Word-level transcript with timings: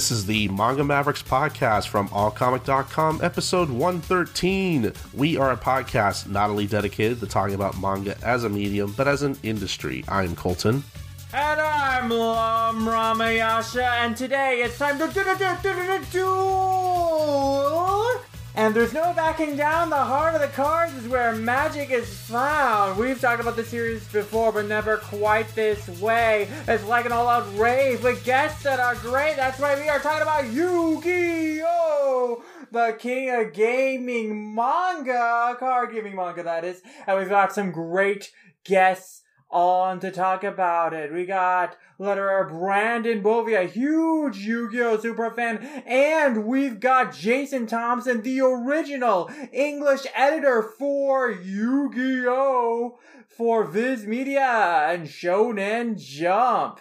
This 0.00 0.10
is 0.10 0.24
the 0.24 0.48
Manga 0.48 0.82
Mavericks 0.82 1.22
podcast 1.22 1.88
from 1.88 2.08
allcomic.com, 2.08 3.20
episode 3.22 3.68
113. 3.68 4.94
We 5.12 5.36
are 5.36 5.52
a 5.52 5.58
podcast 5.58 6.26
not 6.26 6.48
only 6.48 6.66
dedicated 6.66 7.20
to 7.20 7.26
talking 7.26 7.54
about 7.54 7.78
manga 7.78 8.16
as 8.22 8.44
a 8.44 8.48
medium, 8.48 8.94
but 8.96 9.06
as 9.06 9.20
an 9.20 9.36
industry. 9.42 10.02
I'm 10.08 10.34
Colton. 10.34 10.82
And 11.34 11.60
I'm 11.60 12.08
Lum 12.08 12.86
Ramayasha, 12.86 13.82
and 13.82 14.16
today 14.16 14.62
it's 14.64 14.78
time 14.78 14.98
to 15.00 15.06
do 15.08 15.22
do 15.22 15.36
do 15.36 15.56
do 15.62 15.74
do 15.74 16.04
do 16.10 17.79
and 18.60 18.76
there's 18.76 18.92
no 18.92 19.14
backing 19.14 19.56
down. 19.56 19.88
The 19.88 19.96
heart 19.96 20.34
of 20.34 20.42
the 20.42 20.48
cards 20.48 20.92
is 20.92 21.08
where 21.08 21.34
magic 21.34 21.90
is 21.90 22.14
found. 22.14 22.98
We've 22.98 23.18
talked 23.18 23.40
about 23.40 23.56
the 23.56 23.64
series 23.64 24.06
before, 24.08 24.52
but 24.52 24.66
never 24.66 24.98
quite 24.98 25.48
this 25.54 25.88
way. 25.98 26.46
It's 26.68 26.84
like 26.84 27.06
an 27.06 27.12
all-out 27.12 27.56
rave 27.56 28.04
with 28.04 28.22
guests 28.22 28.62
that 28.64 28.78
are 28.78 28.96
great. 28.96 29.36
That's 29.36 29.58
why 29.58 29.80
we 29.80 29.88
are 29.88 29.98
talking 29.98 30.20
about 30.20 30.52
Yu-Gi-Oh! 30.52 32.44
The 32.70 32.96
king 32.98 33.30
of 33.30 33.54
gaming 33.54 34.54
manga, 34.54 35.56
card 35.58 35.94
gaming 35.94 36.14
manga 36.14 36.42
that 36.42 36.62
is. 36.62 36.82
And 37.06 37.18
we've 37.18 37.30
got 37.30 37.54
some 37.54 37.72
great 37.72 38.30
guests 38.66 39.22
on 39.50 40.00
to 40.00 40.10
talk 40.10 40.44
about 40.44 40.92
it. 40.92 41.14
We 41.14 41.24
got 41.24 41.78
letterer 42.00 42.48
Brandon 42.48 43.22
Bovia, 43.22 43.64
a 43.64 43.68
huge 43.68 44.38
Yu-Gi-Oh! 44.38 44.98
super 44.98 45.30
fan, 45.30 45.58
and 45.86 46.46
we've 46.46 46.80
got 46.80 47.14
Jason 47.14 47.66
Thompson, 47.66 48.22
the 48.22 48.40
original 48.40 49.30
English 49.52 50.06
editor 50.16 50.62
for 50.62 51.30
Yu-Gi-Oh! 51.30 52.98
for 53.28 53.64
Viz 53.64 54.06
Media 54.06 54.88
and 54.90 55.08
Shonen 55.08 55.98
Jump. 55.98 56.80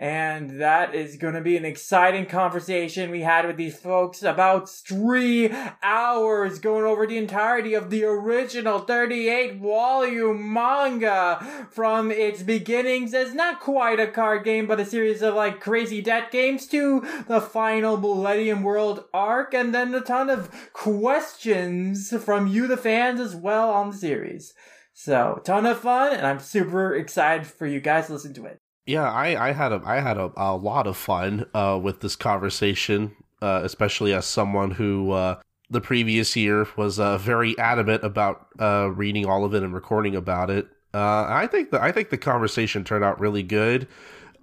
And 0.00 0.62
that 0.62 0.94
is 0.94 1.18
going 1.18 1.34
to 1.34 1.42
be 1.42 1.58
an 1.58 1.66
exciting 1.66 2.24
conversation 2.24 3.10
we 3.10 3.20
had 3.20 3.46
with 3.46 3.58
these 3.58 3.78
folks 3.78 4.22
about 4.22 4.66
three 4.66 5.52
hours 5.82 6.58
going 6.58 6.86
over 6.86 7.06
the 7.06 7.18
entirety 7.18 7.74
of 7.74 7.90
the 7.90 8.04
original 8.04 8.78
38 8.78 9.60
volume 9.60 10.54
manga 10.54 11.68
from 11.70 12.10
its 12.10 12.42
beginnings 12.42 13.12
as 13.12 13.34
not 13.34 13.60
quite 13.60 14.00
a 14.00 14.06
card 14.06 14.42
game, 14.42 14.66
but 14.66 14.80
a 14.80 14.86
series 14.86 15.20
of 15.20 15.34
like 15.34 15.60
crazy 15.60 16.00
debt 16.00 16.30
games 16.30 16.66
to 16.68 17.06
the 17.28 17.42
final 17.42 17.98
Millennium 17.98 18.62
World 18.62 19.04
arc, 19.12 19.52
and 19.52 19.74
then 19.74 19.94
a 19.94 20.00
ton 20.00 20.30
of 20.30 20.50
questions 20.72 22.10
from 22.24 22.46
you, 22.46 22.66
the 22.66 22.78
fans, 22.78 23.20
as 23.20 23.36
well 23.36 23.70
on 23.70 23.90
the 23.90 23.96
series. 23.98 24.54
So, 24.94 25.42
ton 25.44 25.66
of 25.66 25.78
fun, 25.78 26.14
and 26.14 26.26
I'm 26.26 26.40
super 26.40 26.94
excited 26.94 27.46
for 27.46 27.66
you 27.66 27.80
guys 27.80 28.06
to 28.06 28.14
listen 28.14 28.32
to 28.32 28.46
it. 28.46 28.62
Yeah, 28.86 29.10
I, 29.10 29.48
I 29.50 29.52
had 29.52 29.72
a 29.72 29.80
I 29.84 30.00
had 30.00 30.16
a, 30.16 30.32
a 30.36 30.56
lot 30.56 30.86
of 30.86 30.96
fun 30.96 31.46
uh, 31.54 31.78
with 31.80 32.00
this 32.00 32.16
conversation, 32.16 33.14
uh, 33.40 33.60
especially 33.62 34.12
as 34.12 34.26
someone 34.26 34.72
who 34.72 35.12
uh, 35.12 35.40
the 35.68 35.80
previous 35.80 36.34
year 36.34 36.66
was 36.76 36.98
uh, 36.98 37.18
very 37.18 37.56
adamant 37.58 38.02
about 38.04 38.46
uh, 38.58 38.90
reading 38.92 39.26
all 39.26 39.44
of 39.44 39.54
it 39.54 39.62
and 39.62 39.74
recording 39.74 40.16
about 40.16 40.50
it. 40.50 40.66
Uh, 40.92 41.24
I 41.28 41.46
think 41.46 41.70
the 41.70 41.80
I 41.80 41.92
think 41.92 42.10
the 42.10 42.18
conversation 42.18 42.82
turned 42.84 43.04
out 43.04 43.20
really 43.20 43.42
good. 43.44 43.86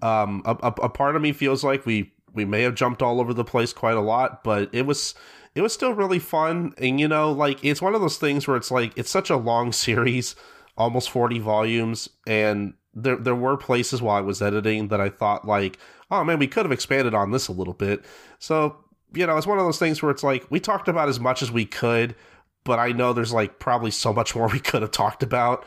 Um, 0.01 0.43
a, 0.45 0.55
a, 0.63 0.73
a 0.83 0.89
part 0.89 1.15
of 1.15 1.21
me 1.21 1.33
feels 1.33 1.63
like 1.63 1.85
we 1.85 2.13
we 2.33 2.45
may 2.45 2.61
have 2.61 2.75
jumped 2.75 3.01
all 3.01 3.19
over 3.19 3.33
the 3.33 3.43
place 3.43 3.73
quite 3.73 3.97
a 3.97 4.01
lot, 4.01 4.43
but 4.43 4.69
it 4.71 4.85
was 4.85 5.13
it 5.55 5.61
was 5.61 5.73
still 5.73 5.93
really 5.93 6.19
fun. 6.19 6.73
And 6.77 6.99
you 6.99 7.07
know, 7.07 7.31
like 7.31 7.63
it's 7.65 7.81
one 7.81 7.95
of 7.95 8.01
those 8.01 8.17
things 8.17 8.47
where 8.47 8.55
it's 8.55 8.71
like 8.71 8.97
it's 8.97 9.09
such 9.09 9.29
a 9.29 9.35
long 9.35 9.71
series, 9.73 10.35
almost 10.77 11.09
forty 11.09 11.39
volumes, 11.39 12.07
and 12.25 12.75
there 12.93 13.17
there 13.17 13.35
were 13.35 13.57
places 13.57 14.01
while 14.01 14.15
I 14.15 14.21
was 14.21 14.41
editing 14.41 14.87
that 14.89 15.01
I 15.01 15.09
thought 15.09 15.45
like, 15.45 15.77
oh 16.11 16.23
man, 16.23 16.39
we 16.39 16.47
could 16.47 16.65
have 16.65 16.71
expanded 16.71 17.13
on 17.13 17.31
this 17.31 17.47
a 17.47 17.53
little 17.53 17.73
bit. 17.73 18.03
So 18.39 18.77
you 19.13 19.25
know, 19.25 19.37
it's 19.37 19.47
one 19.47 19.57
of 19.57 19.65
those 19.65 19.79
things 19.79 20.01
where 20.01 20.11
it's 20.11 20.23
like 20.23 20.45
we 20.49 20.59
talked 20.59 20.87
about 20.87 21.09
as 21.09 21.19
much 21.19 21.41
as 21.41 21.51
we 21.51 21.65
could, 21.65 22.15
but 22.63 22.79
I 22.79 22.91
know 22.91 23.13
there's 23.13 23.33
like 23.33 23.59
probably 23.59 23.91
so 23.91 24.13
much 24.13 24.35
more 24.35 24.47
we 24.51 24.59
could 24.59 24.81
have 24.81 24.91
talked 24.91 25.23
about. 25.23 25.65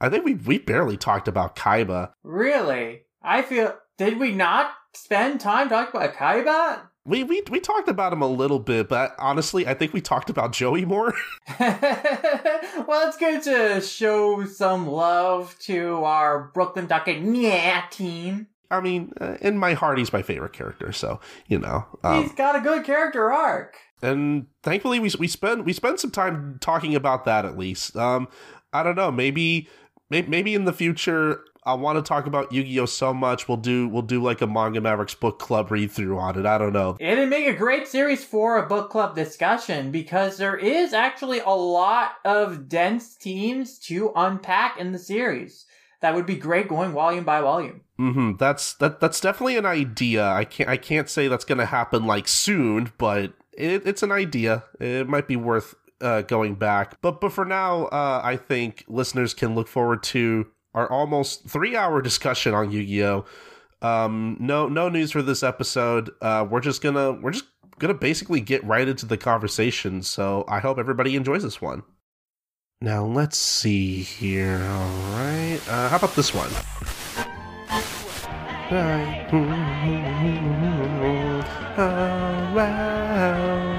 I 0.00 0.08
think 0.08 0.24
we 0.24 0.34
we 0.34 0.58
barely 0.58 0.96
talked 0.96 1.28
about 1.28 1.56
Kaiba. 1.56 2.12
Really? 2.22 3.02
I 3.22 3.42
feel 3.42 3.76
did 3.98 4.20
we 4.20 4.32
not 4.32 4.72
spend 4.94 5.40
time 5.40 5.68
talking 5.68 6.00
about 6.00 6.14
Kaiba? 6.14 6.82
We, 7.06 7.22
we 7.22 7.42
we 7.50 7.60
talked 7.60 7.88
about 7.88 8.12
him 8.12 8.20
a 8.20 8.26
little 8.26 8.58
bit, 8.58 8.88
but 8.88 9.14
honestly, 9.18 9.66
I 9.66 9.74
think 9.74 9.92
we 9.92 10.00
talked 10.00 10.28
about 10.28 10.52
Joey 10.52 10.84
more. 10.84 11.14
well, 11.60 13.08
it's 13.08 13.16
good 13.16 13.42
to 13.44 13.80
show 13.80 14.44
some 14.44 14.88
love 14.88 15.56
to 15.60 16.02
our 16.04 16.50
Brooklyn 16.52 16.88
yeah 17.34 17.84
team. 17.90 18.48
I 18.70 18.80
mean, 18.80 19.12
uh, 19.20 19.36
in 19.40 19.56
my 19.58 19.74
heart, 19.74 19.98
he's 19.98 20.12
my 20.12 20.22
favorite 20.22 20.52
character, 20.52 20.90
so 20.90 21.20
you 21.46 21.60
know 21.60 21.86
um, 22.02 22.22
he's 22.22 22.32
got 22.32 22.56
a 22.56 22.60
good 22.60 22.84
character 22.84 23.32
arc. 23.32 23.76
And 24.02 24.46
thankfully, 24.64 24.98
we 24.98 25.12
we 25.18 25.28
spend 25.28 25.64
we 25.64 25.72
spend 25.72 26.00
some 26.00 26.10
time 26.10 26.58
talking 26.60 26.96
about 26.96 27.24
that 27.24 27.44
at 27.44 27.56
least. 27.56 27.96
Um, 27.96 28.26
I 28.72 28.82
don't 28.82 28.96
know, 28.96 29.12
maybe 29.12 29.68
maybe 30.10 30.54
in 30.54 30.64
the 30.64 30.72
future 30.72 31.44
I 31.66 31.74
want 31.74 31.96
to 31.96 32.02
talk 32.02 32.26
about 32.26 32.52
Yu-Gi-Oh 32.52 32.86
so 32.86 33.12
much. 33.12 33.48
We'll 33.48 33.56
do 33.56 33.88
we'll 33.88 34.02
do 34.02 34.22
like 34.22 34.40
a 34.40 34.46
Manga 34.46 34.80
Mavericks 34.80 35.14
book 35.14 35.40
club 35.40 35.70
read 35.70 35.90
through 35.90 36.18
on 36.18 36.38
it. 36.38 36.46
I 36.46 36.58
don't 36.58 36.72
know. 36.72 36.96
It'd 37.00 37.28
make 37.28 37.46
a 37.46 37.52
great 37.52 37.88
series 37.88 38.24
for 38.24 38.56
a 38.56 38.66
book 38.66 38.90
club 38.90 39.16
discussion 39.16 39.90
because 39.90 40.38
there 40.38 40.56
is 40.56 40.92
actually 40.92 41.40
a 41.40 41.50
lot 41.50 42.12
of 42.24 42.68
dense 42.68 43.14
themes 43.14 43.78
to 43.80 44.12
unpack 44.14 44.78
in 44.78 44.92
the 44.92 44.98
series. 44.98 45.66
That 46.00 46.14
would 46.14 46.26
be 46.26 46.36
great 46.36 46.68
going 46.68 46.92
volume 46.92 47.24
by 47.24 47.40
volume. 47.40 47.80
Mm-hmm. 47.98 48.36
That's 48.36 48.74
that 48.74 49.00
that's 49.00 49.20
definitely 49.20 49.56
an 49.56 49.66
idea. 49.66 50.24
I 50.24 50.44
can't 50.44 50.70
I 50.70 50.76
can't 50.76 51.10
say 51.10 51.26
that's 51.26 51.44
gonna 51.44 51.66
happen 51.66 52.06
like 52.06 52.28
soon, 52.28 52.92
but 52.96 53.32
it, 53.52 53.86
it's 53.86 54.04
an 54.04 54.12
idea. 54.12 54.64
It 54.78 55.08
might 55.08 55.26
be 55.26 55.36
worth 55.36 55.74
uh, 56.00 56.22
going 56.22 56.54
back. 56.54 57.00
But 57.00 57.20
but 57.20 57.32
for 57.32 57.44
now, 57.44 57.86
uh, 57.86 58.20
I 58.22 58.36
think 58.36 58.84
listeners 58.86 59.34
can 59.34 59.54
look 59.54 59.68
forward 59.68 60.02
to 60.04 60.46
our 60.76 60.88
almost 60.92 61.48
three 61.48 61.74
hour 61.74 62.00
discussion 62.00 62.54
on 62.54 62.70
Yu 62.70 62.84
Gi 62.84 63.04
Oh. 63.04 63.24
Um, 63.82 64.36
no, 64.38 64.68
no 64.68 64.88
news 64.88 65.10
for 65.10 65.22
this 65.22 65.42
episode. 65.42 66.10
Uh, 66.22 66.46
we're 66.48 66.60
just 66.60 66.82
gonna 66.82 67.12
we're 67.12 67.32
just 67.32 67.46
gonna 67.78 67.94
basically 67.94 68.40
get 68.40 68.62
right 68.64 68.86
into 68.86 69.06
the 69.06 69.16
conversation. 69.16 70.02
So 70.02 70.44
I 70.48 70.60
hope 70.60 70.78
everybody 70.78 71.16
enjoys 71.16 71.42
this 71.42 71.60
one. 71.60 71.82
Now 72.80 73.04
let's 73.04 73.38
see 73.38 74.02
here. 74.02 74.62
All 74.62 74.90
right, 75.14 75.60
uh, 75.68 75.88
how 75.88 75.96
about 75.96 76.14
this 76.14 76.32
one? 76.34 76.50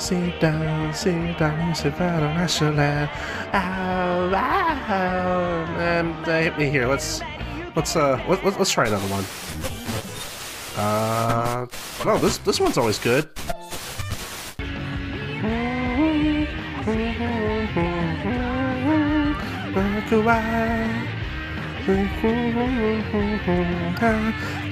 Sit 0.00 0.40
down, 0.40 0.94
sit 0.94 1.38
down, 1.38 1.74
sit 1.74 1.98
down, 1.98 2.22
I 2.22 2.46
shall 2.46 2.72
land. 2.72 3.10
Ow, 3.52 4.32
ow. 4.34 5.64
And 5.78 6.26
uh, 6.26 6.40
hit 6.40 6.56
me 6.56 6.70
here. 6.70 6.86
Let's 6.86 7.20
let's 7.76 7.94
uh 7.96 8.16
let, 8.26 8.42
let, 8.42 8.58
let's 8.58 8.70
try 8.70 8.86
another 8.86 9.06
one. 9.08 9.24
Uh, 10.74 11.66
no, 12.06 12.16
this 12.16 12.38
this 12.38 12.58
one's 12.58 12.78
always 12.78 12.98
good. 12.98 13.28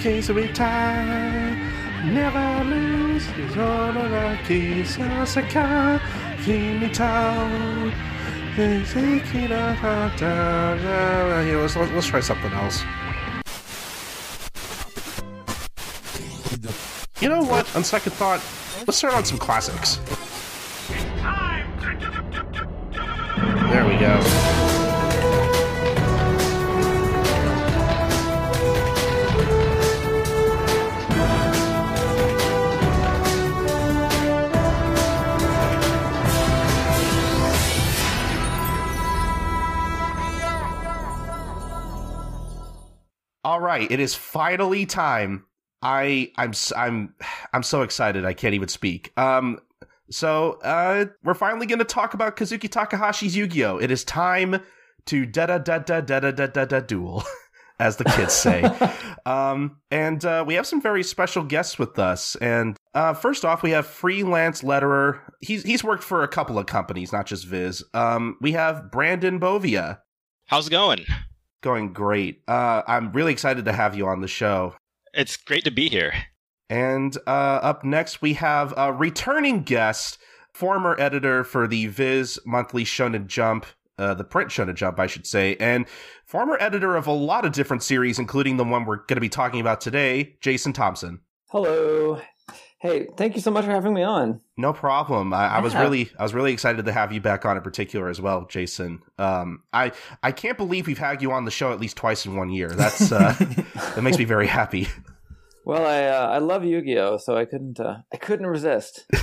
Case 0.00 0.30
of 0.30 0.54
time. 0.54 1.87
Never 2.12 2.64
lose 2.64 3.26
his 3.26 3.56
honor, 3.56 4.36
Sasaka, 4.82 6.00
Kinitao. 6.38 7.92
Here, 8.56 8.84
let's, 11.60 11.76
let's 11.76 12.06
try 12.06 12.20
something 12.20 12.52
else. 12.52 12.82
You 17.20 17.28
know 17.28 17.42
what? 17.42 17.76
On 17.76 17.84
second 17.84 18.12
thought, 18.12 18.40
let's 18.86 18.96
start 18.96 19.14
on 19.14 19.24
some 19.24 19.38
classics. 19.38 20.00
There 23.70 23.86
we 23.86 23.96
go. 23.98 24.77
All 43.44 43.60
right, 43.60 43.90
it 43.90 44.00
is 44.00 44.14
finally 44.14 44.86
time. 44.86 45.44
I 45.80 46.32
I'm 46.36 46.52
I'm 46.76 47.14
I'm 47.52 47.62
so 47.62 47.82
excited 47.82 48.24
I 48.24 48.32
can't 48.32 48.54
even 48.54 48.68
speak. 48.68 49.12
Um 49.16 49.60
so 50.10 50.58
uh 50.62 51.06
we're 51.22 51.34
finally 51.34 51.66
going 51.66 51.78
to 51.78 51.84
talk 51.84 52.14
about 52.14 52.36
Kazuki 52.36 52.68
Takahashi's 52.68 53.36
Yu-Gi-Oh. 53.36 53.78
It 53.78 53.90
is 53.90 54.02
time 54.04 54.60
to 55.06 55.24
da 55.24 55.46
da 55.46 55.58
da 55.58 55.78
da 55.78 56.00
da 56.00 56.20
da 56.20 56.46
da 56.46 56.64
da 56.64 56.80
duel. 56.80 57.22
as 57.78 57.96
the 57.96 58.04
kids 58.04 58.32
say. 58.32 58.62
um, 59.26 59.76
and 59.90 60.24
uh, 60.24 60.44
we 60.46 60.54
have 60.54 60.66
some 60.66 60.80
very 60.80 61.02
special 61.02 61.44
guests 61.44 61.78
with 61.78 61.98
us. 61.98 62.36
And 62.36 62.76
uh, 62.94 63.14
first 63.14 63.44
off, 63.44 63.62
we 63.62 63.70
have 63.70 63.86
freelance 63.86 64.62
letterer. 64.62 65.20
He's 65.40 65.62
he's 65.62 65.84
worked 65.84 66.02
for 66.02 66.22
a 66.22 66.28
couple 66.28 66.58
of 66.58 66.66
companies, 66.66 67.12
not 67.12 67.26
just 67.26 67.46
Viz. 67.46 67.84
Um, 67.94 68.36
we 68.40 68.52
have 68.52 68.90
Brandon 68.90 69.38
Bovia. 69.38 70.00
How's 70.46 70.66
it 70.66 70.70
going? 70.70 71.04
Going 71.62 71.92
great. 71.92 72.42
Uh, 72.46 72.82
I'm 72.86 73.12
really 73.12 73.32
excited 73.32 73.64
to 73.64 73.72
have 73.72 73.96
you 73.96 74.06
on 74.06 74.20
the 74.20 74.28
show. 74.28 74.74
It's 75.12 75.36
great 75.36 75.64
to 75.64 75.70
be 75.70 75.88
here. 75.88 76.12
And 76.70 77.16
uh, 77.26 77.60
up 77.62 77.84
next, 77.84 78.22
we 78.22 78.34
have 78.34 78.74
a 78.76 78.92
returning 78.92 79.62
guest, 79.62 80.18
former 80.54 80.94
editor 81.00 81.44
for 81.44 81.66
the 81.66 81.86
Viz 81.86 82.38
Monthly 82.44 82.84
Shonen 82.84 83.26
Jump, 83.26 83.66
uh, 83.98 84.14
the 84.14 84.24
print 84.24 84.50
Shonen 84.50 84.74
Jump, 84.74 85.00
I 85.00 85.06
should 85.06 85.26
say, 85.26 85.56
and 85.56 85.86
former 86.26 86.56
editor 86.60 86.94
of 86.94 87.06
a 87.06 87.12
lot 87.12 87.44
of 87.44 87.52
different 87.52 87.82
series, 87.82 88.18
including 88.18 88.56
the 88.56 88.64
one 88.64 88.84
we're 88.84 88.96
going 88.96 89.16
to 89.16 89.20
be 89.20 89.28
talking 89.28 89.60
about 89.60 89.80
today, 89.80 90.36
Jason 90.40 90.72
Thompson. 90.72 91.20
Hello. 91.46 92.20
Hey, 92.80 93.08
thank 93.16 93.34
you 93.34 93.40
so 93.40 93.50
much 93.50 93.64
for 93.64 93.72
having 93.72 93.92
me 93.92 94.02
on. 94.04 94.40
No 94.56 94.72
problem. 94.72 95.34
I, 95.34 95.56
I 95.56 95.60
was 95.60 95.74
really, 95.74 96.10
I 96.16 96.22
was 96.22 96.32
really 96.32 96.52
excited 96.52 96.84
to 96.84 96.92
have 96.92 97.12
you 97.12 97.20
back 97.20 97.44
on 97.44 97.56
in 97.56 97.62
particular 97.62 98.08
as 98.08 98.20
well, 98.20 98.46
Jason. 98.46 99.02
Um, 99.18 99.64
I, 99.72 99.90
I 100.22 100.30
can't 100.30 100.56
believe 100.56 100.86
we've 100.86 100.96
had 100.96 101.20
you 101.20 101.32
on 101.32 101.44
the 101.44 101.50
show 101.50 101.72
at 101.72 101.80
least 101.80 101.96
twice 101.96 102.24
in 102.24 102.36
one 102.36 102.50
year. 102.50 102.68
That's 102.68 103.10
uh, 103.10 103.34
that 103.94 104.02
makes 104.02 104.16
me 104.18 104.24
very 104.24 104.46
happy. 104.46 104.86
Well, 105.64 105.84
I 105.84 106.04
uh, 106.04 106.28
I 106.28 106.38
love 106.38 106.64
Yu-Gi-Oh, 106.64 107.16
so 107.18 107.36
I 107.36 107.44
couldn't 107.46 107.80
uh, 107.80 107.98
I 108.12 108.16
couldn't 108.16 108.46
resist. 108.46 109.04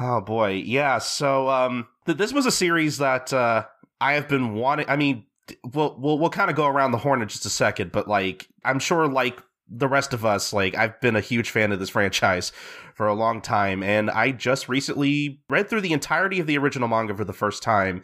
Oh 0.00 0.20
boy, 0.20 0.62
yeah. 0.64 0.98
So 0.98 1.48
um, 1.48 1.86
th- 2.06 2.16
this 2.16 2.32
was 2.32 2.46
a 2.46 2.50
series 2.50 2.98
that 2.98 3.32
uh, 3.32 3.64
I 4.00 4.14
have 4.14 4.26
been 4.28 4.54
wanting. 4.54 4.86
I 4.88 4.96
mean, 4.96 5.26
d- 5.46 5.56
we'll 5.72 5.96
we'll 5.98 6.18
we'll 6.18 6.30
kind 6.30 6.50
of 6.50 6.56
go 6.56 6.66
around 6.66 6.92
the 6.92 6.98
horn 6.98 7.20
in 7.20 7.28
just 7.28 7.44
a 7.44 7.50
second, 7.50 7.92
but 7.92 8.08
like 8.08 8.48
I'm 8.64 8.78
sure, 8.78 9.06
like 9.06 9.38
the 9.74 9.88
rest 9.88 10.12
of 10.12 10.24
us, 10.24 10.52
like 10.52 10.76
I've 10.76 11.00
been 11.00 11.16
a 11.16 11.20
huge 11.20 11.50
fan 11.50 11.72
of 11.72 11.78
this 11.78 11.88
franchise 11.96 12.52
for 12.94 13.06
a 13.06 13.14
long 13.14 13.40
time, 13.40 13.82
and 13.82 14.10
I 14.10 14.32
just 14.32 14.68
recently 14.68 15.40
read 15.48 15.68
through 15.68 15.80
the 15.80 15.92
entirety 15.92 16.40
of 16.40 16.46
the 16.46 16.58
original 16.58 16.88
manga 16.88 17.14
for 17.14 17.24
the 17.24 17.32
first 17.32 17.62
time. 17.62 18.02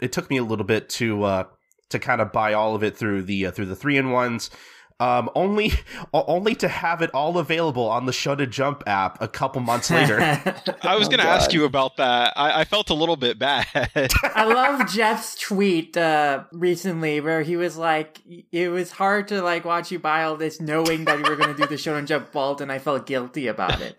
It 0.00 0.12
took 0.12 0.30
me 0.30 0.36
a 0.36 0.44
little 0.44 0.64
bit 0.64 0.88
to 0.90 1.24
uh, 1.24 1.44
to 1.90 1.98
kind 1.98 2.20
of 2.20 2.32
buy 2.32 2.52
all 2.52 2.74
of 2.74 2.82
it 2.82 2.96
through 2.96 3.22
the 3.22 3.46
uh, 3.46 3.50
through 3.50 3.66
the 3.66 3.76
three 3.76 3.96
in 3.96 4.10
ones. 4.10 4.50
Um, 5.00 5.30
only, 5.34 5.72
only 6.14 6.54
to 6.56 6.68
have 6.68 7.02
it 7.02 7.10
all 7.14 7.38
available 7.38 7.88
on 7.88 8.06
the 8.06 8.12
Shonen 8.12 8.50
Jump 8.50 8.84
app 8.86 9.20
a 9.20 9.26
couple 9.28 9.60
months 9.62 9.90
later. 9.90 10.20
I 10.82 10.96
was 10.96 11.08
Oh, 11.08 11.10
going 11.10 11.20
to 11.20 11.26
ask 11.26 11.52
you 11.52 11.64
about 11.64 11.96
that. 11.96 12.34
I, 12.36 12.60
I 12.60 12.64
felt 12.64 12.90
a 12.90 12.94
little 12.94 13.16
bit 13.16 13.38
bad. 13.38 13.66
I 14.22 14.44
love 14.44 14.88
Jeff's 14.92 15.34
tweet 15.40 15.96
uh, 15.96 16.44
recently 16.52 17.20
where 17.20 17.42
he 17.42 17.56
was 17.56 17.76
like, 17.76 18.20
"It 18.52 18.68
was 18.68 18.90
hard 18.92 19.28
to 19.28 19.40
like 19.42 19.64
watch 19.64 19.90
you 19.90 19.98
buy 19.98 20.24
all 20.24 20.36
this, 20.36 20.60
knowing 20.60 21.06
that 21.06 21.18
you 21.18 21.24
were 21.24 21.36
going 21.36 21.54
to 21.54 21.60
do 21.60 21.66
the 21.66 21.76
Shonen 21.76 22.06
Jump 22.06 22.30
vault, 22.32 22.60
and 22.60 22.70
I 22.70 22.78
felt 22.78 23.06
guilty 23.06 23.46
about 23.46 23.80
it." 23.80 23.96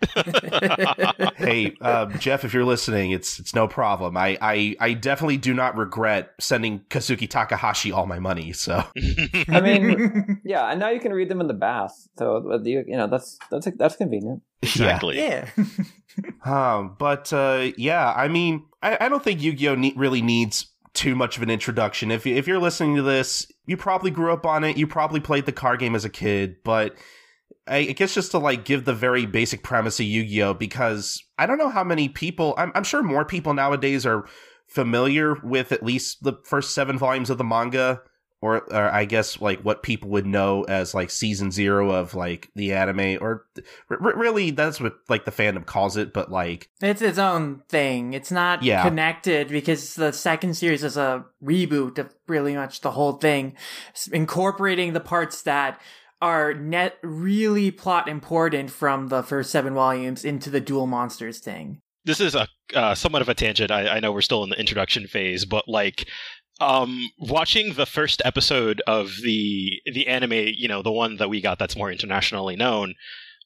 hey, 1.36 1.74
um, 1.80 2.18
Jeff, 2.18 2.44
if 2.44 2.54
you're 2.54 2.64
listening, 2.64 3.10
it's 3.10 3.38
it's 3.38 3.54
no 3.54 3.66
problem. 3.68 4.16
I, 4.16 4.38
I 4.40 4.76
I 4.80 4.92
definitely 4.94 5.36
do 5.38 5.54
not 5.54 5.76
regret 5.76 6.32
sending 6.38 6.80
Kazuki 6.90 7.28
Takahashi 7.28 7.92
all 7.92 8.06
my 8.06 8.18
money. 8.18 8.52
So 8.52 8.84
I 9.48 9.60
mean, 9.60 10.40
yeah, 10.44 10.66
and 10.70 10.80
now 10.80 10.91
you 10.92 11.00
can 11.00 11.12
read 11.12 11.28
them 11.28 11.40
in 11.40 11.46
the 11.48 11.54
bath, 11.54 11.92
so 12.18 12.60
you, 12.64 12.84
you 12.86 12.96
know 12.96 13.06
that's 13.08 13.38
that's 13.50 13.66
that's 13.76 13.96
convenient. 13.96 14.42
exactly. 14.62 15.18
yeah, 15.18 15.48
yeah. 15.56 15.64
Um, 16.44 16.96
but 16.98 17.32
uh, 17.32 17.70
yeah, 17.76 18.12
I 18.14 18.28
mean, 18.28 18.66
I, 18.82 18.98
I 19.00 19.08
don't 19.08 19.22
think 19.24 19.40
Yu-Gi-Oh 19.42 19.76
ne- 19.76 19.94
really 19.96 20.20
needs 20.20 20.66
too 20.92 21.14
much 21.16 21.36
of 21.38 21.42
an 21.42 21.48
introduction. 21.50 22.10
If 22.10 22.26
you- 22.26 22.36
if 22.36 22.46
you're 22.46 22.58
listening 22.58 22.96
to 22.96 23.02
this, 23.02 23.46
you 23.64 23.76
probably 23.78 24.10
grew 24.10 24.32
up 24.32 24.44
on 24.44 24.62
it. 24.64 24.76
You 24.76 24.86
probably 24.86 25.20
played 25.20 25.46
the 25.46 25.52
card 25.52 25.80
game 25.80 25.94
as 25.94 26.04
a 26.04 26.10
kid, 26.10 26.56
but. 26.64 26.94
I 27.68 27.76
I 27.76 27.92
guess 27.92 28.12
just 28.14 28.32
to 28.32 28.38
like 28.38 28.64
give 28.64 28.84
the 28.86 28.92
very 28.94 29.24
basic 29.24 29.62
premise 29.62 30.00
of 30.00 30.06
Yu-Gi-Oh 30.06 30.54
because 30.54 31.22
I 31.38 31.46
don't 31.46 31.58
know 31.58 31.68
how 31.70 31.84
many 31.84 32.08
people 32.08 32.54
I'm, 32.58 32.72
I'm 32.74 32.82
sure 32.82 33.04
more 33.04 33.24
people 33.24 33.54
nowadays 33.54 34.04
are 34.04 34.26
familiar 34.66 35.36
with 35.44 35.70
at 35.70 35.82
least 35.84 36.24
the 36.24 36.32
first 36.44 36.74
seven 36.74 36.98
volumes 36.98 37.30
of 37.30 37.38
the 37.38 37.44
manga 37.44 38.00
or, 38.42 38.62
or 38.72 38.90
I 38.90 39.04
guess 39.06 39.40
like 39.40 39.60
what 39.62 39.82
people 39.82 40.10
would 40.10 40.26
know 40.26 40.64
as 40.64 40.92
like 40.94 41.10
season 41.10 41.50
zero 41.50 41.90
of 41.92 42.14
like 42.14 42.50
the 42.56 42.72
anime 42.74 43.18
or 43.22 43.46
r- 43.88 43.98
r- 44.02 44.18
really 44.18 44.50
that's 44.50 44.80
what 44.80 44.94
like 45.08 45.24
the 45.24 45.30
fandom 45.30 45.64
calls 45.64 45.96
it 45.96 46.12
but 46.12 46.30
like 46.30 46.68
it's 46.82 47.00
its 47.00 47.18
own 47.18 47.62
thing. 47.68 48.12
It's 48.12 48.32
not 48.32 48.62
Yeah. 48.62 48.82
connected 48.82 49.48
because 49.48 49.94
the 49.94 50.12
second 50.12 50.54
series 50.54 50.82
is 50.84 50.96
a 50.96 51.24
reboot 51.42 51.98
of 51.98 52.12
really 52.26 52.54
much 52.54 52.80
the 52.80 52.90
whole 52.90 53.12
thing, 53.14 53.56
incorporating 54.12 54.92
the 54.92 55.00
parts 55.00 55.42
that 55.42 55.80
are 56.20 56.54
net 56.54 56.96
really 57.02 57.70
plot 57.70 58.08
important 58.08 58.70
from 58.70 59.08
the 59.08 59.22
first 59.22 59.50
seven 59.50 59.74
volumes 59.74 60.24
into 60.24 60.50
the 60.50 60.60
duel 60.60 60.86
monsters 60.86 61.38
thing. 61.38 61.80
This 62.04 62.20
is 62.20 62.34
a 62.34 62.48
uh, 62.74 62.94
somewhat 62.94 63.22
of 63.22 63.28
a 63.28 63.34
tangent. 63.34 63.70
I, 63.70 63.86
I 63.96 64.00
know 64.00 64.12
we're 64.12 64.22
still 64.22 64.42
in 64.44 64.50
the 64.50 64.58
introduction 64.58 65.06
phase, 65.06 65.44
but 65.44 65.68
like 65.68 66.08
um 66.62 67.10
watching 67.18 67.74
the 67.74 67.86
first 67.86 68.22
episode 68.24 68.80
of 68.86 69.16
the 69.22 69.80
the 69.92 70.06
anime 70.06 70.32
you 70.32 70.68
know 70.68 70.82
the 70.82 70.92
one 70.92 71.16
that 71.16 71.28
we 71.28 71.40
got 71.40 71.58
that's 71.58 71.76
more 71.76 71.90
internationally 71.90 72.56
known 72.56 72.94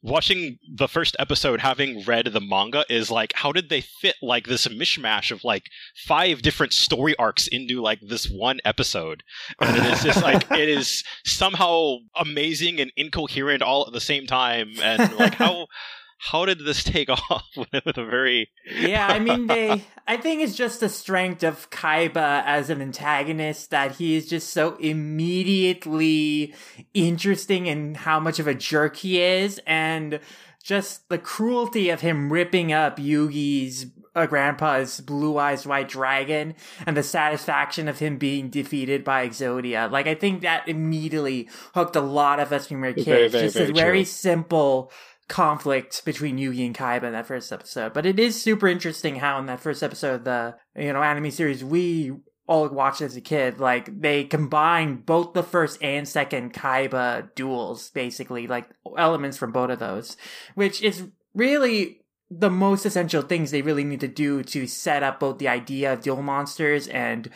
watching 0.03 0.59
the 0.73 0.87
first 0.87 1.17
episode 1.19 1.61
having 1.61 2.05
read 2.05 2.27
the 2.27 2.41
manga 2.41 2.85
is 2.89 3.11
like 3.11 3.33
how 3.35 3.51
did 3.51 3.69
they 3.69 3.81
fit 3.81 4.15
like 4.23 4.47
this 4.47 4.67
mishmash 4.69 5.31
of 5.31 5.43
like 5.43 5.65
five 6.07 6.43
different 6.43 6.73
story 6.73 7.15
arcs 7.19 7.49
into 7.49 7.81
like 7.81 8.01
this 8.01 8.31
one 8.31 8.61
episode? 8.65 9.23
And 9.61 9.77
it 9.77 9.85
is 9.93 10.03
just 10.05 10.23
like 10.23 10.49
it 10.53 10.69
is 10.69 11.03
somehow 11.25 11.97
amazing 12.15 12.81
and 12.81 12.93
incoherent 12.97 13.63
all 13.63 13.85
at 13.87 13.93
the 13.93 14.01
same 14.01 14.27
time 14.27 14.75
and 14.81 15.13
like 15.17 15.35
how 15.35 15.67
how 16.19 16.45
did 16.45 16.65
this 16.65 16.83
take 16.83 17.09
off 17.31 17.47
with 17.57 17.97
a 17.97 18.05
very 18.05 18.49
yeah, 18.79 19.07
I 19.07 19.19
mean 19.19 19.47
they 19.47 19.85
I 20.07 20.17
think 20.17 20.43
it's 20.43 20.57
just 20.57 20.81
the 20.81 20.89
strength 20.89 21.43
of 21.43 21.71
Kaiba 21.71 22.43
as 22.45 22.71
an 22.71 22.81
antagonist 22.81 23.71
that 23.71 23.97
he 23.97 24.17
is 24.17 24.29
just 24.29 24.51
so 24.51 24.77
immediately 24.77 26.55
interesting 26.94 27.67
in 27.67 27.94
how 27.94 28.20
much 28.20 28.39
of 28.39 28.46
a 28.46 28.55
jerk 28.55 28.96
he 28.96 29.20
is 29.20 29.61
and 29.67 30.20
just 30.63 31.08
the 31.08 31.19
cruelty 31.19 31.91
of 31.91 32.01
him 32.01 32.32
ripping 32.32 32.73
up 32.73 32.99
Yugi's 32.99 33.87
uh, 34.17 34.27
grandpa's 34.27 35.01
blue 35.01 35.37
eyes 35.37 35.67
white 35.67 35.89
dragon 35.89 36.55
and 36.87 36.96
the 36.96 37.03
satisfaction 37.03 37.87
of 37.87 37.99
him 37.99 38.17
being 38.17 38.49
defeated 38.49 39.05
by 39.05 39.29
Exodia. 39.29 39.91
Like 39.91 40.06
I 40.06 40.15
think 40.15 40.41
that 40.41 40.67
immediately 40.67 41.49
hooked 41.75 41.94
a 41.94 42.01
lot 42.01 42.41
of 42.41 42.51
us 42.51 42.70
when 42.70 42.81
we 42.81 42.89
were 42.89 42.94
kids. 42.94 43.06
Very, 43.06 43.29
very, 43.29 43.44
just 43.44 43.56
very 43.56 43.70
a 43.70 43.75
very 43.75 43.99
true. 43.99 44.05
simple 44.06 44.93
conflict 45.29 46.05
between 46.05 46.39
Yugi 46.39 46.65
and 46.65 46.75
Kaiba 46.75 47.05
in 47.05 47.13
that 47.13 47.27
first 47.27 47.53
episode. 47.53 47.93
But 47.93 48.06
it 48.06 48.19
is 48.19 48.41
super 48.41 48.69
interesting 48.69 49.17
how 49.17 49.39
in 49.39 49.47
that 49.47 49.61
first 49.61 49.83
episode, 49.83 50.25
the 50.25 50.56
you 50.77 50.93
know 50.93 51.03
anime 51.03 51.31
series 51.31 51.65
we 51.65 52.13
all 52.47 52.69
watched 52.69 53.01
as 53.01 53.17
a 53.17 53.21
kid, 53.21 53.59
like 53.59 54.01
they 54.01 54.25
combine 54.25 54.97
both 54.97 55.35
the 55.35 55.43
first 55.43 55.83
and 55.83 56.09
second 56.09 56.55
Kaiba 56.55 57.35
duels, 57.35 57.91
basically 57.91 58.47
like 58.47 58.69
elements 58.97 59.37
from 59.37 59.53
both 59.53 59.71
of 59.71 59.79
those, 59.79 60.17
which 60.55 60.83
is 60.83 61.05
really 61.35 62.03
the 62.31 62.51
most 62.51 62.87
essential 62.87 63.23
things 63.23 63.51
they 63.51 63.63
really 63.63 63.85
need 63.85 64.01
to 64.01 64.09
do 64.09 64.43
to 64.43 64.67
set 64.67 65.03
up 65.03 65.21
both 65.21 65.39
the 65.39 65.49
idea 65.49 65.93
of 65.93 66.03
duel 66.03 66.23
monsters 66.23 66.89
and 66.89 67.31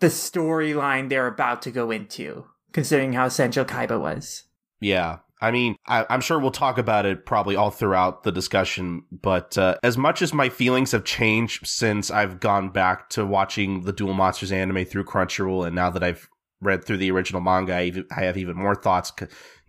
the 0.00 0.08
storyline 0.08 1.08
they're 1.08 1.26
about 1.26 1.62
to 1.62 1.70
go 1.70 1.90
into, 1.90 2.46
considering 2.72 3.12
how 3.12 3.26
essential 3.26 3.64
Kaiba 3.64 4.00
was. 4.00 4.44
Yeah. 4.80 5.18
I 5.40 5.50
mean, 5.52 5.76
I, 5.86 6.04
I'm 6.10 6.20
sure 6.20 6.38
we'll 6.38 6.50
talk 6.50 6.78
about 6.78 7.06
it 7.06 7.24
probably 7.24 7.54
all 7.54 7.70
throughout 7.70 8.24
the 8.24 8.32
discussion, 8.32 9.04
but 9.12 9.56
uh, 9.56 9.76
as 9.84 9.96
much 9.96 10.20
as 10.20 10.34
my 10.34 10.48
feelings 10.48 10.90
have 10.92 11.04
changed 11.04 11.66
since 11.66 12.10
I've 12.10 12.40
gone 12.40 12.70
back 12.70 13.08
to 13.10 13.24
watching 13.24 13.82
the 13.82 13.92
Duel 13.92 14.14
Monsters 14.14 14.50
anime 14.50 14.84
through 14.84 15.04
Crunchyroll, 15.04 15.66
and 15.66 15.76
now 15.76 15.90
that 15.90 16.02
I've 16.02 16.28
read 16.60 16.84
through 16.84 16.96
the 16.96 17.10
original 17.12 17.40
manga, 17.40 17.74
I, 17.74 17.84
even, 17.84 18.06
I 18.16 18.22
have 18.22 18.36
even 18.36 18.56
more 18.56 18.74
thoughts, 18.74 19.12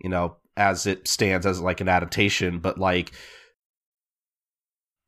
you 0.00 0.10
know, 0.10 0.36
as 0.56 0.86
it 0.86 1.06
stands 1.06 1.46
as 1.46 1.60
like 1.60 1.80
an 1.80 1.88
adaptation, 1.88 2.58
but 2.58 2.76
like. 2.78 3.12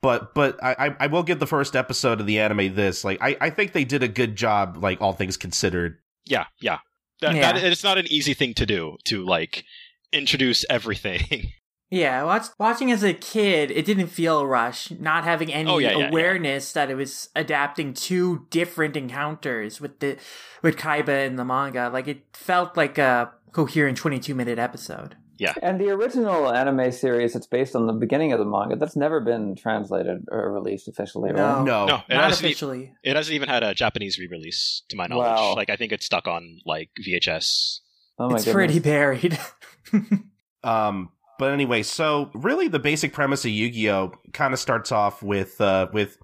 But 0.00 0.34
but 0.34 0.62
I, 0.62 0.74
I- 0.78 0.96
I 1.00 1.06
will 1.06 1.22
give 1.22 1.38
the 1.38 1.46
first 1.46 1.76
episode 1.76 2.20
of 2.20 2.26
the 2.26 2.40
anime 2.40 2.74
this 2.74 3.04
like 3.04 3.18
I, 3.20 3.36
I 3.40 3.50
think 3.50 3.72
they 3.72 3.84
did 3.84 4.02
a 4.02 4.08
good 4.08 4.34
job 4.36 4.78
like 4.82 5.00
all 5.00 5.12
things 5.12 5.36
considered 5.36 5.98
Yeah, 6.26 6.46
yeah. 6.60 6.78
That, 7.20 7.36
Yeah. 7.36 7.52
that 7.52 7.64
it's 7.64 7.84
not 7.84 7.98
an 7.98 8.06
easy 8.08 8.34
thing 8.34 8.52
to 8.54 8.66
do 8.66 8.96
to 9.04 9.24
like 9.24 9.64
introduce 10.12 10.64
everything. 10.70 11.52
Yeah, 11.94 12.24
watch, 12.24 12.46
watching 12.58 12.90
as 12.90 13.02
a 13.02 13.12
kid, 13.12 13.70
it 13.70 13.84
didn't 13.84 14.06
feel 14.06 14.46
rushed. 14.46 14.98
Not 14.98 15.24
having 15.24 15.52
any 15.52 15.68
Oh, 15.68 15.76
yeah, 15.76 15.90
yeah, 15.90 15.98
yeah. 15.98 16.08
awareness 16.08 16.72
that 16.72 16.90
it 16.90 16.94
was 16.94 17.28
adapting 17.36 17.92
two 17.92 18.46
different 18.48 18.96
encounters 18.96 19.78
with 19.78 19.98
the 20.00 20.16
with 20.62 20.78
Kaiba 20.78 21.26
in 21.26 21.36
the 21.36 21.44
manga, 21.44 21.90
like 21.92 22.08
it 22.08 22.22
felt 22.32 22.78
like 22.78 22.96
a 22.96 23.30
coherent 23.52 23.98
twenty-two 23.98 24.34
minute 24.34 24.58
episode. 24.58 25.16
Yeah, 25.36 25.52
and 25.62 25.78
the 25.78 25.90
original 25.90 26.50
anime 26.50 26.92
series 26.92 27.34
that's 27.34 27.46
based 27.46 27.76
on 27.76 27.86
the 27.86 27.92
beginning 27.92 28.32
of 28.32 28.38
the 28.38 28.46
manga 28.46 28.76
that's 28.76 28.96
never 28.96 29.20
been 29.20 29.54
translated 29.54 30.24
or 30.30 30.50
released 30.50 30.88
officially. 30.88 31.30
No. 31.32 31.56
Right? 31.56 31.64
no 31.66 31.84
no, 31.86 31.94
it 32.08 32.14
Not 32.14 32.24
hasn't, 32.30 32.44
e- 32.46 32.52
officially. 32.52 32.92
it 33.04 33.16
hasn't 33.16 33.34
even 33.34 33.50
had 33.50 33.62
a 33.62 33.74
Japanese 33.74 34.18
re-release, 34.18 34.80
to 34.88 34.96
my 34.96 35.08
knowledge. 35.08 35.26
Wow. 35.36 35.56
Like 35.56 35.68
I 35.68 35.76
think 35.76 35.92
it's 35.92 36.06
stuck 36.06 36.26
on 36.26 36.60
like 36.64 36.88
VHS 37.06 37.80
Oh 38.18 38.28
my 38.30 38.36
it's 38.36 38.44
goodness. 38.44 38.54
pretty 38.54 38.78
buried. 38.78 39.38
Um, 40.64 41.10
but 41.38 41.52
anyway, 41.52 41.82
so 41.82 42.30
really 42.34 42.68
the 42.68 42.78
basic 42.78 43.12
premise 43.12 43.44
of 43.44 43.50
Yu-Gi-Oh 43.50 44.12
kind 44.32 44.54
of 44.54 44.60
starts 44.60 44.92
off 44.92 45.22
with 45.22 45.60
uh 45.60 45.88
with 45.92 46.16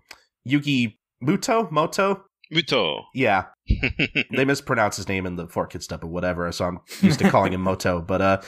Yugi 0.49 0.97
Muto 1.23 1.71
Moto. 1.71 2.25
Muto. 2.53 3.03
Yeah, 3.15 3.47
they 4.37 4.45
mispronounce 4.45 4.97
his 4.97 5.09
name 5.09 5.27
in 5.27 5.37
the 5.37 5.49
four 5.49 5.67
kid 5.67 5.83
stuff 5.83 6.03
or 6.03 6.07
whatever, 6.07 6.51
so 6.53 6.65
I'm 6.65 6.81
used 7.03 7.19
to 7.19 7.31
calling 7.31 7.53
him 7.53 7.63
Moto. 7.63 8.01
But 8.07 8.23
uh, 8.23 8.41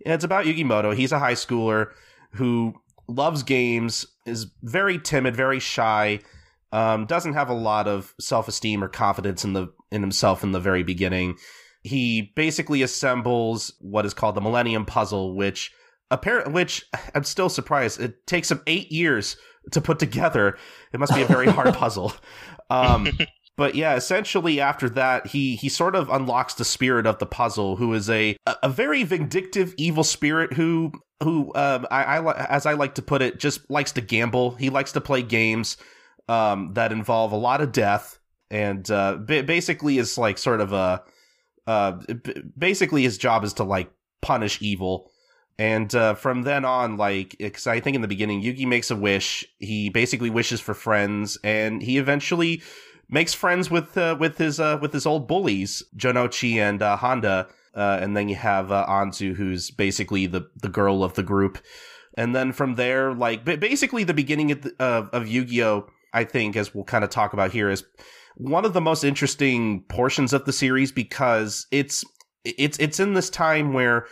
it's 0.00 0.24
about 0.24 0.44
Yugi 0.44 0.64
Moto. 0.64 0.92
He's 0.92 1.12
a 1.12 1.18
high 1.18 1.32
schooler 1.32 1.92
who 2.32 2.74
loves 3.08 3.42
games, 3.42 4.06
is 4.26 4.46
very 4.62 4.98
timid, 4.98 5.34
very 5.34 5.58
shy, 5.58 6.20
um, 6.72 7.06
doesn't 7.06 7.32
have 7.32 7.48
a 7.48 7.54
lot 7.54 7.88
of 7.88 8.14
self 8.20 8.48
esteem 8.48 8.84
or 8.84 8.88
confidence 8.88 9.44
in 9.44 9.54
the 9.54 9.72
in 9.90 10.02
himself 10.02 10.44
in 10.44 10.52
the 10.52 10.60
very 10.60 10.82
beginning. 10.82 11.36
He 11.82 12.32
basically 12.34 12.82
assembles 12.82 13.72
what 13.80 14.04
is 14.04 14.14
called 14.14 14.34
the 14.34 14.40
Millennium 14.40 14.84
Puzzle, 14.84 15.34
which 15.34 15.72
apparently, 16.10 16.52
which 16.52 16.84
I'm 17.14 17.24
still 17.24 17.48
surprised 17.48 18.00
it 18.00 18.26
takes 18.26 18.50
him 18.50 18.62
eight 18.66 18.90
years 18.90 19.36
to 19.72 19.80
put 19.80 19.98
together. 19.98 20.56
It 20.92 21.00
must 21.00 21.14
be 21.14 21.22
a 21.22 21.26
very 21.26 21.46
hard 21.46 21.74
puzzle. 21.74 22.12
Um, 22.70 23.08
but 23.56 23.74
yeah, 23.74 23.96
essentially 23.96 24.60
after 24.60 24.88
that, 24.90 25.26
he 25.26 25.56
he 25.56 25.68
sort 25.68 25.94
of 25.94 26.08
unlocks 26.08 26.54
the 26.54 26.64
spirit 26.64 27.06
of 27.06 27.18
the 27.18 27.26
puzzle, 27.26 27.76
who 27.76 27.92
is 27.94 28.08
a 28.08 28.36
a 28.62 28.68
very 28.68 29.04
vindictive, 29.04 29.74
evil 29.76 30.04
spirit 30.04 30.52
who 30.52 30.92
who 31.22 31.52
um 31.54 31.86
I, 31.90 32.18
I 32.18 32.46
as 32.46 32.66
I 32.66 32.74
like 32.74 32.94
to 32.94 33.02
put 33.02 33.22
it, 33.22 33.38
just 33.38 33.68
likes 33.70 33.92
to 33.92 34.00
gamble. 34.00 34.52
He 34.52 34.70
likes 34.70 34.92
to 34.92 35.00
play 35.00 35.22
games 35.22 35.76
um 36.28 36.72
that 36.74 36.92
involve 36.92 37.32
a 37.32 37.36
lot 37.36 37.60
of 37.60 37.72
death, 37.72 38.18
and 38.50 38.88
uh, 38.90 39.16
ba- 39.16 39.42
basically 39.42 39.98
is 39.98 40.16
like 40.16 40.38
sort 40.38 40.60
of 40.60 40.72
a 40.72 41.02
uh 41.68 41.92
basically 42.56 43.02
his 43.02 43.18
job 43.18 43.44
is 43.44 43.52
to 43.54 43.64
like 43.64 43.90
punish 44.20 44.60
evil. 44.60 45.10
And 45.60 45.92
uh, 45.92 46.14
from 46.14 46.42
then 46.42 46.64
on, 46.64 46.96
like, 46.96 47.34
because 47.38 47.66
I 47.66 47.80
think 47.80 47.96
in 47.96 48.00
the 48.00 48.14
beginning, 48.14 48.42
Yugi 48.42 48.64
makes 48.64 48.92
a 48.92 48.96
wish. 48.96 49.44
He 49.58 49.90
basically 49.90 50.30
wishes 50.30 50.60
for 50.60 50.72
friends, 50.72 51.36
and 51.42 51.82
he 51.82 51.98
eventually 51.98 52.62
makes 53.08 53.34
friends 53.34 53.68
with 53.68 53.98
uh, 53.98 54.16
with 54.20 54.38
his 54.38 54.60
uh, 54.60 54.78
with 54.80 54.92
his 54.92 55.04
old 55.04 55.26
bullies, 55.26 55.82
Jonouchi 55.96 56.58
and 56.58 56.80
uh, 56.80 56.96
Honda. 56.96 57.48
Uh, 57.74 57.98
and 58.00 58.16
then 58.16 58.28
you 58.28 58.36
have 58.36 58.70
uh, 58.70 58.86
Anzu, 58.88 59.34
who's 59.34 59.72
basically 59.72 60.28
the 60.28 60.48
the 60.62 60.68
girl 60.68 61.02
of 61.02 61.14
the 61.14 61.24
group. 61.24 61.58
And 62.16 62.36
then 62.36 62.52
from 62.52 62.76
there, 62.76 63.12
like 63.12 63.44
basically 63.44 64.04
the 64.04 64.14
beginning 64.14 64.52
of, 64.52 64.62
the, 64.62 64.74
of 64.78 65.08
of 65.12 65.26
Yu-Gi-Oh, 65.26 65.88
I 66.12 66.24
think, 66.24 66.56
as 66.56 66.72
we'll 66.72 66.84
kind 66.84 67.04
of 67.04 67.10
talk 67.10 67.32
about 67.32 67.52
here, 67.52 67.68
is 67.68 67.84
one 68.38 68.64
of 68.64 68.72
the 68.72 68.80
most 68.80 69.04
interesting 69.04 69.82
portions 69.88 70.32
of 70.32 70.44
the 70.44 70.52
series 70.52 70.92
because 70.92 71.66
it's 71.70 72.04
it's 72.44 72.78
it's 72.78 73.00
in 73.00 73.14
this 73.14 73.30
time 73.30 73.72
where 73.72 74.06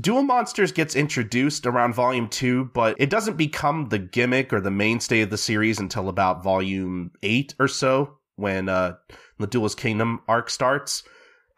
Duel 0.00 0.22
Monsters 0.22 0.72
gets 0.72 0.96
introduced 0.96 1.66
around 1.66 1.94
volume 1.94 2.28
two, 2.28 2.70
but 2.74 2.96
it 2.98 3.10
doesn't 3.10 3.36
become 3.36 3.88
the 3.88 3.98
gimmick 3.98 4.52
or 4.52 4.60
the 4.60 4.70
mainstay 4.70 5.20
of 5.20 5.30
the 5.30 5.36
series 5.36 5.78
until 5.78 6.08
about 6.08 6.42
volume 6.42 7.10
eight 7.22 7.54
or 7.58 7.68
so, 7.68 8.18
when 8.36 8.68
uh, 8.68 8.94
the 9.38 9.46
Duelist 9.46 9.78
Kingdom 9.78 10.20
arc 10.26 10.50
starts. 10.50 11.02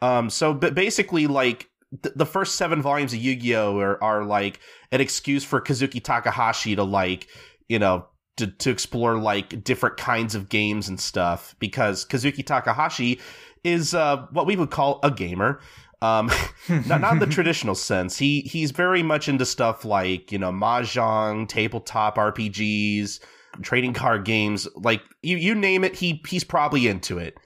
Um, 0.00 0.30
so, 0.30 0.52
but 0.52 0.74
basically, 0.74 1.26
like 1.26 1.70
th- 2.02 2.14
the 2.14 2.26
first 2.26 2.56
seven 2.56 2.82
volumes 2.82 3.12
of 3.12 3.20
Yu-Gi-Oh 3.20 3.78
are, 3.78 4.02
are 4.02 4.24
like 4.24 4.60
an 4.90 5.00
excuse 5.00 5.44
for 5.44 5.60
Kazuki 5.60 6.02
Takahashi 6.02 6.76
to 6.76 6.84
like, 6.84 7.28
you 7.68 7.78
know, 7.78 8.06
to 8.36 8.46
to 8.46 8.70
explore 8.70 9.18
like 9.18 9.62
different 9.64 9.96
kinds 9.96 10.34
of 10.34 10.48
games 10.48 10.88
and 10.88 11.00
stuff 11.00 11.54
because 11.58 12.04
Kazuki 12.04 12.44
Takahashi 12.44 13.20
is 13.64 13.94
uh, 13.94 14.26
what 14.32 14.46
we 14.46 14.56
would 14.56 14.70
call 14.70 15.00
a 15.02 15.10
gamer. 15.10 15.60
Um, 16.00 16.30
not 16.86 17.00
not 17.00 17.12
in 17.14 17.18
the 17.18 17.26
traditional 17.30 17.74
sense. 17.74 18.18
He 18.18 18.40
he's 18.42 18.70
very 18.70 19.02
much 19.02 19.28
into 19.28 19.46
stuff 19.46 19.84
like 19.84 20.32
you 20.32 20.38
know 20.38 20.50
mahjong, 20.50 21.48
tabletop 21.48 22.16
RPGs, 22.16 23.20
trading 23.60 23.92
card 23.92 24.24
games. 24.24 24.66
Like 24.76 25.02
you 25.22 25.36
you 25.36 25.54
name 25.54 25.84
it, 25.84 25.94
he 25.94 26.22
he's 26.26 26.44
probably 26.44 26.86
into 26.88 27.18
it. 27.18 27.36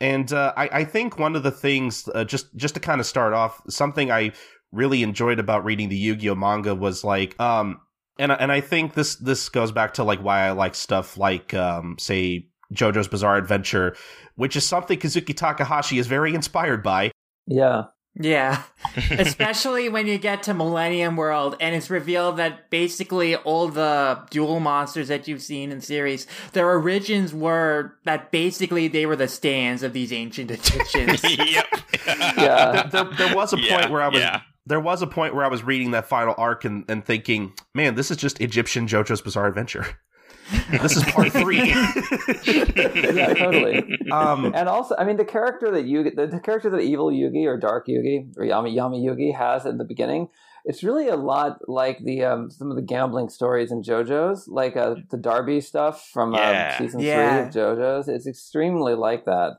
And 0.00 0.32
uh, 0.32 0.54
I 0.56 0.68
I 0.72 0.84
think 0.84 1.18
one 1.18 1.36
of 1.36 1.42
the 1.42 1.50
things 1.50 2.08
uh, 2.14 2.24
just 2.24 2.54
just 2.56 2.74
to 2.74 2.80
kind 2.80 3.00
of 3.00 3.06
start 3.06 3.32
off, 3.32 3.60
something 3.68 4.10
I 4.10 4.32
really 4.72 5.02
enjoyed 5.02 5.38
about 5.38 5.64
reading 5.64 5.88
the 5.88 5.96
Yu-Gi-Oh 5.96 6.36
manga 6.36 6.74
was 6.74 7.02
like 7.02 7.38
um 7.40 7.80
and 8.20 8.30
and 8.32 8.52
I 8.52 8.60
think 8.60 8.94
this 8.94 9.16
this 9.16 9.48
goes 9.48 9.72
back 9.72 9.94
to 9.94 10.04
like 10.04 10.20
why 10.22 10.42
I 10.46 10.52
like 10.52 10.74
stuff 10.74 11.16
like 11.18 11.54
um 11.54 11.96
say 11.98 12.46
JoJo's 12.72 13.08
Bizarre 13.08 13.36
Adventure, 13.36 13.96
which 14.36 14.54
is 14.56 14.64
something 14.64 14.98
Kazuki 14.98 15.36
Takahashi 15.36 15.98
is 15.98 16.06
very 16.06 16.34
inspired 16.34 16.82
by. 16.82 17.10
Yeah. 17.46 17.84
Yeah. 18.14 18.62
Especially 19.10 19.88
when 19.88 20.06
you 20.08 20.18
get 20.18 20.42
to 20.44 20.54
Millennium 20.54 21.16
World 21.16 21.56
and 21.60 21.74
it's 21.76 21.90
revealed 21.90 22.38
that 22.38 22.68
basically 22.68 23.36
all 23.36 23.68
the 23.68 24.20
duel 24.30 24.58
monsters 24.60 25.08
that 25.08 25.28
you've 25.28 25.42
seen 25.42 25.70
in 25.70 25.80
series, 25.80 26.26
their 26.52 26.68
origins 26.68 27.32
were 27.32 27.94
that 28.04 28.32
basically 28.32 28.88
they 28.88 29.06
were 29.06 29.14
the 29.16 29.28
stands 29.28 29.82
of 29.84 29.92
these 29.92 30.12
ancient 30.12 30.50
Egyptians. 30.58 31.22
yep. 31.38 31.66
Yeah. 32.06 32.88
there, 32.88 33.04
there, 33.04 33.14
there 33.16 33.34
was 33.34 33.52
a 33.52 33.56
point 33.56 33.68
Yeah, 33.70 33.88
where 33.90 34.02
I 34.02 34.08
was 34.08 34.18
yeah. 34.20 34.40
There 34.70 34.80
was 34.80 35.02
a 35.02 35.06
point 35.06 35.34
where 35.34 35.44
I 35.44 35.48
was 35.48 35.62
reading 35.62 35.90
that 35.90 36.06
final 36.08 36.34
arc 36.38 36.64
and, 36.64 36.84
and 36.88 37.04
thinking, 37.04 37.52
man, 37.74 37.94
this 37.96 38.10
is 38.10 38.16
just 38.16 38.40
Egyptian 38.40 38.86
JoJo's 38.86 39.20
Bizarre 39.20 39.46
Adventure. 39.46 39.84
this 40.70 40.96
is 40.96 41.04
part 41.04 41.30
three. 41.42 41.58
yeah, 41.68 43.34
totally. 43.34 43.98
um, 44.10 44.52
And 44.54 44.68
also, 44.68 44.94
I 44.98 45.04
mean, 45.04 45.16
the 45.16 45.24
character 45.24 45.70
that 45.70 45.84
Yugi, 45.84 46.14
the, 46.16 46.26
the 46.26 46.40
character 46.40 46.70
that 46.70 46.80
Evil 46.80 47.10
Yugi 47.10 47.46
or 47.46 47.56
Dark 47.56 47.86
Yugi 47.86 48.32
or 48.36 48.44
Yami 48.44 48.74
Yami 48.74 49.04
Yugi 49.04 49.36
has 49.36 49.66
in 49.66 49.78
the 49.78 49.84
beginning, 49.84 50.28
it's 50.64 50.82
really 50.82 51.08
a 51.08 51.16
lot 51.16 51.58
like 51.68 51.98
the 52.04 52.24
um, 52.24 52.50
some 52.50 52.70
of 52.70 52.76
the 52.76 52.82
gambling 52.82 53.28
stories 53.28 53.70
in 53.72 53.82
JoJo's, 53.82 54.46
like 54.48 54.76
uh, 54.76 54.96
the 55.10 55.16
D'Arby 55.16 55.60
stuff 55.60 56.08
from 56.12 56.34
Yeah. 56.34 56.72
uh, 56.74 56.78
season 56.78 57.00
Yeah. 57.00 57.48
three 57.48 57.60
of 57.62 57.78
JoJo's. 57.78 58.08
It's 58.08 58.26
extremely 58.26 58.94
like 58.94 59.24
that. 59.24 59.58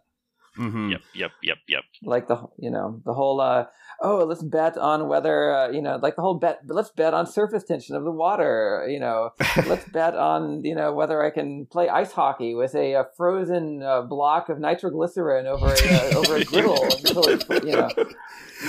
mhm. 0.58 0.91
Yep. 0.91 1.01
Yep. 1.15 1.32
Yep. 1.41 1.58
Yep. 1.68 1.84
Like 2.03 2.27
the 2.27 2.38
you 2.58 2.70
know 2.70 3.01
the 3.06 3.13
whole 3.13 3.39
uh, 3.41 3.65
oh 4.01 4.25
let's 4.25 4.43
bet 4.43 4.77
on 4.77 5.08
whether 5.08 5.55
uh, 5.55 5.70
you 5.70 5.81
know 5.81 5.98
like 6.01 6.15
the 6.15 6.22
whole 6.22 6.36
bet 6.36 6.60
let's 6.67 6.89
bet 6.89 7.13
on 7.13 7.25
surface 7.25 7.63
tension 7.63 7.96
of 7.96 8.03
the 8.03 8.12
water 8.12 8.86
you 8.89 9.00
know 9.00 9.29
let's 9.67 9.88
bet 9.89 10.15
on 10.15 10.63
you 10.63 10.75
know 10.75 10.93
whether 10.93 11.24
I 11.24 11.29
can 11.29 11.65
play 11.67 11.88
ice 11.89 12.12
hockey 12.12 12.55
with 12.55 12.75
a, 12.75 12.96
uh 12.96 13.03
frozen 13.15 13.84
uh, 13.84 14.01
block 14.01 14.50
of 14.50 14.60
nitroglycerin 14.60 15.46
over 15.48 15.67
a 15.67 15.93
uh, 15.93 16.12
over 16.15 16.36
a 16.38 16.43
griddle 16.43 16.84
until 16.84 17.24
it's, 17.27 17.48
you 17.63 17.74
know. 17.74 17.89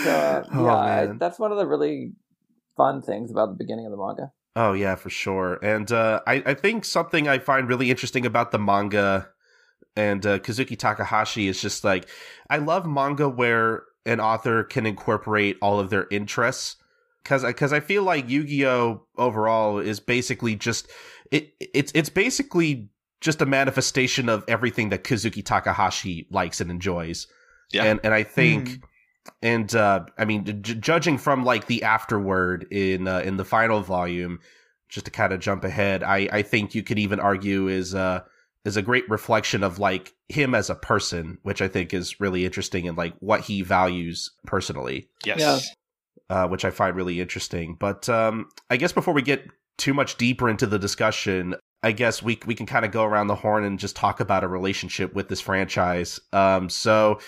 So 0.04 0.10
uh, 0.10 0.44
Oh, 0.52 0.64
yeah, 0.64 0.74
I, 0.74 1.06
that's 1.18 1.38
one 1.38 1.52
of 1.52 1.58
the 1.58 1.66
really 1.66 2.12
fun 2.76 3.02
things 3.02 3.30
about 3.30 3.50
the 3.50 3.56
beginning 3.56 3.86
of 3.86 3.92
the 3.92 3.98
manga. 3.98 4.32
Oh 4.54 4.74
yeah, 4.74 4.94
for 4.96 5.10
sure. 5.10 5.58
And 5.62 5.90
uh, 5.90 6.20
I, 6.26 6.42
I 6.44 6.54
think 6.54 6.84
something 6.84 7.26
I 7.26 7.38
find 7.38 7.68
really 7.68 7.90
interesting 7.90 8.26
about 8.26 8.50
the 8.50 8.58
manga 8.58 9.28
and 9.96 10.24
uh, 10.24 10.38
Kazuki 10.38 10.78
Takahashi 10.78 11.48
is 11.48 11.60
just 11.60 11.84
like 11.84 12.08
I 12.48 12.58
love 12.58 12.86
manga 12.86 13.28
where 13.28 13.84
an 14.06 14.21
author 14.21 14.64
can 14.64 14.87
incorporate 14.87 15.56
all 15.62 15.78
of 15.78 15.90
their 15.90 16.06
interests 16.11 16.76
because 17.23 17.44
because 17.44 17.73
I 17.73 17.80
feel 17.80 18.02
like 18.02 18.28
Yu 18.28 18.44
Gi 18.44 18.66
Oh 18.66 19.06
overall 19.16 19.78
is 19.78 20.00
basically 20.00 20.56
just 20.56 20.88
it 21.30 21.52
it's 21.61 21.92
it's 21.94 22.09
basically 22.09 22.88
just 23.21 23.40
a 23.40 23.47
manifestation 23.47 24.28
of 24.28 24.44
everything 24.49 24.88
that 24.88 25.04
Kazuki 25.04 25.44
Takahashi 25.44 26.26
likes 26.30 26.61
and 26.61 26.71
enjoys. 26.71 27.26
Yeah. 27.73 27.85
And 27.85 28.00
and 28.02 28.12
I 28.12 28.25
think 28.25 28.68
Hmm. 28.68 28.75
and 29.40 29.75
uh 29.75 30.04
I 30.18 30.25
mean 30.25 30.62
j- 30.62 30.75
judging 30.75 31.16
from 31.18 31.44
like 31.44 31.66
the 31.68 31.85
afterword 31.85 32.66
in 32.73 33.06
uh, 33.06 33.21
in 33.21 33.37
the 33.37 33.44
final 33.44 33.80
volume 33.80 34.40
just 34.88 35.06
to 35.06 35.11
kind 35.12 35.32
of 35.32 35.40
jump 35.40 35.64
ahead, 35.64 36.02
I 36.02 36.28
I 36.32 36.42
think 36.42 36.75
you 36.75 36.82
could 36.82 36.99
even 36.99 37.21
argue 37.21 37.68
is 37.68 37.94
uh 37.94 38.23
is 38.64 38.76
a 38.76 38.83
great 38.83 39.09
reflection 39.11 39.62
of 39.64 39.78
like 39.78 40.12
him 40.28 40.54
as 40.54 40.71
a 40.71 40.75
person, 40.75 41.38
which 41.42 41.61
I 41.61 41.69
think 41.69 41.92
is 41.92 42.21
really 42.21 42.45
interesting 42.45 42.87
and 42.87 42.97
like 42.97 43.14
what 43.19 43.40
he 43.40 43.62
values 43.62 44.31
personally 44.47 45.09
Yes. 45.25 45.40
Yeah. 45.40 45.59
uh, 46.45 46.49
which 46.49 46.64
I 46.64 46.71
find 46.71 46.95
really 46.97 47.21
interesting. 47.21 47.76
But 47.78 48.09
um, 48.09 48.49
I 48.71 48.76
guess 48.76 48.92
before 48.92 49.14
we 49.14 49.23
get 49.23 49.45
too 49.78 49.95
much 49.95 50.16
deeper 50.16 50.49
into 50.49 50.66
the 50.66 50.78
discussion, 50.78 51.54
I 51.83 51.90
guess 51.92 52.23
we 52.23 52.38
we 52.47 52.54
can 52.54 52.66
kind 52.66 52.85
of 52.85 52.92
go 52.92 53.02
around 53.04 53.26
the 53.26 53.35
horn 53.35 53.64
and 53.64 53.78
just 53.78 53.97
talk 53.97 54.21
about 54.21 54.45
a 54.45 54.49
relationship 54.49 55.14
with 55.14 55.28
this 55.28 55.40
franchise. 55.40 56.21
Um, 56.33 56.69
so. 56.69 57.19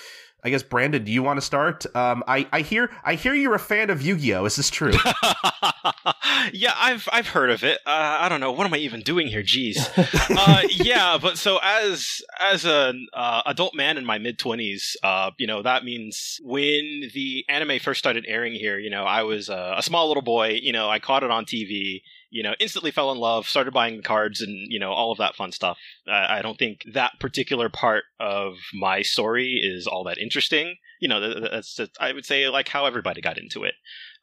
I 0.45 0.51
guess 0.51 0.63
Brandon, 0.63 1.03
do 1.03 1.11
you 1.11 1.23
want 1.23 1.39
to 1.39 1.41
start? 1.41 1.87
Um, 1.97 2.23
I, 2.29 2.47
I 2.53 2.61
hear 2.61 2.91
I 3.03 3.15
hear 3.15 3.33
you're 3.33 3.55
a 3.55 3.59
fan 3.59 3.89
of 3.89 4.03
Yu-Gi-Oh. 4.03 4.45
Is 4.45 4.57
this 4.57 4.69
true? 4.69 4.93
yeah, 6.53 6.75
I've 6.77 7.09
I've 7.11 7.29
heard 7.29 7.51
of 7.51 7.65
it. 7.65 7.79
Uh, 7.87 8.19
I 8.21 8.29
don't 8.29 8.41
know 8.41 8.53
what 8.53 8.67
am 8.67 8.75
I 8.75 8.77
even 8.77 9.01
doing 9.01 9.27
here. 9.27 9.43
Jeez. 9.43 9.79
uh, 10.37 10.69
yeah, 10.71 11.17
but 11.17 11.39
so 11.39 11.59
as 11.63 12.21
as 12.39 12.67
an 12.67 13.07
uh, 13.15 13.41
adult 13.47 13.75
man 13.75 13.97
in 13.97 14.05
my 14.05 14.19
mid 14.19 14.39
twenties, 14.39 14.99
uh, 15.03 15.31
you 15.39 15.47
know 15.47 15.63
that 15.63 15.83
means 15.83 16.39
when 16.43 17.09
the 17.15 17.47
anime 17.49 17.79
first 17.79 17.99
started 17.99 18.27
airing 18.29 18.53
here, 18.53 18.79
you 18.79 18.91
know, 18.91 19.05
I 19.05 19.23
was 19.23 19.49
a 19.49 19.81
small 19.81 20.09
little 20.09 20.23
boy. 20.23 20.59
You 20.61 20.73
know, 20.73 20.91
I 20.91 20.99
caught 20.99 21.23
it 21.23 21.31
on 21.31 21.47
TV. 21.47 22.03
You 22.35 22.43
know, 22.43 22.55
instantly 22.59 22.91
fell 22.91 23.13
in 23.13 23.19
love, 23.19 23.47
started 23.47 23.73
buying 23.73 24.03
cards 24.03 24.41
and, 24.41 24.67
you 24.69 24.81
know, 24.81 24.91
all 24.91 25.13
of 25.13 25.19
that 25.19 25.37
fun 25.37 25.53
stuff. 25.53 25.79
Uh, 26.09 26.27
I 26.29 26.43
don't 26.43 26.59
think 26.59 26.81
that 26.93 27.21
particular 27.21 27.69
part 27.69 28.03
of 28.19 28.55
my 28.75 29.03
story 29.03 29.61
is 29.63 29.87
all 29.87 30.03
that 30.05 30.19
interesting. 30.19 30.75
You 31.01 31.07
know, 31.07 31.41
that's, 31.41 31.77
that's, 31.77 31.97
I 32.01 32.13
would 32.13 32.27
say 32.27 32.49
like 32.49 32.67
how 32.67 32.87
everybody 32.87 33.21
got 33.21 33.39
into 33.39 33.63
it. 33.63 33.75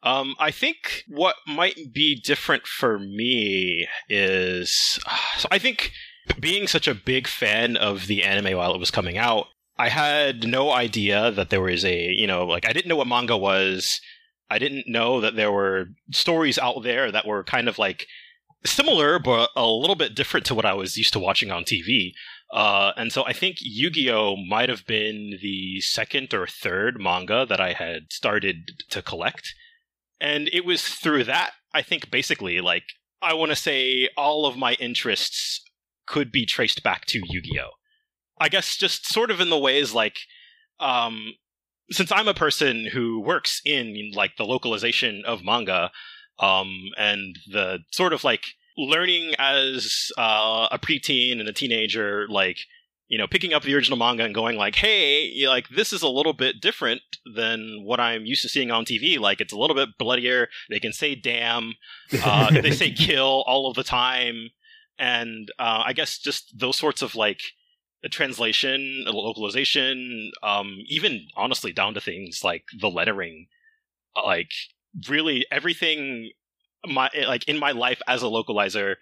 Um, 0.02 0.34
I 0.38 0.50
think 0.50 1.04
what 1.08 1.36
might 1.46 1.94
be 1.94 2.14
different 2.14 2.66
for 2.66 2.98
me 2.98 3.88
is, 4.10 4.98
so 5.38 5.48
I 5.50 5.58
think 5.58 5.92
being 6.38 6.66
such 6.66 6.86
a 6.86 6.94
big 6.94 7.26
fan 7.26 7.78
of 7.78 8.08
the 8.08 8.24
anime 8.24 8.58
while 8.58 8.74
it 8.74 8.78
was 8.78 8.90
coming 8.90 9.16
out, 9.16 9.46
I 9.78 9.88
had 9.88 10.46
no 10.46 10.70
idea 10.70 11.30
that 11.30 11.48
there 11.48 11.62
was 11.62 11.82
a, 11.82 11.96
you 11.96 12.26
know, 12.26 12.44
like 12.44 12.68
I 12.68 12.74
didn't 12.74 12.90
know 12.90 12.96
what 12.96 13.06
manga 13.06 13.38
was. 13.38 14.02
I 14.52 14.58
didn't 14.58 14.86
know 14.86 15.22
that 15.22 15.34
there 15.34 15.50
were 15.50 15.86
stories 16.10 16.58
out 16.58 16.82
there 16.82 17.10
that 17.10 17.26
were 17.26 17.42
kind 17.42 17.70
of 17.70 17.78
like 17.78 18.06
similar, 18.66 19.18
but 19.18 19.48
a 19.56 19.66
little 19.66 19.96
bit 19.96 20.14
different 20.14 20.44
to 20.46 20.54
what 20.54 20.66
I 20.66 20.74
was 20.74 20.98
used 20.98 21.14
to 21.14 21.18
watching 21.18 21.50
on 21.50 21.64
TV. 21.64 22.12
Uh, 22.52 22.92
and 22.98 23.10
so 23.10 23.24
I 23.24 23.32
think 23.32 23.56
Yu 23.62 23.88
Gi 23.88 24.10
Oh! 24.10 24.36
might 24.36 24.68
have 24.68 24.86
been 24.86 25.38
the 25.40 25.80
second 25.80 26.34
or 26.34 26.46
third 26.46 27.00
manga 27.00 27.46
that 27.46 27.62
I 27.62 27.72
had 27.72 28.12
started 28.12 28.72
to 28.90 29.00
collect. 29.00 29.54
And 30.20 30.50
it 30.52 30.66
was 30.66 30.84
through 30.84 31.24
that, 31.24 31.52
I 31.72 31.80
think, 31.80 32.10
basically, 32.10 32.60
like, 32.60 32.84
I 33.22 33.32
want 33.32 33.52
to 33.52 33.56
say 33.56 34.10
all 34.18 34.44
of 34.44 34.58
my 34.58 34.74
interests 34.74 35.64
could 36.06 36.30
be 36.30 36.44
traced 36.44 36.82
back 36.82 37.06
to 37.06 37.22
Yu 37.24 37.40
Gi 37.40 37.58
Oh! 37.58 37.70
I 38.38 38.50
guess 38.50 38.76
just 38.76 39.06
sort 39.06 39.30
of 39.30 39.40
in 39.40 39.48
the 39.48 39.58
ways 39.58 39.94
like, 39.94 40.18
um, 40.78 41.32
since 41.92 42.12
I'm 42.12 42.28
a 42.28 42.34
person 42.34 42.86
who 42.86 43.20
works 43.20 43.60
in 43.64 44.12
like 44.14 44.36
the 44.36 44.44
localization 44.44 45.22
of 45.26 45.44
manga, 45.44 45.90
um, 46.38 46.90
and 46.98 47.38
the 47.50 47.80
sort 47.90 48.12
of 48.12 48.24
like 48.24 48.44
learning 48.76 49.34
as 49.38 50.10
uh, 50.18 50.68
a 50.70 50.78
preteen 50.78 51.40
and 51.40 51.48
a 51.48 51.52
teenager, 51.52 52.26
like 52.28 52.58
you 53.08 53.18
know, 53.18 53.26
picking 53.26 53.52
up 53.52 53.62
the 53.62 53.74
original 53.74 53.98
manga 53.98 54.24
and 54.24 54.34
going 54.34 54.56
like, 54.56 54.74
"Hey, 54.76 55.44
like 55.46 55.68
this 55.68 55.92
is 55.92 56.02
a 56.02 56.08
little 56.08 56.32
bit 56.32 56.60
different 56.60 57.02
than 57.34 57.82
what 57.84 58.00
I'm 58.00 58.24
used 58.24 58.42
to 58.42 58.48
seeing 58.48 58.70
on 58.70 58.84
TV. 58.84 59.18
Like 59.18 59.40
it's 59.40 59.52
a 59.52 59.58
little 59.58 59.76
bit 59.76 59.90
bloodier. 59.98 60.48
They 60.70 60.80
can 60.80 60.92
say 60.92 61.14
damn, 61.14 61.74
uh, 62.24 62.50
they 62.50 62.70
say 62.70 62.90
kill 62.90 63.44
all 63.46 63.68
of 63.68 63.76
the 63.76 63.84
time, 63.84 64.50
and 64.98 65.50
uh, 65.58 65.82
I 65.84 65.92
guess 65.92 66.18
just 66.18 66.58
those 66.58 66.78
sorts 66.78 67.02
of 67.02 67.14
like 67.14 67.40
translation, 68.08 69.04
localization, 69.06 70.32
um, 70.42 70.78
even 70.86 71.28
honestly 71.36 71.72
down 71.72 71.94
to 71.94 72.00
things 72.00 72.42
like 72.42 72.64
the 72.80 72.90
lettering, 72.90 73.46
like 74.16 74.50
really 75.08 75.46
everything 75.50 76.30
my 76.84 77.08
like 77.26 77.48
in 77.48 77.58
my 77.58 77.70
life 77.72 78.02
as 78.08 78.22
a 78.22 78.26
localizer 78.26 78.96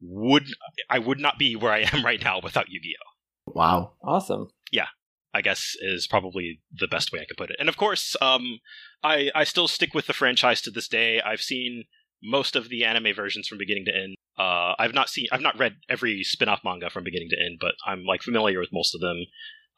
would 0.00 0.46
I 0.88 0.98
would 0.98 1.20
not 1.20 1.38
be 1.38 1.56
where 1.56 1.72
I 1.72 1.84
am 1.92 2.04
right 2.04 2.22
now 2.22 2.40
without 2.42 2.70
Yu-Gi-Oh. 2.70 3.52
Wow. 3.54 3.92
Awesome. 4.02 4.48
Yeah. 4.70 4.86
I 5.34 5.42
guess 5.42 5.76
is 5.80 6.06
probably 6.06 6.60
the 6.72 6.88
best 6.88 7.12
way 7.12 7.20
I 7.20 7.26
could 7.26 7.36
put 7.36 7.50
it. 7.50 7.56
And 7.60 7.68
of 7.68 7.76
course, 7.76 8.16
um, 8.20 8.60
I 9.04 9.30
I 9.34 9.44
still 9.44 9.68
stick 9.68 9.94
with 9.94 10.06
the 10.06 10.14
franchise 10.14 10.62
to 10.62 10.70
this 10.70 10.88
day. 10.88 11.20
I've 11.20 11.42
seen 11.42 11.84
most 12.22 12.56
of 12.56 12.68
the 12.68 12.84
anime 12.84 13.14
versions 13.14 13.46
from 13.48 13.58
beginning 13.58 13.84
to 13.86 13.94
end. 13.94 14.14
Uh, 14.38 14.74
I've 14.78 14.94
not 14.94 15.08
seen, 15.08 15.26
I've 15.32 15.40
not 15.40 15.58
read 15.58 15.76
every 15.88 16.22
spin-off 16.22 16.60
manga 16.64 16.90
from 16.90 17.04
beginning 17.04 17.28
to 17.30 17.36
end, 17.44 17.58
but 17.60 17.74
I'm 17.86 18.04
like 18.04 18.22
familiar 18.22 18.60
with 18.60 18.70
most 18.72 18.94
of 18.94 19.00
them. 19.00 19.24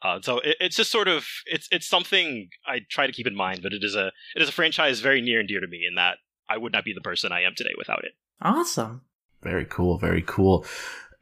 Uh, 0.03 0.19
so 0.21 0.39
it, 0.39 0.57
it's 0.59 0.75
just 0.75 0.91
sort 0.91 1.07
of 1.07 1.25
it's 1.45 1.67
it's 1.71 1.87
something 1.87 2.49
I 2.65 2.79
try 2.89 3.05
to 3.07 3.13
keep 3.13 3.27
in 3.27 3.35
mind, 3.35 3.61
but 3.61 3.73
it 3.73 3.83
is 3.83 3.95
a 3.95 4.07
it 4.35 4.41
is 4.41 4.49
a 4.49 4.51
franchise 4.51 4.99
very 4.99 5.21
near 5.21 5.39
and 5.39 5.47
dear 5.47 5.59
to 5.59 5.67
me 5.67 5.85
in 5.87 5.95
that 5.95 6.17
I 6.49 6.57
would 6.57 6.73
not 6.73 6.83
be 6.83 6.93
the 6.93 7.01
person 7.01 7.31
I 7.31 7.41
am 7.41 7.53
today 7.55 7.73
without 7.77 8.03
it. 8.03 8.13
Awesome. 8.41 9.01
Very 9.43 9.65
cool. 9.65 9.97
Very 9.97 10.23
cool. 10.25 10.65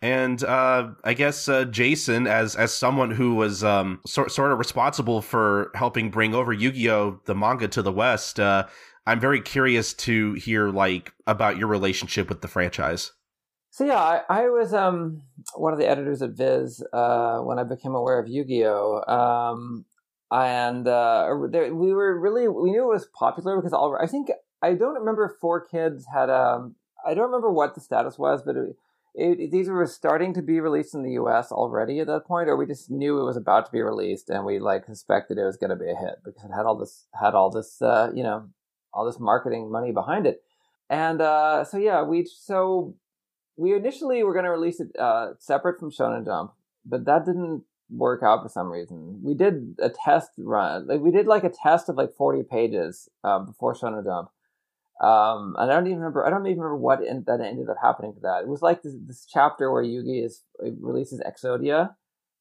And 0.01 0.41
uh, 0.45 0.91
I 1.03 1.13
guess 1.13 1.49
uh, 1.49 1.65
Jason, 1.65 2.25
as 2.25 2.55
as 2.55 2.73
someone 2.73 3.11
who 3.11 3.35
was 3.35 3.65
um, 3.65 3.99
sort 4.05 4.31
sort 4.31 4.53
of 4.53 4.57
responsible 4.57 5.21
for 5.21 5.71
helping 5.75 6.09
bring 6.09 6.33
over 6.33 6.53
Yu 6.53 6.71
Gi 6.71 6.89
Oh 6.89 7.19
the 7.25 7.35
manga 7.35 7.67
to 7.67 7.81
the 7.81 7.91
West, 7.91 8.39
uh, 8.39 8.65
I'm 9.05 9.19
very 9.19 9.41
curious 9.41 9.93
to 9.95 10.33
hear 10.33 10.69
like 10.69 11.13
about 11.25 11.57
your 11.57 11.67
relationship 11.67 12.29
with 12.29 12.41
the 12.41 12.47
franchise. 12.47 13.11
So 13.71 13.85
yeah, 13.85 13.99
I, 13.99 14.21
I 14.29 14.49
was 14.49 14.73
um, 14.73 15.21
one 15.55 15.73
of 15.73 15.79
the 15.79 15.87
editors 15.87 16.21
at 16.21 16.31
Viz 16.31 16.83
uh, 16.91 17.39
when 17.39 17.59
I 17.59 17.63
became 17.63 17.95
aware 17.95 18.19
of 18.19 18.27
Yu-Gi-Oh. 18.27 19.03
Um, 19.07 19.85
and 20.31 20.87
uh, 20.87 21.35
there, 21.49 21.73
we 21.73 21.93
were 21.93 22.19
really 22.19 22.47
we 22.47 22.71
knew 22.71 22.83
it 22.83 22.93
was 22.93 23.07
popular 23.17 23.55
because 23.55 23.73
all 23.73 23.97
I 23.99 24.05
think 24.05 24.29
I 24.61 24.73
don't 24.73 24.95
remember 24.95 25.25
if 25.25 25.41
4Kids 25.41 26.03
had 26.13 26.29
um 26.29 26.75
I 27.05 27.13
don't 27.13 27.25
remember 27.25 27.51
what 27.51 27.75
the 27.75 27.81
status 27.81 28.19
was, 28.19 28.43
but 28.43 28.55
it, 28.57 28.75
it, 29.15 29.51
these 29.51 29.69
were 29.69 29.85
starting 29.87 30.33
to 30.33 30.41
be 30.41 30.59
released 30.59 30.93
in 30.93 31.01
the 31.01 31.13
U.S. 31.13 31.51
already 31.51 31.99
at 31.99 32.07
that 32.07 32.25
point, 32.25 32.49
or 32.49 32.57
we 32.57 32.65
just 32.65 32.91
knew 32.91 33.19
it 33.19 33.25
was 33.25 33.37
about 33.37 33.65
to 33.65 33.71
be 33.71 33.81
released, 33.81 34.29
and 34.29 34.45
we 34.45 34.59
like 34.59 34.85
suspected 34.85 35.37
it 35.37 35.45
was 35.45 35.57
going 35.57 35.71
to 35.71 35.75
be 35.75 35.89
a 35.89 35.95
hit 35.95 36.15
because 36.23 36.43
it 36.43 36.53
had 36.53 36.65
all 36.65 36.75
this 36.75 37.07
had 37.19 37.33
all 37.33 37.49
this 37.49 37.81
uh, 37.81 38.11
you 38.13 38.23
know 38.23 38.49
all 38.93 39.05
this 39.05 39.19
marketing 39.19 39.71
money 39.71 39.91
behind 39.91 40.25
it. 40.25 40.41
And 40.89 41.21
uh, 41.21 41.63
so 41.63 41.77
yeah, 41.77 42.03
we 42.03 42.25
so 42.25 42.95
we 43.57 43.75
initially 43.75 44.23
were 44.23 44.33
going 44.33 44.45
to 44.45 44.51
release 44.51 44.79
it 44.79 44.89
uh, 44.97 45.33
separate 45.37 45.79
from 45.79 45.91
Shonen 45.91 46.25
Jump, 46.25 46.53
but 46.85 47.05
that 47.05 47.25
didn't 47.25 47.63
work 47.91 48.21
out 48.23 48.43
for 48.43 48.49
some 48.49 48.71
reason. 48.71 49.21
We 49.23 49.33
did 49.33 49.75
a 49.79 49.89
test 49.89 50.31
run, 50.37 50.87
like 50.87 51.01
we 51.01 51.11
did 51.11 51.27
like 51.27 51.43
a 51.43 51.49
test 51.49 51.89
of 51.89 51.95
like 51.95 52.13
forty 52.15 52.43
pages 52.43 53.09
uh, 53.23 53.39
before 53.39 53.75
Shonen 53.75 54.03
Jump. 54.03 54.29
Um, 55.01 55.55
and 55.57 55.71
I 55.71 55.75
don't 55.75 55.87
even 55.87 55.99
remember. 55.99 56.25
I 56.25 56.29
don't 56.29 56.45
even 56.45 56.59
remember 56.59 56.75
what 56.75 57.03
in, 57.03 57.23
that 57.27 57.39
ended 57.39 57.69
up 57.69 57.77
happening 57.81 58.13
to 58.15 58.19
that. 58.21 58.41
It 58.41 58.49
was 58.49 58.61
like 58.61 58.81
this, 58.81 58.95
this 59.05 59.25
chapter 59.25 59.71
where 59.71 59.83
Yugi 59.83 60.25
is 60.25 60.43
releases 60.59 61.21
Exodia 61.21 61.95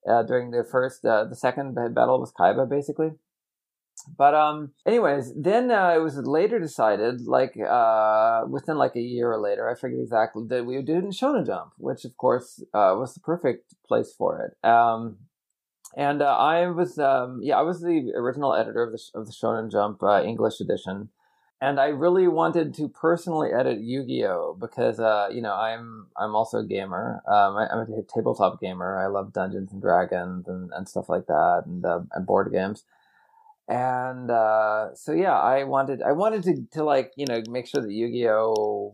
uh, 0.08 0.22
during 0.24 0.50
the 0.50 0.64
first, 0.64 1.04
uh, 1.04 1.24
the 1.24 1.36
second 1.36 1.74
battle 1.74 2.20
with 2.20 2.34
Kaiba, 2.34 2.68
basically. 2.68 3.12
But 4.16 4.34
um, 4.34 4.72
anyways, 4.86 5.32
then 5.34 5.70
uh, 5.70 5.92
it 5.94 5.98
was 5.98 6.16
later 6.18 6.58
decided, 6.58 7.26
like 7.26 7.56
uh, 7.56 8.44
within 8.48 8.76
like 8.76 8.96
a 8.96 9.00
year 9.00 9.32
or 9.32 9.40
later, 9.40 9.68
I 9.68 9.78
forget 9.78 9.98
exactly 10.00 10.44
that 10.48 10.66
we 10.66 10.76
did 10.82 10.96
it 10.96 11.04
in 11.04 11.10
Shonen 11.10 11.46
Jump, 11.46 11.72
which 11.78 12.04
of 12.04 12.16
course 12.16 12.62
uh, 12.74 12.94
was 12.96 13.14
the 13.14 13.20
perfect 13.20 13.74
place 13.86 14.12
for 14.16 14.40
it. 14.42 14.68
Um, 14.68 15.18
and 15.96 16.22
uh, 16.22 16.36
I 16.36 16.66
was, 16.68 16.98
um, 16.98 17.40
yeah, 17.42 17.58
I 17.58 17.62
was 17.62 17.80
the 17.80 18.12
original 18.14 18.54
editor 18.54 18.82
of 18.82 18.92
the 18.92 19.00
of 19.14 19.26
the 19.26 19.32
Shonen 19.32 19.70
Jump 19.70 20.02
uh, 20.02 20.22
English 20.22 20.60
edition, 20.60 21.08
and 21.60 21.80
I 21.80 21.86
really 21.86 22.28
wanted 22.28 22.74
to 22.74 22.88
personally 22.88 23.50
edit 23.52 23.80
Yu-Gi-Oh 23.80 24.58
because 24.60 25.00
uh, 25.00 25.28
you 25.32 25.42
know 25.42 25.54
I'm 25.54 26.08
I'm 26.16 26.34
also 26.34 26.58
a 26.58 26.66
gamer. 26.66 27.22
Um, 27.26 27.56
I, 27.56 27.68
am 27.72 27.78
a 27.78 28.02
tabletop 28.02 28.60
gamer. 28.60 28.98
I 28.98 29.06
love 29.06 29.32
Dungeons 29.32 29.72
and 29.72 29.80
Dragons 29.80 30.46
and, 30.46 30.70
and 30.72 30.88
stuff 30.88 31.08
like 31.08 31.26
that, 31.26 31.62
and, 31.66 31.84
and 31.84 32.26
board 32.26 32.52
games 32.52 32.84
and 33.68 34.30
uh, 34.30 34.94
so 34.94 35.12
yeah, 35.12 35.38
I 35.38 35.64
wanted 35.64 36.02
I 36.02 36.12
wanted 36.12 36.42
to 36.44 36.66
to 36.72 36.84
like 36.84 37.12
you 37.16 37.26
know 37.26 37.42
make 37.50 37.66
sure 37.66 37.82
that 37.82 37.92
Yu-Gi-Oh, 37.92 38.92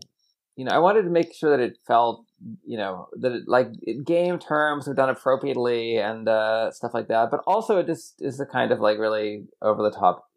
you 0.57 0.65
know, 0.65 0.71
I 0.71 0.79
wanted 0.79 1.03
to 1.03 1.09
make 1.09 1.33
sure 1.33 1.55
that 1.55 1.63
it 1.63 1.77
felt 1.87 2.25
you 2.65 2.77
know 2.77 3.07
that 3.13 3.31
it 3.31 3.43
like 3.47 3.69
it, 3.81 4.05
game 4.05 4.37
terms 4.37 4.87
were 4.87 4.93
done 4.93 5.09
appropriately 5.09 5.97
and 5.97 6.27
uh, 6.27 6.71
stuff 6.71 6.93
like 6.93 7.07
that, 7.07 7.31
but 7.31 7.41
also 7.47 7.77
it 7.77 7.87
just 7.87 8.21
is 8.21 8.37
the 8.37 8.45
kind 8.45 8.73
of 8.73 8.81
like 8.81 8.97
really 8.97 9.45
over 9.61 9.81
the 9.81 9.91
top 9.91 10.29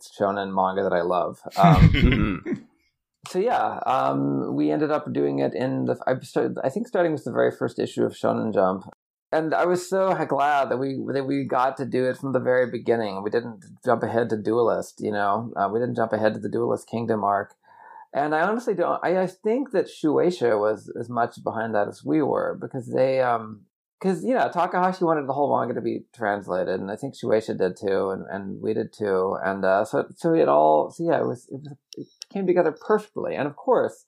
shonen 0.00 0.54
manga 0.54 0.82
that 0.82 0.92
I 0.92 1.00
love. 1.00 1.40
Um, 1.56 1.88
mm-hmm. 1.88 2.52
so 3.28 3.38
yeah, 3.38 3.80
um, 3.86 4.54
we 4.54 4.70
ended 4.70 4.90
up 4.90 5.10
doing 5.14 5.38
it 5.38 5.54
in 5.54 5.86
the 5.86 5.98
I 6.06 6.18
started 6.20 6.58
I 6.62 6.68
think 6.68 6.86
starting 6.88 7.12
with 7.12 7.24
the 7.24 7.32
very 7.32 7.50
first 7.50 7.78
issue 7.78 8.04
of 8.04 8.12
Shonen 8.12 8.52
Jump, 8.52 8.84
and 9.30 9.54
I 9.54 9.66
was 9.66 9.88
so 9.88 10.14
glad 10.28 10.70
that 10.70 10.78
we 10.78 10.98
that 11.12 11.26
we 11.26 11.44
got 11.44 11.76
to 11.78 11.84
do 11.84 12.04
it 12.06 12.16
from 12.16 12.32
the 12.32 12.40
very 12.40 12.70
beginning. 12.70 13.22
We 13.22 13.30
didn't 13.30 13.64
jump 13.84 14.02
ahead 14.02 14.30
to 14.30 14.36
Duelist, 14.36 15.00
you 15.00 15.12
know. 15.12 15.52
Uh, 15.56 15.68
we 15.72 15.78
didn't 15.78 15.96
jump 15.96 16.12
ahead 16.12 16.34
to 16.34 16.40
the 16.40 16.48
Duelist 16.48 16.88
Kingdom 16.88 17.24
arc. 17.24 17.54
And 18.14 18.34
I 18.34 18.40
honestly 18.40 18.74
don't. 18.74 18.98
I, 19.02 19.22
I 19.22 19.26
think 19.26 19.72
that 19.72 19.86
Shueisha 19.86 20.58
was 20.58 20.90
as 20.98 21.10
much 21.10 21.44
behind 21.44 21.74
that 21.74 21.88
as 21.88 22.02
we 22.02 22.22
were 22.22 22.58
because 22.58 22.86
they, 22.86 23.20
um, 23.20 23.66
because 24.00 24.24
you 24.24 24.32
know 24.32 24.48
Takahashi 24.50 25.04
wanted 25.04 25.28
the 25.28 25.34
whole 25.34 25.54
manga 25.54 25.74
to 25.74 25.82
be 25.82 26.06
translated, 26.14 26.80
and 26.80 26.90
I 26.90 26.96
think 26.96 27.14
Shueisha 27.14 27.58
did 27.58 27.76
too, 27.76 28.10
and, 28.10 28.24
and 28.30 28.62
we 28.62 28.72
did 28.72 28.94
too, 28.94 29.36
and 29.44 29.62
uh, 29.62 29.84
so 29.84 30.06
so 30.16 30.32
it 30.32 30.48
all 30.48 30.90
so 30.90 31.04
yeah 31.04 31.20
it 31.20 31.26
was, 31.26 31.46
it 31.50 31.60
was 31.60 31.74
it 31.98 32.06
came 32.32 32.46
together 32.46 32.72
perfectly, 32.72 33.34
and 33.34 33.46
of 33.46 33.56
course 33.56 34.06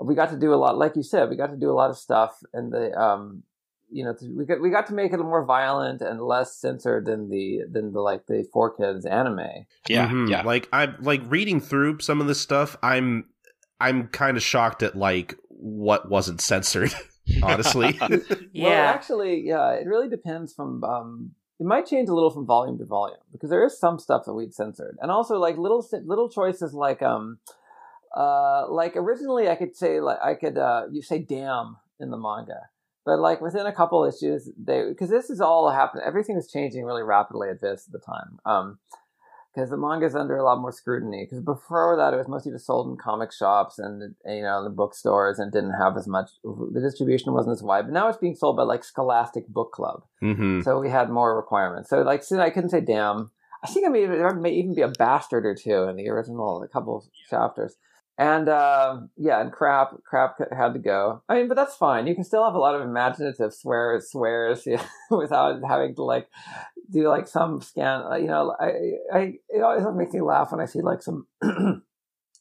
we 0.00 0.14
got 0.14 0.30
to 0.30 0.38
do 0.38 0.52
a 0.52 0.56
lot, 0.56 0.76
like 0.76 0.94
you 0.96 1.02
said, 1.02 1.30
we 1.30 1.36
got 1.36 1.50
to 1.50 1.56
do 1.56 1.70
a 1.70 1.72
lot 1.72 1.88
of 1.88 1.96
stuff 1.96 2.40
in 2.52 2.70
the 2.70 2.92
um 3.00 3.44
you 3.90 4.04
know 4.04 4.14
we 4.36 4.44
got 4.44 4.60
we 4.60 4.70
got 4.70 4.86
to 4.88 4.94
make 4.94 5.12
it 5.12 5.18
more 5.18 5.44
violent 5.44 6.00
and 6.02 6.20
less 6.20 6.56
censored 6.56 7.06
than 7.06 7.30
the 7.30 7.60
than 7.70 7.92
the 7.92 8.00
like 8.00 8.26
the 8.26 8.46
4Kids 8.54 9.10
anime. 9.10 9.66
Yeah, 9.88 10.08
mm-hmm. 10.08 10.26
yeah. 10.26 10.42
Like 10.42 10.68
I'm 10.72 10.96
like 11.00 11.22
reading 11.26 11.60
through 11.60 12.00
some 12.00 12.20
of 12.20 12.26
this 12.26 12.40
stuff. 12.40 12.76
I'm 12.82 13.26
I'm 13.80 14.08
kind 14.08 14.36
of 14.36 14.42
shocked 14.42 14.82
at 14.82 14.96
like 14.96 15.36
what 15.48 16.08
wasn't 16.08 16.40
censored. 16.40 16.94
honestly, 17.42 17.98
yeah. 18.52 18.68
Well, 18.68 18.94
actually, 18.94 19.42
yeah, 19.46 19.72
it 19.72 19.86
really 19.86 20.08
depends 20.08 20.52
from. 20.52 20.82
um 20.84 21.30
it 21.58 21.64
might 21.64 21.86
change 21.86 22.10
a 22.10 22.14
little 22.14 22.28
from 22.28 22.44
volume 22.44 22.76
to 22.76 22.84
volume 22.84 23.16
because 23.32 23.48
there 23.48 23.64
is 23.64 23.80
some 23.80 23.98
stuff 23.98 24.26
that 24.26 24.34
we'd 24.34 24.52
censored, 24.52 24.98
and 25.00 25.10
also 25.10 25.38
like 25.38 25.56
little 25.56 25.86
little 26.04 26.28
choices 26.28 26.74
like 26.74 27.00
um 27.00 27.38
uh, 28.16 28.66
like 28.70 28.96
originally 28.96 29.48
I 29.48 29.56
could 29.56 29.76
say 29.76 30.00
like 30.00 30.18
I 30.22 30.34
could 30.34 30.56
uh, 30.56 30.84
you 30.90 31.02
say 31.02 31.18
damn 31.18 31.76
in 32.00 32.10
the 32.10 32.16
manga, 32.16 32.68
but 33.06 33.18
like 33.20 33.40
within 33.40 33.64
a 33.64 33.72
couple 33.72 34.04
issues 34.04 34.50
they 34.62 34.82
because 34.88 35.08
this 35.08 35.30
is 35.30 35.40
all 35.40 35.70
happening. 35.70 36.04
Everything 36.06 36.36
is 36.36 36.50
changing 36.50 36.84
really 36.84 37.02
rapidly 37.02 37.48
at 37.48 37.62
this 37.62 37.86
at 37.86 37.92
the 37.92 37.98
time. 38.00 38.38
Um, 38.44 38.78
because 39.54 39.70
the 39.70 39.78
manga 39.78 40.04
is 40.04 40.14
under 40.14 40.36
a 40.36 40.44
lot 40.44 40.60
more 40.60 40.70
scrutiny. 40.70 41.24
Because 41.24 41.40
before 41.42 41.96
that, 41.96 42.12
it 42.12 42.18
was 42.18 42.28
mostly 42.28 42.52
just 42.52 42.66
sold 42.66 42.90
in 42.90 42.98
comic 42.98 43.32
shops 43.32 43.78
and 43.78 44.14
you 44.26 44.42
know 44.42 44.62
the 44.62 44.68
bookstores 44.68 45.38
and 45.38 45.50
didn't 45.50 45.72
have 45.80 45.96
as 45.96 46.06
much. 46.06 46.28
The 46.44 46.80
distribution 46.82 47.32
wasn't 47.32 47.54
as 47.54 47.62
wide. 47.62 47.86
But 47.86 47.94
now 47.94 48.08
it's 48.08 48.18
being 48.18 48.34
sold 48.34 48.58
by 48.58 48.64
like 48.64 48.84
Scholastic 48.84 49.48
Book 49.48 49.72
Club, 49.72 50.02
Mm-hmm. 50.22 50.60
so 50.60 50.78
we 50.78 50.90
had 50.90 51.08
more 51.08 51.34
requirements. 51.34 51.88
So 51.88 52.02
like, 52.02 52.22
soon 52.22 52.40
I 52.40 52.50
couldn't 52.50 52.68
say 52.68 52.82
damn. 52.82 53.30
I 53.64 53.68
think 53.68 53.86
I 53.86 53.88
may 53.88 54.04
there 54.04 54.34
may 54.34 54.50
even 54.50 54.74
be 54.74 54.82
a 54.82 54.88
bastard 54.88 55.46
or 55.46 55.54
two 55.54 55.84
in 55.84 55.96
the 55.96 56.10
original 56.10 56.62
a 56.62 56.68
couple 56.68 56.98
of 56.98 57.04
chapters. 57.30 57.76
And 58.18 58.48
uh, 58.48 59.00
yeah, 59.18 59.40
and 59.42 59.52
crap, 59.52 60.02
crap 60.04 60.38
had 60.56 60.72
to 60.72 60.78
go. 60.78 61.22
I 61.28 61.34
mean, 61.34 61.48
but 61.48 61.54
that's 61.54 61.76
fine. 61.76 62.06
You 62.06 62.14
can 62.14 62.24
still 62.24 62.44
have 62.44 62.54
a 62.54 62.58
lot 62.58 62.74
of 62.74 62.80
imaginative 62.80 63.52
swears, 63.52 64.10
swears 64.10 64.62
yeah, 64.66 64.84
without 65.10 65.60
having 65.68 65.94
to 65.96 66.02
like 66.02 66.28
do 66.90 67.08
like 67.08 67.28
some 67.28 67.60
scan. 67.60 68.02
uh, 68.10 68.16
You 68.16 68.28
know, 68.28 68.56
I, 68.58 68.72
I 69.12 69.32
it 69.50 69.62
always 69.62 69.84
makes 69.94 70.14
me 70.14 70.22
laugh 70.22 70.50
when 70.50 70.60
I 70.60 70.66
see 70.66 70.80
like 70.80 71.02
some. 71.02 71.26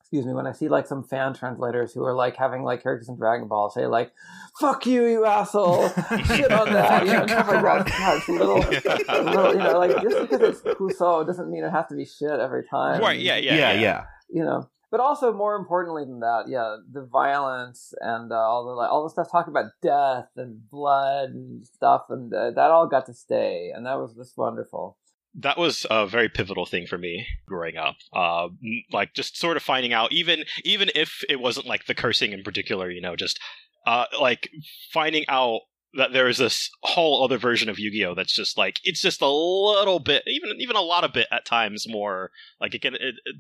excuse 0.01 0.27
me, 0.27 0.33
when 0.33 0.45
I 0.45 0.51
see 0.51 0.69
like 0.69 0.85
some 0.85 1.03
fan 1.03 1.33
translators 1.33 1.91
who 1.91 2.05
are 2.05 2.13
like 2.13 2.38
having 2.38 2.61
like 2.63 2.83
characters 2.83 3.09
in 3.09 3.17
Dragon 3.17 3.47
Ball 3.47 3.69
say 3.71 3.88
like, 3.88 4.13
"Fuck 4.61 4.85
you, 4.85 5.05
you 5.07 5.25
asshole," 5.25 5.89
shit 6.25 6.51
on 6.51 6.71
that. 6.71 7.05
You 7.05 7.13
know, 7.13 7.25
stuff 7.27 7.47
like 7.47 7.63
that. 7.63 7.88
God, 7.88 8.27
little, 8.29 8.59
little, 9.25 9.51
you 9.53 9.59
know, 9.59 9.79
like 9.79 10.01
just 10.03 10.21
because 10.21 10.41
it's 10.41 10.61
Kuso 10.61 11.25
doesn't 11.25 11.49
mean 11.49 11.63
it 11.63 11.71
has 11.71 11.88
to 11.88 11.95
be 11.95 12.05
shit 12.05 12.39
every 12.39 12.63
time. 12.69 13.01
Right, 13.01 13.19
yeah, 13.19 13.38
yeah, 13.38 13.55
yeah, 13.55 13.71
yeah. 13.73 13.81
yeah. 13.81 14.03
You 14.29 14.43
know, 14.43 14.69
but 14.95 15.03
also 15.03 15.34
more 15.34 15.55
importantly 15.55 16.05
than 16.05 16.21
that, 16.21 16.45
yeah, 16.47 16.77
the 16.89 17.05
violence 17.05 17.93
and 17.99 18.31
uh, 18.31 18.36
all 18.36 18.63
the 18.65 18.71
like, 18.71 18.89
all 18.89 19.03
the 19.03 19.10
stuff 19.10 19.27
talking 19.29 19.51
about 19.51 19.71
death 19.81 20.29
and 20.38 20.69
blood 20.69 21.31
and 21.31 21.67
stuff, 21.67 22.03
and 22.10 22.34
uh, 22.34 22.51
that 22.51 22.71
all 22.71 22.88
got 22.88 23.05
to 23.08 23.13
stay, 23.13 23.71
and 23.75 23.86
that 23.86 23.95
was 23.95 24.15
just 24.15 24.38
wonderful. 24.38 24.97
that 25.36 25.58
was 25.58 25.86
a 25.89 26.08
very 26.08 26.29
pivotal 26.29 26.65
thing 26.65 26.88
for 26.88 26.97
me 26.97 27.27
growing 27.45 27.77
up. 27.77 27.95
Uh, 28.13 28.47
like 28.91 29.13
just 29.13 29.38
sort 29.38 29.58
of 29.58 29.63
finding 29.63 29.93
out, 29.93 30.12
even 30.12 30.43
even 30.63 30.89
if 30.95 31.23
it 31.29 31.39
wasn't 31.39 31.67
like 31.67 31.86
the 31.86 31.95
cursing 31.95 32.31
in 32.31 32.43
particular, 32.43 32.89
you 32.89 33.01
know, 33.01 33.15
just 33.15 33.39
uh, 33.86 34.05
like 34.19 34.49
finding 34.93 35.25
out 35.27 35.62
that 35.95 36.13
there 36.13 36.27
is 36.27 36.38
this 36.38 36.69
whole 36.84 37.23
other 37.23 37.38
version 37.38 37.69
of 37.69 37.79
Yu-Gi-Oh 37.79 38.15
that's 38.15 38.36
just 38.36 38.58
like 38.58 38.79
it's 38.84 39.01
just 39.01 39.21
a 39.21 39.29
little 39.29 39.99
bit, 39.99 40.23
even 40.27 40.51
even 40.60 40.75
a 40.75 40.81
lot 40.81 41.03
of 41.03 41.13
bit 41.13 41.27
at 41.31 41.45
times 41.45 41.86
more 41.88 42.31
like 42.62 42.73
it 42.73 42.81
can. 42.81 42.95
It, 42.95 43.15
it, 43.25 43.36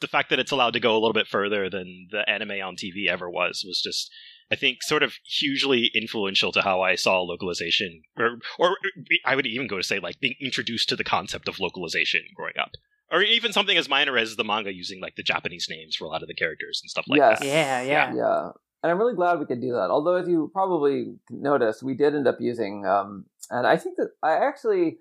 the 0.00 0.06
fact 0.08 0.30
that 0.30 0.38
it's 0.38 0.52
allowed 0.52 0.72
to 0.74 0.80
go 0.80 0.92
a 0.92 1.00
little 1.00 1.12
bit 1.12 1.26
further 1.26 1.68
than 1.68 2.08
the 2.10 2.28
anime 2.28 2.60
on 2.62 2.76
TV 2.76 3.08
ever 3.08 3.28
was 3.28 3.64
was 3.66 3.80
just 3.82 4.10
I 4.50 4.56
think 4.56 4.82
sort 4.82 5.02
of 5.02 5.14
hugely 5.24 5.90
influential 5.94 6.52
to 6.52 6.62
how 6.62 6.80
I 6.80 6.94
saw 6.94 7.20
localization, 7.20 8.02
or 8.16 8.38
or 8.58 8.76
I 9.24 9.36
would 9.36 9.46
even 9.46 9.66
go 9.66 9.76
to 9.76 9.82
say 9.82 9.98
like 9.98 10.20
being 10.20 10.36
introduced 10.40 10.88
to 10.88 10.96
the 10.96 11.04
concept 11.04 11.48
of 11.48 11.60
localization 11.60 12.22
growing 12.34 12.54
up, 12.58 12.70
or 13.12 13.22
even 13.22 13.52
something 13.52 13.76
as 13.76 13.88
minor 13.88 14.16
as 14.16 14.36
the 14.36 14.44
manga 14.44 14.72
using 14.72 15.00
like 15.02 15.16
the 15.16 15.22
Japanese 15.22 15.66
names 15.68 15.96
for 15.96 16.04
a 16.06 16.08
lot 16.08 16.22
of 16.22 16.28
the 16.28 16.34
characters 16.34 16.80
and 16.82 16.88
stuff 16.90 17.04
like 17.08 17.18
Yes. 17.18 17.40
that. 17.40 17.46
Yeah, 17.46 17.82
yeah. 17.82 18.14
Yeah, 18.14 18.50
and 18.82 18.90
I'm 18.92 18.98
really 18.98 19.14
glad 19.14 19.38
we 19.38 19.44
could 19.46 19.60
do 19.60 19.72
that. 19.72 19.90
Although, 19.90 20.16
as 20.16 20.28
you 20.28 20.50
probably 20.52 21.16
noticed, 21.30 21.82
we 21.82 21.94
did 21.94 22.14
end 22.14 22.26
up 22.26 22.36
using, 22.40 22.86
um, 22.86 23.26
and 23.50 23.66
I 23.66 23.76
think 23.76 23.96
that 23.96 24.10
I 24.22 24.32
actually, 24.46 24.96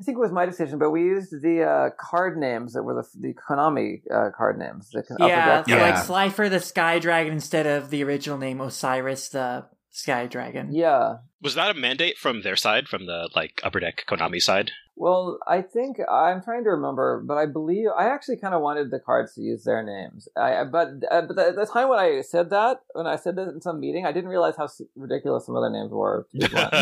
I 0.00 0.02
think 0.02 0.16
it 0.16 0.20
was 0.20 0.32
my 0.32 0.46
decision, 0.46 0.78
but 0.78 0.90
we 0.90 1.02
used 1.02 1.30
the 1.42 1.62
uh, 1.62 1.90
card 2.00 2.38
names 2.38 2.72
that 2.72 2.82
were 2.82 2.94
the 2.94 3.06
the 3.20 3.34
Konami 3.34 4.00
uh, 4.10 4.30
card 4.34 4.58
names. 4.58 4.88
The 4.90 5.00
Upper 5.00 5.16
Yeah, 5.28 5.56
Deck 5.58 5.68
so 5.68 5.76
Yeah. 5.76 5.82
like 5.82 5.98
Slifer 6.04 6.48
the 6.48 6.60
Sky 6.60 6.98
Dragon 6.98 7.34
instead 7.34 7.66
of 7.66 7.90
the 7.90 8.02
original 8.04 8.38
name 8.38 8.60
Osiris 8.60 9.28
the 9.28 9.66
Sky 9.90 10.26
Dragon. 10.26 10.72
Yeah. 10.72 11.16
Was 11.42 11.54
that 11.54 11.70
a 11.70 11.74
mandate 11.78 12.16
from 12.16 12.42
their 12.42 12.56
side, 12.56 12.88
from 12.88 13.06
the 13.06 13.28
like 13.36 13.60
Upper 13.62 13.80
Deck 13.80 14.04
Konami 14.08 14.40
side? 14.40 14.70
Well, 15.00 15.38
I 15.46 15.62
think 15.62 15.96
I'm 16.12 16.42
trying 16.42 16.62
to 16.64 16.70
remember, 16.70 17.22
but 17.26 17.38
I 17.38 17.46
believe 17.46 17.86
I 17.96 18.10
actually 18.10 18.36
kind 18.36 18.52
of 18.52 18.60
wanted 18.60 18.90
the 18.90 18.98
cards 18.98 19.32
to 19.36 19.40
use 19.40 19.64
their 19.64 19.82
names. 19.82 20.28
I, 20.36 20.64
but 20.64 20.88
uh, 21.10 21.22
but 21.22 21.38
at 21.38 21.56
the 21.56 21.64
time 21.64 21.88
when 21.88 21.98
I 21.98 22.20
said 22.20 22.50
that, 22.50 22.82
when 22.92 23.06
I 23.06 23.16
said 23.16 23.36
that 23.36 23.48
in 23.48 23.62
some 23.62 23.80
meeting, 23.80 24.04
I 24.04 24.12
didn't 24.12 24.28
realize 24.28 24.56
how 24.58 24.68
ridiculous 24.96 25.46
some 25.46 25.56
of 25.56 25.62
their 25.62 25.70
names 25.70 25.90
were. 25.90 26.26
to 26.32 26.38
be 26.38 26.46
blunt. 26.48 26.74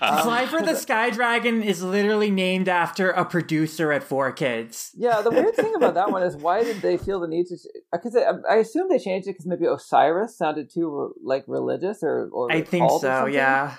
Um, 0.00 0.64
the 0.64 0.76
Sky 0.76 1.10
Dragon 1.10 1.60
is 1.60 1.82
literally 1.82 2.30
named 2.30 2.68
after 2.68 3.10
a 3.10 3.24
producer 3.24 3.90
at 3.90 4.04
Four 4.04 4.30
Kids. 4.30 4.92
Yeah, 4.94 5.20
the 5.22 5.32
weird 5.32 5.56
thing 5.56 5.74
about 5.74 5.94
that 5.94 6.12
one 6.12 6.22
is 6.22 6.36
why 6.36 6.62
did 6.62 6.82
they 6.82 6.96
feel 6.96 7.18
the 7.18 7.26
need 7.26 7.46
to? 7.46 7.56
Because 7.90 8.14
I, 8.14 8.30
I 8.48 8.56
assume 8.58 8.88
they 8.88 9.00
changed 9.00 9.26
it 9.26 9.32
because 9.32 9.46
maybe 9.46 9.66
Osiris 9.66 10.38
sounded 10.38 10.70
too 10.72 11.14
like 11.20 11.42
religious 11.48 12.04
or 12.04 12.28
or 12.32 12.52
I 12.52 12.62
think 12.62 12.88
so, 13.00 13.26
yeah. 13.26 13.74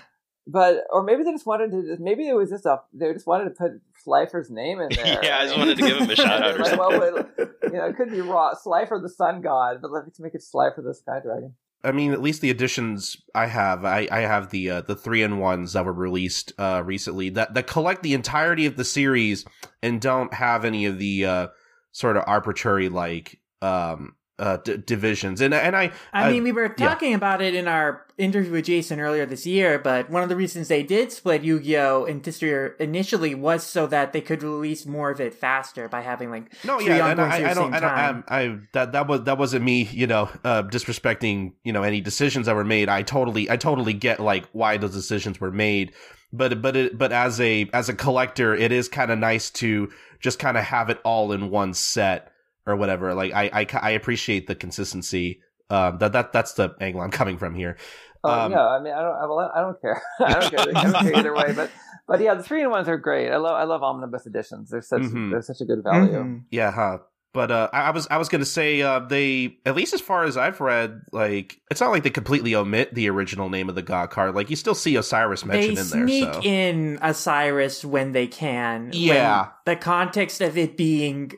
But 0.50 0.86
or 0.92 1.04
maybe 1.04 1.24
they 1.24 1.32
just 1.32 1.46
wanted 1.46 1.72
to. 1.72 1.84
just 1.84 2.00
Maybe 2.00 2.28
it 2.28 2.34
was 2.34 2.50
just 2.50 2.66
a. 2.66 2.82
They 2.94 3.12
just 3.12 3.28
wanted 3.28 3.46
to 3.46 3.50
put 3.52 3.82
Slifer's 4.04 4.50
name 4.50 4.80
in 4.80 4.90
there. 4.96 5.20
Yeah, 5.22 5.40
I 5.40 5.46
just 5.46 5.58
wanted 5.58 5.78
to 5.78 5.84
give 5.86 5.98
him 5.98 6.10
a 6.10 6.16
shout 6.16 6.42
out 6.42 6.56
or 6.56 6.64
Like, 6.64 6.80
well, 6.80 7.00
wait, 7.00 7.26
you 7.64 7.78
know, 7.78 7.86
it 7.86 7.98
could 7.98 8.12
be 8.12 8.22
raw 8.22 8.54
Slifer 8.54 9.00
the 9.02 9.10
Sun 9.10 9.42
God, 9.42 9.80
but 9.82 9.92
let's 9.92 10.20
make 10.20 10.34
it 10.36 10.42
Slifer 10.42 10.82
the 10.82 10.94
Sky 10.94 11.20
Dragon. 11.22 11.54
I 11.84 11.92
mean, 11.92 12.12
at 12.12 12.22
least 12.22 12.42
the 12.42 12.50
editions 12.50 13.18
I 13.36 13.46
have, 13.46 13.86
I, 13.86 14.08
I 14.12 14.22
have 14.22 14.50
the 14.50 14.70
uh, 14.70 14.82
the 14.82 14.96
three 14.96 15.22
in 15.22 15.38
ones 15.38 15.74
that 15.74 15.86
were 15.86 15.94
released 15.94 16.54
uh, 16.58 16.82
recently 16.84 17.30
that 17.32 17.54
that 17.54 17.68
collect 17.68 18.04
the 18.04 18.14
entirety 18.14 18.66
of 18.66 18.78
the 18.78 18.84
series 18.84 19.46
and 19.84 20.02
don't 20.02 20.34
have 20.34 20.66
any 20.66 20.86
of 20.86 20.98
the 20.98 21.26
uh, 21.26 21.48
sort 21.92 22.18
of 22.18 22.24
arbitrary 22.28 22.90
like 22.90 23.40
um, 23.62 24.16
uh, 24.40 24.58
d- 24.58 24.78
divisions. 24.78 25.42
And 25.42 25.54
and 25.54 25.76
I 25.76 25.92
I 26.14 26.28
Uh, 26.28 26.32
mean, 26.32 26.44
we 26.44 26.52
were 26.52 26.74
yeah. 26.78 26.88
talking 26.90 27.14
about 27.14 27.42
it 27.42 27.56
in 27.56 27.68
our 27.68 28.06
interview 28.18 28.52
with 28.52 28.66
Jason 28.66 29.00
earlier 29.00 29.26
this 29.26 29.46
year, 29.46 29.80
but 29.80 30.10
one 30.10 30.24
of 30.24 30.30
the 30.30 30.36
reasons 30.36 30.68
they 30.68 30.84
did 30.84 31.12
split 31.12 31.44
Yu 31.44 31.60
Gi 31.60 31.78
Oh! 31.78 32.06
and 32.06 32.22
Duelist 32.22 32.80
initially 32.80 33.36
was 33.36 33.64
so 33.64 33.88
that 33.88 34.14
they 34.14 34.22
could 34.22 34.44
release 34.44 34.86
more 34.86 35.10
of 35.12 35.20
it 35.20 35.34
faster 35.34 35.88
by 35.88 36.02
having 36.02 36.30
like 36.32 36.52
no, 36.64 36.78
three 36.80 36.88
yeah, 36.88 37.08
and 37.08 37.20
I, 37.22 37.52
I 37.52 37.54
don't, 37.54 37.74
I 37.74 37.80
don't. 37.80 38.24
I, 38.28 38.42
I 38.44 38.58
that 38.74 38.92
that 38.94 39.08
was 39.08 39.24
that 39.24 39.38
wasn't 39.38 39.64
me, 39.66 39.84
you 39.84 40.08
know, 40.08 40.30
uh, 40.44 40.64
disrespecting, 40.64 41.54
you 41.64 41.74
know, 41.74 41.84
any 41.84 42.02
decisions 42.02 42.46
that 42.46 42.56
were 42.56 42.64
made. 42.64 42.90
I 42.90 43.02
totally, 43.04 43.50
I 43.50 43.58
totally 43.58 43.94
get 43.94 44.20
like 44.20 44.46
why 44.52 44.78
those 44.78 44.94
decisions 44.94 45.40
were 45.40 45.52
made, 45.52 45.94
but 46.32 46.62
but 46.62 46.76
it, 46.76 46.98
but 46.98 47.12
as 47.12 47.40
a 47.42 47.70
as 47.74 47.90
a 47.90 47.94
collector, 47.94 48.56
it 48.56 48.72
is 48.72 48.88
kind 48.88 49.12
of 49.12 49.20
nice 49.20 49.50
to 49.52 49.92
just 50.20 50.40
kind 50.40 50.58
of 50.58 50.64
have 50.64 50.90
it 50.90 51.00
all 51.04 51.32
in 51.32 51.50
one 51.50 51.74
set 51.74 52.32
or 52.68 52.76
whatever. 52.76 53.14
Like 53.16 53.34
I, 53.34 53.50
I, 53.62 53.68
I 53.82 53.90
appreciate 53.92 54.46
the 54.48 54.56
consistency. 54.56 55.42
Um, 55.70 55.98
that 55.98 56.14
that 56.14 56.32
that's 56.32 56.54
the 56.54 56.76
angle 56.80 57.02
I'm 57.02 57.12
coming 57.12 57.38
from 57.38 57.56
here. 57.56 57.78
Oh 58.24 58.30
Um, 58.32 58.52
yeah, 58.52 58.66
I 58.68 58.80
mean, 58.82 58.94
I 58.94 59.02
don't, 59.02 59.16
I, 59.56 59.62
don't 59.62 59.82
care. 59.82 60.02
I 60.20 60.34
don't 60.40 60.50
care. 60.52 60.78
I 60.78 60.84
don't 60.92 61.02
care 61.04 61.16
either 61.16 61.34
way. 61.36 61.54
But 61.56 61.72
but 62.08 62.22
yeah, 62.22 62.36
the 62.36 62.44
three 62.44 62.62
in 62.62 62.70
ones 62.70 62.88
are 62.88 62.98
great. 62.98 63.32
I 63.32 63.38
love 63.38 63.56
I 63.56 63.64
love 63.64 63.84
omnibus 63.84 64.26
editions. 64.26 64.70
They're 64.70 64.82
such 64.82 65.02
Mhm. 65.02 65.32
they're 65.32 65.42
such 65.42 65.62
a 65.62 65.66
good 65.66 65.84
value. 65.84 66.14
Mhm. 66.24 66.44
Yeah, 66.52 66.72
huh. 66.72 67.00
But 67.34 67.52
uh, 67.52 67.70
I, 67.74 67.82
I 67.82 67.90
was 67.92 68.08
I 68.10 68.18
was 68.18 68.30
gonna 68.30 68.46
say 68.46 68.82
uh, 68.82 69.00
they 69.00 69.58
at 69.66 69.76
least 69.76 69.94
as 69.94 70.00
far 70.02 70.24
as 70.24 70.38
I've 70.38 70.60
read, 70.62 71.02
like 71.12 71.60
it's 71.70 71.82
not 71.82 71.92
like 71.92 72.02
they 72.04 72.10
completely 72.10 72.56
omit 72.56 72.96
the 72.96 73.10
original 73.10 73.50
name 73.50 73.68
of 73.70 73.76
the 73.76 73.82
god 73.84 74.10
card. 74.10 74.34
Like 74.34 74.50
you 74.50 74.56
still 74.56 74.74
see 74.74 74.96
Osiris 74.96 75.42
They 75.42 75.48
mentioned 75.50 75.78
in 75.78 75.88
there. 75.90 76.08
sneak 76.08 76.34
So 76.34 76.42
in 76.44 76.98
Osiris 77.02 77.84
when 77.86 78.14
they 78.14 78.26
can. 78.28 78.86
when 78.86 78.94
Yeah. 78.94 79.50
the 79.66 79.76
context 79.76 80.40
of 80.42 80.58
it 80.58 80.78
being 80.78 81.34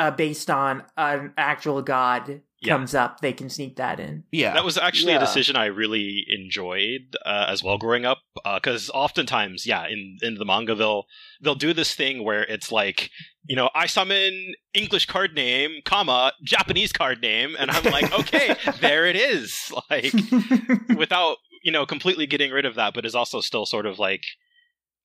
uh, 0.00 0.10
based 0.10 0.48
on 0.50 0.82
an 0.96 1.32
actual 1.36 1.82
god 1.82 2.40
Yeah. 2.62 2.74
comes 2.74 2.94
up, 2.94 3.20
they 3.20 3.32
can 3.32 3.48
sneak 3.48 3.76
that 3.76 3.98
in. 4.00 4.24
yeah, 4.32 4.52
That 4.54 4.64
was 4.64 4.76
actually 4.76 5.12
Yeah. 5.12 5.22
a 5.22 5.26
decision 5.28 5.56
I 5.56 5.66
really 5.82 6.24
enjoyed 6.40 7.16
uh, 7.24 7.46
as 7.48 7.62
well 7.64 7.78
growing 7.78 8.04
up, 8.04 8.18
because 8.56 8.90
oftentimes, 9.04 9.66
yeah, 9.66 9.84
in 9.94 10.00
in 10.28 10.34
the 10.40 10.44
manga 10.44 10.74
they'll 10.74 11.04
they'll 11.42 11.54
do 11.66 11.72
this 11.72 11.94
thing 11.94 12.14
where 12.24 12.44
it's 12.54 12.70
like, 12.80 13.10
you 13.50 13.56
know, 13.56 13.68
I 13.74 13.86
summon 13.86 14.32
English 14.74 15.06
card 15.06 15.34
name, 15.34 15.70
comma 15.92 16.32
Japanese 16.54 16.92
card 16.92 17.18
name, 17.22 17.56
and 17.58 17.70
I'm 17.70 17.84
like, 17.96 18.12
okay, 18.20 18.46
there 18.86 19.04
it 19.12 19.16
is, 19.16 19.72
like 19.90 20.12
without 21.02 21.36
you 21.66 21.72
know 21.72 21.84
completely 21.86 22.26
getting 22.26 22.50
rid 22.52 22.66
of 22.66 22.74
that, 22.76 22.92
but 22.94 23.04
is 23.06 23.14
also 23.14 23.40
still 23.40 23.64
sort 23.66 23.86
of 23.86 23.98
like, 23.98 24.24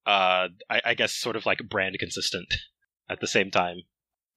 uh, 0.06 0.48
I, 0.70 0.82
I 0.92 0.94
guess 0.94 1.14
sort 1.14 1.36
of 1.38 1.46
like 1.46 1.60
brand 1.70 1.96
consistent 2.00 2.54
at 3.10 3.20
the 3.22 3.28
same 3.28 3.50
time. 3.52 3.78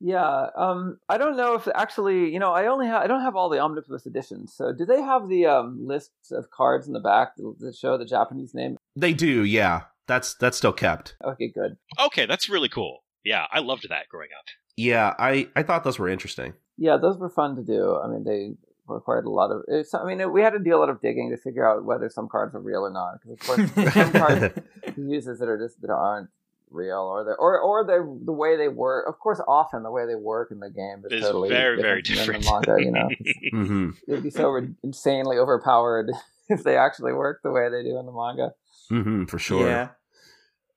Yeah, 0.01 0.47
um, 0.57 0.99
I 1.09 1.19
don't 1.19 1.37
know 1.37 1.55
if 1.55 1.67
actually, 1.75 2.33
you 2.33 2.39
know, 2.39 2.53
I 2.53 2.67
only 2.67 2.87
have 2.87 3.03
I 3.03 3.07
don't 3.07 3.23
have 3.23 3.35
all 3.35 3.49
the 3.49 3.59
omnibus 3.59 4.07
editions. 4.07 4.55
So, 4.55 4.73
do 4.73 4.85
they 4.85 5.03
have 5.03 5.29
the 5.29 5.47
um, 5.47 5.87
lists 5.87 6.31
of 6.31 6.51
cards 6.51 6.87
in 6.87 6.93
the 6.93 7.01
back 7.01 7.37
that 7.37 7.55
that 7.59 7.75
show 7.75 7.99
the 7.99 8.05
Japanese 8.05 8.55
name? 8.55 8.77
they 8.95 9.13
do. 9.13 9.45
Yeah, 9.45 9.83
that's 10.07 10.35
that's 10.35 10.57
still 10.57 10.73
kept. 10.73 11.17
Okay, 11.25 11.49
good. 11.53 11.77
Okay, 11.99 12.27
that's 12.27 12.49
really 12.49 12.69
cool. 12.69 13.01
Yeah, 13.25 13.47
I 13.51 13.59
loved 13.59 13.89
that 13.89 14.09
growing 14.09 14.31
up. 14.39 14.45
Yeah, 14.77 15.15
I 15.19 15.49
I 15.57 15.65
thought 15.65 15.83
those 15.83 15.99
were 15.99 16.09
interesting. 16.09 16.55
Yeah, 16.77 16.97
those 16.97 17.19
were 17.19 17.29
fun 17.29 17.57
to 17.57 17.63
do. 17.65 17.99
I 17.99 18.07
mean, 18.07 18.23
they 18.23 18.53
required 18.87 19.25
a 19.25 19.31
lot 19.31 19.51
of. 19.51 19.63
It's, 19.69 19.95
I 19.95 20.05
mean, 20.05 20.33
we 20.33 20.43
had 20.43 20.51
to 20.51 20.61
do 20.61 20.77
a 20.77 20.79
lot 20.79 20.89
of 20.89 21.01
digging 21.01 21.31
to 21.31 21.37
figure 21.37 21.69
out 21.69 21.85
whether 21.85 22.09
some 22.09 22.29
cards 22.29 22.55
are 22.55 22.61
real 22.61 22.87
or 22.87 22.91
not. 22.91 23.21
Because 23.21 23.33
of 23.33 23.41
course, 23.41 23.71
there's 23.73 23.95
some 23.95 24.13
cards 24.13 24.55
uses 24.97 25.41
that 25.41 25.49
are 25.49 25.59
just 25.59 25.81
that 25.81 25.91
aren't 25.91 26.31
real, 26.71 26.99
or 27.01 27.25
the 27.25 27.33
or 27.33 27.59
or 27.61 27.85
the 27.85 28.21
the 28.25 28.33
way 28.33 28.57
they 28.57 28.69
work. 28.69 29.07
Of 29.09 29.19
course, 29.19 29.41
often 29.47 29.83
the 29.83 29.91
way 29.91 30.07
they 30.07 30.15
work 30.15 30.51
in 30.51 30.61
the 30.61 30.71
game 30.71 31.03
is 31.05 31.13
It's 31.13 31.27
totally 31.27 31.49
very, 31.49 31.81
very 31.81 32.03
different 32.03 32.43
different. 32.43 32.67
than 32.67 32.85
the 32.85 32.91
manga. 32.93 33.17
You 33.53 33.61
know, 33.63 33.65
hmm 33.65 33.91
it'd 34.07 34.23
be 34.23 34.31
so 34.31 34.49
re- 34.51 34.75
insanely 34.83 35.39
overpowered 35.39 36.11
if 36.49 36.63
they 36.65 36.77
actually 36.77 37.13
worked 37.13 37.43
the 37.43 37.51
way 37.51 37.69
they 37.71 37.83
do 37.83 37.99
in 37.99 38.07
the 38.07 38.13
manga. 38.13 38.53
hmm 38.89 39.25
for 39.25 39.39
sure. 39.39 39.67
Yeah. 39.69 39.89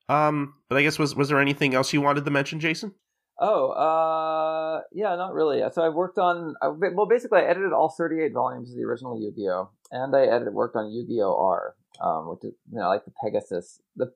Um, 0.08 0.54
but 0.68 0.76
I 0.78 0.82
guess 0.82 0.98
was 0.98 1.14
was 1.14 1.28
there 1.28 1.40
anything 1.40 1.74
else 1.74 1.92
you 1.92 2.00
wanted 2.00 2.24
to 2.24 2.30
mention, 2.30 2.60
Jason? 2.60 2.92
Oh, 3.40 3.70
uh, 3.70 4.82
yeah, 4.92 5.16
not 5.16 5.32
really. 5.32 5.62
So 5.72 5.82
I 5.82 5.88
worked 5.88 6.18
on, 6.18 6.54
I, 6.62 6.68
well, 6.68 7.06
basically, 7.06 7.40
I 7.40 7.44
edited 7.44 7.72
all 7.72 7.88
38 7.88 8.32
volumes 8.32 8.70
of 8.70 8.76
the 8.76 8.84
original 8.84 9.20
Yu-Gi-Oh, 9.20 9.70
and 9.90 10.14
I 10.14 10.26
edited 10.26 10.52
worked 10.54 10.76
on 10.76 10.92
Yu-Gi-Oh 10.92 11.40
R, 11.42 11.74
um, 12.00 12.28
which 12.28 12.44
is 12.44 12.54
you 12.72 12.78
know 12.78 12.88
like 12.88 13.04
the 13.04 13.12
Pegasus, 13.22 13.80
the 13.96 14.10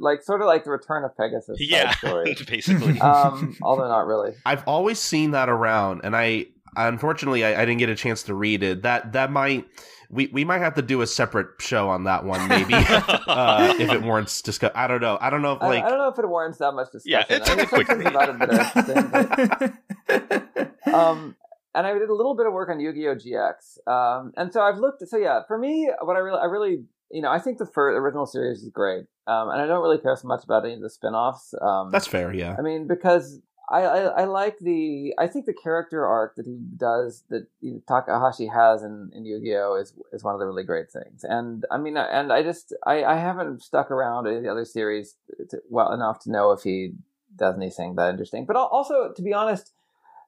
like 0.00 0.22
sort 0.22 0.40
of 0.40 0.46
like 0.46 0.64
the 0.64 0.70
Return 0.70 1.04
of 1.04 1.16
Pegasus 1.16 1.58
Yeah, 1.60 1.92
story. 1.96 2.34
basically. 2.46 3.00
um, 3.00 3.56
although 3.62 3.88
not 3.88 4.06
really. 4.06 4.32
I've 4.46 4.64
always 4.66 4.98
seen 4.98 5.32
that 5.32 5.48
around, 5.48 6.02
and 6.04 6.16
I 6.16 6.46
unfortunately 6.76 7.44
I, 7.44 7.62
I 7.62 7.64
didn't 7.64 7.78
get 7.78 7.88
a 7.88 7.94
chance 7.96 8.22
to 8.24 8.34
read 8.34 8.62
it. 8.62 8.82
That 8.82 9.12
that 9.12 9.30
might 9.30 9.66
we 10.10 10.28
we 10.28 10.44
might 10.44 10.60
have 10.60 10.74
to 10.74 10.82
do 10.82 11.02
a 11.02 11.06
separate 11.06 11.48
show 11.60 11.88
on 11.90 12.04
that 12.04 12.24
one, 12.24 12.48
maybe 12.48 12.72
uh, 12.76 13.74
if 13.78 13.90
it 13.92 14.02
warrants 14.02 14.40
discuss. 14.42 14.72
I 14.74 14.86
don't 14.86 15.00
know. 15.02 15.18
I 15.20 15.28
don't 15.30 15.42
know 15.42 15.52
if 15.52 15.62
like 15.62 15.84
I 15.84 15.88
don't 15.90 15.98
know 15.98 16.08
if 16.08 16.18
it 16.18 16.26
warrants 16.28 16.58
that 16.58 16.72
much 16.72 16.90
discussion. 16.92 17.26
Yeah, 17.30 17.36
it's 17.36 17.50
I 17.50 17.52
a 17.52 17.56
mean, 17.56 17.66
quick 17.66 17.86
things 17.88 18.06
about 18.06 18.28
it 18.30 18.38
that 18.38 18.50
are 18.50 19.60
interesting, 19.60 19.74
but- 20.84 20.94
um, 20.94 21.36
and 21.74 21.86
I 21.86 21.92
did 21.92 22.08
a 22.08 22.14
little 22.14 22.34
bit 22.34 22.46
of 22.46 22.52
work 22.52 22.70
on 22.70 22.80
Yu-Gi-Oh 22.80 23.16
GX. 23.16 23.86
Um, 23.86 24.32
and 24.36 24.52
so 24.52 24.62
I've 24.62 24.78
looked. 24.78 25.06
So 25.06 25.16
yeah, 25.18 25.42
for 25.46 25.58
me, 25.58 25.90
what 26.00 26.16
I 26.16 26.20
really, 26.20 26.38
I 26.40 26.44
really, 26.46 26.84
you 27.10 27.22
know, 27.22 27.30
I 27.30 27.38
think 27.38 27.58
the 27.58 27.66
first 27.66 27.96
original 27.96 28.26
series 28.26 28.62
is 28.62 28.68
great, 28.68 29.06
um, 29.26 29.48
and 29.50 29.60
I 29.60 29.66
don't 29.66 29.82
really 29.82 29.98
care 29.98 30.16
so 30.16 30.28
much 30.28 30.44
about 30.44 30.64
any 30.64 30.74
of 30.74 30.80
the 30.80 30.90
spin-offs. 30.90 31.54
Um, 31.60 31.90
that's 31.90 32.06
fair. 32.06 32.32
Yeah. 32.32 32.56
I 32.58 32.62
mean, 32.62 32.86
because 32.86 33.40
I, 33.70 33.82
I, 33.82 33.98
I 34.00 34.24
like 34.24 34.58
the 34.58 35.14
I 35.18 35.26
think 35.26 35.44
the 35.44 35.52
character 35.52 36.06
arc 36.06 36.36
that 36.36 36.46
he 36.46 36.58
does 36.76 37.24
that 37.28 37.46
you 37.60 37.72
know, 37.72 37.82
Takahashi 37.86 38.46
has 38.46 38.82
in, 38.82 39.10
in 39.14 39.26
Yu-Gi-Oh 39.26 39.76
is 39.76 39.92
is 40.12 40.24
one 40.24 40.34
of 40.34 40.40
the 40.40 40.46
really 40.46 40.64
great 40.64 40.90
things. 40.90 41.24
And 41.24 41.64
I 41.70 41.76
mean, 41.76 41.96
and 41.96 42.32
I 42.32 42.42
just 42.42 42.72
I, 42.86 43.04
I 43.04 43.16
haven't 43.16 43.62
stuck 43.62 43.90
around 43.90 44.26
any 44.26 44.36
of 44.36 44.42
the 44.42 44.50
other 44.50 44.64
series 44.64 45.16
to, 45.50 45.60
well 45.68 45.92
enough 45.92 46.20
to 46.20 46.30
know 46.30 46.52
if 46.52 46.62
he 46.62 46.92
does 47.36 47.56
anything 47.56 47.94
that 47.96 48.10
interesting. 48.10 48.46
But 48.46 48.56
also, 48.56 49.12
to 49.14 49.22
be 49.22 49.34
honest, 49.34 49.72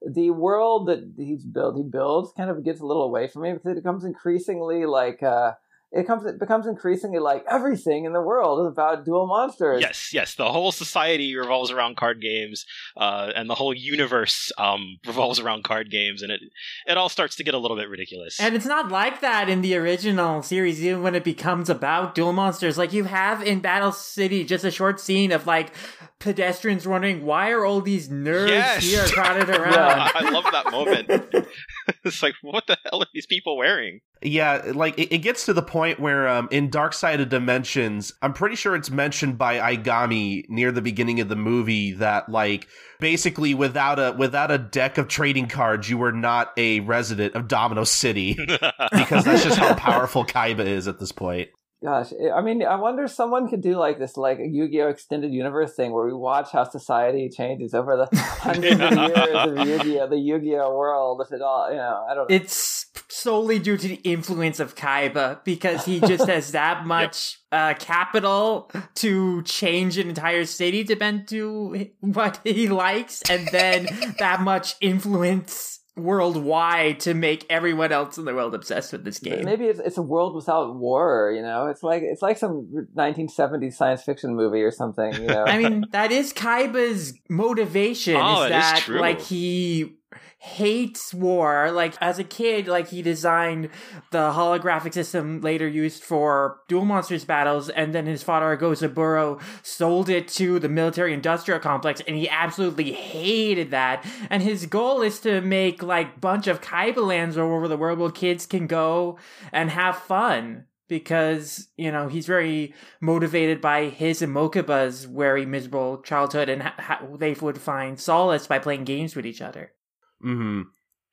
the 0.06 0.30
world 0.30 0.88
that 0.88 1.10
he's 1.16 1.44
built 1.44 1.76
he 1.76 1.82
builds 1.82 2.32
kind 2.36 2.50
of 2.50 2.62
gets 2.62 2.80
a 2.80 2.86
little 2.86 3.04
away 3.04 3.26
from 3.26 3.42
me 3.42 3.52
because 3.54 3.72
it 3.72 3.76
becomes 3.76 4.04
increasingly 4.04 4.86
like. 4.86 5.22
Uh, 5.22 5.52
it 5.92 6.06
comes 6.06 6.24
it 6.24 6.38
becomes 6.38 6.66
increasingly 6.66 7.18
like 7.18 7.44
everything 7.50 8.04
in 8.04 8.12
the 8.12 8.20
world 8.20 8.60
is 8.66 8.72
about 8.72 9.04
duel 9.04 9.26
monsters. 9.26 9.80
Yes, 9.80 10.12
yes. 10.14 10.34
The 10.36 10.50
whole 10.52 10.70
society 10.70 11.34
revolves 11.34 11.70
around 11.72 11.96
card 11.96 12.20
games, 12.20 12.64
uh, 12.96 13.32
and 13.34 13.50
the 13.50 13.56
whole 13.56 13.74
universe 13.74 14.52
um, 14.56 14.98
revolves 15.06 15.40
around 15.40 15.64
card 15.64 15.90
games, 15.90 16.22
and 16.22 16.30
it 16.30 16.40
it 16.86 16.96
all 16.96 17.08
starts 17.08 17.36
to 17.36 17.44
get 17.44 17.54
a 17.54 17.58
little 17.58 17.76
bit 17.76 17.88
ridiculous. 17.88 18.38
And 18.38 18.54
it's 18.54 18.66
not 18.66 18.90
like 18.90 19.20
that 19.20 19.48
in 19.48 19.62
the 19.62 19.74
original 19.76 20.42
series, 20.42 20.84
even 20.84 21.02
when 21.02 21.14
it 21.14 21.24
becomes 21.24 21.68
about 21.68 22.14
duel 22.14 22.32
monsters. 22.32 22.78
Like 22.78 22.92
you 22.92 23.04
have 23.04 23.42
in 23.42 23.60
Battle 23.60 23.92
City 23.92 24.44
just 24.44 24.64
a 24.64 24.70
short 24.70 25.00
scene 25.00 25.32
of 25.32 25.46
like 25.46 25.72
pedestrians 26.20 26.86
wondering 26.86 27.24
why 27.24 27.50
are 27.50 27.64
all 27.64 27.80
these 27.80 28.08
nerds 28.08 28.48
Yes. 28.50 28.84
here 28.84 29.04
crowded 29.06 29.48
around. 29.56 29.72
Yeah. 29.72 30.10
I 30.14 30.30
love 30.30 30.44
that 30.52 30.70
moment. 30.70 31.08
it's 32.04 32.22
like, 32.22 32.34
what 32.42 32.66
the 32.66 32.76
hell 32.84 33.00
are 33.02 33.06
these 33.12 33.26
people 33.26 33.56
wearing? 33.56 34.00
Yeah, 34.22 34.72
like 34.74 34.98
it, 34.98 35.14
it 35.14 35.18
gets 35.18 35.46
to 35.46 35.54
the 35.54 35.62
point 35.62 35.98
where 35.98 36.28
um, 36.28 36.48
in 36.50 36.68
Dark 36.68 36.92
Side 36.92 37.20
of 37.20 37.30
Dimensions, 37.30 38.12
I'm 38.20 38.34
pretty 38.34 38.54
sure 38.54 38.76
it's 38.76 38.90
mentioned 38.90 39.38
by 39.38 39.58
Aigami 39.58 40.48
near 40.50 40.70
the 40.72 40.82
beginning 40.82 41.20
of 41.20 41.30
the 41.30 41.36
movie 41.36 41.92
that 41.92 42.28
like 42.28 42.68
basically 42.98 43.54
without 43.54 43.98
a 43.98 44.12
without 44.12 44.50
a 44.50 44.58
deck 44.58 44.98
of 44.98 45.08
trading 45.08 45.48
cards, 45.48 45.88
you 45.88 45.96
were 45.96 46.12
not 46.12 46.52
a 46.58 46.80
resident 46.80 47.34
of 47.34 47.48
Domino 47.48 47.84
City 47.84 48.34
because 48.92 49.24
that's 49.24 49.42
just 49.42 49.58
how 49.58 49.74
powerful 49.74 50.26
Kaiba 50.26 50.66
is 50.66 50.86
at 50.86 50.98
this 50.98 51.12
point. 51.12 51.48
Gosh, 51.82 52.12
I 52.34 52.42
mean, 52.42 52.62
I 52.62 52.76
wonder 52.76 53.04
if 53.04 53.12
someone 53.12 53.48
could 53.48 53.62
do 53.62 53.78
like 53.78 53.98
this, 53.98 54.18
like 54.18 54.38
a 54.38 54.46
Yu-Gi-Oh 54.46 54.88
extended 54.88 55.32
universe 55.32 55.74
thing, 55.74 55.92
where 55.92 56.04
we 56.04 56.12
watch 56.12 56.52
how 56.52 56.64
society 56.64 57.30
changes 57.30 57.72
over 57.72 57.96
the 57.96 58.16
hundreds 58.18 58.78
of 58.78 58.92
years 58.92 59.60
of 59.60 59.66
Yu-Gi-Oh, 59.66 60.08
the 60.08 60.18
Yu-Gi-Oh 60.18 60.76
world. 60.76 61.22
If 61.24 61.32
it 61.32 61.40
all, 61.40 61.70
you 61.70 61.78
know, 61.78 62.06
I 62.06 62.14
don't 62.14 62.28
know. 62.28 62.36
It's 62.36 62.84
solely 63.08 63.58
due 63.58 63.78
to 63.78 63.88
the 63.88 64.00
influence 64.04 64.60
of 64.60 64.74
Kaiba 64.74 65.42
because 65.42 65.86
he 65.86 66.00
just 66.00 66.28
has 66.28 66.52
that 66.52 66.84
much 66.84 67.38
uh, 67.50 67.72
capital 67.78 68.70
to 68.96 69.42
change 69.44 69.96
an 69.96 70.10
entire 70.10 70.44
city 70.44 70.84
to 70.84 70.96
bend 70.96 71.28
to 71.28 71.88
what 72.00 72.40
he 72.44 72.68
likes, 72.68 73.22
and 73.30 73.48
then 73.48 73.86
that 74.18 74.42
much 74.42 74.76
influence 74.82 75.79
worldwide 76.02 77.00
to 77.00 77.14
make 77.14 77.46
everyone 77.50 77.92
else 77.92 78.18
in 78.18 78.24
the 78.24 78.34
world 78.34 78.54
obsessed 78.54 78.92
with 78.92 79.04
this 79.04 79.18
game. 79.18 79.44
Maybe 79.44 79.66
it's 79.66 79.80
it's 79.80 79.98
a 79.98 80.02
world 80.02 80.34
without 80.34 80.76
war. 80.76 81.32
You 81.34 81.42
know, 81.42 81.66
it's 81.66 81.82
like 81.82 82.02
it's 82.02 82.22
like 82.22 82.38
some 82.38 82.88
1970s 82.96 83.74
science 83.74 84.02
fiction 84.02 84.34
movie 84.34 84.62
or 84.62 84.70
something. 84.70 85.12
You 85.14 85.26
know, 85.26 85.44
I 85.44 85.58
mean, 85.58 85.84
that 85.92 86.12
is 86.12 86.32
Kaiba's 86.32 87.14
motivation. 87.28 88.16
Oh, 88.30 88.42
is 88.44 88.50
it 88.50 88.54
is 88.54 88.62
that 88.62 88.78
true. 88.80 89.00
like 89.00 89.20
he 89.20 89.96
hates 90.38 91.12
war. 91.12 91.70
Like 91.70 91.94
as 92.00 92.18
a 92.18 92.24
kid, 92.24 92.66
like 92.66 92.88
he 92.88 93.02
designed 93.02 93.70
the 94.10 94.32
holographic 94.32 94.94
system 94.94 95.40
later 95.40 95.68
used 95.68 96.02
for 96.02 96.60
duel 96.68 96.84
monsters 96.84 97.24
battles, 97.24 97.68
and 97.68 97.94
then 97.94 98.06
his 98.06 98.22
father 98.22 98.56
Agozaburo 98.56 99.40
sold 99.62 100.08
it 100.08 100.28
to 100.28 100.58
the 100.58 100.68
military 100.68 101.12
industrial 101.12 101.60
complex, 101.60 102.00
and 102.06 102.16
he 102.16 102.28
absolutely 102.28 102.92
hated 102.92 103.70
that. 103.70 104.04
And 104.28 104.42
his 104.42 104.66
goal 104.66 105.02
is 105.02 105.20
to 105.20 105.40
make 105.40 105.82
like 105.82 106.20
bunch 106.20 106.46
of 106.46 106.60
Kaiba 106.60 107.06
lands 107.06 107.36
all 107.36 107.52
over 107.52 107.68
the 107.68 107.76
world 107.76 107.98
where 107.98 108.10
kids 108.10 108.46
can 108.46 108.66
go 108.66 109.18
and 109.52 109.70
have 109.70 109.96
fun 109.96 110.66
because 110.90 111.68
you 111.76 111.90
know 111.90 112.08
he's 112.08 112.26
very 112.26 112.74
motivated 113.00 113.60
by 113.60 113.86
his 113.86 114.20
and 114.20 114.34
Mokuba's 114.34 115.04
very 115.04 115.46
miserable 115.46 116.02
childhood 116.02 116.48
and 116.50 116.62
how 116.62 117.16
they 117.16 117.32
would 117.34 117.58
find 117.58 117.98
solace 117.98 118.46
by 118.46 118.58
playing 118.58 118.84
games 118.84 119.16
with 119.16 119.24
each 119.24 119.40
other. 119.40 119.72
Hmm 120.20 120.62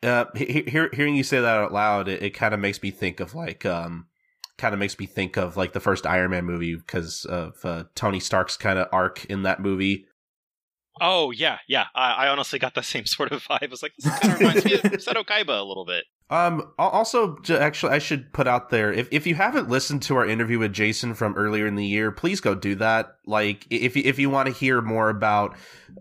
Uh, 0.03 0.25
he- 0.35 0.63
he- 0.63 0.87
hearing 0.93 1.15
you 1.15 1.23
say 1.23 1.39
that 1.39 1.57
out 1.57 1.73
loud, 1.73 2.07
it, 2.07 2.21
it 2.21 2.29
kind 2.31 2.53
of 2.53 2.59
makes 2.59 2.81
me 2.83 2.91
think 2.91 3.19
of 3.19 3.33
like, 3.33 3.65
um, 3.65 4.07
kind 4.57 4.73
of 4.73 4.79
makes 4.79 4.97
me 4.99 5.05
think 5.05 5.37
of 5.37 5.57
like 5.57 5.73
the 5.73 5.79
first 5.79 6.05
Iron 6.05 6.31
Man 6.31 6.45
movie 6.45 6.75
because 6.75 7.25
of 7.25 7.53
uh, 7.65 7.85
Tony 7.95 8.19
Stark's 8.19 8.57
kind 8.57 8.77
of 8.79 8.87
arc 8.91 9.25
in 9.25 9.43
that 9.43 9.59
movie. 9.59 10.05
Oh 10.99 11.31
yeah, 11.31 11.59
yeah. 11.67 11.85
I, 11.95 12.11
I 12.13 12.27
honestly 12.29 12.59
got 12.59 12.73
the 12.75 12.81
same 12.83 13.05
sort 13.07 13.31
of 13.31 13.43
vibe. 13.43 13.63
I 13.63 13.67
was 13.69 13.83
like, 13.83 13.93
this 13.97 14.19
kind 14.19 14.33
of 14.33 14.39
reminds 14.39 14.65
me 14.65 14.73
of 14.73 14.81
Seto 14.83 15.25
Kaiba 15.25 15.59
a 15.59 15.63
little 15.63 15.85
bit. 15.85 16.05
Um, 16.29 16.73
also, 16.77 17.37
actually, 17.49 17.93
I 17.93 17.99
should 17.99 18.33
put 18.33 18.47
out 18.47 18.69
there 18.69 18.91
if 18.91 19.07
if 19.11 19.25
you 19.25 19.35
haven't 19.35 19.69
listened 19.69 20.01
to 20.03 20.17
our 20.17 20.25
interview 20.25 20.59
with 20.59 20.73
Jason 20.73 21.13
from 21.13 21.35
earlier 21.35 21.65
in 21.65 21.75
the 21.75 21.85
year, 21.85 22.11
please 22.11 22.41
go 22.41 22.53
do 22.53 22.75
that. 22.75 23.15
Like, 23.25 23.65
if 23.69 23.95
you, 23.95 24.03
if 24.05 24.19
you 24.19 24.29
want 24.29 24.47
to 24.47 24.53
hear 24.53 24.81
more 24.81 25.09
about, 25.09 25.55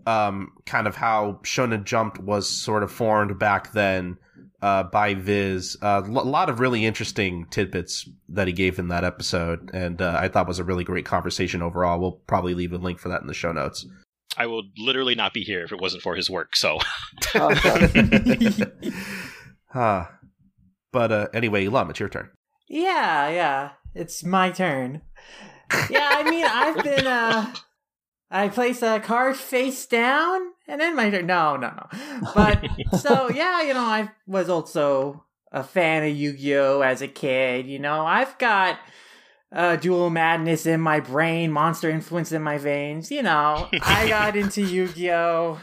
um, 0.05 0.51
kind 0.65 0.85
of 0.85 0.95
how 0.97 1.39
Shonen 1.43 1.85
Jump 1.85 2.19
was 2.19 2.49
sort 2.49 2.83
of 2.83 2.91
formed 2.91 3.39
back 3.39 3.71
then, 3.71 4.17
uh, 4.61 4.83
by 4.83 5.13
Viz, 5.13 5.77
a 5.81 6.01
lot 6.01 6.49
of 6.49 6.59
really 6.59 6.85
interesting 6.85 7.45
tidbits 7.49 8.09
that 8.27 8.47
he 8.47 8.53
gave 8.53 8.79
in 8.79 8.89
that 8.89 9.05
episode, 9.05 9.71
and 9.73 10.01
uh, 10.01 10.17
I 10.19 10.27
thought 10.27 10.47
was 10.47 10.59
a 10.59 10.63
really 10.65 10.83
great 10.83 11.05
conversation 11.05 11.61
overall. 11.61 12.01
We'll 12.01 12.19
probably 12.27 12.53
leave 12.53 12.73
a 12.73 12.77
link 12.77 12.99
for 12.99 13.07
that 13.09 13.21
in 13.21 13.27
the 13.27 13.33
show 13.33 13.53
notes. 13.53 13.85
I 14.35 14.45
would 14.45 14.65
literally 14.77 15.15
not 15.15 15.33
be 15.33 15.41
here 15.43 15.63
if 15.63 15.71
it 15.71 15.79
wasn't 15.79 16.03
for 16.03 16.15
his 16.15 16.29
work. 16.29 16.55
So 16.55 16.79
Oh. 17.33 17.53
Huh. 19.69 20.05
But 20.97 21.11
uh, 21.11 21.27
anyway, 21.31 21.67
Lum, 21.67 21.91
it's 21.91 21.99
your 21.99 22.09
turn. 22.09 22.31
Yeah, 22.67 23.29
yeah. 23.29 23.69
It's 23.93 24.23
my 24.23 24.49
turn. 24.49 25.03
Yeah, 25.91 26.09
I 26.11 26.27
mean, 26.27 26.43
I've 26.43 26.83
been, 26.83 27.05
uh, 27.05 27.53
I 28.31 28.49
place 28.49 28.81
a 28.81 28.99
card 28.99 29.35
face 29.37 29.85
down, 29.85 30.41
and 30.67 30.81
then 30.81 30.95
my 30.95 31.11
turn. 31.11 31.27
No, 31.27 31.55
no, 31.55 31.69
no. 31.69 32.31
But, 32.33 32.65
so, 32.99 33.29
yeah, 33.29 33.61
you 33.61 33.75
know, 33.75 33.81
I 33.81 34.09
was 34.25 34.49
also 34.49 35.23
a 35.51 35.63
fan 35.63 36.01
of 36.01 36.17
Yu 36.17 36.35
Gi 36.35 36.55
Oh! 36.55 36.81
as 36.81 37.03
a 37.03 37.07
kid. 37.07 37.67
You 37.67 37.77
know, 37.77 38.03
I've 38.03 38.35
got 38.39 38.79
uh, 39.51 39.75
dual 39.75 40.09
madness 40.09 40.65
in 40.65 40.81
my 40.81 40.99
brain, 40.99 41.51
monster 41.51 41.91
influence 41.91 42.31
in 42.31 42.41
my 42.41 42.57
veins. 42.57 43.11
You 43.11 43.21
know, 43.21 43.69
I 43.83 44.07
got 44.09 44.35
into 44.41 44.63
Yu 44.63 44.87
Gi 44.87 45.11
Oh! 45.11 45.59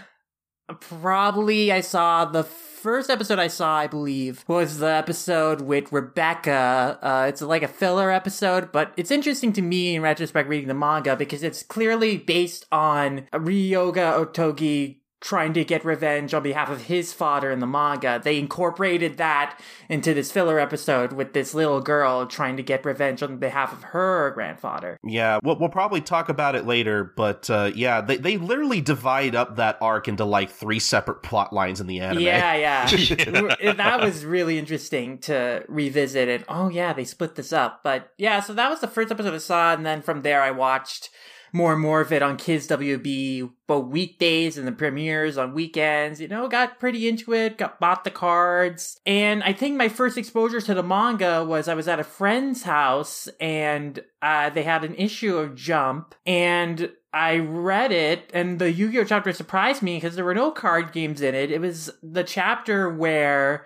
Probably 0.79 1.73
I 1.73 1.81
saw 1.81 2.25
the 2.25 2.45
first 2.85 3.09
episode 3.09 3.39
I 3.39 3.47
saw, 3.47 3.79
I 3.79 3.87
believe, 3.87 4.45
was 4.47 4.77
the 4.77 4.91
episode 4.91 5.63
with 5.63 5.91
Rebecca. 5.91 6.99
Uh, 7.01 7.25
it's 7.31 7.41
like 7.41 7.63
a 7.63 7.69
filler 7.69 8.11
episode, 8.11 8.73
but 8.73 8.93
it's 8.99 9.11
interesting 9.11 9.55
to 9.55 9.63
me 9.63 9.95
in 9.95 10.03
retrospect 10.03 10.51
reading 10.51 10.69
the 10.69 10.75
manga 10.75 11.17
because 11.17 11.43
it's 11.43 11.63
clearly 11.63 12.19
based 12.19 12.67
on 12.71 13.27
Ryoga 13.33 14.23
Otogi 14.23 14.99
trying 15.25 15.55
to 15.55 15.65
get 15.65 15.83
revenge 15.87 16.35
on 16.35 16.43
behalf 16.43 16.69
of 16.69 16.83
his 16.83 17.15
father 17.15 17.51
in 17.51 17.59
the 17.59 17.67
manga. 17.67 18.21
They 18.23 18.39
incorporated 18.39 19.17
that 19.17 19.59
into 19.89 20.13
this 20.13 20.31
filler 20.31 20.61
episode 20.61 21.15
with 21.15 21.33
this 21.33 21.55
little 21.55 21.81
girl 21.81 22.27
trying 22.27 22.59
to 22.59 22.63
get 22.63 22.85
revenge 22.85 23.23
on 23.23 23.39
behalf 23.39 23.73
of 23.73 23.83
her 23.85 24.33
grandfather. 24.33 24.99
Yeah, 25.03 25.41
we'll, 25.43 25.59
we'll 25.59 25.71
probably 25.71 26.03
talk 26.03 26.29
about 26.29 26.57
it 26.57 26.67
later, 26.67 27.05
but 27.17 27.49
uh, 27.49 27.73
yeah, 27.75 28.03
they, 28.03 28.19
they 28.19 28.37
literally 28.37 28.83
divide 28.83 29.35
up 29.35 29.57
that 29.57 29.79
arc 29.81 30.09
into 30.09 30.27
like 30.27 30.51
three 30.51 30.79
separate 30.79 31.23
plot 31.23 31.55
lines 31.55 31.81
in 31.81 31.87
the 31.87 32.01
anime. 32.01 32.21
Yeah, 32.21 32.55
yeah. 32.55 32.87
that 33.73 34.01
was 34.03 34.27
really 34.27 34.59
interesting 34.59 35.17
to 35.21 35.65
revisit 35.69 36.29
it. 36.29 36.45
Oh, 36.51 36.69
yeah, 36.69 36.93
they 36.93 37.05
split 37.05 37.35
this 37.35 37.51
up. 37.51 37.83
But 37.83 38.13
yeah, 38.19 38.41
so 38.41 38.53
that 38.53 38.69
was 38.69 38.83
the 38.83 38.89
first 38.89 39.11
episode 39.11 39.33
I 39.33 39.39
saw, 39.39 39.73
and 39.73 39.87
then 39.87 40.03
from 40.03 40.21
there 40.21 40.43
I 40.43 40.51
watched 40.51 41.09
more 41.55 41.73
and 41.73 41.81
more 41.81 42.01
of 42.01 42.13
it 42.13 42.21
on 42.21 42.37
Kids 42.37 42.67
WB, 42.67 43.49
both 43.69 43.87
weekdays 43.87 44.59
and 44.59 44.67
the 44.67 44.73
premieres 44.73 45.39
on 45.39 45.55
weekends. 45.55 46.21
You 46.21 46.27
know, 46.27 46.49
got 46.49 46.81
pretty 46.81 47.09
into 47.09 47.33
it, 47.33 47.59
got 47.59 47.79
bought 47.79 48.03
the 48.03 48.11
cards. 48.11 48.99
And 49.07 49.41
I 49.45 49.53
think 49.53 49.77
my 49.77 49.89
first 49.89 50.19
exposure 50.19 50.61
to 50.61 50.75
the 50.75 50.83
manga 50.83 51.45
was 51.45 51.69
I 51.69 51.75
was 51.75 51.87
at 51.87 52.01
a 52.01 52.05
friend's 52.05 52.65
house 52.65 53.29
and 53.41 54.03
uh, 54.21 54.51
they 54.51 54.65
had 54.65 54.83
an 54.83 54.97
issue 54.97 55.37
of 55.37 55.55
Jump 55.55 56.17
and 56.27 56.91
I 57.13 57.39
read 57.39 57.93
it 57.93 58.31
and 58.35 58.59
the 58.59 58.73
Yu-Gi-Oh 58.73 59.05
chapter 59.05 59.33
surprised 59.33 59.81
me 59.81 59.97
because 59.97 60.17
there 60.17 60.25
were 60.25 60.35
no 60.35 60.51
card 60.51 60.93
games 60.93 61.21
in 61.21 61.37
it. 61.37 61.53
It 61.53 61.61
was 61.61 61.89
the 62.03 62.25
chapter 62.25 62.93
where 62.93 63.65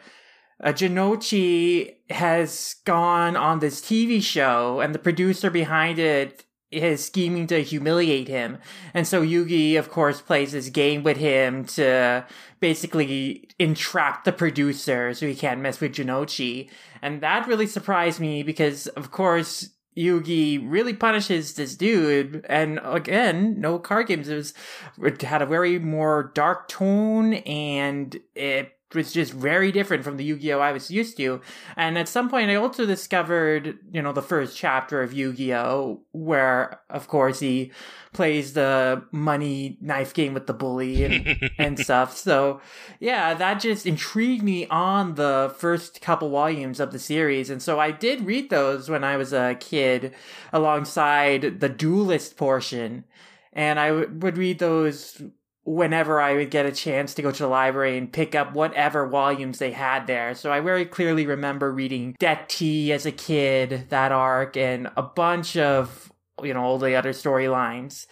uh, 0.62 0.72
Jonouchi 0.72 1.94
has 2.10 2.76
gone 2.84 3.34
on 3.34 3.60
this 3.60 3.80
TV 3.80 4.22
show 4.22 4.80
and 4.80 4.94
the 4.94 4.98
producer 4.98 5.48
behind 5.48 5.98
it 5.98 6.44
is 6.70 7.04
scheming 7.04 7.46
to 7.46 7.62
humiliate 7.62 8.28
him. 8.28 8.58
And 8.92 9.06
so 9.06 9.22
Yugi, 9.22 9.78
of 9.78 9.90
course, 9.90 10.20
plays 10.20 10.52
this 10.52 10.68
game 10.68 11.02
with 11.02 11.16
him 11.16 11.64
to 11.66 12.26
basically 12.60 13.48
entrap 13.58 14.24
the 14.24 14.32
producer 14.32 15.14
so 15.14 15.26
he 15.26 15.34
can't 15.34 15.60
mess 15.60 15.80
with 15.80 15.94
Jonouchi. 15.94 16.70
And 17.00 17.22
that 17.22 17.46
really 17.46 17.66
surprised 17.66 18.20
me 18.20 18.42
because, 18.42 18.86
of 18.88 19.10
course, 19.10 19.70
Yugi 19.96 20.60
really 20.62 20.94
punishes 20.94 21.54
this 21.54 21.74
dude. 21.74 22.44
And 22.48 22.80
again, 22.84 23.60
no 23.60 23.78
card 23.78 24.06
games. 24.06 24.28
It 24.28 24.36
was, 24.36 24.54
it 25.02 25.22
had 25.22 25.42
a 25.42 25.46
very 25.46 25.78
more 25.78 26.30
dark 26.34 26.68
tone 26.68 27.34
and 27.34 28.16
it 28.34 28.77
was 28.94 29.12
just 29.12 29.32
very 29.32 29.70
different 29.70 30.02
from 30.04 30.16
the 30.16 30.24
Yu-Gi-Oh 30.24 30.60
I 30.60 30.72
was 30.72 30.90
used 30.90 31.16
to. 31.18 31.40
And 31.76 31.98
at 31.98 32.08
some 32.08 32.30
point 32.30 32.50
I 32.50 32.54
also 32.54 32.86
discovered, 32.86 33.78
you 33.92 34.00
know, 34.00 34.12
the 34.12 34.22
first 34.22 34.56
chapter 34.56 35.02
of 35.02 35.12
Yu-Gi-Oh 35.12 36.02
where 36.12 36.80
of 36.88 37.08
course 37.08 37.40
he 37.40 37.70
plays 38.12 38.54
the 38.54 39.04
money 39.12 39.76
knife 39.80 40.14
game 40.14 40.32
with 40.34 40.46
the 40.46 40.54
bully 40.54 41.04
and, 41.04 41.50
and 41.58 41.78
stuff. 41.78 42.16
So 42.16 42.60
yeah, 42.98 43.34
that 43.34 43.60
just 43.60 43.86
intrigued 43.86 44.42
me 44.42 44.66
on 44.68 45.14
the 45.14 45.54
first 45.58 46.00
couple 46.00 46.30
volumes 46.30 46.80
of 46.80 46.92
the 46.92 46.98
series. 46.98 47.50
And 47.50 47.62
so 47.62 47.78
I 47.78 47.90
did 47.90 48.24
read 48.24 48.48
those 48.48 48.88
when 48.88 49.04
I 49.04 49.16
was 49.16 49.32
a 49.32 49.56
kid 49.60 50.14
alongside 50.52 51.60
the 51.60 51.68
duelist 51.68 52.36
portion. 52.36 53.04
And 53.52 53.78
I 53.78 53.88
w- 53.88 54.10
would 54.20 54.38
read 54.38 54.58
those 54.60 55.20
whenever 55.68 56.18
I 56.18 56.34
would 56.34 56.50
get 56.50 56.64
a 56.64 56.72
chance 56.72 57.12
to 57.14 57.22
go 57.22 57.30
to 57.30 57.42
the 57.42 57.48
library 57.48 57.98
and 57.98 58.10
pick 58.10 58.34
up 58.34 58.54
whatever 58.54 59.06
volumes 59.06 59.58
they 59.58 59.72
had 59.72 60.06
there. 60.06 60.34
So 60.34 60.50
I 60.50 60.60
very 60.60 60.86
clearly 60.86 61.26
remember 61.26 61.70
reading 61.70 62.16
Death-T 62.18 62.90
as 62.90 63.04
a 63.04 63.12
kid, 63.12 63.86
that 63.90 64.10
arc, 64.10 64.56
and 64.56 64.90
a 64.96 65.02
bunch 65.02 65.58
of, 65.58 66.10
you 66.42 66.54
know, 66.54 66.62
all 66.62 66.78
the 66.78 66.94
other 66.94 67.12
storylines. 67.12 68.06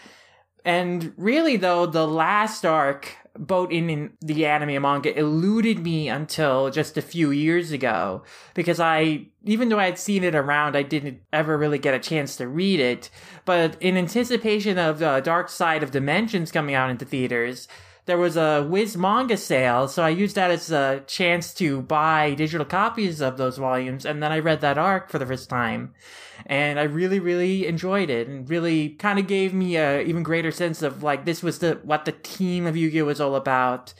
And 0.66 1.14
really, 1.16 1.56
though, 1.56 1.86
the 1.86 2.08
last 2.08 2.66
arc, 2.66 3.16
both 3.38 3.70
in, 3.70 4.14
the 4.20 4.46
anime 4.46 4.82
manga, 4.82 5.16
eluded 5.16 5.78
me 5.78 6.08
until 6.08 6.70
just 6.70 6.98
a 6.98 7.02
few 7.02 7.30
years 7.30 7.70
ago. 7.70 8.24
Because 8.52 8.80
I, 8.80 9.28
even 9.44 9.68
though 9.68 9.78
I 9.78 9.84
had 9.84 9.98
seen 9.98 10.24
it 10.24 10.34
around, 10.34 10.76
I 10.76 10.82
didn't 10.82 11.20
ever 11.32 11.56
really 11.56 11.78
get 11.78 11.94
a 11.94 12.00
chance 12.00 12.34
to 12.38 12.48
read 12.48 12.80
it. 12.80 13.10
But 13.44 13.80
in 13.80 13.96
anticipation 13.96 14.76
of 14.76 14.98
the 14.98 15.20
Dark 15.20 15.50
Side 15.50 15.84
of 15.84 15.92
Dimensions 15.92 16.50
coming 16.50 16.74
out 16.74 16.90
into 16.90 17.04
theaters, 17.04 17.68
there 18.06 18.18
was 18.18 18.36
a 18.36 18.66
Viz 18.68 18.96
manga 18.96 19.36
sale, 19.36 19.86
so 19.86 20.02
I 20.02 20.08
used 20.08 20.34
that 20.34 20.50
as 20.50 20.72
a 20.72 21.04
chance 21.06 21.54
to 21.54 21.82
buy 21.82 22.34
digital 22.34 22.66
copies 22.66 23.20
of 23.20 23.36
those 23.36 23.58
volumes, 23.58 24.04
and 24.04 24.20
then 24.20 24.32
I 24.32 24.40
read 24.40 24.60
that 24.62 24.78
arc 24.78 25.10
for 25.10 25.18
the 25.18 25.26
first 25.26 25.48
time. 25.48 25.94
And 26.48 26.78
I 26.78 26.84
really, 26.84 27.18
really 27.18 27.66
enjoyed 27.66 28.08
it, 28.08 28.28
and 28.28 28.48
really 28.48 28.90
kind 28.90 29.18
of 29.18 29.26
gave 29.26 29.52
me 29.52 29.76
a 29.76 30.00
even 30.02 30.22
greater 30.22 30.52
sense 30.52 30.80
of 30.80 31.02
like 31.02 31.24
this 31.24 31.42
was 31.42 31.58
the 31.58 31.80
what 31.82 32.04
the 32.04 32.12
team 32.12 32.66
of 32.66 32.76
Yu-Gi-Oh! 32.76 33.04
was 33.04 33.20
all 33.20 33.34
about. 33.34 33.92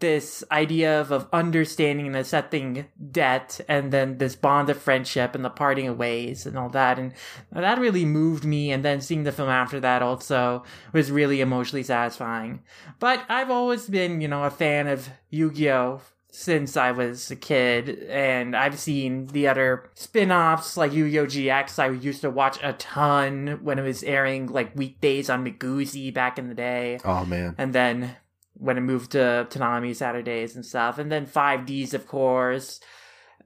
This 0.00 0.44
idea 0.52 1.00
of, 1.00 1.10
of 1.10 1.26
understanding 1.32 2.06
and 2.06 2.16
accepting 2.16 2.86
debt 3.10 3.60
and 3.68 3.92
then 3.92 4.18
this 4.18 4.36
bond 4.36 4.70
of 4.70 4.78
friendship 4.78 5.34
and 5.34 5.44
the 5.44 5.50
parting 5.50 5.88
of 5.88 5.98
ways 5.98 6.46
and 6.46 6.56
all 6.56 6.68
that. 6.68 7.00
And 7.00 7.14
that 7.50 7.80
really 7.80 8.04
moved 8.04 8.44
me 8.44 8.70
and 8.70 8.84
then 8.84 9.00
seeing 9.00 9.24
the 9.24 9.32
film 9.32 9.48
after 9.48 9.80
that 9.80 10.00
also 10.00 10.62
was 10.92 11.10
really 11.10 11.40
emotionally 11.40 11.82
satisfying. 11.82 12.62
But 13.00 13.24
i've 13.28 13.50
always 13.50 13.88
been 13.88 14.20
you 14.20 14.28
know 14.28 14.44
a 14.44 14.50
fan 14.50 14.86
of 14.86 15.08
yu-gi-oh 15.30 16.00
since 16.38 16.76
I 16.76 16.92
was 16.92 17.32
a 17.32 17.36
kid, 17.36 18.06
and 18.08 18.54
I've 18.54 18.78
seen 18.78 19.26
the 19.26 19.48
other 19.48 19.90
spin 19.94 20.30
offs 20.30 20.76
like 20.76 20.92
Yu 20.92 21.06
Oh! 21.06 21.26
GX. 21.26 21.80
I 21.80 21.88
used 21.88 22.20
to 22.20 22.30
watch 22.30 22.60
a 22.62 22.74
ton 22.74 23.58
when 23.60 23.80
it 23.80 23.82
was 23.82 24.04
airing 24.04 24.46
like 24.46 24.76
weekdays 24.76 25.28
on 25.28 25.44
Miguzi 25.44 26.14
back 26.14 26.38
in 26.38 26.48
the 26.48 26.54
day. 26.54 27.00
Oh 27.04 27.24
man. 27.24 27.56
And 27.58 27.72
then 27.72 28.14
when 28.54 28.78
it 28.78 28.82
moved 28.82 29.10
to 29.12 29.48
Toonami 29.50 29.96
Saturdays 29.96 30.54
and 30.54 30.64
stuff. 30.64 30.98
And 30.98 31.10
then 31.10 31.26
5Ds, 31.26 31.92
of 31.92 32.06
course. 32.06 32.78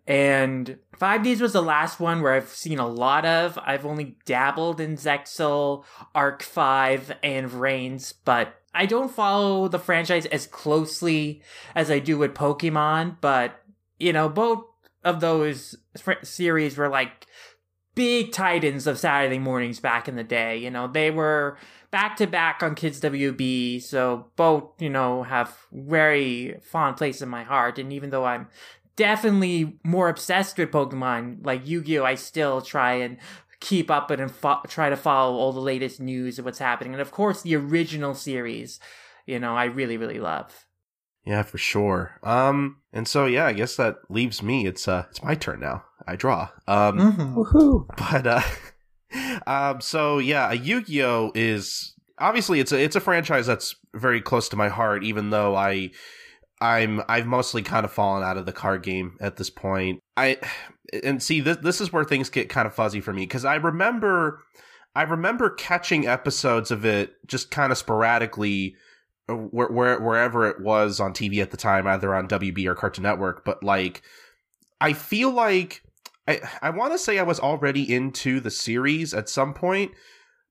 And 0.06 0.78
5Ds 0.98 1.40
was 1.40 1.54
the 1.54 1.62
last 1.62 1.98
one 1.98 2.20
where 2.20 2.34
I've 2.34 2.50
seen 2.50 2.78
a 2.78 2.88
lot 2.88 3.24
of. 3.24 3.58
I've 3.64 3.86
only 3.86 4.16
dabbled 4.26 4.80
in 4.82 4.96
Zexal, 4.96 5.84
Arc 6.14 6.42
5, 6.42 7.14
and 7.22 7.50
Vrains, 7.50 8.12
but 8.22 8.54
I 8.74 8.86
don't 8.86 9.10
follow 9.10 9.68
the 9.68 9.78
franchise 9.78 10.26
as 10.26 10.46
closely 10.46 11.42
as 11.74 11.90
I 11.90 11.98
do 11.98 12.18
with 12.18 12.34
Pokemon, 12.34 13.18
but, 13.20 13.60
you 13.98 14.12
know, 14.12 14.28
both 14.28 14.64
of 15.04 15.20
those 15.20 15.76
fr- 15.98 16.12
series 16.22 16.76
were 16.76 16.88
like 16.88 17.26
big 17.94 18.32
titans 18.32 18.86
of 18.86 18.98
Saturday 18.98 19.38
mornings 19.38 19.80
back 19.80 20.08
in 20.08 20.16
the 20.16 20.24
day. 20.24 20.56
You 20.56 20.70
know, 20.70 20.88
they 20.88 21.10
were 21.10 21.58
back 21.90 22.16
to 22.16 22.26
back 22.26 22.62
on 22.62 22.74
Kids 22.74 23.00
WB, 23.00 23.82
so 23.82 24.30
both, 24.36 24.70
you 24.80 24.90
know, 24.90 25.22
have 25.22 25.56
very 25.72 26.58
fond 26.62 26.96
place 26.96 27.20
in 27.20 27.28
my 27.28 27.42
heart. 27.42 27.78
And 27.78 27.92
even 27.92 28.10
though 28.10 28.24
I'm 28.24 28.48
definitely 28.96 29.78
more 29.84 30.08
obsessed 30.08 30.58
with 30.58 30.70
Pokemon, 30.70 31.44
like 31.44 31.66
Yu 31.66 31.82
Gi 31.82 31.98
Oh!, 31.98 32.04
I 32.04 32.14
still 32.14 32.60
try 32.62 32.94
and 32.94 33.18
keep 33.62 33.90
up 33.90 34.10
and 34.10 34.30
fo- 34.30 34.60
try 34.66 34.90
to 34.90 34.96
follow 34.96 35.36
all 35.36 35.52
the 35.52 35.60
latest 35.60 36.00
news 36.00 36.38
of 36.38 36.44
what's 36.44 36.58
happening. 36.58 36.92
And 36.92 37.00
of 37.00 37.12
course, 37.12 37.42
the 37.42 37.54
original 37.56 38.12
series, 38.14 38.80
you 39.24 39.38
know, 39.38 39.56
I 39.56 39.64
really, 39.64 39.96
really 39.96 40.18
love. 40.18 40.66
Yeah, 41.24 41.44
for 41.44 41.58
sure. 41.58 42.18
Um, 42.24 42.78
and 42.92 43.06
so 43.06 43.26
yeah, 43.26 43.46
I 43.46 43.52
guess 43.52 43.76
that 43.76 43.96
leaves 44.10 44.42
me. 44.42 44.66
It's 44.66 44.88
uh, 44.88 45.04
it's 45.10 45.22
my 45.22 45.36
turn 45.36 45.60
now. 45.60 45.84
I 46.06 46.16
draw. 46.16 46.48
Um, 46.66 46.98
Mm-hmm. 46.98 47.38
Woohoo! 47.38 47.86
but 47.96 48.26
uh, 48.26 49.40
um, 49.46 49.80
so 49.80 50.18
yeah, 50.18 50.50
a 50.50 50.54
Yu-Gi-Oh 50.54 51.30
is 51.36 51.94
obviously 52.18 52.58
it's 52.58 52.72
a 52.72 52.82
it's 52.82 52.96
a 52.96 53.00
franchise 53.00 53.46
that's 53.46 53.76
very 53.94 54.20
close 54.20 54.48
to 54.48 54.56
my 54.56 54.68
heart. 54.68 55.04
Even 55.04 55.30
though 55.30 55.54
I, 55.54 55.90
I'm 56.60 57.00
I've 57.08 57.26
mostly 57.26 57.62
kind 57.62 57.84
of 57.84 57.92
fallen 57.92 58.24
out 58.24 58.36
of 58.36 58.44
the 58.46 58.52
card 58.52 58.82
game 58.82 59.16
at 59.20 59.36
this 59.36 59.50
point. 59.50 60.00
I 60.16 60.38
and 61.02 61.22
see 61.22 61.40
this 61.40 61.58
this 61.58 61.80
is 61.80 61.92
where 61.92 62.04
things 62.04 62.30
get 62.30 62.48
kind 62.48 62.66
of 62.66 62.74
fuzzy 62.74 63.00
for 63.00 63.12
me 63.12 63.22
because 63.22 63.44
I 63.44 63.56
remember 63.56 64.42
I 64.94 65.02
remember 65.02 65.50
catching 65.50 66.06
episodes 66.06 66.70
of 66.70 66.84
it 66.84 67.14
just 67.26 67.50
kind 67.50 67.72
of 67.72 67.78
sporadically. 67.78 68.76
uh, 69.28 69.34
Where, 69.36 69.68
where 69.68 70.00
wherever 70.00 70.46
it 70.48 70.60
was 70.60 71.00
on 71.00 71.12
TV 71.14 71.40
at 71.40 71.50
the 71.50 71.56
time, 71.56 71.86
either 71.86 72.14
on 72.14 72.28
WB 72.28 72.66
or 72.66 72.74
Cartoon 72.74 73.04
Network, 73.04 73.44
but 73.44 73.62
like, 73.62 74.02
I 74.80 74.92
feel 74.92 75.30
like 75.30 75.82
I 76.28 76.40
I 76.60 76.70
want 76.70 76.92
to 76.92 76.98
say 76.98 77.18
I 77.18 77.22
was 77.22 77.40
already 77.40 77.92
into 77.92 78.40
the 78.40 78.50
series 78.50 79.14
at 79.14 79.28
some 79.28 79.54
point, 79.54 79.92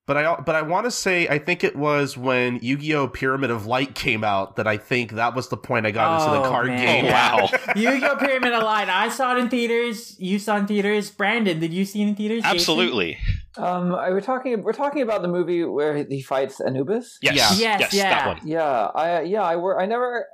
but 0.06 0.16
I 0.16 0.36
but 0.36 0.54
I 0.54 0.62
want 0.62 0.84
to 0.86 0.90
say 0.90 1.28
I 1.28 1.38
think 1.38 1.62
it 1.64 1.76
was 1.76 2.16
when 2.16 2.58
Yu-Gi-Oh! 2.62 3.08
Pyramid 3.08 3.50
of 3.50 3.66
Light 3.66 3.94
came 3.94 4.24
out 4.24 4.56
that 4.56 4.66
I 4.66 4.76
think 4.76 5.12
that 5.12 5.34
was 5.34 5.48
the 5.48 5.56
point 5.56 5.86
I 5.86 5.90
got 5.92 6.20
into 6.20 6.32
the 6.32 6.42
Oh, 6.44 6.50
card 6.50 6.66
man. 6.68 7.04
game. 7.04 7.12
wow. 7.12 7.48
Yu-Gi-Oh! 7.76 8.16
Pyramid 8.16 8.52
of 8.52 8.62
Light. 8.64 8.88
I 8.88 9.08
saw 9.08 9.36
it 9.36 9.38
in 9.38 9.48
theaters. 9.48 10.16
You 10.18 10.38
saw 10.38 10.56
it 10.56 10.60
in 10.60 10.66
theaters. 10.66 11.10
Brandon, 11.10 11.60
did 11.60 11.72
you 11.72 11.84
see 11.84 12.02
it 12.02 12.08
in 12.08 12.14
theaters? 12.16 12.42
Jason? 12.42 12.56
Absolutely. 12.56 13.18
Um, 13.56 13.94
I- 13.94 14.10
we're 14.10 14.20
talking. 14.20 14.62
We're 14.62 14.72
talking 14.72 15.02
about 15.02 15.22
the 15.22 15.28
movie 15.28 15.62
where 15.64 15.96
he 16.04 16.20
fights 16.22 16.60
Anubis. 16.60 17.18
Yes. 17.22 17.34
Yeah. 17.36 17.50
Yes, 17.52 17.80
Yes. 17.80 17.94
yeah. 17.94 18.10
That 18.10 18.26
one. 18.26 18.40
Yeah, 18.48 18.62
I 18.94 19.20
yeah 19.22 19.42
I 19.42 19.56
work. 19.56 19.78
I 19.80 19.86
never. 19.86 20.26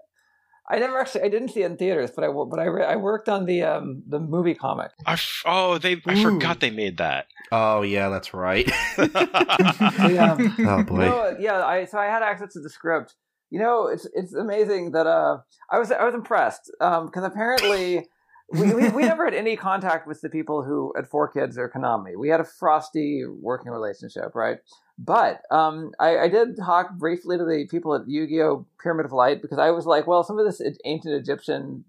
I 0.70 0.78
never 0.78 0.98
actually. 0.98 1.22
I 1.22 1.28
didn't 1.28 1.48
see 1.48 1.62
it 1.62 1.66
in 1.66 1.76
theaters, 1.76 2.10
but 2.14 2.24
I 2.24 2.28
but 2.28 2.58
I 2.58 2.66
I 2.66 2.96
worked 2.96 3.28
on 3.28 3.46
the 3.46 3.62
um 3.62 4.02
the 4.06 4.18
movie 4.18 4.54
comic. 4.54 4.90
I 5.06 5.14
f- 5.14 5.42
oh, 5.46 5.78
they. 5.78 6.02
I 6.06 6.14
Ooh. 6.14 6.22
forgot 6.22 6.60
they 6.60 6.70
made 6.70 6.98
that. 6.98 7.26
Oh 7.50 7.82
yeah, 7.82 8.08
that's 8.08 8.34
right. 8.34 8.70
The, 8.98 10.18
um, 10.18 10.66
oh 10.66 10.82
boy. 10.82 11.06
no, 11.06 11.36
yeah. 11.38 11.64
I 11.64 11.84
so 11.86 11.98
I 11.98 12.06
had 12.06 12.22
access 12.22 12.52
to 12.52 12.60
the 12.60 12.70
script, 12.70 13.14
you 13.50 13.58
know, 13.58 13.86
it's 13.86 14.06
it's 14.14 14.34
amazing 14.34 14.92
that 14.92 15.06
uh, 15.06 15.38
I 15.70 15.78
was 15.78 15.90
I 15.90 16.04
was 16.04 16.14
impressed 16.14 16.70
because 16.78 17.12
um, 17.16 17.24
apparently 17.24 18.06
we, 18.52 18.74
we, 18.74 18.88
we 18.90 19.02
never 19.02 19.24
had 19.24 19.34
any 19.34 19.56
contact 19.56 20.06
with 20.06 20.20
the 20.20 20.28
people 20.28 20.62
who 20.62 20.92
at 20.98 21.10
4Kids 21.10 21.56
or 21.56 21.70
Konami. 21.70 22.18
We 22.18 22.28
had 22.28 22.40
a 22.40 22.44
frosty 22.44 23.24
working 23.26 23.70
relationship, 23.70 24.34
right? 24.34 24.58
But 24.98 25.42
um, 25.50 25.92
I, 26.00 26.18
I, 26.18 26.28
did 26.28 26.56
talk 26.56 26.98
briefly 26.98 27.38
to 27.38 27.44
the 27.44 27.68
people 27.70 27.94
at 27.94 28.08
Yu-Gi-Oh! 28.08 28.66
Pyramid 28.82 29.06
of 29.06 29.12
Light 29.12 29.40
because 29.40 29.58
I 29.58 29.70
was 29.70 29.86
like, 29.86 30.08
well, 30.08 30.24
some 30.24 30.40
of 30.40 30.44
this 30.44 30.60
ancient 30.84 31.14
Egyptian 31.14 31.84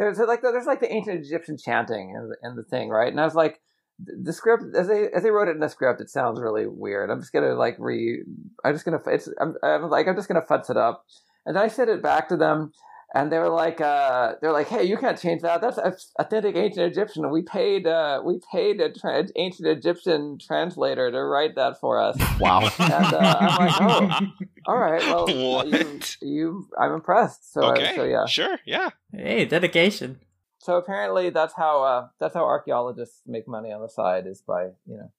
there's 0.00 0.18
like 0.18 0.40
there's 0.40 0.66
like 0.66 0.80
the 0.80 0.90
ancient 0.90 1.24
Egyptian 1.24 1.58
chanting 1.58 2.10
in 2.10 2.30
the, 2.30 2.36
in 2.48 2.56
the 2.56 2.62
thing, 2.62 2.88
right? 2.88 3.10
And 3.10 3.20
I 3.20 3.24
was 3.24 3.34
like, 3.34 3.60
the 3.98 4.32
script 4.32 4.64
as 4.74 4.88
they 4.88 5.08
as 5.10 5.22
they 5.22 5.30
wrote 5.30 5.48
it 5.48 5.52
in 5.52 5.60
the 5.60 5.68
script, 5.68 6.00
it 6.00 6.08
sounds 6.08 6.40
really 6.40 6.66
weird. 6.66 7.10
I'm 7.10 7.20
just 7.20 7.34
gonna 7.34 7.54
like 7.54 7.76
re. 7.78 8.22
I'm 8.64 8.72
just 8.72 8.86
gonna. 8.86 9.00
It's. 9.06 9.28
I'm, 9.38 9.56
I'm 9.62 9.90
like 9.90 10.08
I'm 10.08 10.16
just 10.16 10.26
gonna 10.26 10.40
futz 10.40 10.70
it 10.70 10.78
up, 10.78 11.04
and 11.44 11.58
I 11.58 11.68
said 11.68 11.90
it 11.90 12.02
back 12.02 12.30
to 12.30 12.38
them, 12.38 12.72
and 13.12 13.32
they 13.32 13.38
were 13.38 13.48
like, 13.48 13.80
uh, 13.80 14.34
they're 14.40 14.52
like, 14.52 14.68
hey, 14.68 14.84
you 14.84 14.96
can't 14.96 15.18
change 15.18 15.42
that. 15.42 15.60
That's 15.60 15.78
authentic 16.18 16.54
ancient 16.54 16.86
Egyptian. 16.86 17.28
We 17.30 17.42
paid, 17.42 17.86
uh, 17.86 18.22
we 18.24 18.40
paid 18.52 18.80
a 18.80 18.92
tra- 18.92 19.26
ancient 19.34 19.66
Egyptian 19.66 20.38
translator 20.38 21.10
to 21.10 21.24
write 21.24 21.56
that 21.56 21.80
for 21.80 22.00
us. 22.00 22.16
Wow. 22.38 22.70
And 22.78 23.14
uh, 23.14 23.36
I'm 23.40 23.66
like, 23.66 23.80
oh, 23.80 24.26
all 24.66 24.78
right. 24.78 25.02
Well, 25.02 25.66
you, 25.68 26.00
you, 26.22 26.68
I'm 26.78 26.92
impressed. 26.92 27.52
So, 27.52 27.62
okay. 27.72 27.96
so 27.96 28.04
yeah, 28.04 28.26
sure, 28.26 28.58
yeah. 28.64 28.90
Hey, 29.12 29.44
dedication. 29.44 30.20
So 30.58 30.76
apparently, 30.76 31.30
that's 31.30 31.54
how 31.54 31.82
uh, 31.82 32.08
that's 32.20 32.34
how 32.34 32.44
archaeologists 32.44 33.22
make 33.26 33.48
money 33.48 33.72
on 33.72 33.80
the 33.80 33.88
side 33.88 34.26
is 34.26 34.42
by 34.42 34.64
you 34.86 34.98
know 34.98 35.10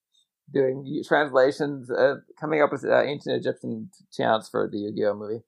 doing 0.53 1.03
translations, 1.07 1.89
uh, 1.89 2.17
coming 2.39 2.61
up 2.61 2.71
with 2.71 2.85
uh, 2.85 3.01
ancient 3.01 3.35
Egyptian 3.35 3.89
chants 4.11 4.49
for 4.49 4.69
the 4.71 4.77
Yu-Gi-Oh 4.77 5.15
movie 5.15 5.41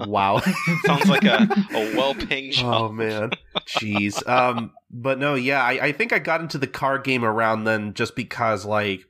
wow. 0.00 0.40
Sounds 0.84 1.08
like 1.08 1.24
a, 1.24 1.48
a 1.72 1.96
well 1.96 2.14
paying 2.14 2.52
job. 2.52 2.90
Oh 2.90 2.92
man. 2.92 3.30
Jeez. 3.66 4.26
Um 4.28 4.72
but 4.90 5.18
no, 5.18 5.34
yeah, 5.34 5.62
I, 5.62 5.86
I 5.86 5.92
think 5.92 6.12
I 6.12 6.18
got 6.18 6.40
into 6.40 6.58
the 6.58 6.66
card 6.66 7.04
game 7.04 7.24
around 7.24 7.64
then 7.64 7.94
just 7.94 8.16
because 8.16 8.64
like 8.64 9.00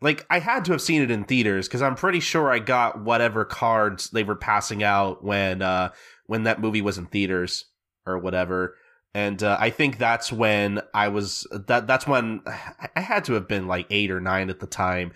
like 0.00 0.26
I 0.30 0.38
had 0.38 0.64
to 0.66 0.72
have 0.72 0.82
seen 0.82 1.02
it 1.02 1.10
in 1.10 1.24
theaters 1.24 1.66
because 1.66 1.82
I'm 1.82 1.94
pretty 1.94 2.20
sure 2.20 2.50
I 2.50 2.58
got 2.58 3.02
whatever 3.02 3.44
cards 3.44 4.10
they 4.10 4.22
were 4.22 4.36
passing 4.36 4.82
out 4.82 5.24
when 5.24 5.62
uh 5.62 5.90
when 6.26 6.44
that 6.44 6.60
movie 6.60 6.82
was 6.82 6.98
in 6.98 7.06
theaters 7.06 7.66
or 8.06 8.18
whatever. 8.18 8.76
And 9.16 9.40
uh, 9.44 9.56
I 9.60 9.70
think 9.70 9.98
that's 9.98 10.32
when 10.32 10.80
I 10.92 11.08
was 11.08 11.46
that 11.52 11.86
that's 11.86 12.06
when 12.06 12.42
I 12.96 13.00
had 13.00 13.24
to 13.26 13.34
have 13.34 13.48
been 13.48 13.66
like 13.66 13.86
8 13.90 14.10
or 14.10 14.20
9 14.20 14.50
at 14.50 14.60
the 14.60 14.66
time, 14.66 15.12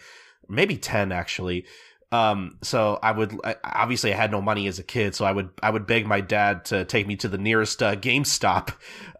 maybe 0.49 0.77
10 0.77 1.13
actually 1.13 1.67
um, 2.11 2.59
so 2.63 2.99
I 3.03 3.13
would 3.13 3.39
I, 3.45 3.57
obviously 3.63 4.13
I 4.13 4.17
had 4.17 4.31
no 4.31 4.41
money 4.41 4.67
as 4.67 4.79
a 4.79 4.83
kid, 4.83 5.15
so 5.15 5.25
I 5.25 5.33
would 5.33 5.51
I 5.63 5.71
would 5.71 5.87
beg 5.87 6.07
my 6.07 6.21
dad 6.21 6.65
to 6.67 6.85
take 6.85 7.07
me 7.07 7.17
to 7.17 7.29
the 7.29 7.39
nearest 7.39 7.83
uh, 7.83 7.97
GameStop 7.97 8.73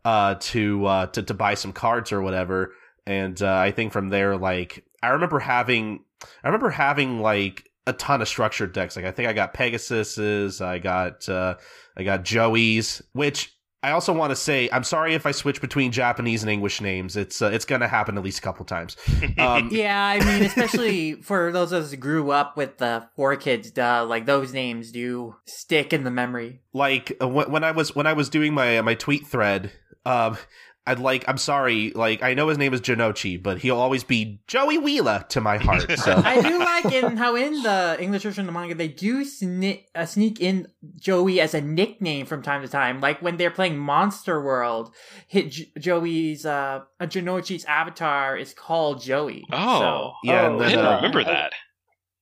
uh, 0.05 0.37
to 0.41 0.87
uh, 0.87 1.07
to 1.09 1.23
to 1.23 1.35
buy 1.35 1.55
some 1.55 1.73
cards 1.73 2.13
or 2.13 2.23
whatever. 2.23 2.73
And 3.07 3.41
uh, 3.41 3.57
I 3.57 3.73
think 3.73 3.93
from 3.93 4.09
there, 4.09 4.37
like 4.37 4.85
I 5.03 5.09
remember 5.09 5.39
having 5.39 6.05
I 6.43 6.49
remember 6.49 6.71
having 6.71 7.21
like 7.21 7.69
a 7.87 7.93
ton 7.93 8.23
of 8.23 8.29
structured 8.29 8.73
decks. 8.73 8.97
Like 8.97 9.05
I 9.05 9.11
think 9.11 9.29
I 9.29 9.33
got 9.35 9.55
Pegasus's, 9.55 10.61
I 10.61 10.79
got 10.79 11.29
uh, 11.29 11.57
I 11.97 12.05
got 12.05 12.25
Joey's, 12.25 13.03
which 13.13 13.55
I 13.83 13.93
also 13.93 14.13
want 14.13 14.31
to 14.31 14.37
say 14.37 14.69
I'm 14.73 14.83
sorry 14.83 15.15
if 15.15 15.25
I 15.25 15.31
switch 15.31 15.61
between 15.61 15.93
Japanese 15.93 16.43
and 16.43 16.51
English 16.51 16.81
names. 16.81 17.17
It's 17.17 17.41
uh, 17.41 17.51
it's 17.53 17.65
going 17.65 17.81
to 17.81 17.89
happen 17.89 18.19
at 18.19 18.25
least 18.25 18.39
a 18.39 18.43
couple 18.43 18.65
times. 18.65 18.97
Um, 19.39 19.69
yeah, 19.71 20.05
I 20.05 20.19
mean, 20.19 20.43
especially 20.43 21.15
for 21.23 21.53
those 21.53 21.71
of 21.71 21.85
us 21.85 21.91
who 21.93 21.97
grew 21.97 22.31
up 22.33 22.57
with 22.57 22.79
the 22.79 23.07
4Kids, 23.17 23.73
duh, 23.73 24.05
like 24.05 24.27
those 24.27 24.53
names 24.53 24.91
do 24.91 25.37
stick 25.45 25.93
in 25.93 26.03
the 26.03 26.11
memory. 26.11 26.61
Like 26.73 27.17
uh, 27.23 27.29
when 27.29 27.63
I 27.63 27.71
was 27.71 27.95
when 27.95 28.07
I 28.07 28.15
was 28.15 28.29
doing 28.29 28.53
my 28.53 28.81
my 28.81 28.95
tweet 28.95 29.27
thread, 29.27 29.71
um, 30.05 30.37
I'd 30.89 30.99
like, 30.99 31.25
I'm 31.29 31.37
sorry, 31.37 31.93
like, 31.95 32.23
I 32.23 32.33
know 32.33 32.49
his 32.49 32.57
name 32.57 32.73
is 32.73 32.81
Jonouchi, 32.81 33.43
but 33.43 33.59
he'll 33.59 33.77
always 33.77 34.05
be 34.05 34.41
Joey 34.47 34.79
Wheeler 34.79 35.27
to 35.29 35.41
my 35.43 35.59
heart. 35.59 35.87
So 35.99 36.15
I 36.25 36.41
do 36.41 36.59
like 36.59 36.93
in 36.93 37.17
how 37.17 37.35
in 37.35 37.63
the 37.63 37.97
English 37.99 38.23
version 38.23 38.43
of 38.43 38.47
the 38.47 38.53
manga 38.53 38.75
they 38.75 38.89
do 38.89 39.25
sneak, 39.25 39.89
uh, 39.95 40.07
sneak 40.07 40.41
in 40.41 40.69
Joey 40.97 41.41
as 41.41 41.55
a 41.55 41.61
nickname 41.61 42.25
from 42.25 42.41
time 42.41 42.63
to 42.63 42.69
time. 42.69 43.01
Like 43.01 43.21
when 43.21 43.37
they're 43.37 43.51
playing 43.51 43.77
Monster 43.77 44.41
World, 44.41 44.95
hit 45.27 45.51
J- 45.51 45.73
Joey's 45.79 46.47
uh, 46.47 46.83
Jonouchi's 47.03 47.65
avatar 47.65 48.37
is 48.37 48.55
called 48.55 49.03
Joey. 49.03 49.45
Oh, 49.53 49.79
so, 49.79 50.13
yeah, 50.25 50.43
oh, 50.43 50.53
and 50.53 50.61
then, 50.61 50.67
I 50.67 50.71
didn't 50.71 50.87
uh, 50.87 50.97
remember 50.97 51.25
that. 51.25 51.53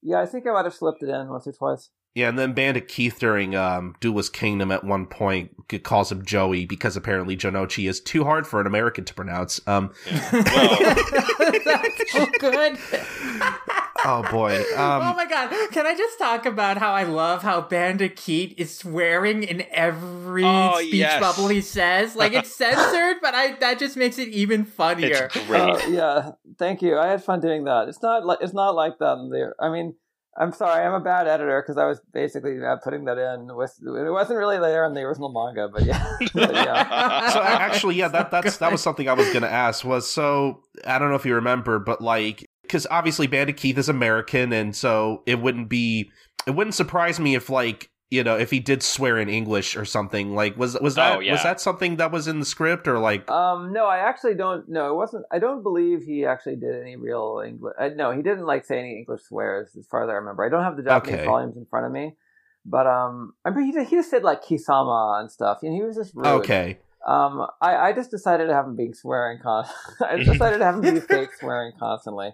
Yeah, 0.02 0.20
I 0.20 0.26
think 0.26 0.46
I 0.46 0.52
might 0.52 0.64
have 0.64 0.74
slipped 0.74 1.02
it 1.02 1.08
in 1.08 1.28
once 1.28 1.46
or 1.46 1.52
twice. 1.52 1.90
Yeah, 2.16 2.30
and 2.30 2.38
then 2.38 2.54
Bandit 2.54 2.88
Keith 2.88 3.18
during 3.18 3.54
um, 3.54 3.94
Duelist 4.00 4.32
Kingdom 4.32 4.70
at 4.72 4.82
one 4.84 5.04
point 5.04 5.50
calls 5.82 6.10
him 6.10 6.24
Joey 6.24 6.64
because 6.64 6.96
apparently 6.96 7.36
Jonouchi 7.36 7.86
is 7.86 8.00
too 8.00 8.24
hard 8.24 8.46
for 8.46 8.58
an 8.58 8.66
American 8.66 9.04
to 9.04 9.12
pronounce. 9.12 9.60
Um, 9.66 9.92
Yeah. 10.06 10.30
Well, 10.32 10.78
That's 11.64 12.12
so 12.12 12.26
good. 12.38 12.78
oh 14.06 14.26
boy. 14.30 14.56
Um, 14.76 15.02
oh 15.02 15.14
my 15.14 15.26
god! 15.28 15.50
Can 15.72 15.86
I 15.86 15.94
just 15.94 16.18
talk 16.18 16.46
about 16.46 16.78
how 16.78 16.92
I 16.92 17.02
love 17.02 17.42
how 17.42 17.60
Bandit 17.60 18.16
Keith 18.16 18.54
is 18.56 18.74
swearing 18.74 19.42
in 19.42 19.64
every 19.70 20.44
Oh, 20.44 20.76
speech 20.78 20.94
yes. 20.94 21.20
bubble 21.20 21.48
he 21.48 21.60
says? 21.60 22.16
Like 22.16 22.32
it's 22.32 22.54
censored, 22.56 23.16
but 23.20 23.34
I 23.34 23.56
that 23.56 23.78
just 23.78 23.96
makes 23.96 24.18
it 24.18 24.28
even 24.28 24.64
funnier. 24.64 25.28
it's 25.34 25.46
great. 25.46 25.60
Uh, 25.60 25.80
yeah, 25.90 26.30
thank 26.58 26.80
you. 26.80 26.98
I 26.98 27.08
had 27.08 27.22
fun 27.22 27.40
doing 27.40 27.64
that. 27.64 27.88
It's 27.88 28.00
not 28.02 28.24
like 28.24 28.38
it's 28.40 28.54
not 28.54 28.74
like 28.74 28.98
that 29.00 29.18
in 29.18 29.28
there. 29.28 29.54
I 29.60 29.68
mean, 29.70 29.94
I'm 30.38 30.52
sorry, 30.52 30.84
I'm 30.84 30.92
a 30.92 31.00
bad 31.00 31.26
editor 31.26 31.62
because 31.62 31.78
I 31.78 31.86
was 31.86 32.00
basically 32.12 32.62
uh, 32.62 32.76
putting 32.76 33.04
that 33.06 33.16
in 33.16 33.54
with 33.56 33.74
it 33.80 34.10
wasn't 34.10 34.38
really 34.38 34.58
there 34.58 34.84
in 34.84 34.92
the 34.92 35.00
original 35.00 35.32
manga, 35.32 35.68
but 35.68 35.84
yeah, 35.84 36.16
but 36.34 36.52
yeah. 36.54 37.30
so 37.32 37.42
actually, 37.42 37.96
yeah, 37.96 38.08
that 38.08 38.30
that's 38.30 38.58
that 38.58 38.70
was 38.70 38.82
something 38.82 39.08
I 39.08 39.14
was 39.14 39.32
gonna 39.32 39.46
ask. 39.46 39.84
Was 39.84 40.10
so 40.10 40.62
I 40.84 40.98
don't 40.98 41.08
know 41.08 41.16
if 41.16 41.24
you 41.24 41.34
remember, 41.34 41.78
but 41.78 42.02
like 42.02 42.48
because 42.62 42.86
obviously 42.90 43.26
Bandit 43.26 43.56
Keith 43.56 43.78
is 43.78 43.88
American, 43.88 44.52
and 44.52 44.76
so 44.76 45.22
it 45.26 45.40
wouldn't 45.40 45.70
be 45.70 46.10
it 46.46 46.50
wouldn't 46.50 46.74
surprise 46.74 47.18
me 47.18 47.34
if 47.34 47.48
like 47.48 47.90
you 48.10 48.22
know 48.22 48.36
if 48.36 48.50
he 48.50 48.60
did 48.60 48.82
swear 48.82 49.18
in 49.18 49.28
English 49.28 49.76
or 49.76 49.84
something. 49.84 50.34
Like 50.34 50.56
was 50.56 50.78
was 50.80 50.94
that 50.96 51.16
Oh, 51.16 51.20
yeah. 51.20 51.32
was 51.32 51.42
that 51.42 51.60
something 51.60 51.96
that 51.96 52.12
was 52.12 52.28
in 52.28 52.38
the 52.40 52.46
script 52.46 52.86
or 52.86 52.98
like 52.98 53.28
Um, 53.30 53.72
no, 53.72 53.86
I 53.86 53.98
actually 53.98 54.34
don't. 54.34 54.68
No, 54.68 54.90
it 54.92 54.94
wasn't. 54.96 55.24
I 55.32 55.38
don't 55.38 55.62
believe 55.62 56.02
he 56.02 56.24
actually 56.24 56.56
did 56.56 56.80
any 56.80 56.96
real 56.96 57.42
English. 57.46 57.74
Uh, 57.78 57.88
no, 57.96 58.12
he 58.12 58.22
didn't 58.22 58.46
like 58.46 58.64
say 58.64 58.78
any 58.78 58.98
English 58.98 59.22
swears, 59.22 59.74
as 59.76 59.86
far 59.86 60.04
as 60.04 60.08
I 60.10 60.14
remember. 60.14 60.44
I 60.44 60.48
don't 60.48 60.62
have 60.62 60.76
the 60.76 60.82
Japanese 60.84 61.14
Okay. 61.16 61.24
volumes 61.26 61.56
in 61.56 61.66
front 61.66 61.86
of 61.86 61.92
me, 61.92 62.16
but 62.64 62.86
um, 62.86 63.34
I 63.44 63.50
mean, 63.50 63.66
he 63.66 63.72
just, 63.72 63.90
he 63.90 63.96
just 63.96 64.10
said 64.10 64.22
like 64.22 64.42
kisama 64.44 65.20
and 65.20 65.30
stuff, 65.30 65.58
and 65.62 65.72
he 65.74 65.82
was 65.82 65.96
just 65.96 66.14
rude. 66.14 66.26
okay? 66.42 66.78
Um, 67.06 67.46
I, 67.60 67.76
I 67.76 67.92
just 67.92 68.10
decided 68.10 68.48
to 68.48 68.52
have 68.54 68.66
him 68.66 68.74
being 68.74 68.92
swearing 68.92 69.38
con. 69.40 69.64
I 70.04 70.16
decided 70.16 70.58
to 70.58 70.64
have 70.64 70.82
him 70.82 70.94
be 70.94 71.00
fake 71.08 71.28
swearing 71.38 71.72
constantly. 71.78 72.30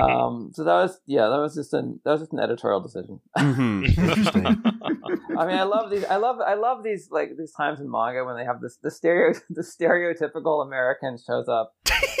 Um, 0.00 0.50
so 0.54 0.64
that 0.64 0.72
was 0.72 0.98
yeah, 1.06 1.28
that 1.28 1.36
was 1.38 1.54
just 1.54 1.74
an 1.74 2.00
that 2.04 2.12
was 2.12 2.20
just 2.22 2.32
an 2.32 2.40
editorial 2.40 2.80
decision. 2.80 3.20
hmm 3.36 3.84
Interesting. 3.98 4.46
I 4.46 5.46
mean, 5.46 5.56
I 5.58 5.64
love 5.64 5.90
these. 5.90 6.04
I 6.06 6.16
love 6.16 6.40
I 6.40 6.54
love 6.54 6.82
these 6.82 7.10
like 7.10 7.36
these 7.36 7.52
times 7.52 7.80
in 7.80 7.90
manga 7.90 8.24
when 8.24 8.36
they 8.36 8.44
have 8.44 8.60
this 8.62 8.76
the 8.82 8.90
stereo 8.90 9.34
the 9.50 9.62
stereotypical 9.62 10.64
American 10.66 11.18
shows 11.18 11.48
up. 11.48 11.74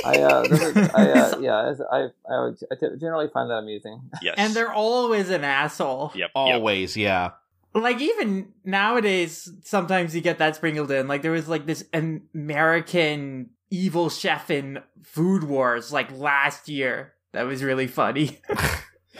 I 0.04 0.18
uh, 0.18 0.42
is- 0.42 0.76
I 0.94 1.10
uh, 1.10 1.38
yeah, 1.40 1.72
I 1.90 1.96
I, 2.30 2.40
would, 2.44 2.58
I 2.70 2.74
t- 2.74 2.96
generally 3.00 3.28
find 3.32 3.50
that 3.50 3.54
amusing. 3.56 4.00
yes. 4.22 4.34
and 4.36 4.52
they're 4.54 4.72
always 4.72 5.30
an 5.30 5.42
asshole. 5.44 6.12
Yep. 6.14 6.20
yep. 6.20 6.30
Always, 6.34 6.96
yeah. 6.96 7.30
Like 7.74 8.00
even 8.00 8.52
nowadays, 8.64 9.50
sometimes 9.62 10.14
you 10.14 10.20
get 10.20 10.38
that 10.38 10.56
sprinkled 10.56 10.90
in. 10.90 11.06
Like 11.06 11.22
there 11.22 11.32
was 11.32 11.48
like 11.48 11.66
this 11.66 11.84
American 11.92 13.50
evil 13.70 14.08
chef 14.08 14.50
in 14.50 14.80
Food 15.02 15.44
Wars 15.44 15.92
like 15.92 16.10
last 16.12 16.68
year. 16.68 17.14
That 17.32 17.46
was 17.46 17.62
really 17.62 17.86
funny. 17.86 18.40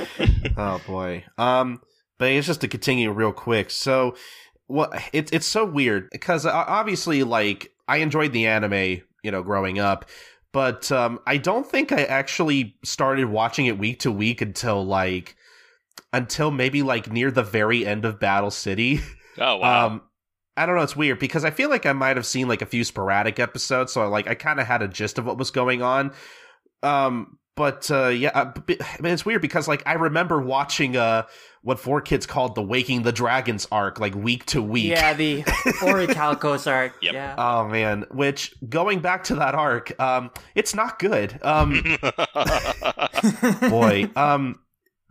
oh 0.57 0.81
boy. 0.87 1.25
Um, 1.37 1.81
but 2.19 2.31
it's 2.31 2.47
just 2.47 2.61
to 2.63 2.69
continue 2.69 3.11
real 3.13 3.33
quick. 3.33 3.71
So, 3.71 4.17
what 4.67 5.01
it's 5.13 5.33
it's 5.33 5.47
so 5.47 5.65
weird 5.65 6.09
because 6.11 6.45
uh, 6.47 6.53
obviously, 6.53 7.23
like, 7.23 7.73
I 7.87 7.99
enjoyed 7.99 8.33
the 8.33 8.47
anime, 8.47 9.03
you 9.23 9.31
know, 9.31 9.43
growing 9.43 9.79
up, 9.79 10.07
but 10.53 10.91
um, 10.93 11.21
I 11.27 11.37
don't 11.37 11.67
think 11.67 11.93
I 11.93 12.05
actually 12.05 12.77
started 12.85 13.27
watching 13.27 13.67
it 13.67 13.79
week 13.79 14.01
to 14.01 14.13
week 14.13 14.41
until 14.41 14.85
like 14.85 15.37
until 16.13 16.51
maybe 16.51 16.83
like 16.83 17.11
near 17.13 17.31
the 17.31 17.43
very 17.43 17.87
end 17.87 18.05
of 18.05 18.19
Battle 18.21 18.51
City. 18.51 19.01
Oh 19.41 19.59
wow. 19.59 19.87
Um, 19.87 20.03
I 20.57 20.67
don't 20.67 20.75
know. 20.75 20.83
It's 20.83 20.97
weird 20.97 21.21
because 21.21 21.45
I 21.45 21.51
feel 21.51 21.71
like 21.71 21.87
I 21.87 21.93
might 21.93 22.17
have 22.17 22.27
seen 22.27 22.49
like 22.49 22.61
a 22.61 22.67
few 22.67 22.83
sporadic 22.83 23.39
episodes, 23.39 23.93
so 23.93 24.03
I, 24.03 24.07
like 24.07 24.27
I 24.27 24.35
kind 24.35 24.59
of 24.59 24.67
had 24.67 24.83
a 24.83 24.89
gist 24.89 25.17
of 25.17 25.27
what 25.27 25.39
was 25.39 25.53
going 25.53 25.81
on. 25.81 26.11
Um, 26.83 27.39
but 27.55 27.89
uh, 27.89 28.09
yeah, 28.09 28.31
uh, 28.35 28.47
b- 28.67 28.79
I 28.81 29.01
mean, 29.01 29.13
it's 29.13 29.25
weird 29.25 29.41
because 29.41 29.69
like 29.69 29.85
I 29.87 29.93
remember 29.93 30.41
watching 30.41 30.97
uh 30.97 31.23
what 31.63 31.79
4Kids 31.79 32.27
called 32.27 32.57
the 32.57 32.63
Waking 32.63 33.03
the 33.03 33.13
Dragons 33.13 33.69
arc 33.71 34.01
like 34.01 34.17
week 34.17 34.45
to 34.47 34.61
week. 34.61 34.87
yeah, 34.91 35.15
the 35.15 35.43
Orichalcos 35.83 36.69
arc. 36.69 36.95
Yep. 37.01 37.15
Yeah. 37.15 37.35
Oh 37.39 37.69
man, 37.69 38.07
which 38.11 38.57
going 38.69 38.99
back 38.99 39.23
to 39.25 39.37
that 39.37 39.55
arc, 39.55 40.01
um, 40.01 40.33
it's 40.57 40.75
not 40.75 40.99
good. 40.99 41.39
Um, 41.43 41.81
boy, 43.71 44.11
um, 44.17 44.59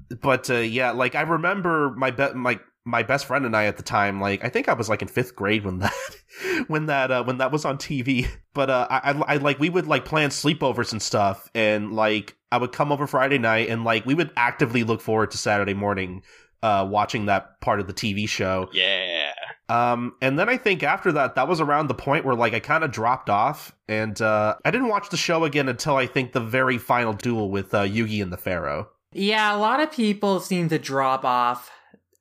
but 0.10 0.50
uh, 0.50 0.56
yeah, 0.56 0.92
like 0.92 1.16
I 1.16 1.22
remember 1.22 1.94
my 1.96 2.12
be- 2.12 2.34
my 2.34 2.60
my 2.86 3.04
best 3.04 3.26
friend 3.26 3.46
and 3.46 3.56
I 3.56 3.66
at 3.66 3.76
the 3.76 3.84
time, 3.84 4.22
like 4.22 4.44
I 4.44 4.50
think 4.50 4.70
I 4.70 4.74
was 4.74 4.88
like 4.88 5.02
in 5.02 5.10
fifth 5.10 5.36
grade 5.36 5.66
when 5.66 5.80
that 5.80 5.94
when 6.68 6.86
that 6.86 7.12
uh, 7.12 7.24
when 7.24 7.40
that 7.40 7.52
was 7.52 7.66
on 7.66 7.78
TV. 7.78 8.28
But 8.58 8.72
uh, 8.72 8.88
I, 8.90 9.12
I, 9.12 9.34
I 9.34 9.38
like 9.38 9.60
we 9.60 9.70
would 9.70 9.86
like 9.86 10.04
plan 10.04 10.32
sleepovers 10.32 10.92
and 10.92 11.00
stuff, 11.00 11.48
and 11.54 11.94
like 11.94 12.36
I 12.52 12.58
would 12.58 12.72
come 12.72 12.92
over 12.92 13.06
Friday 13.06 13.38
night, 13.38 13.70
and 13.70 13.84
like 13.84 14.04
we 14.04 14.16
would 14.16 14.32
actively 14.36 14.84
look 14.84 15.00
forward 15.00 15.30
to 15.30 15.38
Saturday 15.38 15.76
morning, 15.76 16.24
uh, 16.64 16.88
watching 16.90 17.28
that 17.28 17.62
part 17.62 17.80
of 17.80 17.86
the 17.86 17.94
TV 17.94 18.28
show. 18.28 18.68
Yeah. 18.74 19.32
Um, 19.70 20.16
and 20.24 20.40
then 20.40 20.50
I 20.50 20.58
think 20.58 20.82
after 20.82 21.12
that, 21.12 21.36
that 21.36 21.48
was 21.48 21.62
around 21.62 21.86
the 21.86 21.94
point 21.94 22.26
where 22.26 22.34
like 22.34 22.56
I 22.56 22.60
kind 22.60 22.84
of 22.84 22.90
dropped 22.90 23.30
off, 23.30 23.76
and 23.88 24.20
uh, 24.20 24.56
I 24.66 24.72
didn't 24.72 24.88
watch 24.88 25.10
the 25.10 25.18
show 25.18 25.44
again 25.44 25.70
until 25.70 25.96
I 25.96 26.08
think 26.08 26.32
the 26.32 26.40
very 26.40 26.80
final 26.80 27.14
duel 27.14 27.52
with 27.52 27.76
uh, 27.76 27.84
Yugi 27.84 28.24
and 28.24 28.34
the 28.34 28.38
Pharaoh. 28.38 28.90
Yeah, 29.18 29.56
a 29.56 29.58
lot 29.58 29.80
of 29.80 29.92
people 29.92 30.40
seem 30.40 30.70
to 30.70 30.80
drop 30.80 31.26
off 31.26 31.72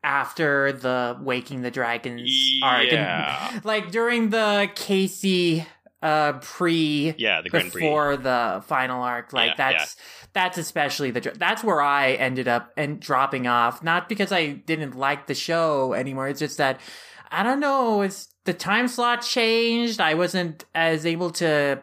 after 0.03 0.73
the 0.73 1.19
Waking 1.21 1.63
the 1.63 1.71
Dragons 1.71 2.31
arc. 2.63 2.85
Yeah. 2.91 3.51
And, 3.55 3.65
like 3.65 3.91
during 3.91 4.31
the 4.31 4.71
KC 4.75 5.67
uh 6.03 6.35
pre 6.35 7.15
Yeah, 7.19 7.41
the 7.43 7.49
Grand 7.49 7.73
Prix. 7.73 7.81
before 7.81 8.17
the 8.17 8.63
final 8.67 9.03
arc 9.03 9.33
like 9.33 9.53
Yeah, 9.59 9.73
that's 9.73 9.97
that's 10.35 10.59
especially 10.59 11.11
the 11.11 11.33
that's 11.39 11.65
where 11.65 11.81
i 11.81 12.13
ended 12.13 12.47
up 12.47 12.71
and 12.77 13.01
dropping 13.01 13.47
off 13.47 13.83
not 13.83 14.07
because 14.07 14.31
i 14.31 14.49
didn't 14.49 14.95
like 14.95 15.27
the 15.27 15.35
show 15.35 15.95
anymore 15.95 16.29
it's 16.29 16.39
just 16.39 16.59
that 16.59 16.79
i 17.31 17.43
don't 17.43 17.61
know 17.61 18.03
it's 18.03 18.29
the 18.45 18.53
time 18.53 18.89
slot 18.89 19.23
changed 19.23 19.99
i 19.99 20.13
wasn't 20.13 20.67
as 20.75 21.07
able 21.07 21.31
to 21.31 21.81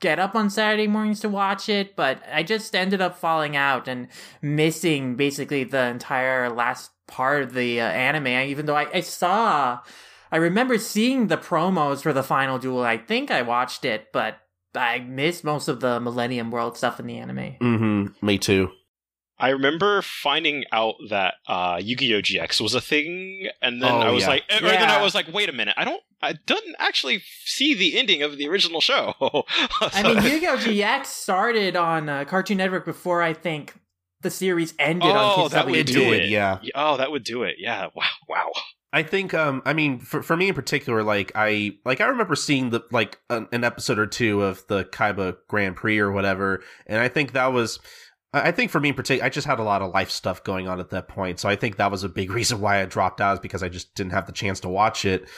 get 0.00 0.18
up 0.18 0.34
on 0.34 0.50
saturday 0.50 0.86
mornings 0.86 1.20
to 1.20 1.28
watch 1.28 1.68
it 1.68 1.96
but 1.96 2.22
i 2.32 2.42
just 2.42 2.74
ended 2.74 3.00
up 3.00 3.16
falling 3.16 3.56
out 3.56 3.88
and 3.88 4.08
missing 4.42 5.16
basically 5.16 5.64
the 5.64 5.86
entire 5.86 6.50
last 6.50 6.90
part 7.06 7.42
of 7.42 7.54
the 7.54 7.80
uh, 7.80 7.84
anime 7.84 8.26
even 8.48 8.66
though 8.66 8.76
I, 8.76 8.86
I 8.94 9.00
saw 9.00 9.80
I 10.32 10.38
remember 10.38 10.76
seeing 10.76 11.28
the 11.28 11.36
promos 11.36 12.02
for 12.02 12.12
the 12.12 12.24
final 12.24 12.58
duel. 12.58 12.82
I 12.82 12.98
think 12.98 13.30
I 13.30 13.42
watched 13.42 13.84
it, 13.84 14.08
but 14.12 14.38
I 14.74 14.98
missed 14.98 15.44
most 15.44 15.68
of 15.68 15.78
the 15.78 16.00
Millennium 16.00 16.50
World 16.50 16.76
stuff 16.76 16.98
in 16.98 17.06
the 17.06 17.16
anime. 17.18 17.54
Mm-hmm. 17.60 18.26
Me 18.26 18.36
too. 18.36 18.72
I 19.38 19.50
remember 19.50 20.02
finding 20.02 20.64
out 20.72 20.96
that 21.10 21.34
uh, 21.46 21.78
Yu-Gi-Oh! 21.80 22.22
GX 22.22 22.60
was 22.60 22.74
a 22.74 22.80
thing, 22.80 23.48
and 23.62 23.80
then 23.80 23.92
Oh, 23.92 23.98
I 24.00 24.10
was 24.10 24.24
yeah. 24.24 24.30
like, 24.30 24.42
or 24.50 24.68
then 24.68 24.88
I 24.90 25.00
was 25.00 25.14
like, 25.14 25.32
wait 25.32 25.48
a 25.48 25.52
minute, 25.52 25.74
I 25.76 25.84
don't, 25.84 26.02
I 26.22 26.32
didn't 26.46 26.76
actually 26.78 27.22
see 27.44 27.74
the 27.74 27.98
ending 27.98 28.22
of 28.22 28.38
the 28.38 28.48
original 28.48 28.80
show. 28.80 29.14
I 29.80 30.02
mean, 30.02 30.22
Yu-Gi-Oh! 30.22 30.56
GX 30.56 31.06
started 31.06 31.76
on 31.76 32.08
uh, 32.08 32.24
Cartoon 32.24 32.56
Network 32.58 32.84
before 32.84 33.22
I 33.22 33.32
think 33.34 33.74
the 34.22 34.30
series 34.30 34.72
ended 34.78 35.10
Oh, 35.10 35.14
on 35.14 35.42
Kids 35.42 35.52
that 35.54 35.66
would 35.66 35.86
do 35.86 35.92
W. 35.94 36.10
did, 36.10 36.24
it. 36.24 36.30
yeah. 36.30 36.58
oh, 36.74 36.96
that 36.96 37.10
would 37.10 37.22
do 37.24 37.42
it. 37.42 37.56
Yeah. 37.58 37.88
Wow. 37.94 38.04
Wow. 38.28 38.50
I 38.92 39.02
think 39.02 39.34
um 39.34 39.60
I 39.66 39.74
mean 39.74 39.98
for 39.98 40.22
for 40.22 40.36
me 40.38 40.48
in 40.48 40.54
particular 40.54 41.02
like 41.02 41.30
I 41.34 41.72
like 41.84 42.00
I 42.00 42.06
remember 42.06 42.34
seeing 42.34 42.70
the 42.70 42.80
like 42.92 43.18
an, 43.28 43.46
an 43.52 43.62
episode 43.62 43.98
or 43.98 44.06
two 44.06 44.42
of 44.42 44.66
the 44.68 44.84
Kaiba 44.84 45.36
Grand 45.48 45.76
Prix 45.76 45.98
or 45.98 46.10
whatever 46.12 46.62
and 46.86 46.98
I 46.98 47.08
think 47.08 47.32
that 47.32 47.52
was 47.52 47.78
I 48.32 48.48
I 48.48 48.52
think 48.52 48.70
for 48.70 48.80
me 48.80 48.88
in 48.90 48.94
particular 48.94 49.26
I 49.26 49.28
just 49.28 49.46
had 49.46 49.58
a 49.58 49.64
lot 49.64 49.82
of 49.82 49.92
life 49.92 50.10
stuff 50.10 50.42
going 50.44 50.66
on 50.66 50.80
at 50.80 50.90
that 50.90 51.08
point 51.08 51.38
so 51.40 51.48
I 51.48 51.56
think 51.56 51.76
that 51.76 51.90
was 51.90 52.04
a 52.04 52.08
big 52.08 52.30
reason 52.40 52.60
why 52.60 52.80
I 52.80 52.86
dropped 52.86 53.20
out 53.20 53.34
is 53.34 53.40
because 53.40 53.62
I 53.62 53.68
just 53.68 53.94
didn't 53.94 54.12
have 54.12 54.26
the 54.26 54.32
chance 54.32 54.60
to 54.60 54.68
watch 54.68 55.04
it 55.04 55.28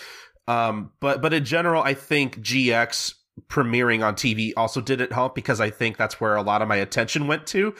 um 0.48 0.90
but 1.00 1.22
but 1.22 1.32
in 1.32 1.44
general 1.44 1.82
I 1.82 1.94
think 1.94 2.40
GX 2.40 3.14
premiering 3.48 4.04
on 4.04 4.16
TV 4.16 4.52
also 4.56 4.80
didn't 4.80 5.12
help 5.12 5.36
because 5.36 5.60
I 5.60 5.70
think 5.70 5.96
that's 5.96 6.20
where 6.20 6.34
a 6.34 6.42
lot 6.42 6.60
of 6.60 6.66
my 6.66 6.76
attention 6.76 7.28
went 7.28 7.46
to 7.48 7.74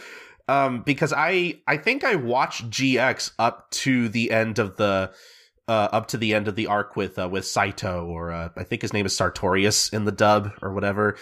um 0.46 0.82
because 0.82 1.12
I 1.16 1.60
I 1.66 1.76
think 1.76 2.04
I 2.04 2.14
watched 2.14 2.70
GX 2.70 3.32
up 3.38 3.68
to 3.72 4.08
the 4.08 4.30
end 4.30 4.60
of 4.60 4.76
the 4.76 5.10
uh, 5.68 5.88
up 5.92 6.08
to 6.08 6.16
the 6.16 6.34
end 6.34 6.48
of 6.48 6.56
the 6.56 6.66
arc 6.66 6.96
with 6.96 7.18
uh, 7.18 7.28
with 7.28 7.46
Saito, 7.46 8.06
or 8.06 8.32
uh, 8.32 8.48
I 8.56 8.64
think 8.64 8.80
his 8.80 8.94
name 8.94 9.04
is 9.04 9.14
Sartorius 9.14 9.90
in 9.90 10.06
the 10.06 10.12
dub 10.12 10.50
or 10.62 10.72
whatever. 10.72 11.16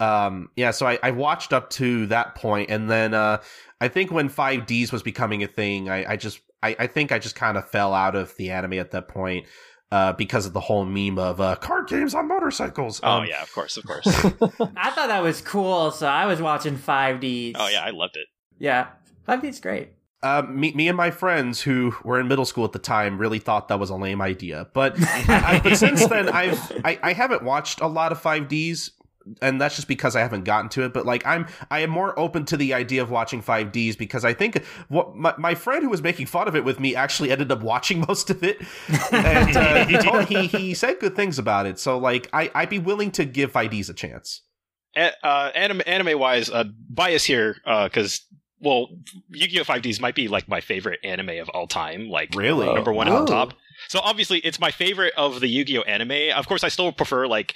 Um, 0.00 0.50
yeah, 0.54 0.70
so 0.70 0.86
I, 0.86 0.98
I 1.02 1.10
watched 1.10 1.52
up 1.52 1.70
to 1.70 2.06
that 2.06 2.36
point, 2.36 2.70
and 2.70 2.88
then 2.88 3.14
uh, 3.14 3.42
I 3.80 3.88
think 3.88 4.12
when 4.12 4.30
5Ds 4.30 4.92
was 4.92 5.02
becoming 5.02 5.42
a 5.42 5.48
thing, 5.48 5.90
I, 5.90 6.12
I 6.12 6.16
just 6.16 6.38
I, 6.62 6.76
I 6.78 6.86
think 6.86 7.10
I 7.10 7.18
just 7.18 7.34
kind 7.34 7.56
of 7.56 7.68
fell 7.68 7.92
out 7.92 8.14
of 8.14 8.36
the 8.36 8.50
anime 8.50 8.74
at 8.74 8.92
that 8.92 9.08
point 9.08 9.46
uh, 9.90 10.12
because 10.12 10.46
of 10.46 10.52
the 10.52 10.60
whole 10.60 10.84
meme 10.84 11.18
of 11.18 11.40
uh, 11.40 11.56
card 11.56 11.88
games 11.88 12.14
on 12.14 12.28
motorcycles. 12.28 13.00
Oh 13.02 13.18
Um, 13.18 13.26
yeah, 13.26 13.42
of 13.42 13.52
course, 13.52 13.76
of 13.76 13.84
course. 13.86 14.06
I 14.76 14.90
thought 14.90 15.08
that 15.08 15.22
was 15.22 15.40
cool, 15.40 15.90
so 15.90 16.06
I 16.06 16.26
was 16.26 16.40
watching 16.42 16.76
5Ds. 16.76 17.52
oh 17.56 17.68
yeah, 17.68 17.82
I 17.84 17.90
loved 17.90 18.16
it. 18.16 18.26
Yeah. 18.58 18.88
5D's 19.26 19.60
great. 19.60 19.90
Uh, 20.20 20.42
me, 20.48 20.72
me 20.74 20.88
and 20.88 20.96
my 20.96 21.10
friends 21.12 21.60
who 21.60 21.94
were 22.02 22.18
in 22.18 22.26
middle 22.26 22.44
school 22.44 22.64
at 22.64 22.72
the 22.72 22.78
time 22.80 23.18
really 23.18 23.38
thought 23.38 23.68
that 23.68 23.78
was 23.78 23.88
a 23.88 23.94
lame 23.94 24.20
idea. 24.20 24.66
But, 24.74 24.96
I, 25.00 25.60
but 25.62 25.76
since 25.76 26.04
then, 26.08 26.28
I've 26.28 26.58
I, 26.84 26.98
I 27.02 27.12
haven't 27.12 27.44
watched 27.44 27.80
a 27.80 27.86
lot 27.86 28.10
of 28.10 28.20
5Ds, 28.20 28.90
and 29.42 29.60
that's 29.60 29.76
just 29.76 29.88
because 29.88 30.16
I 30.16 30.20
haven't 30.20 30.44
gotten 30.44 30.68
to 30.70 30.84
it. 30.84 30.92
But 30.92 31.06
like 31.06 31.26
I'm 31.26 31.46
I 31.70 31.80
am 31.80 31.90
more 31.90 32.18
open 32.18 32.44
to 32.46 32.56
the 32.56 32.74
idea 32.74 33.02
of 33.02 33.10
watching 33.10 33.42
5Ds 33.42 33.96
because 33.98 34.24
I 34.24 34.32
think 34.34 34.64
what 34.88 35.16
my, 35.16 35.34
my 35.38 35.54
friend 35.54 35.82
who 35.82 35.90
was 35.90 36.02
making 36.02 36.26
fun 36.26 36.48
of 36.48 36.56
it 36.56 36.64
with 36.64 36.80
me 36.80 36.94
actually 36.94 37.30
ended 37.30 37.50
up 37.52 37.62
watching 37.62 38.00
most 38.08 38.30
of 38.30 38.42
it, 38.42 38.58
and 39.12 39.56
uh, 39.56 39.84
he 39.86 39.96
told 39.98 40.24
he 40.26 40.46
he 40.46 40.74
said 40.74 40.98
good 41.00 41.16
things 41.16 41.38
about 41.38 41.66
it. 41.66 41.78
So 41.78 41.98
like 41.98 42.28
I 42.32 42.50
I'd 42.54 42.70
be 42.70 42.78
willing 42.78 43.10
to 43.12 43.24
give 43.24 43.52
5Ds 43.52 43.90
a 43.90 43.94
chance. 43.94 44.42
A- 44.96 45.12
uh, 45.26 45.50
anime 45.54 45.82
anime 45.86 46.18
wise, 46.18 46.48
uh, 46.50 46.64
bias 46.88 47.24
here 47.24 47.56
because 47.64 48.24
well, 48.60 48.88
Yu-Gi-Oh! 49.30 49.62
5Ds 49.62 50.00
might 50.00 50.16
be 50.16 50.26
like 50.26 50.48
my 50.48 50.60
favorite 50.60 50.98
anime 51.04 51.38
of 51.38 51.48
all 51.50 51.68
time. 51.68 52.08
Like 52.08 52.34
Really? 52.34 52.66
number 52.66 52.92
one 52.92 53.08
Oh. 53.08 53.18
on 53.18 53.26
top. 53.26 53.54
So 53.86 54.00
obviously, 54.00 54.38
it's 54.40 54.58
my 54.58 54.72
favorite 54.72 55.12
of 55.16 55.38
the 55.38 55.46
Yu-Gi-Oh! 55.46 55.82
anime. 55.82 56.32
Of 56.36 56.48
course, 56.48 56.64
I 56.64 56.68
still 56.68 56.90
prefer 56.90 57.28
like 57.28 57.54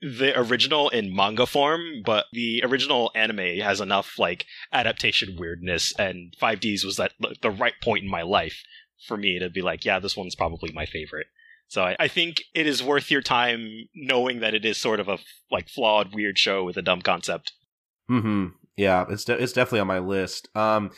the 0.00 0.38
original 0.38 0.88
in 0.88 1.14
manga 1.14 1.46
form, 1.46 2.02
but 2.04 2.26
the 2.32 2.62
original 2.64 3.10
anime 3.14 3.58
has 3.60 3.80
enough 3.80 4.18
like 4.18 4.46
adaptation 4.72 5.36
weirdness, 5.38 5.92
and 5.98 6.34
5Ds 6.40 6.84
was 6.84 6.98
at 6.98 7.12
the 7.42 7.50
right 7.50 7.74
point 7.82 8.04
in 8.04 8.10
my 8.10 8.22
life 8.22 8.62
for 9.06 9.16
me 9.16 9.38
to 9.38 9.50
be 9.50 9.62
like, 9.62 9.84
yeah, 9.84 9.98
this 9.98 10.16
one's 10.16 10.34
probably 10.34 10.72
my 10.72 10.86
favorite. 10.86 11.26
So 11.68 11.82
I, 11.84 11.96
I 12.00 12.08
think 12.08 12.42
it 12.54 12.66
is 12.66 12.82
worth 12.82 13.10
your 13.10 13.22
time 13.22 13.88
knowing 13.94 14.40
that 14.40 14.54
it 14.54 14.64
is 14.64 14.76
sort 14.76 15.00
of 15.00 15.08
a 15.08 15.18
like 15.50 15.68
flawed, 15.68 16.14
weird 16.14 16.36
show 16.38 16.64
with 16.64 16.76
a 16.76 16.82
dumb 16.82 17.00
concept. 17.00 17.52
Hmm. 18.08 18.48
Yeah, 18.76 19.04
it's 19.08 19.24
de- 19.24 19.40
it's 19.40 19.52
definitely 19.52 19.80
on 19.80 19.86
my 19.86 20.00
list. 20.00 20.48
Um, 20.56 20.90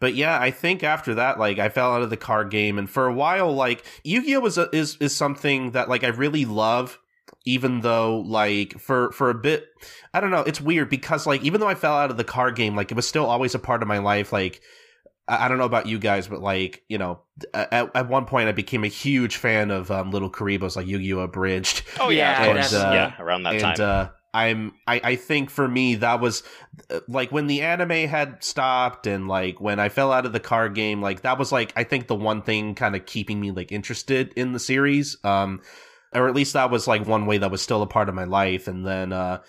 but 0.00 0.14
yeah, 0.14 0.38
I 0.38 0.50
think 0.50 0.84
after 0.84 1.14
that, 1.14 1.38
like 1.38 1.58
I 1.58 1.68
fell 1.68 1.94
out 1.94 2.02
of 2.02 2.10
the 2.10 2.16
card 2.16 2.50
game, 2.50 2.78
and 2.78 2.88
for 2.88 3.06
a 3.06 3.12
while, 3.12 3.52
like 3.52 3.84
Yu-Gi-Oh 4.04 4.40
was 4.40 4.58
a, 4.58 4.68
is 4.72 4.96
is 5.00 5.16
something 5.16 5.72
that 5.72 5.88
like 5.88 6.04
I 6.04 6.08
really 6.08 6.44
love. 6.44 6.98
Even 7.44 7.80
though, 7.80 8.20
like 8.20 8.78
for 8.78 9.12
for 9.12 9.28
a 9.30 9.34
bit, 9.34 9.66
I 10.14 10.20
don't 10.20 10.30
know, 10.30 10.40
it's 10.40 10.60
weird 10.60 10.88
because 10.88 11.26
like 11.26 11.42
even 11.42 11.60
though 11.60 11.68
I 11.68 11.74
fell 11.74 11.94
out 11.94 12.10
of 12.10 12.16
the 12.16 12.24
card 12.24 12.56
game, 12.56 12.74
like 12.74 12.90
it 12.90 12.94
was 12.94 13.06
still 13.06 13.26
always 13.26 13.54
a 13.54 13.58
part 13.58 13.82
of 13.82 13.88
my 13.88 13.98
life. 13.98 14.32
Like 14.32 14.62
I, 15.28 15.44
I 15.44 15.48
don't 15.48 15.58
know 15.58 15.64
about 15.64 15.86
you 15.86 15.98
guys, 15.98 16.26
but 16.26 16.40
like 16.40 16.82
you 16.88 16.98
know, 16.98 17.20
at, 17.52 17.90
at 17.94 18.08
one 18.08 18.24
point 18.24 18.48
I 18.48 18.52
became 18.52 18.82
a 18.84 18.88
huge 18.88 19.36
fan 19.36 19.70
of 19.70 19.90
um, 19.90 20.10
LittleKuriboh's, 20.12 20.76
like 20.76 20.86
Yu-Gi-Oh 20.86 21.20
Abridged 21.20 21.82
Oh 22.00 22.08
yeah, 22.08 22.44
Yeah, 22.44 22.50
of 22.50 22.56
and, 22.56 22.74
uh, 22.74 22.92
yeah, 22.94 23.22
around 23.22 23.42
that 23.42 23.54
and 23.54 23.62
time. 23.62 23.80
uh 23.80 24.08
i'm 24.34 24.74
I, 24.88 25.00
I 25.04 25.16
think 25.16 25.48
for 25.48 25.68
me 25.68 25.94
that 25.94 26.20
was 26.20 26.42
uh, 26.90 27.00
like 27.06 27.30
when 27.30 27.46
the 27.46 27.62
anime 27.62 28.08
had 28.08 28.42
stopped 28.42 29.06
and 29.06 29.28
like 29.28 29.60
when 29.60 29.78
i 29.78 29.88
fell 29.88 30.10
out 30.10 30.26
of 30.26 30.32
the 30.32 30.40
card 30.40 30.74
game 30.74 31.00
like 31.00 31.22
that 31.22 31.38
was 31.38 31.52
like 31.52 31.72
i 31.76 31.84
think 31.84 32.08
the 32.08 32.16
one 32.16 32.42
thing 32.42 32.74
kind 32.74 32.96
of 32.96 33.06
keeping 33.06 33.40
me 33.40 33.52
like 33.52 33.70
interested 33.70 34.32
in 34.34 34.52
the 34.52 34.58
series 34.58 35.16
um 35.22 35.62
or 36.14 36.28
at 36.28 36.34
least 36.34 36.52
that 36.52 36.70
was 36.70 36.86
like 36.86 37.06
one 37.06 37.26
way 37.26 37.38
that 37.38 37.50
was 37.50 37.62
still 37.62 37.82
a 37.82 37.86
part 37.86 38.08
of 38.08 38.14
my 38.14 38.24
life. 38.24 38.68
And 38.68 38.86
then 38.86 39.12
uh 39.12 39.40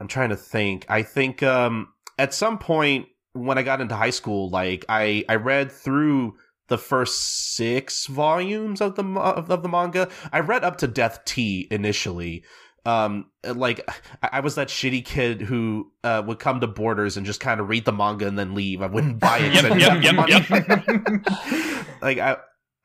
i'm 0.00 0.08
trying 0.08 0.30
to 0.30 0.36
think. 0.36 0.86
I 0.88 1.02
think 1.02 1.42
um 1.42 1.88
at 2.18 2.34
some 2.34 2.58
point 2.58 3.06
when 3.32 3.58
i 3.58 3.62
got 3.62 3.80
into 3.80 3.94
high 3.94 4.10
school 4.10 4.50
like 4.50 4.84
i 4.88 5.24
i 5.28 5.36
read 5.36 5.70
through 5.70 6.34
the 6.68 6.78
first 6.78 7.54
six 7.54 8.06
volumes 8.06 8.80
of 8.80 8.96
the 8.96 9.04
of, 9.04 9.50
of 9.50 9.62
the 9.62 9.68
manga. 9.68 10.08
I 10.32 10.40
read 10.40 10.64
up 10.64 10.76
to 10.78 10.86
death 10.86 11.24
t 11.24 11.68
initially. 11.70 12.44
Um 12.86 13.26
like 13.44 13.88
I, 14.22 14.28
I 14.34 14.40
was 14.40 14.54
that 14.54 14.68
shitty 14.68 15.04
kid 15.04 15.42
who 15.42 15.92
uh 16.02 16.22
would 16.26 16.38
come 16.38 16.60
to 16.60 16.66
borders 16.66 17.16
and 17.16 17.26
just 17.26 17.40
kind 17.40 17.60
of 17.60 17.68
read 17.68 17.84
the 17.84 17.92
manga 17.92 18.26
and 18.26 18.38
then 18.38 18.54
leave. 18.54 18.82
I 18.82 18.86
wouldn't 18.86 19.18
buy 19.18 19.38
it. 19.38 19.52
Yep, 19.54 19.62
didn't 19.62 20.02
yep, 20.02 20.48
yep, 20.48 21.86
like 22.02 22.18
I, 22.18 22.36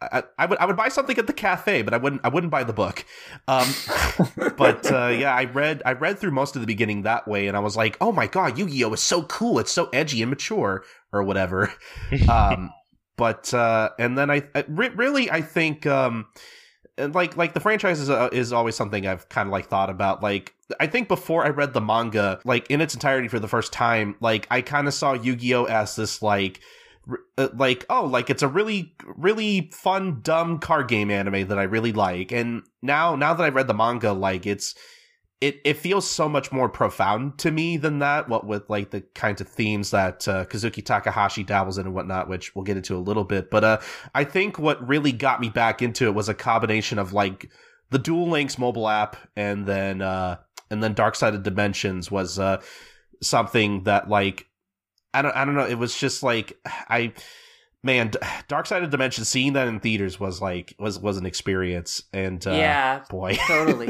I 0.02 0.24
I 0.38 0.46
would 0.46 0.58
I 0.60 0.66
would 0.66 0.76
buy 0.76 0.90
something 0.90 1.18
at 1.18 1.28
the 1.28 1.34
cafe, 1.34 1.82
but 1.82 1.94
I 1.94 1.98
wouldn't 1.98 2.22
I 2.24 2.30
wouldn't 2.30 2.52
buy 2.52 2.64
the 2.64 2.74
book. 2.74 3.06
Um, 3.48 3.68
but 4.58 4.92
uh, 4.92 5.08
yeah, 5.08 5.34
I 5.34 5.46
read 5.46 5.82
I 5.86 5.94
read 5.94 6.20
through 6.20 6.32
most 6.32 6.56
of 6.56 6.62
the 6.62 6.68
beginning 6.68 7.04
that 7.04 7.28
way, 7.28 7.48
and 7.48 7.56
I 7.56 7.62
was 7.62 7.78
like, 7.78 7.98
oh 8.02 8.12
my 8.12 8.28
god, 8.28 8.58
Yu 8.58 8.68
Gi 8.70 8.84
Oh 8.84 8.94
is 8.94 9.02
so 9.02 9.24
cool. 9.24 9.60
It's 9.60 9.72
so 9.72 9.90
edgy 9.94 10.22
and 10.22 10.30
mature, 10.30 10.84
or 11.12 11.24
whatever. 11.24 11.74
Um, 12.30 12.72
but 13.18 13.54
uh, 13.54 13.92
and 13.98 14.18
then 14.18 14.30
I, 14.30 14.44
I 14.54 14.66
re- 14.68 14.90
really 14.90 15.32
I 15.32 15.42
think 15.42 15.86
um, 15.86 16.26
and 16.98 17.16
like 17.16 17.38
like 17.38 17.54
the 17.54 17.60
franchise 17.60 18.00
is 18.00 18.10
uh, 18.10 18.30
is 18.32 18.54
always 18.54 18.76
something 18.76 19.08
I've 19.08 19.30
kind 19.30 19.48
of 19.48 19.52
like 19.54 19.68
thought 19.68 19.90
about. 19.90 20.22
Like 20.22 20.54
I 20.80 20.88
think 20.88 21.08
before 21.08 21.46
I 21.46 21.50
read 21.50 21.74
the 21.74 21.82
manga, 21.82 22.40
like 22.44 22.70
in 22.70 22.82
its 22.82 22.94
entirety 22.94 23.28
for 23.28 23.40
the 23.40 23.48
first 23.48 23.72
time, 23.72 24.16
like 24.20 24.48
I 24.52 24.62
kind 24.62 24.88
of 24.88 24.94
saw 24.94 25.14
Yu 25.14 25.36
Gi 25.36 25.56
Oh 25.56 25.64
as 25.66 25.96
this 25.96 26.22
like 26.22 26.62
uh, 27.38 27.50
like 27.56 27.86
oh 27.90 28.06
like 28.06 28.30
it's 28.30 28.44
a 28.44 28.48
really 28.48 28.96
really 29.16 29.70
fun 29.74 30.20
dumb 30.22 30.60
card 30.60 30.88
game 30.88 31.12
anime 31.12 31.48
that 31.48 31.60
I 31.60 31.64
really 31.64 31.92
like. 31.92 32.32
And 32.32 32.64
now 32.82 33.16
now 33.16 33.34
that 33.34 33.44
I've 33.44 33.56
read 33.56 33.68
the 33.68 33.74
manga 33.74 34.14
like 34.14 34.46
it's 34.46 34.76
it 35.42 35.60
it 35.64 35.78
feels 35.78 36.10
so 36.10 36.28
much 36.30 36.52
more 36.52 36.70
profound 36.70 37.38
to 37.40 37.52
me 37.52 37.78
than 37.78 38.00
that 38.00 38.30
what 38.30 38.48
with 38.48 38.70
like 38.70 38.92
the 38.92 39.02
kinds 39.02 39.42
of 39.42 39.48
themes 39.48 39.92
that 39.92 40.28
uh, 40.28 40.46
Kazuki 40.46 40.84
Takahashi 40.84 41.44
dabbles 41.44 41.78
in 41.78 41.86
and 41.86 41.96
whatnot 41.96 42.30
which 42.30 42.56
we'll 42.56 42.64
get 42.64 42.78
into 42.78 42.96
a 42.96 43.00
little 43.00 43.26
bit. 43.26 43.52
But 43.52 43.64
uh 43.64 43.80
I 44.14 44.24
think 44.24 44.58
what 44.58 44.88
really 44.88 45.12
got 45.12 45.42
me 45.42 45.50
back 45.50 45.82
into 45.82 46.06
it 46.06 46.16
was 46.16 46.30
a 46.30 46.34
combination 46.34 47.00
of 47.00 47.14
like 47.14 47.52
the 47.92 48.00
Duel 48.00 48.30
Links 48.30 48.58
mobile 48.58 48.88
app 48.88 49.18
and 49.36 49.66
then 49.66 50.02
uh 50.02 50.38
and 50.72 50.82
then 50.82 50.94
Dark 50.94 51.16
Side 51.16 51.36
of 51.36 51.44
Dimensions 51.44 52.10
was 52.10 52.40
uh 52.40 52.62
something 53.22 53.84
that 53.84 54.10
like 54.10 54.48
I 55.16 55.22
don't 55.22 55.36
I 55.36 55.46
don't 55.46 55.56
know. 55.56 55.66
It 55.66 55.76
was 55.76 55.98
just 55.98 56.24
like 56.24 56.58
I 56.66 57.14
man, 57.86 58.12
Dark 58.48 58.66
Side 58.66 58.84
of 58.84 58.90
Dimension 58.90 59.24
seeing 59.24 59.54
that 59.54 59.68
in 59.68 59.80
theaters 59.80 60.20
was 60.20 60.42
like 60.42 60.76
was 60.80 61.00
was 61.00 61.18
an 61.18 61.26
experience 61.26 62.04
and 62.12 62.46
uh, 62.46 62.52
yeah, 62.52 63.04
boy, 63.10 63.38
totally. 63.48 63.88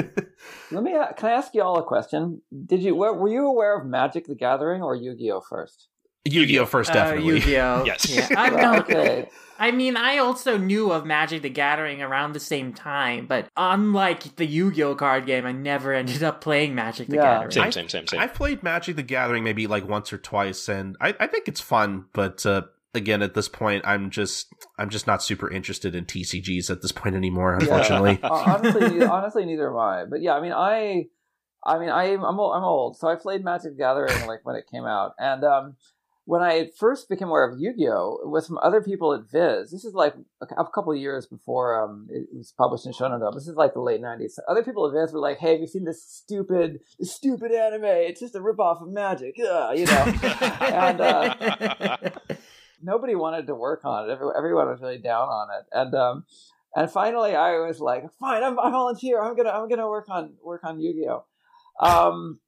Let 0.71 0.83
me 0.83 0.91
can 1.17 1.29
I 1.29 1.33
ask 1.33 1.55
you 1.55 1.63
all 1.63 1.79
a 1.79 1.83
question? 1.83 2.41
Did 2.65 2.83
you 2.83 2.95
were, 2.95 3.13
were 3.13 3.29
you 3.29 3.47
aware 3.47 3.79
of 3.79 3.87
Magic 3.87 4.27
the 4.27 4.35
Gathering 4.35 4.83
or 4.83 4.95
Yu-Gi-Oh 4.95 5.41
first? 5.49 5.87
Yu-Gi-Oh 6.25 6.65
first 6.65 6.91
Uh, 6.91 6.93
definitely. 6.95 7.35
Yu-Gi-Oh. 7.35 7.83
Yes. 7.85 8.09
Yeah. 8.09 8.27
I, 8.37 8.49
no, 8.49 8.75
okay. 8.79 9.29
I 9.57 9.71
mean, 9.71 9.95
I 9.95 10.17
also 10.17 10.57
knew 10.57 10.91
of 10.91 11.05
Magic 11.05 11.41
the 11.41 11.49
Gathering 11.49 12.01
around 12.01 12.33
the 12.33 12.39
same 12.41 12.73
time, 12.73 13.25
but 13.25 13.47
unlike 13.55 14.35
the 14.35 14.45
Yu-Gi-Oh 14.45 14.95
card 14.95 15.25
game, 15.25 15.45
I 15.45 15.51
never 15.53 15.93
ended 15.93 16.23
up 16.23 16.41
playing 16.41 16.75
Magic 16.75 17.07
the 17.07 17.15
Yeah. 17.15 17.21
Gathering. 17.35 17.51
Same, 17.51 17.71
same, 17.71 17.89
same, 17.89 18.07
same. 18.07 18.19
I've 18.19 18.33
played 18.33 18.63
Magic 18.63 18.95
the 18.97 19.03
Gathering 19.03 19.43
maybe 19.43 19.67
like 19.67 19.87
once 19.87 20.11
or 20.11 20.17
twice 20.17 20.67
and 20.67 20.97
I, 20.99 21.15
I 21.19 21.27
think 21.27 21.47
it's 21.47 21.61
fun, 21.61 22.05
but 22.13 22.45
uh 22.45 22.63
again 22.93 23.21
at 23.21 23.33
this 23.33 23.47
point 23.49 23.85
I'm 23.85 24.09
just 24.09 24.47
I'm 24.79 24.89
just 24.89 25.05
not 25.07 25.21
super 25.21 25.49
interested 25.49 25.95
in 25.95 26.05
TCGs 26.05 26.69
at 26.69 26.81
this 26.81 26.91
point 26.91 27.15
anymore, 27.15 27.53
unfortunately. 27.55 28.19
Uh, 28.23 28.29
honestly, 28.29 29.03
honestly, 29.03 29.45
neither 29.45 29.69
am 29.69 29.77
I. 29.77 30.05
But 30.05 30.21
yeah, 30.21 30.33
I 30.33 30.41
mean, 30.41 30.53
I, 30.53 31.05
I 31.65 31.79
mean, 31.79 31.89
I, 31.89 32.05
I'm 32.13 32.39
old, 32.39 32.55
I'm 32.55 32.63
old, 32.63 32.97
so 32.97 33.07
I 33.07 33.15
played 33.15 33.43
Magic 33.43 33.71
the 33.73 33.77
Gathering 33.77 34.27
like 34.27 34.39
when 34.45 34.55
it 34.55 34.65
came 34.71 34.85
out, 34.85 35.13
and 35.17 35.43
um, 35.43 35.75
when 36.25 36.41
I 36.41 36.69
first 36.77 37.07
became 37.07 37.27
aware 37.27 37.47
of 37.47 37.59
Yu-Gi-Oh, 37.59 38.19
it 38.23 38.27
was 38.27 38.47
from 38.47 38.57
other 38.57 38.81
people 38.81 39.13
at 39.13 39.29
Viz. 39.31 39.71
This 39.71 39.85
is 39.85 39.93
like 39.93 40.15
a, 40.41 40.65
couple 40.65 40.91
of 40.91 40.97
years 40.97 41.27
before 41.27 41.81
um, 41.81 42.07
it 42.09 42.27
was 42.33 42.51
published 42.57 42.87
in 42.87 42.93
Shonen 42.93 43.19
Jump. 43.19 43.35
This 43.35 43.47
is 43.47 43.55
like 43.55 43.73
the 43.73 43.79
late 43.79 44.01
'90s. 44.01 44.39
Other 44.47 44.63
people 44.63 44.87
at 44.87 44.93
Viz 44.93 45.13
were 45.13 45.19
like, 45.19 45.37
"Hey, 45.37 45.51
have 45.51 45.61
you 45.61 45.67
seen 45.67 45.85
this 45.85 46.03
stupid, 46.03 46.79
this 46.99 47.13
stupid 47.13 47.51
anime? 47.51 47.85
It's 47.85 48.19
just 48.19 48.35
a 48.35 48.39
ripoff 48.39 48.81
of 48.81 48.89
Magic, 48.89 49.35
Ugh, 49.39 49.77
you 49.77 49.85
know." 49.85 50.13
and 50.61 51.01
uh, 51.01 51.95
nobody 52.81 53.15
wanted 53.15 53.45
to 53.47 53.55
work 53.55 53.85
on 53.85 54.09
it. 54.09 54.13
Everyone 54.13 54.67
was 54.67 54.81
really 54.81 54.97
down 54.97 55.29
on 55.29 55.49
it, 55.59 55.65
and 55.71 55.93
um, 55.93 56.25
and 56.75 56.89
finally, 56.89 57.35
I 57.35 57.59
was 57.59 57.79
like, 57.79 58.03
"Fine, 58.19 58.43
I'm, 58.43 58.59
I 58.59 58.71
volunteer. 58.71 59.21
I'm 59.21 59.35
gonna 59.35 59.51
I'm 59.51 59.69
gonna 59.69 59.87
work 59.87 60.09
on 60.09 60.33
work 60.43 60.63
on 60.63 60.79
Yu-Gi-Oh." 60.79 61.23
Um, 61.79 62.39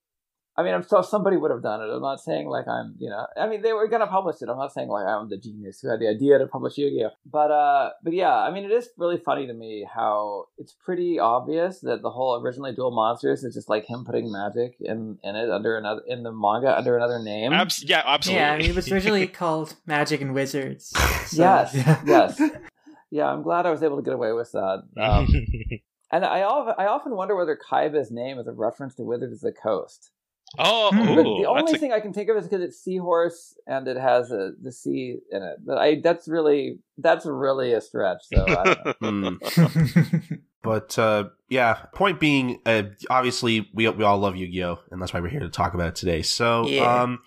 I 0.59 0.63
mean, 0.63 0.73
I'm 0.73 0.81
so 0.81 1.03
somebody 1.03 1.37
would 1.37 1.51
have 1.51 1.61
done 1.61 1.81
it. 1.81 1.93
I'm 1.93 2.01
not 2.01 2.19
saying 2.19 2.47
like 2.47 2.67
I'm, 2.67 2.95
you 2.97 3.11
know, 3.11 3.27
I 3.39 3.47
mean, 3.47 3.61
they 3.61 3.73
were 3.73 3.87
gonna 3.87 4.07
publish 4.07 4.37
it. 4.41 4.49
I'm 4.49 4.57
not 4.57 4.73
saying 4.73 4.87
like 4.89 5.05
I'm 5.05 5.29
the 5.29 5.37
genius 5.37 5.79
who 5.81 5.89
had 5.89 5.99
the 5.99 6.07
idea 6.07 6.39
to 6.39 6.47
publish 6.47 6.77
Yu-Gi-Oh. 6.79 7.09
But 7.31 7.51
uh, 7.51 7.91
but 8.03 8.13
yeah, 8.13 8.33
I 8.35 8.49
mean, 8.51 8.65
it 8.65 8.71
is 8.71 8.89
really 8.97 9.17
funny 9.17 9.45
to 9.45 9.53
me 9.53 9.87
how 9.93 10.45
it's 10.57 10.73
pretty 10.83 11.19
obvious 11.19 11.81
that 11.81 12.01
the 12.01 12.09
whole 12.09 12.41
originally 12.41 12.73
Duel 12.73 12.89
Monsters 12.89 13.43
is 13.43 13.53
just 13.53 13.69
like 13.69 13.85
him 13.85 14.03
putting 14.03 14.31
magic 14.31 14.77
in 14.79 15.19
in 15.23 15.35
it 15.35 15.49
under 15.51 15.77
another 15.77 16.01
in 16.07 16.23
the 16.23 16.31
manga 16.31 16.75
under 16.75 16.97
another 16.97 17.19
name. 17.19 17.53
Abs- 17.53 17.83
yeah, 17.83 18.01
absolutely. 18.03 18.41
yeah, 18.41 18.51
I 18.53 18.57
mean, 18.57 18.69
it 18.71 18.75
was 18.75 18.91
originally 18.91 19.27
called 19.41 19.75
Magic 19.85 20.21
and 20.21 20.33
Wizards. 20.33 20.87
so- 21.27 21.37
Yes, 21.43 21.75
yeah. 21.75 22.01
yes. 22.05 22.41
Yeah, 23.11 23.27
I'm 23.27 23.43
glad 23.43 23.65
I 23.67 23.71
was 23.71 23.83
able 23.83 23.97
to 23.97 24.01
get 24.03 24.13
away 24.15 24.33
with 24.33 24.51
that. 24.53 24.83
Um, 24.99 25.27
and 26.11 26.25
I, 26.25 26.41
often, 26.41 26.73
I 26.77 26.87
often 26.87 27.15
wonder 27.15 27.35
whether 27.35 27.55
Kaiba's 27.57 28.11
name 28.11 28.37
is 28.39 28.47
a 28.47 28.51
reference 28.53 28.95
to 28.95 29.03
Wizards 29.03 29.43
of 29.43 29.53
the 29.53 29.53
Coast. 29.53 30.11
Oh, 30.59 30.89
Hmm. 30.91 30.99
ooh, 31.09 31.15
But 31.15 31.23
the 31.23 31.45
only 31.47 31.73
a- 31.73 31.77
thing 31.77 31.91
I 31.93 31.99
can 31.99 32.13
think 32.13 32.29
of 32.29 32.37
is 32.37 32.47
because 32.47 32.61
it's 32.63 32.79
seahorse 32.81 33.55
and 33.67 33.87
it 33.87 33.97
has 33.97 34.31
a, 34.31 34.51
the 34.61 34.71
sea 34.71 35.17
in 35.31 35.43
it. 35.43 35.57
But 35.65 35.77
I 35.77 35.99
that's 36.01 36.27
really 36.27 36.79
that's 36.97 37.25
really 37.25 37.73
a 37.73 37.81
stretch. 37.81 38.23
So 38.33 38.45
I 38.47 38.75
don't. 39.01 39.43
Hmm. 39.55 40.35
But 40.63 40.99
uh, 40.99 41.29
yeah, 41.47 41.75
point 41.93 42.19
being, 42.19 42.59
uh, 42.65 42.83
obviously 43.09 43.69
we 43.73 43.87
we 43.87 44.03
all 44.03 44.17
love 44.17 44.35
Yu-Gi-Oh, 44.35 44.79
and 44.91 45.01
that's 45.01 45.13
why 45.13 45.21
we're 45.21 45.29
here 45.29 45.39
to 45.39 45.49
talk 45.49 45.73
about 45.73 45.89
it 45.89 45.95
today. 45.95 46.21
So, 46.23 46.67
Yeah. 46.67 47.03
um, 47.03 47.19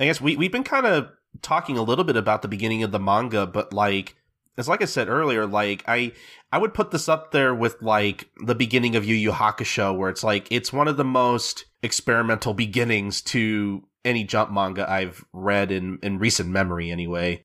I 0.00 0.06
guess 0.06 0.20
we 0.20 0.36
we've 0.36 0.50
been 0.50 0.64
kind 0.64 0.86
of 0.86 1.08
talking 1.40 1.78
a 1.78 1.82
little 1.82 2.02
bit 2.04 2.16
about 2.16 2.42
the 2.42 2.48
beginning 2.48 2.82
of 2.82 2.90
the 2.90 2.98
manga, 2.98 3.46
but 3.46 3.72
like, 3.72 4.16
it's 4.58 4.66
like 4.66 4.82
I 4.82 4.86
said 4.86 5.08
earlier, 5.08 5.46
like 5.46 5.84
I 5.86 6.12
I 6.52 6.58
would 6.58 6.74
put 6.74 6.90
this 6.90 7.08
up 7.08 7.30
there 7.30 7.54
with 7.54 7.80
like 7.80 8.28
the 8.44 8.54
beginning 8.54 8.96
of 8.96 9.04
Yu 9.04 9.14
Yu 9.14 9.30
Hakusho, 9.30 9.96
where 9.96 10.10
it's 10.10 10.24
like 10.24 10.48
it's 10.50 10.72
one 10.72 10.88
of 10.88 10.96
the 10.96 11.04
most 11.04 11.64
experimental 11.82 12.54
beginnings 12.54 13.22
to 13.22 13.84
any 14.04 14.24
jump 14.24 14.50
manga 14.50 14.90
I've 14.90 15.24
read 15.32 15.70
in 15.70 15.98
in 16.02 16.18
recent 16.18 16.48
memory, 16.48 16.90
anyway. 16.90 17.44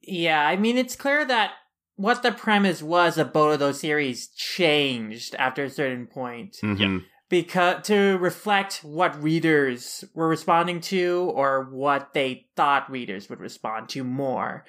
Yeah, 0.00 0.46
I 0.46 0.56
mean, 0.56 0.78
it's 0.78 0.96
clear 0.96 1.24
that 1.26 1.52
what 1.96 2.22
the 2.22 2.32
premise 2.32 2.82
was 2.82 3.18
of 3.18 3.32
both 3.32 3.54
of 3.54 3.60
those 3.60 3.80
series 3.80 4.28
changed 4.28 5.34
after 5.36 5.64
a 5.64 5.70
certain 5.70 6.06
point. 6.06 6.56
Mhm. 6.62 7.04
because 7.28 7.86
to 7.86 8.18
reflect 8.18 8.80
what 8.82 9.22
readers 9.22 10.04
were 10.14 10.28
responding 10.28 10.82
to 10.82 11.32
or 11.34 11.64
what 11.70 12.12
they 12.12 12.46
thought 12.56 12.90
readers 12.90 13.30
would 13.30 13.40
respond 13.40 13.88
to 13.88 14.04
more 14.04 14.66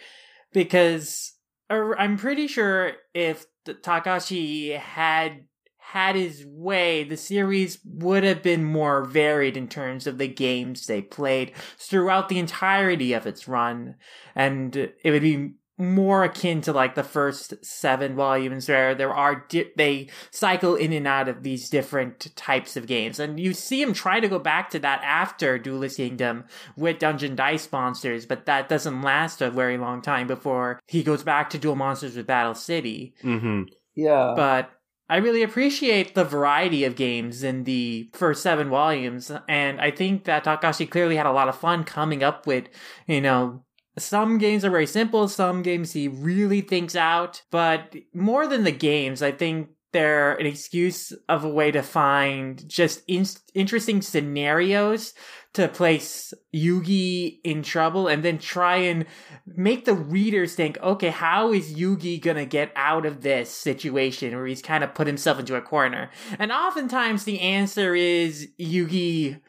because 0.54 1.34
i'm 1.70 2.18
pretty 2.18 2.48
sure 2.48 2.94
if 3.14 3.46
Takahashi 3.82 4.72
had 4.72 5.46
had 5.94 6.16
his 6.16 6.44
way 6.48 7.04
the 7.04 7.18
series 7.18 7.78
would 7.86 8.24
have 8.24 8.42
been 8.42 8.64
more 8.64 9.04
varied 9.04 9.56
in 9.56 9.68
terms 9.68 10.08
of 10.08 10.18
the 10.18 10.28
games 10.28 10.88
they 10.88 11.02
played 11.02 11.52
throughout 11.78 12.30
the 12.30 12.40
entirety 12.40 13.14
of 13.14 13.28
its 13.28 13.48
run. 13.48 13.96
And 14.34 14.76
it 14.76 15.12
would 15.12 15.22
be 15.22 15.52
more 15.78 16.24
akin 16.24 16.62
to 16.62 16.72
like 16.72 16.94
the 16.94 17.04
first 17.04 17.54
seven 17.66 18.16
volumes 18.16 18.70
where 18.70 18.94
there 18.94 19.14
are 19.14 19.44
di- 19.50 19.72
they 19.76 20.08
cycle 20.30 20.76
in 20.76 20.94
and 20.94 21.08
out 21.08 21.28
of 21.28 21.42
these 21.42 21.68
different 21.70 22.36
types 22.36 22.78
of 22.78 22.86
games 22.86 23.20
and 23.20 23.40
you 23.40 23.54
see 23.54 23.82
him 23.82 23.92
try 23.92 24.20
to 24.20 24.28
go 24.28 24.38
back 24.38 24.70
to 24.70 24.78
that 24.78 25.02
after 25.04 25.58
duelist 25.58 25.98
kingdom 25.98 26.44
with 26.78 27.00
dungeon 27.00 27.36
dice 27.36 27.68
monsters 27.72 28.26
but 28.26 28.46
that 28.46 28.70
doesn't 28.70 29.02
last 29.02 29.42
a 29.42 29.50
very 29.50 29.78
long 29.80 30.00
time 30.00 30.28
before 30.28 30.80
he 30.88 31.02
goes 31.02 31.24
back 31.24 31.50
to 31.50 31.58
duel 31.58 31.76
monsters 31.76 32.16
with 32.16 32.28
battle 32.28 32.54
city 32.54 33.14
Mhm. 33.24 33.66
Yeah. 33.96 34.34
but 34.36 34.70
I 35.10 35.18
really 35.18 35.44
appreciate 35.44 36.16
the 36.16 36.24
variety 36.24 36.86
of 36.86 36.96
games 36.96 37.44
in 37.44 37.66
the 37.66 38.10
first 38.14 38.42
seven 38.42 38.70
volumes, 38.70 39.32
and 39.50 39.80
I 39.82 39.92
think 39.92 40.24
that 40.24 40.46
Takahashi 40.46 40.88
clearly 40.88 41.18
had 41.18 41.26
a 41.26 41.32
lot 41.32 41.50
of 41.50 41.58
fun 41.58 41.84
coming 41.84 42.24
up 42.24 42.48
with, 42.48 42.66
you 43.06 43.20
know, 43.20 43.64
some 43.98 44.38
games 44.38 44.66
are 44.66 44.72
very 44.72 44.88
simple, 44.88 45.28
some 45.28 45.62
games 45.62 45.94
he 45.94 46.08
really 46.08 46.62
thinks 46.62 46.96
out, 46.96 47.44
but 47.52 47.96
more 48.14 48.48
than 48.48 48.64
the 48.64 48.72
games, 48.72 49.22
I 49.22 49.32
think 49.32 49.70
they're 49.94 50.34
an 50.34 50.48
excuse 50.48 51.14
of 51.30 51.44
a 51.44 51.50
way 51.50 51.72
to 51.72 51.84
find 51.84 52.68
just 52.68 53.04
in- 53.08 53.28
interesting 53.54 54.02
scenarios 54.02 55.14
to 55.54 55.68
place 55.68 56.34
Yugi 56.54 57.40
in 57.44 57.62
trouble 57.62 58.08
and 58.08 58.24
then 58.24 58.40
try 58.40 58.78
and 58.78 59.06
make 59.46 59.86
the 59.86 59.94
readers 59.94 60.56
think, 60.56 60.80
okay, 60.82 61.10
how 61.10 61.54
is 61.54 61.76
Yugi 61.76 62.20
gonna 62.20 62.46
get 62.46 62.72
out 62.76 63.06
of 63.06 63.22
this 63.22 63.52
situation 63.52 64.36
where 64.36 64.48
he's 64.48 64.64
kind 64.64 64.84
of 64.84 64.96
put 64.96 65.06
himself 65.06 65.40
into 65.40 65.56
a 65.56 65.62
corner? 65.62 66.10
And 66.40 66.52
oftentimes 66.52 67.24
the 67.24 67.40
answer 67.40 67.94
is 67.94 68.48
Yugi 68.60 69.40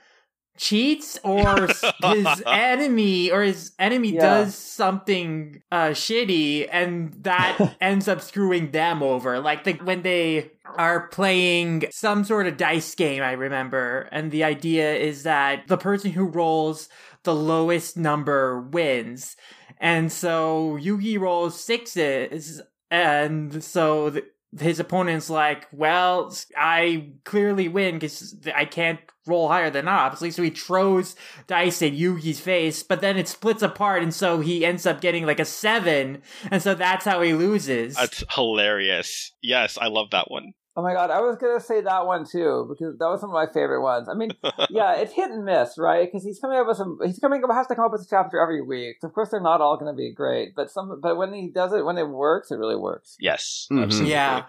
cheats 0.57 1.19
or 1.25 1.67
his 1.67 2.43
enemy 2.47 3.31
or 3.31 3.43
his 3.43 3.73
enemy 3.79 4.13
Yeah. 4.13 4.21
does 4.21 4.55
something 4.55 5.63
uh 5.73 5.89
shitty 5.91 6.69
and 6.71 7.13
that 7.25 7.77
ends 7.81 8.07
up 8.09 8.21
screwing 8.21 8.71
them 8.71 9.03
over. 9.03 9.41
Like 9.41 9.65
the, 9.65 9.73
when 9.75 10.03
they 10.03 10.53
are 10.65 11.09
playing 11.09 11.85
some 11.91 12.25
sort 12.25 12.47
of 12.47 12.57
dice 12.57 12.95
game 12.95 13.23
i 13.23 13.33
remember. 13.33 14.09
And 14.13 14.31
the 14.31 14.45
idea 14.45 14.95
is 14.95 15.25
that 15.25 15.67
the 15.69 15.77
person 15.79 16.13
who 16.13 16.25
rolls 16.27 16.89
the 17.25 17.35
lowest 17.35 17.97
number 17.97 18.61
wins. 18.61 19.37
And 19.79 20.13
so 20.13 20.79
yugi 20.81 21.19
rolls 21.19 21.59
sixes 21.59 22.61
and 22.91 23.63
so 23.65 24.11
th- 24.11 24.25
his 24.59 24.81
opponent's 24.81 25.31
like, 25.31 25.67
well, 25.73 26.35
I 26.57 27.13
clearly 27.25 27.69
win 27.69 27.95
because 27.95 28.37
I 28.55 28.65
can't 28.65 29.01
roll 29.27 29.49
higher 29.49 29.71
than 29.71 29.89
obviously. 29.89 30.31
So 30.31 30.43
he 30.43 30.51
throws 30.51 31.17
dice 31.47 31.83
at 31.83 31.93
Yugi's 31.93 32.41
face, 32.41 32.83
but 32.83 33.01
then 33.01 33.17
it 33.17 33.29
splits 33.29 33.63
apart, 33.63 34.03
and 34.03 34.15
so 34.15 34.41
he 34.41 34.65
ends 34.65 34.87
up 34.87 35.01
getting 35.01 35.27
like 35.27 35.41
a 35.41 35.45
seven, 35.45 36.23
and 36.51 36.63
so 36.63 36.75
that's 36.75 37.05
how 37.05 37.23
he 37.23 37.33
loses. 37.33 37.95
That's 37.95 38.25
hilarious. 38.31 39.33
Yes, 39.43 39.79
I 39.81 39.89
love 39.89 40.11
that 40.11 40.31
one. 40.31 40.53
Oh 40.77 40.83
my 40.83 40.93
god, 40.93 41.11
I 41.11 41.21
was 41.21 41.37
gonna 41.37 41.61
say 41.61 41.81
that 41.83 42.05
one 42.07 42.25
too 42.27 42.67
because 42.69 42.99
that 42.99 43.07
was 43.07 43.23
one 43.23 43.31
of 43.31 43.35
my 43.35 43.47
favorite 43.53 43.81
ones. 43.83 44.09
I 44.09 44.15
mean, 44.15 44.31
yeah, 44.71 44.95
it's 44.97 45.13
hit 45.13 45.31
and 45.31 45.45
miss, 45.45 45.75
right? 45.79 46.07
Because 46.11 46.25
he's 46.25 46.41
coming 46.41 46.59
up 46.59 46.67
with 46.67 46.77
some, 46.77 46.99
he's 47.05 47.19
coming 47.21 47.43
up 47.45 47.51
has 47.53 47.69
to 47.69 47.77
come 47.77 47.85
up 47.85 47.93
with 47.93 48.03
a 48.03 48.07
chapter 48.11 48.41
every 48.41 48.61
week. 48.61 48.97
Of 49.05 49.13
course, 49.13 49.29
they're 49.31 49.41
not 49.41 49.61
all 49.61 49.77
going 49.77 49.93
to 49.93 49.97
be 49.97 50.13
great, 50.13 50.57
but 50.57 50.71
some, 50.71 51.01
but 51.01 51.17
when 51.17 51.33
he 51.33 51.49
does 51.49 51.73
it, 51.73 51.85
when 51.85 51.97
it 51.97 52.09
works, 52.09 52.51
it 52.51 52.57
really 52.57 52.75
works. 52.77 53.17
Yes, 53.21 53.69
Mhm. 53.71 53.85
absolutely. 53.85 54.11
Yeah. 54.11 54.47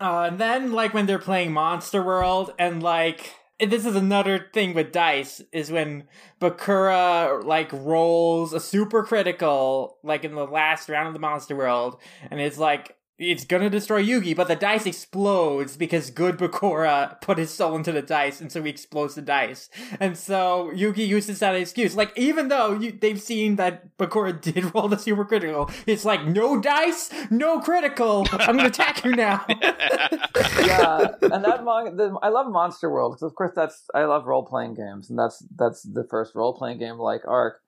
Uh, 0.00 0.28
and 0.30 0.38
then, 0.38 0.72
like, 0.72 0.94
when 0.94 1.06
they're 1.06 1.18
playing 1.18 1.52
Monster 1.52 2.02
World, 2.02 2.54
and, 2.58 2.82
like, 2.82 3.34
this 3.60 3.84
is 3.84 3.96
another 3.96 4.48
thing 4.54 4.72
with 4.72 4.92
dice, 4.92 5.42
is 5.52 5.70
when 5.72 6.04
Bakura, 6.40 7.44
like, 7.44 7.72
rolls 7.72 8.52
a 8.52 8.60
super 8.60 9.02
critical, 9.02 9.98
like, 10.02 10.24
in 10.24 10.34
the 10.34 10.46
last 10.46 10.88
round 10.88 11.08
of 11.08 11.14
the 11.14 11.20
Monster 11.20 11.56
World, 11.56 11.98
and 12.30 12.40
it's 12.40 12.58
like, 12.58 12.96
it's 13.18 13.44
gonna 13.44 13.68
destroy 13.68 14.02
Yugi, 14.02 14.36
but 14.36 14.46
the 14.46 14.54
dice 14.54 14.86
explodes 14.86 15.76
because 15.76 16.10
good 16.10 16.38
Bakura 16.38 17.20
put 17.20 17.36
his 17.36 17.50
soul 17.52 17.74
into 17.74 17.90
the 17.90 18.02
dice, 18.02 18.40
and 18.40 18.52
so 18.52 18.62
he 18.62 18.70
explodes 18.70 19.16
the 19.16 19.22
dice. 19.22 19.68
And 19.98 20.16
so 20.16 20.70
Yugi 20.72 21.06
uses 21.06 21.40
that 21.40 21.56
excuse. 21.56 21.96
Like, 21.96 22.16
even 22.16 22.46
though 22.46 22.74
you, 22.74 22.92
they've 22.92 23.20
seen 23.20 23.56
that 23.56 23.96
Bakura 23.98 24.40
did 24.40 24.72
roll 24.72 24.88
the 24.88 24.98
super 24.98 25.24
critical, 25.24 25.68
it's 25.86 26.04
like, 26.04 26.24
no 26.26 26.60
dice, 26.60 27.10
no 27.30 27.60
critical, 27.60 28.26
I'm 28.32 28.56
gonna 28.56 28.68
attack 28.68 29.04
you 29.04 29.16
now. 29.16 29.44
yeah, 29.50 31.08
and 31.22 31.44
that 31.44 31.64
manga, 31.64 31.96
the, 31.96 32.16
I 32.22 32.28
love 32.28 32.46
Monster 32.46 32.88
World 32.88 33.14
because, 33.14 33.22
of 33.22 33.34
course, 33.34 33.52
that's 33.54 33.84
I 33.94 34.04
love 34.04 34.26
role 34.26 34.44
playing 34.44 34.74
games, 34.74 35.10
and 35.10 35.18
that's 35.18 35.44
that's 35.56 35.82
the 35.82 36.04
first 36.04 36.36
role 36.36 36.54
playing 36.54 36.78
game 36.78 36.98
like 36.98 37.22
Arc. 37.26 37.60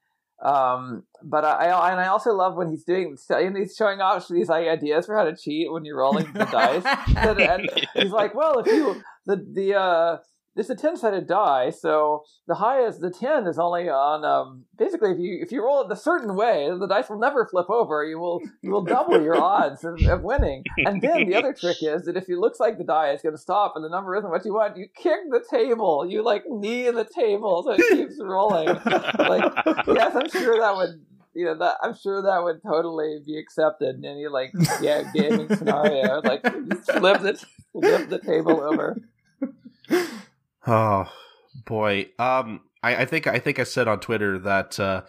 Um, 0.42 1.04
but 1.22 1.44
I, 1.44 1.66
I 1.66 1.90
and 1.90 2.00
I 2.00 2.06
also 2.06 2.32
love 2.32 2.56
when 2.56 2.70
he's 2.70 2.84
doing 2.84 3.16
and 3.28 3.56
he's 3.56 3.76
showing 3.76 4.00
off 4.00 4.26
these 4.28 4.48
like, 4.48 4.66
ideas 4.68 5.06
for 5.06 5.14
how 5.16 5.24
to 5.24 5.36
cheat 5.36 5.70
when 5.70 5.84
you're 5.84 5.98
rolling 5.98 6.32
the 6.32 6.46
dice. 6.46 6.84
And, 7.14 7.40
and 7.40 7.70
he's 7.94 8.10
like, 8.10 8.34
well, 8.34 8.58
if 8.60 8.66
you 8.66 9.02
the 9.26 9.36
the 9.36 9.74
uh, 9.74 10.18
it's 10.56 10.68
a 10.68 10.74
ten 10.74 10.96
sided 10.96 11.26
die, 11.26 11.70
so 11.70 12.24
the 12.46 12.56
highest 12.56 13.00
the 13.00 13.10
ten 13.10 13.46
is 13.46 13.58
only 13.58 13.88
on 13.88 14.24
um 14.24 14.64
basically 14.76 15.12
if 15.12 15.18
you 15.18 15.38
if 15.40 15.52
you 15.52 15.64
roll 15.64 15.82
it 15.82 15.92
a 15.92 15.96
certain 15.96 16.34
way, 16.34 16.68
the 16.76 16.86
dice 16.86 17.08
will 17.08 17.18
never 17.18 17.46
flip 17.46 17.70
over. 17.70 18.04
You 18.04 18.18
will 18.18 18.40
you 18.62 18.70
will 18.70 18.84
double 18.84 19.22
your 19.22 19.40
odds 19.42 19.84
of, 19.84 20.00
of 20.02 20.22
winning. 20.22 20.64
And 20.78 21.00
then 21.00 21.28
the 21.28 21.36
other 21.36 21.52
trick 21.52 21.78
is 21.82 22.04
that 22.04 22.16
if 22.16 22.28
it 22.28 22.38
looks 22.38 22.58
like 22.58 22.78
the 22.78 22.84
die 22.84 23.12
is 23.12 23.22
going 23.22 23.34
to 23.34 23.40
stop 23.40 23.74
and 23.76 23.84
the 23.84 23.88
number 23.88 24.16
isn't 24.16 24.30
what 24.30 24.44
you 24.44 24.54
want, 24.54 24.76
you 24.76 24.86
kick 24.94 25.20
the 25.30 25.44
table. 25.48 26.04
You 26.08 26.22
like 26.22 26.44
knee 26.48 26.90
the 26.90 27.04
table 27.04 27.62
so 27.62 27.72
it 27.72 27.96
keeps 27.96 28.16
rolling. 28.20 28.66
Like 28.66 29.52
yes, 29.86 30.16
I'm 30.16 30.28
sure 30.28 30.58
that 30.58 30.76
would 30.76 31.04
you 31.34 31.44
know 31.44 31.58
that 31.58 31.76
I'm 31.82 31.94
sure 31.94 32.22
that 32.22 32.42
would 32.42 32.60
totally 32.62 33.20
be 33.24 33.38
accepted 33.38 33.96
in 33.96 34.04
any 34.04 34.26
like 34.26 34.52
yeah 34.80 35.04
gaming 35.14 35.54
scenario. 35.54 36.20
Like 36.22 36.42
flip 36.42 37.20
the 37.22 37.40
flip 37.72 38.08
the 38.08 38.18
table 38.18 38.60
over. 38.60 38.96
Oh 40.66 41.10
boy. 41.66 42.08
Um 42.18 42.60
I, 42.82 42.96
I 43.02 43.04
think 43.04 43.26
I 43.26 43.38
think 43.38 43.58
I 43.58 43.64
said 43.64 43.88
on 43.88 44.00
Twitter 44.00 44.38
that 44.40 44.78
uh 44.80 45.02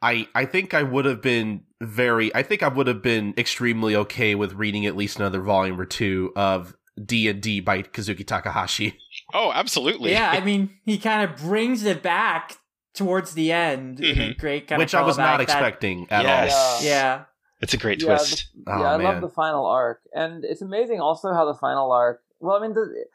I 0.00 0.26
I 0.34 0.44
think 0.44 0.74
I 0.74 0.82
would 0.82 1.04
have 1.04 1.22
been 1.22 1.64
very 1.80 2.34
I 2.34 2.42
think 2.42 2.62
I 2.62 2.68
would 2.68 2.86
have 2.86 3.02
been 3.02 3.34
extremely 3.38 3.94
okay 3.96 4.34
with 4.34 4.54
reading 4.54 4.86
at 4.86 4.96
least 4.96 5.18
another 5.18 5.40
volume 5.40 5.80
or 5.80 5.86
two 5.86 6.32
of 6.36 6.74
D 7.02 7.28
and 7.28 7.40
D 7.40 7.60
by 7.60 7.82
Kazuki 7.82 8.26
Takahashi. 8.26 8.98
Oh, 9.34 9.50
absolutely. 9.54 10.10
yeah, 10.10 10.30
I 10.30 10.40
mean, 10.44 10.70
he 10.84 10.98
kind 10.98 11.22
of 11.30 11.38
brings 11.38 11.84
it 11.84 12.02
back 12.02 12.56
towards 12.92 13.32
the 13.32 13.50
end 13.50 13.98
in 14.00 14.18
a 14.18 14.22
Mhm. 14.34 14.38
great 14.38 14.68
kind 14.68 14.78
Which 14.78 14.94
of 14.94 15.00
I 15.00 15.06
was 15.06 15.16
not 15.16 15.26
callback 15.26 15.36
that- 15.38 15.42
expecting 15.44 16.06
at 16.10 16.24
Yes. 16.24 16.52
all. 16.54 16.82
Yeah. 16.86 17.24
it's 17.62 17.72
a 17.72 17.78
great 17.78 18.00
Yeah, 18.02 18.08
twist. 18.08 18.48
the- 18.54 18.72
Oh, 18.72 18.78
yeah, 18.80 18.92
I 18.94 18.98
man. 18.98 19.06
love 19.06 19.20
the 19.22 19.30
final 19.30 19.64
arc, 19.64 20.00
and 20.14 20.44
it's 20.44 20.60
amazing 20.60 21.00
also 21.00 21.32
how 21.32 21.46
the 21.46 21.54
final 21.54 21.92
arc. 21.92 22.20
Well, 22.40 22.56
I 22.56 22.60
mean 22.60 22.74
the 22.74 23.06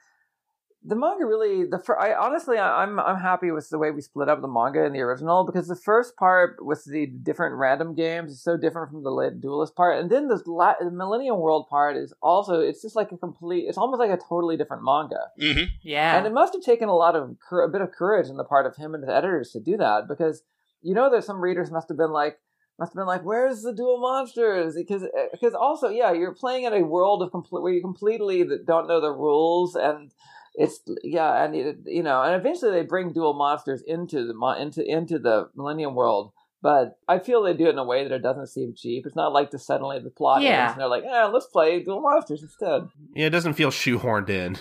the 0.88 0.96
manga 0.96 1.26
really 1.26 1.66
the 1.66 1.78
fir- 1.80 2.00
I 2.00 2.16
honestly 2.16 2.58
I- 2.58 2.82
I'm 2.84 2.98
I'm 3.00 3.20
happy 3.20 3.52
with 3.52 3.70
the 3.70 3.78
way 3.78 3.92
we 3.92 4.02
split 4.02 4.30
up 4.30 4.42
the 4.42 4.48
manga 4.48 4.86
and 4.86 4.96
the 4.96 5.02
original 5.02 5.46
because 5.46 5.68
the 5.68 5.76
first 5.76 6.16
part 6.16 6.56
with 6.62 6.86
the 6.86 7.06
different 7.08 7.56
random 7.56 7.94
games 7.94 8.32
is 8.32 8.42
so 8.42 8.56
different 8.56 8.92
from 8.92 9.04
the 9.04 9.12
late 9.12 9.42
duelist 9.42 9.76
part, 9.76 10.00
and 10.00 10.10
then 10.10 10.30
this 10.30 10.44
la- 10.48 10.76
the 10.80 10.90
Millennium 10.90 11.40
World 11.40 11.68
part 11.70 11.98
is 11.98 12.14
also 12.22 12.62
it's 12.62 12.82
just 12.82 12.96
like 12.96 13.12
a 13.12 13.18
complete 13.18 13.66
it's 13.68 13.78
almost 13.78 14.00
like 14.00 14.12
a 14.12 14.18
totally 14.30 14.56
different 14.56 14.84
manga. 14.84 15.24
hmm 15.40 15.64
Yeah. 15.84 16.18
And 16.18 16.26
it 16.26 16.34
must 16.34 16.54
have 16.54 16.64
taken 16.64 16.88
a 16.90 16.96
lot 16.96 17.16
of 17.16 17.36
cour- 17.48 17.64
a 17.64 17.70
bit 17.70 17.82
of 17.82 17.92
courage 17.92 18.30
on 18.30 18.38
the 18.38 18.46
part 18.46 18.66
of 18.66 18.78
him 18.78 18.96
and 18.96 19.04
the 19.04 19.14
editors 19.14 19.52
to 19.52 19.60
do 19.60 19.76
that 19.78 20.08
because 20.08 20.44
you 20.82 20.94
know 20.96 21.10
that 21.12 21.24
some 21.26 21.42
readers 21.42 21.70
must 21.70 21.90
have 21.90 21.98
been 21.98 22.12
like 22.12 22.38
must 22.80 22.92
have 22.94 22.98
been 23.02 23.08
like 23.08 23.26
where's 23.26 23.64
the 23.64 23.74
duel 23.74 24.00
monsters 24.00 24.76
because 24.76 25.04
because 25.32 25.54
also 25.56 25.90
yeah 25.90 26.12
you're 26.14 26.34
playing 26.36 26.64
in 26.64 26.74
a 26.74 26.84
world 26.84 27.24
of 27.24 27.32
complete 27.32 27.62
where 27.64 27.74
you 27.74 27.82
completely 27.82 28.46
don't 28.66 28.88
know 28.88 29.02
the 29.02 29.12
rules 29.12 29.76
and 29.76 30.12
it's 30.58 30.82
yeah 31.04 31.44
and 31.44 31.56
it, 31.56 31.78
you 31.86 32.02
know 32.04 32.22
and 32.24 32.36
eventually 32.36 32.72
they 32.72 32.82
bring 32.82 33.14
duel 33.14 33.34
monsters 33.34 33.82
into 33.88 34.26
the 34.26 34.56
into 34.60 34.84
into 34.84 35.18
the 35.20 35.50
millennium 35.56 35.94
world 35.96 36.34
but 36.60 36.98
I 37.08 37.20
feel 37.20 37.44
they 37.44 37.54
do 37.54 37.68
it 37.68 37.70
in 37.70 37.78
a 37.78 37.84
way 37.86 38.04
that 38.04 38.12
it 38.12 38.24
doesn't 38.24 38.48
seem 38.48 38.74
cheap. 38.76 39.06
It's 39.06 39.16
not 39.16 39.32
like 39.32 39.52
the 39.52 39.60
suddenly 39.60 40.00
the 40.00 40.10
plot 40.10 40.42
Yeah. 40.42 40.62
ends 40.64 40.72
and 40.74 40.82
they're 40.82 40.88
like, 40.88 41.04
yeah, 41.06 41.26
let's 41.26 41.46
play 41.46 41.84
duel 41.84 42.02
monsters 42.02 42.42
instead. 42.42 42.90
Yeah, 43.16 43.28
it 43.28 43.30
doesn't 43.30 43.54
feel 43.54 43.70
shoehorned 43.70 44.30
in. 44.32 44.58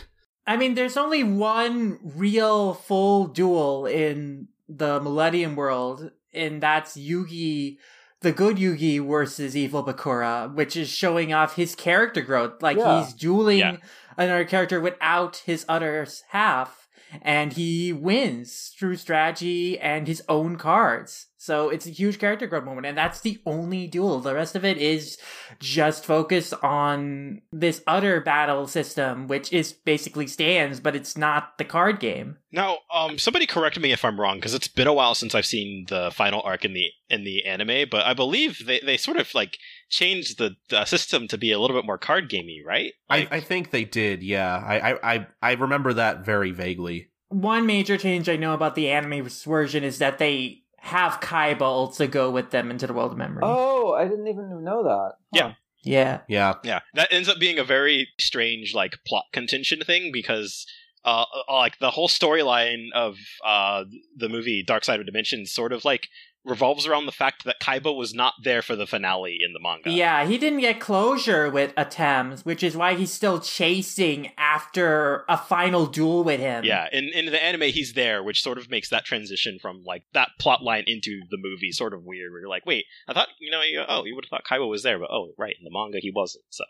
I 0.46 0.58
mean, 0.58 0.74
there's 0.74 0.98
only 0.98 1.24
one 1.24 1.98
real 2.04 2.74
full 2.74 3.28
duel 3.28 3.86
in 3.86 4.48
the 4.68 5.00
Millennium 5.00 5.56
world, 5.56 6.10
and 6.34 6.62
that's 6.62 6.98
Yugi, 6.98 7.78
the 8.20 8.30
good 8.30 8.58
Yugi 8.58 9.04
versus 9.04 9.56
evil 9.56 9.82
Bakura, 9.82 10.54
which 10.54 10.76
is 10.76 10.90
showing 10.90 11.32
off 11.32 11.56
his 11.56 11.74
character 11.74 12.20
growth. 12.20 12.60
Like 12.60 12.76
Yeah. 12.76 13.04
he's 13.04 13.14
dueling 13.14 13.58
Yeah. 13.58 13.76
Another 14.16 14.44
character 14.44 14.80
without 14.80 15.42
his 15.46 15.64
other 15.68 16.06
half, 16.30 16.88
and 17.22 17.52
he 17.52 17.92
wins 17.92 18.74
through 18.78 18.96
strategy 18.96 19.78
and 19.78 20.06
his 20.08 20.22
own 20.28 20.56
cards. 20.56 21.26
So 21.38 21.68
it's 21.68 21.86
a 21.86 21.90
huge 21.90 22.18
character 22.18 22.48
growth 22.48 22.64
moment, 22.64 22.88
and 22.88 22.98
that's 22.98 23.20
the 23.20 23.40
only 23.46 23.86
duel. 23.86 24.18
The 24.18 24.34
rest 24.34 24.56
of 24.56 24.64
it 24.64 24.78
is 24.78 25.16
just 25.60 26.04
focused 26.04 26.52
on 26.60 27.42
this 27.52 27.84
other 27.86 28.20
battle 28.20 28.66
system, 28.66 29.28
which 29.28 29.52
is 29.52 29.72
basically 29.72 30.26
stands, 30.26 30.80
but 30.80 30.96
it's 30.96 31.16
not 31.16 31.56
the 31.56 31.64
card 31.64 32.00
game. 32.00 32.38
Now, 32.50 32.78
um, 32.92 33.16
somebody 33.18 33.46
correct 33.46 33.78
me 33.78 33.92
if 33.92 34.04
I'm 34.04 34.20
wrong, 34.20 34.38
because 34.38 34.54
it's 34.54 34.66
been 34.66 34.88
a 34.88 34.92
while 34.92 35.14
since 35.14 35.36
I've 35.36 35.46
seen 35.46 35.86
the 35.88 36.10
final 36.12 36.42
arc 36.42 36.64
in 36.64 36.72
the 36.72 36.90
in 37.08 37.22
the 37.22 37.44
anime, 37.44 37.88
but 37.88 38.04
I 38.04 38.14
believe 38.14 38.66
they, 38.66 38.80
they 38.80 38.96
sort 38.96 39.16
of 39.16 39.32
like 39.32 39.56
changed 39.88 40.38
the, 40.38 40.56
the 40.68 40.84
system 40.84 41.28
to 41.28 41.38
be 41.38 41.52
a 41.52 41.58
little 41.58 41.76
bit 41.76 41.86
more 41.86 41.98
card 41.98 42.28
gamey, 42.28 42.62
right? 42.64 42.92
Like, 43.08 43.32
I, 43.32 43.36
I 43.36 43.40
think 43.40 43.70
they 43.70 43.84
did. 43.84 44.22
Yeah, 44.22 44.56
I, 44.56 44.92
I 44.92 45.14
I 45.14 45.26
I 45.42 45.52
remember 45.52 45.92
that 45.94 46.24
very 46.24 46.52
vaguely. 46.52 47.10
One 47.28 47.66
major 47.66 47.96
change 47.96 48.28
I 48.28 48.36
know 48.36 48.54
about 48.54 48.74
the 48.74 48.90
anime 48.90 49.28
version 49.28 49.82
is 49.82 49.98
that 49.98 50.18
they 50.18 50.62
have 50.78 51.20
Kaiba 51.20 51.62
also 51.62 52.06
go 52.06 52.30
with 52.30 52.50
them 52.50 52.70
into 52.70 52.86
the 52.86 52.92
world 52.92 53.12
of 53.12 53.18
memory. 53.18 53.42
Oh, 53.44 53.92
I 53.92 54.04
didn't 54.04 54.28
even 54.28 54.62
know 54.62 54.84
that. 54.84 55.14
Yeah. 55.32 55.54
Yeah. 55.82 56.20
Yeah, 56.28 56.54
Yeah, 56.64 56.80
that 56.94 57.12
ends 57.12 57.28
up 57.28 57.38
being 57.38 57.58
a 57.58 57.64
very 57.64 58.08
strange 58.18 58.74
like 58.74 58.98
plot 59.06 59.24
contention 59.32 59.80
thing 59.80 60.10
because 60.12 60.66
uh, 61.04 61.24
uh, 61.48 61.52
like 61.52 61.78
the 61.78 61.92
whole 61.92 62.08
storyline 62.08 62.88
of 62.92 63.16
uh 63.44 63.84
the 64.16 64.28
movie 64.28 64.64
Dark 64.66 64.84
Side 64.84 64.98
of 64.98 65.06
Dimensions 65.06 65.52
sort 65.52 65.72
of 65.72 65.84
like 65.84 66.08
revolves 66.46 66.86
around 66.86 67.06
the 67.06 67.12
fact 67.12 67.44
that 67.44 67.60
Kaiba 67.60 67.94
was 67.94 68.14
not 68.14 68.34
there 68.42 68.62
for 68.62 68.76
the 68.76 68.86
finale 68.86 69.38
in 69.44 69.52
the 69.52 69.60
manga. 69.60 69.90
Yeah, 69.90 70.26
he 70.26 70.38
didn't 70.38 70.60
get 70.60 70.80
closure 70.80 71.50
with 71.50 71.74
Atems, 71.74 72.44
which 72.44 72.62
is 72.62 72.76
why 72.76 72.94
he's 72.94 73.12
still 73.12 73.40
chasing 73.40 74.32
after 74.38 75.24
a 75.28 75.36
final 75.36 75.86
duel 75.86 76.24
with 76.24 76.40
him. 76.40 76.64
Yeah, 76.64 76.88
in 76.92 77.08
in 77.08 77.26
the 77.26 77.42
anime 77.42 77.62
he's 77.62 77.94
there, 77.94 78.22
which 78.22 78.42
sort 78.42 78.58
of 78.58 78.70
makes 78.70 78.90
that 78.90 79.04
transition 79.04 79.58
from 79.60 79.82
like 79.84 80.04
that 80.14 80.30
plot 80.40 80.62
line 80.62 80.84
into 80.86 81.20
the 81.30 81.38
movie 81.38 81.72
sort 81.72 81.92
of 81.92 82.04
weird. 82.04 82.30
Where 82.30 82.40
you're 82.40 82.48
like, 82.48 82.66
wait, 82.66 82.84
I 83.08 83.12
thought 83.12 83.28
you 83.40 83.50
know, 83.50 83.62
you, 83.62 83.82
oh, 83.86 84.04
you 84.04 84.14
would 84.14 84.24
have 84.24 84.30
thought 84.30 84.46
Kaiba 84.50 84.68
was 84.68 84.82
there, 84.82 84.98
but 84.98 85.10
oh, 85.10 85.32
right, 85.36 85.54
in 85.58 85.64
the 85.64 85.70
manga 85.70 85.98
he 86.00 86.12
wasn't. 86.14 86.44
So, 86.50 86.64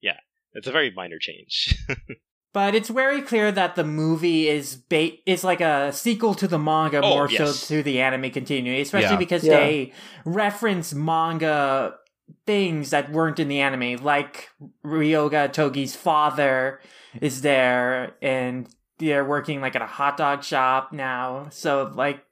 yeah, 0.00 0.18
it's 0.52 0.66
a 0.66 0.72
very 0.72 0.90
minor 0.90 1.18
change. 1.20 1.76
But 2.54 2.74
it's 2.74 2.88
very 2.88 3.20
clear 3.22 3.52
that 3.52 3.76
the 3.76 3.84
movie 3.84 4.48
is 4.48 4.76
ba- 4.76 5.18
is 5.26 5.44
like 5.44 5.60
a 5.60 5.92
sequel 5.92 6.34
to 6.36 6.48
the 6.48 6.58
manga 6.58 7.00
Oh, 7.02 7.08
more 7.08 7.30
yes. 7.30 7.56
so 7.60 7.76
to 7.76 7.82
the 7.82 8.00
anime 8.00 8.30
continuing, 8.30 8.80
especially 8.80 9.10
Yeah. 9.12 9.16
because 9.16 9.44
Yeah. 9.44 9.56
they 9.60 9.92
reference 10.24 10.94
manga 10.94 11.94
things 12.46 12.90
that 12.90 13.10
weren't 13.12 13.38
in 13.38 13.48
the 13.48 13.60
anime, 13.60 14.02
like 14.02 14.48
Ryoga 14.84 15.52
Togi's 15.52 15.94
father 15.94 16.80
is 17.20 17.42
there, 17.42 18.14
and 18.22 18.68
they're 18.98 19.24
working 19.24 19.60
like 19.60 19.76
at 19.76 19.82
a 19.82 19.86
hot 19.86 20.16
dog 20.16 20.42
shop 20.42 20.92
now. 20.92 21.46
So 21.50 21.92
like 21.94 22.24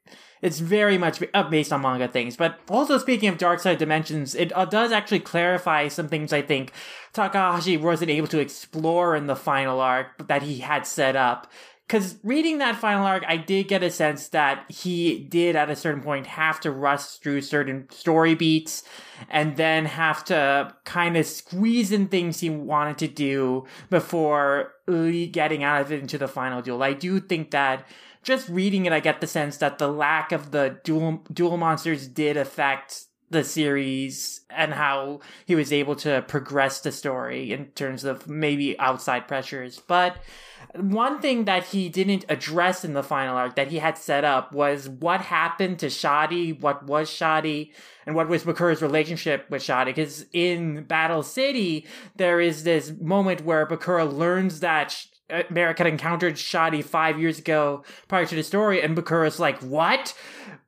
it's 0.42 0.58
very 0.58 0.98
much 0.98 1.22
uh, 1.34 1.42
based 1.48 1.72
on 1.72 1.82
manga 1.82 2.08
things. 2.08 2.36
But 2.36 2.58
also 2.68 2.98
speaking 2.98 3.28
of 3.28 3.38
Dark 3.38 3.60
Side 3.60 3.78
Dimensions, 3.78 4.34
it 4.34 4.52
uh, 4.56 4.64
does 4.64 4.92
actually 4.92 5.20
clarify 5.20 5.88
some 5.88 6.08
things 6.08 6.32
I 6.32 6.42
think 6.42 6.72
Takahashi 7.12 7.76
wasn't 7.76 8.10
able 8.10 8.28
to 8.28 8.38
explore 8.38 9.16
in 9.16 9.26
the 9.26 9.36
final 9.36 9.80
arc 9.80 10.28
that 10.28 10.42
he 10.42 10.58
had 10.58 10.86
set 10.86 11.16
up. 11.16 11.50
because 11.86 12.16
reading 12.24 12.58
that 12.58 12.74
final 12.76 13.06
arc, 13.06 13.22
I 13.28 13.36
did 13.36 13.68
get 13.68 13.82
a 13.82 13.90
sense 13.90 14.28
that 14.28 14.68
he 14.68 15.20
did 15.20 15.54
at 15.54 15.70
a 15.70 15.76
certain 15.76 16.02
point 16.02 16.26
have 16.26 16.60
to 16.60 16.70
rush 16.72 17.04
through 17.18 17.42
certain 17.42 17.88
story 17.90 18.34
beats 18.34 18.82
and 19.30 19.56
then 19.56 19.84
have 19.84 20.24
to 20.24 20.74
kind 20.84 21.16
of 21.16 21.26
squeeze 21.26 21.92
in 21.92 22.08
things 22.08 22.40
he 22.40 22.50
wanted 22.50 22.98
to 22.98 23.08
do 23.08 23.66
before 23.88 24.72
getting 24.86 25.62
out 25.62 25.80
of 25.80 25.92
it 25.92 26.00
into 26.00 26.18
the 26.18 26.28
final 26.28 26.60
duel. 26.60 26.82
I 26.82 26.92
do 26.92 27.20
think 27.20 27.52
that 27.52 27.86
just 28.26 28.48
reading 28.48 28.86
it, 28.86 28.92
I 28.92 29.00
get 29.00 29.20
the 29.20 29.26
sense 29.26 29.56
that 29.58 29.78
the 29.78 29.88
lack 29.88 30.32
of 30.32 30.50
the 30.50 30.80
duel 30.82 31.22
duel 31.32 31.56
monsters 31.56 32.08
did 32.08 32.36
affect 32.36 33.04
the 33.30 33.42
series 33.42 34.40
and 34.50 34.72
how 34.72 35.20
he 35.46 35.54
was 35.54 35.72
able 35.72 35.96
to 35.96 36.24
progress 36.28 36.80
the 36.80 36.92
story 36.92 37.52
in 37.52 37.66
terms 37.68 38.04
of 38.04 38.28
maybe 38.28 38.78
outside 38.78 39.26
pressures. 39.26 39.80
But 39.86 40.16
one 40.74 41.20
thing 41.20 41.44
that 41.44 41.64
he 41.64 41.88
didn't 41.88 42.24
address 42.28 42.84
in 42.84 42.94
the 42.94 43.02
final 43.02 43.36
arc 43.36 43.56
that 43.56 43.68
he 43.68 43.78
had 43.78 43.98
set 43.98 44.24
up 44.24 44.52
was 44.52 44.88
what 44.88 45.20
happened 45.22 45.78
to 45.80 45.86
Shadi, 45.86 46.60
what 46.60 46.84
was 46.86 47.08
Shadi, 47.08 47.72
and 48.06 48.14
what 48.14 48.28
was 48.28 48.44
Bakura's 48.44 48.82
relationship 48.82 49.48
with 49.50 49.62
Shadi. 49.62 49.86
Because 49.86 50.26
in 50.32 50.84
Battle 50.84 51.22
City, 51.22 51.86
there 52.16 52.40
is 52.40 52.64
this 52.64 52.92
moment 53.00 53.44
where 53.44 53.66
Bakura 53.66 54.12
learns 54.12 54.60
that 54.60 55.04
Marik 55.50 55.78
had 55.78 55.86
encountered 55.86 56.34
Shadi 56.34 56.84
five 56.84 57.20
years 57.20 57.38
ago 57.38 57.84
prior 58.08 58.26
to 58.26 58.34
the 58.34 58.42
story, 58.42 58.82
and 58.82 58.96
Bakura's 58.96 59.40
like, 59.40 59.58
What? 59.60 60.14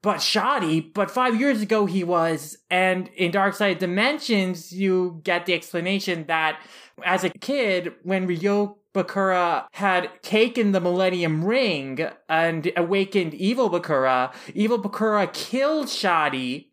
But 0.03 0.19
Shadi, 0.19 0.93
but 0.93 1.11
five 1.11 1.39
years 1.39 1.61
ago 1.61 1.87
he 1.87 2.05
was. 2.05 2.59
And 2.71 3.09
in 3.17 3.31
Dark 3.31 3.55
Side 3.55 3.79
Dimensions, 3.79 4.73
you 4.73 5.21
get 5.25 5.47
the 5.47 5.55
explanation 5.55 6.25
that 6.27 6.61
as 7.05 7.25
a 7.25 7.31
kid, 7.31 7.95
when 8.03 8.27
Ryo 8.27 8.79
Bakura 8.95 9.67
had 9.73 10.11
taken 10.23 10.73
the 10.73 10.81
Millennium 10.81 11.45
Ring 11.45 12.09
and 12.29 12.73
awakened 12.77 13.35
Evil 13.35 13.71
Bakura, 13.71 14.33
Evil 14.55 14.79
Bakura 14.79 15.33
killed 15.33 15.87
Shadi 15.87 16.69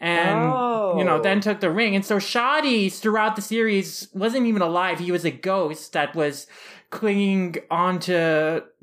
and 0.00 0.52
oh. 0.52 0.94
you 0.96 1.04
know 1.04 1.20
then 1.20 1.38
oh. 1.38 1.40
took 1.40 1.60
the 1.60 1.70
ring 1.70 1.94
and 1.94 2.04
so 2.04 2.18
Shadi 2.18 2.92
throughout 2.92 3.36
the 3.36 3.42
series 3.42 4.08
wasn't 4.14 4.46
even 4.46 4.62
alive 4.62 5.00
he 5.00 5.12
was 5.12 5.24
a 5.24 5.30
ghost 5.30 5.92
that 5.92 6.14
was 6.14 6.46
clinging 6.90 7.56
onto 7.70 8.12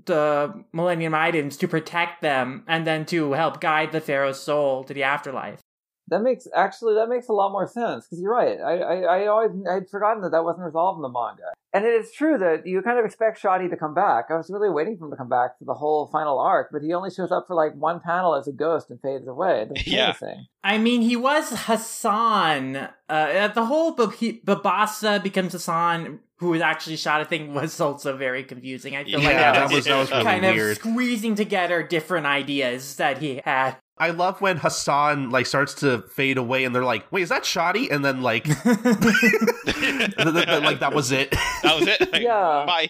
the 0.06 0.64
millennium 0.72 1.16
items 1.16 1.58
to 1.58 1.68
protect 1.68 2.22
them 2.22 2.64
and 2.68 2.86
then 2.86 3.06
to 3.06 3.34
help 3.34 3.60
guide 3.60 3.92
the 3.92 4.02
pharaoh's 4.02 4.40
soul 4.40 4.84
to 4.84 4.94
the 4.94 5.04
afterlife 5.04 5.62
that 6.08 6.22
makes 6.22 6.48
actually 6.56 6.96
that 6.96 7.10
makes 7.10 7.28
a 7.30 7.34
lot 7.34 7.52
more 7.52 7.68
sense 7.68 8.06
because 8.06 8.22
you're 8.22 8.32
right. 8.32 8.60
I, 8.60 8.78
I 8.78 8.96
I 9.02 9.28
always 9.28 9.52
I 9.70 9.76
had 9.76 9.90
forgotten 9.90 10.22
that 10.24 10.32
that 10.32 10.44
wasn't 10.44 10.66
resolved 10.66 10.98
in 10.98 11.02
the 11.02 11.10
manga, 11.10 11.54
and 11.74 11.86
it 11.86 11.90
is 11.90 12.12
true 12.12 12.38
that 12.38 12.68
you 12.68 12.82
kind 12.82 13.00
of 13.00 13.06
expect 13.06 13.42
Shadi 13.42 13.70
to 13.70 13.78
come 13.78 13.94
back. 13.94 14.26
I 14.30 14.36
was 14.36 14.50
really 14.50 14.70
waiting 14.70 14.98
for 14.98 15.06
him 15.06 15.12
to 15.12 15.18
come 15.18 15.30
back 15.30 15.58
for 15.58 15.66
the 15.66 15.74
whole 15.74 16.08
final 16.08 16.40
arc, 16.40 16.70
but 16.72 16.84
he 16.84 16.94
only 16.94 17.10
shows 17.10 17.32
up 17.32 17.46
for 17.48 17.56
like 17.56 17.74
one 17.76 18.00
panel 18.00 18.36
as 18.36 18.48
a 18.48 18.52
ghost 18.52 18.90
and 18.90 19.02
fades 19.02 19.28
away. 19.28 19.68
yeah. 19.86 20.14
I 20.64 20.78
mean, 20.78 21.02
he 21.02 21.16
was 21.16 21.52
Hassan. 21.52 22.90
Uh, 23.10 23.48
the 23.50 23.66
whole 23.66 23.96
Babasa 23.96 25.22
becomes 25.22 25.54
Hassan 25.54 26.20
who 26.38 26.50
was 26.50 26.62
actually 26.62 26.98
Shadi 26.98 27.28
thing 27.28 27.54
was 27.54 27.80
also 27.80 28.18
very 28.18 28.44
confusing. 28.44 28.96
I 28.96 29.06
feel 29.06 29.22
yeah, 29.22 29.28
like 29.28 29.38
that, 29.38 29.54
that 29.54 29.72
was, 29.72 29.86
that 29.86 29.98
was 29.98 30.12
really 30.12 30.24
kind 30.24 30.44
weird. 30.44 30.72
of 30.72 30.78
squeezing 30.78 31.36
together 31.36 31.82
different 31.84 32.26
ideas 32.26 32.98
that 32.98 33.20
he 33.20 33.42
had. 33.44 33.78
I 33.98 34.10
love 34.10 34.42
when 34.42 34.58
Hassan 34.58 35.30
like 35.30 35.46
starts 35.46 35.74
to 35.76 36.02
fade 36.02 36.38
away, 36.38 36.66
and 36.66 36.76
they're 36.76 36.84
like, 36.84 37.10
"Wait, 37.12 37.22
is 37.22 37.30
that 37.30 37.44
Shadi?" 37.44 37.90
And 37.90 38.04
then 38.04 38.22
like, 38.22 38.48
like 38.66 38.66
that 40.80 40.92
was 40.94 41.12
it. 41.12 41.32
That 41.64 41.80
was 41.80 41.88
it. 41.88 42.10
yeah. 42.22 42.66
Bye. 42.68 42.90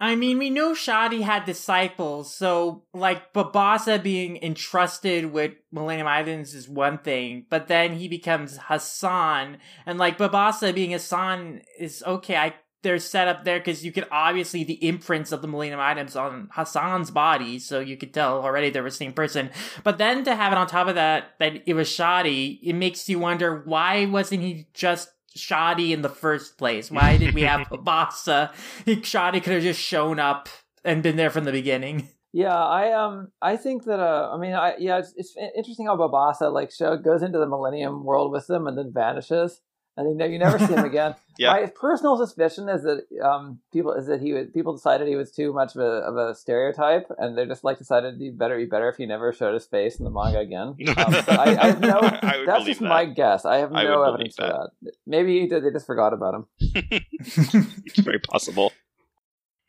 I 0.00 0.14
mean, 0.14 0.38
we 0.38 0.50
know 0.50 0.72
Shadi 0.72 1.22
had 1.22 1.44
disciples, 1.44 2.34
so 2.34 2.84
like 2.94 3.32
Babasa 3.32 4.02
being 4.02 4.42
entrusted 4.42 5.32
with 5.32 5.52
Millennium 5.72 6.06
Islands 6.06 6.54
is 6.54 6.68
one 6.68 6.98
thing, 6.98 7.46
but 7.48 7.68
then 7.68 7.94
he 7.94 8.08
becomes 8.08 8.58
Hassan, 8.68 9.58
and 9.84 9.98
like 9.98 10.18
Babasa 10.18 10.74
being 10.74 10.92
Hassan 10.92 11.62
is 11.78 12.02
okay. 12.06 12.36
I 12.36 12.54
they're 12.86 13.00
set 13.00 13.26
up 13.26 13.44
there 13.44 13.58
because 13.58 13.84
you 13.84 13.90
could 13.90 14.06
obviously 14.12 14.62
the 14.62 14.86
imprints 14.86 15.32
of 15.32 15.42
the 15.42 15.48
Millennium 15.48 15.80
items 15.80 16.14
on 16.14 16.48
Hassan's 16.52 17.10
body, 17.10 17.58
so 17.58 17.80
you 17.80 17.96
could 17.96 18.14
tell 18.14 18.40
already 18.44 18.70
they 18.70 18.80
were 18.80 18.90
the 18.90 18.96
same 18.96 19.12
person. 19.12 19.50
But 19.82 19.98
then 19.98 20.22
to 20.22 20.36
have 20.36 20.52
it 20.52 20.58
on 20.58 20.68
top 20.68 20.86
of 20.86 20.94
that, 20.94 21.32
that 21.40 21.64
it 21.66 21.74
was 21.74 21.88
Shadi, 21.88 22.60
it 22.62 22.74
makes 22.74 23.08
you 23.08 23.18
wonder 23.18 23.62
why 23.64 24.06
wasn't 24.06 24.42
he 24.42 24.68
just 24.72 25.10
Shadi 25.36 25.90
in 25.90 26.02
the 26.02 26.08
first 26.08 26.58
place? 26.58 26.88
Why 26.88 27.16
did 27.16 27.34
we 27.34 27.42
have 27.42 27.66
Babasa? 27.70 28.54
He 28.84 28.96
Shadi 28.98 29.42
could 29.42 29.54
have 29.54 29.62
just 29.64 29.80
shown 29.80 30.20
up 30.20 30.48
and 30.84 31.02
been 31.02 31.16
there 31.16 31.30
from 31.30 31.42
the 31.42 31.52
beginning. 31.52 32.08
Yeah, 32.32 32.54
I 32.54 32.92
um 32.92 33.32
I 33.42 33.56
think 33.56 33.84
that 33.86 33.98
uh 33.98 34.30
I 34.32 34.38
mean 34.38 34.52
I 34.52 34.76
yeah 34.78 34.98
it's, 34.98 35.12
it's 35.16 35.34
interesting 35.56 35.86
how 35.86 35.96
Babasa 35.96 36.52
like 36.52 36.70
show 36.70 36.96
goes 36.96 37.22
into 37.22 37.38
the 37.38 37.48
Millennium 37.48 38.04
world 38.04 38.30
with 38.30 38.46
them 38.46 38.68
and 38.68 38.78
then 38.78 38.92
vanishes 38.92 39.60
and 39.96 40.20
you 40.20 40.26
you 40.26 40.38
never 40.38 40.58
see 40.58 40.74
him 40.74 40.84
again. 40.84 41.14
yeah. 41.38 41.52
My 41.52 41.66
personal 41.66 42.16
suspicion 42.16 42.68
is 42.68 42.82
that 42.82 43.06
um, 43.22 43.60
people 43.72 43.92
is 43.92 44.06
that 44.06 44.20
he 44.20 44.32
was, 44.32 44.48
people 44.52 44.74
decided 44.74 45.08
he 45.08 45.16
was 45.16 45.32
too 45.32 45.52
much 45.52 45.74
of 45.74 45.80
a, 45.80 45.84
of 45.84 46.16
a 46.16 46.34
stereotype, 46.34 47.10
and 47.18 47.36
they 47.36 47.46
just 47.46 47.64
like 47.64 47.78
decided 47.78 48.18
he'd 48.18 48.38
better 48.38 48.56
be 48.56 48.66
better 48.66 48.88
if 48.88 48.96
he 48.96 49.06
never 49.06 49.32
showed 49.32 49.54
his 49.54 49.66
face 49.66 49.98
in 49.98 50.04
the 50.04 50.10
manga 50.10 50.38
again. 50.38 50.74
Um, 50.96 51.14
I, 51.28 51.56
I, 51.60 51.66
have 51.66 51.80
no. 51.80 51.98
I 52.00 52.44
that's 52.46 52.64
just 52.64 52.80
that. 52.80 52.88
my 52.88 53.04
guess. 53.04 53.44
I 53.44 53.58
have 53.58 53.70
no 53.70 54.02
evidence 54.02 54.36
for 54.36 54.46
that. 54.46 54.70
that. 54.82 54.92
Maybe 55.06 55.46
they 55.46 55.60
just 55.70 55.86
forgot 55.86 56.14
about 56.14 56.34
him. 56.34 56.46
it's 56.58 58.00
very 58.00 58.18
possible. 58.18 58.72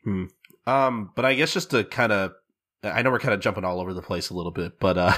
Hmm. 0.04 0.24
Um, 0.66 1.10
but 1.14 1.24
I 1.24 1.34
guess 1.34 1.52
just 1.52 1.70
to 1.70 1.84
kind 1.84 2.12
of 2.12 2.32
I 2.82 3.02
know 3.02 3.10
we're 3.10 3.18
kind 3.18 3.34
of 3.34 3.40
jumping 3.40 3.64
all 3.64 3.80
over 3.80 3.92
the 3.92 4.02
place 4.02 4.30
a 4.30 4.34
little 4.34 4.52
bit, 4.52 4.78
but 4.78 4.96
uh, 4.96 5.12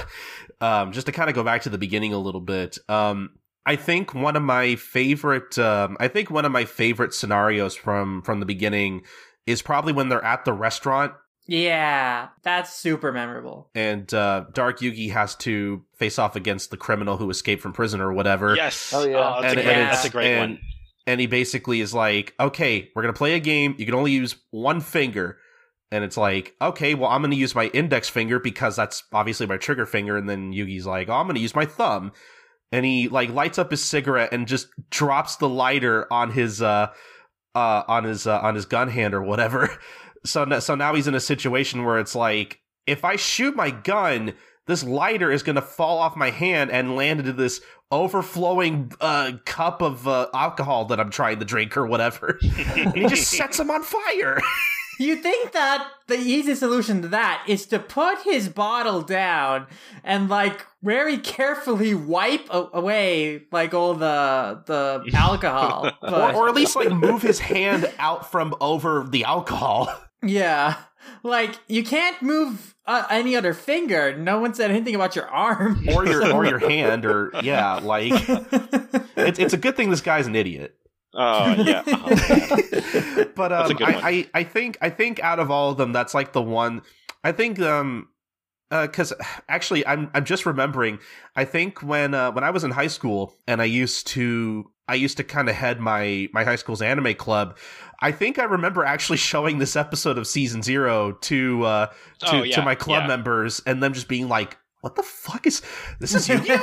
um, 0.59 0.91
just 0.91 1.05
to 1.05 1.11
kind 1.11 1.29
of 1.29 1.35
go 1.35 1.43
back 1.43 1.61
to 1.63 1.69
the 1.69 1.77
beginning 1.77 2.13
a 2.13 2.17
little 2.17 2.41
bit. 2.41 2.77
Um, 2.89 3.37
I 3.65 3.75
think 3.75 4.13
one 4.13 4.35
of 4.35 4.41
my 4.41 4.75
favorite 4.75 5.57
um, 5.59 5.97
I 5.99 6.07
think 6.07 6.31
one 6.31 6.45
of 6.45 6.51
my 6.51 6.65
favorite 6.65 7.13
scenarios 7.13 7.75
from 7.75 8.21
from 8.23 8.39
the 8.39 8.45
beginning 8.45 9.03
is 9.45 9.61
probably 9.61 9.93
when 9.93 10.09
they're 10.09 10.23
at 10.23 10.45
the 10.45 10.53
restaurant. 10.53 11.13
Yeah, 11.47 12.29
that's 12.43 12.73
super 12.73 13.11
memorable. 13.11 13.69
And 13.75 14.11
uh, 14.13 14.45
Dark 14.53 14.79
Yugi 14.79 15.11
has 15.11 15.35
to 15.37 15.83
face 15.95 16.17
off 16.17 16.35
against 16.35 16.71
the 16.71 16.77
criminal 16.77 17.17
who 17.17 17.29
escaped 17.29 17.61
from 17.61 17.73
prison 17.73 17.99
or 17.99 18.13
whatever. 18.13 18.55
Yes. 18.55 18.93
Oh 18.93 19.05
yeah. 19.05 19.17
Oh, 19.17 19.41
that's, 19.41 19.53
and, 19.53 19.59
a 19.59 19.63
great, 19.63 19.73
that's 19.75 20.05
a 20.05 20.09
great 20.09 20.31
and, 20.31 20.39
one. 20.39 20.59
And 21.07 21.19
he 21.19 21.27
basically 21.27 21.81
is 21.81 21.93
like, 21.93 22.33
"Okay, 22.39 22.89
we're 22.95 23.01
gonna 23.01 23.13
play 23.13 23.33
a 23.33 23.39
game. 23.39 23.75
You 23.77 23.85
can 23.85 23.95
only 23.95 24.11
use 24.11 24.35
one 24.49 24.81
finger." 24.81 25.37
And 25.93 26.05
it's 26.05 26.15
like, 26.15 26.55
okay, 26.61 26.95
well, 26.95 27.09
I'm 27.09 27.19
going 27.19 27.31
to 27.31 27.37
use 27.37 27.53
my 27.53 27.65
index 27.73 28.07
finger 28.07 28.39
because 28.39 28.77
that's 28.77 29.03
obviously 29.11 29.45
my 29.45 29.57
trigger 29.57 29.85
finger. 29.85 30.15
And 30.15 30.29
then 30.29 30.53
Yugi's 30.53 30.85
like, 30.85 31.09
oh, 31.09 31.15
I'm 31.15 31.25
going 31.25 31.35
to 31.35 31.41
use 31.41 31.53
my 31.53 31.65
thumb 31.65 32.13
and 32.71 32.85
he 32.85 33.07
like 33.07 33.29
lights 33.29 33.57
up 33.57 33.71
his 33.71 33.83
cigarette 33.83 34.31
and 34.31 34.47
just 34.47 34.67
drops 34.89 35.37
the 35.37 35.49
lighter 35.49 36.11
on 36.11 36.31
his 36.31 36.61
uh 36.61 36.87
uh 37.55 37.83
on 37.87 38.03
his 38.03 38.27
uh, 38.27 38.39
on 38.39 38.55
his 38.55 38.65
gun 38.65 38.89
hand 38.89 39.13
or 39.13 39.21
whatever. 39.21 39.69
So 40.23 40.59
so 40.59 40.75
now 40.75 40.93
he's 40.93 41.07
in 41.07 41.15
a 41.15 41.19
situation 41.19 41.83
where 41.83 41.97
it's 41.97 42.13
like 42.13 42.61
if 42.85 43.03
I 43.03 43.15
shoot 43.15 43.55
my 43.55 43.71
gun, 43.71 44.33
this 44.67 44.83
lighter 44.83 45.31
is 45.31 45.43
going 45.43 45.55
to 45.55 45.61
fall 45.63 45.97
off 45.97 46.15
my 46.15 46.29
hand 46.29 46.69
and 46.69 46.95
land 46.95 47.21
into 47.21 47.33
this 47.33 47.59
overflowing 47.91 48.91
uh, 49.01 49.33
cup 49.45 49.81
of 49.81 50.07
uh, 50.07 50.27
alcohol 50.33 50.85
that 50.85 50.99
I'm 50.99 51.09
trying 51.09 51.39
to 51.39 51.45
drink 51.45 51.75
or 51.75 51.85
whatever. 51.85 52.39
and 52.75 52.95
he 52.95 53.07
just 53.07 53.31
sets 53.31 53.59
him 53.59 53.71
on 53.71 53.83
fire. 53.83 54.39
You 55.01 55.15
think 55.15 55.51
that 55.53 55.87
the 56.07 56.17
easy 56.17 56.53
solution 56.55 57.01
to 57.01 57.07
that 57.09 57.43
is 57.47 57.65
to 57.67 57.79
put 57.79 58.19
his 58.23 58.49
bottle 58.49 59.01
down 59.01 59.65
and 60.03 60.29
like 60.29 60.65
very 60.83 61.17
carefully 61.17 61.93
wipe 61.95 62.47
a- 62.51 62.69
away 62.73 63.43
like 63.51 63.73
all 63.73 63.93
the 63.95 64.61
the 64.67 65.09
alcohol, 65.15 65.91
or, 66.01 66.33
or 66.35 66.49
at 66.49 66.55
least 66.55 66.75
like 66.75 66.91
move 66.91 67.21
his 67.23 67.39
hand 67.39 67.91
out 67.97 68.29
from 68.31 68.53
over 68.61 69.05
the 69.09 69.23
alcohol. 69.23 69.89
Yeah, 70.23 70.75
like 71.23 71.55
you 71.67 71.83
can't 71.83 72.21
move 72.21 72.75
uh, 72.85 73.05
any 73.09 73.35
other 73.35 73.55
finger. 73.55 74.15
No 74.15 74.39
one 74.39 74.53
said 74.53 74.69
anything 74.69 74.93
about 74.93 75.15
your 75.15 75.27
arm 75.27 75.89
or 75.89 76.05
your 76.05 76.31
or 76.31 76.45
your 76.45 76.59
hand 76.69 77.05
or 77.07 77.31
yeah, 77.41 77.79
like 77.81 78.13
it's 79.17 79.39
it's 79.39 79.53
a 79.53 79.57
good 79.57 79.75
thing 79.75 79.89
this 79.89 80.01
guy's 80.01 80.27
an 80.27 80.35
idiot. 80.35 80.77
Oh 81.13 81.53
yeah, 81.57 81.83
oh, 81.87 83.25
but 83.35 83.51
um, 83.51 83.77
I, 83.81 83.95
I, 84.03 84.29
I 84.33 84.43
think 84.43 84.77
I 84.81 84.89
think 84.89 85.19
out 85.19 85.39
of 85.39 85.51
all 85.51 85.71
of 85.71 85.77
them, 85.77 85.91
that's 85.91 86.13
like 86.13 86.33
the 86.33 86.41
one. 86.41 86.81
I 87.23 87.31
think 87.31 87.59
um, 87.59 88.07
because 88.69 89.11
uh, 89.11 89.23
actually 89.49 89.85
I'm 89.85 90.09
I'm 90.13 90.25
just 90.25 90.45
remembering. 90.45 90.99
I 91.35 91.45
think 91.45 91.83
when 91.83 92.13
uh, 92.13 92.31
when 92.31 92.43
I 92.43 92.51
was 92.51 92.63
in 92.63 92.71
high 92.71 92.87
school 92.87 93.35
and 93.47 93.61
I 93.61 93.65
used 93.65 94.07
to 94.07 94.71
I 94.87 94.95
used 94.95 95.17
to 95.17 95.23
kind 95.23 95.49
of 95.49 95.55
head 95.55 95.79
my 95.79 96.29
my 96.33 96.43
high 96.43 96.55
school's 96.55 96.81
anime 96.81 97.13
club. 97.15 97.57
I 98.01 98.11
think 98.11 98.39
I 98.39 98.43
remember 98.43 98.83
actually 98.83 99.17
showing 99.31 99.59
this 99.59 99.75
episode 99.75 100.17
of 100.17 100.27
season 100.27 100.61
zero 100.61 101.13
to 101.13 101.63
uh, 101.63 101.85
to, 102.19 102.35
oh, 102.35 102.43
yeah, 102.43 102.55
to 102.55 102.61
my 102.61 102.75
club 102.75 103.03
yeah. 103.03 103.07
members 103.07 103.61
and 103.65 103.81
them 103.81 103.93
just 103.93 104.07
being 104.07 104.27
like, 104.27 104.57
what 104.81 104.95
the 104.95 105.03
fuck 105.03 105.45
is 105.45 105.61
this 105.99 106.15
is 106.15 106.27
Yu-Gi-Oh? 106.27 106.57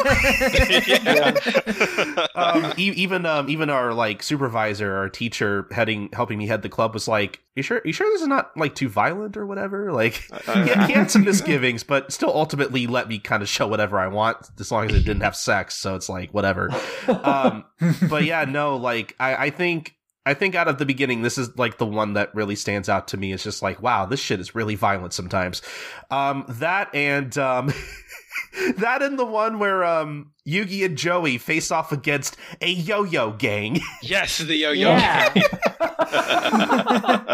um, 2.35 2.75
e- 2.77 2.93
even 2.97 3.25
um, 3.27 3.49
even 3.49 3.71
our 3.71 3.95
like 3.95 4.23
supervisor, 4.23 4.97
our 4.97 5.09
teacher 5.09 5.69
heading 5.71 6.09
helping 6.13 6.37
me 6.39 6.47
head 6.49 6.63
the 6.63 6.69
club 6.69 6.95
was 6.95 7.07
like, 7.07 7.41
"You 7.55 7.63
sure? 7.63 7.81
You 7.85 7.93
sure 7.93 8.09
this 8.11 8.23
is 8.23 8.27
not 8.27 8.57
like 8.57 8.75
too 8.75 8.89
violent 8.89 9.37
or 9.37 9.47
whatever?" 9.47 9.93
Like 9.93 10.29
Uh, 10.49 10.65
he, 10.65 10.71
had, 10.71 10.87
he 10.89 10.93
had 10.95 11.11
some 11.11 11.25
misgivings, 11.25 11.85
but 11.85 12.13
still 12.13 12.33
ultimately 12.35 12.87
let 12.89 13.09
me 13.09 13.19
kind 13.21 13.43
of 13.43 13.49
show 13.49 13.69
whatever 13.69 13.99
I 13.99 14.09
want 14.09 14.51
as 14.59 14.73
long 14.73 14.91
as 14.91 14.97
it 14.97 15.05
didn't 15.05 15.23
have 15.23 15.37
sex. 15.37 15.77
So 15.77 15.95
it's 15.95 16.09
like 16.09 16.35
whatever. 16.35 16.71
Um, 17.07 17.65
but 18.09 18.25
yeah, 18.25 18.45
no, 18.45 18.77
like 18.77 19.15
I, 19.21 19.47
I 19.47 19.51
think 19.51 19.95
I 20.29 20.35
think 20.35 20.55
out 20.55 20.69
of 20.69 20.77
the 20.77 20.85
beginning, 20.85 21.23
this 21.23 21.39
is 21.39 21.57
like 21.57 21.79
the 21.79 21.87
one 21.87 22.13
that 22.13 22.35
really 22.35 22.55
stands 22.55 22.91
out 22.91 23.09
to 23.09 23.17
me. 23.17 23.33
It's 23.33 23.43
just 23.43 23.63
like, 23.63 23.81
wow, 23.81 24.05
this 24.05 24.21
shit 24.21 24.41
is 24.41 24.55
really 24.55 24.75
violent 24.75 25.15
sometimes. 25.15 25.63
Um, 26.11 26.45
that 26.49 26.95
and 26.95 27.37
um, 27.39 27.73
that 28.79 29.03
and 29.03 29.19
the 29.19 29.25
one 29.25 29.59
where 29.59 29.85
um, 29.85 30.33
Yugi 30.47 30.85
and 30.85 30.97
Joey 30.99 31.39
face 31.39 31.71
off 31.71 31.93
against 31.93 32.37
a 32.61 32.69
yo-yo 32.71 33.33
gang, 33.33 33.81
yes, 34.03 34.39
the 34.39 34.55
yo-yo. 34.57 34.89
Yeah. 34.89 35.35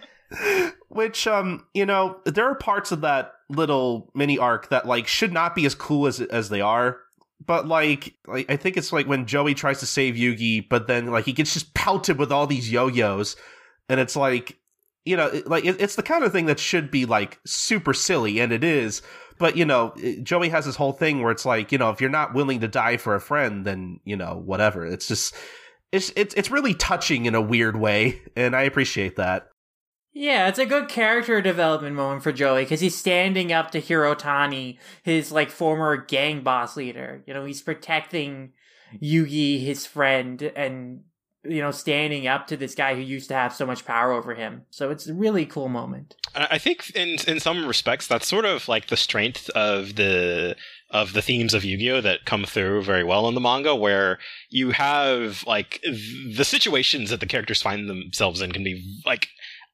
which 0.89 1.27
um, 1.27 1.67
you 1.75 1.87
know, 1.87 2.21
there 2.25 2.47
are 2.47 2.55
parts 2.55 2.93
of 2.93 3.01
that 3.03 3.33
little 3.49 4.11
mini 4.15 4.39
arc 4.39 4.69
that 4.69 4.87
like 4.87 5.07
should 5.07 5.33
not 5.33 5.55
be 5.55 5.65
as 5.67 5.75
cool 5.75 6.07
as 6.07 6.21
as 6.21 6.49
they 6.49 6.61
are. 6.61 6.99
But 7.45 7.69
like, 7.69 8.15
like 8.27 8.51
I 8.51 8.57
think 8.57 8.77
it's 8.77 8.93
like 8.93 9.07
when 9.07 9.25
Joey 9.27 9.55
tries 9.55 9.81
to 9.81 9.87
save 9.87 10.17
Yugi, 10.17 10.69
but 10.69 10.87
then 10.89 11.07
like 11.07 11.25
he 11.25 11.33
gets 11.33 11.55
just 11.55 11.73
pelted 11.73 12.19
with 12.19 12.33
all 12.33 12.47
these 12.47 12.71
yo-yos, 12.71 13.37
and 13.89 14.01
it's 14.01 14.17
like, 14.17 14.59
you 15.05 15.17
know, 15.17 15.29
it- 15.29 15.47
like 15.47 15.65
it, 15.65 15.81
it's 15.81 15.95
the 15.97 16.03
kind 16.03 16.25
of 16.25 16.33
thing 16.33 16.47
that 16.47 16.59
should 16.59 16.91
be 16.91 17.05
like 17.07 17.39
super 17.47 17.95
silly, 17.95 18.41
and 18.41 18.53
it 18.53 18.65
is. 18.65 19.03
But 19.39 19.57
you 19.57 19.65
know, 19.65 19.95
Joey 20.23 20.49
has 20.49 20.67
this 20.67 20.77
whole 20.77 20.93
thing 20.93 21.23
where 21.23 21.33
it's 21.33 21.45
like, 21.45 21.73
you 21.73 21.79
know, 21.79 21.91
if 21.91 22.01
you're 22.01 22.11
not 22.11 22.35
willing 22.35 22.61
to 22.61 22.69
die 22.69 22.97
for 22.97 23.15
a 23.15 23.21
friend, 23.21 23.65
then 23.65 24.01
you 24.05 24.17
know, 24.17 24.41
whatever. 24.45 24.85
It's 24.85 25.09
just, 25.09 25.35
it's 25.93 26.13
it's 26.17 26.35
it's 26.35 26.51
really 26.51 26.75
touching 26.75 27.27
in 27.27 27.35
a 27.35 27.41
weird 27.41 27.77
way, 27.77 28.21
and 28.37 28.55
I 28.55 28.63
appreciate 28.63 29.17
that. 29.17 29.49
Yeah, 30.13 30.49
it's 30.49 30.59
a 30.59 30.67
good 30.67 30.89
character 30.89 31.41
development 31.41 31.95
moment 31.95 32.23
for 32.23 32.33
Joey 32.33 32.65
because 32.65 32.81
he's 32.81 32.97
standing 32.97 33.53
up 33.53 33.71
to 33.71 33.81
Hirutani, 33.81 34.79
his 35.03 35.31
like 35.31 35.51
former 35.51 35.97
gang 35.97 36.41
boss 36.41 36.77
leader. 36.77 37.23
You 37.27 37.35
know, 37.35 37.45
he's 37.45 37.63
protecting 37.63 38.53
Yugi, 39.03 39.65
his 39.65 39.87
friend, 39.87 40.43
and 40.43 41.03
you 41.49 41.61
know, 41.61 41.71
standing 41.71 42.27
up 42.27 42.47
to 42.49 42.57
this 42.57 42.75
guy 42.75 42.95
who 42.95 43.01
used 43.01 43.29
to 43.29 43.35
have 43.35 43.55
so 43.55 43.67
much 43.67 43.85
power 43.85 44.13
over 44.13 44.35
him. 44.35 44.63
So 44.71 44.91
it's 44.91 45.07
a 45.07 45.15
really 45.15 45.47
cool 45.47 45.69
moment. 45.69 46.15
I 46.35 46.49
I 46.53 46.59
think 46.59 46.91
in 46.95 47.19
in 47.27 47.41
some 47.41 47.67
respects 47.67 48.07
that's 48.07 48.27
sort 48.27 48.45
of 48.45 48.69
like 48.69 48.89
the 48.89 48.97
strength 48.97 49.49
of 49.51 49.97
the 49.97 50.57
of 50.91 51.13
the 51.13 51.23
themes 51.23 51.55
of 51.55 51.65
Yu-Gi-Oh 51.65 52.01
that 52.01 52.25
come 52.25 52.45
through 52.45 52.83
very 52.83 53.05
well 53.05 53.29
in 53.29 53.35
the 53.35 53.41
manga 53.41 53.77
where 53.77 54.19
you 54.49 54.71
have 54.71 55.45
like 55.47 55.81
the 55.83 56.45
situations 56.45 57.11
that 57.11 57.21
the 57.21 57.27
characters 57.27 57.61
find 57.61 57.89
themselves 57.89 58.41
in 58.41 58.53
can 58.53 58.65
be 58.65 59.01
like 59.05 59.29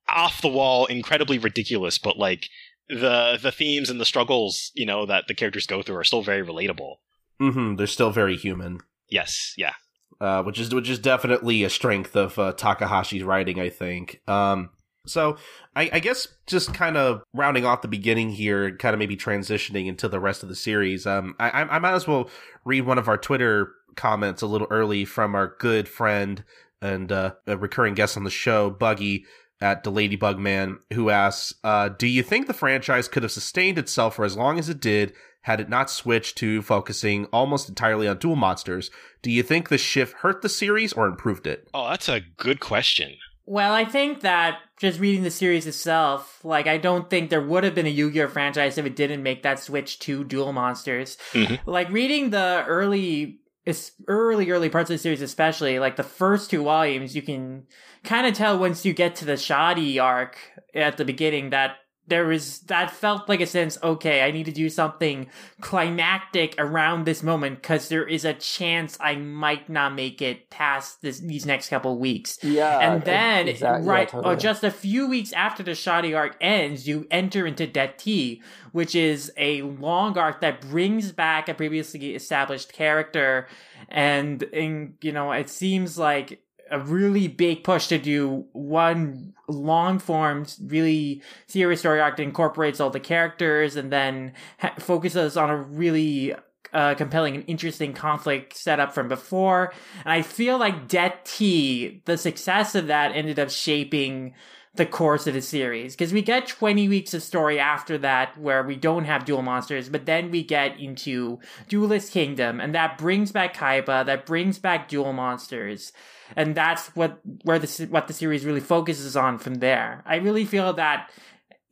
off 0.09 0.43
the 0.43 0.49
wall 0.49 0.87
incredibly 0.87 1.39
ridiculous 1.39 1.99
but 1.99 2.19
like 2.19 2.49
the 2.89 3.39
the 3.41 3.53
themes 3.53 3.89
and 3.89 4.01
the 4.01 4.05
struggles 4.05 4.71
you 4.75 4.85
know 4.85 5.07
that 5.07 5.25
the 5.29 5.35
characters 5.35 5.67
go 5.67 5.83
through 5.83 5.97
are 5.97 6.05
still 6.05 6.23
very 6.23 6.47
relatable. 6.47 6.97
Mm-hmm. 7.41 7.77
They're 7.77 7.87
still 7.87 8.11
very 8.11 8.37
human. 8.37 8.81
Yes, 9.09 9.55
yeah. 9.57 9.75
Uh, 10.21 10.43
which 10.43 10.59
is 10.59 10.75
which 10.75 10.89
is 10.89 10.99
definitely 10.99 11.65
a 11.65 11.71
strength 11.71 12.17
of 12.17 12.39
uh, 12.39 12.53
Takahashi's 12.53 13.23
writing, 13.23 13.61
I 13.61 13.69
think. 13.69 14.21
Um, 14.27 14.71
so 15.07 15.37
I, 15.77 15.91
I 15.93 16.01
guess 16.01 16.27
just 16.47 16.73
kind 16.73 16.97
of 16.97 17.23
rounding 17.35 17.67
off 17.67 17.83
the 17.83 17.89
beginning 17.89 18.31
here, 18.31 18.75
kind 18.77 18.95
of 18.95 18.99
maybe 18.99 19.17
transitioning 19.17 19.87
into 19.87 20.09
the 20.09 20.21
rest 20.21 20.43
of 20.43 20.49
the 20.49 20.55
series. 20.55 21.07
Um, 21.07 21.35
I, 21.39 21.51
I 21.51 21.79
might 21.79 21.93
as 21.93 22.07
well 22.07 22.31
read 22.65 22.83
one 22.83 22.99
of 22.99 23.09
our 23.09 23.19
Twitter 23.19 23.73
comments 23.97 24.43
a 24.43 24.47
little 24.47 24.67
early 24.71 25.05
from 25.05 25.35
our 25.35 25.55
good 25.59 25.89
friend 25.89 26.43
and 26.81 27.13
uh, 27.13 27.35
a 27.47 27.57
recurring 27.57 27.95
guest 27.95 28.17
on 28.17 28.25
the 28.25 28.31
show, 28.31 28.71
Buggy 28.71 29.25
at 29.61 29.85
the 29.85 29.91
Ladybug 29.91 30.39
Man, 30.39 30.79
who 30.93 31.11
asks, 31.11 31.55
uh, 31.65 31.89
"Do 31.89 32.07
you 32.07 32.23
think 32.23 32.47
the 32.47 32.55
franchise 32.55 33.09
could 33.09 33.23
have 33.23 33.33
sustained 33.33 33.79
itself 33.79 34.17
for 34.17 34.25
as 34.25 34.37
long 34.37 34.59
as 34.59 34.69
it 34.69 34.81
did?" 34.81 35.13
Had 35.45 35.61
it 35.61 35.69
not 35.69 35.91
switched 35.91 36.37
to 36.39 36.63
focusing 36.63 37.27
almost 37.27 37.69
entirely 37.69 38.09
on 38.09 38.17
duel 38.17 38.35
monsters, 38.35 38.91
do 39.21 39.31
you 39.31 39.43
think 39.43 39.69
the 39.69 39.77
shift 39.77 40.15
hurt 40.21 40.41
the 40.41 40.49
series 40.49 40.95
or 40.95 41.07
improved 41.07 41.47
it? 41.47 41.69
Oh, 41.75 41.89
that's 41.91 42.09
a 42.09 42.21
good 42.39 42.61
question. 42.61 43.17
Well, 43.45 43.75
I 43.75 43.85
think 43.85 44.23
that 44.23 44.61
just 44.81 44.99
reading 44.99 45.23
the 45.23 45.31
series 45.31 45.67
itself, 45.67 46.41
like 46.45 46.67
I 46.67 46.79
don't 46.79 47.11
think 47.11 47.29
there 47.29 47.43
would 47.43 47.63
have 47.63 47.75
been 47.75 47.85
a 47.85 47.91
Yu-Gi-Oh 47.91 48.29
franchise 48.29 48.79
if 48.79 48.87
it 48.87 48.97
didn't 48.97 49.23
make 49.23 49.43
that 49.43 49.59
switch 49.61 49.99
to 50.01 50.25
duel 50.25 50.55
monsters. 50.55 51.19
Mhm. 51.33 51.61
Like 51.67 51.91
reading 51.91 52.31
the 52.31 52.65
early 52.67 53.41
es- 53.67 53.93
early 54.09 54.51
early 54.51 54.71
parts 54.71 54.89
of 54.89 54.95
the 54.95 54.99
series 54.99 55.21
especially, 55.21 55.79
like 55.79 55.97
the 55.97 56.03
first 56.03 56.49
two 56.49 56.63
volumes, 56.65 57.15
you 57.15 57.21
can 57.21 57.65
kind 58.03 58.27
of 58.27 58.33
tell 58.33 58.59
once 58.59 58.87
you 58.87 58.95
get 58.95 59.15
to 59.17 59.27
the 59.27 59.35
Shadi 59.35 60.03
arc 60.03 60.39
at 60.75 60.97
the 60.97 61.05
beginning 61.05 61.51
that 61.51 61.77
there 62.07 62.27
was 62.27 62.61
that 62.61 62.91
felt 62.91 63.29
like 63.29 63.41
a 63.41 63.47
sense 63.47 63.79
okay 63.83 64.23
i 64.23 64.31
need 64.31 64.45
to 64.45 64.53
do 64.53 64.69
something 64.69 65.27
climactic 65.61 66.55
around 66.59 67.05
this 67.05 67.23
moment 67.23 67.61
because 67.61 67.89
there 67.89 68.07
is 68.07 68.25
a 68.25 68.35
chance 68.35 68.97
i 69.01 69.17
might 69.17 69.69
not 69.69 69.95
make 69.95 70.23
it 70.23 70.49
past 70.51 71.03
this 71.03 71.19
these 71.21 71.45
next 71.47 71.69
couple 71.69 71.99
weeks 71.99 72.39
Yeah, 72.43 72.79
and 72.79 73.03
then 73.03 73.49
exactly, 73.49 73.85
yeah, 73.87 73.91
right 73.93 74.09
totally. 74.09 74.35
uh, 74.35 74.39
just 74.39 74.63
a 74.65 74.71
few 74.71 75.09
weeks 75.09 75.33
after 75.33 75.63
the 75.63 75.73
Shadi 75.73 76.17
arc 76.17 76.37
ends 76.41 76.87
you 76.87 77.07
enter 77.11 77.47
into 77.47 77.67
Death-T 77.67 78.43
which 78.73 78.95
is 78.95 79.33
a 79.37 79.63
long 79.63 80.17
arc 80.19 80.41
that 80.41 80.61
brings 80.61 81.13
back 81.13 81.49
a 81.49 81.55
previously 81.55 82.15
established 82.15 82.73
character 82.73 83.47
and, 83.89 84.43
and 84.53 84.95
you 85.03 85.13
know 85.13 85.33
it 85.33 85.49
seems 85.51 85.99
like 85.99 86.41
a 86.71 86.79
really 86.81 87.29
big 87.29 87.65
push 87.65 87.89
to 87.89 87.99
do 87.99 88.47
one 88.53 89.35
long 89.49 89.99
form 89.99 90.47
really 90.63 91.23
serious 91.47 91.81
story 91.81 92.01
arc 92.01 92.17
that 92.17 92.23
incorporates 92.23 92.81
all 92.81 92.91
the 92.91 93.01
characters 93.01 93.77
and 93.77 93.93
then 93.93 94.33
ha- 94.59 94.75
focuses 94.79 95.37
on 95.37 95.51
a 95.51 95.57
really 95.57 96.35
uh, 96.73 96.95
compelling 96.95 97.37
and 97.37 97.45
interesting 97.47 97.93
conflict 97.93 98.57
set 98.57 98.81
up 98.81 98.93
from 98.93 99.09
before. 99.09 99.73
And 100.05 100.13
I 100.13 100.23
feel 100.23 100.59
like 100.59 100.89
Death-T, 100.89 102.03
the 102.05 102.19
success 102.19 102.75
of 102.75 102.89
that 102.89 103.13
ended 103.13 103.39
up 103.39 103.51
shaping 103.51 104.35
the 104.75 104.85
course 104.85 105.29
of 105.29 105.35
the 105.35 105.41
series 105.41 105.95
because 105.95 106.13
we 106.13 106.21
get 106.21 106.49
20 106.49 106.89
weeks 106.89 107.15
of 107.15 107.23
story 107.23 107.61
after 107.61 107.97
that 107.99 108.37
where 108.37 108.63
we 108.65 108.75
don't 108.75 109.05
have 109.05 109.25
duel 109.25 109.41
monsters 109.41 109.89
but 109.89 110.05
then 110.05 110.33
we 110.33 110.43
get 110.43 110.79
into 110.81 111.39
duelist 111.69 112.11
kingdom 112.13 112.61
and 112.61 112.75
that 112.75 112.99
brings 112.99 113.31
back 113.31 113.55
kaiba 113.55 114.05
that 114.05 114.27
brings 114.27 114.59
back 114.59 114.89
duel 114.89 115.13
monsters 115.13 115.93
and 116.37 116.55
that's 116.55 116.89
what 116.97 117.21
where 117.43 117.59
the 117.59 117.87
what 117.91 118.09
the 118.09 118.15
series 118.15 118.45
really 118.45 118.61
focuses 118.61 119.17
on 119.17 119.39
from 119.39 119.57
there 119.57 120.03
i 120.07 120.17
really 120.17 120.45
feel 120.45 120.73
that 120.73 121.11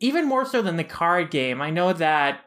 even 0.01 0.27
more 0.27 0.45
so 0.45 0.63
than 0.63 0.77
the 0.77 0.85
card 0.85 1.31
game 1.31 1.61
i 1.61 1.71
know 1.71 1.93
that 1.93 2.41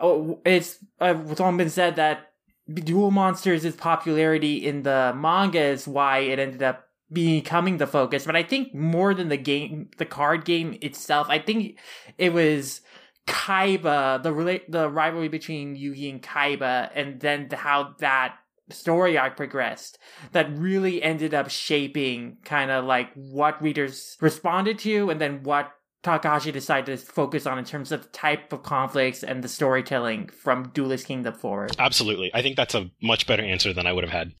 oh, 0.00 0.40
it's 0.44 0.78
uh, 1.00 1.14
it's 1.28 1.40
all 1.40 1.52
been 1.56 1.70
said 1.70 1.96
that 1.96 2.32
duel 2.72 3.10
monsters' 3.10 3.74
popularity 3.76 4.66
in 4.66 4.82
the 4.82 5.12
manga 5.16 5.60
is 5.60 5.88
why 5.88 6.18
it 6.18 6.38
ended 6.38 6.62
up 6.62 6.86
becoming 7.12 7.78
the 7.78 7.86
focus. 7.86 8.24
But 8.24 8.36
I 8.36 8.42
think 8.42 8.74
more 8.74 9.14
than 9.14 9.28
the 9.28 9.36
game, 9.36 9.90
the 9.98 10.06
card 10.06 10.44
game 10.44 10.78
itself, 10.80 11.28
I 11.28 11.38
think 11.38 11.78
it 12.18 12.32
was 12.32 12.82
Kaiba, 13.26 14.22
the 14.22 14.60
the 14.68 14.88
rivalry 14.88 15.28
between 15.28 15.76
Yugi 15.76 16.10
and 16.10 16.22
Kaiba, 16.22 16.90
and 16.94 17.20
then 17.20 17.48
how 17.50 17.94
that 17.98 18.36
story 18.70 19.18
arc 19.18 19.36
progressed 19.36 19.98
that 20.32 20.50
really 20.56 21.02
ended 21.02 21.34
up 21.34 21.50
shaping 21.50 22.38
kind 22.44 22.70
of 22.70 22.84
like 22.84 23.12
what 23.14 23.60
readers 23.62 24.16
responded 24.20 24.78
to 24.80 25.10
and 25.10 25.20
then 25.20 25.42
what 25.42 25.72
Takahashi 26.02 26.50
decided 26.50 26.98
to 26.98 27.04
focus 27.04 27.46
on 27.46 27.58
in 27.58 27.64
terms 27.64 27.92
of 27.92 28.10
type 28.12 28.52
of 28.52 28.62
conflicts 28.62 29.22
and 29.22 29.44
the 29.44 29.48
storytelling 29.48 30.28
from 30.28 30.70
Duelist 30.72 31.06
Kingdom 31.06 31.34
forward. 31.34 31.76
Absolutely. 31.78 32.30
I 32.32 32.40
think 32.40 32.56
that's 32.56 32.74
a 32.74 32.90
much 33.02 33.26
better 33.26 33.42
answer 33.42 33.72
than 33.72 33.86
I 33.86 33.92
would 33.92 34.04
have 34.04 34.12
had. 34.12 34.32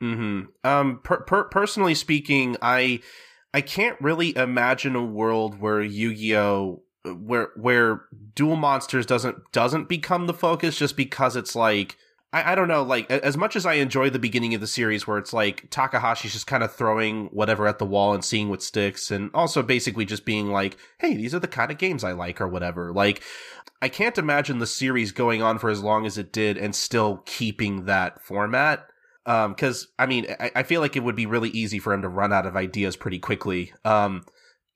Hmm. 0.00 0.42
Um. 0.62 1.00
Per- 1.02 1.20
per- 1.20 1.44
personally 1.44 1.94
speaking, 1.94 2.56
I 2.60 3.00
I 3.54 3.62
can't 3.62 3.98
really 4.00 4.36
imagine 4.36 4.94
a 4.94 5.04
world 5.04 5.58
where 5.58 5.80
Yu-Gi-Oh, 5.80 6.82
where 7.14 7.48
where 7.56 8.02
duel 8.34 8.56
monsters 8.56 9.06
doesn't 9.06 9.36
doesn't 9.52 9.88
become 9.88 10.26
the 10.26 10.34
focus 10.34 10.76
just 10.76 10.96
because 10.96 11.36
it's 11.36 11.56
like 11.56 11.96
I, 12.36 12.52
I 12.52 12.54
don't 12.54 12.68
know 12.68 12.82
like 12.82 13.10
as 13.10 13.36
much 13.36 13.56
as 13.56 13.64
I 13.64 13.74
enjoy 13.74 14.10
the 14.10 14.18
beginning 14.18 14.54
of 14.54 14.60
the 14.60 14.66
series 14.66 15.06
where 15.06 15.16
it's 15.16 15.32
like 15.32 15.70
Takahashi's 15.70 16.34
just 16.34 16.46
kind 16.46 16.62
of 16.62 16.74
throwing 16.74 17.26
whatever 17.26 17.66
at 17.66 17.78
the 17.78 17.86
wall 17.86 18.12
and 18.12 18.22
seeing 18.22 18.50
what 18.50 18.62
sticks 18.62 19.10
and 19.10 19.30
also 19.32 19.62
basically 19.62 20.04
just 20.04 20.26
being 20.26 20.50
like 20.50 20.76
hey 20.98 21.16
these 21.16 21.34
are 21.34 21.38
the 21.38 21.48
kind 21.48 21.70
of 21.70 21.78
games 21.78 22.04
I 22.04 22.12
like 22.12 22.40
or 22.40 22.48
whatever. 22.48 22.92
Like 22.92 23.22
I 23.80 23.88
can't 23.88 24.18
imagine 24.18 24.58
the 24.58 24.66
series 24.66 25.12
going 25.12 25.42
on 25.42 25.58
for 25.58 25.70
as 25.70 25.82
long 25.82 26.04
as 26.04 26.18
it 26.18 26.30
did 26.30 26.58
and 26.58 26.74
still 26.74 27.22
keeping 27.24 27.86
that 27.86 28.22
format 28.22 28.86
um 29.24 29.52
because 29.52 29.88
i 29.98 30.04
mean 30.06 30.26
I, 30.38 30.50
I 30.56 30.62
feel 30.62 30.80
like 30.82 30.94
it 30.94 31.02
would 31.02 31.16
be 31.16 31.26
really 31.26 31.50
easy 31.50 31.78
for 31.78 31.92
him 31.94 32.02
to 32.02 32.08
run 32.08 32.32
out 32.34 32.46
of 32.46 32.54
ideas 32.54 32.96
pretty 32.96 33.18
quickly. 33.18 33.72
Um 33.84 34.26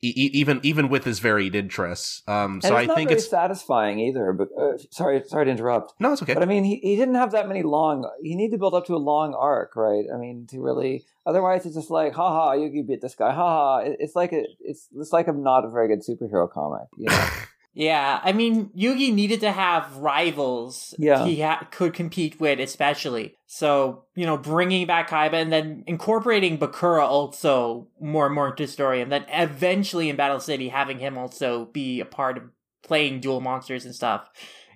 e- 0.02 0.30
even 0.32 0.60
even 0.62 0.88
with 0.88 1.04
his 1.04 1.18
varied 1.18 1.54
interests. 1.54 2.22
Um, 2.26 2.60
so 2.60 2.76
I 2.76 2.86
think 2.86 3.10
it's 3.10 3.28
satisfying 3.28 3.98
either. 4.00 4.32
But 4.32 4.48
uh, 4.58 4.78
sorry, 4.90 5.22
sorry 5.26 5.46
to 5.46 5.50
interrupt. 5.50 5.94
no, 6.00 6.12
it's 6.12 6.22
okay. 6.22 6.34
But 6.34 6.42
I 6.42 6.46
mean, 6.46 6.64
he, 6.64 6.76
he 6.76 6.96
didn't 6.96 7.16
have 7.16 7.32
that 7.32 7.48
many 7.48 7.62
long. 7.62 8.08
You 8.22 8.36
need 8.36 8.50
to 8.50 8.58
build 8.58 8.74
up 8.74 8.86
to 8.86 8.94
a 8.94 8.98
long 8.98 9.34
arc, 9.34 9.76
right? 9.76 10.04
I 10.12 10.16
mean, 10.16 10.46
to 10.50 10.60
really. 10.60 11.04
Otherwise, 11.26 11.66
it's 11.66 11.74
just 11.74 11.90
like, 11.90 12.14
haha, 12.14 12.56
Yugi 12.56 12.86
beat 12.86 13.02
this 13.02 13.14
guy, 13.14 13.32
haha. 13.32 13.78
It, 13.84 13.96
it's 14.00 14.16
like 14.16 14.32
a, 14.32 14.44
it's 14.60 14.88
it's 14.96 15.12
like 15.12 15.28
a 15.28 15.32
not 15.32 15.64
a 15.64 15.70
very 15.70 15.88
good 15.88 16.02
superhero 16.02 16.50
comic. 16.50 16.88
You 16.96 17.06
know? 17.06 17.28
Yeah, 17.72 18.20
I 18.22 18.32
mean, 18.32 18.70
Yugi 18.76 19.14
needed 19.14 19.40
to 19.40 19.52
have 19.52 19.96
rivals 19.96 20.92
Yeah. 20.98 21.24
he 21.24 21.40
ha- 21.40 21.66
could 21.70 21.94
compete 21.94 22.40
with, 22.40 22.58
especially. 22.58 23.36
So, 23.46 24.04
you 24.16 24.26
know, 24.26 24.36
bringing 24.36 24.86
back 24.86 25.10
Kaiba 25.10 25.34
and 25.34 25.52
then 25.52 25.84
incorporating 25.86 26.58
Bakura 26.58 27.04
also 27.04 27.86
more 28.00 28.26
and 28.26 28.34
more 28.34 28.48
into 28.48 28.64
the 28.64 28.72
story, 28.72 29.00
and 29.00 29.12
then 29.12 29.24
eventually 29.28 30.08
in 30.08 30.16
Battle 30.16 30.40
City 30.40 30.68
having 30.68 30.98
him 30.98 31.16
also 31.16 31.66
be 31.66 32.00
a 32.00 32.04
part 32.04 32.36
of 32.38 32.44
playing 32.82 33.20
duel 33.20 33.40
monsters 33.40 33.84
and 33.84 33.94
stuff. 33.94 34.28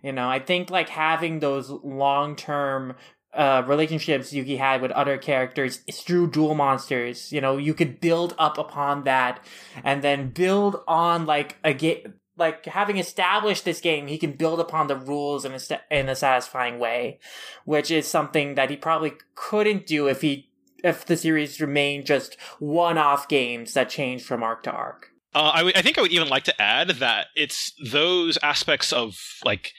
You 0.03 0.13
know, 0.13 0.29
I 0.29 0.39
think 0.39 0.71
like 0.71 0.89
having 0.89 1.41
those 1.41 1.71
long 1.71 2.37
term 2.37 2.95
uh, 3.33 3.65
relationships 3.67 4.33
Yugi 4.33 4.59
had 4.59 4.81
with 4.81 4.93
other 4.93 5.19
characters 5.19 5.79
through 5.93 6.31
duel 6.31 6.55
monsters, 6.55 7.33
you 7.33 7.41
know, 7.41 7.57
you 7.57 7.75
could 7.75 8.01
build 8.01 8.35
up 8.39 8.59
upon 8.59 9.03
that 9.05 9.45
and 9.83 10.03
then 10.03 10.31
build 10.31 10.83
on 10.87 11.27
like 11.27 11.57
a 11.65 11.75
game 11.75 12.15
like 12.37 12.65
having 12.67 12.99
established 12.99 13.65
this 13.65 13.81
game, 13.81 14.07
he 14.09 14.19
can 14.19 14.33
build 14.33 14.61
upon 14.61 14.87
the 14.89 14.97
rules 14.97 15.45
in 15.45 15.53
a, 15.53 15.59
st- 15.59 15.81
in 15.91 16.09
a 16.09 16.17
satisfying 16.17 16.79
way, 16.79 17.19
which 17.65 17.91
is 17.91 18.07
something 18.07 18.55
that 18.57 18.71
he 18.71 18.77
probably 18.77 19.13
couldn't 19.35 19.87
do 19.87 20.09
if 20.09 20.21
he 20.21 20.51
if 20.83 21.07
the 21.07 21.17
series 21.17 21.61
remained 21.63 22.05
just 22.05 22.37
one-off 22.59 23.27
games 23.27 23.73
that 23.73 23.89
change 23.89 24.23
from 24.23 24.43
arc 24.43 24.63
to 24.65 24.71
arc. 24.71 25.09
Uh, 25.35 25.51
I 25.55 25.63
would- 25.63 25.77
I 25.77 25.83
think 25.83 25.97
I 25.97 26.03
would 26.03 26.13
even 26.13 26.29
like 26.29 26.45
to 26.45 26.63
add 26.63 26.89
that 27.01 27.29
it's 27.35 27.73
those 27.91 28.37
aspects 28.43 28.93
of 28.93 29.17
like 29.45 29.73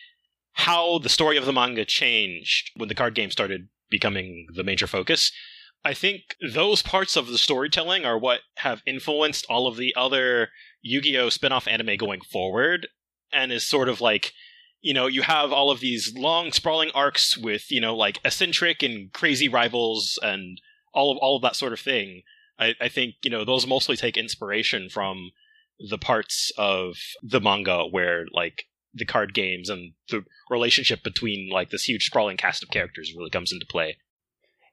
how 0.53 0.97
the 0.99 1.09
story 1.09 1.37
of 1.37 1.45
the 1.45 1.53
manga 1.53 1.85
changed 1.85 2.71
when 2.75 2.89
the 2.89 2.95
card 2.95 3.13
game 3.13 3.29
started 3.29 3.67
becoming 3.89 4.47
the 4.55 4.63
major 4.63 4.87
focus. 4.87 5.31
I 5.83 5.93
think 5.93 6.35
those 6.41 6.81
parts 6.81 7.15
of 7.15 7.27
the 7.27 7.37
storytelling 7.37 8.05
are 8.05 8.17
what 8.17 8.39
have 8.57 8.81
influenced 8.87 9.45
all 9.47 9.67
of 9.67 9.77
the 9.77 9.93
other 9.95 10.49
Yu-Gi-Oh 10.85 11.29
spin-off 11.29 11.67
anime 11.67 11.97
going 11.97 12.21
forward 12.21 12.87
and 13.33 13.51
is 13.51 13.67
sort 13.67 13.89
of 13.89 14.01
like 14.01 14.33
you 14.81 14.93
know 14.93 15.07
you 15.07 15.23
have 15.23 15.51
all 15.51 15.71
of 15.71 15.79
these 15.79 16.13
long 16.15 16.51
sprawling 16.51 16.91
arcs 16.93 17.35
with 17.35 17.71
you 17.71 17.81
know 17.81 17.95
like 17.95 18.19
eccentric 18.23 18.83
and 18.83 19.11
crazy 19.11 19.49
rivals 19.49 20.19
and 20.21 20.61
all 20.93 21.11
of 21.11 21.17
all 21.17 21.35
of 21.35 21.41
that 21.41 21.55
sort 21.55 21.73
of 21.73 21.79
thing 21.79 22.21
I, 22.59 22.75
I 22.79 22.87
think 22.87 23.15
you 23.23 23.31
know 23.31 23.43
those 23.43 23.65
mostly 23.65 23.95
take 23.95 24.15
inspiration 24.15 24.89
from 24.89 25.31
the 25.79 25.97
parts 25.97 26.51
of 26.55 26.97
the 27.23 27.41
manga 27.41 27.85
where 27.89 28.25
like 28.31 28.65
the 28.93 29.05
card 29.05 29.33
games 29.33 29.69
and 29.69 29.93
the 30.09 30.23
relationship 30.51 31.03
between 31.03 31.49
like 31.51 31.71
this 31.71 31.83
huge 31.89 32.05
sprawling 32.05 32.37
cast 32.37 32.61
of 32.61 32.69
characters 32.69 33.11
really 33.17 33.31
comes 33.31 33.51
into 33.51 33.65
play. 33.69 33.97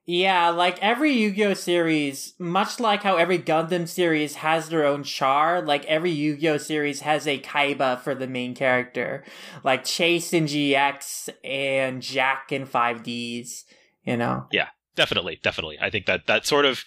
Yeah, 0.05 0.49
like 0.49 0.83
every 0.83 1.13
Yu-Gi-Oh 1.13 1.55
series, 1.55 2.35
much 2.39 2.81
like 2.81 3.05
how 3.05 3.17
every 3.17 3.39
Gundam 3.39 3.87
series 3.87 4.37
has 4.37 4.69
their 4.69 4.85
own 4.85 5.05
char, 5.05 5.63
like 5.63 5.85
every 5.85 6.11
Yu-Gi-Oh 6.11 6.59
series 6.59 7.03
has 7.03 7.27
a 7.27 7.39
Kaiba 7.39 8.01
for 8.01 8.13
the 8.13 8.27
main 8.27 8.55
character. 8.55 9.23
Like 9.63 9.85
Chazz 9.85 10.33
in 10.33 10.47
GX 10.47 11.29
and 11.45 12.03
Jack 12.03 12.51
in 12.51 12.67
5Ds, 12.67 13.63
you 14.03 14.17
know. 14.17 14.47
Yeah, 14.51 14.69
definitely, 14.97 15.39
definitely. 15.41 15.79
I 15.81 15.89
think 15.89 16.07
that 16.07 16.27
that 16.27 16.47
sort 16.47 16.65
of 16.65 16.83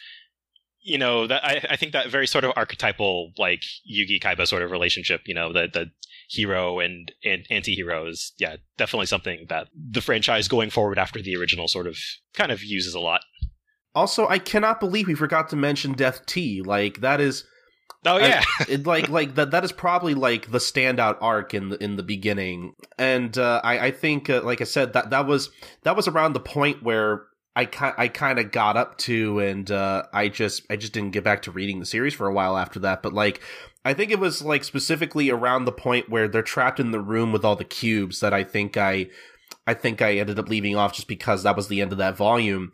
you 0.85 0.97
know 0.99 1.25
that 1.27 1.43
I, 1.43 1.65
I 1.71 1.75
think 1.75 1.93
that 1.93 2.09
very 2.09 2.27
sort 2.27 2.43
of 2.43 2.53
archetypal 2.55 3.31
like 3.37 3.61
Yugi 3.91 4.21
Kaiba 4.21 4.47
sort 4.47 4.61
of 4.61 4.71
relationship, 4.71 5.21
you 5.25 5.33
know, 5.33 5.51
the 5.51 5.67
the 5.71 5.87
hero 6.29 6.79
and, 6.79 7.11
and 7.23 7.45
anti-hero 7.49 8.07
is 8.07 8.33
yeah, 8.37 8.55
definitely 8.77 9.07
something 9.07 9.45
that 9.49 9.67
the 9.75 10.01
franchise 10.01 10.47
going 10.47 10.69
forward 10.69 10.97
after 10.97 11.21
the 11.21 11.35
original 11.35 11.67
sort 11.67 11.87
of 11.87 11.97
kind 12.33 12.51
of 12.51 12.63
uses 12.63 12.93
a 12.93 12.99
lot. 12.99 13.21
Also, 13.93 14.27
I 14.27 14.39
cannot 14.39 14.79
believe 14.79 15.07
we 15.07 15.15
forgot 15.15 15.49
to 15.49 15.55
mention 15.55 15.93
Death 15.93 16.25
T. 16.25 16.61
Like 16.61 17.01
that 17.01 17.19
is 17.19 17.43
Oh 18.05 18.17
I- 18.17 18.27
yeah. 18.27 18.43
it, 18.69 18.85
like 18.85 19.09
like 19.09 19.35
that 19.35 19.51
that 19.51 19.63
is 19.63 19.71
probably 19.71 20.13
like 20.13 20.51
the 20.51 20.59
standout 20.59 21.17
arc 21.19 21.53
in 21.53 21.69
the 21.69 21.83
in 21.83 21.95
the 21.95 22.03
beginning 22.03 22.73
and 22.97 23.35
uh, 23.37 23.61
I 23.63 23.87
I 23.87 23.91
think 23.91 24.29
uh, 24.29 24.41
like 24.43 24.61
I 24.61 24.65
said 24.65 24.93
that 24.93 25.09
that 25.09 25.25
was 25.25 25.49
that 25.83 25.95
was 25.95 26.07
around 26.07 26.33
the 26.33 26.39
point 26.39 26.83
where 26.83 27.23
I 27.55 27.65
ki- 27.65 27.95
I 27.97 28.07
kind 28.09 28.37
of 28.37 28.51
got 28.51 28.75
up 28.75 28.97
to 28.99 29.39
and 29.39 29.69
uh, 29.71 30.03
I 30.11 30.27
just 30.27 30.63
I 30.69 30.75
just 30.75 30.93
didn't 30.93 31.11
get 31.11 31.23
back 31.23 31.41
to 31.43 31.51
reading 31.51 31.79
the 31.79 31.85
series 31.85 32.13
for 32.13 32.27
a 32.27 32.33
while 32.33 32.57
after 32.57 32.79
that 32.79 33.01
but 33.01 33.13
like 33.13 33.41
I 33.85 33.93
think 33.93 34.11
it 34.11 34.19
was 34.19 34.41
like 34.41 34.63
specifically 34.63 35.29
around 35.29 35.65
the 35.65 35.71
point 35.71 36.09
where 36.09 36.27
they're 36.27 36.41
trapped 36.41 36.79
in 36.79 36.91
the 36.91 36.99
room 36.99 37.31
with 37.31 37.45
all 37.45 37.55
the 37.55 37.63
cubes 37.63 38.19
that 38.19 38.33
I 38.33 38.43
think 38.43 38.75
I 38.75 39.07
I 39.65 39.73
think 39.73 40.01
I 40.01 40.15
ended 40.15 40.37
up 40.37 40.49
leaving 40.49 40.75
off 40.75 40.93
just 40.93 41.07
because 41.07 41.43
that 41.43 41.55
was 41.55 41.67
the 41.67 41.81
end 41.81 41.91
of 41.91 41.97
that 41.99 42.17
volume. 42.17 42.73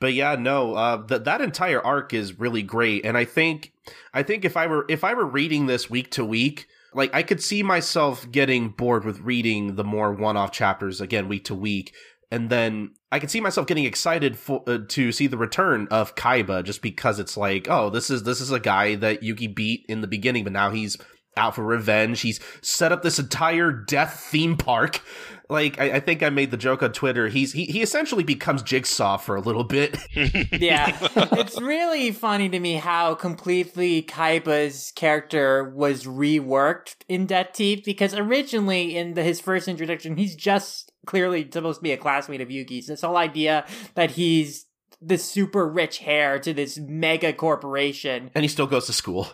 But 0.00 0.14
yeah 0.14 0.36
no 0.36 0.74
uh 0.74 1.04
that 1.06 1.24
that 1.24 1.40
entire 1.40 1.84
arc 1.84 2.14
is 2.14 2.38
really 2.38 2.62
great 2.62 3.04
and 3.04 3.18
I 3.18 3.24
think 3.24 3.72
I 4.12 4.22
think 4.22 4.44
if 4.44 4.56
I 4.56 4.66
were 4.66 4.86
if 4.88 5.04
I 5.04 5.14
were 5.14 5.26
reading 5.26 5.66
this 5.66 5.90
week 5.90 6.10
to 6.12 6.24
week, 6.24 6.66
like 6.94 7.14
I 7.14 7.22
could 7.22 7.42
see 7.42 7.62
myself 7.62 8.30
getting 8.30 8.70
bored 8.70 9.04
with 9.04 9.20
reading 9.20 9.76
the 9.76 9.84
more 9.84 10.12
one-off 10.12 10.52
chapters 10.52 11.00
again 11.00 11.28
week 11.28 11.44
to 11.46 11.54
week, 11.54 11.92
and 12.34 12.50
then 12.50 12.90
I 13.12 13.20
can 13.20 13.28
see 13.28 13.40
myself 13.40 13.68
getting 13.68 13.84
excited 13.84 14.36
for 14.36 14.64
uh, 14.66 14.78
to 14.88 15.12
see 15.12 15.28
the 15.28 15.38
return 15.38 15.86
of 15.92 16.16
Kaiba 16.16 16.64
just 16.64 16.82
because 16.82 17.20
it's 17.20 17.36
like, 17.36 17.68
oh, 17.70 17.90
this 17.90 18.10
is 18.10 18.24
this 18.24 18.40
is 18.40 18.50
a 18.50 18.58
guy 18.58 18.96
that 18.96 19.22
Yugi 19.22 19.54
beat 19.54 19.86
in 19.88 20.00
the 20.00 20.08
beginning, 20.08 20.42
but 20.42 20.52
now 20.52 20.70
he's 20.70 20.96
out 21.36 21.54
for 21.54 21.62
revenge. 21.62 22.22
He's 22.22 22.40
set 22.60 22.90
up 22.90 23.02
this 23.02 23.20
entire 23.20 23.70
death 23.70 24.18
theme 24.18 24.56
park. 24.56 25.00
Like 25.48 25.78
I, 25.80 25.92
I 25.92 26.00
think 26.00 26.22
I 26.22 26.30
made 26.30 26.50
the 26.50 26.56
joke 26.56 26.82
on 26.82 26.92
Twitter. 26.92 27.28
He's 27.28 27.52
he, 27.52 27.66
he 27.66 27.82
essentially 27.82 28.24
becomes 28.24 28.62
Jigsaw 28.62 29.18
for 29.18 29.36
a 29.36 29.40
little 29.40 29.64
bit. 29.64 29.96
Yeah, 30.52 30.96
it's 31.32 31.60
really 31.60 32.10
funny 32.10 32.48
to 32.48 32.58
me 32.58 32.74
how 32.74 33.14
completely 33.14 34.02
Kaiba's 34.02 34.92
character 34.94 35.68
was 35.70 36.04
reworked 36.04 36.96
in 37.08 37.26
Death-T 37.26 37.82
because 37.84 38.14
originally 38.14 38.96
in 38.96 39.14
the, 39.14 39.22
his 39.22 39.40
first 39.40 39.68
introduction, 39.68 40.16
he's 40.16 40.34
just 40.34 40.92
clearly 41.06 41.48
supposed 41.50 41.80
to 41.80 41.82
be 41.82 41.92
a 41.92 41.96
classmate 41.96 42.40
of 42.40 42.48
Yugi's. 42.48 42.86
This 42.86 43.02
whole 43.02 43.16
idea 43.16 43.66
that 43.94 44.12
he's 44.12 44.66
the 45.02 45.18
super 45.18 45.68
rich 45.68 46.02
heir 46.04 46.38
to 46.38 46.54
this 46.54 46.78
mega 46.78 47.32
corporation 47.32 48.30
and 48.34 48.42
he 48.42 48.48
still 48.48 48.66
goes 48.66 48.86
to 48.86 48.92
school. 48.92 49.28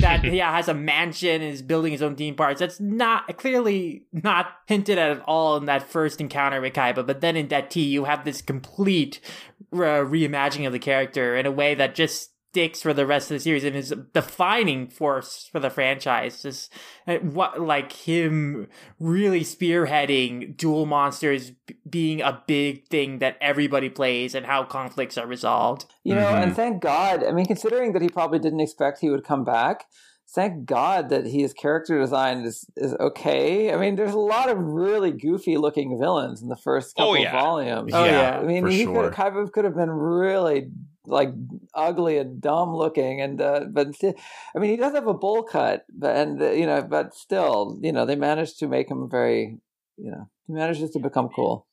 That 0.00 0.24
yeah 0.32 0.54
has 0.54 0.68
a 0.68 0.74
mansion 0.74 1.42
and 1.42 1.52
is 1.52 1.62
building 1.62 1.92
his 1.92 2.02
own 2.02 2.16
theme 2.16 2.34
parks. 2.34 2.60
That's 2.60 2.80
not 2.80 3.36
clearly 3.38 4.06
not 4.12 4.48
hinted 4.66 4.98
at 4.98 5.10
at 5.10 5.22
all 5.26 5.56
in 5.56 5.66
that 5.66 5.88
first 5.88 6.20
encounter 6.20 6.60
with 6.60 6.72
Kaiba. 6.72 7.06
But 7.06 7.20
then 7.20 7.36
in 7.36 7.48
Death 7.48 7.70
T, 7.70 7.82
you 7.82 8.04
have 8.04 8.24
this 8.24 8.42
complete 8.42 9.20
uh, 9.72 9.76
reimagining 9.76 10.66
of 10.66 10.72
the 10.72 10.78
character 10.78 11.36
in 11.36 11.46
a 11.46 11.52
way 11.52 11.74
that 11.74 11.94
just 11.94 12.30
sticks 12.54 12.80
for 12.80 12.94
the 12.94 13.04
rest 13.04 13.32
of 13.32 13.34
the 13.34 13.40
series 13.40 13.64
and 13.64 13.74
is 13.74 13.90
a 13.90 13.96
defining 13.96 14.86
force 14.86 15.48
for 15.50 15.58
the 15.58 15.68
franchise. 15.70 16.40
Just 16.40 16.72
uh, 17.08 17.16
what 17.16 17.60
like 17.60 17.90
him 17.92 18.68
really 19.00 19.40
spearheading 19.40 20.56
duel 20.56 20.86
monsters 20.86 21.50
b- 21.50 21.74
being 21.90 22.20
a 22.20 22.40
big 22.46 22.86
thing 22.86 23.18
that 23.18 23.36
everybody 23.40 23.88
plays 23.88 24.36
and 24.36 24.46
how 24.46 24.62
conflicts 24.62 25.18
are 25.18 25.26
resolved. 25.26 25.86
You 26.04 26.14
know, 26.14 26.28
and 26.28 26.52
Mhm. 26.52 26.54
thank 26.56 26.80
God. 26.80 27.24
I 27.24 27.32
mean, 27.32 27.46
considering 27.46 27.92
that 27.92 28.02
he 28.02 28.08
probably 28.08 28.38
didn't 28.38 28.60
expect 28.60 29.00
he 29.00 29.10
would 29.10 29.24
come 29.24 29.42
back, 29.42 29.86
thank 30.32 30.64
God 30.64 31.08
that 31.08 31.26
his 31.26 31.52
character 31.52 31.98
design 31.98 32.44
is 32.44 32.66
is 32.76 32.94
okay. 33.00 33.72
I 33.72 33.76
mean, 33.76 33.96
there's 33.96 34.14
a 34.14 34.18
lot 34.18 34.48
of 34.48 34.58
really 34.58 35.10
goofy 35.10 35.56
looking 35.56 35.98
villains 35.98 36.40
in 36.40 36.48
the 36.48 36.56
first 36.56 36.94
couple 36.94 37.12
Oh, 37.12 37.14
yeah. 37.16 37.32
volumes. 37.32 37.90
Oh, 37.92 38.04
yeah. 38.04 38.38
I 38.38 38.44
mean, 38.44 38.62
for 38.62 38.68
he 38.70 38.84
sure. 38.84 39.10
could 39.10 39.12
Kaiba 39.12 39.50
could 39.50 39.64
have 39.64 39.74
been 39.74 39.90
really 39.90 40.68
like 41.06 41.30
ugly 41.74 42.18
and 42.18 42.40
dumb 42.40 42.74
looking, 42.74 43.20
and 43.20 43.40
uh, 43.40 43.66
but 43.70 43.94
sti- 43.94 44.14
I 44.54 44.58
mean, 44.58 44.70
he 44.70 44.76
does 44.76 44.94
have 44.94 45.06
a 45.06 45.14
bowl 45.14 45.42
cut, 45.42 45.84
but 45.92 46.16
and 46.16 46.40
uh, 46.40 46.50
you 46.50 46.66
know, 46.66 46.82
but 46.82 47.14
still, 47.14 47.78
you 47.82 47.92
know, 47.92 48.06
they 48.06 48.16
managed 48.16 48.58
to 48.60 48.68
make 48.68 48.90
him 48.90 49.08
very, 49.10 49.58
you 49.96 50.10
know, 50.10 50.28
he 50.46 50.52
manages 50.52 50.90
to 50.90 50.98
become 50.98 51.28
cool. 51.28 51.66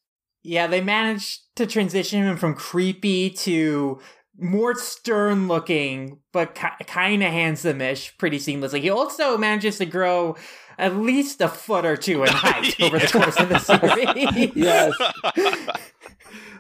Yeah, 0.43 0.67
they 0.67 0.81
managed 0.81 1.41
to 1.55 1.67
transition 1.67 2.23
him 2.23 2.37
from 2.37 2.55
creepy 2.55 3.29
to 3.29 3.99
more 4.39 4.73
stern 4.75 5.47
looking, 5.47 6.19
but 6.31 6.55
ki- 6.55 6.85
kind 6.87 7.21
of 7.21 7.31
handsome-ish 7.31 8.17
pretty 8.17 8.39
seamlessly. 8.39 8.81
He 8.81 8.89
also 8.89 9.37
manages 9.37 9.77
to 9.77 9.85
grow 9.85 10.35
at 10.79 10.95
least 10.95 11.41
a 11.41 11.47
foot 11.47 11.85
or 11.85 11.95
two 11.95 12.23
in 12.23 12.29
height 12.29 12.75
over 12.81 12.97
the 12.97 13.07
course 13.07 13.39
of 13.39 13.49
the 13.49 13.59
series. 13.59 14.51
Yes. 14.55 14.93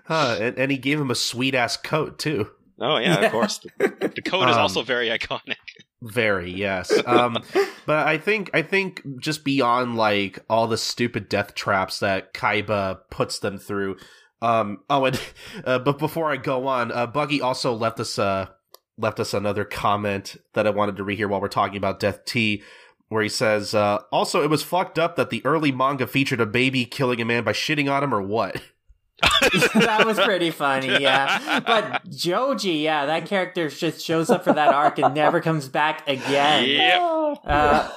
Huh, 0.05 0.37
and, 0.39 0.57
and 0.59 0.71
he 0.71 0.77
gave 0.77 0.99
him 0.99 1.09
a 1.09 1.15
sweet 1.15 1.55
ass 1.55 1.77
coat 1.77 2.19
too. 2.19 2.49
Oh 2.81 2.97
yeah, 2.97 3.19
Yeah. 3.19 3.25
of 3.27 3.31
course. 3.31 3.59
The, 3.59 4.11
the 4.15 4.21
code 4.21 4.49
is 4.49 4.55
Um, 4.55 4.61
also 4.61 4.81
very 4.81 5.07
iconic. 5.09 5.55
Very 6.01 6.51
yes. 6.51 6.91
Um, 7.05 7.37
but 7.85 8.07
I 8.07 8.17
think 8.17 8.49
I 8.53 8.61
think 8.63 9.01
just 9.19 9.43
beyond 9.45 9.95
like 9.97 10.39
all 10.49 10.67
the 10.67 10.77
stupid 10.77 11.29
death 11.29 11.53
traps 11.55 11.99
that 11.99 12.33
Kaiba 12.33 12.99
puts 13.09 13.39
them 13.39 13.57
through. 13.57 13.97
Um, 14.41 14.79
oh, 14.89 15.05
and 15.05 15.21
uh, 15.65 15.79
but 15.79 15.99
before 15.99 16.31
I 16.31 16.37
go 16.37 16.67
on, 16.67 16.91
uh, 16.91 17.05
Buggy 17.07 17.39
also 17.41 17.73
left 17.73 17.99
us 17.99 18.17
uh 18.17 18.47
left 18.97 19.19
us 19.19 19.33
another 19.33 19.63
comment 19.63 20.37
that 20.53 20.67
I 20.67 20.71
wanted 20.71 20.97
to 20.97 21.03
rehear 21.05 21.29
while 21.29 21.41
we're 21.41 21.47
talking 21.47 21.77
about 21.77 21.99
Death 21.99 22.25
T, 22.25 22.61
where 23.09 23.23
he 23.23 23.29
says, 23.29 23.73
uh, 23.75 23.99
"Also, 24.11 24.43
it 24.43 24.49
was 24.49 24.63
fucked 24.63 24.97
up 24.99 25.15
that 25.15 25.29
the 25.29 25.45
early 25.45 25.71
manga 25.71 26.07
featured 26.07 26.41
a 26.41 26.45
baby 26.47 26.85
killing 26.85 27.21
a 27.21 27.25
man 27.25 27.43
by 27.43 27.51
shitting 27.53 27.91
on 27.91 28.03
him, 28.03 28.13
or 28.13 28.21
what." 28.21 28.59
That 29.21 30.03
was 30.05 30.19
pretty 30.19 30.51
funny, 30.51 31.01
yeah. 31.01 31.59
But 31.59 32.09
Joji, 32.09 32.73
yeah, 32.73 33.05
that 33.05 33.25
character 33.25 33.69
just 33.69 34.03
shows 34.03 34.29
up 34.29 34.43
for 34.43 34.53
that 34.53 34.73
arc 34.73 34.99
and 34.99 35.13
never 35.13 35.41
comes 35.41 35.67
back 35.67 36.07
again. 36.07 36.67
Yep. 36.67 37.37
Uh, 37.45 37.91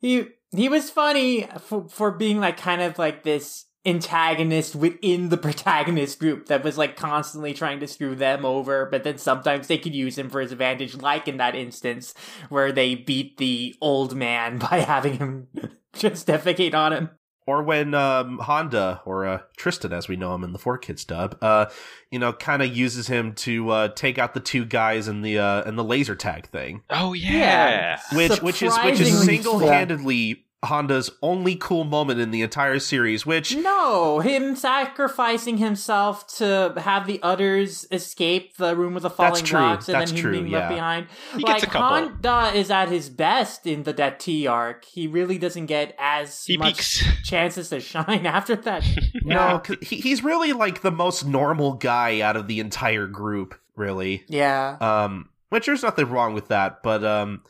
he 0.00 0.28
he 0.52 0.68
was 0.68 0.90
funny 0.90 1.48
for, 1.60 1.88
for 1.88 2.10
being 2.10 2.40
like 2.40 2.56
kind 2.56 2.82
of 2.82 2.98
like 2.98 3.22
this 3.22 3.66
antagonist 3.86 4.74
within 4.76 5.30
the 5.30 5.38
protagonist 5.38 6.18
group 6.18 6.46
that 6.46 6.62
was 6.62 6.76
like 6.76 6.96
constantly 6.96 7.54
trying 7.54 7.80
to 7.80 7.86
screw 7.86 8.14
them 8.14 8.44
over, 8.44 8.86
but 8.86 9.04
then 9.04 9.16
sometimes 9.16 9.68
they 9.68 9.78
could 9.78 9.94
use 9.94 10.18
him 10.18 10.28
for 10.28 10.40
his 10.40 10.52
advantage, 10.52 10.94
like 10.96 11.26
in 11.26 11.38
that 11.38 11.54
instance 11.54 12.14
where 12.48 12.72
they 12.72 12.94
beat 12.94 13.38
the 13.38 13.74
old 13.80 14.14
man 14.14 14.58
by 14.70 14.80
having 14.80 15.14
him 15.14 15.48
just 15.94 16.26
defecate 16.26 16.74
on 16.74 16.92
him. 16.92 17.10
Or 17.50 17.64
when 17.64 17.94
um, 17.94 18.38
Honda 18.38 19.02
or 19.04 19.26
uh, 19.26 19.40
Tristan, 19.56 19.92
as 19.92 20.06
we 20.06 20.14
know 20.14 20.32
him 20.36 20.44
in 20.44 20.52
the 20.52 20.58
4Kids 20.60 21.04
dub, 21.04 21.36
uh, 21.42 21.66
you 22.08 22.20
know, 22.20 22.32
kind 22.32 22.62
of 22.62 22.76
uses 22.76 23.08
him 23.08 23.34
to 23.34 23.70
uh, 23.70 23.88
take 23.88 24.18
out 24.18 24.34
the 24.34 24.40
two 24.40 24.64
guys 24.64 25.08
in 25.08 25.22
the 25.22 25.40
uh, 25.40 25.62
in 25.64 25.74
the 25.74 25.82
laser 25.82 26.14
tag 26.14 26.48
thing, 26.48 26.82
Oh 26.90 27.12
yeah. 27.12 27.98
Yeah. 28.12 28.16
which 28.16 28.40
which 28.40 28.62
is 28.62 28.76
which 28.84 29.00
is 29.00 29.24
single 29.24 29.58
handedly 29.58 30.44
Honda's 30.62 31.10
only 31.22 31.56
cool 31.56 31.84
moment 31.84 32.20
in 32.20 32.32
the 32.32 32.42
entire 32.42 32.78
series. 32.78 33.24
Which 33.24 33.56
No, 33.56 34.20
him 34.20 34.54
sacrificing 34.56 35.56
himself 35.56 36.26
to 36.36 36.74
have 36.76 37.06
the 37.06 37.18
others 37.22 37.86
escape 37.90 38.56
the 38.56 38.76
room 38.76 38.92
with 38.92 39.04
the 39.04 39.10
falling 39.10 39.32
That's 39.34 39.48
true. 39.48 39.58
blocks 39.58 39.88
and 39.88 39.94
That's 40.00 40.10
then 40.10 40.18
him 40.18 40.22
true, 40.22 40.32
being 40.32 40.46
yeah. 40.48 40.58
left 40.58 40.74
behind. 40.74 41.06
He 41.36 41.42
like 41.44 41.62
gets 41.62 41.74
a. 41.74 41.78
Honda 41.78 42.52
is 42.54 42.70
at 42.70 42.88
his 42.90 43.08
best 43.08 43.66
in 43.66 43.84
the 43.84 43.92
Death-T 43.94 44.46
arc. 44.46 44.84
He 44.84 45.06
really 45.06 45.38
doesn't 45.38 45.66
get 45.66 45.94
as 45.98 46.44
He 46.44 46.58
much 46.58 46.74
peaks. 46.76 47.04
chances 47.24 47.70
to 47.70 47.80
shine 47.80 48.26
after 48.26 48.54
that. 48.56 48.84
no, 49.24 49.60
'cause 49.64 49.76
he, 49.80 49.96
he's 49.96 50.22
really 50.22 50.52
like 50.52 50.82
the 50.82 50.90
most 50.92 51.24
normal 51.24 51.72
guy 51.74 52.20
out 52.20 52.36
of 52.36 52.48
the 52.48 52.60
entire 52.60 53.06
group. 53.06 53.54
Really, 53.76 54.24
Yeah. 54.28 54.76
um, 54.82 55.30
which 55.48 55.64
there's 55.64 55.82
nothing 55.82 56.10
wrong 56.10 56.34
with 56.34 56.48
that, 56.48 56.82
but 56.82 57.02
um, 57.02 57.40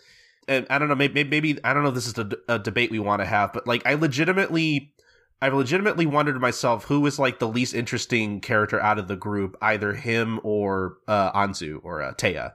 and 0.51 0.67
I 0.69 0.79
don't 0.79 0.89
know, 0.89 0.95
maybe, 0.95 1.25
maybe 1.25 1.59
I 1.65 1.73
don't 1.73 1.83
know. 1.83 1.89
if 1.89 1.95
This 1.95 2.07
is 2.07 2.19
a, 2.19 2.29
a 2.49 2.59
debate 2.59 2.91
we 2.91 2.99
want 2.99 3.23
to 3.23 3.27
have, 3.27 3.53
but 3.53 3.67
like, 3.67 3.87
I 3.87 3.95
legitimately, 3.95 4.93
I've 5.41 5.55
legitimately 5.55 6.05
wondered 6.05 6.35
to 6.35 6.41
myself 6.41 6.85
who 6.85 7.01
was 7.01 7.19
like 7.19 7.39
the 7.39 7.49
least 7.49 7.73
interesting 7.73 8.41
character 8.41 8.79
out 8.81 8.99
of 8.99 9.09
the 9.09 9.17
group, 9.17 9.57
either 9.63 9.95
him 9.95 10.41
or 10.43 10.99
uh, 11.09 11.33
Anzu 11.33 11.81
or 11.83 12.03
uh, 12.03 12.13
Téa. 12.15 12.53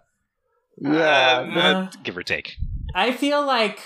Yeah, 0.77 1.51
Uh, 1.55 1.59
uh, 1.59 1.91
give 2.03 2.17
or 2.17 2.23
take. 2.23 2.57
I 2.93 3.13
feel 3.13 3.45
like 3.45 3.79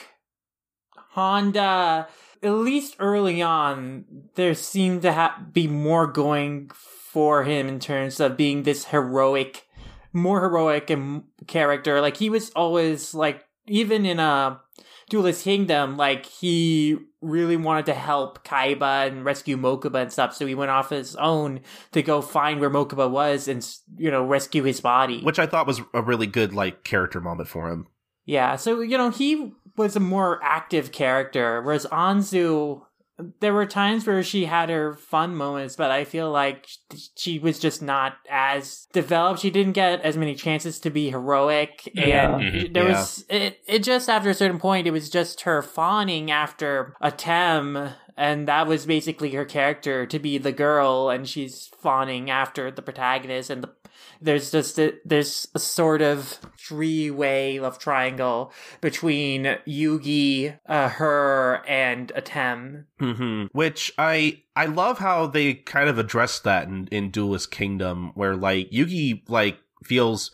Honda, 1.11 2.07
at 2.41 2.51
least 2.51 2.95
early 2.99 3.41
on, 3.41 4.05
there 4.35 4.55
seemed 4.55 5.03
to 5.03 5.13
ha- 5.13 5.43
be 5.51 5.67
more 5.67 6.07
going 6.07 6.71
for 6.73 7.43
him 7.43 7.67
in 7.67 7.79
terms 7.79 8.19
of 8.19 8.37
being 8.37 8.63
this 8.63 8.85
heroic, 8.85 9.67
more 10.13 10.41
heroic 10.41 10.89
and 10.89 11.23
character. 11.47 12.01
Like 12.01 12.17
he 12.17 12.29
was 12.29 12.49
always 12.51 13.13
like, 13.13 13.43
even 13.69 14.05
in 14.05 14.19
a 14.19 14.61
Duelist 15.09 15.43
Kingdom, 15.43 15.97
like 15.97 16.25
he 16.25 16.97
really 17.21 17.57
wanted 17.57 17.85
to 17.87 17.93
help 17.93 18.45
Kaiba 18.45 19.07
and 19.07 19.25
rescue 19.25 19.57
Mokuba 19.57 20.01
and 20.01 20.11
stuff. 20.11 20.35
So 20.35 20.45
he 20.45 20.55
went 20.55 20.71
off 20.71 20.89
his 20.89 21.15
own 21.15 21.61
to 21.91 22.01
go 22.01 22.21
find 22.21 22.59
where 22.59 22.69
Mokuba 22.69 23.09
was 23.09 23.47
and 23.47 23.67
you 23.97 24.11
know 24.11 24.23
rescue 24.23 24.63
his 24.63 24.79
body. 24.81 25.21
which 25.21 25.39
I 25.39 25.45
thought 25.45 25.67
was 25.67 25.81
a 25.93 26.01
really 26.01 26.27
good 26.27 26.53
like 26.53 26.83
character 26.83 27.19
moment 27.19 27.49
for 27.49 27.69
him. 27.69 27.87
Yeah, 28.25 28.55
so 28.55 28.81
you 28.81 28.97
know 28.97 29.09
he 29.09 29.53
was 29.75 29.95
a 29.95 29.99
more 29.99 30.39
active 30.43 30.91
character, 30.91 31.61
whereas 31.61 31.85
Anzu, 31.87 32.81
there 33.39 33.53
were 33.53 33.65
times 33.65 34.05
where 34.07 34.23
she 34.23 34.45
had 34.45 34.69
her 34.69 34.93
fun 34.95 35.35
moments, 35.35 35.75
but 35.75 35.91
I 35.91 36.03
feel 36.05 36.31
like 36.31 36.67
she 37.15 37.39
was 37.39 37.59
just 37.59 37.81
not 37.81 38.13
as 38.29 38.87
developed. 38.93 39.41
She 39.41 39.49
didn't 39.49 39.73
get 39.73 40.01
as 40.01 40.17
many 40.17 40.35
chances 40.35 40.79
to 40.79 40.89
be 40.89 41.09
heroic, 41.09 41.89
Yeah. 41.93 42.35
and 42.37 42.43
Mhm. 42.43 42.73
there 42.73 42.83
Yeah. 42.87 42.89
was 42.99 43.25
it. 43.29 43.59
It 43.67 43.83
just 43.83 44.09
after 44.09 44.29
a 44.29 44.33
certain 44.33 44.59
point, 44.59 44.87
it 44.87 44.91
was 44.91 45.09
just 45.09 45.41
her 45.41 45.61
fawning 45.61 46.31
after 46.31 46.95
Atem. 47.03 47.93
And 48.21 48.49
that 48.49 48.67
was 48.67 48.85
basically 48.85 49.31
her 49.31 49.45
character 49.45 50.05
to 50.05 50.19
be 50.19 50.37
the 50.37 50.51
girl, 50.51 51.09
and 51.09 51.25
she's 51.25 51.69
fawning 51.81 52.29
after 52.29 52.69
the 52.69 52.81
protagonist, 52.81 53.49
and 53.49 53.63
the 53.63 53.69
there's 54.21 54.51
just 54.51 54.77
a, 54.79 54.93
there's 55.05 55.47
a 55.55 55.59
sort 55.59 56.01
of 56.01 56.39
three 56.59 57.09
way 57.09 57.59
love 57.59 57.79
triangle 57.79 58.51
between 58.81 59.57
Yugi, 59.67 60.57
uh, 60.67 60.89
her, 60.89 61.63
and 61.67 62.11
Atem. 62.15 62.85
hmm 62.99 63.45
Which 63.51 63.91
I 63.97 64.43
I 64.55 64.65
love 64.65 64.99
how 64.99 65.27
they 65.27 65.53
kind 65.53 65.89
of 65.89 65.97
address 65.97 66.39
that 66.41 66.67
in 66.67 66.87
in 66.91 67.11
Duelist 67.11 67.51
Kingdom, 67.51 68.11
where 68.15 68.35
like 68.35 68.69
Yugi 68.71 69.27
like 69.29 69.59
feels 69.83 70.31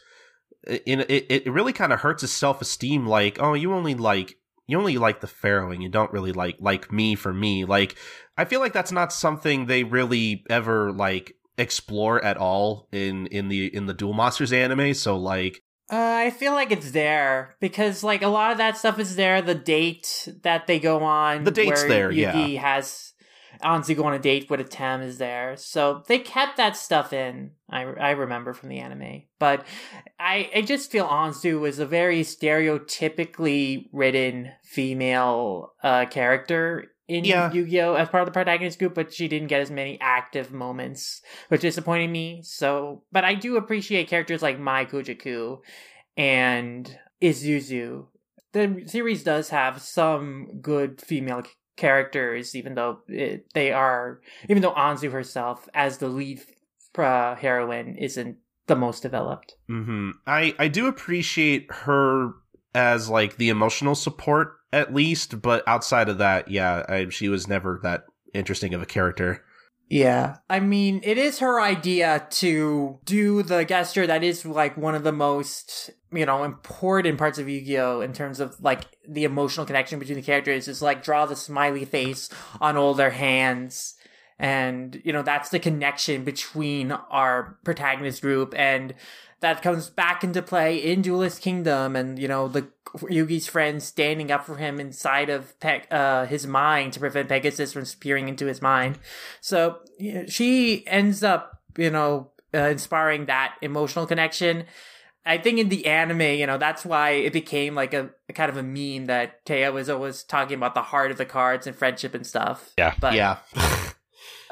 in 0.86 1.02
it. 1.02 1.26
It 1.30 1.52
really 1.52 1.74
kind 1.74 1.94
of 1.94 2.00
hurts 2.00 2.22
his 2.22 2.32
self 2.32 2.62
esteem. 2.62 3.06
Like, 3.06 3.42
oh, 3.42 3.54
you 3.54 3.74
only 3.74 3.96
like 3.96 4.38
you 4.68 4.78
only 4.78 4.98
like 4.98 5.22
the 5.22 5.28
Pharaoh, 5.28 5.72
and 5.72 5.84
you 5.84 5.90
don't 5.90 6.12
really 6.12 6.32
like 6.32 6.58
like 6.60 6.92
me 6.92 7.16
for 7.16 7.34
me. 7.34 7.66
Like, 7.66 7.96
I 8.38 8.46
feel 8.46 8.60
like 8.60 8.74
that's 8.74 8.92
not 8.92 9.14
something 9.14 9.66
they 9.66 9.84
really 9.84 10.44
ever 10.50 10.92
like 10.92 11.36
explore 11.58 12.24
at 12.24 12.38
all 12.38 12.88
in 12.92 13.28
in 13.28 13.48
the 13.48 13.74
in 13.74 13.86
the 13.86 13.94
Duel 13.94 14.14
Monsters 14.14 14.54
anime. 14.54 14.94
So 14.94 15.18
like, 15.18 15.62
Uh, 15.92 15.96
I 16.26 16.30
feel 16.32 16.54
like 16.54 16.72
it's 16.72 16.92
there 16.92 17.56
because 17.60 18.04
like 18.04 18.22
a 18.22 18.28
lot 18.28 18.52
of 18.52 18.58
that 18.58 18.78
stuff 18.78 19.00
is 19.00 19.16
there. 19.16 19.42
The 19.42 19.56
date 19.56 20.28
that 20.44 20.68
they 20.68 20.80
go 20.80 21.04
on, 21.04 21.44
The 21.44 21.52
date's 21.52 21.82
where 21.82 21.90
there, 21.90 22.12
Yugi 22.12 22.54
yeah. 22.54 22.62
has 22.62 23.14
Anzu 23.64 23.96
go 23.96 24.04
on 24.04 24.14
a 24.14 24.20
date 24.20 24.50
with 24.50 24.60
Atem 24.60 25.02
is 25.02 25.18
there, 25.18 25.56
so 25.56 26.04
they 26.08 26.20
kept 26.20 26.58
that 26.58 26.76
stuff 26.76 27.14
in. 27.14 27.52
I 27.70 27.84
I 27.84 28.12
remember 28.12 28.54
from 28.54 28.68
the 28.70 28.80
anime, 28.80 29.24
but 29.40 29.66
I 30.20 30.50
I 30.54 30.62
just 30.62 30.92
feel 30.92 31.08
Anzu 31.08 31.60
was 31.60 31.80
a 31.80 31.86
very 31.86 32.22
stereotypically 32.22 33.88
written 33.94 34.52
female 34.64 35.74
uh 35.84 36.06
character 36.06 36.92
in 37.08 37.24
Yeah. 37.26 37.52
Yu-Gi-Oh 37.52 37.94
as 37.96 38.10
part 38.10 38.22
of 38.24 38.28
the 38.28 38.32
protagonist 38.32 38.80
group, 38.80 38.96
but 38.96 39.14
she 39.14 39.28
didn't 39.28 39.48
get 39.48 39.62
as 39.62 39.72
many 39.72 40.00
active 40.02 40.52
moments, 40.52 41.22
which 41.50 41.62
disappointed 41.62 42.10
me. 42.10 42.42
So, 42.44 43.04
but 43.12 43.24
I 43.24 43.36
do 43.36 43.58
appreciate 43.58 44.08
characters 44.08 44.42
like 44.42 44.60
Mai 44.60 44.86
Kujaku 44.86 45.60
and 46.18 46.98
Ishizu. 47.22 48.08
The 48.54 48.84
series 48.86 49.24
does 49.24 49.50
have 49.50 49.82
some 49.82 50.60
good 50.62 51.02
female 51.02 51.44
characters, 51.76 52.56
even 52.56 52.76
though 52.76 53.00
it, 53.08 53.48
they 53.54 53.72
are, 53.72 54.22
even 54.50 54.62
though 54.62 54.74
Anzu 54.74 55.12
herself, 55.12 55.68
as 55.74 55.98
the 55.98 56.08
lead 56.08 56.42
uh, 56.98 57.36
heroine, 57.36 57.96
isn't 57.98 58.38
the 58.68 58.76
most 58.76 59.02
developed. 59.04 59.56
hmm 59.68 60.12
I 60.26 60.56
I 60.58 60.70
do 60.70 60.88
appreciate 60.88 61.68
her 61.72 62.32
as 62.76 63.10
like 63.10 63.38
the 63.38 63.50
emotional 63.50 63.96
support 63.96 64.58
at 64.72 64.94
least, 64.94 65.42
but 65.42 65.64
outside 65.68 66.10
of 66.10 66.18
that, 66.18 66.50
yeah, 66.52 66.84
I, 66.88 67.10
she 67.10 67.30
was 67.30 67.48
never 67.48 67.80
that 67.82 68.04
interesting 68.34 68.74
of 68.74 68.82
a 68.82 68.86
character. 68.86 69.44
Yeah. 69.90 70.38
I 70.50 70.60
mean, 70.60 71.00
it 71.04 71.18
is 71.18 71.40
her 71.40 71.62
idea 71.62 72.28
to 72.32 73.00
do 73.06 73.44
the 73.44 73.64
gesture 73.66 74.06
that 74.06 74.24
is 74.24 74.46
like 74.46 74.76
one 74.76 74.96
of 74.96 75.04
the 75.04 75.12
most, 75.12 75.92
you 76.12 76.26
know, 76.26 76.44
important 76.44 77.18
parts 77.18 77.38
of 77.38 77.48
Yu-Gi-Oh! 77.48 78.02
in 78.02 78.12
terms 78.12 78.40
of 78.40 78.60
like 78.62 78.82
the 79.08 79.24
emotional 79.24 79.66
connection 79.66 80.00
between 80.00 80.18
the 80.18 80.24
characters 80.24 80.68
is 80.68 80.82
like 80.82 81.04
draw 81.04 81.26
the 81.26 81.36
smiley 81.36 81.86
face 81.86 82.30
on 82.60 82.78
all 82.78 82.94
their 82.94 83.12
hands. 83.12 83.96
And, 84.38 85.02
you 85.06 85.14
know, 85.14 85.22
that's 85.22 85.50
the 85.50 85.60
connection 85.60 86.26
between 86.26 86.92
our 86.92 87.58
protagonist 87.64 88.22
group 88.22 88.54
and 88.58 88.94
that 89.42 89.62
comes 89.62 89.90
back 89.90 90.24
into 90.24 90.42
play 90.42 90.78
in 90.78 91.02
Duelist 91.02 91.42
Kingdom 91.42 91.96
and, 91.96 92.18
you 92.18 92.28
know, 92.28 92.48
the 92.48 92.68
Yugi's 92.98 93.48
friends 93.48 93.84
standing 93.84 94.32
up 94.32 94.46
for 94.46 94.58
him 94.58 94.80
inside 94.80 95.30
of 95.30 95.60
Pe- 95.60 95.88
uh, 95.92 96.26
his 96.26 96.48
mind 96.48 96.94
to 96.94 97.00
prevent 97.00 97.30
Pegasus 97.30 97.74
from 97.74 97.86
peering 98.00 98.30
into 98.30 98.46
his 98.46 98.62
mind. 98.62 99.00
So 99.42 99.80
you 100.00 100.14
know, 100.14 100.26
she 100.28 100.86
ends 100.88 101.24
up, 101.24 101.62
you 101.78 101.90
know, 101.90 102.32
uh, 102.54 102.70
inspiring 102.70 103.26
that 103.26 103.56
emotional 103.62 104.06
connection. 104.06 104.66
I 105.26 105.40
think 105.40 105.58
in 105.58 105.70
the 105.70 105.88
anime, 105.88 106.22
you 106.22 106.46
know, 106.46 106.58
that's 106.58 106.86
why 106.86 107.12
it 107.12 107.34
became 107.34 107.74
like 107.74 107.94
a, 107.94 108.12
a 108.30 108.34
kind 108.34 108.50
of 108.50 108.58
a 108.58 108.64
meme 108.64 109.08
that 109.08 109.44
Téa 109.46 109.74
was 109.74 109.90
always 109.90 110.24
talking 110.24 110.56
about 110.56 110.76
the 110.76 110.84
heart 110.84 111.10
of 111.12 111.18
the 111.18 111.26
cards 111.26 111.66
and 111.66 111.76
friendship 111.76 112.14
and 112.14 112.26
stuff. 112.26 112.72
Yeah. 112.78 112.94
But 113.00 113.16
yeah. 113.16 113.38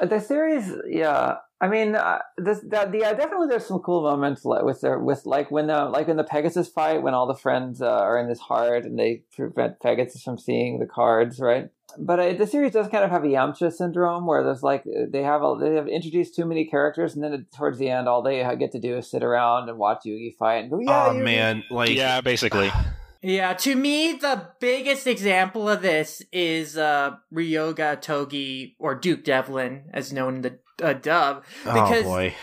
Uh, 0.00 0.06
The 0.06 0.20
series, 0.20 0.72
yeah. 0.86 1.36
I 1.60 1.68
mean, 1.68 1.94
uh, 1.94 2.18
this 2.36 2.60
that 2.68 2.92
the 2.92 3.04
uh, 3.04 3.14
definitely 3.14 3.46
there's 3.48 3.64
some 3.64 3.78
cool 3.78 4.02
moments 4.02 4.44
like, 4.44 4.64
with 4.64 4.82
their 4.82 4.98
with 4.98 5.24
like 5.24 5.50
when 5.50 5.68
the 5.68 5.86
like 5.86 6.08
in 6.08 6.16
the 6.16 6.24
Pegasus 6.24 6.68
fight 6.68 7.02
when 7.02 7.14
all 7.14 7.26
the 7.26 7.34
friends 7.34 7.80
uh, 7.80 7.86
are 7.86 8.18
in 8.18 8.28
this 8.28 8.40
heart 8.40 8.84
and 8.84 8.98
they 8.98 9.22
prevent 9.34 9.80
Pegasus 9.80 10.22
from 10.22 10.36
seeing 10.36 10.78
the 10.78 10.86
cards, 10.86 11.40
right? 11.40 11.70
but 11.98 12.18
uh, 12.20 12.32
the 12.34 12.46
series 12.46 12.72
does 12.72 12.88
kind 12.88 13.04
of 13.04 13.10
have 13.10 13.24
a 13.24 13.28
Yamcha 13.28 13.72
syndrome, 13.72 14.26
where 14.26 14.42
there's 14.42 14.62
like 14.62 14.84
they 14.84 15.22
have 15.22 15.42
a, 15.42 15.56
they 15.60 15.74
have 15.74 15.88
introduced 15.88 16.34
too 16.34 16.44
many 16.44 16.64
characters, 16.64 17.14
and 17.14 17.22
then 17.22 17.46
towards 17.56 17.78
the 17.78 17.88
end, 17.88 18.08
all 18.08 18.22
they 18.22 18.44
get 18.58 18.72
to 18.72 18.80
do 18.80 18.96
is 18.98 19.10
sit 19.10 19.22
around 19.22 19.68
and 19.68 19.78
watch 19.78 20.00
Yugi 20.06 20.34
fight 20.36 20.62
and 20.64 20.70
go, 20.70 20.80
"Yeah, 20.80 21.06
oh 21.06 21.14
Yugi." 21.14 21.24
man, 21.24 21.64
like 21.70 21.90
yeah, 21.90 22.20
basically. 22.20 22.70
Yeah, 23.24 23.54
to 23.54 23.74
me, 23.74 24.12
the 24.12 24.48
biggest 24.60 25.06
example 25.06 25.66
of 25.66 25.80
this 25.80 26.20
is 26.30 26.76
uh, 26.76 27.12
Ryuji 27.32 27.74
Otogi, 27.74 28.74
or 28.78 28.94
Duke 28.94 29.24
Devlin, 29.24 29.84
as 29.94 30.12
known 30.12 30.36
in 30.36 30.42
the 30.42 30.58
uh, 30.82 30.92
dub. 30.92 31.42
oh 31.64 31.72
Because 31.72 32.04
boy. 32.04 32.34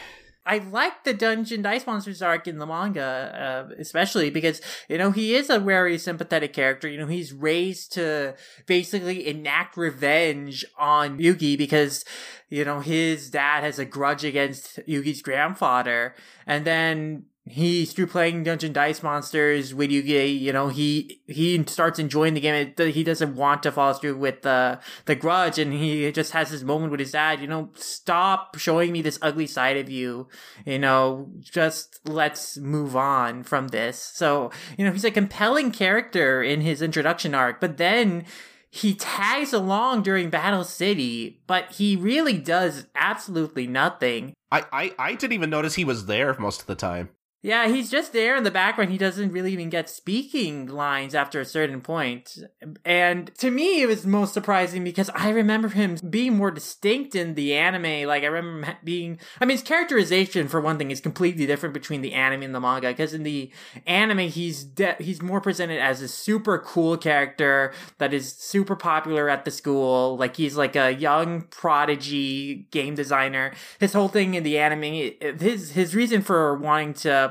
I 0.44 0.58
like 0.58 1.04
the 1.04 1.14
Dungeon 1.14 1.62
Dice 1.62 1.86
Monsters 1.86 2.24
arc 2.24 2.48
in 2.48 2.58
the 2.58 2.66
manga, 2.66 3.70
uh, 3.70 3.76
especially 3.80 4.32
because, 4.32 4.60
you 4.90 4.98
know, 4.98 5.12
he 5.12 5.36
is 5.36 5.52
a 5.52 5.60
very 5.60 6.00
sympathetic 6.00 6.52
character. 6.52 6.88
You 6.88 6.98
know, 6.98 7.06
he's 7.06 7.32
raised 7.32 7.94
to 7.94 8.34
basically 8.66 9.28
enact 9.28 9.78
revenge 9.78 10.66
on 10.80 11.20
Yugi 11.20 11.60
because, 11.60 12.04
you 12.50 12.66
know, 12.66 12.80
his 12.80 13.30
dad 13.30 13.64
has 13.64 13.78
a 13.78 13.86
grudge 13.86 14.24
against 14.24 14.80
Yugi's 14.88 15.22
grandfather. 15.22 16.16
And 16.48 16.66
then 16.66 17.26
he 17.46 17.86
through 17.86 18.08
playing 18.08 18.44
Dungeon 18.44 18.72
Dice 18.72 19.02
Monsters 19.02 19.74
with 19.74 19.90
Yugi, 19.90 20.40
you 20.40 20.54
know, 20.54 20.68
he 20.68 21.22
he 21.28 21.64
starts 21.66 21.98
enjoying 21.98 22.36
the 22.36 22.40
game. 22.40 22.74
He 22.78 23.04
doesn't 23.04 23.36
want 23.36 23.64
to 23.64 23.72
follow 23.72 23.94
through 23.94 24.18
with 24.18 24.44
the 24.44 24.80
the 25.06 25.16
grudge, 25.16 25.58
and 25.58 25.74
he 25.74 26.12
just 26.12 26.34
has 26.34 26.52
this 26.52 26.62
moment 26.62 26.92
with 26.92 27.00
his 27.00 27.14
dad. 27.14 27.42
You 27.42 27.48
know, 27.48 27.72
stop 27.74 28.58
showing 28.58 28.92
me 28.92 29.02
this 29.02 29.18
ugly 29.24 29.48
side 29.48 29.78
of 29.78 29.90
you. 29.90 30.28
You 30.66 30.78
know, 30.78 31.32
just 31.40 32.00
let's 32.08 32.58
move 32.58 32.96
on 32.96 33.42
from 33.44 33.70
this. 33.70 33.98
So 34.00 34.52
you 34.78 34.86
know, 34.86 34.92
he's 34.92 35.04
a 35.04 35.12
compelling 35.12 35.72
character 35.72 36.44
in 36.44 36.62
his 36.62 36.82
introduction 36.84 37.34
arc, 37.34 37.60
but 37.60 37.78
then 37.78 38.24
he 38.70 38.94
tags 38.94 39.52
along 39.52 40.04
during 40.04 40.30
Battle 40.30 40.64
City, 40.64 41.42
but 41.48 41.72
he 41.72 41.96
really 41.96 42.38
does 42.38 42.86
absolutely 42.94 43.66
nothing. 43.66 44.34
I, 44.52 44.64
I 44.72 44.96
I 45.00 45.16
didn't 45.16 45.34
even 45.34 45.50
notice 45.50 45.74
he 45.74 45.86
was 45.86 46.06
there 46.06 46.38
most 46.38 46.62
of 46.62 46.68
the 46.68 46.76
time. 46.76 47.10
Yeah, 47.44 47.68
he's 47.70 47.90
just 47.90 48.14
there 48.14 48.36
in 48.36 48.44
the 48.44 48.52
background. 48.52 48.92
He 48.92 49.00
doesn't 49.00 49.32
really 49.32 49.52
even 49.52 49.72
get 49.72 49.90
speaking 49.90 50.68
lines 50.68 51.16
after 51.16 51.40
a 51.40 51.46
certain 51.46 51.82
point. 51.82 52.38
And 52.86 53.34
to 53.38 53.50
me, 53.50 53.82
it 53.82 53.88
was 53.88 54.06
most 54.06 54.36
surprising 54.36 54.84
because 54.84 55.10
I 55.16 55.30
remember 55.30 55.70
him 55.70 55.98
being 56.08 56.38
more 56.38 56.52
distinct 56.52 57.16
in 57.16 57.34
the 57.34 57.56
anime. 57.56 58.08
Like, 58.08 58.22
I 58.22 58.28
remember 58.28 58.78
being, 58.84 59.20
I 59.40 59.46
mean, 59.46 59.58
his 59.58 59.64
characterization, 59.64 60.48
for 60.48 60.62
one 60.62 60.78
thing, 60.78 60.92
is 60.92 61.02
completely 61.02 61.48
different 61.48 61.74
between 61.74 62.02
the 62.02 62.14
anime 62.14 62.44
and 62.44 62.54
the 62.54 62.60
manga. 62.60 62.90
Because 62.90 63.16
in 63.16 63.24
the 63.24 63.52
anime, 63.88 64.30
he's, 64.30 64.64
de- 64.64 64.98
he's 65.00 65.24
more 65.24 65.42
presented 65.42 65.82
as 65.82 66.04
a 66.04 66.08
super 66.08 66.60
cool 66.60 66.96
character 66.96 67.74
that 67.98 68.14
is 68.14 68.34
super 68.34 68.76
popular 68.76 69.30
at 69.30 69.46
the 69.46 69.52
school. 69.52 70.16
Like, 70.16 70.36
he's 70.36 70.58
like 70.58 70.76
a 70.76 70.92
young 70.92 71.42
prodigy 71.50 72.68
game 72.70 72.94
designer. 72.94 73.54
His 73.80 73.94
whole 73.94 74.10
thing 74.10 74.36
in 74.36 74.44
the 74.44 74.60
anime, 74.60 75.14
his, 75.40 75.72
his 75.72 75.96
reason 75.96 76.22
for 76.22 76.56
wanting 76.56 76.94
to 76.94 77.31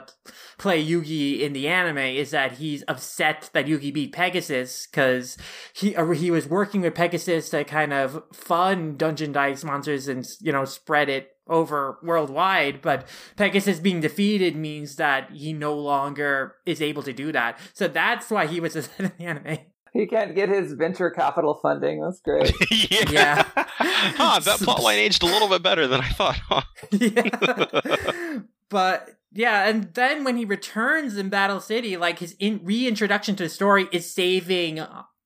play 0.59 0.85
Yugi 0.85 1.41
in 1.41 1.53
the 1.53 1.69
anime 1.69 1.99
is 1.99 2.31
that 2.31 2.53
he's 2.53 2.85
upset 2.89 3.51
that 3.53 3.67
Yugi 3.67 3.93
beat 3.93 4.13
Pegasus 4.13 4.87
because 4.87 5.37
he 5.73 5.97
uh, 5.97 6.07
he 6.11 6.31
was 6.31 6.49
working 6.49 6.83
with 6.83 6.95
Pegasus 6.95 7.51
to 7.51 7.65
kind 7.65 7.93
of 7.93 8.23
fund 8.33 8.99
Dungeon 8.99 9.33
Dice 9.33 9.65
Monsters 9.65 10.09
and 10.09 10.27
you 10.41 10.53
know 10.53 10.65
spread 10.65 11.09
it 11.09 11.31
over 11.49 11.99
worldwide 12.05 12.81
but 12.81 13.09
pegasus 13.37 13.81
being 13.81 14.01
defeated 14.01 14.55
means 14.55 14.95
that 14.97 15.29
he 15.33 15.53
no 15.53 15.75
longer 15.75 16.55
is 16.65 16.81
able 16.81 17.03
to 17.03 17.13
do 17.13 17.33
that 17.33 17.59
so 17.75 17.89
that's 17.89 18.31
why 18.31 18.47
he 18.47 18.61
was 18.61 18.77
in 18.99 19.13
the 19.19 19.25
anime 19.25 19.59
He 19.93 20.07
can't 20.07 20.35
get 20.35 20.49
his 20.49 20.73
venture 20.75 21.11
capital 21.11 21.59
funding. 21.61 22.01
That's 22.01 22.21
great. 22.21 22.53
yeah. 22.71 23.11
Yeah. 23.11 23.45
huh, 23.57 24.39
that 24.41 24.61
plotline 24.61 24.99
aged 24.99 25.23
a 25.23 25.27
little 25.27 25.49
bit 25.49 25.63
better 25.63 25.87
than 25.87 26.01
I 26.01 26.09
thought. 26.11 26.37
Huh? 26.49 26.63
yeah. 26.93 28.39
but 28.69 29.11
yeah, 29.33 29.69
and 29.69 29.95
then 29.95 30.25
when 30.25 30.37
he 30.37 30.45
returns 30.45 31.17
in 31.17 31.29
Battle 31.29 31.61
City, 31.61 31.97
like 31.97 32.19
his 32.19 32.35
in- 32.39 32.61
reintroduction 32.65 33.37
to 33.37 33.45
the 33.45 33.49
story 33.49 33.89
is 33.93 34.13
saving 34.13 34.81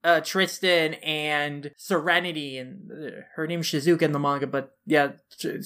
uh, 0.05 0.21
Tristan 0.21 0.95
and 0.95 1.71
Serenity, 1.79 2.59
and 2.59 2.91
uh, 2.93 3.11
her 3.37 3.47
name's 3.47 3.67
Shizuka 3.67 4.03
in 4.03 4.13
the 4.13 4.19
manga, 4.19 4.47
but 4.47 4.73
yeah, 4.85 5.13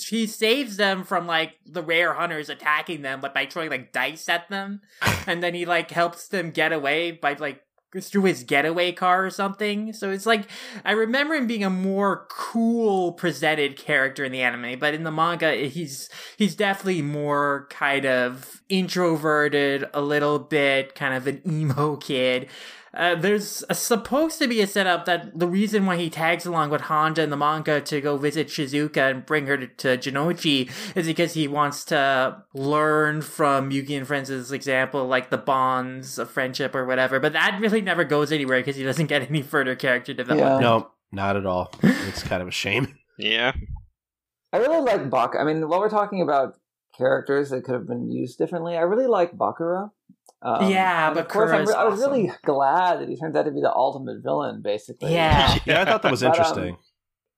she 0.00 0.26
saves 0.26 0.76
them 0.76 1.02
from 1.02 1.26
like 1.26 1.54
the 1.66 1.82
rare 1.82 2.14
hunters 2.14 2.48
attacking 2.48 3.02
them, 3.02 3.20
but 3.20 3.34
by 3.34 3.46
throwing 3.46 3.70
like 3.70 3.92
dice 3.92 4.28
at 4.28 4.48
them, 4.48 4.80
and 5.26 5.42
then 5.42 5.54
he 5.54 5.66
like 5.66 5.90
helps 5.90 6.28
them 6.28 6.52
get 6.52 6.72
away 6.72 7.10
by 7.10 7.34
like 7.34 7.60
through 8.00 8.24
his 8.24 8.42
getaway 8.44 8.92
car 8.92 9.24
or 9.24 9.30
something. 9.30 9.92
So 9.92 10.10
it's 10.10 10.26
like 10.26 10.46
I 10.84 10.92
remember 10.92 11.34
him 11.34 11.46
being 11.46 11.64
a 11.64 11.70
more 11.70 12.26
cool 12.30 13.12
presented 13.12 13.76
character 13.76 14.24
in 14.24 14.32
the 14.32 14.42
anime, 14.42 14.78
but 14.78 14.94
in 14.94 15.04
the 15.04 15.10
manga 15.10 15.52
he's 15.54 16.10
he's 16.36 16.54
definitely 16.54 17.02
more 17.02 17.66
kind 17.70 18.04
of 18.04 18.62
introverted, 18.68 19.84
a 19.94 20.02
little 20.02 20.38
bit 20.38 20.94
kind 20.94 21.14
of 21.14 21.26
an 21.26 21.40
emo 21.46 21.96
kid. 21.96 22.48
Uh, 22.94 23.14
there's 23.14 23.64
a, 23.68 23.74
supposed 23.74 24.38
to 24.38 24.48
be 24.48 24.60
a 24.60 24.66
setup 24.66 25.04
that 25.04 25.38
the 25.38 25.46
reason 25.46 25.84
why 25.86 25.96
he 25.96 26.08
tags 26.08 26.46
along 26.46 26.70
with 26.70 26.82
Honda 26.82 27.22
in 27.22 27.30
the 27.30 27.36
manga 27.36 27.80
to 27.82 28.00
go 28.00 28.16
visit 28.16 28.48
Shizuka 28.48 29.10
and 29.10 29.26
bring 29.26 29.46
her 29.46 29.56
to, 29.56 29.66
to 29.66 29.98
Jonouchi 29.98 30.70
is 30.96 31.06
because 31.06 31.34
he 31.34 31.46
wants 31.46 31.84
to 31.86 32.42
learn 32.54 33.20
from 33.22 33.70
Yugi 33.70 33.96
and 33.96 34.06
Friends' 34.06 34.52
example, 34.52 35.06
like 35.06 35.30
the 35.30 35.38
bonds 35.38 36.18
of 36.18 36.30
friendship 36.30 36.74
or 36.74 36.86
whatever. 36.86 37.20
But 37.20 37.34
that 37.34 37.58
really 37.60 37.82
never 37.82 38.04
goes 38.04 38.32
anywhere 38.32 38.60
because 38.60 38.76
he 38.76 38.84
doesn't 38.84 39.06
get 39.06 39.28
any 39.28 39.42
further 39.42 39.76
character 39.76 40.14
development. 40.14 40.60
No, 40.60 40.90
not 41.12 41.36
at 41.36 41.46
all. 41.46 41.72
It's 41.82 42.22
kind 42.22 42.42
of 42.42 42.48
a 42.48 42.52
shame. 42.52 42.94
Yeah. 43.20 43.50
I 44.52 44.58
really 44.58 44.80
like 44.80 45.10
Bak. 45.10 45.32
I 45.36 45.42
mean, 45.42 45.68
while 45.68 45.80
we're 45.80 45.90
talking 45.90 46.22
about 46.22 46.54
characters 46.96 47.50
that 47.50 47.64
could 47.64 47.74
have 47.74 47.88
been 47.88 48.08
used 48.10 48.38
differently, 48.38 48.76
I 48.76 48.82
really 48.82 49.08
like 49.08 49.32
Bakura. 49.32 49.90
Um, 50.40 50.70
Yeah, 50.70 51.12
but 51.12 51.24
of 51.24 51.28
course, 51.28 51.50
I'm 51.50 51.62
Bakura's 51.62 51.68
re- 51.68 51.74
I 51.74 51.84
was 51.84 52.00
really 52.00 52.32
glad 52.44 53.00
that 53.00 53.08
he 53.08 53.16
turns 53.16 53.34
out 53.36 53.44
to 53.44 53.50
be 53.50 53.60
the 53.60 53.72
ultimate 53.74 54.22
villain, 54.22 54.62
basically. 54.62 55.12
Yeah. 55.12 55.58
Yeah, 55.64 55.82
I 55.82 55.84
thought 55.84 56.02
that 56.02 56.10
was 56.10 56.20
But, 56.20 56.26
um, 56.28 56.32
interesting. 56.34 56.76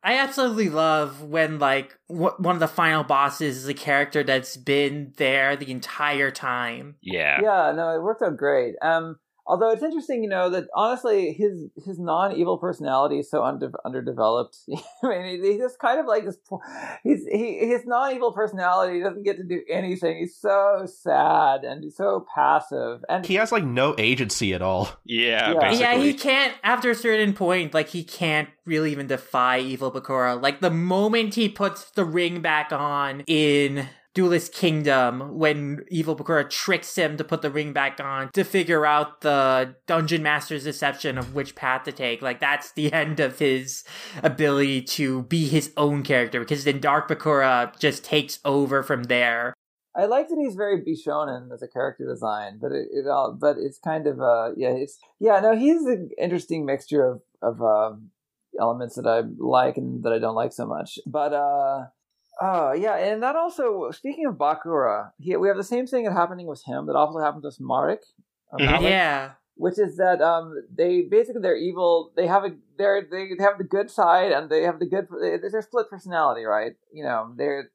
I 0.02 0.16
absolutely 0.16 0.70
love 0.70 1.22
when 1.22 1.58
like 1.58 1.98
wh- 2.08 2.38
one 2.40 2.56
of 2.56 2.60
the 2.60 2.68
final 2.68 3.04
bosses 3.04 3.58
is 3.58 3.68
a 3.68 3.74
character 3.74 4.22
that's 4.22 4.56
been 4.56 5.12
there 5.18 5.56
the 5.56 5.70
entire 5.70 6.30
time. 6.30 6.96
Yeah. 7.02 7.38
yeah, 7.42 7.72
no, 7.76 7.90
it 7.94 8.02
worked 8.02 8.22
out 8.22 8.36
great. 8.36 8.76
Um, 8.80 9.16
although 9.50 9.70
it's 9.70 9.82
interesting, 9.82 10.22
you 10.22 10.28
know, 10.30 10.48
that 10.50 10.68
honestly, 10.74 11.32
his 11.32 11.66
his 11.84 11.98
non 11.98 12.32
evil 12.36 12.56
personality 12.56 13.18
is 13.18 13.28
so 13.30 13.42
under, 13.42 13.70
underdeveloped. 13.84 14.56
I 15.02 15.08
mean, 15.08 15.42
he- 15.42 15.50
he's 15.52 15.58
just 15.60 15.78
kind 15.80 15.98
of 16.00 16.06
like 16.06 16.24
this. 16.24 16.38
po- 16.48 16.62
He's 17.02 17.26
he 17.30 17.58
his 17.66 17.84
non 17.84 18.14
evil 18.14 18.32
personality 18.32 19.02
doesn't 19.02 19.24
get 19.24 19.36
to 19.38 19.44
do 19.44 19.60
anything. 19.68 20.18
He's 20.18 20.36
so 20.36 20.86
sad 20.86 21.64
and 21.64 21.82
he's 21.84 21.96
so 21.96 22.24
passive, 22.34 23.00
and 23.08 23.26
He 23.26 23.34
has 23.34 23.50
like 23.52 23.64
no 23.64 23.94
agency 23.98 24.54
at 24.54 24.62
all. 24.62 24.88
Yeah, 25.04 25.52
Yeah. 25.52 25.58
basically. 25.60 25.80
Yeah, 25.80 25.98
he 25.98 26.14
can't 26.14 26.54
after 26.62 26.90
a 26.90 26.94
certain 26.94 27.32
point, 27.34 27.74
like 27.74 27.88
he 27.88 28.04
can't 28.04 28.48
really 28.64 28.92
even 28.92 29.08
defy 29.08 29.58
evil 29.58 29.90
Bakura. 29.90 30.40
Like 30.40 30.60
the 30.60 30.70
moment 30.70 31.34
he 31.34 31.48
puts 31.48 31.90
the 31.90 32.04
ring 32.04 32.40
back 32.40 32.72
on 32.72 33.24
in 33.26 33.88
Duelist 34.14 34.52
Kingdom, 34.52 35.38
when 35.38 35.84
evil 35.88 36.16
Bakura 36.16 36.48
tricks 36.50 36.96
him 36.96 37.16
to 37.16 37.24
put 37.24 37.42
the 37.42 37.50
ring 37.50 37.72
back 37.72 38.00
on 38.00 38.30
to 38.32 38.42
figure 38.42 38.84
out 38.84 39.20
the 39.20 39.76
dungeon 39.86 40.22
master's 40.22 40.64
deception 40.64 41.16
of 41.16 41.34
which 41.34 41.54
path 41.54 41.84
to 41.84 41.92
take, 41.92 42.20
like 42.20 42.40
that's 42.40 42.72
the 42.72 42.92
end 42.92 43.20
of 43.20 43.38
his 43.38 43.84
ability 44.22 44.82
to 44.82 45.22
be 45.24 45.46
his 45.46 45.72
own 45.76 46.02
character 46.02 46.40
because 46.40 46.64
then 46.64 46.80
Dark 46.80 47.08
Bakura 47.08 47.78
just 47.78 48.04
takes 48.04 48.40
over 48.44 48.82
from 48.82 49.04
there. 49.04 49.54
I 49.96 50.06
like 50.06 50.28
that 50.28 50.38
he's 50.38 50.54
very 50.54 50.82
Bishonen 50.82 51.52
as 51.52 51.62
a 51.62 51.68
character 51.68 52.06
design, 52.06 52.58
but 52.60 52.72
it, 52.72 52.88
it 52.92 53.08
all, 53.08 53.36
but 53.38 53.56
it's 53.58 53.78
kind 53.78 54.06
of 54.06 54.20
uh 54.20 54.50
yeah 54.56 54.70
it's 54.70 54.98
yeah 55.18 55.40
no 55.40 55.56
he's 55.56 55.82
an 55.82 56.10
interesting 56.18 56.64
mixture 56.64 57.04
of 57.04 57.22
of 57.42 57.62
um, 57.62 58.10
elements 58.58 58.96
that 58.96 59.06
I 59.06 59.22
like 59.38 59.76
and 59.76 60.02
that 60.04 60.12
I 60.12 60.18
don't 60.18 60.34
like 60.34 60.52
so 60.52 60.66
much. 60.66 60.98
But 61.06 61.32
uh 61.32 61.86
oh 62.40 62.72
yeah, 62.72 62.96
and 62.96 63.22
that 63.22 63.36
also 63.36 63.90
speaking 63.90 64.26
of 64.26 64.34
Bakura, 64.34 65.10
he, 65.18 65.36
we 65.36 65.48
have 65.48 65.56
the 65.56 65.64
same 65.64 65.86
thing 65.86 66.04
that 66.04 66.12
happening 66.12 66.46
with 66.46 66.62
him 66.64 66.86
that 66.86 66.96
also 66.96 67.18
happened 67.18 67.44
with 67.44 67.58
Marik. 67.60 68.02
Mhm. 68.52 68.64
Malik, 68.66 68.82
Yeah. 68.82 69.30
Which 69.56 69.78
is 69.78 69.96
that 69.98 70.22
um 70.22 70.54
they 70.74 71.02
basically 71.02 71.42
they're 71.42 71.56
evil. 71.56 72.12
They 72.16 72.26
have 72.26 72.44
a 72.44 72.50
they're 72.78 73.02
they 73.10 73.28
have 73.40 73.58
the 73.58 73.64
good 73.64 73.90
side 73.90 74.32
and 74.32 74.48
they 74.48 74.62
have 74.62 74.78
the 74.78 74.86
good. 74.86 75.06
they- 75.20 75.36
They're 75.36 75.62
split 75.62 75.90
personality, 75.90 76.44
right? 76.44 76.72
You 76.92 77.04
know 77.04 77.32
they're 77.36 77.70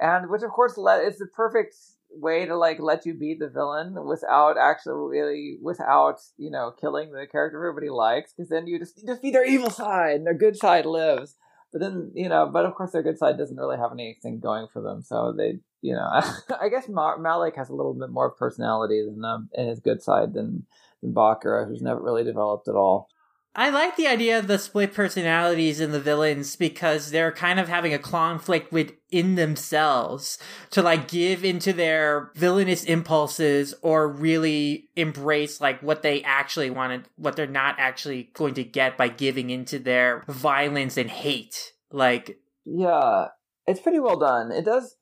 and 0.00 0.30
which 0.30 0.42
of 0.42 0.50
course 0.50 0.76
let 0.76 1.04
it's 1.04 1.18
the 1.18 1.26
perfect 1.26 1.74
way 2.10 2.46
to 2.46 2.56
like 2.56 2.78
let 2.80 3.04
you 3.06 3.14
beat 3.14 3.40
the 3.40 3.48
villain 3.48 3.96
without 4.06 4.56
actually 4.58 5.08
really 5.10 5.58
without 5.62 6.20
you 6.36 6.50
know 6.50 6.72
killing 6.80 7.10
the 7.12 7.26
character 7.26 7.58
everybody 7.58 7.90
likes 7.90 8.32
because 8.32 8.48
then 8.48 8.66
you 8.68 8.78
just 8.78 9.00
you 9.00 9.06
defeat 9.06 9.32
their 9.32 9.44
evil 9.46 9.70
side 9.70 10.16
and 10.16 10.26
their 10.26 10.34
good 10.34 10.56
side 10.56 10.86
lives 10.86 11.34
but 11.74 11.80
then 11.82 12.12
you 12.14 12.28
know 12.28 12.48
but 12.50 12.64
of 12.64 12.74
course 12.76 12.92
their 12.92 13.02
good 13.02 13.18
side 13.18 13.36
doesn't 13.36 13.56
really 13.58 13.76
have 13.76 13.92
anything 13.92 14.40
going 14.40 14.68
for 14.72 14.80
them. 14.80 15.02
So 15.02 15.34
they 15.36 15.58
you 15.82 15.92
know 15.92 16.08
i 16.60 16.68
guess 16.70 16.88
Ma- 16.88 17.18
malik 17.18 17.56
has 17.56 17.68
a 17.68 17.74
little 17.74 17.94
bit 17.94 18.10
more 18.10 18.30
personality 18.30 19.04
than 19.04 19.24
um 19.24 19.50
in 19.54 19.68
his 19.68 19.80
good 19.80 20.02
side 20.02 20.32
than 20.32 20.64
than 21.02 21.12
bakura 21.12 21.68
who's 21.68 21.82
never 21.82 22.00
really 22.00 22.24
developed 22.24 22.68
at 22.68 22.74
all 22.74 23.08
I 23.56 23.70
like 23.70 23.96
the 23.96 24.08
idea 24.08 24.38
of 24.38 24.48
the 24.48 24.58
split 24.58 24.92
personalities 24.92 25.78
in 25.78 25.92
the 25.92 26.00
villains 26.00 26.56
because 26.56 27.10
they're 27.10 27.30
kind 27.30 27.60
of 27.60 27.68
having 27.68 27.94
a 27.94 28.00
conflict 28.00 28.72
within 28.72 29.36
themselves 29.36 30.38
to 30.70 30.82
like 30.82 31.06
give 31.06 31.44
into 31.44 31.72
their 31.72 32.32
villainous 32.34 32.82
impulses 32.82 33.72
or 33.80 34.08
really 34.08 34.88
embrace 34.96 35.60
like 35.60 35.80
what 35.82 36.02
they 36.02 36.20
actually 36.24 36.70
wanted, 36.70 37.08
what 37.14 37.36
they're 37.36 37.46
not 37.46 37.76
actually 37.78 38.30
going 38.34 38.54
to 38.54 38.64
get 38.64 38.96
by 38.96 39.06
giving 39.06 39.50
into 39.50 39.78
their 39.78 40.24
violence 40.26 40.96
and 40.96 41.10
hate. 41.10 41.74
Like, 41.92 42.38
yeah, 42.64 43.26
it's 43.68 43.80
pretty 43.80 44.00
well 44.00 44.18
done. 44.18 44.50
It 44.50 44.64
does. 44.64 44.96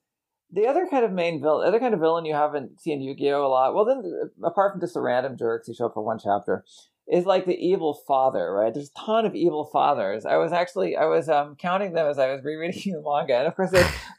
The 0.55 0.67
other 0.67 0.87
kind 0.91 1.07
of 1.07 1.13
main 1.13 1.41
villain, 1.41 1.67
other 1.67 1.81
kind 1.81 1.95
of 1.95 2.01
villain 2.01 2.27
you 2.27 2.35
haven't 2.35 2.79
seen 2.79 3.01
Yu-Gi-Oh 3.01 3.47
a 3.47 3.49
lot. 3.49 3.75
Well, 3.75 3.87
then 3.87 4.03
uh, 4.05 4.47
apart 4.47 4.73
from 4.73 4.83
just 4.83 4.93
the 4.93 5.01
random 5.01 5.39
jerks 5.39 5.67
who 5.67 5.73
show 5.73 5.87
up 5.87 5.95
for 5.95 6.05
one 6.05 6.19
chapter, 6.23 6.67
is 7.11 7.27
like 7.27 7.47
the 7.47 7.57
evil 7.57 7.95
father, 8.07 8.53
right? 8.53 8.73
There's 8.73 8.91
a 8.91 9.01
ton 9.07 9.27
of 9.27 9.35
evil 9.35 9.65
fathers. 9.65 10.25
I 10.25 10.37
was 10.37 10.53
actually 10.53 10.97
I 10.97 11.07
was 11.07 11.29
um, 11.29 11.57
counting 11.57 11.93
them 11.93 12.07
as 12.07 12.19
I 12.19 12.33
was 12.33 12.45
rereading 12.45 12.93
the 12.93 13.03
manga, 13.03 13.39
and 13.39 13.47
of 13.49 13.57
course, 13.57 13.73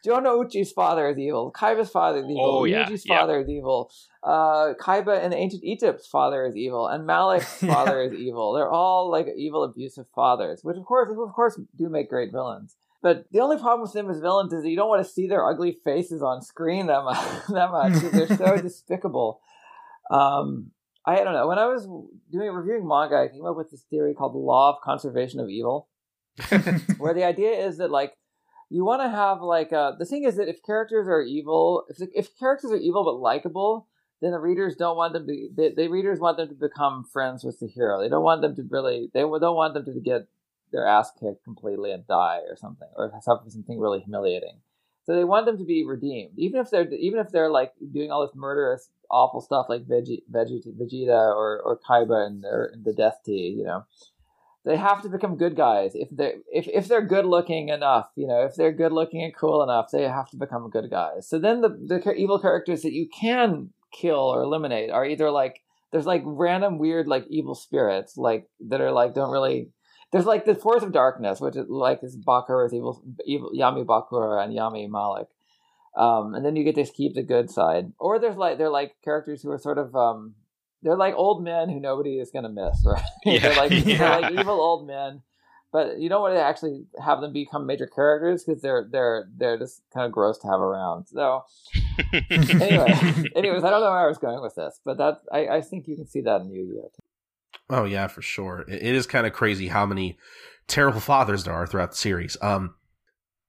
Jonouchi's 0.06 0.72
father 0.72 1.10
is 1.10 1.18
evil, 1.18 1.52
Kaiba's 1.52 1.90
father 1.90 2.20
is 2.20 2.26
evil, 2.26 2.60
Oh, 2.60 2.64
yeah, 2.66 2.86
Ryuji's 2.86 3.06
yeah. 3.06 3.20
father 3.20 3.40
is 3.40 3.50
evil, 3.50 3.92
uh, 4.24 4.74
Kaiba 4.80 5.24
in 5.24 5.34
ancient 5.34 5.64
Egypt's 5.64 6.08
father 6.08 6.46
is 6.46 6.56
evil, 6.56 6.88
and 6.88 7.06
Malik's 7.06 7.54
father 7.60 8.02
is 8.02 8.14
evil. 8.14 8.54
They're 8.54 8.70
all 8.70 9.10
like 9.10 9.28
evil, 9.36 9.64
abusive 9.64 10.06
fathers, 10.14 10.60
which 10.64 10.78
of 10.78 10.86
course, 10.86 11.10
of 11.10 11.34
course, 11.34 11.60
do 11.78 11.90
make 11.90 12.10
great 12.10 12.32
villains. 12.32 12.76
But 13.02 13.26
the 13.32 13.42
only 13.42 13.58
problem 13.58 13.82
with 13.82 13.92
them 13.92 14.10
as 14.10 14.22
villains 14.22 14.54
is 14.54 14.64
that 14.64 14.70
you 14.70 14.78
don't 14.78 14.88
want 14.88 15.06
to 15.06 15.12
see 15.12 15.28
their 15.28 15.46
ugly 15.46 15.78
faces 15.84 16.22
on 16.22 16.42
screen 16.42 16.88
that 16.88 17.04
much. 17.04 17.18
that 17.50 17.72
much 17.72 17.94
they're 18.12 18.38
so 18.38 18.58
despicable. 18.58 19.42
Um, 20.10 20.72
I 21.06 21.24
don't 21.24 21.34
know. 21.34 21.48
When 21.48 21.60
I 21.60 21.66
was 21.66 21.86
doing 22.32 22.50
reviewing 22.52 22.88
manga, 22.88 23.18
I 23.18 23.28
came 23.28 23.46
up 23.46 23.58
with 23.58 23.72
this 23.72 23.84
theory 23.90 24.14
called 24.14 24.34
the 24.34 24.40
law 24.40 24.74
of 24.74 24.82
conservation 24.82 25.40
of 25.40 25.50
evil, 25.50 25.90
where 26.98 27.14
the 27.14 27.26
idea 27.26 27.52
is 27.52 27.78
that 27.78 27.92
like 27.92 28.14
you 28.70 28.86
want 28.86 29.02
to 29.02 29.10
have 29.10 29.42
like 29.42 29.74
uh, 29.74 29.94
the 30.00 30.06
thing 30.06 30.24
is 30.24 30.38
that 30.38 30.48
if 30.48 30.64
characters 30.64 31.08
are 31.08 31.22
evil, 31.22 31.84
if 31.90 31.98
if 32.14 32.38
characters 32.38 32.72
are 32.72 32.78
evil 32.78 33.04
but 33.04 33.20
likable, 33.20 33.88
then 34.22 34.32
the 34.32 34.40
readers 34.40 34.76
don't 34.76 34.96
want 34.96 35.14
them 35.14 35.28
to. 35.28 35.50
The, 35.54 35.74
the 35.76 35.88
readers 35.90 36.20
want 36.20 36.38
them 36.38 36.48
to 36.48 36.56
become 36.56 37.04
friends 37.04 37.44
with 37.44 37.60
the 37.60 37.68
hero. 37.68 38.02
They 38.02 38.10
don't 38.10 38.24
want 38.24 38.42
them 38.42 38.56
to 38.56 38.64
really. 38.70 39.12
They 39.14 39.22
don't 39.22 39.56
want 39.56 39.74
them 39.74 39.86
to 39.86 40.00
get 40.00 40.28
their 40.72 40.88
ass 40.88 41.12
kicked 41.20 41.44
completely 41.44 41.92
and 41.92 42.08
die 42.08 42.40
or 42.50 42.56
something, 42.56 42.88
or 42.96 43.12
suffer 43.22 43.50
something 43.50 43.80
really 43.80 44.00
humiliating. 44.00 44.62
So 45.06 45.16
they 45.16 45.26
want 45.26 45.46
them 45.46 45.58
to 45.58 45.66
be 45.66 45.86
redeemed, 45.86 46.34
even 46.38 46.62
if 46.62 46.70
they're 46.70 46.88
even 46.94 47.20
if 47.20 47.30
they're 47.30 47.52
like 47.52 47.74
doing 47.92 48.12
all 48.12 48.26
this 48.26 48.36
murderous, 48.36 48.90
awful 49.12 49.42
stuff 49.42 49.66
like 49.68 49.86
Vegeta, 49.86 50.22
Vegeta, 50.32 51.36
or 51.36 51.62
or 51.62 51.80
Kaiba 51.80 52.26
and 52.26 52.44
their 52.44 52.74
the 52.82 52.94
Death-T. 52.94 53.32
You 53.32 53.66
know, 53.66 53.86
they 54.64 54.78
have 54.78 55.02
to 55.02 55.10
become 55.10 55.36
good 55.36 55.58
guys 55.58 55.92
if 55.94 56.08
they 56.10 56.36
if 56.52 56.68
if 56.68 56.88
they're 56.88 57.06
good 57.06 57.26
looking 57.26 57.68
enough. 57.68 58.08
You 58.16 58.28
know, 58.28 58.44
if 58.44 58.56
they're 58.56 58.72
good 58.72 58.94
looking 58.94 59.24
and 59.24 59.36
cool 59.36 59.62
enough, 59.62 59.88
they 59.92 60.04
have 60.04 60.30
to 60.30 60.38
become 60.38 60.70
good 60.70 60.90
guys. 60.90 61.28
So 61.28 61.38
then 61.38 61.60
the 61.60 61.70
the 61.70 62.14
evil 62.14 62.40
characters 62.40 62.82
that 62.84 62.94
you 62.94 63.10
can 63.10 63.72
kill 63.92 64.16
or 64.34 64.42
eliminate 64.42 64.90
are 64.90 65.06
either 65.06 65.30
like 65.30 65.62
there's 65.92 66.06
like 66.06 66.24
random 66.26 66.80
weird 66.80 67.08
like 67.08 67.26
evil 67.30 67.56
spirits 67.56 68.18
like 68.18 68.48
that 68.68 68.82
are 68.82 68.92
like 68.92 69.14
don't 69.14 69.32
really 69.32 69.70
there's 70.14 70.26
like 70.26 70.46
the 70.46 70.54
Force 70.54 70.84
of 70.84 70.94
Darkness, 70.94 71.42
which 71.42 71.56
is 71.56 71.68
like 71.68 72.04
is 72.04 72.16
Bakura's 72.16 72.72
evil, 72.72 73.04
evil 73.26 73.52
Yami 73.52 73.84
Bakura 73.84 74.44
and 74.44 74.56
Yami 74.56 74.88
Malik. 74.88 75.28
Um, 75.98 76.36
and 76.36 76.46
then 76.46 76.56
you 76.56 76.64
get 76.64 76.76
to 76.76 76.86
keep 76.86 77.16
the 77.16 77.24
good 77.24 77.50
side. 77.50 77.92
Or 77.98 78.20
there's 78.20 78.38
like 78.38 78.60
they're 78.60 78.70
like 78.70 78.96
characters 79.04 79.42
who 79.42 79.50
are 79.52 79.58
sort 79.58 79.80
of 79.80 79.96
um, 79.96 80.36
they're 80.84 80.96
like 80.96 81.16
old 81.16 81.44
men 81.44 81.68
who 81.68 81.80
nobody 81.80 82.20
is 82.20 82.30
gonna 82.30 82.50
miss, 82.50 82.82
right? 82.86 83.04
Yeah, 83.26 83.40
they're 83.40 83.56
like 83.56 83.72
yeah. 83.72 83.98
they're 83.98 84.22
like 84.22 84.40
evil 84.40 84.62
old 84.62 84.86
men, 84.86 85.24
but 85.72 86.00
you 86.00 86.10
don't 86.10 86.22
want 86.22 86.36
to 86.36 86.44
actually 86.44 86.86
have 87.04 87.20
them 87.20 87.34
become 87.34 87.66
major 87.66 87.88
characters 87.88 88.44
because 88.44 88.62
they're 88.62 88.88
they're 88.92 89.28
they're 89.36 89.58
just 89.58 89.82
kind 89.92 90.06
of 90.06 90.12
gross 90.12 90.38
to 90.40 90.48
have 90.48 90.60
around. 90.60 91.08
So 91.08 91.44
anyway, 92.14 92.94
anyways, 93.36 93.64
I 93.64 93.72
don't 93.72 93.82
know 93.82 93.90
where 93.90 94.06
I 94.06 94.08
was 94.08 94.20
going 94.20 94.44
with 94.44 94.54
this, 94.54 94.80
but 94.86 94.98
that 95.00 95.22
I, 95.32 95.48
I 95.48 95.62
think 95.62 95.88
you 95.88 95.96
can 95.96 96.08
see 96.08 96.22
that 96.22 96.42
in 96.42 96.52
Yu-Gi-Oh. 96.52 96.92
Oh 97.70 97.86
yeah, 97.86 98.08
for 98.08 98.22
sure. 98.22 98.66
It, 98.68 98.84
it 98.84 98.96
is 98.96 99.08
kind 99.08 99.26
of 99.26 99.34
crazy 99.34 99.68
how 99.68 99.86
many 99.86 100.18
terrible 100.68 101.00
fathers 101.02 101.44
there 101.44 101.54
are 101.54 101.68
throughout 101.68 101.92
the 101.92 101.98
series. 101.98 102.38
Um, 102.42 102.76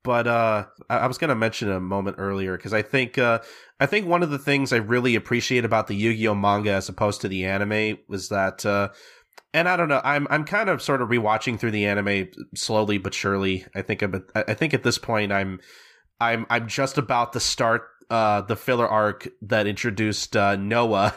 but 0.03 0.27
uh, 0.27 0.67
I, 0.89 0.99
I 0.99 1.07
was 1.07 1.19
going 1.19 1.31
to 1.31 1.35
mention 1.35 1.71
a 1.71 1.81
moment 1.81 2.17
earlier 2.19 2.57
because 2.57 2.75
I 2.75 2.83
think 2.83 3.19
uh, 3.19 3.41
I 3.81 3.87
think 3.87 4.07
one 4.07 4.23
of 4.23 4.31
the 4.31 4.39
things 4.39 4.73
I 4.73 4.77
really 4.77 5.15
appreciate 5.15 5.65
about 5.65 5.87
the 5.87 5.95
Yu-Gi-Oh 5.95 6.35
manga 6.35 6.73
as 6.73 6.89
opposed 6.89 7.23
to 7.23 7.29
the 7.29 7.45
anime 7.47 7.99
was 8.07 8.29
that, 8.29 8.65
uh, 8.65 8.91
and 9.53 9.69
I 9.69 9.77
don't 9.77 9.89
know, 9.89 10.03
I'm 10.05 10.27
I'm 10.31 10.45
kind 10.45 10.69
of 10.69 10.83
sort 10.83 11.03
of 11.03 11.09
rewatching 11.09 11.59
through 11.59 11.73
the 11.73 11.87
anime 11.87 12.29
slowly 12.55 12.99
but 12.99 13.15
surely. 13.15 13.67
I 13.75 13.83
think 13.83 14.03
I'm, 14.03 14.25
I 14.35 14.55
think 14.55 14.75
at 14.75 14.83
this 14.83 14.99
point 14.99 15.33
I'm 15.33 15.59
I'm 16.21 16.47
I'm 16.51 16.69
just 16.69 16.99
about 16.99 17.33
to 17.33 17.41
start 17.41 17.83
uh, 18.11 18.43
the 18.43 18.57
filler 18.57 18.87
arc 18.87 19.27
that 19.43 19.67
introduced 19.67 20.37
uh, 20.37 20.57
Noah. 20.57 21.17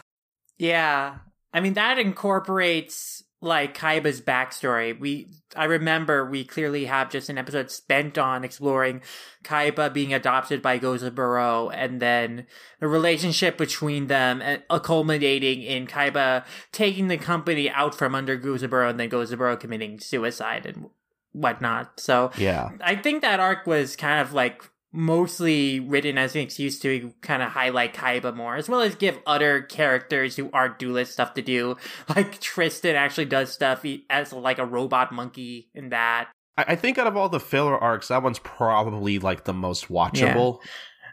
Yeah. 0.58 1.18
I 1.54 1.60
mean 1.60 1.74
that 1.74 1.98
incorporates 1.98 3.24
like 3.40 3.78
Kaiba's 3.78 4.20
backstory. 4.20 5.00
We 5.00 5.28
I 5.56 5.66
remember 5.66 6.26
we 6.30 6.44
clearly 6.44 6.86
have 6.86 7.12
just 7.12 7.30
an 7.30 7.38
episode 7.38 7.70
spent 7.70 8.18
on 8.18 8.44
exploring 8.44 9.02
Kaiba 9.44 9.94
being 9.94 10.14
adopted 10.14 10.62
by 10.62 10.80
Gozaburo 10.80 11.72
and 11.74 12.00
then 12.02 12.48
the 12.80 12.88
relationship 12.88 13.58
between 13.58 14.08
them 14.08 14.42
and 14.42 14.64
uh, 14.70 14.80
culminating 14.80 15.62
in 15.62 15.86
Kaiba 15.86 16.46
taking 16.72 17.10
the 17.10 17.18
company 17.18 17.70
out 17.70 17.94
from 17.94 18.16
under 18.16 18.38
Gozaburo 18.38 18.90
and 18.90 19.00
then 19.00 19.10
Gozaburo 19.10 19.60
committing 19.60 20.00
suicide 20.00 20.66
and 20.66 20.90
whatnot. 21.32 22.00
So 22.00 22.32
Yeah. 22.38 22.70
I 22.82 22.96
think 22.96 23.22
that 23.22 23.40
arc 23.40 23.68
was 23.68 23.96
kind 23.96 24.20
of 24.20 24.34
like 24.34 24.64
mostly 24.92 25.80
written 25.80 26.18
as 26.18 26.36
an 26.36 26.42
excuse 26.42 26.80
to 26.80 27.14
kind 27.22 27.42
of 27.44 27.50
highlight 27.50 27.94
Kaiba 27.94 28.36
more, 28.36 28.56
as 28.56 28.70
well 28.70 28.82
as 28.82 28.96
give 28.96 29.20
other 29.26 29.62
characters 29.62 30.36
who 30.36 30.50
aren't 30.54 30.80
duelist 30.80 31.14
stuff 31.14 31.34
to 31.36 31.42
do. 31.42 31.76
Like 32.16 32.40
Tristan 32.40 32.96
actually 32.96 33.26
does 33.26 33.52
stuff 33.52 33.86
as 34.10 34.34
like 34.34 34.60
a 34.60 34.66
robot 34.66 35.12
monkey 35.12 35.70
in 35.76 35.90
that. 35.90 36.30
I 36.58 36.64
I 36.70 36.76
think 36.76 36.98
out 36.98 37.06
of 37.08 37.16
all 37.18 37.30
the 37.30 37.40
filler 37.40 37.78
arcs, 37.78 38.08
that 38.08 38.24
one's 38.24 38.40
probably 38.40 39.20
like 39.20 39.44
the 39.44 39.54
most 39.54 39.90
watchable. 39.90 40.60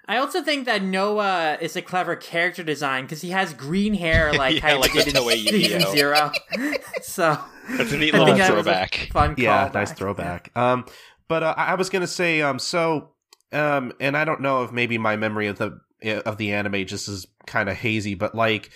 I 0.06 0.18
also 0.18 0.42
think 0.42 0.66
that 0.66 0.82
Noah 0.82 1.56
is 1.60 1.76
a 1.76 1.82
clever 1.82 2.14
character 2.14 2.62
design 2.62 3.04
because 3.04 3.22
he 3.22 3.30
has 3.30 3.54
green 3.54 3.94
hair 3.94 4.32
like 4.34 4.56
Yeah, 4.56 4.76
Kaiba 4.76 4.80
like 4.80 4.92
did 4.92 5.06
the 5.06 5.10
in 5.18 5.24
Toei 5.24 5.48
season 5.48 5.80
zero. 5.92 6.30
so 7.02 7.38
That's 7.70 7.92
a 7.92 7.96
neat 7.98 8.12
little 8.12 8.26
think 8.26 8.38
that 8.38 8.54
was 8.54 8.66
a 8.66 8.70
throwback. 8.70 9.08
fun 9.12 9.34
Yeah, 9.38 9.68
callback. 9.68 9.74
nice 9.74 9.92
throwback. 9.92 10.50
Um, 10.56 10.84
but 11.28 11.42
uh, 11.42 11.54
I 11.56 11.72
I 11.72 11.74
was 11.74 11.88
gonna 11.90 12.06
say, 12.06 12.42
um, 12.42 12.58
so, 12.58 13.13
um, 13.54 13.92
and 14.00 14.16
I 14.16 14.24
don't 14.24 14.40
know 14.40 14.64
if 14.64 14.72
maybe 14.72 14.98
my 14.98 15.16
memory 15.16 15.46
of 15.46 15.58
the 15.58 15.80
of 16.26 16.36
the 16.36 16.52
anime 16.52 16.86
just 16.86 17.08
is 17.08 17.26
kind 17.46 17.68
of 17.68 17.76
hazy, 17.76 18.14
but 18.14 18.34
like, 18.34 18.70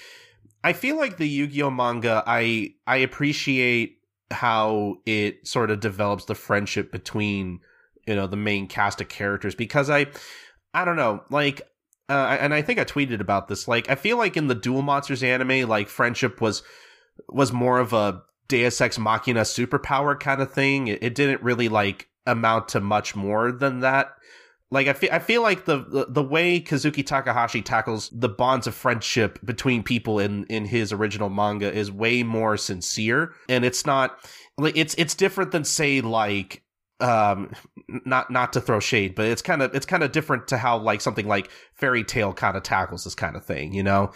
I 0.65 0.73
feel 0.73 0.97
like 0.97 1.19
the 1.19 1.29
Yu-Gi-Oh 1.29 1.71
manga, 1.71 2.23
I 2.27 2.75
I 2.87 2.99
appreciate 2.99 3.99
how 4.31 4.97
it 5.05 5.47
sort 5.47 5.71
of 5.71 5.81
develops 5.81 6.27
the 6.27 6.35
friendship 6.35 6.93
between 6.93 7.61
you 8.07 8.15
know 8.15 8.27
the 8.27 8.37
main 8.37 8.69
cast 8.69 9.01
of 9.01 9.09
characters 9.09 9.55
because 9.55 9.91
I 9.91 10.07
I 10.73 10.85
don't 10.85 10.97
know 10.97 11.25
like. 11.31 11.63
Uh, 12.11 12.39
and 12.41 12.55
I 12.55 12.63
think 12.63 12.79
I 12.79 12.85
tweeted 12.85 13.21
about 13.21 13.49
this. 13.49 13.69
Like, 13.69 13.91
I 13.91 13.95
feel 13.95 14.17
like 14.17 14.39
in 14.39 14.47
the 14.47 14.55
Duel 14.55 14.81
Monsters 14.81 15.23
anime, 15.23 15.69
like 15.69 15.91
friendship 15.91 16.41
was 16.41 16.63
was 17.29 17.53
more 17.53 17.79
of 17.79 17.93
a 17.93 18.23
Deus 18.49 18.81
Ex 18.81 18.99
Machina 18.99 19.43
superpower 19.43 20.19
kind 20.19 20.41
of 20.41 20.51
thing. 20.51 20.89
It, 20.89 21.03
it 21.03 21.15
didn't 21.15 21.43
really 21.43 21.69
like 21.69 22.09
amount 22.27 22.69
to 22.69 22.81
much 22.81 23.15
more 23.15 23.53
than 23.53 23.81
that. 23.81 24.15
Like 24.71 24.87
I 24.87 24.93
feel, 24.93 25.11
I 25.13 25.19
feel 25.19 25.43
like 25.43 25.65
the, 25.65 25.79
the 25.79 26.07
the 26.11 26.23
way 26.23 26.61
Kazuki 26.61 27.05
Takahashi 27.05 27.63
tackles 27.63 28.11
the 28.13 28.29
bonds 28.29 28.67
of 28.67 28.75
friendship 28.75 29.39
between 29.45 29.83
people 29.83 30.19
in 30.19 30.45
in 30.47 30.67
his 30.67 30.93
original 30.93 31.31
manga 31.31 31.73
is 31.73 31.91
way 31.91 32.23
more 32.23 32.57
sincere, 32.59 33.33
and 33.49 33.65
it's 33.65 33.87
not 33.87 34.19
like 34.59 34.77
it's 34.77 34.95
it's 34.99 35.15
different 35.15 35.53
than 35.53 35.65
say 35.65 36.03
like 36.03 36.63
um 37.01 37.51
not 38.05 38.31
not 38.31 38.53
to 38.53 38.61
throw 38.61 38.81
shade 38.81 39.15
but 39.15 39.25
it's 39.27 39.41
kind 39.41 39.63
of 39.63 39.73
it's 39.73 39.87
kind 39.87 40.03
of 40.03 40.11
different 40.11 40.49
to 40.49 40.59
how 40.59 40.77
like 40.77 41.01
something 41.01 41.29
like 41.29 41.49
Fairy 41.75 42.03
Tail 42.03 42.33
kind 42.33 42.57
of 42.57 42.65
tackles 42.65 43.05
this 43.05 43.15
kind 43.15 43.37
of 43.37 43.45
thing 43.45 43.73
you 43.73 43.83
know? 43.83 44.11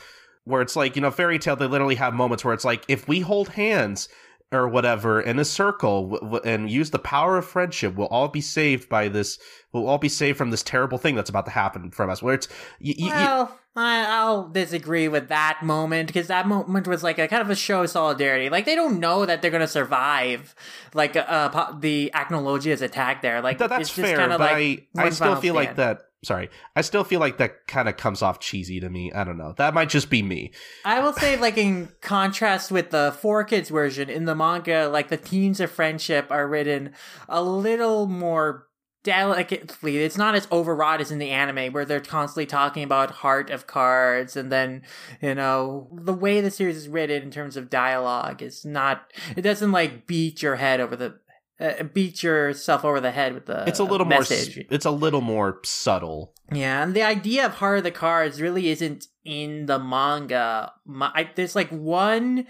Where 0.44 0.60
it's 0.60 0.74
like 0.74 0.96
you 0.96 1.02
know 1.02 1.12
Fairy 1.12 1.38
Tail 1.38 1.54
they 1.54 1.68
literally 1.68 1.94
have 1.94 2.12
moments 2.12 2.44
where 2.44 2.52
it's 2.52 2.64
like 2.64 2.84
if 2.88 3.06
we 3.06 3.20
hold 3.20 3.50
hands 3.50 4.08
or 4.52 4.68
whatever 4.68 5.20
in 5.20 5.38
a 5.38 5.44
circle 5.44 6.10
w- 6.10 6.20
w- 6.20 6.42
and 6.44 6.70
use 6.70 6.90
the 6.90 6.98
power 6.98 7.38
of 7.38 7.46
friendship 7.46 7.94
we'll 7.94 8.06
all 8.08 8.28
be 8.28 8.40
saved 8.40 8.88
by 8.88 9.08
this 9.08 9.38
we'll 9.72 9.88
all 9.88 9.98
be 9.98 10.08
saved 10.08 10.36
from 10.38 10.50
this 10.50 10.62
terrible 10.62 10.98
thing 10.98 11.14
that's 11.14 11.30
about 11.30 11.44
to 11.46 11.50
happen 11.50 11.90
from 11.90 12.10
us 12.10 12.22
where 12.22 12.34
it's 12.34 12.48
y- 12.80 12.94
y- 12.98 13.08
Well, 13.08 13.58
I, 13.74 14.04
I'll 14.06 14.48
disagree 14.50 15.08
with 15.08 15.28
that 15.28 15.60
moment 15.62 16.08
because 16.08 16.26
that 16.26 16.46
moment 16.46 16.86
was 16.86 17.02
like 17.02 17.18
a 17.18 17.26
kind 17.26 17.40
of 17.40 17.48
a 17.48 17.54
show 17.56 17.82
of 17.82 17.88
solidarity. 17.88 18.50
Like 18.50 18.66
they 18.66 18.74
don't 18.74 19.00
know 19.00 19.24
that 19.24 19.40
they're 19.40 19.50
gonna 19.50 19.66
survive. 19.66 20.54
Like 20.92 21.16
uh, 21.16 21.48
po- 21.48 21.78
the 21.80 22.10
Acnologia's 22.14 22.82
attack 22.82 23.22
there. 23.22 23.40
Like 23.40 23.56
Th- 23.56 23.70
that's 23.70 23.88
it's 23.88 23.96
just 23.96 24.06
fair, 24.08 24.18
kind 24.18 24.30
of 24.32 24.38
but 24.40 24.52
like 24.52 24.88
I 24.98 25.06
I 25.06 25.08
still 25.08 25.36
feel 25.36 25.54
like 25.54 25.76
that 25.76 26.02
sorry. 26.24 26.50
I 26.76 26.82
still 26.82 27.04
feel 27.04 27.20
like 27.20 27.38
that 27.38 27.66
kind 27.66 27.88
of 27.88 27.96
comes 27.96 28.22
off 28.22 28.40
cheesy 28.40 28.80
to 28.80 28.88
me. 28.88 29.12
I 29.12 29.24
don't 29.24 29.38
know. 29.38 29.54
That 29.56 29.74
might 29.74 29.88
just 29.88 30.10
be 30.10 30.22
me. 30.22 30.52
I 30.84 31.00
will 31.00 31.12
say, 31.12 31.36
like 31.36 31.58
in 31.58 31.88
contrast 32.00 32.70
with 32.70 32.90
the 32.90 33.16
4Kids 33.20 33.70
version 33.70 34.08
in 34.08 34.24
the 34.24 34.34
manga, 34.34 34.88
like 34.88 35.08
the 35.08 35.16
themes 35.16 35.60
of 35.60 35.70
friendship 35.70 36.26
are 36.30 36.46
written 36.46 36.92
a 37.28 37.42
little 37.42 38.06
more 38.06 38.68
delicately. 39.04 39.98
It's 39.98 40.16
not 40.16 40.34
as 40.34 40.46
overwrought 40.52 41.00
as 41.00 41.10
in 41.10 41.18
the 41.18 41.30
anime, 41.30 41.72
where 41.72 41.84
they're 41.84 42.00
constantly 42.00 42.46
talking 42.46 42.84
about 42.84 43.10
heart 43.10 43.50
of 43.50 43.66
cards, 43.66 44.36
and 44.36 44.52
then 44.52 44.82
you 45.20 45.34
know 45.34 45.88
the 45.92 46.14
way 46.14 46.40
the 46.40 46.50
series 46.50 46.76
is 46.76 46.88
written 46.88 47.22
in 47.22 47.30
terms 47.30 47.56
of 47.56 47.70
dialogue 47.70 48.42
is 48.42 48.64
not. 48.64 49.12
It 49.36 49.42
doesn't 49.42 49.72
like 49.72 50.06
beat 50.06 50.42
your 50.42 50.56
head 50.56 50.80
over 50.80 50.96
the. 50.96 51.18
Uh, 51.62 51.84
beat 51.84 52.24
yourself 52.24 52.84
over 52.84 53.00
the 53.00 53.12
head 53.12 53.34
with 53.34 53.46
the. 53.46 53.62
It's 53.68 53.78
a 53.78 53.84
little 53.84 54.06
message. 54.06 54.56
more. 54.56 54.64
It's 54.70 54.84
a 54.84 54.90
little 54.90 55.20
more 55.20 55.60
subtle. 55.64 56.34
Yeah, 56.50 56.82
and 56.82 56.92
the 56.92 57.02
idea 57.02 57.46
of 57.46 57.54
Heart 57.54 57.78
of 57.78 57.84
the 57.84 57.92
Cards 57.92 58.40
really 58.40 58.68
isn't 58.68 59.06
in 59.24 59.66
the 59.66 59.78
manga. 59.78 60.72
My, 60.84 61.12
I, 61.14 61.30
there's 61.36 61.54
like 61.54 61.68
one 61.70 62.46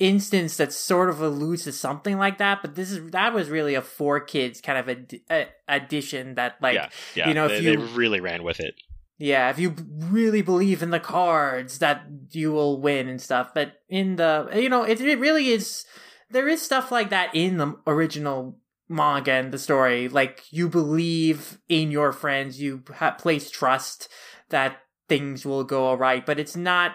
instance 0.00 0.56
that 0.56 0.72
sort 0.72 1.08
of 1.08 1.20
alludes 1.20 1.64
to 1.64 1.72
something 1.72 2.18
like 2.18 2.38
that, 2.38 2.60
but 2.60 2.74
this 2.74 2.90
is 2.90 3.12
that 3.12 3.32
was 3.32 3.48
really 3.48 3.76
a 3.76 3.82
4Kids 3.82 4.60
kind 4.60 4.78
of 4.78 4.88
a, 4.88 5.20
a 5.30 5.46
addition 5.68 6.34
that 6.34 6.56
like 6.60 6.74
yeah, 6.74 6.88
yeah. 7.14 7.28
you 7.28 7.34
know 7.34 7.46
they, 7.46 7.58
if 7.58 7.62
you 7.62 7.76
they 7.76 7.76
really 7.76 8.20
ran 8.20 8.42
with 8.42 8.58
it. 8.58 8.74
yeah 9.18 9.50
if 9.50 9.60
you 9.60 9.76
really 9.88 10.42
believe 10.42 10.82
in 10.82 10.90
the 10.90 11.00
cards 11.00 11.78
that 11.78 12.02
you 12.32 12.50
will 12.50 12.80
win 12.80 13.06
and 13.06 13.22
stuff. 13.22 13.52
But 13.54 13.74
in 13.88 14.16
the 14.16 14.48
you 14.52 14.68
know 14.68 14.82
it 14.82 15.00
it 15.00 15.20
really 15.20 15.50
is 15.50 15.84
there 16.30 16.48
is 16.48 16.62
stuff 16.62 16.90
like 16.90 17.10
that 17.10 17.34
in 17.34 17.56
the 17.56 17.76
original 17.86 18.58
manga 18.88 19.32
and 19.32 19.52
the 19.52 19.58
story. 19.58 20.08
Like 20.08 20.44
you 20.50 20.68
believe 20.68 21.58
in 21.68 21.90
your 21.90 22.12
friends 22.12 22.60
you 22.60 22.82
place 23.18 23.50
trust 23.50 24.08
that 24.50 24.78
things 25.08 25.44
will 25.46 25.64
go 25.64 25.86
all 25.86 25.96
right 25.96 26.24
but 26.24 26.38
it's 26.38 26.56
not 26.56 26.92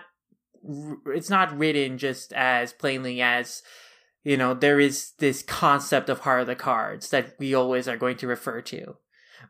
it's 1.08 1.30
not 1.30 1.58
written 1.58 1.98
just 1.98 2.32
as 2.34 2.72
plainly 2.72 3.22
as 3.22 3.64
you 4.24 4.38
know 4.38 4.54
there 4.54 4.80
is 4.80 5.14
this 5.18 5.44
concept 5.44 6.10
of 6.10 6.20
heart 6.20 6.42
of 6.42 6.48
the 6.48 6.56
cards 6.56 7.10
that 7.10 7.36
we 7.40 7.54
always 7.54 7.88
are 7.88 7.98
going 7.98 8.16
to 8.16 8.28
refer 8.28 8.62
to 8.62 8.96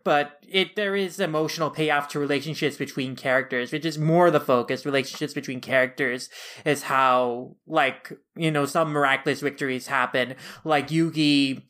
but 0.03 0.39
it 0.47 0.75
there 0.75 0.95
is 0.95 1.19
emotional 1.19 1.69
payoff 1.69 2.07
to 2.09 2.19
relationships 2.19 2.77
between 2.77 3.15
characters 3.15 3.71
which 3.71 3.85
is 3.85 3.97
more 3.97 4.31
the 4.31 4.39
focus. 4.39 4.85
Relationships 4.85 5.33
between 5.33 5.61
characters 5.61 6.29
is 6.65 6.83
how 6.83 7.55
like 7.67 8.11
you 8.35 8.51
know 8.51 8.65
some 8.65 8.89
miraculous 8.91 9.41
victories 9.41 9.87
happen. 9.87 10.35
Like 10.63 10.89
yugi 10.89 11.63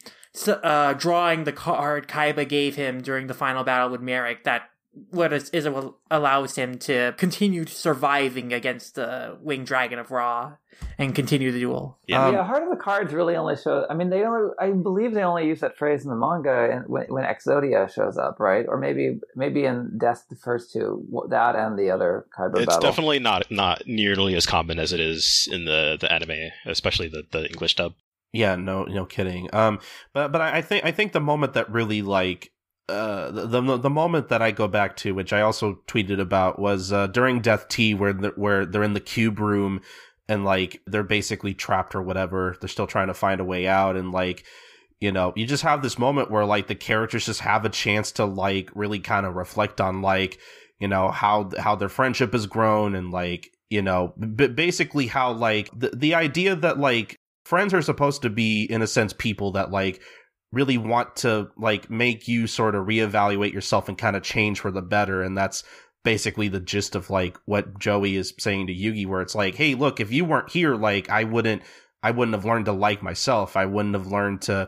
uh, 0.47 0.93
drawing 0.93 1.43
the 1.43 1.51
card 1.51 2.07
Kaiba 2.07 2.47
gave 2.47 2.75
him 2.75 3.01
during 3.01 3.27
the 3.27 3.33
final 3.33 3.63
battle 3.63 3.89
with 3.89 4.01
Marik 4.01 4.43
that 4.45 4.69
what 5.09 5.33
is, 5.33 5.49
is 5.49 5.67
what 5.67 5.95
allows 6.11 6.55
him 6.55 6.77
to 6.77 7.13
continue 7.17 7.65
surviving 7.65 8.53
against 8.53 8.95
the 8.95 9.37
winged 9.41 9.65
dragon 9.65 9.97
of 9.97 10.11
Ra 10.11 10.53
and 10.97 11.15
continue 11.15 11.51
the 11.51 11.59
duel. 11.59 11.97
Yeah. 12.07 12.25
Um, 12.25 12.33
yeah, 12.35 12.43
Heart 12.43 12.63
of 12.63 12.69
the 12.69 12.75
Cards 12.75 13.13
really 13.13 13.35
only 13.35 13.55
shows. 13.55 13.85
I 13.89 13.95
mean, 13.95 14.09
they 14.09 14.23
only. 14.23 14.51
I 14.59 14.69
believe 14.71 15.13
they 15.13 15.23
only 15.23 15.47
use 15.47 15.61
that 15.61 15.77
phrase 15.77 16.03
in 16.03 16.09
the 16.09 16.15
manga 16.15 16.69
and 16.71 16.87
when, 16.87 17.05
when 17.07 17.23
Exodia 17.23 17.91
shows 17.91 18.17
up, 18.17 18.39
right? 18.39 18.65
Or 18.67 18.77
maybe 18.77 19.19
maybe 19.35 19.65
in 19.65 19.97
Death 19.97 20.25
the 20.29 20.35
first 20.35 20.71
two, 20.71 21.03
that 21.29 21.55
and 21.55 21.77
the 21.77 21.89
other 21.89 22.25
Kaiba 22.37 22.57
It's 22.57 22.65
battle. 22.67 22.81
definitely 22.81 23.19
not 23.19 23.49
not 23.49 23.83
nearly 23.87 24.35
as 24.35 24.45
common 24.45 24.79
as 24.79 24.93
it 24.93 24.99
is 24.99 25.47
in 25.51 25.65
the 25.65 25.97
the 25.99 26.11
anime, 26.11 26.51
especially 26.65 27.07
the 27.07 27.23
the 27.31 27.47
English 27.47 27.75
dub. 27.75 27.93
Yeah, 28.31 28.55
no, 28.55 28.83
no 28.83 29.05
kidding. 29.05 29.49
Um, 29.53 29.79
but 30.13 30.31
but 30.31 30.41
I 30.41 30.57
I 30.57 30.61
think 30.61 30.85
I 30.85 30.91
think 30.91 31.13
the 31.13 31.19
moment 31.19 31.53
that 31.53 31.69
really 31.71 32.01
like 32.01 32.51
uh 32.89 33.31
the 33.31 33.77
the, 33.77 33.89
moment 33.89 34.29
that 34.29 34.41
I 34.41 34.51
go 34.51 34.67
back 34.67 34.97
to, 34.97 35.13
which 35.13 35.31
I 35.31 35.41
also 35.41 35.79
tweeted 35.87 36.19
about, 36.19 36.59
was 36.59 36.91
uh, 36.91 37.07
during 37.07 37.39
Death 37.41 37.67
T, 37.69 37.93
where 37.93 38.13
the, 38.13 38.29
where 38.35 38.65
they're 38.65 38.83
in 38.83 38.93
the 38.93 38.99
cube 38.99 39.39
room 39.39 39.81
and 40.27 40.43
like 40.43 40.81
they're 40.85 41.03
basically 41.03 41.53
trapped 41.53 41.95
or 41.95 42.01
whatever. 42.01 42.57
They're 42.59 42.67
still 42.67 42.87
trying 42.87 43.07
to 43.07 43.13
find 43.13 43.39
a 43.39 43.45
way 43.45 43.67
out, 43.67 43.95
and 43.95 44.11
like 44.11 44.43
you 44.99 45.11
know, 45.11 45.33
you 45.35 45.45
just 45.45 45.63
have 45.63 45.81
this 45.81 45.99
moment 45.99 46.31
where 46.31 46.45
like 46.45 46.67
the 46.67 46.75
characters 46.75 47.25
just 47.25 47.41
have 47.41 47.65
a 47.65 47.69
chance 47.69 48.13
to 48.13 48.25
like 48.25 48.69
really 48.73 48.99
kind 48.99 49.25
of 49.25 49.35
reflect 49.35 49.81
on 49.81 50.01
like 50.01 50.39
you 50.79 50.87
know 50.87 51.11
how 51.11 51.49
how 51.59 51.75
their 51.75 51.89
friendship 51.89 52.33
has 52.33 52.45
grown 52.45 52.95
and 52.95 53.11
like 53.11 53.49
you 53.69 53.81
know 53.81 54.13
b- 54.35 54.47
basically 54.47 55.07
how 55.07 55.31
like 55.31 55.69
the 55.77 55.89
the 55.89 56.15
idea 56.15 56.55
that 56.55 56.79
like 56.79 57.17
friends 57.45 57.73
are 57.73 57.81
supposed 57.81 58.21
to 58.21 58.29
be 58.29 58.63
in 58.63 58.81
a 58.81 58.87
sense 58.87 59.13
people 59.13 59.51
that 59.51 59.71
like 59.71 60.01
really 60.53 60.77
want 60.77 61.15
to 61.17 61.49
like 61.57 61.89
make 61.89 62.27
you 62.27 62.47
sort 62.47 62.75
of 62.75 62.85
reevaluate 62.85 63.51
yourself 63.51 63.89
and 63.89 63.97
kind 63.97 64.15
of 64.15 64.23
change 64.23 64.59
for 64.59 64.71
the 64.71 64.81
better 64.81 65.21
and 65.21 65.37
that's 65.37 65.63
basically 66.03 66.47
the 66.47 66.59
gist 66.59 66.95
of 66.95 67.09
like 67.09 67.37
what 67.45 67.79
Joey 67.79 68.15
is 68.15 68.33
saying 68.37 68.67
to 68.67 68.73
Yugi 68.73 69.07
where 69.07 69.21
it's 69.21 69.35
like 69.35 69.55
hey 69.55 69.73
look 69.75 69.99
if 69.99 70.11
you 70.11 70.25
weren't 70.25 70.51
here 70.51 70.75
like 70.75 71.09
I 71.09 71.23
wouldn't 71.23 71.63
I 72.03 72.11
wouldn't 72.11 72.35
have 72.35 72.45
learned 72.45 72.65
to 72.65 72.73
like 72.73 73.01
myself. 73.01 73.55
I 73.55 73.65
wouldn't 73.65 73.95
have 73.95 74.07
learned 74.07 74.41
to 74.43 74.67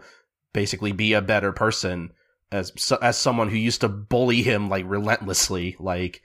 basically 0.54 0.94
be 0.94 1.14
a 1.14 1.22
better 1.22 1.52
person 1.52 2.14
as 2.52 2.72
as 3.02 3.18
someone 3.18 3.50
who 3.50 3.58
used 3.58 3.82
to 3.82 3.90
bully 3.90 4.42
him 4.42 4.70
like 4.70 4.86
relentlessly. 4.88 5.76
Like 5.78 6.22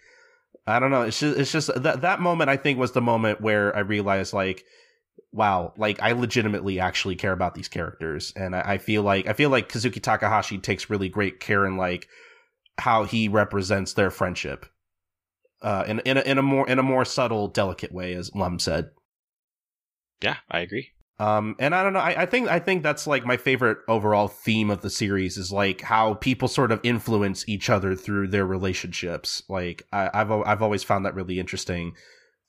I 0.67 0.79
don't 0.79 0.93
know 0.93 1.03
it's 1.03 1.19
just 1.19 1.39
it's 1.39 1.53
just 1.53 1.83
that 1.83 2.03
that 2.03 2.21
moment 2.21 2.49
I 2.49 2.57
think 2.57 2.79
was 2.79 2.93
the 2.93 3.01
moment 3.01 3.41
where 3.41 3.75
I 3.75 3.81
realized 3.81 4.33
like 4.33 4.65
wow, 5.33 5.73
like 5.77 6.03
I 6.03 6.13
legitimately 6.13 6.81
actually 6.81 7.17
care 7.17 7.33
about 7.33 7.55
these 7.55 7.69
characters, 7.69 8.33
and 8.37 8.55
I, 8.55 8.63
I, 8.73 8.79
feel 8.79 9.03
like 9.03 9.27
I 9.27 9.33
feel 9.33 9.51
like 9.51 9.69
Kazuki 9.69 10.03
Takahashi 10.03 10.59
takes 10.59 10.91
really 10.91 11.09
great 11.09 11.41
care 11.41 11.67
in 11.67 11.77
like 11.77 12.09
how 12.79 13.05
he 13.05 13.29
represents 13.29 13.93
their 13.93 14.11
friendship, 14.11 14.67
uh, 15.63 15.85
in 15.87 16.01
in 16.01 16.17
a, 16.17 16.21
in 16.21 16.39
a 16.39 16.43
more 16.43 16.69
in 16.69 16.79
a 16.79 16.83
more 16.83 17.05
subtle, 17.05 17.49
delicate 17.49 17.93
way, 17.93 18.15
as 18.15 18.35
Lum 18.35 18.59
said. 18.59 18.91
Yeah, 20.23 20.37
I 20.51 20.61
agree. 20.61 20.91
Um, 21.21 21.55
and 21.59 21.75
I 21.75 21.83
don't 21.83 21.93
know. 21.93 22.01
I, 22.01 22.23
I 22.23 22.27
think 22.27 22.49
I 22.49 22.59
think 22.59 22.83
that's 22.83 23.07
like 23.07 23.27
my 23.27 23.37
favorite 23.37 23.79
overall 23.89 24.27
theme 24.27 24.71
of 24.71 24.81
the 24.81 24.89
series 24.89 25.37
is 25.37 25.53
like 25.53 25.83
how 25.83 26.15
people 26.15 26.49
sort 26.49 26.73
of 26.73 26.81
influence 26.83 27.47
each 27.47 27.69
other 27.69 27.95
through 27.95 28.29
their 28.29 28.47
relationships. 28.47 29.43
Like 29.47 29.87
I, 29.93 30.09
I've 30.15 30.31
I've 30.31 30.63
always 30.63 30.83
found 30.83 31.05
that 31.05 31.15
really 31.15 31.39
interesting 31.39 31.93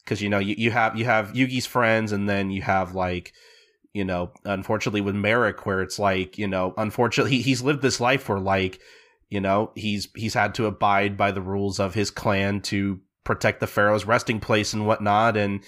because 0.03 0.21
you 0.21 0.29
know 0.29 0.39
you, 0.39 0.55
you 0.57 0.71
have 0.71 0.97
you 0.97 1.05
have 1.05 1.33
Yugi's 1.33 1.65
friends 1.65 2.11
and 2.11 2.27
then 2.27 2.51
you 2.51 2.61
have 2.61 2.95
like 2.95 3.33
you 3.93 4.05
know 4.05 4.31
unfortunately 4.45 5.01
with 5.01 5.15
Marik 5.15 5.65
where 5.65 5.81
it's 5.81 5.99
like 5.99 6.37
you 6.37 6.47
know 6.47 6.73
unfortunately 6.77 7.37
he, 7.37 7.41
he's 7.41 7.61
lived 7.61 7.81
this 7.81 7.99
life 7.99 8.29
where 8.29 8.39
like 8.39 8.79
you 9.29 9.39
know 9.39 9.71
he's 9.75 10.09
he's 10.15 10.33
had 10.33 10.55
to 10.55 10.65
abide 10.65 11.17
by 11.17 11.31
the 11.31 11.41
rules 11.41 11.79
of 11.79 11.93
his 11.93 12.11
clan 12.11 12.61
to 12.61 12.99
protect 13.23 13.59
the 13.59 13.67
pharaoh's 13.67 14.05
resting 14.05 14.39
place 14.39 14.73
and 14.73 14.85
whatnot. 14.85 15.37
And 15.37 15.63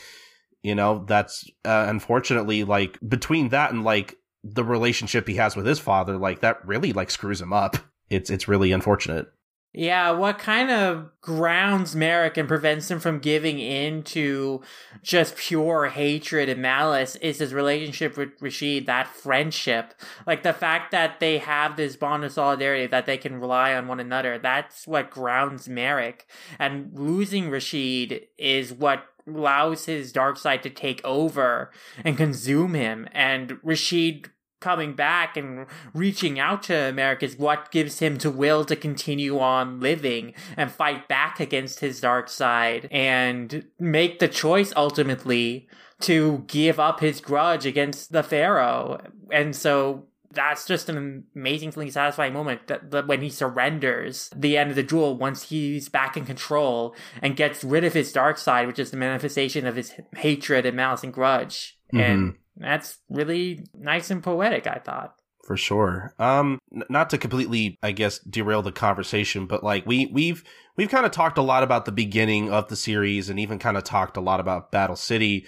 you 0.61 0.75
know 0.75 1.03
that's 1.07 1.49
uh, 1.65 1.85
unfortunately 1.87 2.63
like 2.63 2.99
between 3.07 3.49
that 3.49 3.71
and 3.71 3.83
like 3.83 4.17
the 4.43 4.63
relationship 4.63 5.27
he 5.27 5.35
has 5.35 5.55
with 5.55 5.65
his 5.65 5.79
father 5.79 6.17
like 6.17 6.41
that 6.41 6.65
really 6.65 6.93
like 6.93 7.11
screws 7.11 7.41
him 7.41 7.53
up. 7.53 7.77
It's 8.09 8.29
it's 8.29 8.47
really 8.47 8.71
unfortunate 8.71 9.27
yeah, 9.73 10.11
what 10.11 10.37
kind 10.37 10.69
of 10.69 11.09
grounds 11.19 11.95
Marik 11.95 12.37
and 12.37 12.47
prevents 12.47 12.91
him 12.91 12.99
from 12.99 13.17
giving 13.17 13.57
in 13.57 14.03
to 14.03 14.61
just 15.01 15.35
pure 15.35 15.87
hatred 15.87 16.47
and 16.47 16.61
malice 16.61 17.15
is 17.17 17.39
his 17.39 17.55
relationship 17.55 18.15
with 18.15 18.39
Rishid, 18.39 18.85
that 18.85 19.07
friendship. 19.07 19.95
Like 20.27 20.43
the 20.43 20.53
fact 20.53 20.91
that 20.91 21.19
they 21.19 21.39
have 21.39 21.75
this 21.75 21.95
bond 21.95 22.23
of 22.23 22.31
solidarity, 22.31 22.85
that 22.85 23.07
they 23.07 23.17
can 23.17 23.39
rely 23.39 23.73
on 23.73 23.87
one 23.87 23.99
another, 23.99 24.37
that's 24.37 24.85
what 24.85 25.09
grounds 25.09 25.67
Marik. 25.67 26.27
And 26.59 26.91
losing 26.93 27.49
Rishid 27.49 28.27
is 28.37 28.71
what 28.71 29.05
allows 29.27 29.85
his 29.85 30.11
dark 30.11 30.37
side 30.37 30.61
to 30.63 30.69
take 30.69 31.01
over 31.03 31.71
and 32.05 32.15
consume 32.15 32.75
him. 32.75 33.07
And 33.11 33.51
Rishid 33.63 34.27
coming 34.63 34.93
back 34.93 35.35
and 35.35 35.65
reaching 35.93 36.39
out 36.39 36.63
to 36.63 36.93
Marik 36.93 37.21
is 37.21 37.37
what 37.37 37.69
gives 37.69 37.99
him 37.99 38.17
the 38.17 38.31
will 38.31 38.63
to 38.63 38.75
continue 38.77 39.37
on 39.37 39.81
living 39.81 40.33
and 40.55 40.71
fight 40.71 41.09
back 41.09 41.41
against 41.41 41.81
his 41.81 41.99
dark 41.99 42.29
side 42.29 42.87
and 42.89 43.65
make 43.77 44.19
the 44.19 44.29
choice 44.29 44.71
ultimately 44.77 45.67
to 45.99 46.45
give 46.47 46.79
up 46.79 47.01
his 47.01 47.19
grudge 47.19 47.65
against 47.65 48.13
the 48.13 48.23
Pharaoh. 48.23 49.01
And 49.31 49.53
so 49.53 50.05
that's 50.31 50.65
just 50.65 50.89
an 50.89 51.25
amazingly 51.35 51.89
satisfying 51.91 52.33
moment 52.33 52.67
that, 52.67 52.89
that 52.91 53.07
when 53.07 53.21
he 53.21 53.29
surrenders 53.29 54.29
the 54.35 54.57
end 54.57 54.69
of 54.69 54.75
the 54.75 54.83
duel 54.83 55.17
once 55.17 55.43
he's 55.49 55.89
back 55.89 56.15
in 56.17 56.25
control 56.25 56.95
and 57.21 57.35
gets 57.35 57.63
rid 57.63 57.83
of 57.83 57.93
his 57.93 58.11
dark 58.11 58.37
side, 58.37 58.65
which 58.65 58.79
is 58.79 58.91
the 58.91 58.97
manifestation 58.97 59.67
of 59.67 59.75
his 59.75 59.93
hatred 60.15 60.65
and 60.65 60.77
malice 60.77 61.03
and 61.03 61.13
grudge. 61.13 61.77
Mm-hmm. 61.93 61.99
And 61.99 62.35
that's 62.55 62.99
really 63.09 63.65
nice 63.73 64.11
and 64.11 64.23
poetic, 64.23 64.67
I 64.67 64.81
thought. 64.83 65.15
For 65.45 65.57
sure. 65.57 66.13
Um, 66.19 66.59
n- 66.73 66.83
not 66.89 67.09
to 67.09 67.17
completely, 67.17 67.77
I 67.83 67.91
guess, 67.91 68.19
derail 68.19 68.61
the 68.61 68.71
conversation, 68.71 69.45
but 69.45 69.63
like 69.63 69.85
we 69.85 70.05
we've 70.05 70.43
we've 70.77 70.89
kind 70.89 71.05
of 71.05 71.11
talked 71.11 71.37
a 71.37 71.41
lot 71.41 71.63
about 71.63 71.85
the 71.85 71.91
beginning 71.91 72.49
of 72.49 72.69
the 72.69 72.75
series, 72.75 73.29
and 73.29 73.37
even 73.39 73.59
kind 73.59 73.75
of 73.75 73.83
talked 73.83 74.15
a 74.15 74.21
lot 74.21 74.39
about 74.39 74.71
Battle 74.71 74.95
City, 74.95 75.45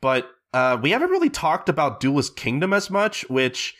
but 0.00 0.28
uh, 0.52 0.78
we 0.80 0.90
haven't 0.90 1.10
really 1.10 1.30
talked 1.30 1.68
about 1.68 2.00
Duelist 2.00 2.34
Kingdom 2.34 2.72
as 2.72 2.90
much. 2.90 3.28
Which 3.30 3.76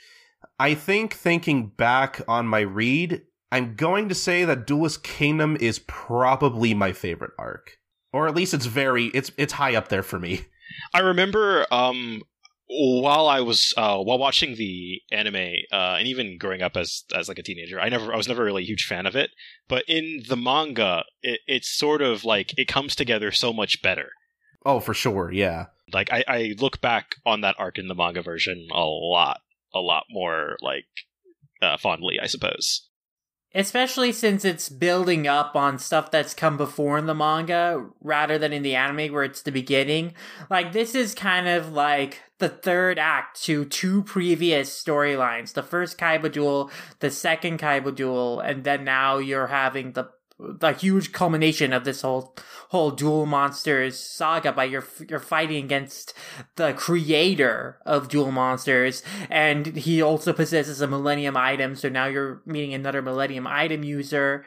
I 0.60 0.74
think, 0.74 1.14
thinking 1.14 1.68
back 1.68 2.20
on 2.28 2.46
my 2.46 2.60
read, 2.60 3.22
I'm 3.50 3.74
going 3.74 4.08
to 4.08 4.14
say 4.14 4.44
that 4.44 4.66
Duelist 4.66 5.02
Kingdom 5.02 5.56
is 5.58 5.80
probably 5.80 6.74
my 6.74 6.92
favorite 6.92 7.32
arc, 7.38 7.78
or 8.12 8.28
at 8.28 8.36
least 8.36 8.54
it's 8.54 8.66
very 8.66 9.06
it's 9.06 9.32
it's 9.36 9.54
high 9.54 9.74
up 9.74 9.88
there 9.88 10.04
for 10.04 10.20
me. 10.20 10.46
I 10.94 11.00
remember 11.00 11.66
um, 11.72 12.22
while 12.68 13.28
I 13.28 13.40
was 13.40 13.72
uh, 13.76 13.98
while 13.98 14.18
watching 14.18 14.56
the 14.56 15.00
anime 15.12 15.54
uh, 15.72 15.96
and 15.98 16.08
even 16.08 16.38
growing 16.38 16.62
up 16.62 16.76
as 16.76 17.04
as 17.14 17.28
like 17.28 17.38
a 17.38 17.42
teenager, 17.42 17.80
I 17.80 17.88
never 17.88 18.12
I 18.12 18.16
was 18.16 18.28
never 18.28 18.44
really 18.44 18.62
a 18.62 18.66
huge 18.66 18.86
fan 18.86 19.06
of 19.06 19.14
it. 19.14 19.30
But 19.68 19.84
in 19.86 20.22
the 20.28 20.36
manga, 20.36 21.04
it, 21.22 21.40
it's 21.46 21.68
sort 21.68 22.02
of 22.02 22.24
like 22.24 22.58
it 22.58 22.68
comes 22.68 22.96
together 22.96 23.30
so 23.30 23.52
much 23.52 23.82
better. 23.82 24.10
Oh, 24.64 24.80
for 24.80 24.94
sure, 24.94 25.30
yeah. 25.32 25.66
Like 25.92 26.12
I, 26.12 26.24
I 26.26 26.54
look 26.58 26.80
back 26.80 27.16
on 27.24 27.42
that 27.42 27.54
arc 27.58 27.78
in 27.78 27.86
the 27.86 27.94
manga 27.94 28.22
version 28.22 28.66
a 28.72 28.84
lot, 28.84 29.40
a 29.72 29.78
lot 29.78 30.04
more 30.10 30.56
like 30.60 30.86
uh, 31.62 31.76
fondly, 31.76 32.18
I 32.20 32.26
suppose. 32.26 32.88
Especially 33.54 34.12
since 34.12 34.44
it's 34.44 34.68
building 34.68 35.26
up 35.26 35.56
on 35.56 35.78
stuff 35.78 36.10
that's 36.10 36.34
come 36.34 36.56
before 36.56 36.98
in 36.98 37.06
the 37.06 37.14
manga 37.14 37.86
rather 38.00 38.38
than 38.38 38.52
in 38.52 38.62
the 38.62 38.74
anime 38.74 39.12
where 39.12 39.24
it's 39.24 39.42
the 39.42 39.52
beginning. 39.52 40.12
Like, 40.50 40.72
this 40.72 40.94
is 40.94 41.14
kind 41.14 41.48
of 41.48 41.72
like 41.72 42.22
the 42.38 42.48
third 42.50 42.98
act 42.98 43.42
to 43.44 43.64
two 43.64 44.02
previous 44.02 44.82
storylines 44.82 45.54
the 45.54 45.62
first 45.62 45.96
Kaiba 45.96 46.30
duel, 46.30 46.70
the 47.00 47.10
second 47.10 47.58
Kaiba 47.58 47.94
duel, 47.94 48.40
and 48.40 48.64
then 48.64 48.84
now 48.84 49.16
you're 49.18 49.46
having 49.46 49.92
the 49.92 50.10
the 50.38 50.72
huge 50.72 51.12
culmination 51.12 51.72
of 51.72 51.84
this 51.84 52.02
whole 52.02 52.34
whole 52.68 52.90
duel 52.90 53.24
monsters 53.24 53.98
saga 53.98 54.52
by 54.52 54.64
you're 54.64 54.84
you're 55.08 55.18
fighting 55.18 55.64
against 55.64 56.12
the 56.56 56.74
creator 56.74 57.78
of 57.86 58.08
duel 58.08 58.30
monsters. 58.30 59.02
And 59.30 59.66
he 59.66 60.02
also 60.02 60.32
possesses 60.32 60.80
a 60.80 60.86
millennium 60.86 61.36
item 61.36 61.74
so 61.74 61.88
now 61.88 62.06
you're 62.06 62.42
meeting 62.44 62.74
another 62.74 63.00
millennium 63.02 63.46
item 63.46 63.82
user. 63.82 64.44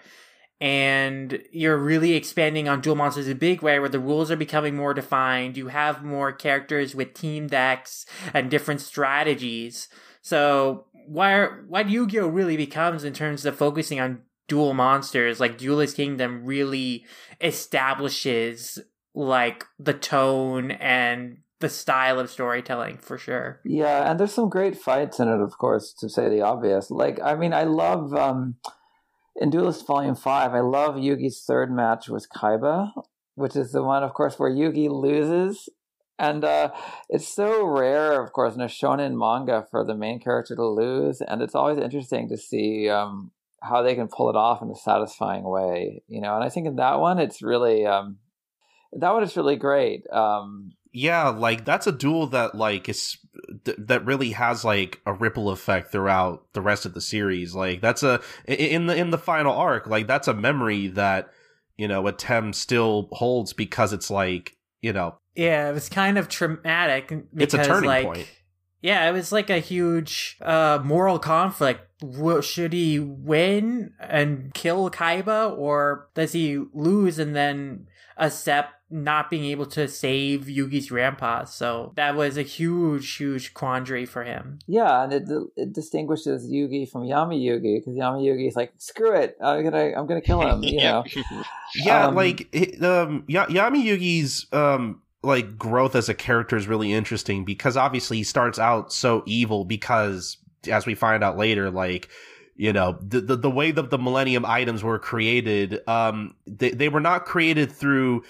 And 0.61 1.41
you're 1.53 1.78
really 1.78 2.14
expanding 2.14 2.68
on 2.68 2.82
duel 2.82 2.98
monsters 2.98 3.28
in 3.28 3.32
a 3.32 3.36
big 3.36 3.61
way 3.61 3.80
where 3.80 3.88
the 3.88 3.98
rules 3.98 4.30
are 4.30 4.36
becoming 4.36 4.76
more 4.76 4.94
defined. 4.94 5.56
You 5.56 5.70
have 5.70 6.03
more 6.03 6.34
characters 6.34 6.94
with 6.94 7.14
team 7.14 7.48
decks 7.48 8.06
and 8.34 8.52
different 8.52 8.82
strategies. 8.82 9.88
So 10.22 10.88
where 11.07 11.64
what 11.68 11.90
yu-gi-oh! 11.90 12.28
really 12.28 12.57
becomes 12.57 13.06
in 13.06 13.14
terms 13.14 13.45
of 13.45 13.56
focusing 13.56 14.02
on 14.02 14.24
duel 14.50 14.74
monsters 14.74 15.40
like 15.40 15.58
duelist 15.58 15.96
kingdom 15.96 16.44
really 16.44 17.06
establishes 17.40 18.80
like 19.16 19.64
the 19.80 19.94
tone 19.94 20.72
and 20.72 21.38
the 21.60 21.70
style 21.70 22.20
of 22.20 22.30
storytelling 22.30 22.98
for 22.98 23.18
sure 23.18 23.62
Yeah, 23.64 24.10
and 24.10 24.20
there's 24.20 24.34
some 24.34 24.50
great 24.50 24.78
fights 24.78 25.20
in 25.20 25.28
it, 25.28 25.42
of 25.42 25.58
course, 25.58 25.94
to 26.00 26.10
say 26.10 26.30
the 26.30 26.42
obvious. 26.42 26.90
Like, 26.90 27.20
I 27.22 27.36
mean, 27.36 27.54
I 27.54 27.64
love 27.64 28.14
um, 28.14 28.56
in 29.36 29.50
Duelist 29.50 29.86
Volume 29.86 30.16
Five. 30.16 30.54
I 30.54 30.62
love 30.62 30.96
Yugi's 30.96 31.44
third 31.46 31.72
match 31.72 32.08
with 32.08 32.30
Kaiba, 32.30 32.92
which 33.36 33.56
is 33.56 33.72
the 33.72 33.84
one, 33.84 34.04
of 34.04 34.14
course, 34.14 34.40
where 34.40 34.52
Yugi 34.52 34.90
loses, 34.90 35.68
and 36.18 36.44
uh, 36.44 36.72
it's 37.10 37.28
so 37.28 37.66
rare, 37.66 38.22
of 38.22 38.34
course, 38.34 38.54
in 38.56 38.62
a 38.62 38.66
shonen 38.66 39.18
manga 39.18 39.66
for 39.72 39.86
the 39.86 39.96
main 39.96 40.20
character 40.20 40.56
to 40.56 40.66
lose, 40.66 41.22
and 41.22 41.42
it's 41.42 41.56
always 41.56 41.78
interesting 41.78 42.28
to 42.30 42.38
see 42.38 42.90
um, 42.90 43.32
how 43.61 43.81
they 43.81 43.95
can 43.95 44.07
pull 44.07 44.30
it 44.30 44.36
off 44.36 44.61
in 44.61 44.69
a 44.69 44.76
satisfying 44.76 45.44
way, 45.44 46.03
you 46.07 46.22
know. 46.22 46.36
And 46.36 46.44
I 46.44 46.49
think 46.49 46.68
in 46.68 46.77
that 46.77 46.99
one, 46.99 47.19
it's 47.19 47.41
really 47.41 47.86
um, 47.86 48.18
that 48.94 49.11
one 49.11 49.23
is 49.23 49.36
really 49.36 49.56
great. 49.56 50.10
Um, 50.11 50.72
Yeah, 50.91 51.30
like 51.30 51.65
that's 51.65 51.88
a 51.88 51.91
duel 51.91 52.27
that 52.27 52.56
like 52.56 52.90
is 52.90 53.18
th- 53.65 53.77
that 53.80 54.06
really 54.06 54.31
has 54.31 54.65
like 54.65 55.02
a 55.06 55.14
ripple 55.14 55.49
effect 55.49 55.91
throughout 55.91 56.52
the 56.53 56.61
rest 56.61 56.86
of 56.86 56.94
the 56.94 57.02
series. 57.02 57.53
Like 57.53 57.81
that's 57.81 58.03
a 58.03 58.22
in 58.48 58.88
the 58.88 58.95
in 58.95 59.11
the 59.11 59.18
final 59.18 59.53
arc, 59.53 59.88
like 59.88 60.07
that's 60.07 60.27
a 60.27 60.34
memory 60.34 60.88
that 60.88 61.30
you 61.77 61.88
know 61.88 62.03
Atem 62.03 62.56
still 62.56 63.10
holds 63.11 63.53
because 63.53 63.94
it's 63.94 64.10
like 64.10 64.57
you 64.81 64.94
know 64.94 65.18
Yeah, 65.36 65.69
it 65.69 65.73
was 65.73 65.90
kind 65.90 66.18
of 66.18 66.27
traumatic. 66.27 67.14
It's 67.38 67.53
a 67.53 67.64
turning 67.64 67.90
like, 67.90 68.06
point. 68.06 68.27
Yeah, 68.82 69.10
it 69.10 69.12
was 69.14 69.32
like 69.32 69.50
a 69.50 69.60
huge 69.60 70.38
uh, 70.42 70.80
moral 70.84 71.20
conflict. 71.20 71.82
Should 72.42 72.72
he 72.74 72.98
win 73.00 73.94
and 74.00 74.54
kill 74.54 74.90
Kaiba, 74.90 75.58
or 75.58 76.08
does 76.14 76.32
he 76.32 76.58
lose 76.74 77.20
and 77.20 77.36
then 77.36 77.88
accept 78.18 78.74
not 78.92 79.30
being 79.30 79.44
able 79.46 79.66
to 79.66 79.88
save 79.90 80.46
Yugi's 80.46 80.90
grandpa? 80.90 81.44
So 81.44 81.92
that 81.98 82.16
was 82.16 82.38
a 82.38 82.42
huge, 82.42 83.18
huge 83.18 83.54
quandary 83.54 84.06
for 84.06 84.24
him. 84.24 84.60
Yeah, 84.66 85.04
and 85.04 85.12
it 85.12 85.24
it 85.58 85.74
distinguishes 85.74 86.50
Yugi 86.50 86.90
from 86.90 87.02
Yami 87.04 87.42
Yugi 87.44 87.80
because 87.80 87.96
Yami 87.96 88.24
Yugi 88.26 88.48
is 88.48 88.56
like, 88.56 88.72
screw 88.78 89.14
it, 89.14 89.36
I'm 89.42 89.62
gonna 89.64 89.92
I'm 89.98 90.08
gonna 90.08 90.22
kill 90.22 90.42
him. 90.42 90.64
You 90.64 90.80
know, 90.80 91.04
Yeah, 91.76 92.08
Um, 92.08 92.16
like 92.16 92.48
um, 92.82 93.26
Ya- 93.28 93.48
Yami 93.48 93.84
Yugi's 93.84 94.48
um 94.54 95.02
like 95.22 95.58
growth 95.58 95.96
as 95.96 96.10
a 96.10 96.14
character 96.14 96.56
is 96.56 96.68
really 96.68 96.94
interesting 96.94 97.44
because 97.44 97.76
obviously 97.76 98.18
he 98.18 98.24
starts 98.24 98.58
out 98.58 98.94
so 98.94 99.24
evil 99.26 99.66
because 99.66 100.38
as 100.72 100.86
we 100.86 100.96
find 100.96 101.24
out 101.24 101.38
later, 101.38 101.70
like 101.70 102.10
you 102.56 102.74
know 102.74 102.98
the 103.02 103.22
the, 103.22 103.36
the 103.36 103.50
way 103.50 103.72
that 103.72 103.90
the 103.90 103.98
Millennium 103.98 104.46
items 104.46 104.84
were 104.84 105.00
created, 105.00 105.80
um, 105.88 106.36
they 106.48 106.72
they 106.72 106.90
were 106.90 107.00
not 107.00 107.26
created 107.26 107.72
through 107.72 108.24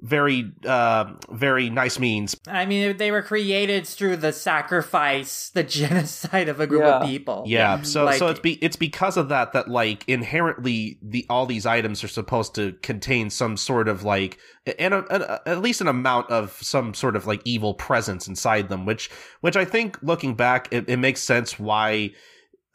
very 0.00 0.52
uh 0.66 1.06
very 1.30 1.70
nice 1.70 1.98
means. 1.98 2.36
I 2.46 2.66
mean, 2.66 2.96
they 2.98 3.10
were 3.10 3.22
created 3.22 3.86
through 3.86 4.16
the 4.18 4.32
sacrifice, 4.32 5.48
the 5.50 5.62
genocide 5.78 6.48
of 6.48 6.60
a 6.60 6.66
group 6.66 6.82
of 6.84 7.06
people. 7.06 7.44
Yeah, 7.46 7.82
so 7.82 8.04
Like- 8.04 8.18
so 8.18 8.28
it's 8.28 8.40
be 8.40 8.54
it's 8.62 8.76
because 8.76 9.16
of 9.16 9.30
that 9.30 9.52
that 9.54 9.68
like 9.68 10.04
inherently 10.06 10.98
the 11.02 11.24
all 11.30 11.46
these 11.46 11.64
items 11.64 12.04
are 12.04 12.08
supposed 12.08 12.54
to 12.56 12.72
contain 12.82 13.30
some 13.30 13.56
sort 13.56 13.88
of 13.88 14.02
like 14.04 14.38
and 14.78 14.92
a, 14.92 15.04
a, 15.44 15.48
at 15.48 15.62
least 15.62 15.80
an 15.80 15.88
amount 15.88 16.30
of 16.30 16.52
some 16.60 16.92
sort 16.92 17.16
of 17.16 17.26
like 17.26 17.40
evil 17.44 17.72
presence 17.74 18.28
inside 18.28 18.68
them, 18.68 18.84
which 18.84 19.10
which 19.40 19.56
I 19.56 19.64
think 19.64 19.98
looking 20.02 20.34
back 20.34 20.68
it, 20.72 20.88
it 20.88 20.98
makes 20.98 21.22
sense 21.22 21.58
why 21.58 22.10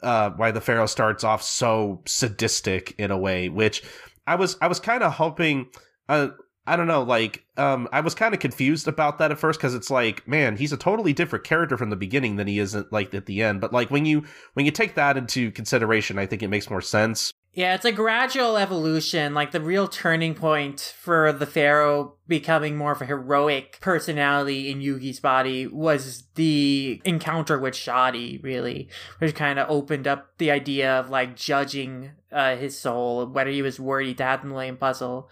uh 0.02 0.30
why 0.30 0.50
the 0.50 0.60
pharaoh 0.60 0.86
starts 0.86 1.22
off 1.22 1.42
so 1.42 2.02
sadistic 2.06 2.94
in 2.98 3.10
a 3.12 3.18
way, 3.18 3.48
which 3.48 3.82
I 4.26 4.34
was 4.34 4.56
I 4.60 4.66
was 4.66 4.80
kind 4.80 5.02
of 5.04 5.12
hoping 5.12 5.68
uh 6.08 6.28
I 6.66 6.76
don't 6.76 6.86
know, 6.86 7.02
like, 7.02 7.44
um, 7.56 7.88
I 7.92 8.00
was 8.00 8.14
kind 8.14 8.34
of 8.34 8.40
confused 8.40 8.86
about 8.86 9.18
that 9.18 9.32
at 9.32 9.38
first 9.38 9.58
because 9.58 9.74
it's 9.74 9.90
like, 9.90 10.26
man, 10.28 10.56
he's 10.56 10.72
a 10.72 10.76
totally 10.76 11.12
different 11.12 11.44
character 11.44 11.76
from 11.76 11.90
the 11.90 11.96
beginning 11.96 12.36
than 12.36 12.46
he 12.46 12.60
isn't 12.60 12.92
like 12.92 13.12
at 13.14 13.26
the 13.26 13.42
end. 13.42 13.60
But 13.60 13.72
like 13.72 13.90
when 13.90 14.06
you 14.06 14.24
when 14.54 14.64
you 14.64 14.72
take 14.72 14.94
that 14.94 15.16
into 15.16 15.50
consideration, 15.50 16.18
I 16.18 16.26
think 16.26 16.42
it 16.42 16.48
makes 16.48 16.70
more 16.70 16.80
sense. 16.80 17.32
Yeah, 17.54 17.74
it's 17.74 17.84
a 17.84 17.92
gradual 17.92 18.56
evolution. 18.56 19.34
Like 19.34 19.50
the 19.50 19.60
real 19.60 19.86
turning 19.86 20.34
point 20.34 20.94
for 20.98 21.32
the 21.32 21.44
Pharaoh 21.44 22.14
becoming 22.26 22.76
more 22.76 22.92
of 22.92 23.02
a 23.02 23.06
heroic 23.06 23.78
personality 23.82 24.70
in 24.70 24.80
Yugi's 24.80 25.20
body 25.20 25.66
was 25.66 26.24
the 26.36 27.02
encounter 27.04 27.58
with 27.58 27.74
Shadi, 27.74 28.42
really, 28.42 28.88
which 29.18 29.34
kind 29.34 29.58
of 29.58 29.68
opened 29.68 30.06
up 30.06 30.38
the 30.38 30.50
idea 30.50 30.98
of 30.98 31.10
like 31.10 31.36
judging 31.36 32.12
uh, 32.30 32.56
his 32.56 32.78
soul, 32.78 33.26
whether 33.26 33.50
he 33.50 33.60
was 33.60 33.78
worthy 33.78 34.14
to 34.14 34.22
have 34.22 34.40
the 34.40 34.48
Millennium 34.48 34.78
Puzzle, 34.78 35.28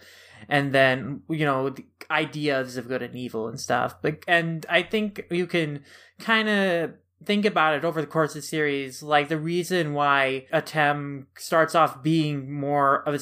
and 0.49 0.73
then 0.73 1.21
you 1.29 1.45
know 1.45 1.73
ideas 2.09 2.77
of 2.77 2.87
good 2.87 3.01
and 3.01 3.15
evil 3.15 3.47
and 3.47 3.59
stuff. 3.59 3.95
But 4.01 4.23
and 4.27 4.65
I 4.69 4.83
think 4.83 5.25
you 5.29 5.47
can 5.47 5.83
kind 6.19 6.49
of 6.49 6.93
think 7.23 7.45
about 7.45 7.75
it 7.75 7.85
over 7.85 8.01
the 8.01 8.07
course 8.07 8.31
of 8.31 8.41
the 8.41 8.47
series, 8.47 9.03
like 9.03 9.29
the 9.29 9.37
reason 9.37 9.93
why 9.93 10.47
Atem 10.51 11.25
starts 11.37 11.75
off 11.75 12.01
being 12.01 12.51
more 12.51 13.07
of 13.07 13.13
a 13.13 13.19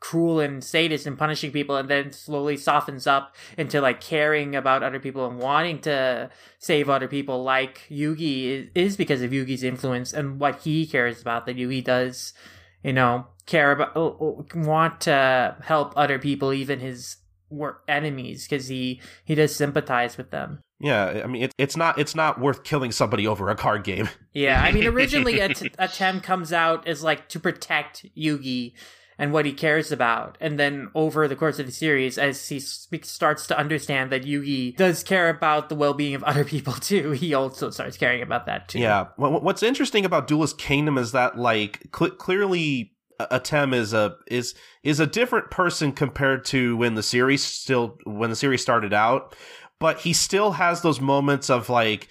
cruel 0.00 0.40
and 0.40 0.62
sadist 0.62 1.06
and 1.06 1.18
punishing 1.18 1.50
people, 1.50 1.76
and 1.76 1.88
then 1.88 2.12
slowly 2.12 2.56
softens 2.56 3.06
up 3.06 3.34
into 3.56 3.80
like 3.80 4.00
caring 4.00 4.54
about 4.54 4.82
other 4.82 5.00
people 5.00 5.26
and 5.26 5.38
wanting 5.38 5.80
to 5.80 6.30
save 6.58 6.90
other 6.90 7.08
people, 7.08 7.42
like 7.42 7.82
Yugi, 7.90 8.44
is, 8.44 8.70
is 8.74 8.96
because 8.96 9.22
of 9.22 9.30
Yugi's 9.30 9.62
influence 9.62 10.12
and 10.12 10.38
what 10.38 10.60
he 10.60 10.86
cares 10.86 11.20
about. 11.20 11.46
That 11.46 11.56
Yugi 11.56 11.82
does, 11.82 12.34
you 12.82 12.92
know, 12.92 13.26
care 13.48 13.72
about, 13.72 13.96
uh, 13.96 14.42
want 14.54 15.00
to 15.02 15.56
help 15.62 15.94
other 15.96 16.18
people, 16.18 16.52
even 16.52 16.78
his 16.78 17.16
wor- 17.50 17.82
enemies, 17.88 18.46
because 18.46 18.68
he 18.68 19.00
he 19.24 19.34
does 19.34 19.56
sympathize 19.56 20.16
with 20.16 20.30
them. 20.30 20.60
Yeah, 20.80 21.22
I 21.24 21.26
mean, 21.26 21.42
it's 21.42 21.54
it's 21.58 21.76
not 21.76 21.98
it's 21.98 22.14
not 22.14 22.40
worth 22.40 22.62
killing 22.62 22.92
somebody 22.92 23.26
over 23.26 23.48
a 23.48 23.56
card 23.56 23.82
game. 23.82 24.08
Yeah, 24.32 24.62
I 24.62 24.70
mean, 24.70 24.86
originally 24.86 25.40
a, 25.40 25.52
t- 25.52 25.72
a 25.78 25.88
Tem 25.88 26.20
comes 26.20 26.52
out 26.52 26.86
as 26.86 27.02
like 27.02 27.28
to 27.30 27.40
protect 27.40 28.06
Yugi 28.16 28.74
and 29.20 29.32
what 29.32 29.44
he 29.44 29.52
cares 29.52 29.90
about, 29.90 30.38
and 30.40 30.60
then 30.60 30.90
over 30.94 31.26
the 31.26 31.34
course 31.34 31.58
of 31.58 31.66
the 31.66 31.72
series, 31.72 32.18
as 32.18 32.48
he 32.48 32.60
starts 32.60 33.48
to 33.48 33.58
understand 33.58 34.12
that 34.12 34.22
Yugi 34.22 34.76
does 34.76 35.02
care 35.02 35.28
about 35.28 35.68
the 35.68 35.74
well-being 35.74 36.14
of 36.14 36.22
other 36.22 36.44
people 36.44 36.72
too, 36.74 37.10
he 37.10 37.34
also 37.34 37.70
starts 37.70 37.96
caring 37.96 38.22
about 38.22 38.46
that 38.46 38.68
too. 38.68 38.78
Yeah. 38.78 39.08
What's 39.16 39.64
interesting 39.64 40.04
about 40.04 40.28
Duelist 40.28 40.58
Kingdom 40.58 40.96
is 40.98 41.10
that 41.10 41.36
like 41.36 41.88
cl- 41.96 42.12
clearly 42.12 42.92
Atem 43.20 43.74
is 43.74 43.92
a 43.92 44.16
is 44.26 44.54
is 44.82 45.00
a 45.00 45.06
different 45.06 45.50
person 45.50 45.92
compared 45.92 46.44
to 46.46 46.76
when 46.76 46.94
the 46.94 47.02
series 47.02 47.44
still 47.44 47.98
when 48.04 48.30
the 48.30 48.36
series 48.36 48.62
started 48.62 48.92
out, 48.92 49.34
but 49.78 50.00
he 50.00 50.12
still 50.12 50.52
has 50.52 50.82
those 50.82 51.00
moments 51.00 51.50
of 51.50 51.68
like 51.68 52.08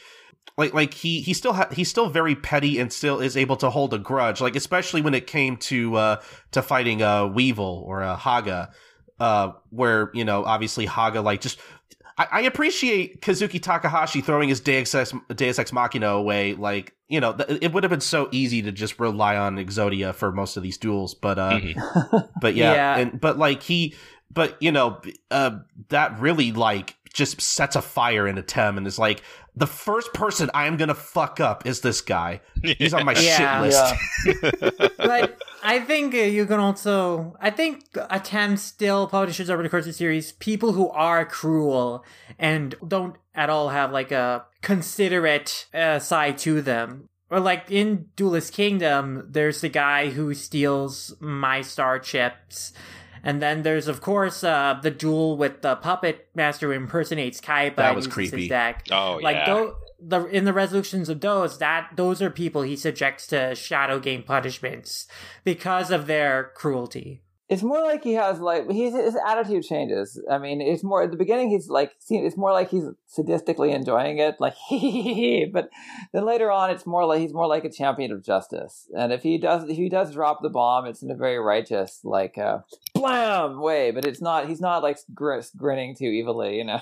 like 0.57 0.73
like 0.73 0.93
he 0.93 1.21
he 1.21 1.34
still 1.34 1.53
ha- 1.53 1.69
he's 1.71 1.89
still 1.89 2.09
very 2.09 2.35
petty 2.35 2.79
and 2.79 2.91
still 2.91 3.19
is 3.19 3.38
able 3.38 3.55
to 3.55 3.69
hold 3.69 3.93
a 3.93 3.99
grudge 3.99 4.41
like 4.41 4.55
especially 4.55 5.01
when 5.01 5.13
it 5.13 5.27
came 5.27 5.55
to 5.57 5.95
uh 5.95 6.21
to 6.51 6.61
fighting 6.61 7.01
uh 7.01 7.27
weevil 7.27 7.84
or 7.85 8.01
uh 8.01 8.15
haga 8.15 8.71
uh 9.19 9.51
where 9.69 10.09
you 10.13 10.25
know 10.25 10.43
obviously 10.45 10.85
haga 10.85 11.21
like 11.21 11.41
just 11.41 11.59
I, 12.18 12.27
I 12.31 12.41
appreciate 12.41 13.22
Kazuki 13.22 13.61
Takahashi 13.61 14.22
throwing 14.22 14.49
his 14.49 14.60
Deus 14.60 14.94
Ex, 14.95 15.14
Deus 15.35 15.60
Ex 15.60 15.72
Machina 15.72 16.07
away. 16.10 16.53
Like, 16.53 16.94
you 17.07 17.19
know, 17.19 17.34
th- 17.34 17.60
it 17.61 17.73
would 17.73 17.84
have 17.84 17.91
been 17.91 18.02
so 18.02 18.27
easy 18.31 18.61
to 18.64 18.72
just 18.72 18.99
rely 18.99 19.35
on 19.38 19.57
Exodia 19.57 20.14
for 20.14 20.31
most 20.31 20.57
of 20.57 20.64
these 20.64 20.77
duels. 20.77 21.14
But, 21.14 21.38
uh, 21.39 21.60
Mhm. 21.60 22.30
but 22.41 22.56
yeah, 22.56 22.73
Yeah. 22.73 22.98
and 22.98 23.22
but 23.22 23.38
like 23.38 23.61
he, 23.64 23.94
but 24.34 24.56
you 24.61 24.72
know, 24.72 24.99
uh, 25.31 25.60
that 25.89 26.19
really 26.19 26.52
like 26.52 26.95
just 27.14 27.39
sets 27.41 27.76
a 27.76 27.81
fire 27.81 28.27
into 28.27 28.41
Tem 28.44 28.77
and 28.77 28.85
is 28.85 28.99
like 28.99 29.22
the 29.57 29.67
first 29.67 30.13
person 30.13 30.51
I 30.53 30.67
am 30.67 30.77
gonna 30.77 30.93
fuck 30.93 31.39
up 31.39 31.65
is 31.65 31.81
this 31.81 32.01
guy. 32.01 32.41
He's 32.63 32.93
on 32.93 33.05
my 33.05 33.13
Yeah. 33.17 33.61
shit 33.63 33.71
list. 33.71 33.95
Yeah. 34.43 34.89
but 34.97 35.41
I 35.63 35.79
think 35.79 36.13
uh, 36.13 36.19
you 36.19 36.45
can 36.45 36.59
also. 36.59 37.35
I 37.41 37.49
think 37.49 37.84
Atem's 38.11 38.61
still 38.61 39.07
publishes 39.07 39.49
over 39.49 39.63
the 39.63 39.69
course 39.69 39.84
of 39.85 39.88
the 39.88 39.93
series 39.93 40.31
people 40.34 40.73
who 40.73 40.89
are 40.91 41.25
cruel 41.25 42.05
and 42.38 42.75
don't 42.88 43.15
at 43.34 43.49
all 43.49 43.69
have 43.69 43.91
like 43.91 44.11
a 44.11 44.45
considerate 44.61 45.67
uh, 45.73 45.99
side 45.99 46.38
to 46.39 46.61
them. 46.61 47.09
Or 47.29 47.39
like 47.41 47.69
in 47.69 48.05
Duelist 48.15 48.53
Kingdom, 48.53 49.27
there's 49.29 49.59
the 49.61 49.67
guy 49.69 50.09
who 50.11 50.34
steals 50.34 51.13
my 51.19 51.61
star 51.61 51.99
chips. 51.99 52.71
And 53.23 53.41
then 53.41 53.64
there's 53.64 53.88
of 53.88 54.02
course 54.02 54.44
uh, 54.44 54.80
the 54.81 54.91
duel 54.91 55.38
with 55.38 55.61
the 55.61 55.76
puppet 55.77 56.27
master 56.35 56.68
who 56.68 56.73
impersonates 56.73 57.39
Kaiba. 57.41 57.76
That 57.77 57.95
was 57.95 58.07
creepy. 58.07 58.41
His 58.41 58.49
deck 58.49 58.88
Oh 58.91 59.19
like 59.22 59.35
yeah. 59.35 59.45
tho- 59.45 59.76
the 59.99 60.26
in 60.26 60.45
the 60.45 60.53
resolutions 60.53 61.10
of 61.10 61.22
those 61.22 61.57
that 61.57 61.89
those 61.95 62.22
are 62.22 62.30
people 62.30 62.61
he 62.61 62.76
subjects 62.76 63.26
to 63.27 63.56
shadow 63.56 63.99
game 63.99 64.22
punishments 64.22 65.07
because 65.44 65.89
of 65.89 66.06
their 66.06 66.52
cruelty 66.56 67.22
It's 67.49 67.63
more 67.63 67.81
like 67.81 68.03
he 68.03 68.13
has 68.13 68.39
like 68.41 68.69
he's 68.69 68.93
his 68.93 69.15
attitude 69.25 69.63
changes. 69.63 70.21
I 70.29 70.37
mean, 70.37 70.59
it's 70.59 70.83
more 70.83 71.03
at 71.03 71.11
the 71.11 71.17
beginning. 71.17 71.49
He's 71.49 71.69
like 71.69 71.93
it's 72.09 72.35
more 72.35 72.51
like 72.51 72.69
he's 72.69 72.83
sadistically 73.17 73.73
enjoying 73.73 74.17
it, 74.17 74.35
like 74.39 74.55
he 74.67 75.45
but 75.51 75.69
then 76.11 76.25
later 76.25 76.51
on, 76.51 76.69
it's 76.71 76.85
more 76.85 77.05
like 77.05 77.21
he's 77.21 77.33
more 77.33 77.47
like 77.47 77.63
a 77.63 77.71
champion 77.71 78.11
of 78.11 78.21
justice. 78.23 78.87
And 78.97 79.13
if 79.13 79.23
he 79.23 79.37
does 79.37 79.69
if 79.69 79.77
he 79.77 79.87
does 79.87 80.13
drop 80.13 80.41
the 80.41 80.49
bomb, 80.49 80.85
it's 80.85 81.01
in 81.01 81.09
a 81.09 81.15
very 81.15 81.39
righteous 81.39 82.01
like 82.03 82.37
uh, 82.37 82.59
blam 82.93 83.61
way. 83.61 83.91
But 83.91 84.03
it's 84.05 84.21
not 84.21 84.49
he's 84.49 84.59
not 84.61 84.83
like 84.83 84.97
gr- 85.13 85.39
grinning 85.55 85.95
too 85.95 86.11
evilly, 86.21 86.57
you 86.57 86.65
know. 86.65 86.81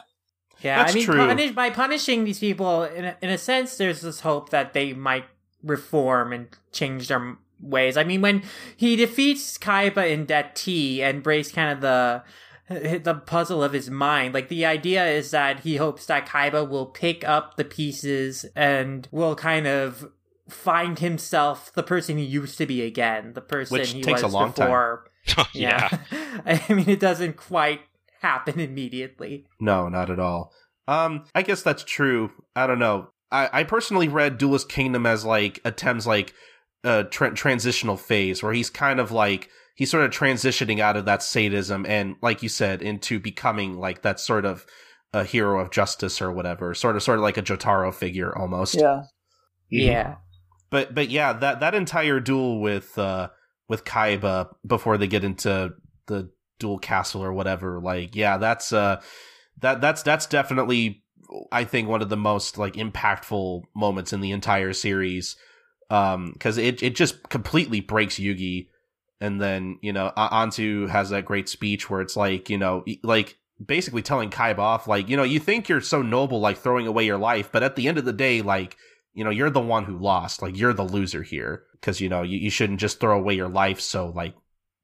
yeah 0.62 0.78
That's 0.80 0.94
i 0.94 0.96
mean 0.96 1.06
true. 1.06 1.18
punish, 1.18 1.52
by 1.52 1.70
punishing 1.70 2.24
these 2.24 2.40
people 2.40 2.84
in 2.84 3.06
a, 3.06 3.18
in 3.22 3.30
a 3.30 3.38
sense 3.38 3.78
there's 3.78 4.02
this 4.02 4.22
hope 4.22 4.50
that 4.50 4.74
they 4.74 4.94
might 4.94 5.26
reform 5.62 6.32
and 6.32 6.48
change 6.72 7.10
their 7.10 7.18
m- 7.20 7.40
ways 7.60 7.98
i 7.98 8.04
mean 8.04 8.22
when 8.22 8.44
he 8.76 8.96
defeats 8.96 9.58
kaiba 9.58 10.10
in 10.10 10.26
that 10.26 10.56
t 10.56 11.02
and 11.02 11.24
breaks 11.24 11.52
kind 11.52 11.72
of 11.72 11.82
the 11.82 12.24
the 12.68 13.22
puzzle 13.26 13.64
of 13.64 13.74
his 13.74 13.90
mind. 13.90 14.34
Like 14.34 14.50
the 14.50 14.66
idea 14.66 15.06
is 15.06 15.32
that 15.32 15.60
he 15.62 15.76
hopes 15.76 16.06
that 16.08 16.28
Kaiba 16.28 16.68
will 16.68 16.88
pick 16.88 17.28
up 17.28 17.58
the 17.58 17.64
pieces 17.64 18.46
and 18.56 19.08
will 19.12 19.36
kind 19.36 19.68
of 19.68 20.12
find 20.50 21.00
himself 21.00 21.72
the 21.74 21.84
person 21.84 22.18
he 22.18 22.24
used 22.24 22.58
to 22.58 22.66
be 22.66 22.82
again, 22.82 23.34
the 23.34 23.42
person 23.42 23.78
Which 23.78 23.92
he 23.92 24.02
takes 24.02 24.22
a 24.22 24.26
was 24.26 24.34
long 24.34 24.54
time. 24.54 24.68
before. 24.68 25.06
yeah. 25.54 25.90
I 26.46 26.62
mean, 26.74 26.90
it 26.90 27.00
doesn't 27.00 27.36
quite 27.36 27.82
happen 28.22 28.60
immediately. 28.60 29.46
No, 29.60 29.90
not 29.90 30.10
at 30.10 30.20
all. 30.20 30.52
Um, 30.88 31.26
I 31.34 31.42
guess 31.42 31.64
that's 31.64 31.84
true. 31.84 32.32
I 32.56 32.68
don't 32.68 32.80
know. 32.80 33.10
I, 33.32 33.50
I 33.52 33.64
personally 33.64 34.08
read 34.08 34.38
Duelist 34.38 34.70
Kingdom 34.70 35.06
as 35.06 35.26
like 35.26 35.62
Atem's 35.64 36.06
like 36.06 36.34
a 36.86 37.04
tra- 37.04 37.34
transitional 37.34 37.98
phase 37.98 38.42
where 38.42 38.54
he's 38.54 38.70
kind 38.70 39.00
of 39.00 39.12
like 39.12 39.50
he's 39.76 39.92
sort 39.92 40.06
of 40.06 40.12
transitioning 40.12 40.80
out 40.80 40.96
of 40.96 41.06
that 41.06 41.22
sadism 41.22 41.86
and, 41.86 42.16
like 42.22 42.42
you 42.42 42.50
said, 42.50 42.82
into 42.82 43.20
becoming 43.20 43.78
like 43.78 44.04
that 44.04 44.20
sort 44.20 44.46
of 44.46 44.66
a 45.14 45.24
hero 45.24 45.60
of 45.60 45.72
justice 45.72 46.22
or 46.22 46.32
whatever, 46.32 46.74
sort 46.74 46.96
of 46.96 47.04
sort 47.04 47.18
of 47.18 47.24
like 47.24 47.38
a 47.38 47.42
Jotaro 47.42 47.94
figure 47.94 48.38
almost. 48.38 48.76
Yeah. 48.76 49.04
Yeah. 49.70 50.16
But 50.70 50.94
but 50.94 51.10
yeah, 51.10 51.34
that 51.34 51.60
that 51.60 51.76
entire 51.76 52.20
duel 52.20 52.62
with 52.62 52.98
uh 52.98 53.30
with 53.68 53.86
Kaiba 53.86 54.50
before 54.66 54.98
they 54.98 55.08
get 55.08 55.24
into 55.24 55.74
the 56.08 56.30
duel 56.60 56.80
castle 56.80 57.24
or 57.24 57.34
whatever, 57.34 57.80
like 57.82 58.16
yeah, 58.16 58.38
that's 58.38 58.74
uh 58.74 59.02
that 59.62 59.82
that's 59.82 60.04
that's 60.04 60.26
definitely 60.26 61.04
I 61.52 61.64
think 61.64 61.88
one 61.88 62.02
of 62.02 62.10
the 62.10 62.18
most 62.18 62.58
like 62.58 62.74
impactful 62.74 63.64
moments 63.76 64.14
in 64.14 64.22
the 64.22 64.32
entire 64.32 64.74
series. 64.74 65.36
Um 65.90 66.36
cuz 66.40 66.58
it 66.58 66.82
it 66.82 66.96
just 66.96 67.30
completely 67.30 67.80
breaks 67.80 68.16
Yugi 68.16 68.68
and 69.22 69.42
then, 69.42 69.80
you 69.82 69.94
know, 69.94 70.12
A- 70.18 70.30
Anzu 70.30 70.90
has 70.90 71.10
that 71.10 71.26
great 71.26 71.48
speech 71.48 71.90
where 71.90 72.02
it's 72.02 72.16
like, 72.18 72.50
you 72.50 72.58
know, 72.58 72.84
like 73.04 73.38
basically 73.64 74.02
telling 74.02 74.30
Kaiba 74.30 74.60
off 74.60 74.88
like, 74.88 75.08
you 75.08 75.16
know, 75.16 75.24
you 75.24 75.40
think 75.40 75.70
you're 75.70 75.82
so 75.82 76.02
noble 76.02 76.40
like 76.40 76.58
throwing 76.58 76.88
away 76.88 77.06
your 77.06 77.18
life, 77.18 77.50
but 77.52 77.64
at 77.64 77.76
the 77.76 77.88
end 77.88 77.98
of 77.98 78.06
the 78.06 78.14
day 78.14 78.42
like 78.42 78.76
you 79.16 79.24
know, 79.24 79.30
you're 79.30 79.50
the 79.50 79.62
one 79.62 79.86
who 79.86 79.98
lost. 79.98 80.42
Like, 80.42 80.58
you're 80.58 80.74
the 80.74 80.84
loser 80.84 81.24
here. 81.24 81.64
Cause, 81.82 82.02
you 82.02 82.10
know, 82.10 82.22
you, 82.22 82.38
you 82.38 82.50
shouldn't 82.50 82.82
just 82.82 83.00
throw 83.00 83.18
away 83.18 83.34
your 83.34 83.48
life 83.48 83.80
so, 83.80 84.08
like, 84.08 84.36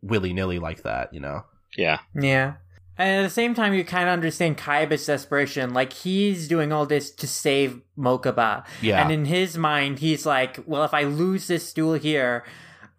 willy 0.02 0.34
nilly 0.34 0.58
like 0.58 0.84
that, 0.84 1.14
you 1.14 1.20
know? 1.20 1.44
Yeah. 1.78 2.00
Yeah. 2.16 2.54
And 3.02 3.22
at 3.22 3.24
the 3.24 3.34
same 3.34 3.56
time, 3.56 3.74
you 3.74 3.84
kind 3.84 4.08
of 4.08 4.14
understand 4.14 4.60
Kaiba's 4.60 5.08
desperation. 5.08 5.74
Like, 5.74 5.92
he's 5.92 6.48
doing 6.48 6.72
all 6.72 6.86
this 6.86 7.10
to 7.16 7.26
save 7.26 7.82
Mokuba. 7.98 8.64
Yeah. 8.80 9.02
And 9.02 9.12
in 9.12 9.26
his 9.26 9.58
mind, 9.58 9.98
he's 10.00 10.24
like, 10.24 10.60
well, 10.68 10.84
if 10.84 10.94
I 10.94 11.04
lose 11.04 11.48
this 11.48 11.74
duel 11.74 11.96
here, 11.96 12.44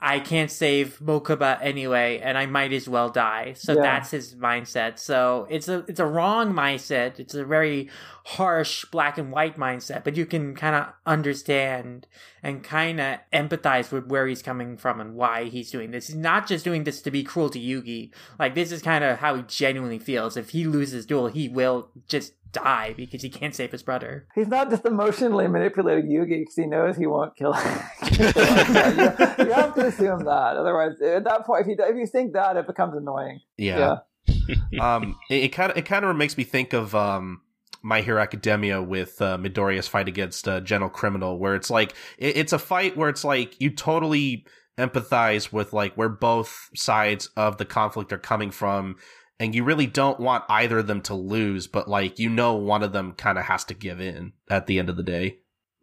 I 0.04 0.18
can't 0.18 0.50
save 0.50 0.98
Mokuba 0.98 1.58
anyway, 1.62 2.18
and 2.20 2.36
I 2.36 2.46
might 2.46 2.72
as 2.72 2.88
well 2.88 3.08
die. 3.08 3.52
So 3.56 3.74
Yeah. 3.74 3.82
that's 3.82 4.10
his 4.10 4.34
mindset. 4.34 4.98
So 4.98 5.46
it's 5.48 5.68
a 5.68 5.84
it's 5.86 6.00
a 6.00 6.06
wrong 6.06 6.52
mindset. 6.52 7.20
It's 7.20 7.34
a 7.34 7.44
very 7.44 7.88
harsh 8.24 8.84
black 8.86 9.16
and 9.18 9.30
white 9.30 9.56
mindset, 9.56 10.02
but 10.02 10.16
you 10.16 10.26
can 10.26 10.56
kind 10.56 10.74
of 10.74 10.86
understand 11.06 12.08
and 12.42 12.64
kind 12.64 13.00
of 13.00 13.18
empathize 13.32 13.92
with 13.92 14.06
where 14.08 14.26
he's 14.26 14.42
coming 14.42 14.76
from 14.76 15.00
and 15.00 15.14
why 15.14 15.44
he's 15.44 15.70
doing 15.70 15.92
this. 15.92 16.08
He's 16.08 16.16
not 16.16 16.48
just 16.48 16.64
doing 16.64 16.82
this 16.82 17.00
to 17.02 17.10
be 17.12 17.22
cruel 17.22 17.48
to 17.50 17.60
Yugi. 17.60 18.10
Like 18.40 18.56
this 18.56 18.72
is 18.72 18.82
kind 18.82 19.04
of 19.04 19.18
how 19.20 19.36
he 19.36 19.42
genuinely 19.42 20.00
feels. 20.00 20.36
If 20.36 20.50
he 20.50 20.64
loses 20.64 21.06
duel, 21.06 21.28
he 21.28 21.48
will 21.48 21.90
just 22.08 22.32
die 22.52 22.94
because 22.96 23.22
he 23.22 23.28
can't 23.28 23.54
save 23.54 23.72
his 23.72 23.82
brother. 23.82 24.26
He's 24.34 24.48
not 24.48 24.70
just 24.70 24.84
emotionally 24.84 25.48
manipulating 25.48 26.10
Yugi 26.10 26.40
because 26.40 26.54
he 26.54 26.66
knows 26.66 26.96
he 26.96 27.06
won't 27.06 27.36
kill 27.36 27.52
him. 27.52 27.78
you, 28.10 28.26
you 28.26 29.52
have 29.52 29.74
to 29.74 29.86
assume 29.86 30.24
that. 30.24 30.56
Otherwise, 30.56 31.00
at 31.00 31.24
that 31.24 31.44
point, 31.44 31.62
if 31.62 31.66
you, 31.68 31.76
if 31.84 31.96
you 31.96 32.06
think 32.06 32.32
that, 32.34 32.56
it 32.56 32.66
becomes 32.66 32.94
annoying. 32.96 33.40
Yeah. 33.56 33.98
um, 34.80 35.16
it 35.28 35.48
kind 35.48 35.72
of, 35.72 35.78
it 35.78 35.84
kind 35.84 36.04
of 36.04 36.14
makes 36.16 36.36
me 36.36 36.44
think 36.44 36.72
of, 36.72 36.94
um, 36.94 37.40
my 37.84 38.00
Hero 38.00 38.22
Academia 38.22 38.80
with 38.80 39.20
uh, 39.20 39.36
Midoriya's 39.36 39.88
fight 39.88 40.06
against 40.06 40.46
uh, 40.46 40.60
Gentle 40.60 40.88
Criminal, 40.88 41.38
where 41.38 41.56
it's 41.56 41.68
like 41.68 41.94
it, 42.16 42.36
it's 42.36 42.52
a 42.52 42.58
fight 42.58 42.96
where 42.96 43.08
it's 43.08 43.24
like 43.24 43.60
you 43.60 43.70
totally 43.70 44.46
empathize 44.78 45.52
with 45.52 45.72
like 45.72 45.94
where 45.96 46.08
both 46.08 46.70
sides 46.74 47.28
of 47.36 47.58
the 47.58 47.64
conflict 47.64 48.12
are 48.12 48.18
coming 48.18 48.50
from, 48.50 48.96
and 49.40 49.54
you 49.54 49.64
really 49.64 49.86
don't 49.86 50.20
want 50.20 50.44
either 50.48 50.78
of 50.78 50.86
them 50.86 51.02
to 51.02 51.14
lose, 51.14 51.66
but 51.66 51.88
like 51.88 52.18
you 52.18 52.28
know 52.28 52.54
one 52.54 52.82
of 52.82 52.92
them 52.92 53.12
kind 53.12 53.38
of 53.38 53.44
has 53.44 53.64
to 53.64 53.74
give 53.74 54.00
in 54.00 54.32
at 54.50 54.66
the 54.66 54.78
end 54.78 54.88
of 54.88 54.96
the 54.96 55.02
day, 55.02 55.38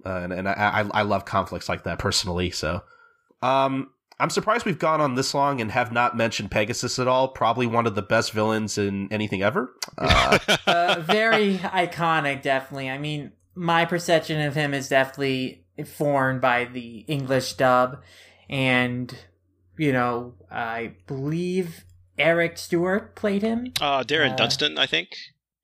uh, 0.05 0.15
and 0.17 0.34
and 0.34 0.47
I, 0.47 0.53
I 0.53 0.99
I 0.99 1.01
love 1.03 1.26
conflicts 1.26 1.69
like 1.69 1.84
that 1.84 1.99
personally. 1.99 2.51
So, 2.51 2.84
um, 3.41 3.91
I'm 4.19 4.30
surprised 4.30 4.65
we've 4.65 4.80
gone 4.80 4.99
on 4.99 5.15
this 5.15 5.34
long 5.34 5.61
and 5.61 5.71
have 5.71 5.91
not 5.91 6.17
mentioned 6.17 6.51
Pegasus 6.51 6.99
at 6.99 7.07
all. 7.07 7.30
Probably 7.30 7.67
one 7.67 7.88
of 7.88 7.95
the 7.95 8.01
best 8.01 8.34
villains 8.34 8.77
in 8.77 9.11
anything 9.11 9.41
ever. 9.41 9.73
Uh, 9.97 10.38
uh, 10.65 11.01
very 11.01 11.57
iconic, 11.57 12.41
definitely. 12.41 12.89
I 12.89 12.97
mean, 12.97 13.34
my 13.55 13.84
perception 13.84 14.39
of 14.41 14.55
him 14.55 14.73
is 14.73 14.88
definitely 14.88 15.65
formed 15.85 16.39
by 16.39 16.65
the 16.65 16.99
English 17.07 17.53
dub, 17.53 18.01
and 18.49 19.13
you 19.77 19.91
know, 19.91 20.35
I 20.49 20.93
believe 21.07 21.84
Eric 22.20 22.58
Stuart 22.58 23.16
played 23.16 23.41
him. 23.41 23.74
Uh, 23.82 24.04
Darren 24.04 24.34
Uh, 24.34 24.36
Dunstan, 24.36 24.78
I 24.78 24.86
think. 24.86 25.10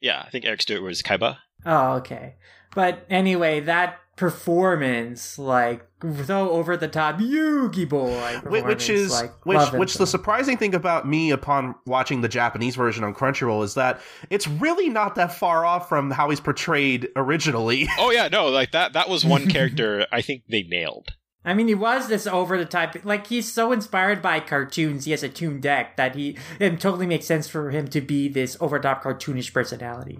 Yeah, 0.02 0.24
I 0.26 0.30
think 0.30 0.46
Eric 0.46 0.62
Stuart 0.62 0.82
was 0.82 1.02
Kaiba. 1.02 1.38
Oh, 1.66 1.94
okay. 1.94 2.36
But 2.74 3.06
anyway, 3.10 3.60
that 3.62 4.00
performance, 4.18 5.38
like 5.40 5.86
so 6.26 6.50
over 6.52 6.78
the 6.78 6.88
top, 6.88 7.20
Yugi 7.20 7.88
boy, 7.88 8.40
which 8.46 8.90
is 8.90 9.12
like, 9.12 9.46
which 9.46 9.58
love 9.58 9.74
which 9.74 9.94
so. 9.94 10.00
the 10.00 10.08
surprising 10.08 10.58
thing 10.58 10.76
about 10.76 11.08
me 11.08 11.32
upon 11.32 11.76
watching 11.86 12.22
the 12.22 12.28
Japanese 12.30 12.76
version 12.76 13.04
on 13.04 13.14
Crunchyroll 13.14 13.64
is 13.64 13.74
that 13.74 14.00
it's 14.30 14.48
really 14.48 14.90
not 14.90 15.16
that 15.16 15.34
far 15.34 15.66
off 15.66 15.90
from 15.90 16.12
how 16.12 16.30
he's 16.30 16.40
portrayed 16.40 17.08
originally. 17.16 17.88
Oh 17.98 18.12
yeah, 18.12 18.28
no, 18.28 18.48
like 18.48 18.72
that. 18.72 18.94
That 18.94 19.10
was 19.10 19.26
one 19.26 19.48
character 19.50 20.06
I 20.12 20.22
think 20.22 20.44
they 20.50 20.64
nailed. 20.64 21.10
I 21.46 21.54
mean, 21.54 21.68
he 21.68 21.76
was 21.76 22.08
this 22.08 22.28
over 22.28 22.58
the 22.58 22.66
top. 22.66 22.96
Like 23.04 23.28
he's 23.28 23.52
so 23.52 23.72
inspired 23.72 24.22
by 24.22 24.40
cartoons. 24.40 25.06
He 25.06 25.12
has 25.12 25.24
a 25.24 25.30
toon 25.30 25.62
deck 25.62 25.96
that 25.98 26.16
he 26.16 26.38
it 26.60 26.80
totally 26.80 27.08
makes 27.08 27.26
sense 27.26 27.48
for 27.48 27.72
him 27.72 27.88
to 27.90 28.02
be 28.02 28.28
this 28.28 28.58
over 28.60 28.80
the 28.80 28.84
top 28.84 29.04
cartoonish 29.04 29.54
personality. 29.54 30.20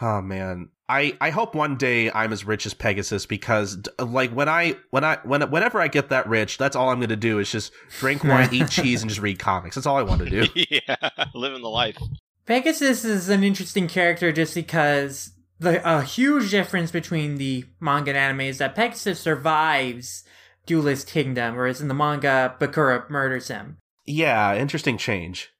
oh 0.00 0.20
man, 0.20 0.68
I, 0.90 1.16
I 1.20 1.30
hope 1.30 1.54
one 1.54 1.76
day 1.76 2.10
I'm 2.10 2.32
as 2.32 2.46
rich 2.46 2.64
as 2.64 2.72
Pegasus 2.72 3.26
because 3.26 3.78
like 3.98 4.30
when 4.30 4.48
I 4.48 4.76
when 4.90 5.04
I 5.04 5.18
when 5.22 5.42
whenever 5.50 5.80
I 5.80 5.88
get 5.88 6.08
that 6.08 6.26
rich, 6.26 6.56
that's 6.56 6.74
all 6.74 6.88
I'm 6.88 6.98
going 6.98 7.10
to 7.10 7.16
do 7.16 7.38
is 7.38 7.50
just 7.50 7.72
drink 7.98 8.24
wine, 8.24 8.48
eat 8.52 8.70
cheese, 8.70 9.02
and 9.02 9.10
just 9.10 9.20
read 9.20 9.38
comics. 9.38 9.74
That's 9.74 9.86
all 9.86 9.98
I 9.98 10.02
want 10.02 10.20
to 10.20 10.30
do. 10.30 10.46
yeah, 10.70 10.96
living 11.34 11.60
the 11.60 11.68
life. 11.68 11.98
Pegasus 12.46 13.04
is 13.04 13.28
an 13.28 13.44
interesting 13.44 13.86
character 13.86 14.32
just 14.32 14.54
because 14.54 15.32
the 15.58 15.86
a 15.86 16.02
huge 16.02 16.50
difference 16.50 16.90
between 16.90 17.36
the 17.36 17.66
manga 17.80 18.10
and 18.10 18.18
anime 18.18 18.40
is 18.42 18.56
that 18.58 18.74
Pegasus 18.74 19.20
survives 19.20 20.24
Duelist 20.68 21.08
Kingdom, 21.08 21.56
whereas 21.56 21.80
in 21.80 21.88
the 21.88 21.94
manga, 21.94 22.54
Bakura 22.60 23.08
murders 23.10 23.48
him. 23.48 23.78
Yeah, 24.06 24.54
interesting 24.54 24.98
change. 24.98 25.50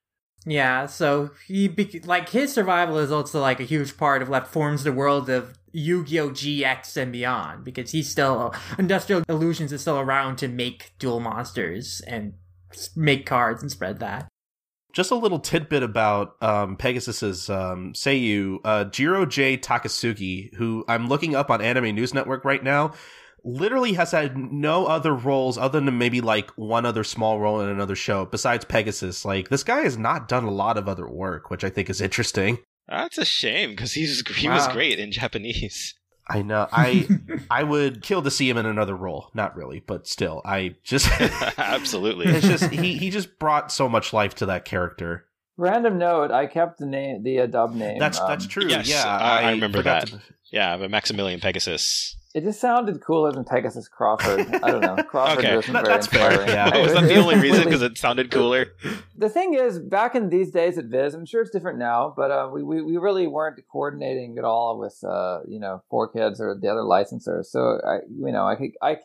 Yeah, 0.47 0.86
so 0.86 1.30
he 1.47 1.66
be- 1.66 2.01
like 2.05 2.28
his 2.28 2.52
survival 2.52 2.98
is 2.98 3.10
also 3.10 3.40
like 3.40 3.59
a 3.59 3.64
huge 3.64 3.97
part 3.97 4.22
of 4.22 4.28
what 4.28 4.47
forms 4.47 4.85
the 4.85 4.93
world 4.93 5.28
of 5.28 5.59
Yu-Gi-Oh! 5.72 6.30
GX 6.30 6.97
and 6.97 7.12
beyond 7.12 7.64
because 7.64 7.90
he's 7.90 8.09
still 8.09 8.55
Industrial 8.78 9.22
Illusions 9.28 9.72
is 9.72 9.80
still 9.80 9.98
around 9.98 10.36
to 10.36 10.48
make 10.48 10.93
Duel 10.98 11.20
Monsters 11.20 12.01
and 12.06 12.35
make 12.94 13.26
cards 13.26 13.62
and 13.62 13.70
spread 13.70 13.98
that. 14.01 14.28
Just 14.94 15.10
a 15.10 15.16
little 15.16 15.39
tidbit 15.39 15.82
about 15.82 16.43
um, 16.43 16.76
Pegasus's 16.76 17.51
um, 17.51 17.93
Seiyu, 17.93 18.59
uh, 18.64 18.85
Jiro 18.85 19.26
J. 19.26 19.59
Takasugi, 19.59 20.55
who 20.55 20.85
I'm 20.89 21.09
looking 21.09 21.35
up 21.35 21.51
on 21.51 21.60
Anime 21.60 21.94
News 21.94 22.14
Network 22.14 22.44
right 22.44 22.62
now, 22.62 22.93
literally 23.48 23.94
has 23.94 24.10
had 24.12 24.36
no 24.36 24.86
other 24.86 25.14
roles 25.14 25.56
other 25.58 25.80
than 25.80 25.98
maybe 25.98 26.20
like 26.20 26.50
one 26.50 26.84
other 26.86 27.04
small 27.04 27.40
role 27.40 27.60
in 27.60 27.68
another 27.68 27.94
show 27.96 28.24
besides 28.26 28.64
Pegasus. 28.64 29.24
Like 29.24 29.48
this 29.48 29.64
guy 29.64 29.80
has 29.80 29.96
not 29.96 30.28
done 30.28 30.44
a 30.44 30.50
lot 30.50 30.76
of 30.76 30.88
other 30.88 31.08
work, 31.08 31.50
which 31.50 31.64
I 31.64 31.70
think 31.70 31.88
is 31.90 32.00
interesting. 32.00 32.58
That's 32.88 33.18
a 33.18 33.24
shame 33.24 33.70
because 33.70 33.92
he's 33.92 34.26
he 34.36 34.48
was 34.48 34.66
Wow. 34.66 34.72
great 34.72 34.98
in 34.98 35.12
Japanese. 35.12 35.94
I 36.30 36.42
know. 36.42 36.68
I 36.72 37.08
I 37.50 37.62
would 37.64 38.02
kill 38.02 38.22
to 38.22 38.30
see 38.30 38.48
him 38.50 38.56
in 38.58 38.66
another 38.66 38.94
role. 38.96 39.30
Not 39.34 39.56
really, 39.56 39.80
but 39.80 40.06
still, 40.06 40.42
I 40.44 40.76
just 40.84 41.08
Absolutely. 41.58 42.26
it's 42.26 42.46
just 42.46 42.70
he 42.70 42.96
he 42.98 43.10
just 43.10 43.38
brought 43.38 43.72
so 43.72 43.88
much 43.88 44.12
life 44.12 44.34
to 44.36 44.46
that 44.46 44.64
character. 44.64 45.24
Random 45.56 45.98
note: 45.98 46.30
I 46.30 46.46
kept 46.46 46.78
the 46.78 46.86
name, 46.86 47.22
the 47.24 47.40
uh, 47.40 47.46
dub 47.46 47.74
name. 47.74 47.98
That's 47.98 48.20
um, 48.20 48.28
that's 48.28 48.46
true. 48.46 48.66
yes, 48.68 48.88
yeah, 48.88 49.04
I- 49.06 49.42
I 49.42 49.50
remember 49.52 49.82
that. 49.82 50.06
to- 50.08 50.20
Yeah, 50.52 50.76
but 50.76 50.90
Maximilian 50.90 51.40
Pegasus. 51.40 52.14
It 52.34 52.42
just 52.44 52.60
sounded 52.60 53.00
cooler 53.00 53.32
than 53.32 53.44
Pegasus 53.44 53.88
Crawford. 53.88 54.40
I 54.62 54.70
don't 54.70 54.80
know. 54.82 55.02
Crawford 55.09 55.38
Okay, 55.44 55.56
isn't 55.59 55.72
that- 55.72 55.84
very 55.86 55.94
that's 55.94 56.06
fair, 56.06 56.30
inspiring. 56.42 56.48
yeah. 56.50 56.76
Is 56.76 56.92
that 56.92 57.05
the 57.05 57.16
only 57.16 57.36
reason? 57.36 57.64
Because 57.64 57.80
it 57.82 57.96
sounded 57.96 58.30
cooler. 58.30 58.66
the 59.16 59.30
thing 59.30 59.55
is, 59.55 59.78
back 59.78 60.14
in 60.14 60.28
these 60.28 60.50
days 60.50 60.76
at 60.76 60.84
Viz, 60.86 61.14
I'm 61.14 61.24
sure 61.24 61.40
it's 61.40 61.50
different 61.50 61.78
now, 61.78 62.12
but 62.14 62.30
uh, 62.30 62.50
we, 62.52 62.62
we 62.62 62.82
we 62.82 62.96
really 62.98 63.26
weren't 63.26 63.59
coordinating 63.72 64.36
at 64.38 64.44
all 64.44 64.78
with 64.78 65.02
uh, 65.02 65.40
you 65.48 65.59
know 65.59 65.82
4Kids 65.90 66.38
or 66.38 66.55
the 66.60 66.68
other 66.68 66.82
licensors. 66.82 67.46
So 67.46 67.80
I 67.86 68.00
you 68.10 68.30
know 68.32 68.46
I 68.46 68.56
could 68.56 68.70
I 68.82 68.98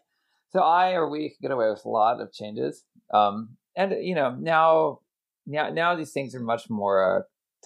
so 0.52 0.60
I 0.60 0.92
or 0.94 1.10
we 1.10 1.30
could 1.30 1.42
get 1.42 1.52
away 1.52 1.70
with 1.70 1.86
a 1.86 1.90
lot 1.90 2.20
of 2.20 2.34
changes. 2.34 2.84
Um, 3.14 3.56
and 3.78 3.94
you 4.06 4.16
know 4.16 4.36
now 4.38 5.00
now 5.48 5.70
now 5.70 5.96
these 5.96 6.12
things 6.12 6.36
are 6.36 6.42
much 6.42 6.70
more 6.70 7.20
uh, 7.20 7.22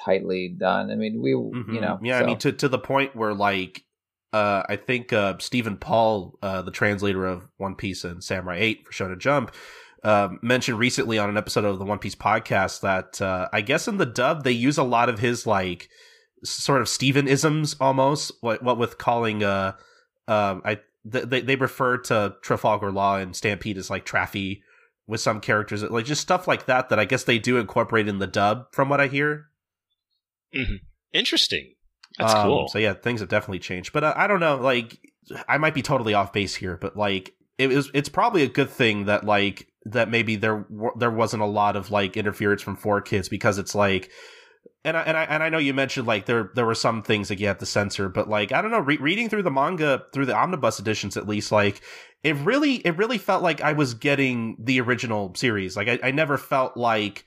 tightly 0.05 0.49
done. 0.49 0.91
I 0.91 0.95
mean 0.95 1.19
we 1.19 1.31
Mhm. 1.31 1.73
you 1.73 1.81
know 1.81 1.99
yeah. 2.03 2.19
I 2.19 2.25
mean, 2.27 2.38
to 2.39 2.51
to 2.51 2.69
the 2.69 2.77
point 2.79 3.15
where 3.15 3.34
like, 3.34 3.84
uh, 4.33 4.63
I 4.67 4.75
think 4.75 5.13
uh, 5.13 5.35
Stephen 5.39 5.77
Paul, 5.77 6.37
uh, 6.41 6.61
the 6.61 6.71
translator 6.71 7.25
of 7.25 7.47
One 7.57 7.75
Piece 7.75 8.03
and 8.03 8.23
Samurai 8.23 8.57
Eight 8.59 8.85
for 8.85 8.91
Shonen 8.91 9.19
Jump. 9.19 9.53
Um, 10.03 10.39
mentioned 10.41 10.77
recently 10.77 11.17
on 11.17 11.29
an 11.29 11.37
episode 11.37 11.65
of 11.65 11.79
the 11.79 11.85
One 11.85 11.99
Piece 11.99 12.15
podcast 12.15 12.81
that 12.81 13.21
uh, 13.21 13.49
I 13.51 13.61
guess 13.61 13.87
in 13.87 13.97
the 13.97 14.05
dub 14.05 14.43
they 14.43 14.51
use 14.51 14.77
a 14.77 14.83
lot 14.83 15.09
of 15.09 15.19
his 15.19 15.47
like 15.47 15.89
sort 16.43 16.81
of 16.81 16.87
Steven 16.87 17.27
isms 17.27 17.75
almost 17.81 18.31
what 18.41 18.61
what 18.61 18.77
with 18.77 18.99
calling 18.99 19.43
uh 19.43 19.73
um 20.27 20.61
I 20.63 20.79
th- 21.11 21.25
they 21.25 21.41
they 21.41 21.55
refer 21.55 21.97
to 21.97 22.35
Trafalgar 22.43 22.91
Law 22.91 23.17
and 23.17 23.35
Stampede 23.35 23.77
as 23.77 23.89
like 23.89 24.05
Traffy 24.05 24.61
with 25.07 25.19
some 25.19 25.41
characters 25.41 25.81
like 25.83 26.05
just 26.05 26.21
stuff 26.21 26.47
like 26.47 26.67
that 26.67 26.89
that 26.89 26.99
I 26.99 27.05
guess 27.05 27.23
they 27.23 27.39
do 27.39 27.57
incorporate 27.57 28.07
in 28.07 28.19
the 28.19 28.27
dub 28.27 28.67
from 28.71 28.89
what 28.89 29.01
I 29.01 29.07
hear. 29.07 29.47
Interesting. 31.11 31.73
That's 32.18 32.34
Um, 32.34 32.48
cool. 32.48 32.68
So 32.68 32.80
yeah, 32.80 32.94
things 32.94 33.19
have 33.19 33.30
definitely 33.30 33.60
changed. 33.60 33.94
But 33.94 34.03
uh, 34.03 34.14
I 34.15 34.27
don't 34.27 34.39
know. 34.39 34.57
Like, 34.57 34.98
I 35.48 35.57
might 35.57 35.73
be 35.73 35.81
totally 35.81 36.14
off 36.14 36.34
base 36.34 36.56
here, 36.56 36.77
but 36.77 36.95
like, 36.98 37.34
it 37.57 37.68
was. 37.68 37.89
It's 37.94 38.10
probably 38.10 38.44
a 38.44 38.48
good 38.49 38.69
thing 38.69 39.06
that 39.06 39.23
like 39.23 39.68
that 39.85 40.10
maybe 40.10 40.35
there 40.35 40.65
there 40.98 41.11
wasn't 41.11 41.44
a 41.44 41.48
lot 41.48 41.76
of 41.76 41.91
like 41.91 42.18
interference 42.18 42.61
from 42.61 42.77
4Kids 42.77 43.30
because 43.30 43.57
it's 43.57 43.76
like. 43.76 44.10
And 44.88 44.97
I, 44.97 45.01
and 45.01 45.18
I 45.18 45.23
and 45.26 45.43
I 45.43 45.49
know 45.49 45.57
you 45.57 45.73
mentioned 45.73 46.07
like 46.07 46.26
there 46.26 46.49
there 46.55 46.65
were 46.65 46.73
some 46.73 47.03
things 47.03 47.27
that 47.27 47.39
you 47.39 47.47
had 47.47 47.59
to 47.59 47.65
censor, 47.65 48.09
but 48.09 48.30
like 48.30 48.51
I 48.51 48.61
don't 48.61 48.72
know, 48.72 48.80
re- 48.80 48.97
reading 48.97 49.30
through 49.30 49.43
the 49.43 49.51
manga 49.51 50.03
through 50.14 50.26
the 50.26 50.35
omnibus 50.35 50.80
editions 50.80 51.18
at 51.18 51.27
least, 51.27 51.51
like 51.51 51.81
it 52.23 52.35
really 52.38 52.76
it 52.76 52.97
really 52.97 53.18
felt 53.18 53.43
like 53.43 53.61
I 53.61 53.73
was 53.73 53.93
getting 53.93 54.55
the 54.59 54.80
original 54.81 55.35
series. 55.35 55.76
Like 55.76 55.88
I, 55.88 55.99
I 56.03 56.11
never 56.11 56.38
felt 56.38 56.77
like 56.77 57.26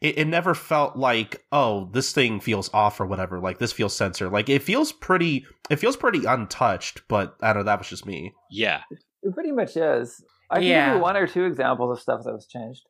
it, 0.00 0.18
it 0.18 0.28
never 0.28 0.54
felt 0.54 0.96
like 0.96 1.44
oh 1.52 1.90
this 1.92 2.12
thing 2.12 2.40
feels 2.40 2.72
off 2.72 3.00
or 3.00 3.06
whatever 3.06 3.38
like 3.38 3.58
this 3.58 3.72
feels 3.72 3.94
censored 3.94 4.32
like 4.32 4.48
it 4.48 4.64
feels 4.64 4.90
pretty 4.90 5.46
it 5.70 5.76
feels 5.76 5.96
pretty 5.96 6.24
untouched 6.24 7.02
but 7.06 7.36
i 7.40 7.52
don't 7.52 7.58
know 7.58 7.62
that 7.62 7.78
was 7.78 7.86
just 7.86 8.04
me 8.04 8.32
yeah. 8.50 8.82
It 9.22 9.34
pretty 9.34 9.52
much 9.52 9.76
is. 9.76 10.22
I 10.50 10.56
can 10.56 10.64
give 10.64 10.96
you 10.96 11.00
one 11.00 11.16
or 11.16 11.26
two 11.26 11.44
examples 11.44 11.96
of 11.96 12.02
stuff 12.02 12.24
that 12.24 12.32
was 12.32 12.46
changed. 12.46 12.82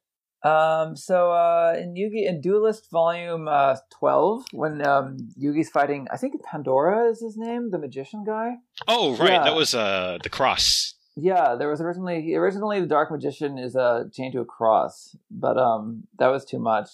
Um, 0.42 0.96
so 0.96 1.32
uh, 1.32 1.74
in 1.78 1.94
Yugi 1.94 2.26
in 2.26 2.40
Duelist 2.40 2.90
Volume 2.90 3.46
uh, 3.48 3.76
twelve, 3.90 4.44
when 4.52 4.84
um, 4.86 5.16
Yugi's 5.40 5.68
fighting, 5.68 6.06
I 6.10 6.16
think 6.16 6.42
Pandora 6.42 7.10
is 7.10 7.20
his 7.20 7.36
name, 7.36 7.70
the 7.70 7.78
magician 7.78 8.24
guy. 8.24 8.54
Oh, 8.88 9.16
right. 9.16 9.32
Yeah. 9.32 9.44
That 9.44 9.54
was 9.54 9.74
uh 9.74 10.18
the 10.22 10.30
cross. 10.30 10.94
Yeah, 11.16 11.56
there 11.58 11.68
was 11.68 11.80
originally 11.82 12.34
originally 12.34 12.80
the 12.80 12.86
Dark 12.86 13.10
Magician 13.10 13.58
is 13.58 13.76
uh, 13.76 14.04
chained 14.12 14.32
to 14.32 14.40
a 14.40 14.44
cross, 14.46 15.14
but 15.30 15.58
um, 15.58 16.04
that 16.18 16.28
was 16.28 16.44
too 16.46 16.58
much. 16.58 16.88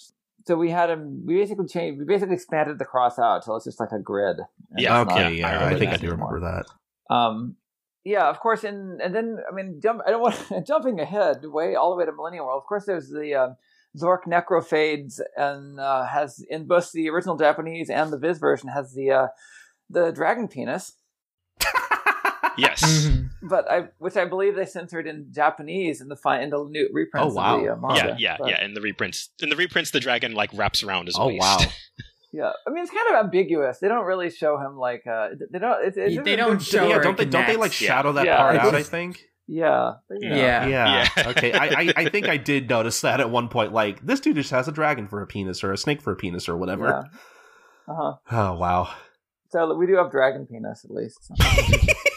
So 0.45 0.55
we 0.55 0.69
had 0.71 0.89
him. 0.89 1.23
We 1.25 1.35
basically 1.35 1.67
changed. 1.67 1.99
We 1.99 2.05
basically 2.05 2.35
expanded 2.35 2.79
the 2.79 2.85
cross 2.85 3.17
out 3.19 3.43
till 3.45 3.55
it's 3.55 3.65
just 3.65 3.79
like 3.79 3.91
a 3.93 3.99
grid. 3.99 4.37
Yeah, 4.75 5.01
it's 5.01 5.09
not- 5.09 5.17
okay 5.19 5.35
yeah, 5.35 5.47
I 5.47 5.51
yeah 5.51 5.75
i, 5.75 5.79
think 5.79 5.91
i 5.93 5.97
do 5.97 6.07
anymore. 6.07 6.33
remember 6.33 6.63
that 7.09 7.13
Um, 7.13 7.55
yeah, 8.13 8.29
of 8.29 8.39
course, 8.39 8.63
and 8.63 9.01
and 9.01 9.13
then 9.15 9.37
I 9.49 9.53
mean, 9.53 9.79
jump. 9.83 10.01
I 10.07 10.11
don't 10.11 10.21
want 10.21 10.39
jumping 10.71 10.99
ahead 10.99 11.37
way 11.43 11.75
all 11.75 11.89
the 11.91 11.97
way 11.97 12.05
to 12.05 12.11
Millennium 12.13 12.45
World. 12.45 12.61
Of 12.63 12.67
course, 12.67 12.85
there's 12.85 13.09
the 13.09 13.33
uh, 13.35 13.49
Zorc 14.01 14.23
Necrophades, 14.27 15.19
and 15.35 15.79
uh, 15.79 16.05
has 16.05 16.39
in 16.49 16.67
both 16.67 16.91
the 16.91 17.09
original 17.09 17.35
Japanese 17.37 17.89
and 17.89 18.11
the 18.13 18.17
Viz 18.17 18.37
version 18.39 18.69
has 18.69 18.93
the 18.93 19.11
uh, 19.11 19.27
the 19.89 20.11
dragon 20.11 20.47
penis, 20.47 20.93
Yes. 22.57 22.81
Mhm. 23.07 23.29
but 23.43 23.69
I 23.71 23.89
which 23.99 24.17
I 24.17 24.25
believe 24.25 24.55
they 24.55 24.65
censored 24.65 25.05
in 25.07 25.27
Japanese 25.31 26.01
in 26.01 26.07
the 26.07 26.15
fi- 26.15 26.41
in 26.41 26.49
the 26.49 26.63
new 26.63 26.89
reprints 26.91 27.33
Oh, 27.33 27.35
wow. 27.35 27.57
of 27.57 27.63
the 27.63 27.73
uh, 27.73 27.75
manga. 27.75 27.95
yeah, 27.95 28.15
yeah, 28.17 28.35
But, 28.39 28.49
yeah. 28.49 28.65
In 28.65 28.73
the 28.73 28.81
reprints, 28.81 29.29
in 29.41 29.49
the 29.49 29.55
reprints, 29.55 29.91
the 29.91 29.99
dragon 29.99 30.33
like 30.33 30.49
wraps 30.53 30.81
around 30.83 31.05
his 31.05 31.15
oh 31.19 31.27
waist. 31.27 31.41
wow 31.41 31.57
yeah. 32.33 32.51
I 32.67 32.69
mean, 32.71 32.83
it's 32.83 32.91
kind 32.91 33.07
of 33.15 33.25
ambiguous. 33.25 33.79
They 33.79 33.87
don't 33.87 34.05
really 34.05 34.29
show 34.29 34.57
him 34.57 34.77
like 34.77 35.05
uh, 35.07 35.29
they 35.51 35.59
don't. 35.59 35.85
It, 35.85 35.97
it, 35.97 36.23
They 36.23 36.35
don't 36.35 36.57
it- 36.61 36.63
show 36.65 36.87
yeah 36.87 36.99
don't 36.99 37.17
they 37.17 37.23
it 37.23 37.31
don't 37.31 37.45
they 37.47 37.53
like 37.53 37.71
connects. 37.71 37.75
shadow 37.77 38.11
that 38.13 38.25
Yeah, 38.25 38.37
part 38.37 38.55
out 38.57 38.75
i 38.75 38.83
think 38.83 39.21
Yeah, 39.47 39.93
but, 40.09 40.17
you 40.21 40.29
know. 40.29 40.35
Yeah. 40.35 40.67
yeah, 40.67 41.09
Yeah. 41.17 41.29
okay 41.31 41.53
I, 41.53 41.65
I 41.67 41.93
i 41.95 42.09
think 42.09 42.27
i 42.27 42.35
did 42.51 42.69
notice 42.69 42.99
that 43.01 43.19
at 43.21 43.29
one 43.29 43.47
point 43.47 43.71
like 43.71 44.05
this 44.05 44.19
dude 44.19 44.35
just 44.35 44.51
has 44.51 44.67
a 44.67 44.71
dragon 44.73 45.07
for 45.07 45.21
a 45.21 45.27
penis 45.27 45.63
or 45.63 45.71
a 45.71 45.77
snake 45.77 46.01
for 46.01 46.11
a 46.11 46.15
penis 46.17 46.49
or 46.49 46.57
whatever 46.57 46.85
Yeah. 47.87 47.93
Uh 47.93 47.95
huh. 47.95 48.13
oh 48.31 48.53
wow 48.57 48.89
So 49.49 49.73
we 49.75 49.87
do 49.87 49.95
have 49.95 50.11
dragon 50.11 50.45
penis 50.45 50.83
at 50.83 50.91
least. 50.91 51.31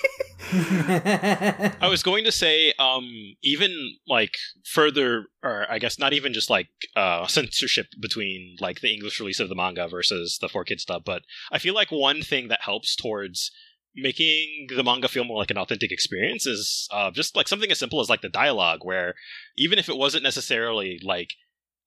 I 1.81 1.89
was 1.89 2.03
going 2.03 2.25
to 2.25 2.33
say, 2.33 2.73
um, 2.79 3.09
even 3.43 3.97
like 4.07 4.35
further, 4.65 5.27
or 5.43 5.67
I 5.71 5.79
guess 5.79 5.99
not 5.99 6.13
even 6.13 6.33
just 6.33 6.51
like 6.51 6.69
uh, 6.97 7.27
censorship 7.27 7.87
between 8.01 8.57
like 8.61 8.81
the 8.81 8.93
English 8.93 9.21
release 9.21 9.41
of 9.41 9.49
the 9.49 9.55
manga 9.55 9.87
versus 9.89 10.39
the 10.41 10.49
4Kids 10.49 10.81
stuff, 10.81 11.03
but 11.05 11.23
I 11.53 11.59
feel 11.59 11.75
like 11.75 11.91
one 11.91 12.23
thing 12.23 12.49
that 12.49 12.63
helps 12.63 12.97
towards 12.97 13.53
making 13.95 14.69
the 14.75 14.85
manga 14.85 15.09
feel 15.09 15.25
more 15.25 15.39
like 15.39 15.51
an 15.51 15.59
authentic 15.59 15.93
experience 15.93 16.47
is 16.47 16.89
uh, 16.93 17.11
just 17.11 17.37
like 17.37 17.49
something 17.49 17.71
as 17.71 17.79
simple 17.79 18.01
as 18.01 18.09
like 18.09 18.23
the 18.23 18.29
dialogue, 18.29 18.81
where 18.83 19.15
even 19.57 19.79
if 19.79 19.89
it 19.89 19.97
wasn't 19.97 20.23
necessarily 20.25 21.01
like 21.05 21.31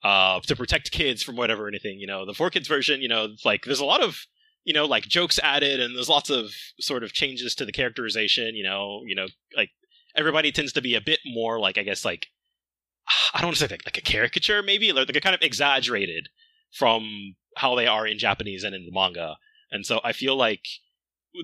uh, 0.03 0.39
to 0.41 0.55
protect 0.55 0.91
kids 0.91 1.23
from 1.23 1.35
whatever 1.35 1.65
or 1.65 1.67
anything, 1.67 1.99
you 1.99 2.07
know, 2.07 2.25
the 2.25 2.33
4Kids 2.33 2.67
version, 2.67 3.01
you 3.01 3.09
know, 3.09 3.29
like 3.45 3.63
there's 3.65 3.79
a 3.79 3.85
lot 3.85 4.03
of 4.03 4.25
you 4.63 4.73
know 4.73 4.85
like 4.85 5.03
jokes 5.03 5.39
added 5.43 5.79
and 5.79 5.95
there's 5.95 6.09
lots 6.09 6.29
of 6.29 6.51
sort 6.79 7.03
of 7.03 7.13
changes 7.13 7.55
to 7.55 7.65
the 7.65 7.71
characterization 7.71 8.55
you 8.55 8.63
know 8.63 9.01
you 9.05 9.15
know 9.15 9.27
like 9.55 9.69
everybody 10.15 10.51
tends 10.51 10.73
to 10.73 10.81
be 10.81 10.95
a 10.95 11.01
bit 11.01 11.19
more 11.25 11.59
like 11.59 11.77
i 11.77 11.83
guess 11.83 12.05
like 12.05 12.27
i 13.33 13.39
don't 13.39 13.47
want 13.47 13.57
to 13.57 13.67
say 13.67 13.73
like, 13.73 13.85
like 13.85 13.97
a 13.97 14.01
caricature 14.01 14.61
maybe 14.63 14.91
like, 14.91 15.07
like 15.07 15.15
a 15.15 15.21
kind 15.21 15.35
of 15.35 15.41
exaggerated 15.41 16.29
from 16.71 17.35
how 17.57 17.75
they 17.75 17.87
are 17.87 18.07
in 18.07 18.17
japanese 18.17 18.63
and 18.63 18.75
in 18.75 18.85
the 18.85 18.91
manga. 18.91 19.35
And 19.71 19.85
so 19.85 19.99
i 20.03 20.13
feel 20.13 20.35
like 20.35 20.65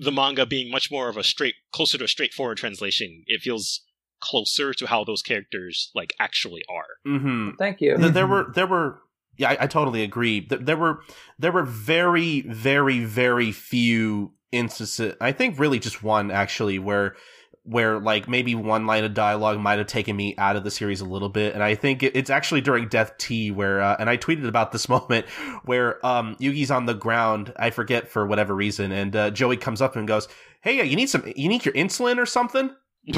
the 0.02 0.12
manga 0.12 0.46
being 0.46 0.70
much 0.70 0.90
more 0.90 1.08
of 1.08 1.16
a 1.16 1.24
straight 1.24 1.56
closer 1.72 1.98
to 1.98 2.04
a 2.04 2.08
straightforward 2.08 2.58
translation 2.58 3.24
it 3.26 3.40
feels 3.40 3.82
closer 4.20 4.72
to 4.74 4.86
how 4.86 5.04
those 5.04 5.22
characters 5.22 5.90
like 5.94 6.14
actually 6.20 6.62
are. 6.68 7.10
Mm-hmm. 7.10 7.56
Thank 7.58 7.80
you. 7.80 7.96
Th- 7.96 8.12
there 8.12 8.26
were 8.26 8.52
there 8.54 8.66
were 8.66 9.00
yeah 9.40 9.50
I, 9.50 9.64
I 9.64 9.66
totally 9.66 10.02
agree 10.02 10.46
there 10.48 10.76
were 10.76 11.00
there 11.38 11.52
were 11.52 11.64
very 11.64 12.42
very 12.42 13.04
very 13.04 13.50
few 13.50 14.32
instances. 14.52 15.14
I 15.20 15.32
think 15.32 15.58
really 15.58 15.78
just 15.78 16.02
one 16.02 16.30
actually 16.30 16.78
where 16.78 17.16
where 17.64 18.00
like 18.00 18.26
maybe 18.26 18.54
one 18.54 18.86
line 18.86 19.04
of 19.04 19.12
dialogue 19.14 19.58
might 19.60 19.78
have 19.78 19.86
taken 19.86 20.16
me 20.16 20.34
out 20.38 20.56
of 20.56 20.64
the 20.64 20.70
series 20.70 21.02
a 21.02 21.04
little 21.04 21.28
bit 21.28 21.52
and 21.52 21.62
i 21.62 21.74
think 21.74 22.02
it's 22.02 22.30
actually 22.30 22.62
during 22.62 22.88
Death-T 22.88 23.50
where 23.50 23.82
uh, 23.82 23.96
and 23.98 24.08
i 24.08 24.16
tweeted 24.16 24.48
about 24.48 24.72
this 24.72 24.88
moment 24.88 25.28
where 25.66 26.04
um 26.04 26.36
yugi's 26.36 26.70
on 26.70 26.86
the 26.86 26.94
ground 26.94 27.52
i 27.56 27.68
forget 27.68 28.08
for 28.08 28.26
whatever 28.26 28.54
reason 28.54 28.90
and 28.92 29.14
uh, 29.14 29.30
joey 29.30 29.58
comes 29.58 29.82
up 29.82 29.94
and 29.94 30.08
goes 30.08 30.26
hey 30.62 30.82
you 30.82 30.96
need 30.96 31.10
some 31.10 31.22
you 31.36 31.50
need 31.50 31.64
your 31.64 31.74
insulin 31.74 32.16
or 32.16 32.24
something 32.24 32.74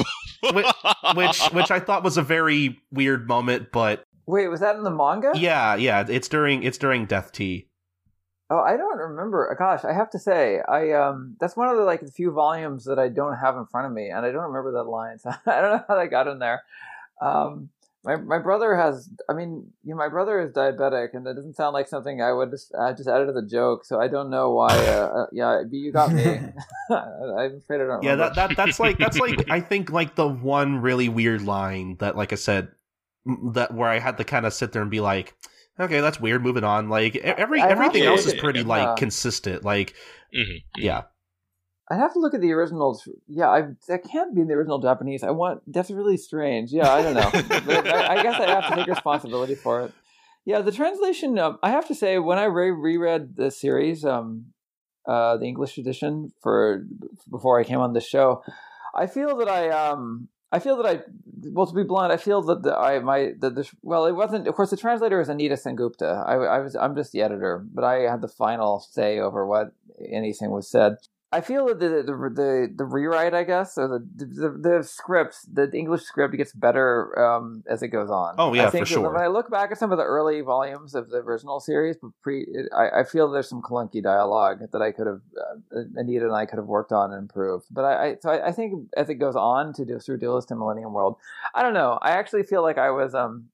which, 0.53 0.67
which 1.15 1.43
which 1.53 1.71
i 1.71 1.79
thought 1.79 2.03
was 2.03 2.17
a 2.17 2.23
very 2.23 2.81
weird 2.91 3.29
moment 3.29 3.69
but 3.73 4.05
Wait, 4.27 4.49
was 4.49 4.61
that 4.61 4.77
in 4.77 4.83
the 4.83 4.91
manga? 4.91 5.33
yeah 5.35 5.75
yeah 5.75 6.05
it's 6.09 6.29
during 6.29 6.63
it's 6.63 6.79
during 6.79 7.07
Death-T. 7.07 7.67
Oh, 8.51 8.59
I 8.61 8.77
don't 8.77 8.99
remember. 8.99 9.55
Gosh, 9.59 9.83
I 9.83 9.95
have 9.95 10.11
to 10.11 10.19
say, 10.19 10.61
I 10.69 10.93
um, 10.93 11.37
that's 11.41 11.57
one 11.57 11.69
of 11.69 11.77
the 11.79 11.85
like 11.85 12.01
the 12.03 12.13
few 12.13 12.31
volumes 12.33 12.85
that 12.85 12.99
I 12.99 13.09
don't 13.09 13.37
have 13.37 13.57
in 13.57 13.65
front 13.65 13.87
of 13.87 13.95
me, 13.95 14.11
and 14.11 14.27
I 14.27 14.31
don't 14.31 14.43
remember 14.43 14.73
that 14.73 14.85
line. 14.85 15.19
So 15.19 15.31
I 15.47 15.61
don't 15.63 15.73
know 15.73 15.85
how 15.89 15.97
that 15.97 16.11
got 16.11 16.29
in 16.29 16.39
there. 16.39 16.63
Um, 17.23 17.71
my 18.05 18.17
my 18.17 18.39
brother 18.39 18.77
has. 18.77 19.09
I 19.27 19.33
mean, 19.33 19.73
you 19.85 19.93
know, 19.93 19.97
my 19.97 20.09
brother 20.09 20.39
is 20.39 20.53
diabetic, 20.53 21.15
and 21.15 21.27
it 21.27 21.33
doesn't 21.33 21.57
sound 21.57 21.73
like 21.73 21.89
something 21.89 22.21
I 22.21 22.33
would 22.35 22.51
just 22.51 22.75
I 22.75 22.93
just 22.93 23.09
added 23.09 23.31
as 23.31 23.37
a 23.37 23.47
joke. 23.47 23.87
So 23.87 23.99
I 23.99 24.09
don't 24.09 24.29
know 24.29 24.51
why. 24.51 24.77
Uh, 24.77 25.23
uh, 25.23 25.27
yeah, 25.33 25.63
you 25.71 25.91
got 25.91 26.13
me. 26.13 26.23
I'm 26.91 27.57
afraid 27.57 27.81
I 27.81 27.87
don't. 27.87 28.03
yeah 28.03 28.11
remember. 28.11 28.35
that, 28.35 28.35
that 28.35 28.57
that's 28.57 28.79
like 28.79 28.99
that's 28.99 29.19
like 29.19 29.49
i 29.51 29.61
think 29.61 29.91
like 29.91 30.15
the 30.15 30.29
one 30.29 30.83
really 30.83 31.09
weird 31.09 31.41
line 31.41 31.97
that 32.01 32.17
like 32.17 32.33
i 32.33 32.37
said 32.37 32.69
that 33.53 33.73
where 33.75 33.89
i 33.89 33.99
had 33.99 34.17
to 34.19 34.25
kind 34.25 34.47
of 34.47 34.53
sit 34.53 34.73
there 34.73 34.83
and 34.83 34.91
be 34.91 35.01
like 35.01 35.35
okay 35.79 36.01
that's 36.01 36.21
weird 36.21 36.43
moving 36.43 36.65
on 36.65 36.89
like 36.89 37.17
every 37.17 37.61
I 37.61 37.69
everything 37.69 38.03
to 38.03 38.09
else 38.09 38.27
is 38.27 38.35
pretty 38.35 38.61
yeah. 38.61 38.67
like 38.67 38.97
consistent 38.97 39.65
like 39.65 39.95
Mhm. 40.35 40.63
yeah 40.77 41.03
I'd 41.91 41.99
have 41.99 42.15
to 42.15 42.21
look 42.21 42.33
at 42.33 42.41
the 42.41 42.53
originals. 42.53 43.07
Yeah, 43.27 43.51
I 43.51 43.63
that 43.89 44.05
can't 44.11 44.35
be 44.35 44.41
in 44.41 44.47
the 44.47 44.55
original 44.55 44.79
Japanese. 44.79 45.23
I 45.23 45.31
want 45.31 45.61
that's 45.67 45.91
really 45.91 46.17
strange. 46.17 46.73
Yeah, 46.73 46.91
I 46.91 47.03
don't 47.03 47.15
know. 47.15 47.31
But 47.67 47.87
I, 47.87 48.17
I 48.17 48.23
guess 48.23 48.41
I 48.41 48.49
have 48.49 48.69
to 48.71 48.77
take 48.77 48.87
responsibility 48.87 49.57
for 49.57 49.83
it. 49.83 49.93
Yeah, 50.47 50.63
the 50.63 50.73
translation. 50.73 51.39
Um, 51.39 51.59
I 51.63 51.71
have 51.71 51.87
to 51.89 51.95
say, 51.95 52.19
when 52.19 52.39
I 52.39 52.45
re- 52.45 52.71
reread 52.71 53.37
the 53.37 53.51
series, 53.51 54.07
um, 54.07 54.47
uh, 55.07 55.37
the 55.37 55.45
English 55.45 55.77
edition 55.77 56.33
for 56.41 56.87
before 57.31 57.61
I 57.61 57.65
came 57.65 57.81
on 57.81 57.93
the 57.93 58.01
show, 58.01 58.43
I 58.95 59.07
feel 59.07 59.37
that 59.37 59.49
I 59.49 59.69
um. 59.69 60.29
I 60.53 60.59
feel 60.59 60.77
that 60.77 60.87
I, 60.87 61.01
well, 61.51 61.67
to 61.67 61.75
be 61.75 61.83
blunt, 61.83 62.13
I 62.13 62.19
feel 62.19 62.43
that 62.43 62.63
the, 62.63 62.77
I 62.77 62.99
my 62.99 63.33
the, 63.39 63.51
the 63.51 63.71
well, 63.83 64.07
it 64.07 64.13
wasn't. 64.13 64.47
Of 64.47 64.55
course, 64.55 64.71
the 64.71 64.77
translator 64.77 65.21
is 65.21 65.31
Anita 65.31 65.55
Sengupta. 65.55 66.25
I, 66.27 66.35
I 66.35 66.59
was 66.59 66.77
I'm 66.77 66.95
just 66.95 67.13
the 67.13 67.23
editor, 67.23 67.65
but 67.73 67.85
I 67.85 68.01
had 68.01 68.21
the 68.21 68.29
final 68.29 68.81
say 68.81 69.19
over 69.19 69.47
what 69.47 69.73
anything 69.99 70.51
was 70.51 70.69
said. 70.69 70.97
I 71.35 71.41
feel 71.41 71.67
that 71.69 71.81
the 71.81 71.89
the 71.89 72.13
the, 72.13 72.73
the 72.77 72.85
rewrite, 72.85 73.33
I 73.33 73.45
guess, 73.45 73.79
or 73.79 73.89
the, 73.89 74.25
the 74.25 74.51
the 74.51 74.83
script, 74.83 75.37
the 75.51 75.71
English 75.73 76.03
script 76.03 76.37
gets 76.37 76.53
better 76.53 77.19
um, 77.19 77.65
as 77.67 77.83
it 77.83 77.89
goes 77.89 78.11
on. 78.11 78.35
Oh, 78.37 78.53
yeah, 78.53 78.67
I 78.67 78.71
think 78.71 78.87
for 78.87 78.93
sure. 78.93 79.11
When 79.11 79.21
I 79.21 79.29
look 79.29 79.51
back 79.51 79.71
at 79.73 79.79
some 79.79 79.93
of 79.93 79.99
the 79.99 80.05
early 80.05 80.43
volumes 80.43 80.95
of 80.95 81.09
the 81.09 81.19
original 81.19 81.59
series, 81.59 81.97
but 81.97 82.11
pre, 82.23 82.47
I, 82.77 83.01
I 83.01 83.05
feel 83.05 83.31
there's 83.31 83.49
some 83.49 83.63
clunky 83.63 84.03
dialogue 84.03 84.59
that 84.73 84.83
I 84.83 84.93
could 84.93 85.07
have, 85.07 85.23
uh, 85.75 85.81
Anita 85.97 86.27
and 86.27 86.35
I 86.35 86.45
could 86.45 86.59
have 86.59 86.67
worked 86.67 86.93
on 86.93 87.13
and 87.13 87.23
improved. 87.23 87.65
But 87.71 87.85
I, 87.87 88.05
I 88.05 88.17
so 88.21 88.31
I, 88.31 88.49
I 88.49 88.53
think 88.53 88.91
as 88.97 89.09
it 89.09 89.15
goes 89.15 89.35
on 89.35 89.73
to 89.75 89.87
do 89.87 89.99
through 89.99 90.19
Duelist 90.19 90.51
and 90.51 90.61
Millennium 90.61 90.93
World, 90.93 91.17
I 91.55 91.63
don't 91.63 91.75
know. 91.75 91.99
I 92.03 92.11
actually 92.11 92.43
feel 92.43 92.63
like 92.63 92.77
I 92.77 92.91
was 92.91 93.15
um. 93.15 93.49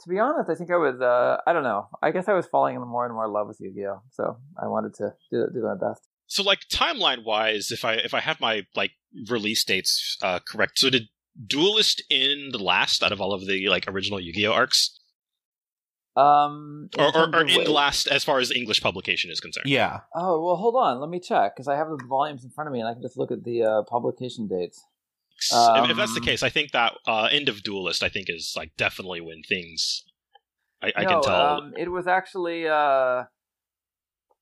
To 0.00 0.08
be 0.08 0.18
honest, 0.18 0.50
I 0.50 0.56
think 0.56 0.72
I 0.72 0.76
was. 0.76 1.00
Uh, 1.00 1.36
I 1.46 1.52
don't 1.52 1.62
know. 1.62 1.86
I 2.02 2.10
guess 2.10 2.26
I 2.26 2.32
was 2.32 2.46
falling 2.46 2.74
in 2.74 2.82
more 2.82 3.04
and 3.04 3.14
more 3.14 3.26
in 3.26 3.32
love 3.32 3.46
with 3.46 3.60
Yu-Gi-Oh. 3.60 4.02
So 4.10 4.36
I 4.60 4.66
wanted 4.66 4.94
to 4.94 5.14
do, 5.30 5.46
do 5.54 5.62
my 5.62 5.76
best. 5.76 6.08
So 6.32 6.42
like 6.42 6.60
timeline 6.72 7.24
wise, 7.24 7.70
if 7.70 7.84
I 7.84 7.94
if 7.94 8.14
I 8.14 8.20
have 8.20 8.40
my 8.40 8.62
like 8.74 8.92
release 9.28 9.62
dates 9.64 10.16
uh, 10.22 10.38
correct, 10.50 10.78
so 10.78 10.88
did 10.88 11.08
Duelist 11.46 12.02
end 12.10 12.58
last 12.60 13.02
out 13.02 13.12
of 13.12 13.20
all 13.20 13.32
of 13.34 13.46
the 13.46 13.68
like 13.68 13.84
original 13.86 14.18
Yu-Gi-Oh 14.20 14.52
arcs, 14.52 14.98
Um, 16.16 16.88
or 16.98 17.06
or, 17.16 17.24
or 17.34 17.42
of 17.42 17.48
end 17.48 17.68
last 17.68 18.06
as 18.06 18.24
far 18.24 18.38
as 18.38 18.50
English 18.50 18.80
publication 18.82 19.30
is 19.30 19.40
concerned? 19.40 19.66
yeah 19.68 20.00
Oh 20.14 20.42
well, 20.44 20.56
hold 20.56 20.74
on. 20.76 21.00
Let 21.00 21.10
me 21.10 21.20
check 21.20 21.54
because 21.54 21.68
I 21.68 21.76
have 21.76 21.88
the 21.88 22.02
volumes 22.08 22.44
in 22.44 22.50
front 22.50 22.68
of 22.68 22.72
me, 22.72 22.80
and 22.80 22.88
I 22.88 22.94
can 22.94 23.02
just 23.02 23.18
look 23.18 23.30
at 23.30 23.44
the 23.44 23.62
uh, 23.62 23.82
publication 23.82 24.46
dates. 24.48 24.78
if, 25.52 25.90
if 25.90 25.96
that's 25.96 26.14
the 26.14 26.20
Um, 26.20 26.26
case, 26.30 26.42
I 26.42 26.50
think 26.50 26.72
that 26.72 26.92
uh, 27.06 27.28
end 27.30 27.48
of 27.48 27.62
Duelist, 27.62 28.02
I 28.02 28.08
think, 28.08 28.26
is 28.28 28.54
like 28.56 28.72
definitely 28.76 29.20
when 29.20 29.42
things. 29.42 30.04
I, 30.82 30.92
I 30.96 31.02
no, 31.04 31.08
can 31.08 31.22
tell. 31.22 31.46
Um, 31.58 31.72
it 31.76 31.90
was 31.90 32.06
actually 32.06 32.66
uh, 32.68 33.24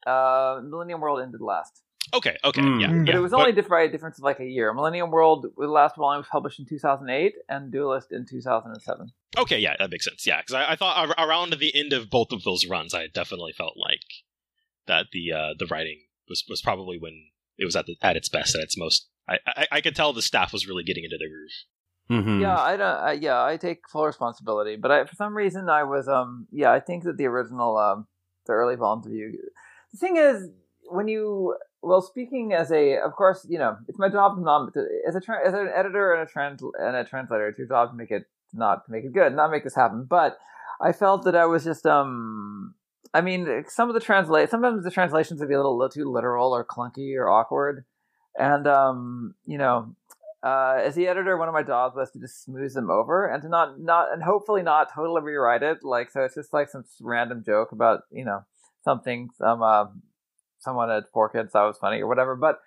uh, 0.06 0.60
Millennium 0.62 1.00
World 1.00 1.20
ended 1.20 1.40
last, 1.40 1.82
okay, 2.14 2.36
okay, 2.44 2.60
Mm. 2.60 2.80
yeah, 2.80 2.92
yeah. 2.92 3.02
but 3.06 3.14
it 3.14 3.18
was 3.20 3.32
only 3.32 3.52
diff- 3.52 3.68
by 3.68 3.82
a 3.82 3.88
difference 3.90 4.18
of 4.18 4.24
like 4.24 4.40
a 4.40 4.44
year. 4.46 4.72
Millennium 4.72 5.10
World, 5.10 5.46
the 5.56 5.66
last 5.66 5.96
volume 5.96 6.20
was 6.20 6.28
published 6.30 6.58
in 6.60 6.66
2008, 6.66 7.34
and 7.48 7.70
Duelist 7.72 8.12
in 8.12 8.26
2007. 8.28 9.12
Okay, 9.38 9.58
yeah, 9.58 9.76
that 9.78 9.90
makes 9.90 10.04
sense. 10.06 10.26
Yeah, 10.26 10.40
because 10.40 10.54
I, 10.54 10.72
I 10.72 10.76
thought 10.76 11.14
around 11.18 11.52
the 11.54 11.74
end 11.74 11.92
of 11.92 12.10
both 12.10 12.32
of 12.32 12.42
those 12.42 12.66
runs, 12.66 12.94
I 12.94 13.06
definitely 13.06 13.52
felt 13.52 13.74
like 13.76 14.00
that 14.86 15.06
the 15.12 15.32
uh, 15.32 15.54
the 15.58 15.66
writing 15.66 16.00
was 16.28 16.44
was 16.48 16.60
probably 16.62 16.98
when 16.98 17.26
it 17.58 17.64
was 17.64 17.76
at 17.76 17.86
the 17.86 17.96
at 18.02 18.16
its 18.16 18.28
best, 18.28 18.54
at 18.56 18.62
its 18.62 18.76
most. 18.76 19.08
I, 19.28 19.38
I 19.46 19.66
I 19.72 19.80
could 19.80 19.94
tell 19.94 20.12
the 20.12 20.22
staff 20.22 20.52
was 20.52 20.66
really 20.66 20.82
getting 20.82 21.04
into 21.04 21.18
the 21.18 21.28
groove. 21.28 22.24
hmm 22.24 22.40
Yeah, 22.40 22.56
I 22.58 22.76
don't. 22.76 23.04
Uh, 23.08 23.16
yeah, 23.20 23.44
I 23.44 23.56
take 23.56 23.88
full 23.88 24.06
responsibility, 24.06 24.74
but 24.76 24.90
I, 24.90 25.04
for 25.04 25.14
some 25.14 25.36
reason 25.36 25.68
I 25.68 25.84
was. 25.84 26.08
Um, 26.08 26.48
yeah, 26.50 26.72
I 26.72 26.80
think 26.80 27.04
that 27.04 27.16
the 27.16 27.26
original, 27.26 27.76
um, 27.76 28.06
the 28.46 28.52
early 28.54 28.74
volumes 28.74 29.06
of 29.06 29.12
you. 29.12 29.38
The 29.92 29.98
thing 29.98 30.16
is, 30.16 30.48
when 30.88 31.08
you 31.08 31.56
well, 31.82 32.02
speaking 32.02 32.52
as 32.52 32.70
a, 32.70 32.98
of 32.98 33.14
course, 33.14 33.46
you 33.48 33.58
know, 33.58 33.78
it's 33.88 33.98
my 33.98 34.08
job 34.08 34.36
to 34.36 34.42
not 34.42 34.70
as 35.08 35.16
a 35.16 35.20
as 35.46 35.54
an 35.54 35.70
editor 35.74 36.12
and 36.12 36.28
a 36.28 36.30
trans 36.30 36.62
and 36.78 36.96
a 36.96 37.04
translator. 37.04 37.48
It's 37.48 37.58
your 37.58 37.68
job 37.68 37.90
to 37.90 37.96
make 37.96 38.10
it 38.10 38.24
not 38.52 38.84
to 38.86 38.92
make 38.92 39.04
it 39.04 39.12
good, 39.12 39.34
not 39.34 39.50
make 39.50 39.64
this 39.64 39.74
happen. 39.74 40.04
But 40.04 40.38
I 40.80 40.92
felt 40.92 41.24
that 41.24 41.36
I 41.36 41.46
was 41.46 41.64
just 41.64 41.86
um. 41.86 42.74
I 43.12 43.22
mean, 43.22 43.64
some 43.66 43.88
of 43.88 43.94
the 43.94 44.00
translate 44.00 44.50
sometimes 44.50 44.84
the 44.84 44.90
translations 44.90 45.40
would 45.40 45.48
be 45.48 45.54
a 45.54 45.58
little, 45.58 45.76
little 45.76 45.90
too 45.90 46.08
literal 46.08 46.52
or 46.52 46.64
clunky 46.64 47.16
or 47.16 47.28
awkward, 47.28 47.84
and 48.38 48.68
um, 48.68 49.34
you 49.46 49.58
know, 49.58 49.96
uh, 50.44 50.78
as 50.80 50.94
the 50.94 51.08
editor, 51.08 51.36
one 51.36 51.48
of 51.48 51.54
my 51.54 51.64
jobs 51.64 51.96
was 51.96 52.10
to 52.12 52.20
just 52.20 52.44
smooth 52.44 52.72
them 52.72 52.88
over 52.88 53.26
and 53.26 53.42
to 53.42 53.48
not 53.48 53.80
not 53.80 54.12
and 54.12 54.22
hopefully 54.22 54.62
not 54.62 54.94
totally 54.94 55.22
rewrite 55.22 55.64
it. 55.64 55.82
Like 55.82 56.10
so, 56.10 56.22
it's 56.22 56.36
just 56.36 56.52
like 56.52 56.70
some 56.70 56.84
random 57.00 57.42
joke 57.44 57.72
about 57.72 58.02
you 58.12 58.24
know 58.24 58.44
something 58.84 59.30
some 59.36 59.62
uh, 59.62 59.86
someone 60.58 60.88
had 60.88 61.04
4Kids 61.14 61.50
thought 61.50 61.66
was 61.66 61.78
funny 61.78 62.00
or 62.00 62.06
whatever. 62.06 62.36
But 62.36 62.60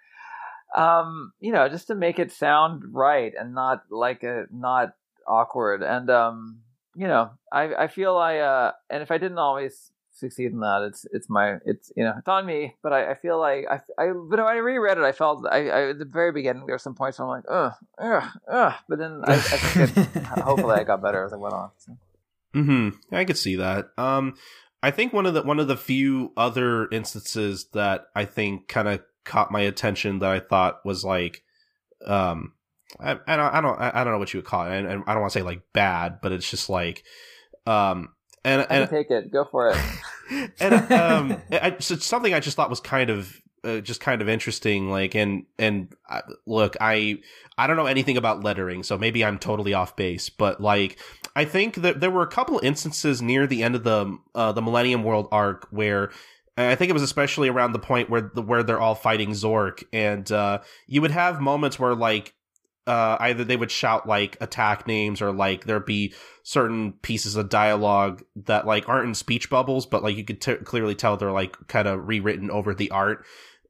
um, 0.75 1.33
you 1.39 1.51
know, 1.51 1.69
just 1.69 1.87
to 1.87 1.95
make 1.95 2.19
it 2.19 2.31
sound 2.31 2.83
right 2.91 3.33
and 3.39 3.53
not 3.53 3.83
like 3.89 4.23
a 4.23 4.45
not 4.51 4.95
awkward. 5.27 5.83
And 5.83 6.09
um, 6.09 6.59
you 6.95 7.07
know, 7.07 7.31
I 7.51 7.75
I 7.75 7.87
feel 7.87 8.17
I 8.17 8.37
uh, 8.39 8.71
and 8.89 9.03
if 9.03 9.11
I 9.11 9.17
didn't 9.17 9.37
always 9.37 9.91
succeed 10.11 10.51
in 10.51 10.59
that, 10.59 10.83
it's 10.87 11.05
it's 11.11 11.29
my 11.29 11.57
it's 11.65 11.91
you 11.95 12.03
know 12.03 12.13
it's 12.17 12.27
on 12.27 12.45
me. 12.45 12.75
But 12.81 12.93
I, 12.93 13.11
I 13.11 13.15
feel 13.15 13.39
like 13.39 13.65
I 13.69 13.75
I 14.01 14.07
but 14.07 14.39
when 14.39 14.39
I 14.39 14.57
reread 14.57 14.97
it, 14.97 15.03
I 15.03 15.11
felt 15.11 15.45
I, 15.49 15.69
I 15.69 15.89
at 15.89 15.99
the 15.99 16.05
very 16.05 16.31
beginning 16.31 16.65
there 16.65 16.75
were 16.75 16.79
some 16.79 16.95
points 16.95 17.19
where 17.19 17.27
I'm 17.27 17.35
like 17.35 17.45
ugh 17.49 17.73
ugh 17.99 18.29
ugh, 18.51 18.73
but 18.89 18.99
then 18.99 19.21
I, 19.23 19.33
I 19.35 19.37
think 19.39 19.89
it, 19.89 20.25
hopefully 20.25 20.75
I 20.75 20.83
got 20.83 21.01
better 21.01 21.23
as 21.23 21.33
I 21.33 21.37
went 21.37 21.53
on. 21.53 21.69
So. 21.77 21.97
hmm 22.53 22.89
I 23.11 23.25
could 23.25 23.37
see 23.37 23.57
that. 23.57 23.89
Um, 23.97 24.35
I 24.83 24.91
think 24.91 25.13
one 25.13 25.25
of 25.25 25.33
the 25.33 25.43
one 25.43 25.61
of 25.61 25.69
the 25.69 25.77
few 25.77 26.33
other 26.35 26.89
instances 26.89 27.67
that 27.71 28.07
I 28.13 28.25
think 28.25 28.67
kind 28.67 28.89
of 28.89 29.01
caught 29.23 29.49
my 29.49 29.61
attention 29.61 30.19
that 30.19 30.29
I 30.29 30.41
thought 30.41 30.85
was 30.85 31.05
like, 31.05 31.41
um, 32.05 32.51
I, 32.99 33.17
I 33.25 33.37
don't 33.37 33.53
I 33.53 33.61
don't 33.61 33.79
I 33.79 34.03
don't 34.03 34.11
know 34.11 34.19
what 34.19 34.33
you 34.33 34.39
would 34.39 34.45
call 34.45 34.65
it, 34.65 34.77
and, 34.77 34.85
and 34.85 35.03
I 35.07 35.13
don't 35.13 35.21
want 35.21 35.31
to 35.31 35.39
say 35.39 35.43
like 35.43 35.61
bad, 35.71 36.19
but 36.21 36.33
it's 36.33 36.49
just 36.49 36.69
like, 36.69 37.05
um, 37.65 38.09
and 38.43 38.67
and 38.69 38.89
take 38.89 39.09
it. 39.09 39.31
Go 39.31 39.45
for 39.49 39.69
it. 39.69 39.77
and 40.59 40.91
um, 40.91 41.41
I, 41.51 41.77
it's 41.79 42.05
something 42.05 42.33
I 42.33 42.41
just 42.41 42.57
thought 42.57 42.69
was 42.69 42.81
kind 42.81 43.09
of 43.09 43.41
uh, 43.63 43.79
just 43.79 44.01
kind 44.01 44.21
of 44.21 44.27
interesting. 44.27 44.89
Like, 44.89 45.15
and 45.15 45.45
and 45.57 45.93
uh, 46.09 46.21
look, 46.45 46.75
I 46.81 47.19
I 47.57 47.67
don't 47.67 47.77
know 47.77 47.85
anything 47.85 48.17
about 48.17 48.43
lettering, 48.43 48.83
so 48.83 48.97
maybe 48.97 49.23
I'm 49.23 49.39
totally 49.39 49.73
off 49.73 49.95
base. 49.95 50.29
But 50.29 50.59
like, 50.59 50.99
I 51.35 51.45
think 51.45 51.75
that 51.75 51.99
there 51.99 52.11
were 52.11 52.21
a 52.21 52.27
couple 52.27 52.59
instances 52.59 53.21
near 53.21 53.47
the 53.47 53.63
end 53.63 53.75
of 53.75 53.83
the 53.83 54.17
uh, 54.35 54.51
the 54.51 54.61
Millennium 54.61 55.03
World 55.03 55.27
arc 55.31 55.67
where. 55.71 56.11
I 56.55 56.75
think 56.75 56.91
it 56.91 56.93
was 56.93 57.01
especially 57.01 57.49
around 57.49 57.71
the 57.71 57.79
point 57.79 58.11
where 58.11 58.29
the, 58.31 58.43
where 58.43 58.61
they're 58.61 58.79
all 58.79 58.93
fighting 58.93 59.31
Zorc, 59.31 59.83
and 59.91 60.31
uh, 60.31 60.59
you 60.85 61.01
would 61.01 61.09
have 61.09 61.41
moments 61.41 61.79
where 61.79 61.95
like 61.95 62.35
uh, 62.85 63.17
either 63.21 63.43
they 63.43 63.55
would 63.55 63.71
shout 63.71 64.07
like 64.07 64.37
attack 64.41 64.85
names 64.87 65.21
or 65.21 65.31
like 65.31 65.65
there'd 65.65 65.85
be 65.85 66.13
certain 66.43 66.93
pieces 67.01 67.35
of 67.35 67.49
dialogue 67.49 68.23
that 68.35 68.67
like 68.67 68.87
aren't 68.89 69.07
in 69.07 69.15
speech 69.15 69.49
bubbles, 69.49 69.85
but 69.85 70.03
like 70.03 70.17
you 70.17 70.23
could 70.23 70.41
t- 70.41 70.55
clearly 70.57 70.93
tell 70.93 71.15
they're 71.15 71.31
like 71.31 71.55
kind 71.67 71.87
of 71.87 72.07
rewritten 72.07 72.51
over 72.51 72.73
the 72.73 72.91
art. 72.91 73.25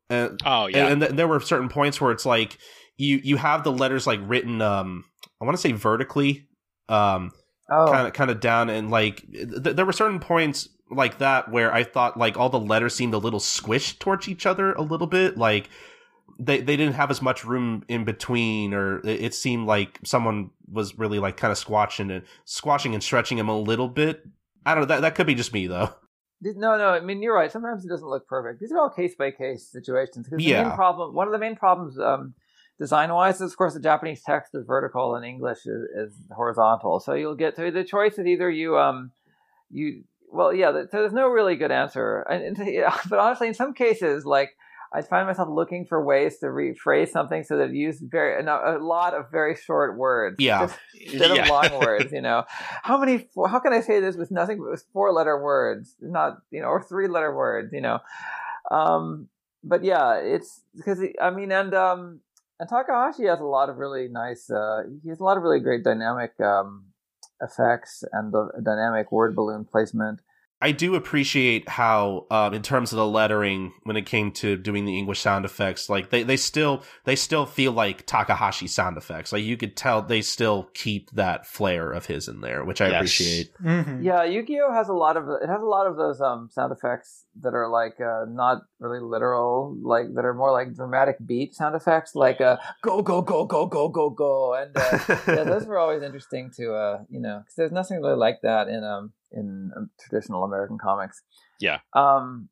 Uh, 0.10 0.30
Oh 0.46 0.68
yeah, 0.68 0.84
and, 0.84 0.94
and 0.94 1.02
th- 1.02 1.14
there 1.14 1.28
were 1.28 1.40
certain 1.40 1.70
points 1.70 2.02
where 2.02 2.12
it's 2.12 2.26
like 2.26 2.58
you 2.98 3.22
you 3.24 3.38
have 3.38 3.64
the 3.64 3.72
letters 3.72 4.06
like 4.08 4.20
written 4.24 4.62
um 4.62 5.06
I 5.42 5.46
want 5.46 5.56
to 5.56 5.62
say 5.62 5.72
vertically 5.72 6.48
um 6.90 7.32
kind 7.70 8.08
of 8.08 8.14
kind 8.14 8.30
of 8.32 8.40
down 8.40 8.70
and 8.70 8.92
like 8.92 9.24
th- 9.32 9.76
there 9.76 9.86
were 9.86 9.94
certain 9.94 10.20
points 10.20 10.70
like 10.92 11.18
that 11.20 11.50
where 11.52 11.74
I 11.74 11.84
thought 11.84 12.18
like 12.18 12.38
all 12.38 12.50
the 12.50 12.60
letters 12.60 12.94
seemed 12.94 13.14
a 13.14 13.18
little 13.18 13.40
squished 13.40 14.00
towards 14.00 14.28
each 14.28 14.46
other 14.46 14.74
a 14.74 14.82
little 14.82 15.08
bit 15.08 15.38
like 15.38 15.70
they 16.40 16.62
they 16.62 16.76
didn't 16.76 16.96
have 16.96 17.12
as 17.12 17.22
much 17.22 17.46
room 17.46 17.84
in 17.88 18.06
between, 18.06 18.74
or 18.74 19.00
it, 19.00 19.22
it 19.26 19.34
seemed 19.36 19.68
like 19.68 20.00
someone 20.04 20.50
was 20.72 20.98
really 20.98 21.20
like 21.20 21.38
kind 21.38 21.52
of 21.52 21.58
squashing 21.58 22.10
and 22.12 22.24
squashing 22.46 22.94
and 22.96 23.04
stretching 23.04 23.38
them 23.38 23.50
a 23.50 23.58
little 23.58 23.88
bit. 23.88 24.24
I 24.66 24.74
don't 24.74 24.82
know. 24.82 24.88
That 24.88 25.02
that 25.02 25.16
could 25.16 25.28
be 25.28 25.36
just 25.36 25.54
me 25.54 25.68
though. 25.68 25.94
No, 26.42 26.78
no. 26.78 26.90
I 26.90 27.00
mean, 27.00 27.22
you're 27.22 27.36
right. 27.36 27.52
Sometimes 27.52 27.86
it 27.86 27.90
doesn't 27.90 28.08
look 28.08 28.28
perfect. 28.28 28.60
These 28.60 28.72
are 28.74 28.80
all 28.80 28.90
case 28.90 29.16
by 29.16 29.32
case 29.32 29.70
situations. 29.72 30.26
Because 30.28 30.40
the 30.44 30.44
Yeah. 30.52 30.64
main 30.64 30.76
problem, 30.76 31.14
one 31.16 31.28
of 31.28 31.32
the 31.32 31.40
main 31.40 31.56
problems, 31.56 31.98
um, 32.00 32.34
design 32.84 33.14
wise, 33.14 33.40
is 33.40 33.52
of 33.52 33.58
course 33.58 33.74
the 33.74 33.80
Japanese 33.80 34.22
text 34.22 34.54
is 34.54 34.66
vertical 34.66 35.16
and 35.16 35.24
English 35.26 35.60
is, 35.66 35.84
is 35.96 36.14
horizontal. 36.36 37.00
So 37.00 37.14
you'll 37.14 37.42
get 37.46 37.56
to 37.56 37.72
the 37.72 37.86
choice 37.86 38.18
is 38.18 38.26
either 38.28 38.50
you, 38.50 38.78
um, 38.78 39.12
you, 39.72 40.04
well, 40.30 40.54
yeah. 40.54 40.72
So 40.92 40.98
there's 41.02 41.14
no 41.14 41.30
really 41.30 41.56
good 41.56 41.72
answer. 41.72 42.26
And, 42.30 42.58
and 42.58 42.68
yeah, 42.82 42.98
but 43.10 43.20
honestly, 43.20 43.48
in 43.48 43.54
some 43.54 43.74
cases, 43.74 44.26
like 44.26 44.50
I 44.96 45.02
find 45.02 45.26
myself 45.26 45.48
looking 45.50 45.86
for 45.86 46.04
ways 46.04 46.40
to 46.40 46.48
rephrase 46.48 47.10
something 47.10 47.44
so 47.44 47.58
that 47.58 47.70
it 47.70 47.76
use 47.88 48.00
very 48.02 48.32
a, 48.44 48.78
a 48.78 48.84
lot 48.84 49.14
of 49.14 49.32
very 49.32 49.56
short 49.56 49.98
words. 49.98 50.36
Yeah. 50.40 50.68
Instead 51.06 51.32
Yeah. 51.32 51.44
of 51.44 51.48
long 51.48 51.80
words, 51.86 52.12
you 52.12 52.22
know. 52.22 52.44
How 52.90 52.98
many? 53.00 53.28
How 53.54 53.60
can 53.60 53.74
I 53.74 53.82
say 53.82 54.02
this 54.02 54.18
with 54.18 54.30
nothing 54.30 54.60
but 54.60 54.70
with 54.72 54.84
four 54.94 55.12
letter 55.14 55.42
words? 55.42 55.96
Not 56.02 56.40
you 56.52 56.62
know, 56.62 56.68
or 56.68 56.84
three 56.84 57.08
letter 57.08 57.34
words, 57.34 57.72
you 57.74 57.82
know. 57.82 58.00
Um, 58.70 59.30
but 59.64 59.84
yeah, 59.84 60.16
it's 60.16 60.62
because 60.76 61.00
I 61.20 61.30
mean, 61.32 61.52
and 61.52 61.74
um, 61.74 62.20
and 62.60 62.70
Takahashi 62.70 63.26
has 63.26 63.40
a 63.40 63.46
lot 63.46 63.70
of 63.70 63.78
really 63.78 64.08
nice. 64.08 64.50
Uh, 64.50 64.84
he 65.02 65.10
has 65.10 65.20
a 65.20 65.24
lot 65.24 65.38
of 65.38 65.44
really 65.44 65.60
great 65.60 65.84
dynamic 65.84 66.40
um, 66.40 66.86
effects 67.42 68.04
and 68.12 68.32
the 68.32 68.50
dynamic 68.64 69.12
word 69.12 69.36
balloon 69.36 69.66
placement. 69.66 70.22
I 70.64 70.72
do 70.72 70.96
appreciate 70.96 71.68
how, 71.68 72.26
um, 72.32 72.54
in 72.54 72.62
terms 72.62 72.94
of 72.94 72.98
the 72.98 73.06
lettering, 73.06 73.74
when 73.84 73.98
it 73.98 74.06
came 74.06 74.32
to 74.34 74.56
doing 74.56 74.86
the 74.86 74.98
English 74.98 75.20
sound 75.20 75.44
effects, 75.44 75.90
like 75.90 76.10
they, 76.10 76.24
they 76.24 76.38
still 76.38 76.84
they 77.04 77.18
still 77.18 77.46
feel 77.46 77.74
like 77.74 78.06
Takahashi 78.06 78.68
sound 78.68 78.96
effects. 78.96 79.34
Like 79.34 79.44
you 79.44 79.58
could 79.58 79.76
tell 79.76 80.02
they 80.02 80.22
still 80.22 80.70
keep 80.74 81.12
that 81.12 81.46
flair 81.46 81.92
of 81.92 82.06
his 82.06 82.30
in 82.30 82.40
there, 82.40 82.64
which 82.64 82.80
I 82.80 82.88
Yes. 82.88 82.96
appreciate. 82.96 83.54
Mhm. 83.62 84.04
Yeah, 84.06 84.24
Yu-Gi-Oh 84.24 84.72
has 84.72 84.88
a 84.88 84.94
lot 84.94 85.18
of 85.18 85.28
it 85.28 85.50
has 85.50 85.62
a 85.62 85.66
lot 85.66 85.86
of 85.86 85.98
those 85.98 86.22
um 86.22 86.48
sound 86.50 86.72
effects 86.72 87.26
that 87.42 87.54
are 87.54 87.68
like 87.68 88.00
uh, 88.00 88.24
not 88.30 88.62
really 88.80 89.02
literal, 89.02 89.76
like 89.82 90.14
that 90.14 90.24
are 90.24 90.34
more 90.34 90.54
like 90.54 90.74
dramatic 90.74 91.18
beat 91.26 91.54
sound 91.56 91.76
effects, 91.76 92.16
like 92.16 92.40
uh, 92.40 92.56
go 92.82 93.02
go 93.02 93.22
go 93.22 93.46
go 93.46 93.66
go 93.66 93.90
go 93.90 94.10
go, 94.10 94.54
and 94.54 94.78
uh, 94.78 95.00
yeah, 95.28 95.44
those 95.44 95.66
were 95.68 95.78
always 95.78 96.04
interesting 96.04 96.52
to 96.56 96.74
uh 96.74 97.00
you 97.10 97.20
know 97.20 97.40
because 97.40 97.56
there's 97.56 97.72
nothing 97.74 98.00
really 98.02 98.16
like 98.16 98.40
that 98.44 98.70
in 98.70 98.86
um 98.86 99.12
in 99.34 99.72
um, 99.76 99.90
traditional 100.00 100.44
American 100.44 100.78
comics. 100.78 101.22
Yeah. 101.60 101.80
Um. 101.94 102.50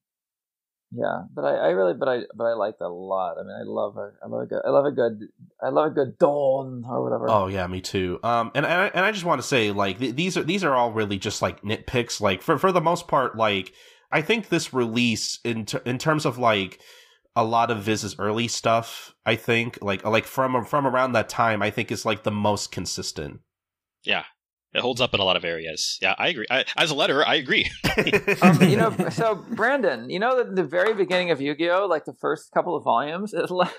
Yeah, 0.94 1.22
but 1.34 1.45
I, 1.45 1.56
I 1.56 1.68
really, 1.70 1.94
but 1.94 2.10
I, 2.10 2.20
but 2.36 2.44
I 2.44 2.53
liked 2.53 2.80
that 2.80 2.88
a 2.88 2.90
lot. 2.90 3.38
I 3.40 3.44
mean, 3.44 3.56
I 3.56 3.64
love 3.64 3.95
a, 3.95 4.12
I 4.22 4.28
love 4.28 4.41
a 4.41 4.45
good, 4.45 4.62
I 4.66 4.70
love 4.72 4.86
a 4.86 4.91
good, 4.91 5.22
I 5.64 5.70
love 5.70 5.86
a 5.88 5.90
good 5.90 6.18
dawn 6.18 6.84
or 6.86 7.02
whatever. 7.02 7.30
Oh 7.30 7.48
yeah, 7.48 7.66
me 7.68 7.80
too. 7.80 8.20
Um, 8.24 8.52
and 8.53 8.66
and 8.66 8.82
I, 8.82 8.88
and 8.88 9.06
I 9.06 9.14
just 9.14 9.24
want 9.24 9.40
to 9.41 9.48
say 9.48 9.72
like 9.72 9.99
th- 9.99 10.16
these 10.16 10.36
are 10.36 10.44
these 10.44 10.66
are 10.66 10.76
all 10.76 10.91
really 10.91 11.18
just 11.18 11.41
like 11.41 11.62
nitpicks. 11.62 12.20
Like 12.20 12.41
for 12.41 12.58
for 12.58 12.74
the 12.74 12.82
most 12.82 13.08
part, 13.08 13.38
like 13.38 13.72
I 14.12 14.22
think 14.22 14.49
this 14.49 14.74
release 14.74 15.40
in 15.45 15.66
ter- 15.66 15.82
in 15.86 15.98
terms 15.98 16.26
of 16.26 16.38
like 16.38 16.82
a 17.38 17.45
lot 17.45 17.72
of 17.72 17.84
Viz's 17.84 18.18
early 18.20 18.49
stuff, 18.49 19.16
I 19.26 19.36
think 19.36 19.80
like 19.82 20.03
like 20.03 20.26
from 20.26 20.66
from 20.66 20.86
around 20.86 21.14
that 21.14 21.30
time, 21.30 21.62
I 21.62 21.70
think 21.70 21.90
is 21.90 22.06
like 22.06 22.24
the 22.24 22.32
most 22.32 22.70
consistent. 22.70 23.40
It 24.73 24.81
holds 24.81 25.02
up 25.02 25.14
in 25.14 25.19
a 25.19 25.23
lot 25.23 25.35
of 25.35 25.43
areas. 25.43 25.99
Yeah, 26.02 26.15
I 26.18 26.30
agree. 26.30 26.45
I, 26.49 26.64
as 26.77 26.91
a 26.91 26.95
letterer, 26.95 27.26
I 27.26 27.35
agree. 27.35 27.69
um, 28.41 28.61
you 28.61 28.77
know, 28.77 28.95
so 29.10 29.35
Brandon, 29.35 30.10
you 30.10 30.19
know 30.19 30.38
that 30.38 30.56
the 30.56 30.64
very 30.64 30.93
beginning 30.93 31.30
of 31.31 31.41
Yu-Gi-Oh, 31.41 31.88
like 31.88 32.06
the 32.06 32.14
first 32.14 32.52
couple 32.52 32.76
of 32.76 32.84
volumes, 32.84 33.34
is 33.34 33.52
le- 33.52 33.72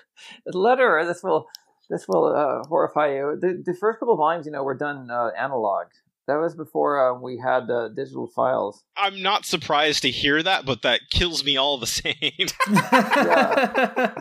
is 0.47 0.55
letter. 0.55 1.02
This 1.06 1.23
will 1.23 1.47
this 1.89 2.06
will 2.09 2.27
uh, 2.27 2.66
horrify 2.69 3.14
you. 3.14 3.39
The, 3.40 3.62
the 3.64 3.74
first 3.74 4.01
couple 4.01 4.14
of 4.14 4.19
volumes, 4.19 4.47
you 4.47 4.52
know, 4.52 4.62
were 4.62 4.77
done 4.77 5.10
uh, 5.10 5.31
analog. 5.39 5.89
That 6.28 6.36
was 6.36 6.55
before 6.55 7.11
uh, 7.11 7.19
we 7.19 7.36
had 7.39 7.69
uh, 7.69 7.89
digital 7.89 8.28
files. 8.28 8.85
I'm 8.97 9.23
not 9.23 9.44
surprised 9.44 10.03
to 10.03 10.11
hear 10.11 10.40
that, 10.40 10.65
but 10.65 10.82
that 10.82 11.01
kills 11.11 11.44
me 11.44 11.57
all 11.57 11.78
the 11.78 11.86
same. 12.03 12.15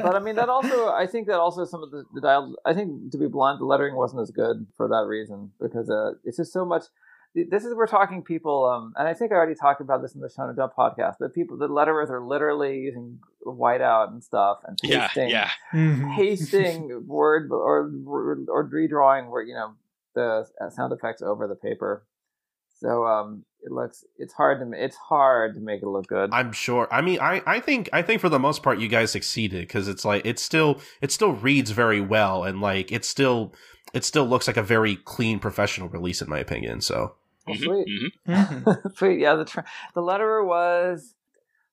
But 0.02 0.16
I 0.16 0.20
mean, 0.20 0.36
that 0.36 0.50
also, 0.50 0.90
I 0.90 1.06
think 1.06 1.28
that 1.28 1.40
also 1.40 1.64
some 1.66 1.84
of 1.84 1.92
the, 1.92 2.04
the 2.14 2.22
dial. 2.22 2.56
I 2.66 2.74
think 2.74 3.12
to 3.12 3.18
be 3.18 3.28
blunt, 3.28 3.60
the 3.60 3.66
lettering 3.66 3.96
wasn't 3.96 4.22
as 4.22 4.32
good 4.32 4.66
for 4.78 4.88
that 4.88 5.06
reason 5.08 5.52
because 5.62 5.90
uh, 5.90 6.14
it's 6.24 6.38
just 6.38 6.52
so 6.54 6.66
much. 6.66 6.86
This 7.34 7.64
is 7.64 7.74
we're 7.76 7.88
talking 7.88 8.24
people, 8.24 8.66
um, 8.66 8.94
and 8.98 9.08
I 9.08 9.14
think 9.14 9.32
I 9.32 9.36
already 9.36 9.56
talked 9.56 9.80
about 9.80 10.02
this 10.02 10.14
in 10.16 10.20
the 10.22 10.28
Shonen 10.28 10.56
Jump 10.56 10.74
podcast. 10.78 11.16
But 11.20 11.34
people, 11.34 11.56
the 11.58 11.70
letterers 11.70 12.10
are 12.10 12.22
literally 12.22 12.80
using 12.80 13.20
whiteout 13.46 14.10
and 14.10 14.22
stuff 14.22 14.58
and 14.66 14.78
pasting, 14.84 15.30
yeah. 15.30 15.50
Mhm. 15.72 16.14
pasting 16.16 17.08
word 17.08 17.50
or 17.52 17.90
or 18.50 18.70
redrawing 18.70 19.30
where 19.30 19.44
you 19.44 19.54
know 19.54 19.76
the 20.16 20.46
uh, 20.60 20.70
sound 20.70 20.94
effects 20.94 21.22
over 21.22 21.48
the 21.48 21.56
paper. 21.56 22.06
So 22.80 23.06
um, 23.06 23.46
it 23.62 23.72
looks 23.72 24.04
it's 24.18 24.34
hard 24.34 24.60
to 24.60 24.84
it's 24.84 24.96
hard 24.96 25.54
to 25.56 25.62
make 25.62 25.84
it 25.84 25.88
look 25.88 26.08
good. 26.08 26.32
I'm 26.34 26.52
sure. 26.52 26.88
I 26.92 27.02
mean, 27.02 27.20
I, 27.20 27.42
I 27.46 27.60
think 27.60 27.90
I 27.94 28.02
think 28.02 28.22
for 28.22 28.30
the 28.30 28.40
most 28.40 28.64
part 28.64 28.80
you 28.80 28.88
guys 28.88 29.12
succeeded 29.12 29.62
because 29.68 29.88
it's 29.88 30.04
like 30.04 30.26
it 30.26 30.40
still 30.40 30.80
it 31.02 31.12
still 31.12 31.34
reads 31.34 31.72
very 31.72 32.02
well 32.02 32.44
and 32.44 32.60
like 32.60 32.92
it 32.92 33.06
still 33.06 33.54
it 33.94 34.04
still 34.04 34.26
looks 34.26 34.48
like 34.48 34.58
a 34.58 34.64
very 34.64 34.96
clean 34.96 35.38
professional 35.38 35.90
release 35.90 36.22
in 36.24 36.30
my 36.30 36.40
opinion. 36.40 36.82
So 36.82 37.16
Well, 37.46 37.56
Mhm, 37.56 37.64
sweet. 37.64 37.88
mhm. 38.28 38.64
Mhm. 38.64 38.92
Sweet, 38.98 39.20
yeah. 39.20 39.36
The 39.36 39.46
tr- 39.46 39.60
the 39.94 40.02
letterer 40.02 40.44
was 40.46 41.14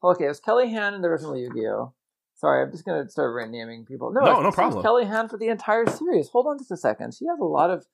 okay. 0.04 0.26
It 0.26 0.28
was 0.28 0.40
Kelle 0.40 0.66
Han 0.68 0.94
in 0.94 1.00
the 1.02 1.08
original 1.08 1.36
Yu-Gi-Oh. 1.38 1.94
Sorry, 2.34 2.62
I'm 2.62 2.70
just 2.70 2.84
gonna 2.84 3.08
start 3.08 3.34
renaming 3.34 3.84
people. 3.86 4.12
No, 4.12 4.20
No, 4.20 4.26
it's- 4.26 4.36
no 4.36 4.42
it 4.42 4.46
was 4.46 4.54
problem. 4.54 4.82
Kelle 4.82 5.06
Han 5.06 5.28
for 5.30 5.38
the 5.38 5.48
entire 5.48 5.86
series. 5.86 6.28
Hold 6.28 6.46
on 6.48 6.58
just 6.58 6.70
a 6.70 6.76
second. 6.76 7.14
She 7.14 7.24
has 7.26 7.38
a 7.40 7.44
lot 7.44 7.70
of. 7.70 7.86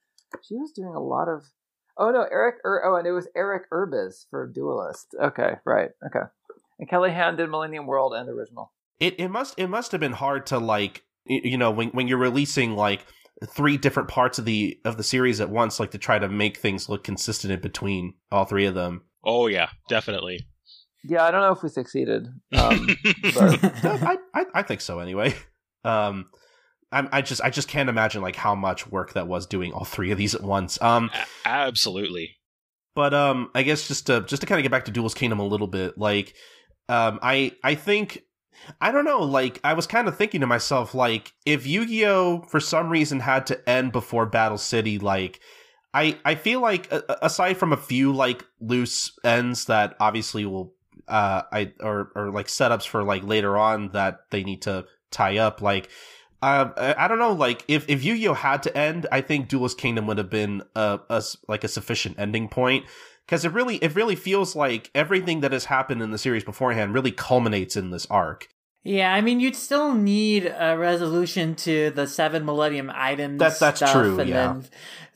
She 0.42 0.56
was 0.56 0.72
doing 0.72 0.94
a 0.94 1.00
lot 1.00 1.28
of. 1.28 1.44
Oh 1.96 2.10
no, 2.10 2.26
Eric. 2.30 2.56
Ur- 2.64 2.84
oh, 2.84 2.96
and 2.96 3.06
it 3.06 3.12
was 3.12 3.28
Eric 3.36 3.64
Erbes 3.70 4.26
for 4.30 4.46
Duelist. 4.46 5.14
Okay, 5.20 5.54
right. 5.64 5.90
Okay, 6.04 6.26
and 6.78 6.88
Kelle 6.88 7.08
Han 7.10 7.36
did 7.36 7.50
Millennium 7.50 7.86
World 7.86 8.14
and 8.14 8.28
original. 8.28 8.72
it 9.00 9.14
it 9.18 9.28
must 9.28 9.54
it 9.58 9.68
must 9.68 9.92
have 9.92 10.00
been 10.00 10.12
hard 10.12 10.46
to 10.46 10.58
like 10.58 11.04
you 11.26 11.56
know 11.56 11.70
when 11.70 11.88
when 11.90 12.08
you're 12.08 12.18
releasing 12.18 12.74
like 12.76 13.06
three 13.46 13.76
different 13.76 14.08
parts 14.08 14.38
of 14.38 14.44
the 14.44 14.78
of 14.84 14.96
the 14.96 15.02
series 15.02 15.40
at 15.40 15.50
once 15.50 15.78
like 15.80 15.90
to 15.92 15.98
try 15.98 16.18
to 16.18 16.28
make 16.28 16.56
things 16.56 16.88
look 16.88 17.04
consistent 17.04 17.52
in 17.52 17.60
between 17.60 18.14
all 18.30 18.44
three 18.44 18.66
of 18.66 18.74
them. 18.74 19.02
Oh 19.24 19.46
yeah, 19.46 19.68
definitely. 19.88 20.46
Yeah, 21.06 21.24
I 21.24 21.30
don't 21.30 21.42
know 21.42 21.52
if 21.52 21.62
we 21.62 21.68
succeeded. 21.68 22.26
Um, 22.56 22.88
but 23.34 24.02
I, 24.02 24.16
I 24.34 24.44
I 24.54 24.62
think 24.62 24.80
so 24.80 24.98
anyway. 25.00 25.34
Um, 25.86 26.30
I'm, 26.94 27.08
I 27.12 27.20
just 27.22 27.40
I 27.42 27.50
just 27.50 27.68
can't 27.68 27.88
imagine 27.88 28.22
like 28.22 28.36
how 28.36 28.54
much 28.54 28.86
work 28.86 29.12
that 29.14 29.26
was 29.28 29.46
doing 29.46 29.72
all 29.72 29.84
three 29.84 30.10
of 30.10 30.18
these 30.18 30.34
at 30.34 30.42
once. 30.42 30.80
Um, 30.80 31.10
A- 31.44 31.48
absolutely. 31.48 32.36
but 32.94 33.12
um, 33.12 33.50
I 33.54 33.62
guess 33.62 33.86
just 33.88 34.06
to 34.06 34.22
just 34.22 34.40
to 34.42 34.46
kind 34.46 34.58
of 34.58 34.62
get 34.62 34.70
back 34.72 34.84
to 34.86 34.90
Duel's 34.90 35.14
Kingdom 35.14 35.40
a 35.40 35.46
little 35.46 35.66
bit, 35.66 35.98
like, 35.98 36.34
um, 36.88 37.18
I 37.22 37.52
I 37.62 37.74
think 37.74 38.22
I 38.80 38.92
don't 38.92 39.04
know, 39.04 39.20
like 39.22 39.60
I 39.64 39.74
was 39.74 39.86
kind 39.86 40.08
of 40.08 40.16
thinking 40.16 40.40
to 40.40 40.46
myself, 40.46 40.94
like 40.94 41.32
if 41.44 41.66
Yu-Gi-Oh 41.66 42.42
for 42.48 42.60
some 42.60 42.88
reason 42.88 43.20
had 43.20 43.46
to 43.48 43.68
end 43.68 43.92
before 43.92 44.26
Battle 44.26 44.58
City, 44.58 44.98
like. 44.98 45.40
I, 45.96 46.18
I 46.24 46.34
feel 46.34 46.60
like 46.60 46.90
a- 46.90 47.18
aside 47.22 47.54
from 47.56 47.72
a 47.72 47.76
few 47.76 48.12
like 48.12 48.44
loose 48.60 49.16
ends 49.22 49.66
that 49.66 49.94
obviously 50.00 50.44
will 50.44 50.74
uh 51.06 51.42
I 51.52 51.72
or 51.78 52.10
or 52.16 52.32
like 52.32 52.48
setups 52.48 52.84
for 52.84 53.04
like 53.04 53.22
later 53.22 53.56
on 53.56 53.90
that 53.90 54.18
they 54.32 54.42
need 54.42 54.62
to 54.62 54.86
tie 55.12 55.38
up 55.38 55.62
like 55.62 55.88
uh, 56.44 56.72
I 56.76 57.04
I 57.04 57.08
don't 57.08 57.18
know 57.18 57.32
like 57.32 57.64
if 57.68 57.88
if 57.88 58.04
Yu-Gi-Oh 58.04 58.34
had 58.34 58.62
to 58.64 58.76
end 58.76 59.06
I 59.12 59.20
think 59.20 59.48
Duelist 59.48 59.78
Kingdom 59.78 60.06
would 60.06 60.18
have 60.18 60.30
been 60.30 60.62
a, 60.74 61.00
a 61.08 61.22
like 61.48 61.64
a 61.64 61.68
sufficient 61.68 62.18
ending 62.18 62.48
point 62.48 62.84
because 63.26 63.44
it 63.44 63.52
really 63.52 63.76
it 63.76 63.94
really 63.94 64.16
feels 64.16 64.54
like 64.54 64.90
everything 64.94 65.40
that 65.40 65.52
has 65.52 65.66
happened 65.66 66.02
in 66.02 66.10
the 66.10 66.18
series 66.18 66.44
beforehand 66.44 66.94
really 66.94 67.12
culminates 67.12 67.76
in 67.76 67.90
this 67.90 68.06
arc 68.10 68.48
Yeah, 68.82 69.14
I 69.14 69.20
mean, 69.22 69.40
you'd 69.40 69.56
still 69.56 69.94
need 69.94 70.46
a 70.46 70.76
resolution 70.76 71.54
to 71.66 71.90
the 71.90 72.06
seven 72.06 72.44
Millennium 72.44 72.90
items. 72.94 73.38
That- 73.38 73.58
that's 73.58 73.78
stuff, 73.78 73.92
true, 73.92 74.18
And 74.20 74.28
yeah. 74.28 74.34
then 74.34 74.64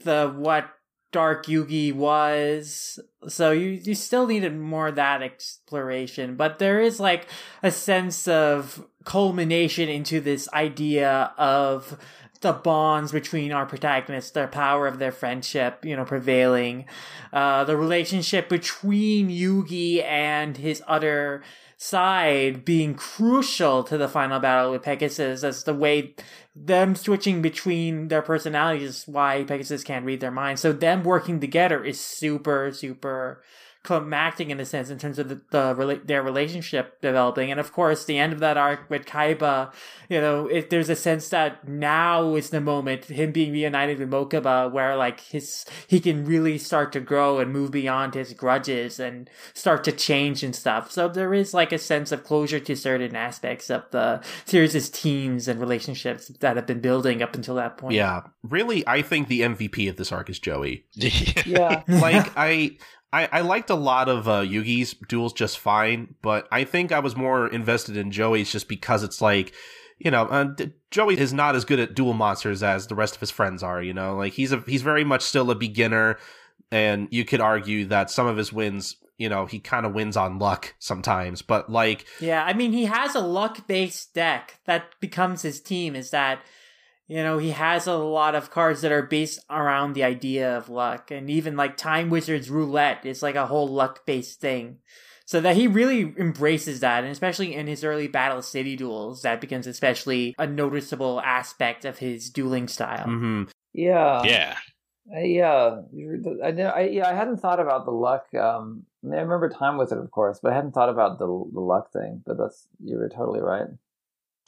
the 0.05 0.33
what 0.35 0.71
Dark 1.13 1.47
Yugi 1.47 1.93
was. 1.93 2.99
So 3.29 3.51
you 3.51 3.71
you 3.71 3.95
still 3.95 4.27
needed 4.27 4.57
more 4.57 4.89
of 4.89 4.95
that 4.97 5.23
exploration, 5.23 6.37
but 6.37 6.59
there 6.59 6.81
is 6.81 7.01
like 7.01 7.27
a 7.63 7.71
sense 7.71 8.29
of 8.29 8.87
culmination 9.09 9.89
into 9.89 10.21
this 10.21 10.51
idea 10.53 11.33
of 11.39 11.99
the 12.43 12.53
bonds 12.53 13.11
between 13.11 13.53
our 13.53 13.65
protagonists, 13.65 14.33
the 14.33 14.47
power 14.47 14.87
of 14.87 14.99
their 14.99 15.11
friendship, 15.11 15.83
you 15.83 15.97
know, 15.97 16.05
prevailing, 16.05 16.85
uh, 17.33 17.65
the 17.65 17.75
relationship 17.75 18.51
between 18.51 19.31
Yugi 19.31 20.05
and 20.05 20.59
his 20.59 20.83
other 20.87 21.43
side 21.79 22.67
being 22.67 22.95
crucial 22.95 23.83
to 23.83 23.97
the 23.97 24.09
final 24.09 24.41
battle 24.41 24.73
with 24.73 24.83
Pegasus 24.83 25.43
as 25.43 25.65
the 25.65 25.73
way 25.73 26.15
them 26.55 26.95
switching 26.95 27.41
between 27.41 28.09
their 28.09 28.21
personalities 28.21 28.91
is 28.91 29.09
why 29.09 29.43
Pegasus 29.45 29.85
can't 29.85 30.05
read 30.05 30.21
their 30.21 30.31
minds. 30.31 30.61
So 30.61 30.71
them 30.71 31.03
working 31.03 31.41
together 31.41 31.83
is 31.83 31.99
super, 31.99 32.73
super 32.75 33.43
climactic 33.89 34.51
in 34.51 34.61
a 34.61 34.67
sense 34.67 34.91
in 34.91 34.99
terms 34.99 35.19
of 35.19 35.31
the, 35.31 35.41
the 35.51 36.01
their 36.05 36.23
relationship 36.23 37.01
developing. 37.01 37.51
And 37.51 37.59
of 37.59 37.73
course 37.73 38.05
the 38.05 38.19
end 38.19 38.35
of 38.35 38.41
that 38.41 38.59
arc 38.59 38.91
with 38.91 39.07
kaiba 39.07 39.73
you 40.11 40.21
know 40.21 40.47
if 40.47 40.69
there's 40.69 40.91
a 40.91 40.95
sense 40.95 41.31
that 41.31 41.67
now 41.67 42.35
is 42.35 42.51
the 42.51 42.61
moment 42.61 43.07
him 43.07 43.33
being 43.33 43.51
reunited 43.51 43.99
with 43.99 44.11
mokuba 44.11 44.71
where 44.71 44.95
like 44.95 45.21
his 45.21 45.65
he 45.87 46.01
can 46.01 46.27
really 46.27 46.59
start 46.59 46.93
to 46.93 47.01
grow 47.01 47.39
and 47.39 47.51
move 47.51 47.71
beyond 47.71 48.13
his 48.13 48.35
grudges 48.35 49.01
and 49.01 49.31
start 49.55 49.85
to 49.85 49.93
change 49.93 50.43
and 50.43 50.55
stuff. 50.55 50.93
So 50.93 51.09
there 51.09 51.33
is 51.33 51.55
like 51.55 51.73
a 51.73 51.79
sense 51.79 52.13
of 52.13 52.25
closure 52.25 52.61
to 52.61 52.77
certain 52.77 53.17
aspects 53.17 53.71
of 53.71 53.85
the 53.91 54.23
series' 54.45 54.91
teams 54.91 55.49
and 55.49 55.59
relationships 55.59 56.29
that 56.41 56.57
have 56.57 56.67
been 56.67 56.81
building 56.81 57.23
up 57.23 57.35
until 57.35 57.55
that 57.55 57.79
point. 57.79 57.95
Yeah. 57.95 58.21
Really 58.43 58.87
i 58.87 59.01
think 59.01 59.29
the 59.29 59.41
mvp 59.41 59.89
of 59.89 59.97
this 59.97 60.13
arc 60.13 60.29
is 60.29 60.39
joey. 60.39 60.85
Yeah. 61.47 61.85
Like 61.89 62.31
i 62.37 62.77
I, 63.13 63.29
I 63.33 63.41
liked 63.41 63.71
a 63.71 63.75
lot 63.75 64.09
of 64.09 64.29
uh, 64.29 64.43
Yugi's 64.43 64.95
duels 65.09 65.33
just 65.33 65.59
fine, 65.59 66.15
but 66.21 66.47
I 66.53 66.65
think 66.65 66.93
I 66.93 67.01
was 67.01 67.17
more 67.17 67.47
invested 67.47 67.97
in 67.97 68.11
Joey's 68.11 68.53
just 68.53 68.69
because 68.69 69.03
it's 69.03 69.23
like, 69.23 69.55
you 69.99 70.11
know, 70.11 70.25
uh, 70.25 70.55
Joey 70.91 71.19
is 71.19 71.33
not 71.33 71.57
as 71.57 71.65
good 71.65 71.81
at 71.81 71.95
duel 71.95 72.13
monsters 72.13 72.63
as 72.63 72.87
the 72.87 72.95
rest 72.95 73.15
of 73.15 73.21
his 73.21 73.31
friends 73.31 73.63
are. 73.63 73.83
You 73.83 73.95
know, 73.95 74.17
like 74.17 74.35
he's 74.35 74.53
a 74.53 74.63
he's 74.67 74.83
very 74.83 75.05
much 75.05 75.23
still 75.23 75.51
a 75.51 75.55
beginner, 75.55 76.19
and 76.71 77.09
you 77.11 77.25
could 77.25 77.41
argue 77.41 77.87
that 77.87 78.11
some 78.11 78.27
of 78.27 78.37
his 78.37 78.53
wins, 78.53 78.97
you 79.17 79.29
know, 79.29 79.47
he 79.47 79.59
kind 79.59 79.87
of 79.87 79.95
wins 79.95 80.17
on 80.17 80.39
luck 80.39 80.75
sometimes. 80.79 81.43
But 81.43 81.71
like, 81.71 82.05
yeah, 82.21 82.45
I 82.45 82.53
mean, 82.53 82.73
he 82.73 82.85
has 82.85 83.15
a 83.15 83.21
luck 83.21 83.67
based 83.67 84.15
deck 84.15 84.61
that 84.67 85.01
becomes 85.01 85.43
his 85.43 85.61
team. 85.61 85.97
Is 85.97 86.11
that 86.11 86.41
you 87.09 87.23
know, 87.23 87.39
he 87.39 87.51
has 87.51 87.87
a 87.87 87.97
lot 87.97 88.35
of 88.35 88.51
cards 88.51 88.83
that 88.83 88.93
are 88.93 89.03
based 89.03 89.41
around 89.49 89.95
the 89.95 90.05
idea 90.05 90.57
of 90.57 90.69
luck. 90.69 91.11
And 91.11 91.31
even 91.31 91.57
like 91.57 91.77
Time 91.77 92.11
Wizard's 92.11 92.51
Roulette 92.51 93.07
is 93.07 93.23
like 93.23 93.35
a 93.35 93.47
whole 93.47 93.67
luck 93.67 94.05
based 94.05 94.41
thing. 94.41 94.79
So 95.25 95.43
that 95.43 95.57
he 95.57 95.67
really 95.67 96.15
embraces 96.17 96.81
that, 96.81 97.05
and 97.05 97.13
especially 97.13 97.55
in 97.55 97.67
his 97.67 97.85
early 97.85 98.09
Battle 98.09 98.41
City 98.41 98.77
duels, 98.77 99.21
that 99.23 99.43
becomes 99.43 99.67
especially 99.67 100.35
a 100.39 100.47
noticeable 100.47 101.21
aspect 101.21 101.85
of 101.85 101.99
his 101.99 102.31
dueling 102.31 102.67
style. 102.67 103.07
Mm-hmm. 103.07 103.43
Yeah. 103.75 104.23
Yeah. 104.25 104.57
Uh, 105.15 105.21
yeah, 105.21 105.81
I, 106.43 106.49
I, 106.49 106.81
yeah, 106.89 107.09
I 107.09 107.15
hadn't 107.15 107.39
thought 107.39 107.61
about 107.61 107.85
the 107.85 107.91
luck. 107.91 108.27
Um, 108.35 108.85
I, 109.03 109.07
mean, 109.07 109.19
I 109.19 109.23
remember 109.23 109.49
Time 109.49 109.79
Wizard, 109.79 109.99
of 109.99 110.11
course, 110.11 110.39
but 110.43 110.53
I 110.53 110.55
hadn't 110.55 110.73
thought 110.73 110.91
about 110.91 111.19
the 111.19 111.27
the 111.27 111.61
luck 111.61 111.93
thing. 111.93 112.23
But 112.27 112.37
that's 112.37 112.67
you 112.83 112.99
were 112.99 113.09
totally 113.09 113.41
right. 113.41 113.69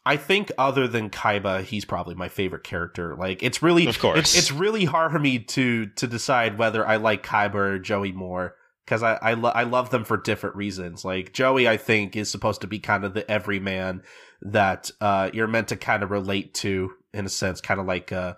I 0.04 0.16
think 0.16 0.50
other 0.56 0.88
than 0.88 1.10
Kaiba, 1.10 1.62
he's 1.62 1.84
probably 1.84 2.14
my 2.14 2.28
favorite 2.28 2.64
character. 2.64 3.14
Like 3.16 3.42
it's 3.42 3.62
really 3.62 3.86
of 3.86 3.98
course. 3.98 4.18
it's, 4.18 4.38
it's 4.38 4.52
really 4.52 4.84
hard 4.84 5.12
for 5.12 5.18
me 5.18 5.40
to 5.40 5.86
to 5.86 6.06
decide 6.06 6.58
whether 6.58 6.86
I 6.86 6.96
like 6.96 7.24
Kaiba 7.24 7.54
or 7.54 7.78
Joey 7.78 8.12
more 8.12 8.54
because 8.84 9.02
I 9.02 9.14
I, 9.20 9.34
lo- 9.34 9.52
I 9.54 9.64
love 9.64 9.90
them 9.90 10.04
for 10.04 10.16
different 10.16 10.56
reasons. 10.56 11.04
Like 11.04 11.32
Joey, 11.32 11.68
I 11.68 11.76
think 11.76 12.16
is 12.16 12.30
supposed 12.30 12.62
to 12.62 12.66
be 12.66 12.78
kind 12.78 13.04
of 13.04 13.12
the 13.12 13.30
everyman 13.30 14.02
that 14.42 14.90
uh, 15.00 15.30
you're 15.34 15.46
meant 15.46 15.68
to 15.68 15.76
kind 15.76 16.02
of 16.02 16.10
relate 16.10 16.54
to 16.54 16.90
in 17.12 17.26
a 17.26 17.30
sense, 17.30 17.60
kind 17.60 17.78
of 17.78 17.86
like 17.86 18.10
uh, 18.10 18.34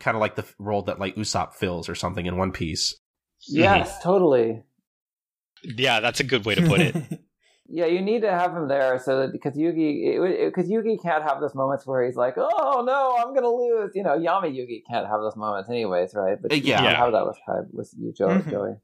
kind 0.00 0.16
of 0.16 0.20
like 0.20 0.36
the 0.36 0.44
role 0.58 0.82
that 0.82 0.98
like 0.98 1.16
Usopp 1.16 1.54
fills 1.54 1.88
or 1.88 1.94
something 1.94 2.26
in 2.26 2.36
One 2.36 2.52
Piece. 2.52 2.94
Yes, 3.48 3.90
mm-hmm. 3.90 4.02
totally. 4.02 4.62
Yeah, 5.62 6.00
that's 6.00 6.20
a 6.20 6.24
good 6.24 6.44
way 6.44 6.56
to 6.56 6.66
put 6.66 6.80
it. 6.80 6.96
Yeah, 7.72 7.86
you 7.86 8.02
need 8.02 8.22
to 8.22 8.30
have 8.30 8.54
him 8.54 8.66
there 8.66 8.98
so 8.98 9.20
that 9.20 9.32
because 9.32 9.54
Yugi, 9.54 10.44
because 10.46 10.68
Yugi 10.68 11.00
can't 11.00 11.22
have 11.22 11.40
those 11.40 11.54
moments 11.54 11.86
where 11.86 12.04
he's 12.04 12.16
like, 12.16 12.34
"Oh 12.36 12.82
no, 12.84 13.16
I'm 13.18 13.32
gonna 13.32 13.48
lose." 13.48 13.92
You 13.94 14.02
know, 14.02 14.18
Yami 14.18 14.52
Yugi 14.52 14.82
can't 14.88 15.06
have 15.06 15.20
those 15.20 15.36
moments, 15.36 15.70
anyways, 15.70 16.14
right? 16.14 16.36
But 16.40 16.52
uh, 16.52 16.56
yeah, 16.56 16.82
you 16.82 16.96
have 16.96 17.12
that 17.12 17.26
with 17.26 17.38
with 17.72 17.94
you, 17.96 18.12
Joey. 18.12 18.34
Mm-hmm. 18.34 18.50
Joey. 18.50 18.76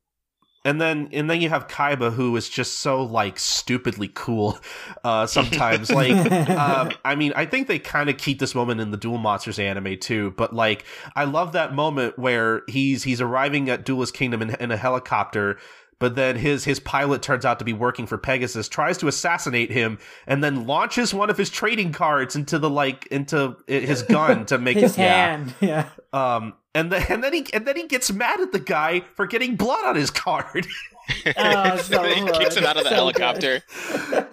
And 0.66 0.80
then 0.80 1.10
and 1.12 1.30
then 1.30 1.40
you 1.40 1.48
have 1.48 1.68
Kaiba 1.68 2.12
who 2.12 2.34
is 2.34 2.48
just 2.48 2.80
so 2.80 3.04
like 3.04 3.38
stupidly 3.38 4.10
cool 4.12 4.58
uh 5.04 5.24
sometimes 5.24 5.90
like 5.92 6.10
um, 6.50 6.90
I 7.04 7.14
mean 7.14 7.32
I 7.36 7.46
think 7.46 7.68
they 7.68 7.78
kind 7.78 8.10
of 8.10 8.18
keep 8.18 8.40
this 8.40 8.52
moment 8.52 8.80
in 8.80 8.90
the 8.90 8.96
Duel 8.96 9.18
Monsters 9.18 9.60
anime 9.60 9.96
too 10.00 10.32
but 10.36 10.52
like 10.52 10.84
I 11.14 11.22
love 11.22 11.52
that 11.52 11.72
moment 11.72 12.18
where 12.18 12.62
he's 12.66 13.04
he's 13.04 13.20
arriving 13.20 13.70
at 13.70 13.84
Duelist 13.84 14.14
Kingdom 14.14 14.42
in, 14.42 14.56
in 14.56 14.72
a 14.72 14.76
helicopter 14.76 15.60
but 15.98 16.14
then 16.14 16.36
his 16.36 16.64
his 16.64 16.80
pilot 16.80 17.22
turns 17.22 17.44
out 17.44 17.58
to 17.58 17.64
be 17.64 17.72
working 17.72 18.06
for 18.06 18.18
Pegasus, 18.18 18.68
tries 18.68 18.98
to 18.98 19.08
assassinate 19.08 19.70
him, 19.70 19.98
and 20.26 20.44
then 20.44 20.66
launches 20.66 21.14
one 21.14 21.30
of 21.30 21.38
his 21.38 21.48
trading 21.48 21.92
cards 21.92 22.36
into 22.36 22.58
the 22.58 22.68
like 22.68 23.06
into 23.06 23.56
his 23.66 24.02
gun 24.02 24.46
to 24.46 24.58
make 24.58 24.76
his 24.76 24.92
it, 24.92 25.02
hand. 25.02 25.54
Yeah. 25.60 25.88
yeah. 26.12 26.36
Um. 26.36 26.54
And 26.74 26.92
then 26.92 27.06
and 27.08 27.24
then 27.24 27.32
he 27.32 27.46
and 27.54 27.66
then 27.66 27.76
he 27.76 27.86
gets 27.86 28.12
mad 28.12 28.40
at 28.40 28.52
the 28.52 28.60
guy 28.60 29.04
for 29.14 29.26
getting 29.26 29.56
blood 29.56 29.84
on 29.86 29.96
his 29.96 30.10
card. 30.10 30.66
oh, 31.36 31.76
so 31.78 32.02
he 32.14 32.30
kicks 32.32 32.56
him 32.56 32.64
out 32.64 32.76
of 32.76 32.84
the 32.84 32.90
so 32.90 32.94
helicopter, 32.94 33.62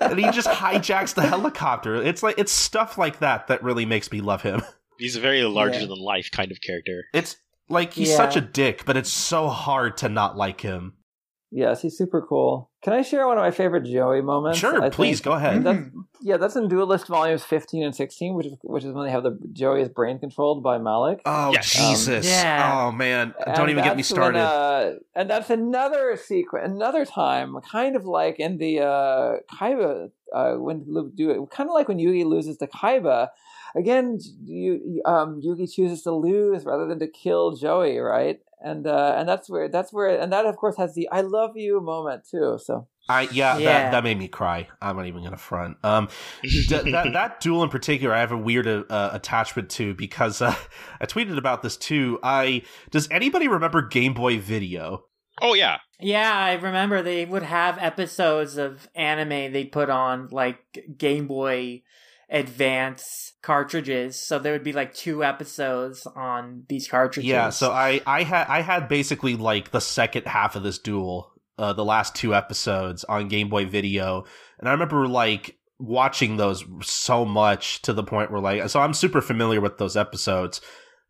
and 0.01 0.19
he 0.19 0.29
just 0.31 0.49
hijacks 0.49 1.13
the 1.13 1.21
helicopter. 1.21 1.95
It's 1.95 2.21
like 2.21 2.37
it's 2.37 2.51
stuff 2.51 2.97
like 2.97 3.19
that 3.19 3.47
that 3.47 3.63
really 3.63 3.85
makes 3.85 4.11
me 4.11 4.19
love 4.19 4.41
him. 4.41 4.61
He's 4.97 5.15
a 5.15 5.21
very 5.21 5.43
larger 5.43 5.79
yeah. 5.79 5.87
than 5.87 5.99
life 5.99 6.29
kind 6.31 6.51
of 6.51 6.59
character. 6.61 7.05
It's 7.13 7.37
like 7.69 7.93
he's 7.93 8.09
yeah. 8.09 8.17
such 8.17 8.35
a 8.35 8.41
dick, 8.41 8.83
but 8.85 8.97
it's 8.97 9.09
so 9.09 9.47
hard 9.47 9.97
to 9.97 10.09
not 10.09 10.35
like 10.35 10.61
him. 10.61 10.93
Yes, 11.55 11.83
he's 11.83 11.95
super 11.95 12.19
cool. 12.19 12.71
Can 12.81 12.93
I 12.93 13.03
share 13.03 13.27
one 13.27 13.37
of 13.37 13.43
my 13.43 13.51
favorite 13.51 13.85
Joey 13.85 14.21
moments? 14.21 14.57
Sure, 14.57 14.81
I 14.81 14.89
please 14.89 15.21
go 15.21 15.33
ahead. 15.33 15.63
That's, 15.63 15.85
yeah, 16.19 16.37
that's 16.37 16.55
in 16.55 16.67
Duelist 16.67 17.05
volumes 17.07 17.43
fifteen 17.43 17.83
and 17.83 17.95
sixteen, 17.95 18.33
which 18.33 18.47
is 18.47 18.57
which 18.63 18.83
is 18.83 18.91
when 18.91 19.05
they 19.05 19.11
have 19.11 19.21
the 19.21 19.37
Joey 19.53 19.81
is 19.81 19.89
brain 19.89 20.17
controlled 20.17 20.63
by 20.63 20.79
Malik. 20.79 21.21
Oh 21.27 21.51
yes. 21.53 21.71
Jesus! 21.71 22.25
Um, 22.25 22.31
yeah. 22.31 22.71
Oh 22.73 22.91
man! 22.91 23.35
Don't 23.55 23.69
even 23.69 23.83
get 23.83 23.95
me 23.95 24.01
started. 24.01 24.39
When, 24.39 24.47
uh, 24.47 24.93
and 25.15 25.29
that's 25.29 25.51
another 25.51 26.17
sequence, 26.17 26.65
another 26.65 27.05
time, 27.05 27.55
kind 27.61 27.95
of 27.95 28.05
like 28.05 28.39
in 28.39 28.57
the 28.57 28.79
uh, 28.79 29.35
Kaiba 29.53 30.09
uh, 30.33 30.53
when 30.55 31.11
do 31.13 31.29
it, 31.29 31.51
kind 31.51 31.69
of 31.69 31.75
like 31.75 31.87
when 31.87 31.99
Yugi 31.99 32.25
loses 32.25 32.57
to 32.57 32.67
Kaiba. 32.67 33.27
Again, 33.75 34.19
you, 34.43 35.01
um, 35.05 35.41
Yugi 35.41 35.71
chooses 35.71 36.03
to 36.03 36.11
lose 36.11 36.65
rather 36.65 36.87
than 36.87 36.99
to 36.99 37.07
kill 37.07 37.55
Joey, 37.55 37.97
right? 37.97 38.39
and 38.63 38.87
uh, 38.87 39.15
and 39.17 39.27
that's 39.27 39.49
where 39.49 39.67
that's 39.67 39.91
where 39.91 40.19
and 40.19 40.31
that 40.31 40.45
of 40.45 40.55
course 40.55 40.77
has 40.77 40.95
the 40.95 41.09
"I 41.11 41.21
love 41.21 41.51
you" 41.55 41.81
moment 41.81 42.25
too. 42.29 42.57
So 42.63 42.87
I 43.09 43.23
yeah, 43.23 43.57
yeah. 43.57 43.83
That, 43.83 43.91
that 43.91 44.03
made 44.03 44.17
me 44.17 44.29
cry. 44.29 44.69
I'm 44.81 44.95
not 44.95 45.05
even 45.05 45.23
gonna 45.23 45.37
front. 45.37 45.77
Um, 45.83 46.07
d- 46.41 46.91
that 46.91 47.11
that 47.13 47.39
duel 47.41 47.61
in 47.63 47.69
particular, 47.69 48.15
I 48.15 48.21
have 48.21 48.31
a 48.31 48.37
weird 48.37 48.65
uh, 48.67 49.09
attachment 49.11 49.69
to 49.71 49.93
because 49.93 50.41
uh, 50.41 50.55
I 51.01 51.05
tweeted 51.05 51.37
about 51.37 51.61
this 51.61 51.75
too. 51.75 52.19
I 52.23 52.63
does 52.89 53.09
anybody 53.11 53.49
remember 53.49 53.81
Game 53.81 54.13
Boy 54.13 54.39
Video? 54.39 55.05
Oh 55.41 55.53
yeah, 55.53 55.79
yeah. 55.99 56.33
I 56.33 56.53
remember 56.53 57.01
they 57.01 57.25
would 57.25 57.43
have 57.43 57.77
episodes 57.79 58.55
of 58.55 58.87
anime 58.95 59.51
they 59.51 59.65
put 59.65 59.89
on 59.89 60.29
like 60.31 60.85
Game 60.97 61.27
Boy 61.27 61.83
advance 62.33 63.33
cartridges. 63.43 64.19
So 64.19 64.39
there 64.39 64.53
would 64.53 64.63
be 64.63 64.73
like 64.73 64.93
two 64.93 65.23
episodes 65.23 66.05
on 66.15 66.63
these 66.67 66.87
cartridges. 66.87 67.29
Yeah 67.29 67.51
so 67.51 67.71
i 67.71 68.01
i 68.07 68.23
had 68.23 68.47
i 68.47 68.61
had 68.61 68.87
basically 68.87 69.35
like 69.35 69.71
the 69.71 69.79
second 69.79 70.25
half 70.25 70.55
of 70.55 70.63
this 70.63 70.79
duel 70.79 71.31
uh 71.59 71.73
the 71.73 71.85
last 71.85 72.15
two 72.15 72.33
episodes 72.33 73.03
on 73.03 73.27
game 73.27 73.49
boy 73.49 73.65
video. 73.67 74.25
And 74.59 74.67
i 74.67 74.71
remember 74.71 75.07
like 75.07 75.57
watching 75.77 76.37
those 76.37 76.63
so 76.81 77.25
much 77.25 77.81
to 77.83 77.93
the 77.93 78.03
point 78.03 78.31
where 78.31 78.41
like 78.41 78.67
so 78.69 78.79
i'm 78.79 78.93
super 78.93 79.21
familiar 79.21 79.61
with 79.61 79.77
those 79.77 79.95
episodes. 79.95 80.59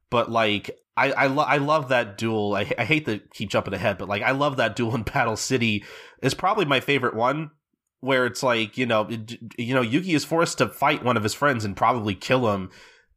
But 0.09 0.29
like 0.29 0.71
I 0.97 1.11
I, 1.11 1.27
lo- 1.27 1.43
I 1.43 1.57
love 1.57 1.89
that 1.89 2.17
duel. 2.17 2.53
I, 2.53 2.71
I 2.77 2.85
hate 2.85 3.05
to 3.05 3.19
keep 3.33 3.49
jumping 3.49 3.73
ahead, 3.73 3.97
but 3.97 4.09
like 4.09 4.21
I 4.21 4.31
love 4.31 4.57
that 4.57 4.75
duel 4.75 4.93
in 4.93 5.03
Battle 5.13 5.37
City. 5.37 5.85
is 6.21 6.33
probably 6.33 6.65
my 6.65 6.81
favorite 6.81 7.15
one 7.15 7.51
where 8.03 8.25
it's 8.25 8.43
like 8.43 8.77
you 8.77 8.85
know 8.85 9.07
you 9.57 9.73
know 9.73 9.81
Yugi 9.81 10.13
is 10.13 10.25
forced 10.25 10.57
to 10.57 10.67
fight 10.67 11.05
one 11.05 11.15
of 11.15 11.23
his 11.23 11.33
friends 11.33 11.63
and 11.63 11.75
probably 11.75 12.13
kill 12.13 12.53
him, 12.53 12.69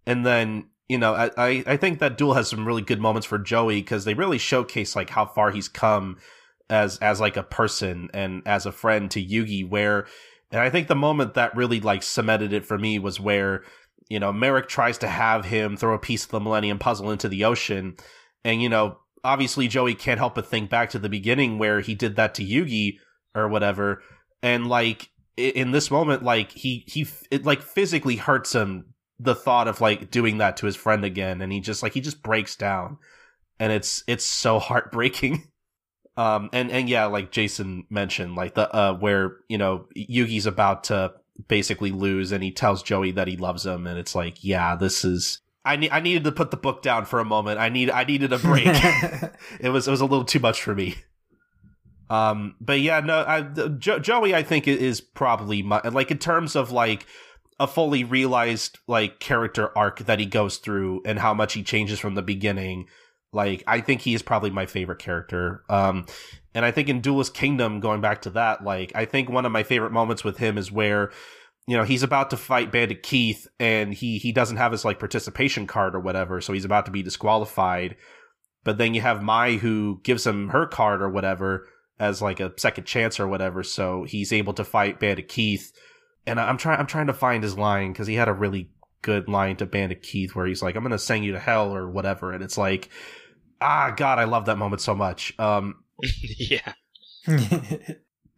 and 0.07 0.25
then 0.25 0.67
you 0.89 0.97
know 0.97 1.13
I 1.15 1.65
I 1.67 1.77
think 1.77 1.99
that 1.99 2.17
duel 2.17 2.35
has 2.35 2.49
some 2.49 2.65
really 2.65 2.83
good 2.83 3.01
moments 3.01 3.27
for 3.27 3.37
Joey 3.37 3.83
because 3.83 4.05
they 4.05 4.15
really 4.15 4.39
showcase 4.39 4.95
like 4.95 5.11
how 5.11 5.27
far 5.27 5.51
he's 5.51 5.69
come 5.69 6.19
as 6.71 6.99
as 6.99 7.21
like 7.21 7.37
a 7.37 7.43
person 7.43 8.11
and 8.15 8.43
as 8.47 8.65
a 8.65 8.71
friend 8.71 9.11
to 9.11 9.25
Yugi 9.25 9.69
where 9.69 10.07
and 10.53 10.61
I 10.61 10.71
think 10.71 10.87
the 10.87 10.95
moment 10.95 11.35
that 11.35 11.57
really 11.57 11.81
like 11.81 12.05
cemented 12.05 12.53
it 12.53 12.65
for 12.65 12.79
me 12.79 13.01
was 13.01 13.19
where 13.19 13.65
you 14.09 14.21
know 14.21 14.33
Marik 14.33 14.69
tries 14.69 14.99
to 14.99 15.09
have 15.09 15.47
him 15.47 15.77
throw 15.77 15.95
a 15.95 15.99
piece 15.99 16.25
of 16.25 16.31
the 16.31 16.41
Millennium 16.41 16.79
Puzzle 16.79 17.11
into 17.11 17.29
the 17.29 17.45
ocean. 17.45 17.97
And 18.45 18.63
you 18.63 18.69
know 18.69 18.99
obviously 19.25 19.67
Joey 19.67 19.97
can't 19.97 20.21
help 20.21 20.37
but 20.37 20.47
think 20.47 20.71
back 20.71 20.91
to 20.91 21.01
the 21.01 21.09
beginning 21.09 21.59
where 21.59 21.81
he 21.81 21.97
did 21.97 22.15
that 22.15 22.35
to 22.35 22.45
Yugi 22.45 22.99
or 23.35 23.49
whatever 23.49 24.01
and 24.47 24.69
like 24.69 25.11
in 25.37 25.73
this 25.73 25.91
moment 25.91 26.23
like 26.23 26.53
he 26.53 26.85
he 26.87 27.05
it 27.33 27.45
like 27.45 27.61
physically 27.61 28.15
hurts 28.15 28.55
him 28.55 28.95
the 29.19 29.35
thought 29.35 29.67
of 29.67 29.81
like 29.81 30.09
doing 30.11 30.39
that 30.39 30.57
to 30.57 30.67
his 30.67 30.77
friend 30.77 31.05
again 31.05 31.43
and 31.43 31.53
he 31.53 31.61
just 31.61 31.83
like 31.83 31.93
he 31.93 32.01
just 32.01 32.23
breaks 32.23 32.55
down 32.55 32.97
and 33.59 33.73
it's 33.73 34.05
it's 34.07 34.25
so 34.25 34.59
heartbreaking 34.61 35.49
um 36.17 36.49
and 36.53 36.71
and 36.71 36.89
yeah 36.89 37.07
like 37.07 37.33
jason 37.33 37.85
mentioned 37.91 38.37
like 38.37 38.55
the 38.55 38.73
uh 38.75 38.95
where 38.95 39.39
you 39.49 39.59
know 39.59 39.87
yugi's 39.97 40.47
about 40.47 40.85
to 40.85 41.13
basically 41.49 41.91
lose 41.91 42.31
and 42.31 42.45
he 42.45 42.53
tells 42.53 42.83
joey 42.85 43.11
that 43.11 43.29
he 43.29 43.37
loves 43.37 43.67
him 43.67 43.85
and 43.87 43.99
it's 43.99 44.15
like 44.15 44.45
yeah 44.45 44.77
this 44.77 45.05
is 45.05 45.41
I 45.65 45.75
need 45.75 45.91
I 45.91 45.99
needed 45.99 46.23
to 46.23 46.31
put 46.31 46.53
the 46.53 46.57
book 46.57 46.81
down 46.81 47.07
for 47.07 47.19
a 47.19 47.25
moment. 47.25 47.59
I 47.59 47.71
need 47.71 47.91
I 47.91 48.05
needed 48.05 48.33
a 48.33 48.39
break. 48.39 48.69
it 49.61 49.69
was 49.69 49.89
it 49.89 49.91
was 49.91 50.01
a 50.01 50.07
little 50.07 50.25
too 50.25 50.39
much 50.39 50.63
for 50.63 50.77
me. 50.77 50.95
Um, 52.09 52.55
but 52.61 52.81
yeah, 52.81 53.01
no, 53.01 53.25
I, 53.27 53.43
jo- 53.43 53.99
Joey, 53.99 54.35
I 54.35 54.43
think 54.43 54.69
is 54.69 55.01
probably 55.01 55.63
my, 55.63 55.81
like 55.89 56.11
in 56.11 56.19
terms 56.19 56.55
of 56.55 56.71
like 56.71 57.07
a 57.59 57.67
fully 57.67 58.05
realized 58.05 58.79
like 58.87 59.19
character 59.19 59.77
arc 59.77 60.01
that 60.01 60.21
he 60.21 60.27
goes 60.27 60.59
through 60.59 61.03
and 61.05 61.19
how 61.19 61.35
much 61.35 61.55
he 61.55 61.63
changes 61.63 61.99
from 61.99 62.15
the 62.15 62.23
beginning. 62.23 62.87
Like, 63.33 63.65
I 63.67 63.81
think 63.81 64.03
he 64.03 64.15
is 64.15 64.23
probably 64.23 64.51
my 64.51 64.67
favorite 64.67 64.99
character. 64.99 65.63
Um, 65.69 66.07
and 66.55 66.65
I 66.65 66.71
think 66.71 66.89
in 66.89 67.01
Duelist 67.01 67.35
Kingdom, 67.35 67.81
going 67.81 68.01
back 68.01 68.23
to 68.23 68.31
that, 68.31 68.65
like, 68.65 68.93
I 68.95 69.05
think 69.05 69.29
one 69.29 69.45
of 69.45 69.53
my 69.53 69.63
favorite 69.63 69.93
moments 69.93 70.25
with 70.25 70.39
him 70.39 70.57
is 70.57 70.73
where, 70.73 71.11
you 71.67 71.77
know, 71.77 71.83
he's 71.83 72.03
about 72.03 72.31
to 72.31 72.37
fight 72.37 72.73
Bandit 72.73 73.03
Keith 73.03 73.47
and 73.59 73.93
he, 73.93 74.19
he 74.19 74.33
doesn't 74.33 74.57
have 74.57 74.73
his 74.73 74.85
like 74.85 74.99
participation 74.99 75.67
card 75.67 75.95
or 75.95 76.01
whatever. 76.01 76.41
So 76.41 76.53
he's 76.53 76.65
about 76.65 76.87
to 76.87 76.93
be 76.93 77.03
disqualified. 77.03 77.97
But 78.65 78.79
then 78.79 78.95
you 78.95 79.01
have 79.01 79.23
Mai 79.23 79.57
who 79.57 80.01
gives 80.03 80.27
him 80.27 80.49
her 80.51 80.67
card 80.67 81.03
or 81.03 81.09
whatever 81.11 81.67
as 81.99 82.21
like 82.21 82.41
a 82.41 82.53
second 82.59 82.85
chance 82.85 83.19
or 83.19 83.27
whatever. 83.27 83.63
So 83.63 84.05
he's 84.05 84.33
able 84.33 84.53
to 84.55 84.65
fight 84.65 85.01
Bandit 85.01 85.29
Keith. 85.29 85.73
And 86.27 86.41
I'm 86.41 86.59
trying, 86.59 86.79
I'm 86.79 86.87
trying 86.87 87.07
to 87.07 87.13
find 87.13 87.43
his 87.43 87.57
line 87.57 87.93
because 87.93 88.07
he 88.07 88.15
had 88.15 88.29
a 88.29 88.33
really 88.33 88.71
good 89.03 89.29
line 89.29 89.57
to 89.57 89.67
Bandit 89.67 90.03
Keith 90.03 90.35
where 90.35 90.47
he's 90.47 90.63
like, 90.63 90.75
I'm 90.75 90.83
going 90.83 90.91
to 90.91 90.99
send 90.99 91.25
you 91.25 91.33
to 91.33 91.39
hell 91.39 91.75
or 91.75 91.89
whatever. 91.89 92.33
And 92.33 92.43
it's 92.43 92.59
like, 92.59 92.91
ah, 93.61 93.93
God, 93.97 94.19
I 94.19 94.25
love 94.25 94.47
that 94.47 94.59
moment 94.59 94.83
so 94.83 94.95
much. 94.95 95.39
Um, 95.39 95.85
yeah. 96.39 96.73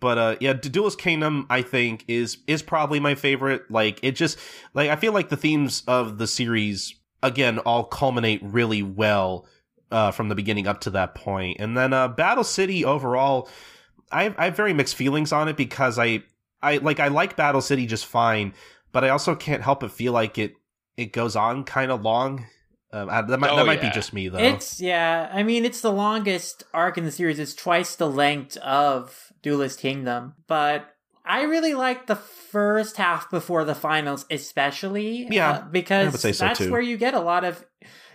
but 0.00 0.18
uh 0.18 0.36
yeah 0.40 0.52
duelist 0.52 0.98
kingdom 0.98 1.46
i 1.50 1.62
think 1.62 2.04
is 2.08 2.38
is 2.46 2.62
probably 2.62 3.00
my 3.00 3.14
favorite 3.14 3.70
like 3.70 3.98
it 4.02 4.12
just 4.12 4.38
like 4.74 4.90
i 4.90 4.96
feel 4.96 5.12
like 5.12 5.28
the 5.28 5.36
themes 5.36 5.82
of 5.86 6.18
the 6.18 6.26
series 6.26 6.94
again 7.22 7.58
all 7.60 7.84
culminate 7.84 8.40
really 8.42 8.82
well 8.82 9.46
uh 9.90 10.10
from 10.10 10.28
the 10.28 10.34
beginning 10.34 10.66
up 10.66 10.80
to 10.80 10.90
that 10.90 11.14
point 11.14 11.56
and 11.60 11.76
then 11.76 11.92
uh 11.92 12.08
battle 12.08 12.44
city 12.44 12.84
overall 12.84 13.48
i 14.12 14.24
have, 14.24 14.34
I 14.38 14.46
have 14.46 14.56
very 14.56 14.72
mixed 14.72 14.94
feelings 14.94 15.32
on 15.32 15.48
it 15.48 15.56
because 15.56 15.98
i 15.98 16.22
i 16.62 16.78
like 16.78 17.00
i 17.00 17.08
like 17.08 17.36
battle 17.36 17.60
city 17.60 17.86
just 17.86 18.06
fine 18.06 18.54
but 18.92 19.04
i 19.04 19.08
also 19.08 19.34
can't 19.34 19.62
help 19.62 19.80
but 19.80 19.90
feel 19.90 20.12
like 20.12 20.38
it 20.38 20.54
it 20.96 21.12
goes 21.12 21.36
on 21.36 21.64
kind 21.64 21.90
of 21.90 22.02
long 22.02 22.46
um, 22.90 23.10
I, 23.10 23.20
that 23.20 23.38
might, 23.38 23.50
Oh, 23.50 23.56
that 23.56 23.66
might 23.66 23.82
be 23.82 23.90
just 23.90 24.14
me 24.14 24.28
though 24.28 24.38
It's 24.38 24.80
yeah. 24.80 25.28
I 25.30 25.42
mean, 25.42 25.66
it's 25.66 25.82
the 25.82 25.92
longest 25.92 26.64
arc 26.72 26.96
in 26.96 27.04
the 27.04 27.12
series. 27.12 27.38
It's 27.38 27.52
twice 27.52 27.94
the 27.94 28.08
length 28.08 28.56
of 28.58 29.30
Duelist 29.42 29.78
Kingdom, 29.78 30.34
but 30.46 30.88
I 31.24 31.42
really 31.42 31.74
like 31.74 32.06
the 32.06 32.16
first 32.16 32.96
half 32.96 33.30
before 33.30 33.64
the 33.64 33.74
finals, 33.74 34.24
especially. 34.30 35.28
Yeah, 35.30 35.50
uh, 35.50 35.64
because 35.68 36.06
I 36.06 36.10
would 36.10 36.20
say 36.20 36.32
so, 36.32 36.46
that's 36.46 36.58
too. 36.60 36.70
where 36.70 36.80
you 36.80 36.96
get 36.96 37.12
a 37.12 37.20
lot 37.20 37.44
of 37.44 37.62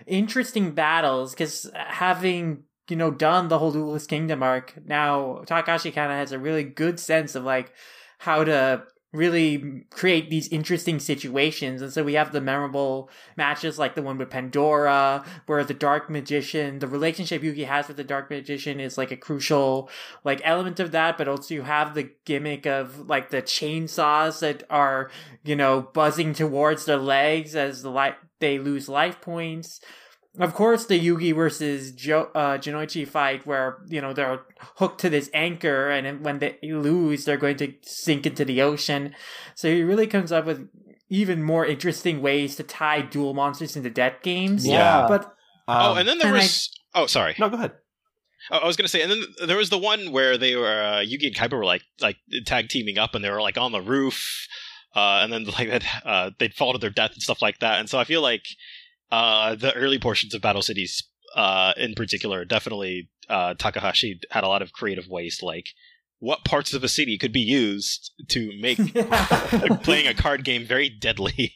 interesting 0.08 0.72
battles. 0.72 1.32
Because 1.32 1.66
uh, 1.68 1.84
having 1.88 2.64
you 2.90 2.96
know 2.96 3.12
done 3.12 3.48
the 3.48 3.60
whole 3.60 3.72
Duelist 3.72 4.10
Kingdom 4.10 4.44
arc, 4.44 4.74
now 4.86 5.44
Takashi 5.46 5.94
kind 5.94 6.12
of 6.12 6.18
has 6.18 6.32
a 6.32 6.40
really 6.40 6.64
good 6.64 7.00
sense 7.00 7.36
of 7.36 7.44
like 7.44 7.74
how 8.20 8.44
to 8.44 8.84
really 9.14 9.86
create 9.92 10.30
these 10.30 10.48
interesting 10.48 11.00
situations. 11.00 11.82
And 11.82 11.94
so 11.94 12.04
we 12.04 12.16
have 12.16 12.32
the 12.32 12.42
memorable 12.42 13.12
matches 13.38 13.78
like 13.78 13.94
the 13.94 14.02
one 14.02 14.18
with 14.18 14.32
Pandora, 14.32 15.24
where 15.46 15.64
the 15.64 15.76
Dark 15.76 16.10
Magician, 16.10 16.80
the 16.80 16.88
relationship 16.88 17.44
Yugi 17.44 17.68
has 17.68 17.88
with 17.88 17.98
the 17.98 18.04
Dark 18.04 18.32
Magician 18.32 18.80
is 18.80 18.98
like 18.98 19.12
a 19.12 19.18
crucial 19.18 19.90
like 20.24 20.42
element 20.44 20.80
of 20.80 20.92
that, 20.92 21.18
but 21.18 21.28
also 21.28 21.54
you 21.54 21.62
have 21.62 21.94
the 21.94 22.10
gimmick 22.26 22.66
of 22.66 23.08
like 23.08 23.30
the 23.30 23.44
chainsaws 23.44 24.40
that 24.40 24.64
are, 24.72 25.12
you 25.44 25.56
know, 25.56 25.82
buzzing 25.94 26.34
towards 26.34 26.86
their 26.86 26.98
legs 26.98 27.56
as 27.56 27.84
the 27.84 27.92
light 27.92 28.16
they 28.44 28.60
lose 28.60 28.88
life 28.90 29.18
points. 29.22 29.80
Of 30.40 30.54
course, 30.56 30.86
the 30.88 31.00
Yugi 31.00 31.34
versus 31.36 31.92
jo- 31.92 32.30
uh, 32.34 32.58
Jonouchi 32.58 33.08
fight, 33.08 33.46
where 33.46 33.78
you 33.88 34.02
know 34.02 34.14
they're 34.14 34.42
hooked 34.80 35.00
to 35.02 35.10
this 35.10 35.30
anchor, 35.34 35.90
and 35.92 36.26
when 36.26 36.40
they 36.40 36.58
lose, 36.64 37.26
they're 37.26 37.38
going 37.46 37.58
to 37.58 37.74
sink 37.84 38.26
into 38.26 38.44
the 38.44 38.62
ocean. 38.62 39.14
So 39.56 39.68
he 39.70 39.84
really 39.84 40.08
comes 40.08 40.32
up 40.32 40.46
with 40.46 40.68
even 41.10 41.44
more 41.44 41.66
interesting 41.68 42.22
ways 42.22 42.56
to 42.56 42.64
tie 42.64 43.02
duel 43.04 43.36
monsters 43.36 43.76
into 43.76 43.92
death 43.92 44.18
games. 44.24 44.66
Yeah. 44.66 45.06
but 45.08 45.32
oh, 45.68 45.92
Um, 45.92 45.98
and 46.00 46.08
then 46.08 46.18
there 46.18 46.30
and 46.30 46.38
I- 46.38 46.42
was. 46.42 46.72
oh, 46.96 47.06
sorry. 47.06 47.36
no 47.40 47.50
go 47.50 47.58
ahead 47.58 47.74
Oh, 48.52 48.58
I 48.58 48.68
was 48.68 48.76
gonna 48.76 48.90
say, 48.90 49.02
and 49.04 49.12
then 49.12 49.24
there 49.48 49.56
was 49.64 49.70
the 49.70 49.78
one 49.78 50.12
where 50.12 50.38
they 50.38 50.56
were 50.56 50.82
uh, 50.94 51.00
Yugi 51.10 51.28
and 51.28 51.36
Kaiba 51.36 51.56
were 51.56 51.64
like 51.74 51.84
like 52.02 52.18
tag 52.46 52.68
teaming 52.70 52.98
up, 52.98 53.14
and 53.16 53.24
they 53.24 53.30
were 53.30 53.42
like 53.42 53.58
on 53.58 53.72
the 53.72 53.80
roof, 53.82 54.20
uh, 54.96 55.20
and 55.22 55.32
then 55.32 55.44
like 55.60 55.70
that 55.70 55.84
uh, 56.06 56.32
they'd 56.40 56.54
fall 56.54 56.74
to 56.74 56.80
their 56.80 56.90
death 56.90 57.14
and 57.14 57.22
stuff 57.22 57.42
like 57.42 57.60
that. 57.60 57.80
And 57.80 57.90
so 57.90 58.00
I 58.00 58.04
feel 58.04 58.22
like 58.22 58.46
uh, 59.12 59.56
the 59.56 59.74
early 59.74 60.00
portions 60.00 60.34
of 60.34 60.42
Battle 60.42 60.62
Cities, 60.62 61.04
uh, 61.36 61.74
in 61.78 61.94
particular, 61.94 62.46
definitely 62.46 63.10
uh, 63.30 63.54
Takahashi 63.56 64.20
had 64.32 64.44
a 64.44 64.48
lot 64.48 64.62
of 64.62 64.74
creative 64.74 65.08
ways, 65.08 65.40
like 65.42 65.68
what 66.20 66.46
parts 66.46 66.74
of 66.74 66.84
a 66.84 66.88
city 66.88 67.18
could 67.18 67.34
be 67.34 67.42
used 67.42 68.14
to 68.30 68.52
make 68.60 68.80
like, 68.96 69.84
playing 69.84 70.08
a 70.08 70.14
card 70.14 70.46
game 70.46 70.66
very 70.66 70.90
deadly. 70.90 71.56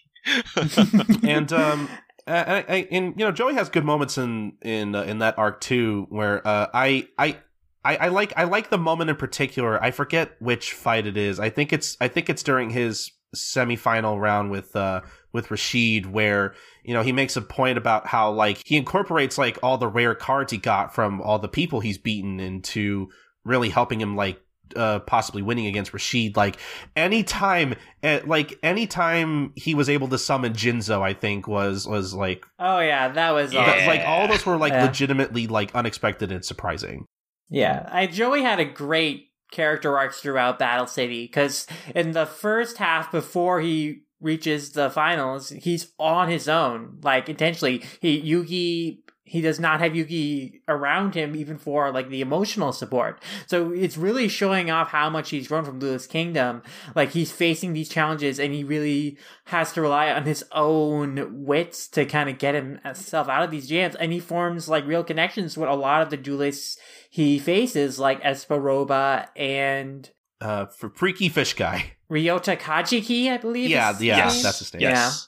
and 1.24 1.54
um 1.54 1.88
I, 2.28 2.66
I, 2.68 2.88
and 2.92 3.14
you 3.18 3.26
know 3.26 3.32
Joey 3.32 3.54
has 3.54 3.70
good 3.70 3.86
moments 3.86 4.18
in 4.18 4.58
in 4.62 4.94
uh, 4.94 5.04
in 5.04 5.20
that 5.20 5.38
arc 5.38 5.62
too 5.62 6.08
where 6.10 6.46
uh 6.46 6.68
I 6.74 7.08
I 7.18 7.38
I, 7.86 7.96
I 7.96 8.08
like 8.10 8.34
I 8.36 8.44
like 8.44 8.70
the 8.70 8.78
moment 8.78 9.10
in 9.10 9.16
particular. 9.16 9.82
I 9.82 9.92
forget 9.92 10.36
which 10.40 10.74
fight 10.74 11.08
it 11.08 11.16
is. 11.16 11.40
I 11.40 11.50
think 11.50 11.72
it's 11.72 11.96
I 12.02 12.10
think 12.10 12.30
it's 12.30 12.44
during 12.44 12.72
his 12.72 13.12
semifinal 13.36 14.20
round 14.20 14.52
with 14.52 14.76
uh 14.76 15.02
with 15.34 15.50
Rishid 15.50 16.06
where 16.08 16.56
you 16.84 16.94
know 16.94 17.04
he 17.04 17.12
makes 17.12 17.36
a 17.36 17.42
point 17.42 17.78
about 17.78 18.08
how 18.08 18.32
like 18.32 18.62
he 18.66 18.78
incorporates 18.78 19.38
like 19.38 19.58
all 19.62 19.78
the 19.78 19.88
rare 19.88 20.16
cards 20.16 20.52
he 20.52 20.58
got 20.58 20.94
from 20.96 21.22
all 21.22 21.38
the 21.40 21.48
people 21.48 21.80
he's 21.80 21.98
beaten 21.98 22.40
into 22.40 23.10
really 23.44 23.70
helping 23.70 24.00
him 24.02 24.16
like 24.16 24.40
uh 24.76 25.00
possibly 25.00 25.42
winning 25.42 25.66
against 25.68 25.92
Rishid 25.92 26.36
like 26.36 26.58
anytime 26.96 27.76
eh, 28.04 28.22
like 28.26 28.58
anytime 28.64 29.54
he 29.56 29.74
was 29.76 29.90
able 29.90 30.08
to 30.10 30.18
summon 30.18 30.54
Jinzo 30.54 31.02
I 31.02 31.14
think 31.14 31.48
was 31.48 31.88
was 31.88 32.14
like 32.14 32.46
oh 32.60 32.80
yeah, 32.80 33.10
that 33.10 33.32
was 33.32 33.54
Yeah. 33.54 33.66
that- 33.66 33.88
like 33.88 34.02
all 34.06 34.28
those 34.28 34.46
were 34.46 34.58
like 34.58 34.74
Yeah. 34.74 34.86
legitimately 34.86 35.48
like 35.48 35.74
unexpected 35.76 36.32
and 36.32 36.44
surprising 36.44 37.06
Yeah, 37.50 37.88
I, 37.92 38.08
Joey 38.08 38.42
had 38.42 38.60
a 38.60 38.66
great 38.66 39.30
character 39.52 39.98
arcs 39.98 40.20
throughout 40.20 40.60
Battle 40.60 40.88
City 40.88 41.26
because 41.26 41.68
in 41.96 42.12
the 42.12 42.26
first 42.26 42.78
half, 42.78 43.12
before 43.12 43.62
he 43.62 44.02
reaches 44.20 44.72
the 44.72 44.90
finals, 44.90 45.50
he's 45.50 45.92
on 46.00 46.30
his 46.30 46.50
own, 46.50 46.98
like 47.04 47.30
intentionally. 47.30 47.84
He 48.00 48.22
Yugi. 48.22 49.00
He 49.30 49.42
does 49.42 49.60
not 49.60 49.82
have 49.82 49.92
Yugi 49.92 50.62
around 50.70 51.14
him 51.14 51.36
even 51.36 51.58
for 51.58 51.92
like 51.92 52.08
the 52.08 52.22
emotional 52.22 52.72
support. 52.72 53.22
So 53.46 53.74
it's 53.74 53.98
really 53.98 54.30
showing 54.30 54.72
off 54.72 54.92
how 54.92 55.10
much 55.10 55.32
he's 55.32 55.50
grown 55.50 55.66
from 55.66 55.80
Duelist 55.80 56.10
Kingdom. 56.10 56.62
Like 56.96 57.12
he's 57.12 57.30
facing 57.30 57.74
these 57.74 57.90
challenges 57.90 58.40
and 58.40 58.54
he 58.54 58.64
really 58.64 59.18
has 59.48 59.74
to 59.74 59.82
rely 59.82 60.12
on 60.12 60.24
his 60.24 60.46
own 60.54 61.44
wits 61.44 61.90
to 61.90 62.06
kind 62.06 62.30
of 62.30 62.38
get 62.38 62.56
himself 62.56 63.28
out 63.28 63.44
of 63.44 63.52
these 63.52 63.68
jams. 63.68 63.96
And 63.96 64.14
he 64.14 64.22
forms 64.22 64.70
like 64.70 64.88
real 64.88 65.04
connections 65.04 65.58
with 65.58 65.68
a 65.68 65.76
lot 65.76 66.02
of 66.02 66.10
the 66.10 66.16
duelists 66.16 66.78
he 67.10 67.40
faces, 67.40 68.00
like 68.00 68.22
Espa 68.22 68.62
Roba 68.62 69.30
and 69.36 70.10
uh 70.42 70.66
for 70.68 70.90
freaky 70.90 71.30
fish 71.30 71.54
guy 71.54 71.94
Ryota 72.12 72.58
Kajiki, 72.58 73.30
I 73.30 73.38
believe. 73.38 73.70
yeah 73.70 73.98
yeah 74.00 74.26
his 74.26 74.44
that's 74.44 74.60
his 74.60 74.74
name 74.74 74.82
yes. 74.82 75.28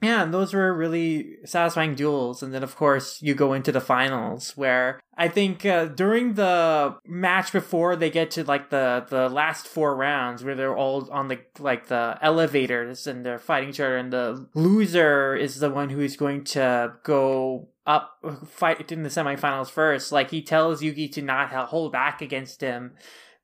Yeah, 0.00 0.22
and 0.22 0.32
those 0.32 0.54
were 0.54 0.72
really 0.72 1.38
satisfying 1.44 1.96
duels. 1.96 2.42
And 2.42 2.54
then, 2.54 2.62
of 2.62 2.76
course, 2.76 3.20
you 3.20 3.34
go 3.34 3.52
into 3.52 3.72
the 3.72 3.80
finals 3.80 4.56
where 4.56 5.00
I 5.16 5.26
think 5.26 5.66
uh, 5.66 5.86
during 5.86 6.34
the 6.34 6.96
match 7.04 7.52
before 7.52 7.96
they 7.96 8.08
get 8.08 8.30
to 8.32 8.44
like 8.44 8.70
the 8.70 9.04
the 9.08 9.28
last 9.28 9.66
four 9.66 9.96
rounds 9.96 10.44
where 10.44 10.54
they're 10.54 10.76
all 10.76 11.10
on 11.10 11.26
the 11.26 11.40
like 11.58 11.88
the 11.88 12.16
elevators 12.22 13.08
and 13.08 13.26
they're 13.26 13.40
fighting 13.40 13.70
each 13.70 13.80
other, 13.80 13.96
and 13.96 14.12
the 14.12 14.48
loser 14.54 15.34
is 15.34 15.58
the 15.58 15.70
one 15.70 15.90
who 15.90 16.00
is 16.00 16.16
going 16.16 16.44
to 16.44 16.92
go 17.02 17.68
up 17.84 18.18
fight 18.46 18.92
in 18.92 19.02
the 19.02 19.08
semifinals 19.08 19.68
first. 19.68 20.12
Like 20.12 20.30
he 20.30 20.42
tells 20.42 20.80
Yugi 20.80 21.10
to 21.12 21.22
not 21.22 21.50
hold 21.50 21.90
back 21.90 22.22
against 22.22 22.60
him 22.60 22.94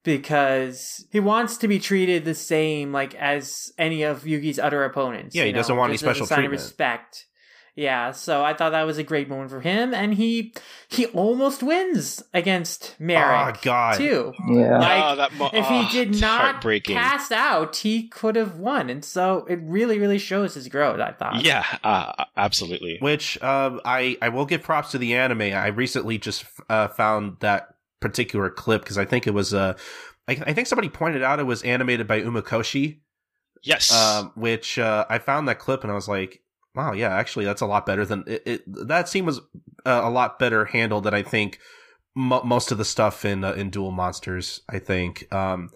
because 0.04 1.04
he 1.10 1.18
wants 1.20 1.56
to 1.58 1.68
be 1.68 1.78
treated 1.80 2.24
the 2.24 2.34
same 2.34 2.92
like 2.92 3.14
as 3.16 3.72
any 3.78 4.02
of 4.04 4.22
Yugi's 4.22 4.58
other 4.58 4.84
opponents. 4.84 5.34
Yeah, 5.34 5.42
he 5.44 5.48
you 5.48 5.54
doesn't 5.54 5.76
want 5.76 5.90
any 5.90 5.94
just 5.94 6.04
as 6.04 6.08
a 6.08 6.14
special 6.14 6.26
sign 6.26 6.38
treatment. 6.40 6.60
Of 6.60 6.66
respect. 6.66 7.26
Yeah, 7.76 8.12
so 8.12 8.44
I 8.44 8.54
thought 8.54 8.70
that 8.70 8.84
was 8.84 8.98
a 8.98 9.02
great 9.02 9.28
moment 9.28 9.50
for 9.50 9.60
him, 9.60 9.92
and 9.92 10.14
he 10.14 10.54
he 10.86 11.06
almost 11.06 11.60
wins 11.60 12.22
against 12.32 12.94
Marik 13.00 13.56
Oh, 13.56 13.60
God. 13.64 13.96
too. 13.96 14.32
Yeah. 14.48 14.78
Like, 14.78 15.04
oh, 15.04 15.16
that 15.16 15.32
mo- 15.34 15.50
If 15.52 15.66
oh, 15.68 15.82
he 15.82 15.88
did 15.92 16.10
it's 16.10 16.20
not 16.20 16.40
heartbreaking. 16.40 16.94
pass 16.96 17.32
out, 17.32 17.74
he 17.74 18.06
could 18.06 18.36
have 18.36 18.58
won, 18.58 18.90
and 18.90 19.04
so 19.04 19.44
it 19.50 19.58
really, 19.60 19.98
really 19.98 20.18
shows 20.18 20.54
his 20.54 20.68
growth. 20.68 21.00
I 21.00 21.10
thought. 21.12 21.44
yeah, 21.44 21.64
uh, 21.82 22.26
absolutely. 22.36 22.98
which 23.00 23.42
um 23.42 23.80
I 23.84 24.18
I 24.22 24.28
will 24.28 24.46
give 24.46 24.62
props 24.62 24.92
to 24.92 24.98
the 24.98 25.16
anime 25.16 25.40
I 25.42 25.66
recently 25.66 26.16
just 26.18 26.44
uh 26.70 26.86
found 26.86 27.38
that 27.40 27.73
particular 28.04 28.50
clip 28.50 28.82
because 28.82 28.98
I 28.98 29.04
think 29.04 29.26
it 29.26 29.34
was 29.34 29.54
uh 29.54 29.74
I, 30.28 30.32
I 30.32 30.52
think 30.52 30.66
somebody 30.66 30.88
pointed 30.88 31.22
out 31.22 31.40
it 31.40 31.44
was 31.44 31.62
animated 31.62 32.06
by 32.06 32.20
Umakoshi 32.20 33.00
Yes. 33.62 33.92
um 33.92 34.32
which 34.34 34.78
uh 34.78 35.06
I 35.08 35.18
found 35.18 35.48
that 35.48 35.58
clip 35.58 35.82
and 35.82 35.90
I 35.90 35.94
was 35.94 36.08
like 36.08 36.40
wow, 36.74 36.92
yeah, 36.92 37.14
actually, 37.14 37.44
that's 37.44 37.60
a 37.60 37.66
lot 37.66 37.86
better 37.86 38.04
than 38.04 38.24
it. 38.26 38.42
it 38.44 38.62
that 38.88 39.08
scene 39.08 39.24
was 39.24 39.40
uh, 39.86 40.00
a 40.02 40.10
lot 40.10 40.38
better 40.38 40.64
handled 40.64 41.04
than 41.04 41.14
I 41.14 41.22
think 41.22 41.58
mo- 42.14 42.42
most 42.42 42.72
of 42.72 42.78
the 42.78 42.84
stuff 42.84 43.24
in 43.24 43.44
uh, 43.44 43.52
in 43.52 43.70
Duel 43.70 43.90
Monsters. 43.90 44.60
I 44.68 44.78
think, 44.78 45.32
um, 45.32 45.70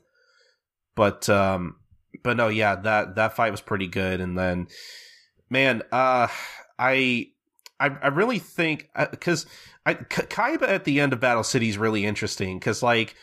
but 0.94 1.28
um, 1.28 1.76
but 2.22 2.36
no, 2.36 2.48
yeah, 2.48 2.76
that 2.76 3.14
that 3.16 3.36
fight 3.36 3.52
was 3.52 3.60
pretty 3.60 3.86
good. 3.86 4.20
And 4.20 4.36
then, 4.36 4.68
man, 5.48 5.82
uh, 5.92 6.28
I 6.78 7.28
I, 7.80 7.90
I 8.02 8.08
really 8.08 8.38
think 8.38 8.90
because 9.10 9.44
uh, 9.44 9.48
I 9.88 9.94
K- 9.94 10.22
Kaiba 10.24 10.68
at 10.68 10.84
the 10.84 11.00
end 11.00 11.14
of 11.14 11.20
Battle 11.20 11.42
City 11.42 11.70
is 11.70 11.78
really 11.78 12.04
interesting 12.04 12.58
because 12.58 12.82
like 12.82 13.14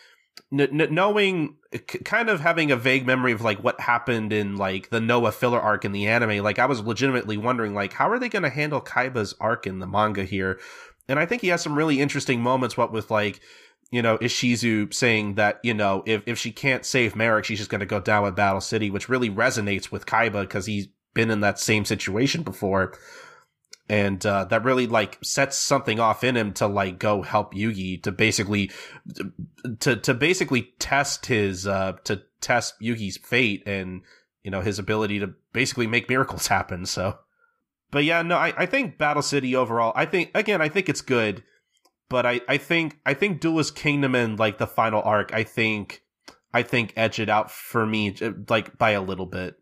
n- 0.52 0.82
n- 0.82 0.94
knowing 0.94 1.58
kind 2.04 2.28
of 2.28 2.40
having 2.40 2.72
a 2.72 2.76
vague 2.76 3.06
memory 3.06 3.34
of 3.34 3.42
like 3.42 3.64
what 3.64 3.80
happened 3.80 4.34
in 4.34 4.56
like 4.58 4.90
the 4.90 5.00
Noah 5.00 5.32
filler 5.32 5.60
arc 5.62 5.86
in 5.86 5.92
the 5.92 6.08
anime 6.08 6.44
like 6.44 6.58
I 6.58 6.66
was 6.66 6.82
legitimately 6.82 7.38
wondering 7.38 7.76
like 7.76 7.94
how 7.94 8.10
are 8.10 8.18
they 8.18 8.30
going 8.30 8.44
to 8.44 8.50
handle 8.50 8.82
Kaiba's 8.82 9.36
arc 9.40 9.68
in 9.68 9.78
the 9.78 9.86
manga 9.86 10.24
here? 10.24 10.60
And 11.08 11.20
I 11.20 11.28
think 11.28 11.44
he 11.44 11.50
has 11.50 11.62
some 11.62 11.78
really 11.78 12.02
interesting 12.02 12.42
moments 12.42 12.76
what 12.76 12.92
with 12.92 13.12
like 13.12 13.42
you 13.92 14.02
know 14.02 14.18
Ishizu 14.18 14.92
saying 14.92 15.36
that 15.36 15.60
you 15.62 15.76
know 15.76 16.02
if 16.08 16.24
if 16.26 16.40
she 16.40 16.52
can't 16.52 16.84
save 16.84 17.16
Marik, 17.16 17.46
she's 17.46 17.60
just 17.60 17.70
going 17.70 17.82
to 17.82 17.86
go 17.86 18.00
down 18.00 18.24
with 18.24 18.36
Battle 18.36 18.62
City 18.62 18.90
which 18.90 19.08
really 19.08 19.30
resonates 19.30 19.92
with 19.92 20.08
Kaiba 20.08 20.42
because 20.42 20.66
he's 20.66 20.88
been 21.14 21.30
in 21.30 21.42
that 21.42 21.60
same 21.60 21.86
situation 21.86 22.42
before 22.42 22.94
and 23.88 24.26
uh, 24.26 24.46
that 24.46 24.64
really 24.64 24.88
like 24.88 25.20
sets 25.24 25.58
something 25.58 26.00
off 26.00 26.24
in 26.24 26.36
him 26.36 26.54
to 26.54 26.68
like 26.68 26.98
go 26.98 27.22
help 27.22 27.54
Yugi 27.54 28.02
to 28.04 28.12
basically 28.12 28.72
to 29.80 29.96
to 29.96 30.14
basically 30.14 30.74
test 30.80 31.28
his 31.28 31.68
uh 31.68 31.94
to 32.04 32.22
test 32.42 32.80
Yugi's 32.82 33.18
fate 33.18 33.64
and 33.68 34.02
you 34.44 34.52
know 34.52 34.62
his 34.62 34.80
ability 34.80 35.20
to 35.20 35.34
basically 35.54 35.88
make 35.88 36.10
miracles 36.10 36.48
happen. 36.56 36.86
So, 36.86 37.20
but 37.92 38.04
yeah, 38.04 38.22
no, 38.22 38.38
I 38.38 38.54
I 38.58 38.66
think 38.66 38.98
Battle 38.98 39.24
City 39.24 39.56
overall, 39.56 39.94
I 39.96 40.06
think 40.06 40.32
again, 40.34 40.62
I 40.62 40.70
think 40.70 40.90
it's 40.90 41.02
good, 41.02 41.44
but 42.10 42.26
I 42.26 42.42
I 42.48 42.58
think 42.58 43.00
I 43.06 43.14
think 43.14 43.40
Duelist 43.40 43.76
Kingdom 43.76 44.16
and 44.16 44.40
like 44.40 44.58
the 44.58 44.68
final 44.68 45.02
arc, 45.04 45.34
I 45.34 45.44
think 45.44 46.02
I 46.54 46.64
think 46.64 46.94
edge 46.96 47.20
it 47.20 47.30
out 47.30 47.52
for 47.52 47.86
me 47.86 48.16
like 48.50 48.78
by 48.78 48.92
a 48.92 49.02
little 49.02 49.26
bit. 49.28 49.58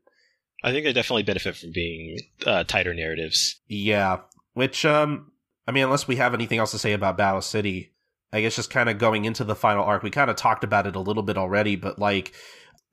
I 0.64 0.72
think 0.72 0.85
they 0.85 0.94
definitely 0.94 1.23
benefit 1.23 1.56
from 1.57 1.72
being 1.72 2.19
uh, 2.45 2.64
tighter 2.64 2.94
narratives. 2.94 3.60
Yeah, 3.68 4.19
which 4.53 4.85
um, 4.85 5.31
I 5.68 5.72
mean, 5.72 5.84
unless 5.84 6.07
we 6.07 6.15
have 6.18 6.34
anything 6.34 6.60
else 6.60 6.72
to 6.72 6.80
say 6.80 6.94
about 6.94 7.18
Battle 7.18 7.41
City, 7.41 7.94
I 8.31 8.41
guess 8.41 8.56
just 8.56 8.69
kind 8.69 8.90
of 8.90 8.98
going 8.98 9.26
into 9.26 9.44
the 9.44 9.56
final 9.56 9.84
arc, 9.84 10.03
we 10.03 10.10
kind 10.10 10.30
of 10.30 10.35
talked 10.35 10.64
about 10.64 10.88
it 10.88 10.95
a 10.95 11.02
little 11.02 11.23
bit 11.23 11.38
already, 11.38 11.76
but 11.76 11.99
like 11.99 12.34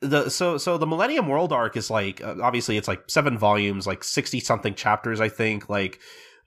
the 0.00 0.28
so 0.30 0.58
so 0.58 0.78
the 0.78 0.86
Millennium 0.86 1.28
World 1.28 1.52
arc 1.52 1.76
is 1.76 1.90
like 1.90 2.22
uh, 2.22 2.36
obviously 2.42 2.76
it's 2.76 2.88
like 2.88 3.08
seven 3.08 3.38
volumes, 3.38 3.86
like 3.86 4.02
sixty 4.02 4.40
something 4.40 4.74
chapters, 4.74 5.20
I 5.20 5.28
think. 5.28 5.68
Like 5.68 6.00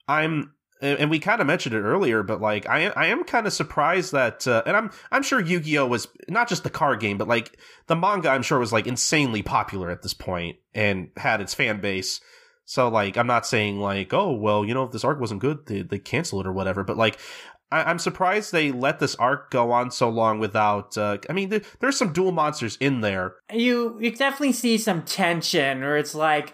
I'm 0.07 0.53
and 0.83 1.09
we 1.09 1.19
kind 1.19 1.41
of 1.41 1.47
mentioned 1.47 1.73
it 1.73 1.81
earlier, 1.81 2.23
but 2.23 2.41
like 2.41 2.67
I 2.67 2.87
I 2.89 3.07
am 3.07 3.23
kind 3.23 3.47
of 3.47 3.53
surprised 3.53 4.11
that, 4.11 4.47
uh, 4.47 4.63
and 4.65 4.75
I'm 4.75 4.91
I'm 5.11 5.23
sure 5.23 5.39
Yu 5.39 5.59
Gi 5.59 5.77
Oh 5.79 5.87
was 5.87 6.07
not 6.27 6.49
just 6.49 6.63
the 6.63 6.69
card 6.69 6.99
game, 6.99 7.17
but 7.17 7.27
like 7.27 7.57
the 7.87 7.95
manga, 7.95 8.29
I'm 8.29 8.43
sure 8.43 8.59
was 8.59 8.73
like 8.73 8.87
insanely 8.87 9.41
popular 9.41 9.89
at 9.89 10.01
this 10.01 10.13
point 10.13 10.57
and 10.73 11.09
had 11.17 11.41
its 11.41 11.53
fan 11.53 11.81
base. 11.81 12.19
So 12.65 12.87
like 12.89 13.17
I'm 13.17 13.27
not 13.27 13.45
saying 13.45 13.79
like 13.79 14.13
oh 14.13 14.31
well 14.33 14.63
you 14.65 14.73
know 14.73 14.83
if 14.83 14.91
this 14.91 15.03
arc 15.03 15.19
wasn't 15.19 15.41
good 15.41 15.65
they 15.65 15.81
they 15.81 15.99
cancel 15.99 16.39
it 16.39 16.47
or 16.47 16.53
whatever, 16.53 16.83
but 16.83 16.97
like 16.97 17.17
I, 17.73 17.89
am 17.89 17.97
surprised 17.97 18.51
they 18.51 18.71
let 18.71 18.99
this 18.99 19.15
arc 19.15 19.49
go 19.49 19.71
on 19.71 19.89
so 19.89 20.07
long 20.07 20.37
without. 20.37 20.95
Uh, 20.95 21.17
I 21.27 21.33
mean, 21.33 21.49
there, 21.49 21.61
there's 21.79 21.97
some 21.97 22.13
duel 22.13 22.31
monsters 22.31 22.77
in 22.79 23.01
there. 23.01 23.33
You 23.51 23.97
you 23.99 24.11
definitely 24.11 24.51
see 24.51 24.77
some 24.77 25.01
tension, 25.01 25.79
where 25.79 25.97
it's 25.97 26.13
like 26.13 26.53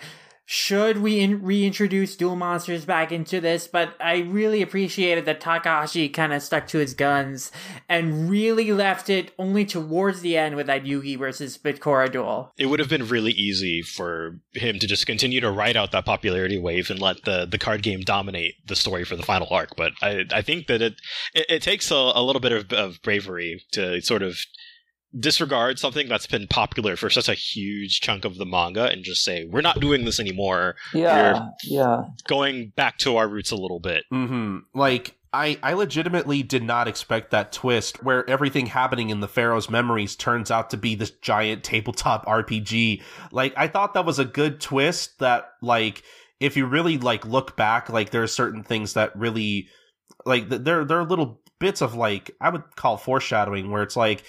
should 0.52 0.98
we 0.98 1.20
in- 1.20 1.44
reintroduce 1.44 2.16
duel 2.16 2.36
monsters 2.36 2.84
back 2.84 3.12
into 3.12 3.40
this? 3.40 3.68
But 3.68 3.94
i 4.00 4.22
really 4.22 4.64
appreciated 4.64 5.26
that 5.26 5.40
takahashi 5.40 6.10
kind 6.10 6.34
of 6.34 6.42
stuck 6.42 6.66
to 6.70 6.80
his 6.80 6.96
guns 6.96 7.52
and 7.88 8.32
really 8.32 8.72
left 8.72 9.12
it 9.12 9.32
only 9.38 9.64
towards 9.64 10.22
the 10.22 10.36
end 10.36 10.56
with 10.56 10.66
that 10.66 10.86
yugi 10.86 11.16
versus 11.16 11.56
Bakura 11.56 12.12
duel. 12.12 12.52
It 12.58 12.66
would 12.66 12.80
have 12.80 12.90
been 12.90 13.08
really 13.08 13.32
easy 13.34 13.84
for 13.84 14.40
him 14.54 14.80
to 14.80 14.88
just 14.88 15.06
continue 15.06 15.40
to 15.40 15.52
ride 15.52 15.78
out 15.78 15.92
that 15.92 16.06
popularity 16.06 16.58
wave 16.58 16.90
and 16.90 17.00
let 17.00 17.26
the, 17.26 17.46
the 17.46 17.60
card 17.60 17.84
game 17.84 18.00
dominate 18.00 18.56
the 18.66 18.76
story 18.76 19.04
for 19.04 19.16
the 19.16 19.22
final 19.22 19.50
arc. 19.52 19.76
But 19.76 19.92
i, 20.02 20.26
I 20.34 20.42
think 20.42 20.66
that 20.66 20.82
it 20.82 20.96
it, 21.36 21.46
it 21.48 21.62
takes 21.62 21.92
a, 21.92 21.96
a 22.16 22.24
little 22.24 22.40
bit 22.40 22.54
of, 22.54 22.74
of 22.74 23.00
bravery 23.04 23.62
to 23.74 24.02
sort 24.02 24.24
of 24.24 24.40
disregard 25.18 25.80
something 25.80 26.08
that's 26.08 26.28
been 26.28 26.48
popular 26.48 26.96
for 26.96 27.10
such 27.10 27.30
a 27.30 27.34
huge 27.34 28.00
chunk 28.02 28.26
of 28.26 28.38
the 28.38 28.46
manga 28.46 28.86
and 28.86 29.04
just 29.04 29.24
say 29.24 29.46
we're 29.46 29.62
not 29.62 29.80
doing 29.80 30.06
this 30.06 30.20
anymore. 30.20 30.76
Yeah, 30.94 31.34
we're 31.34 31.50
yeah. 31.64 32.04
Going 32.28 32.70
back 32.76 32.98
to 33.00 33.18
our 33.18 33.28
roots 33.28 33.52
a 33.52 33.56
little 33.56 33.80
bit. 33.80 34.06
Mm-hmm. 34.12 34.60
Like 34.74 35.16
I, 35.32 35.60
I 35.62 35.74
legitimately 35.74 36.44
did 36.44 36.64
not 36.64 36.88
expect 36.88 37.32
that 37.32 37.52
twist 37.52 38.04
where 38.04 38.28
everything 38.30 38.66
happening 38.66 39.10
in 39.10 39.20
the 39.20 39.28
Pharaoh's 39.28 39.70
memories 39.70 40.16
turns 40.16 40.50
out 40.50 40.72
to 40.72 40.78
be 40.78 40.96
this 40.96 41.12
giant 41.12 41.64
tabletop 41.64 42.26
RPG. 42.28 43.02
Like 43.32 43.54
I 43.56 43.68
thought 43.68 43.94
that 43.94 44.06
was 44.06 44.20
a 44.20 44.26
good 44.26 44.60
twist 44.60 45.20
that 45.20 45.52
like 45.62 46.04
if 46.40 46.56
you 46.56 46.66
really 46.66 46.98
like 46.98 47.26
look 47.26 47.56
back, 47.56 47.90
like 47.90 48.12
there 48.12 48.24
are 48.24 48.28
certain 48.28 48.64
things 48.64 48.94
that 48.94 49.16
really 49.16 49.68
like 50.26 50.50
there 50.50 50.84
there 50.84 51.00
are 51.00 51.06
little 51.06 51.42
bits 51.60 51.82
of 51.82 51.94
like 51.94 52.32
I 52.42 52.50
would 52.50 52.76
call 52.76 52.98
foreshadowing 52.98 53.70
where 53.70 53.84
it's 53.84 53.98
like 53.98 54.24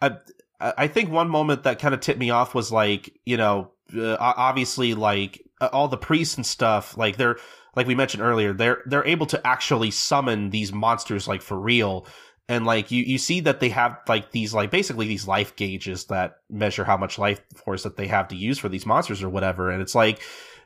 I, 0.00 0.16
I 0.60 0.88
think 0.88 1.10
one 1.10 1.28
moment 1.28 1.64
that 1.64 1.78
kind 1.78 1.94
of 1.94 2.00
tipped 2.00 2.18
me 2.18 2.30
off 2.30 2.54
was 2.54 2.72
like, 2.72 3.18
you 3.24 3.36
know, 3.36 3.70
uh, 3.96 4.16
obviously 4.18 4.94
like 4.94 5.42
all 5.60 5.88
the 5.88 5.96
priests 5.96 6.36
and 6.36 6.46
stuff, 6.46 6.96
like 6.96 7.16
they're, 7.16 7.36
like 7.74 7.86
we 7.86 7.94
mentioned 7.94 8.22
earlier, 8.22 8.52
they're, 8.52 8.82
they're 8.86 9.06
able 9.06 9.26
to 9.26 9.46
actually 9.46 9.90
summon 9.90 10.50
these 10.50 10.72
monsters 10.72 11.28
like 11.28 11.42
for 11.42 11.58
real. 11.58 12.06
And 12.48 12.64
like 12.64 12.90
you, 12.90 13.02
you 13.02 13.18
see 13.18 13.40
that 13.40 13.60
they 13.60 13.70
have 13.70 13.98
like 14.08 14.30
these, 14.30 14.54
like 14.54 14.70
basically 14.70 15.08
these 15.08 15.26
life 15.26 15.56
gauges 15.56 16.04
that 16.06 16.36
measure 16.48 16.84
how 16.84 16.96
much 16.96 17.18
life 17.18 17.40
force 17.54 17.82
that 17.82 17.96
they 17.96 18.06
have 18.06 18.28
to 18.28 18.36
use 18.36 18.58
for 18.58 18.68
these 18.68 18.86
monsters 18.86 19.22
or 19.22 19.28
whatever. 19.28 19.70
And 19.70 19.82
it's 19.82 19.94
like, 19.94 20.22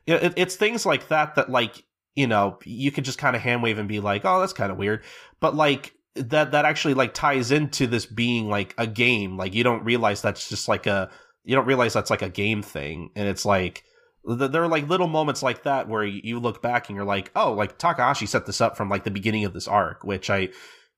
it, 0.07 0.35
it's 0.37 0.57
things 0.57 0.87
like 0.87 1.09
that 1.09 1.35
that 1.37 1.51
like, 1.51 1.85
you 2.15 2.27
know, 2.27 2.59
you 2.65 2.91
could 2.91 3.05
just 3.05 3.19
kind 3.19 3.35
of 3.35 3.43
hand 3.43 3.63
wave 3.63 3.79
and 3.79 3.89
be 3.89 4.01
like, 4.01 4.25
oh, 4.25 4.41
that's 4.41 4.53
kind 4.53 4.71
of 4.71 4.79
weird. 4.79 5.03
But 5.41 5.55
like, 5.55 5.95
that 6.29 6.53
that 6.53 6.65
actually 6.65 6.95
like 6.95 7.15
ties 7.15 7.51
into 7.51 7.87
this 7.87 8.07
being 8.07 8.49
like 8.49 8.75
a 8.79 8.87
game. 8.87 9.37
Like 9.37 9.55
you 9.55 9.65
don't 9.65 9.85
realize 9.85 10.23
that's 10.23 10.49
just 10.49 10.69
like 10.69 10.87
a 10.87 11.11
you 11.45 11.57
don't 11.57 11.67
realize 11.67 11.93
that's 11.93 12.11
like 12.11 12.23
a 12.23 12.29
game 12.29 12.63
thing, 12.63 13.11
and 13.17 13.29
it's 13.29 13.45
like 13.45 13.85
there 14.25 14.63
are 14.63 14.69
like 14.69 14.89
little 14.89 15.09
moments 15.09 15.43
like 15.43 15.63
that 15.63 15.89
where 15.89 16.05
you 16.05 16.39
look 16.39 16.61
back 16.61 16.89
and 16.89 16.97
you're 16.97 17.07
like, 17.07 17.31
oh, 17.35 17.53
like 17.53 17.79
Takahashi 17.79 18.27
set 18.27 18.47
this 18.47 18.61
up 18.61 18.77
from 18.77 18.89
like 18.89 19.05
the 19.05 19.11
beginning 19.11 19.45
of 19.47 19.55
this 19.55 19.67
arc, 19.67 20.05
which 20.05 20.29
I 20.29 20.51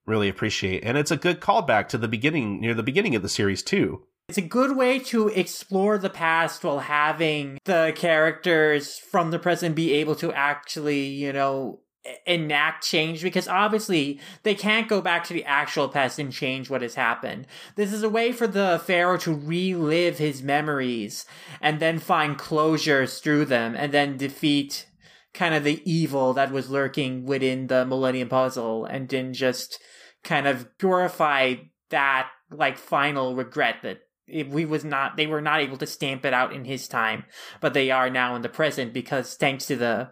really 0.07 0.29
appreciate, 0.29 0.83
and 0.85 0.99
it's 0.99 1.13
a 1.13 1.17
good 1.17 1.41
callback 1.41 1.89
to 1.89 1.99
the 1.99 2.09
beginning 2.09 2.61
near 2.61 2.75
the 2.75 2.83
beginning 2.83 3.15
of 3.15 3.23
the 3.23 3.29
series 3.29 3.63
too. 3.63 4.03
It's 4.29 4.39
a 4.39 4.43
good 4.43 4.77
way 4.77 4.99
to 5.01 5.29
explore 5.29 5.99
the 5.99 6.09
past 6.09 6.65
while 6.65 6.79
having 6.79 7.59
the 7.65 7.93
characters 7.95 8.99
from 8.99 9.31
the 9.31 9.39
present 9.39 9.75
be 9.75 9.93
able 9.95 10.15
to 10.17 10.33
actually, 10.33 11.07
you 11.07 11.33
know, 11.33 11.81
enact 12.27 12.85
change 12.85 13.23
because 13.23 13.47
obviously 13.47 14.19
they 14.43 14.55
can't 14.55 14.89
go 14.89 15.01
back 15.01 15.25
to 15.25 15.33
the 15.33 15.45
actual 15.45 15.89
past 15.89 16.19
and 16.19 16.33
change 16.33 16.69
what 16.69 16.83
has 16.83 16.95
happened. 16.95 17.47
This 17.77 17.93
is 17.93 18.03
a 18.03 18.09
way 18.09 18.33
for 18.33 18.47
the 18.47 18.83
pharaoh 18.85 19.19
to 19.19 19.35
relive 19.35 20.19
his 20.19 20.43
memories 20.43 21.25
and 21.61 21.79
then 21.79 21.99
find 21.99 22.39
closures 22.39 23.21
through 23.21 23.45
them 23.45 23.77
and 23.77 23.93
then 23.93 24.17
defeat 24.17 24.87
kind 25.33 25.55
of 25.55 25.65
the 25.65 25.81
evil 25.91 26.33
that 26.35 26.53
was 26.53 26.71
lurking 26.71 27.25
within 27.25 27.69
the 27.69 27.87
Millennium 27.87 28.29
Puzzle 28.29 28.85
and 28.85 29.09
then 29.09 29.33
just 29.33 29.81
kind 30.25 30.47
of 30.47 30.67
glorify 30.79 31.55
that 31.91 32.29
like 32.51 32.79
final 32.79 33.35
regret 33.35 33.77
that 33.83 34.01
if 34.27 34.49
we 34.49 34.65
was 34.65 34.85
not 34.85 35.17
they 35.17 35.27
were 35.27 35.41
not 35.41 35.61
able 35.61 35.77
to 35.77 35.87
stamp 35.87 36.25
it 36.25 36.33
out 36.33 36.53
in 36.53 36.65
his 36.65 36.87
time 36.87 37.25
but 37.61 37.75
they 37.75 37.91
are 37.91 38.09
now 38.09 38.35
in 38.37 38.43
the 38.43 38.49
present 38.49 38.93
because 38.93 39.35
thanks 39.35 39.67
to 39.67 39.77
the 39.77 40.11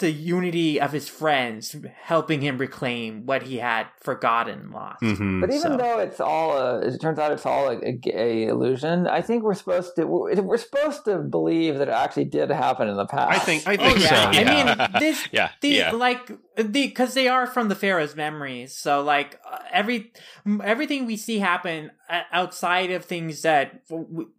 the 0.00 0.10
unity 0.10 0.80
of 0.80 0.92
his 0.92 1.08
friends 1.08 1.76
helping 2.02 2.40
him 2.40 2.58
reclaim 2.58 3.26
what 3.26 3.44
he 3.44 3.58
had 3.58 3.86
forgotten 4.00 4.72
lost 4.72 5.02
mm-hmm. 5.02 5.40
but 5.40 5.50
even 5.50 5.72
so. 5.72 5.76
though 5.76 5.98
it's 5.98 6.20
all 6.20 6.56
a, 6.56 6.80
it 6.80 7.00
turns 7.00 7.18
out 7.18 7.30
it's 7.32 7.46
all 7.46 7.68
a, 7.68 7.76
a, 7.76 8.00
a, 8.06 8.46
illusion 8.48 9.06
i 9.06 9.20
think 9.20 9.42
we're 9.42 9.54
supposed 9.54 9.94
to 9.94 10.04
we're, 10.04 10.40
we're, 10.42 10.56
supposed 10.56 11.04
to 11.04 11.18
believe 11.18 11.78
that 11.78 11.88
it 11.88 11.94
actually 11.94 12.24
did 12.24 12.50
happen 12.50 12.88
in 12.88 12.96
the 12.96 13.06
past 13.06 13.30
i 13.30 13.38
think 13.38 13.66
i 13.66 13.76
think 13.76 13.98
oh, 13.98 14.00
yeah. 14.00 14.08
so 14.08 14.30
yeah. 14.40 14.50
i 14.50 14.88
mean 14.88 15.00
this 15.00 15.28
yeah 15.32 15.50
the 15.60 15.68
yeah. 15.68 15.90
like 15.92 16.26
the 16.26 16.38
because 16.64 17.14
they 17.14 17.28
are 17.28 17.46
from 17.46 17.68
the 17.68 17.74
pharaoh's 17.74 18.16
memories 18.16 18.74
so 18.74 19.02
like 19.02 19.38
uh, 19.50 19.58
every 19.72 20.12
everything 20.64 21.06
we 21.06 21.16
see 21.16 21.38
happen 21.38 21.90
uh, 22.08 22.22
outside 22.32 22.90
of 22.90 23.04
things 23.04 23.42
that 23.42 23.82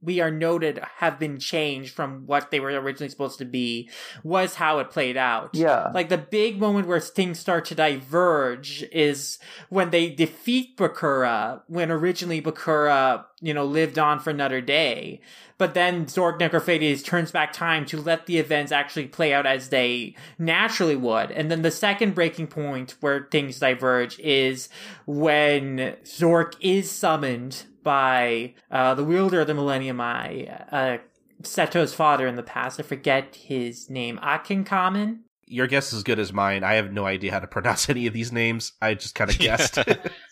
we 0.01 0.19
are 0.19 0.31
noted 0.31 0.79
have 0.97 1.17
been 1.19 1.39
changed 1.39 1.93
from 1.93 2.25
what 2.25 2.51
they 2.51 2.59
were 2.59 2.69
originally 2.69 3.09
supposed 3.09 3.37
to 3.37 3.45
be 3.45 3.89
was 4.23 4.55
how 4.55 4.79
it 4.79 4.89
played 4.89 5.17
out 5.17 5.51
Yeah. 5.61 5.91
Like 5.93 6.09
the 6.09 6.17
big 6.17 6.59
moment 6.59 6.87
where 6.87 6.99
things 6.99 7.39
start 7.39 7.65
to 7.65 7.75
diverge 7.75 8.83
is 8.91 9.37
when 9.69 9.91
they 9.91 10.09
defeat 10.09 10.77
Bakura, 10.77 11.61
when 11.67 11.91
originally 11.91 12.41
Bakura, 12.41 13.25
you 13.41 13.53
know, 13.53 13.65
lived 13.65 13.97
on 13.97 14.19
for 14.19 14.29
another 14.29 14.61
day. 14.61 15.19
But 15.57 15.73
then 15.73 16.05
Zorc 16.05 16.39
Necrophades 16.39 17.03
turns 17.03 17.31
back 17.31 17.53
time 17.53 17.85
to 17.87 18.01
let 18.01 18.25
the 18.25 18.37
events 18.37 18.71
actually 18.71 19.07
play 19.07 19.33
out 19.33 19.45
as 19.45 19.69
they 19.69 20.15
naturally 20.39 20.95
would. 20.95 21.31
And 21.31 21.51
then 21.51 21.61
the 21.61 21.71
second 21.71 22.15
breaking 22.15 22.47
point 22.47 22.95
where 22.99 23.27
things 23.29 23.59
diverge 23.59 24.19
is 24.19 24.69
when 25.05 25.95
Zork 26.03 26.53
is 26.61 26.89
summoned 26.89 27.63
by 27.83 28.53
uh, 28.69 28.95
the 28.95 29.03
wielder 29.03 29.41
of 29.41 29.47
the 29.47 29.53
Millennium 29.53 29.99
Eye, 29.99 30.65
uh, 30.71 30.97
Seto's 31.43 31.93
father 31.93 32.27
in 32.27 32.35
the 32.35 32.43
past. 32.43 32.79
I 32.79 32.83
forget 32.83 33.35
his 33.35 33.89
name. 33.89 34.19
Akinkamen? 34.21 35.19
Your 35.45 35.67
guess 35.67 35.87
is 35.87 35.95
as 35.95 36.03
good 36.03 36.19
as 36.19 36.31
mine. 36.31 36.63
I 36.63 36.75
have 36.75 36.93
no 36.93 37.05
idea 37.05 37.31
how 37.31 37.39
to 37.39 37.47
pronounce 37.47 37.89
any 37.89 38.07
of 38.07 38.13
these 38.13 38.31
names. 38.31 38.73
I 38.81 38.93
just 38.93 39.15
kind 39.15 39.29
of 39.29 39.37
guessed. 39.37 39.77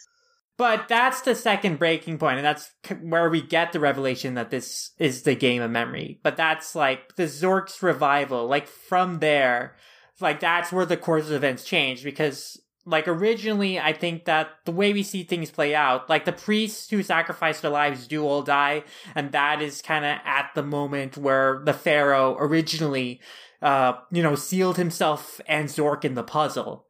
But 0.60 0.90
that's 0.90 1.22
the 1.22 1.36
second 1.36 1.80
breaking 1.80 2.18
point, 2.18 2.40
and 2.40 2.45
that's 2.45 2.69
where 2.99 3.30
we 3.30 3.41
get 3.41 3.72
the 3.72 3.80
revelation 3.80 4.34
that 4.34 4.49
this 4.49 4.91
is 4.99 5.22
the 5.22 5.34
game 5.34 5.61
of 5.61 5.72
memory. 5.72 6.19
But 6.22 6.36
that's 6.36 6.76
like 6.76 7.15
the 7.15 7.23
Zorc's 7.23 7.81
revival. 7.81 8.45
Like 8.45 8.68
from 8.68 9.19
there, 9.19 9.77
like 10.19 10.41
that's 10.41 10.73
where 10.73 10.86
the 10.86 10.98
course 10.98 11.27
of 11.27 11.31
events 11.31 11.64
change 11.64 12.03
because 12.03 12.60
like 12.86 13.07
originally 13.07 13.80
I 13.80 13.94
think 13.94 14.26
that 14.26 14.49
the 14.65 14.73
way 14.73 14.91
we 14.91 15.02
see 15.02 15.23
things 15.23 15.49
play 15.49 15.73
out, 15.73 16.10
like 16.10 16.26
the 16.26 16.34
priests 16.34 16.90
who 16.90 17.03
sacrifice 17.03 17.61
their 17.61 17.72
lives 17.72 18.06
do 18.06 18.26
all 18.26 18.41
die, 18.41 18.84
and 19.15 19.31
that 19.31 19.61
is 19.61 19.81
kind 19.81 20.03
of 20.03 20.18
at 20.26 20.49
the 20.56 20.64
moment 20.64 21.15
where 21.15 21.61
the 21.64 21.72
pharaoh 21.72 22.36
originally, 22.38 23.22
uh, 23.61 23.94
you 24.11 24.22
know, 24.22 24.36
sealed 24.36 24.76
himself 24.76 25.40
and 25.48 25.69
Zorc 25.69 26.03
in 26.03 26.15
the 26.15 26.23
puzzle. 26.23 26.86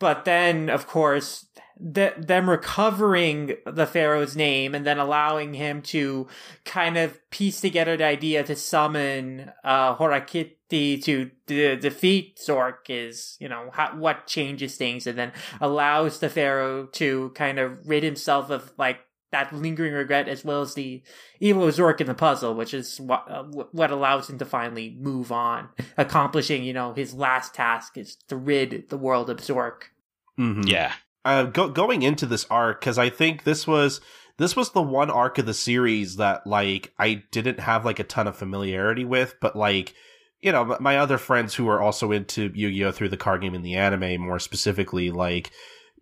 But 0.00 0.24
then, 0.24 0.68
of 0.68 0.88
course, 0.88 1.46
th- 1.94 2.14
them 2.18 2.48
recovering 2.48 3.56
the 3.66 3.86
pharaoh's 3.86 4.36
name 4.36 4.74
and 4.74 4.86
then 4.86 4.98
allowing 4.98 5.54
him 5.54 5.82
to 5.82 6.26
kind 6.64 6.96
of 6.96 7.18
piece 7.30 7.60
together 7.60 7.96
the 7.96 8.04
idea 8.04 8.44
to 8.44 8.56
summon 8.56 9.50
uh, 9.64 9.96
Horakhty 9.96 11.02
to 11.04 11.30
de- 11.46 11.76
defeat 11.76 12.38
Zorc 12.38 12.88
is, 12.88 13.36
you 13.38 13.48
know, 13.48 13.70
how, 13.72 13.96
what 13.96 14.26
changes 14.26 14.76
things 14.76 15.06
and 15.06 15.18
then 15.18 15.32
allows 15.60 16.18
the 16.18 16.28
pharaoh 16.28 16.86
to 16.92 17.30
kind 17.34 17.58
of 17.58 17.86
rid 17.86 18.02
himself 18.02 18.50
of 18.50 18.72
like 18.76 18.98
that 19.30 19.52
lingering 19.52 19.92
regret 19.92 20.28
as 20.28 20.44
well 20.44 20.62
as 20.62 20.74
the 20.74 21.02
evil 21.40 21.64
of 21.66 21.74
Zorc 21.74 22.00
in 22.00 22.06
the 22.06 22.14
puzzle, 22.14 22.54
which 22.54 22.72
is 22.72 23.00
what 23.00 23.28
uh, 23.28 23.42
what 23.42 23.90
allows 23.90 24.30
him 24.30 24.38
to 24.38 24.44
finally 24.44 24.96
move 24.98 25.32
on, 25.32 25.68
accomplishing 25.96 26.62
you 26.62 26.72
know 26.72 26.92
his 26.94 27.14
last 27.14 27.52
task 27.52 27.96
is 27.98 28.14
to 28.28 28.36
rid 28.36 28.88
the 28.90 28.96
world 28.96 29.28
of 29.28 29.38
Zorc. 29.38 29.90
Mhm. 30.38 30.68
Yeah. 30.68 30.92
Uh, 31.24 31.44
go- 31.44 31.70
going 31.70 32.02
into 32.02 32.26
this 32.26 32.46
arc 32.50 32.80
because 32.80 32.98
I 32.98 33.10
think 33.10 33.44
this 33.44 33.66
was 33.66 34.00
this 34.36 34.56
was 34.56 34.70
the 34.70 34.82
one 34.82 35.10
arc 35.10 35.38
of 35.38 35.46
the 35.46 35.54
series 35.54 36.16
that 36.16 36.46
like 36.46 36.92
I 36.98 37.22
didn't 37.30 37.60
have 37.60 37.84
like 37.84 37.98
a 37.98 38.04
ton 38.04 38.26
of 38.26 38.36
familiarity 38.36 39.04
with, 39.04 39.36
but 39.40 39.56
like 39.56 39.94
you 40.40 40.52
know 40.52 40.76
my 40.80 40.98
other 40.98 41.18
friends 41.18 41.54
who 41.54 41.68
are 41.68 41.80
also 41.80 42.12
into 42.12 42.50
Yu-Gi-Oh 42.54 42.92
through 42.92 43.08
the 43.08 43.16
card 43.16 43.42
game 43.42 43.54
and 43.54 43.64
the 43.64 43.76
anime 43.76 44.20
more 44.20 44.38
specifically, 44.38 45.10
like 45.10 45.50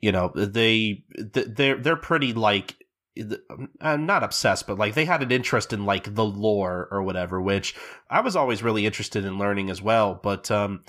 you 0.00 0.12
know 0.12 0.32
they 0.34 1.04
they're 1.16 1.76
they're 1.76 1.96
pretty 1.96 2.32
like 2.32 2.76
th- 3.14 3.40
uh, 3.80 3.96
not 3.96 4.24
obsessed, 4.24 4.66
but 4.66 4.78
like 4.78 4.94
they 4.94 5.04
had 5.04 5.22
an 5.22 5.30
interest 5.30 5.72
in 5.72 5.84
like 5.84 6.14
the 6.14 6.24
lore 6.24 6.88
or 6.90 7.02
whatever, 7.02 7.40
which 7.40 7.76
I 8.10 8.20
was 8.20 8.34
always 8.34 8.62
really 8.62 8.86
interested 8.86 9.24
in 9.24 9.38
learning 9.38 9.70
as 9.70 9.80
well, 9.80 10.18
but 10.20 10.50
um. 10.50 10.84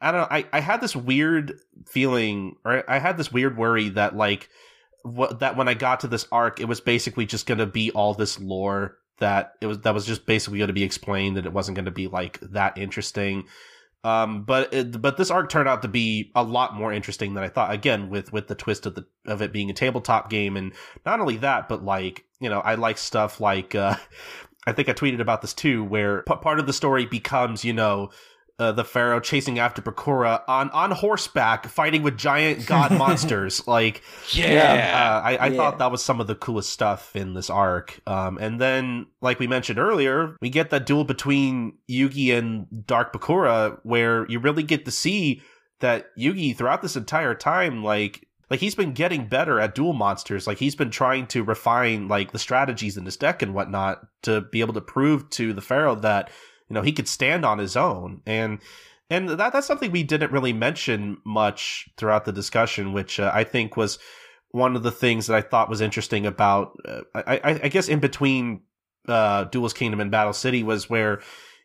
I 0.00 0.12
don't 0.12 0.20
know. 0.20 0.28
I, 0.30 0.46
I 0.52 0.60
had 0.60 0.80
this 0.80 0.94
weird 0.94 1.60
feeling, 1.86 2.56
or 2.64 2.88
I 2.88 2.98
had 2.98 3.16
this 3.16 3.32
weird 3.32 3.56
worry 3.56 3.88
that 3.90 4.16
like 4.16 4.48
that 5.38 5.56
when 5.56 5.68
I 5.68 5.74
got 5.74 6.00
to 6.00 6.08
this 6.08 6.26
arc, 6.30 6.60
it 6.60 6.66
was 6.66 6.80
basically 6.80 7.26
just 7.26 7.46
going 7.46 7.58
to 7.58 7.66
be 7.66 7.90
all 7.90 8.14
this 8.14 8.38
lore 8.38 8.98
that 9.18 9.54
it 9.60 9.66
was 9.66 9.80
that 9.80 9.94
was 9.94 10.06
just 10.06 10.26
basically 10.26 10.58
going 10.58 10.68
to 10.68 10.74
be 10.74 10.84
explained, 10.84 11.36
and 11.36 11.46
it 11.46 11.52
wasn't 11.52 11.74
going 11.74 11.86
to 11.86 11.90
be 11.90 12.06
like 12.06 12.38
that 12.40 12.78
interesting. 12.78 13.44
Um, 14.04 14.44
but 14.44 14.72
it, 14.72 15.02
but 15.02 15.16
this 15.16 15.30
arc 15.30 15.50
turned 15.50 15.68
out 15.68 15.82
to 15.82 15.88
be 15.88 16.30
a 16.34 16.42
lot 16.42 16.74
more 16.74 16.92
interesting 16.92 17.34
than 17.34 17.42
I 17.42 17.48
thought. 17.48 17.72
Again, 17.72 18.10
with 18.10 18.32
with 18.32 18.46
the 18.46 18.54
twist 18.54 18.86
of 18.86 18.94
the 18.94 19.06
of 19.26 19.42
it 19.42 19.52
being 19.52 19.70
a 19.70 19.74
tabletop 19.74 20.30
game, 20.30 20.56
and 20.56 20.72
not 21.04 21.20
only 21.20 21.38
that, 21.38 21.68
but 21.68 21.84
like 21.84 22.24
you 22.40 22.48
know, 22.48 22.60
I 22.60 22.76
like 22.76 22.98
stuff 22.98 23.40
like 23.40 23.74
uh, 23.74 23.96
I 24.66 24.72
think 24.72 24.88
I 24.88 24.92
tweeted 24.92 25.20
about 25.20 25.42
this 25.42 25.54
too, 25.54 25.82
where 25.84 26.22
p- 26.22 26.34
part 26.36 26.60
of 26.60 26.66
the 26.66 26.72
story 26.72 27.06
becomes 27.06 27.64
you 27.64 27.72
know 27.72 28.10
uh, 28.58 28.72
the 28.72 28.84
pharaoh 28.84 29.20
chasing 29.20 29.58
after 29.58 29.80
Bakura 29.80 30.42
on 30.48 30.70
on 30.70 30.90
horseback, 30.90 31.66
fighting 31.68 32.02
with 32.02 32.16
giant 32.18 32.66
god 32.66 32.90
monsters. 32.98 33.66
Like, 33.68 34.02
Yeah. 34.32 35.20
uh, 35.22 35.26
I, 35.26 35.36
I 35.36 35.46
Yeah. 35.48 35.56
thought 35.56 35.78
that 35.78 35.90
was 35.90 36.04
some 36.04 36.20
of 36.20 36.26
the 36.26 36.34
coolest 36.34 36.70
stuff 36.70 37.14
in 37.14 37.34
this 37.34 37.50
arc. 37.50 38.00
Um, 38.06 38.38
and 38.40 38.60
then, 38.60 39.06
like 39.20 39.38
we 39.38 39.46
mentioned 39.46 39.78
earlier, 39.78 40.36
we 40.40 40.50
get 40.50 40.70
that 40.70 40.86
duel 40.86 41.04
between 41.04 41.74
Yugi 41.88 42.36
and 42.36 42.66
Dark 42.86 43.12
Bakura, 43.12 43.78
where 43.84 44.26
you 44.28 44.40
really 44.40 44.62
get 44.64 44.84
to 44.86 44.90
see 44.90 45.40
that 45.80 46.06
Yugi 46.18 46.56
throughout 46.56 46.82
this 46.82 46.96
entire 46.96 47.34
time, 47.34 47.82
like. 47.84 48.24
Like 48.50 48.60
he's 48.60 48.74
been 48.74 48.94
getting 48.94 49.26
better 49.28 49.60
at 49.60 49.74
duel 49.74 49.92
monsters. 49.92 50.46
Like 50.46 50.56
he's 50.56 50.74
been 50.74 50.90
trying 50.90 51.26
to 51.26 51.44
refine 51.44 52.08
like 52.08 52.32
the 52.32 52.38
strategies 52.38 52.96
in 52.96 53.04
his 53.04 53.18
deck 53.18 53.42
and 53.42 53.52
whatnot 53.52 54.00
to 54.22 54.40
be 54.40 54.60
able 54.60 54.72
to 54.72 54.80
prove 54.80 55.28
to 55.32 55.52
the 55.52 55.60
Pharaoh 55.60 55.96
that 55.96 56.30
you 56.68 56.74
know 56.74 56.82
he 56.82 56.92
could 56.92 57.08
stand 57.08 57.44
on 57.44 57.58
his 57.58 57.76
own. 57.76 58.22
And 58.26 58.60
and 59.10 59.28
that 59.28 59.52
that's 59.52 59.66
something 59.66 59.90
we 59.90 60.02
didn't 60.02 60.32
really 60.32 60.52
mention 60.52 61.18
much 61.24 61.88
throughout 61.96 62.24
the 62.24 62.32
discussion 62.32 62.92
which 62.92 63.18
uh, 63.18 63.30
i 63.34 63.42
think 63.42 63.74
was 63.76 63.98
one 64.50 64.76
of 64.76 64.82
the 64.82 64.90
things 64.90 65.26
that 65.26 65.36
i 65.36 65.40
thought 65.40 65.70
was 65.70 65.80
interesting 65.80 66.26
about 66.26 66.78
uh, 66.86 67.00
I, 67.14 67.36
I 67.36 67.60
i 67.64 67.68
guess 67.68 67.88
in 67.88 68.00
between 68.00 68.62
uh 69.08 69.44
duelist 69.44 69.76
kingdom 69.76 70.00
and 70.00 70.10
battle 70.10 70.34
city 70.34 70.62
was 70.62 70.90
where 70.90 71.20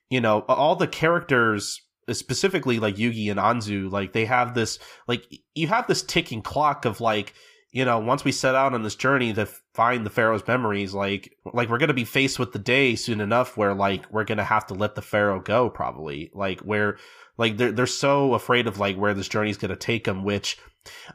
you 0.10 0.22
know 0.22 0.40
all 0.48 0.76
the 0.76 0.88
characters 0.88 1.82
specifically 2.12 2.80
like 2.80 2.96
yugi 2.96 3.30
and 3.30 3.40
anzu 3.40 3.92
like 3.92 4.14
they 4.14 4.26
have 4.26 4.54
this 4.54 4.80
like 5.08 5.26
you 5.56 5.68
have 5.68 5.88
this 5.88 6.02
ticking 6.02 6.42
clock 6.42 6.86
of 6.86 7.02
like 7.02 7.34
you 7.74 7.84
know, 7.84 7.98
once 8.00 8.24
we 8.24 8.32
set 8.32 8.56
out 8.56 8.74
on 8.74 8.84
this 8.84 8.96
journey 8.96 9.34
to 9.34 9.50
find 9.74 10.06
the 10.06 10.10
Pharaoh's 10.10 10.48
memories, 10.48 10.94
like, 10.94 11.36
like 11.54 11.70
we're 11.70 11.78
gonna 11.78 11.94
be 11.94 12.06
faced 12.06 12.40
with 12.40 12.52
the 12.52 12.60
day 12.60 12.96
soon 12.96 13.22
enough 13.22 13.58
where 13.58 13.74
like 13.74 14.12
we're 14.12 14.24
gonna 14.24 14.44
have 14.44 14.68
to 14.68 14.74
let 14.74 14.96
the 14.96 15.02
Pharaoh 15.02 15.40
go, 15.40 15.70
probably. 15.70 16.32
Like, 16.34 16.62
where, 16.62 16.98
like, 17.38 17.58
they're 17.58 17.72
they're 17.72 17.88
so 17.88 18.34
afraid 18.34 18.68
of 18.68 18.80
like 18.80 18.98
where 18.98 19.14
this 19.14 19.28
journey 19.28 19.50
is 19.50 19.58
gonna 19.58 19.76
take 19.76 20.04
them, 20.04 20.24
which 20.24 20.58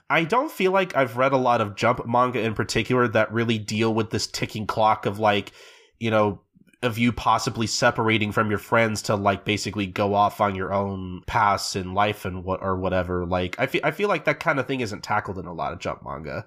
I 0.09 0.25
don't 0.25 0.51
feel 0.51 0.73
like 0.73 0.97
I've 0.97 1.17
read 1.17 1.33
a 1.33 1.39
lot 1.39 1.61
of 1.61 1.77
Jump 1.77 2.07
manga 2.07 2.41
in 2.41 2.55
particular 2.55 3.07
that 3.09 3.33
really 3.33 3.59
deal 3.59 3.93
with 3.93 4.11
this 4.11 4.27
ticking 4.27 4.67
clock 4.67 5.07
of 5.07 5.19
like, 5.19 5.53
you 5.99 6.11
know, 6.11 6.41
of 6.83 6.97
you 6.97 7.13
possibly 7.13 7.67
separating 7.67 8.33
from 8.33 8.51
your 8.51 8.59
friends 8.59 9.03
to 9.03 9.17
like 9.17 9.45
basically 9.45 9.87
go 9.87 10.15
off 10.15 10.41
on 10.41 10.55
your 10.55 10.73
own 10.73 11.23
paths 11.27 11.75
in 11.75 11.93
life 11.93 12.25
and 12.25 12.45
what 12.45 12.63
or 12.63 12.79
whatever. 12.79 13.27
Like 13.27 13.57
I 13.59 13.67
feel 13.67 13.81
I 13.85 13.91
feel 13.91 14.09
like 14.09 14.25
that 14.25 14.41
kind 14.41 14.59
of 14.59 14.67
thing 14.67 14.81
isn't 14.81 15.03
tackled 15.03 15.39
in 15.39 15.47
a 15.47 15.53
lot 15.53 15.73
of 15.73 15.81
jump 15.81 16.03
manga. 16.05 16.47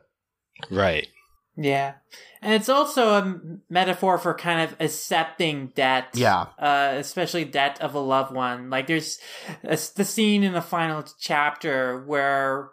Right. 0.69 1.07
Yeah. 1.55 1.95
And 2.41 2.53
it's 2.53 2.69
also 2.69 3.09
a 3.09 3.39
metaphor 3.69 4.17
for 4.17 4.33
kind 4.33 4.61
of 4.61 4.75
accepting 4.79 5.67
debt. 5.75 6.07
Yeah. 6.13 6.47
Uh, 6.57 6.93
especially 6.95 7.45
debt 7.45 7.81
of 7.81 7.93
a 7.93 7.99
loved 7.99 8.33
one. 8.33 8.69
Like 8.69 8.87
there's 8.87 9.19
a, 9.63 9.77
the 9.95 10.05
scene 10.05 10.43
in 10.43 10.53
the 10.53 10.61
final 10.61 11.03
chapter 11.19 12.03
where 12.05 12.71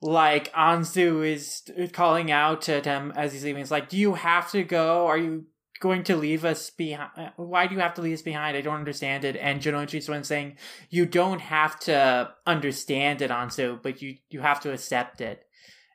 like 0.00 0.52
Anzu 0.52 1.26
is 1.26 1.68
calling 1.92 2.30
out 2.30 2.62
to 2.62 2.80
him 2.80 3.12
as 3.16 3.32
he's 3.32 3.44
leaving. 3.44 3.62
It's 3.62 3.70
like, 3.70 3.88
do 3.88 3.96
you 3.96 4.14
have 4.14 4.50
to 4.52 4.62
go? 4.62 5.06
Are 5.06 5.18
you 5.18 5.46
going 5.80 6.04
to 6.04 6.16
leave 6.16 6.44
us 6.44 6.70
behind? 6.70 7.32
Why 7.36 7.66
do 7.66 7.74
you 7.74 7.80
have 7.80 7.94
to 7.94 8.02
leave 8.02 8.14
us 8.14 8.22
behind? 8.22 8.56
I 8.56 8.60
don't 8.60 8.76
understand 8.76 9.24
it. 9.24 9.36
And 9.36 9.60
Jonouchi's 9.60 10.06
the 10.06 10.12
one 10.12 10.24
saying, 10.24 10.58
you 10.90 11.06
don't 11.06 11.40
have 11.40 11.80
to 11.80 12.32
understand 12.46 13.22
it, 13.22 13.30
Anzu, 13.30 13.82
but 13.82 14.02
you, 14.02 14.16
you 14.30 14.40
have 14.40 14.60
to 14.60 14.72
accept 14.72 15.20
it. 15.20 15.44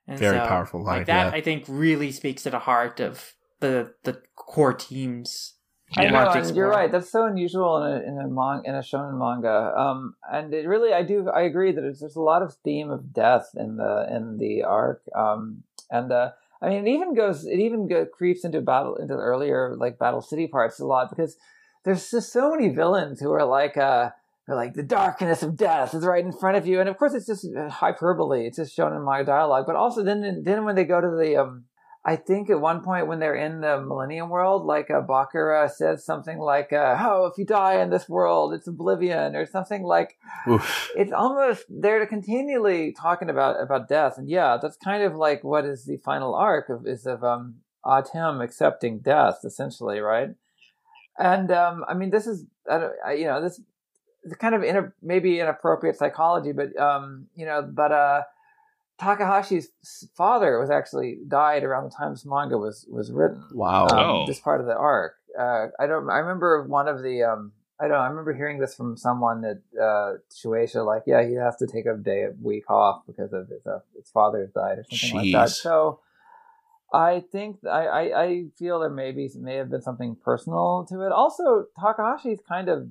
And 0.07 0.19
Very 0.19 0.39
powerful 0.39 0.83
line, 0.83 0.99
Like 0.99 1.07
that, 1.07 1.31
yeah. 1.31 1.37
I 1.37 1.41
think, 1.41 1.65
really 1.67 2.11
speaks 2.11 2.43
to 2.43 2.49
the 2.49 2.59
heart 2.59 2.99
of 2.99 3.35
the 3.59 3.93
the 4.03 4.21
core 4.35 4.73
teams. 4.73 5.53
I 5.95 6.03
Yeah. 6.03 6.11
know, 6.11 6.29
and 6.31 6.55
you're 6.55 6.69
right. 6.69 6.91
That's 6.91 7.09
so 7.11 7.25
unusual 7.25 7.83
in 7.83 7.91
a 7.93 7.99
in 8.01 8.19
a 8.19 8.27
mon- 8.27 8.65
in 8.65 8.75
a 8.75 8.79
shonen 8.79 9.17
manga. 9.17 9.73
Um, 9.77 10.15
and 10.29 10.53
it 10.53 10.67
really, 10.67 10.91
I 10.91 11.03
do, 11.03 11.29
I 11.29 11.41
agree 11.41 11.71
that 11.71 11.81
there's, 11.81 11.99
there's 11.99 12.15
a 12.15 12.21
lot 12.21 12.41
of 12.41 12.55
theme 12.63 12.89
of 12.89 13.13
death 13.13 13.51
in 13.55 13.77
the 13.77 14.07
in 14.09 14.37
the 14.39 14.63
arc. 14.63 15.03
Um, 15.15 15.63
and 15.91 16.11
uh, 16.11 16.31
I 16.61 16.69
mean, 16.69 16.87
it 16.87 16.91
even 16.91 17.13
goes, 17.13 17.45
it 17.45 17.59
even 17.59 17.87
go, 17.87 18.05
creeps 18.05 18.43
into 18.43 18.59
battle 18.61 18.95
into 18.95 19.13
the 19.13 19.21
earlier 19.21 19.75
like 19.77 19.99
Battle 19.99 20.21
City 20.21 20.47
parts 20.47 20.79
a 20.79 20.85
lot 20.85 21.09
because 21.09 21.37
there's 21.85 22.09
just 22.09 22.33
so 22.33 22.49
many 22.51 22.69
villains 22.69 23.19
who 23.19 23.31
are 23.31 23.45
like, 23.45 23.77
uh, 23.77 24.09
like 24.47 24.73
the 24.73 24.83
darkness 24.83 25.41
of 25.41 25.55
death 25.55 25.93
is 25.93 26.05
right 26.05 26.23
in 26.23 26.31
front 26.31 26.57
of 26.57 26.67
you, 26.67 26.79
and 26.79 26.89
of 26.89 26.97
course 26.97 27.13
it's 27.13 27.27
just 27.27 27.47
hyperbole. 27.69 28.45
It's 28.45 28.57
just 28.57 28.75
shown 28.75 28.93
in 28.93 29.01
my 29.03 29.23
dialogue, 29.23 29.65
but 29.65 29.75
also 29.75 30.03
then 30.03 30.43
then 30.43 30.65
when 30.65 30.75
they 30.75 30.83
go 30.83 30.99
to 30.99 31.15
the 31.17 31.37
um 31.37 31.65
I 32.05 32.17
think 32.17 32.49
at 32.49 32.59
one 32.59 32.81
point 32.81 33.07
when 33.07 33.19
they're 33.19 33.35
in 33.35 33.61
the 33.61 33.79
Millennium 33.79 34.29
World, 34.29 34.65
like 34.65 34.91
uh, 34.91 35.01
Bakura 35.01 35.71
says 35.71 36.05
something 36.05 36.37
like, 36.37 36.73
uh, 36.73 36.97
"Oh, 36.99 37.27
if 37.27 37.37
you 37.37 37.45
die 37.45 37.81
in 37.81 37.91
this 37.91 38.09
world, 38.09 38.53
it's 38.53 38.67
oblivion," 38.67 39.37
or 39.37 39.45
something 39.45 39.83
like. 39.83 40.17
Oof. 40.49 40.91
It's 40.97 41.13
almost 41.13 41.63
they're 41.69 42.05
continually 42.05 42.91
talking 42.91 43.29
about 43.29 43.61
about 43.61 43.87
death, 43.87 44.17
and 44.17 44.29
yeah, 44.29 44.57
that's 44.61 44.75
kind 44.75 45.03
of 45.03 45.15
like 45.15 45.45
what 45.45 45.63
is 45.63 45.85
the 45.85 45.95
final 45.97 46.35
arc 46.35 46.67
of 46.67 46.85
is 46.85 47.05
of 47.05 47.23
um 47.23 47.55
Atem 47.85 48.43
accepting 48.43 48.99
death, 48.99 49.39
essentially, 49.45 49.99
right? 49.99 50.29
And 51.17 51.51
um, 51.51 51.85
I 51.87 51.93
mean, 51.93 52.09
this 52.09 52.27
is 52.27 52.45
I 52.69 52.79
don't, 52.79 52.93
I, 53.05 53.13
you 53.13 53.25
know 53.25 53.41
this 53.41 53.61
is 54.23 54.33
kind 54.33 54.55
of 54.55 54.63
in 54.63 54.91
maybe 55.01 55.39
inappropriate 55.39 55.97
psychology, 55.97 56.51
but 56.51 56.77
um, 56.79 57.27
you 57.35 57.45
know, 57.45 57.61
but 57.61 57.91
uh 57.91 58.21
Takahashi's 58.99 59.69
father 60.15 60.59
was 60.59 60.69
actually 60.69 61.17
died 61.27 61.63
around 61.63 61.85
the 61.85 61.89
time 61.89 62.11
this 62.11 62.25
manga 62.25 62.57
was 62.57 62.85
was 62.89 63.11
written. 63.11 63.43
Wow. 63.53 63.87
Um, 63.87 63.99
Oh. 63.99 64.25
This 64.27 64.39
part 64.39 64.61
of 64.61 64.67
the 64.67 64.75
arc. 64.75 65.15
Uh, 65.37 65.67
I 65.79 65.87
don't. 65.87 66.09
I 66.09 66.19
remember 66.19 66.63
one 66.63 66.87
of 66.87 67.01
the. 67.01 67.23
Um, 67.23 67.53
I 67.79 67.87
don't. 67.87 67.93
know, 67.93 68.03
I 68.03 68.07
remember 68.07 68.33
hearing 68.33 68.59
this 68.59 68.75
from 68.75 68.95
someone 68.95 69.41
that 69.41 69.61
uh, 69.81 70.19
Shueisha, 70.31 70.85
like, 70.85 71.03
yeah, 71.07 71.25
he 71.27 71.33
has 71.33 71.55
to 71.57 71.67
take 71.67 71.87
a 71.87 71.97
day, 71.97 72.23
a 72.23 72.31
week 72.39 72.69
off 72.69 73.01
because 73.07 73.33
of 73.33 73.49
his 73.49 73.65
uh, 73.65 73.79
his 73.95 74.09
father 74.09 74.49
died 74.53 74.77
or 74.79 74.85
something 74.89 75.33
like 75.33 75.33
that. 75.33 75.49
So. 75.49 75.99
I 76.95 77.23
think 77.31 77.57
I, 77.65 77.87
I, 77.87 78.23
I 78.23 78.43
feel 78.55 78.79
there 78.79 78.87
maybe 78.87 79.27
may 79.35 79.55
have 79.55 79.71
been 79.71 79.81
something 79.81 80.15
personal 80.23 80.85
to 80.89 81.01
it. 81.01 81.11
Also, 81.11 81.65
Takahashi's 81.75 82.39
kind 82.47 82.69
of 82.69 82.87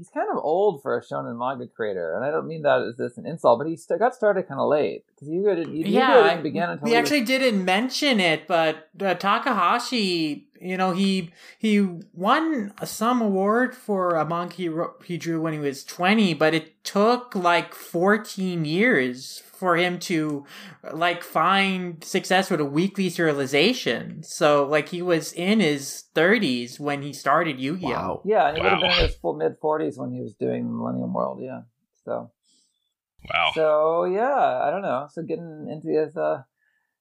he's 0.00 0.08
kind 0.08 0.28
of 0.32 0.38
old 0.42 0.80
for 0.80 0.96
a 0.96 1.02
shonen 1.04 1.36
manga 1.38 1.66
creator, 1.66 2.14
and 2.16 2.24
I 2.24 2.30
don't 2.30 2.46
mean 2.48 2.62
that 2.62 2.80
as 2.80 2.96
this 2.96 3.18
an 3.18 3.26
insult, 3.26 3.58
but 3.58 3.66
he 3.68 3.76
st- 3.76 3.98
got 4.00 4.14
started 4.14 4.48
kind 4.48 4.58
of 4.58 4.68
late 4.70 5.04
because 5.08 5.28
Yu-Gi-Oh 5.28 5.54
didn't, 5.56 5.76
yeah, 5.76 6.22
didn't 6.30 6.42
begin 6.42 6.70
until 6.70 6.84
we 6.86 6.90
he 6.92 6.96
was- 6.96 7.02
actually 7.02 7.24
didn't 7.26 7.62
mention 7.66 8.18
it, 8.18 8.48
but 8.48 8.88
uh, 9.00 9.12
Takahashi, 9.14 10.48
you 10.60 10.76
know, 10.76 10.92
he 10.92 11.30
he 11.58 11.80
won 12.12 12.72
some 12.84 13.22
award 13.22 13.74
for 13.74 14.16
a 14.16 14.26
manga 14.26 14.54
he, 14.54 14.70
he 15.04 15.16
drew 15.16 15.40
when 15.40 15.52
he 15.52 15.58
was 15.58 15.84
twenty, 15.84 16.34
but 16.34 16.54
it 16.54 16.84
took 16.84 17.34
like 17.34 17.74
fourteen 17.74 18.64
years 18.64 19.42
for 19.60 19.76
him 19.76 19.98
to 19.98 20.46
like 20.92 21.22
find 21.22 22.02
success 22.02 22.50
with 22.50 22.60
a 22.60 22.64
weekly 22.64 23.10
serialization. 23.10 24.24
So 24.24 24.66
like 24.66 24.88
he 24.88 25.02
was 25.02 25.32
in 25.32 25.60
his 25.60 26.04
thirties 26.14 26.80
when 26.80 27.02
he 27.02 27.12
started 27.12 27.60
Yu-Gi-Oh. 27.60 27.90
Wow. 27.90 28.22
Yeah, 28.24 28.48
and 28.48 28.56
he 28.56 28.62
would 28.62 28.72
have 28.72 28.80
been 28.80 28.90
in 28.90 29.04
his 29.06 29.16
full 29.16 29.36
mid 29.36 29.56
forties 29.60 29.98
when 29.98 30.12
he 30.12 30.20
was 30.20 30.34
doing 30.34 30.64
Millennium 30.76 31.12
World. 31.12 31.40
Yeah, 31.42 31.62
so 32.04 32.30
Wow. 33.32 33.50
so 33.54 34.04
yeah, 34.04 34.62
I 34.62 34.70
don't 34.70 34.82
know. 34.82 35.08
So 35.10 35.22
getting 35.22 35.68
into 35.70 35.88
his 35.88 36.16
uh, 36.16 36.42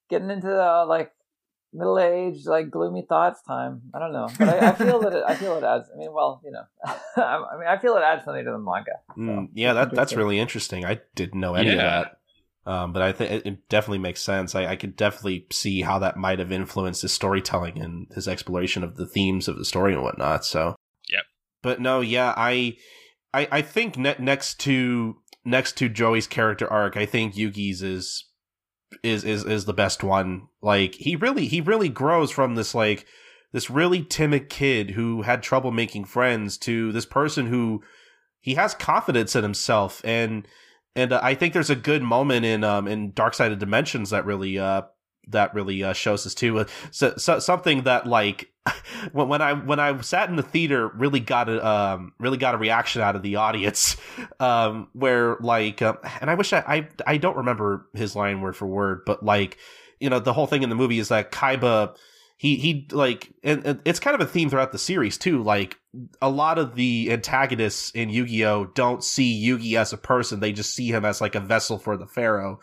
getting 0.09 0.29
into 0.29 0.51
uh, 0.51 0.85
like 0.85 1.11
middle 1.73 1.99
age, 1.99 2.45
like 2.45 2.69
gloomy 2.69 3.05
thoughts 3.07 3.41
time. 3.43 3.81
I 3.93 3.99
don't 3.99 4.13
know, 4.13 4.27
but 4.37 4.49
I, 4.49 4.69
I 4.69 4.73
feel 4.73 4.99
that 5.01 5.13
it, 5.13 5.23
I 5.27 5.35
feel 5.35 5.55
it 5.57 5.63
adds. 5.63 5.89
I 5.93 5.97
mean, 5.97 6.11
well, 6.13 6.41
you 6.43 6.51
know, 6.51 6.63
I 7.17 7.57
mean, 7.57 7.67
I 7.67 7.77
feel 7.77 7.95
it 7.97 8.03
adds 8.03 8.25
something 8.25 8.43
to 8.45 8.51
the 8.51 8.57
manga. 8.57 8.91
Mm, 9.17 9.49
yeah, 9.53 9.73
that 9.73 9.93
that's 9.93 10.13
really 10.13 10.39
interesting. 10.39 10.85
I 10.85 10.99
didn't 11.15 11.39
know 11.39 11.55
any 11.55 11.69
of 11.71 11.77
that. 11.77 12.15
Um, 12.65 12.93
but 12.93 13.01
I 13.01 13.11
think 13.13 13.31
it- 13.31 13.45
it 13.47 13.69
definitely 13.69 13.97
makes 13.99 14.21
sense. 14.21 14.53
I, 14.53 14.67
I 14.67 14.75
could 14.75 14.95
definitely 14.95 15.47
see 15.51 15.81
how 15.81 15.97
that 15.99 16.17
might 16.17 16.39
have 16.39 16.51
influenced 16.51 17.01
his 17.01 17.13
storytelling 17.13 17.79
and 17.81 18.07
his 18.13 18.27
exploration 18.27 18.83
of 18.83 18.95
the 18.95 19.07
themes 19.07 19.47
of 19.47 19.57
the 19.57 19.65
story 19.65 19.93
and 19.93 20.03
whatnot. 20.03 20.45
So, 20.45 20.75
Yep. 21.09 21.23
But 21.63 21.79
no, 21.81 22.01
yeah, 22.01 22.33
I, 22.37 22.77
I, 23.33 23.47
I 23.51 23.61
think 23.63 23.97
ne- 23.97 24.15
next 24.19 24.59
to 24.61 25.15
next 25.45 25.77
to 25.77 25.89
Joey's 25.89 26.27
character 26.27 26.67
arc, 26.71 26.95
I 26.97 27.05
think 27.07 27.33
Yugi's 27.33 27.81
is 27.81 28.25
is 29.03 29.23
is 29.23 29.45
is 29.45 29.65
the 29.65 29.73
best 29.73 30.03
one. 30.03 30.47
Like 30.61 30.95
he 30.95 31.15
really 31.15 31.47
he 31.47 31.61
really 31.61 31.89
grows 31.89 32.31
from 32.31 32.55
this 32.55 32.73
like 32.73 33.05
this 33.51 33.69
really 33.69 34.03
timid 34.03 34.49
kid 34.49 34.91
who 34.91 35.23
had 35.23 35.41
trouble 35.41 35.71
making 35.71 36.05
friends 36.05 36.57
to 36.59 36.91
this 36.91 37.05
person 37.05 37.47
who 37.47 37.83
he 38.39 38.55
has 38.55 38.73
confidence 38.73 39.35
in 39.35 39.43
himself 39.43 40.01
and 40.05 40.47
and 40.95 41.13
uh, 41.13 41.19
I 41.21 41.35
think 41.35 41.53
there's 41.53 41.69
a 41.69 41.75
good 41.75 42.03
moment 42.03 42.45
in 42.45 42.63
um 42.63 42.87
in 42.87 43.11
Dark 43.13 43.33
Side 43.33 43.51
of 43.51 43.59
Dimensions 43.59 44.09
that 44.09 44.25
really 44.25 44.59
uh 44.59 44.83
that 45.29 45.53
really 45.53 45.83
uh, 45.83 45.93
shows 45.93 46.25
us 46.25 46.33
too. 46.33 46.59
Uh, 46.59 46.65
so, 46.91 47.13
so 47.17 47.39
something 47.39 47.83
that 47.83 48.07
like 48.07 48.51
when 49.11 49.27
when 49.27 49.41
I 49.41 49.53
when 49.53 49.79
I 49.79 49.99
sat 50.01 50.29
in 50.29 50.35
the 50.35 50.43
theater 50.43 50.87
really 50.89 51.19
got 51.19 51.49
a 51.49 51.65
um 51.65 52.13
really 52.19 52.37
got 52.37 52.55
a 52.55 52.57
reaction 52.57 53.01
out 53.01 53.15
of 53.15 53.21
the 53.23 53.37
audience 53.37 53.97
um 54.39 54.87
where 54.93 55.37
like 55.41 55.81
um, 55.81 55.97
and 56.21 56.29
I 56.29 56.35
wish 56.35 56.53
I, 56.53 56.59
I 56.59 56.87
I 57.05 57.17
don't 57.17 57.37
remember 57.37 57.87
his 57.93 58.15
line 58.15 58.41
word 58.41 58.55
for 58.55 58.67
word 58.67 59.01
but 59.05 59.23
like 59.23 59.57
you 59.99 60.09
know 60.09 60.19
the 60.19 60.33
whole 60.33 60.47
thing 60.47 60.63
in 60.63 60.69
the 60.69 60.75
movie 60.75 60.99
is 60.99 61.09
that 61.09 61.31
Kaiba 61.31 61.95
he 62.37 62.55
he 62.55 62.87
like 62.91 63.31
and, 63.43 63.65
and 63.65 63.81
it's 63.85 63.99
kind 63.99 64.15
of 64.15 64.21
a 64.21 64.29
theme 64.29 64.49
throughout 64.49 64.71
the 64.71 64.77
series 64.77 65.17
too 65.17 65.43
like 65.43 65.77
a 66.21 66.29
lot 66.29 66.57
of 66.57 66.75
the 66.75 67.11
antagonists 67.11 67.91
in 67.91 68.09
Yu-Gi-Oh 68.09 68.65
don't 68.75 69.03
see 69.03 69.43
Yugi 69.45 69.75
as 69.77 69.91
a 69.91 69.97
person 69.97 70.39
they 70.39 70.53
just 70.53 70.73
see 70.73 70.89
him 70.89 71.03
as 71.05 71.19
like 71.19 71.35
a 71.35 71.39
vessel 71.39 71.77
for 71.77 71.97
the 71.97 72.07
pharaoh 72.07 72.59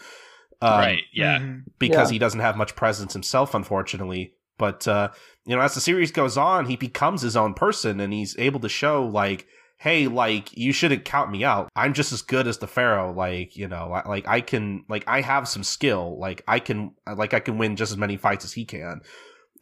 um, 0.63 0.79
right. 0.79 1.03
Yeah. 1.13 1.39
Mhm. 1.39 1.65
because 1.79 2.11
Yeah. 2.11 2.15
he 2.15 2.19
doesn't 2.19 2.41
have 2.41 2.57
much 2.57 2.75
presence 2.77 3.13
himself, 3.13 3.55
unfortunately. 3.55 4.33
But 4.59 4.89
uh, 4.89 5.11
you 5.47 5.55
know, 5.55 5.63
as 5.63 5.75
the 5.75 5.81
series 5.81 6.11
goes 6.11 6.37
on, 6.37 6.67
he 6.67 6.77
becomes 6.77 7.23
his 7.23 7.37
own 7.37 7.55
person, 7.55 8.01
and 8.01 8.13
he's 8.13 8.37
able 8.39 8.61
to 8.61 8.69
show 8.69 9.07
like, 9.07 9.47
hey, 9.79 10.09
like 10.09 10.57
you 10.57 10.73
shouldn't 10.73 11.05
count 11.05 11.31
me 11.31 11.45
out. 11.45 11.69
I'm 11.77 11.95
just 11.95 12.13
as 12.13 12.23
good 12.23 12.47
as 12.47 12.59
the 12.59 12.67
pharaoh. 12.67 13.13
Like 13.13 13.57
you 13.57 13.69
know, 13.69 14.03
like 14.07 14.27
I 14.27 14.41
can, 14.41 14.85
like 14.89 15.05
I 15.07 15.21
have 15.21 15.49
some 15.49 15.63
skill. 15.63 16.19
Like 16.19 16.43
I 16.49 16.59
can, 16.59 16.93
like 17.17 17.33
I 17.33 17.41
can 17.41 17.59
win 17.59 17.77
just 17.77 17.93
as 17.93 17.99
many 17.99 18.17
fights 18.17 18.45
as 18.45 18.53
he 18.53 18.65
can. 18.65 19.01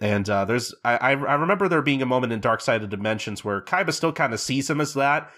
And 0.00 0.28
uh, 0.28 0.44
there's, 0.44 0.74
I, 0.84 0.96
I 0.96 1.12
remember 1.12 1.68
there 1.68 1.80
being 1.80 2.02
a 2.02 2.06
moment 2.06 2.32
in 2.32 2.40
Dark 2.40 2.60
Side 2.60 2.82
of 2.82 2.90
Dimensions 2.90 3.44
where 3.44 3.60
Kaiba 3.60 3.92
still 3.92 4.12
kind 4.12 4.34
of 4.34 4.40
sees 4.40 4.68
him 4.68 4.80
as 4.80 4.94
that. 4.94 5.30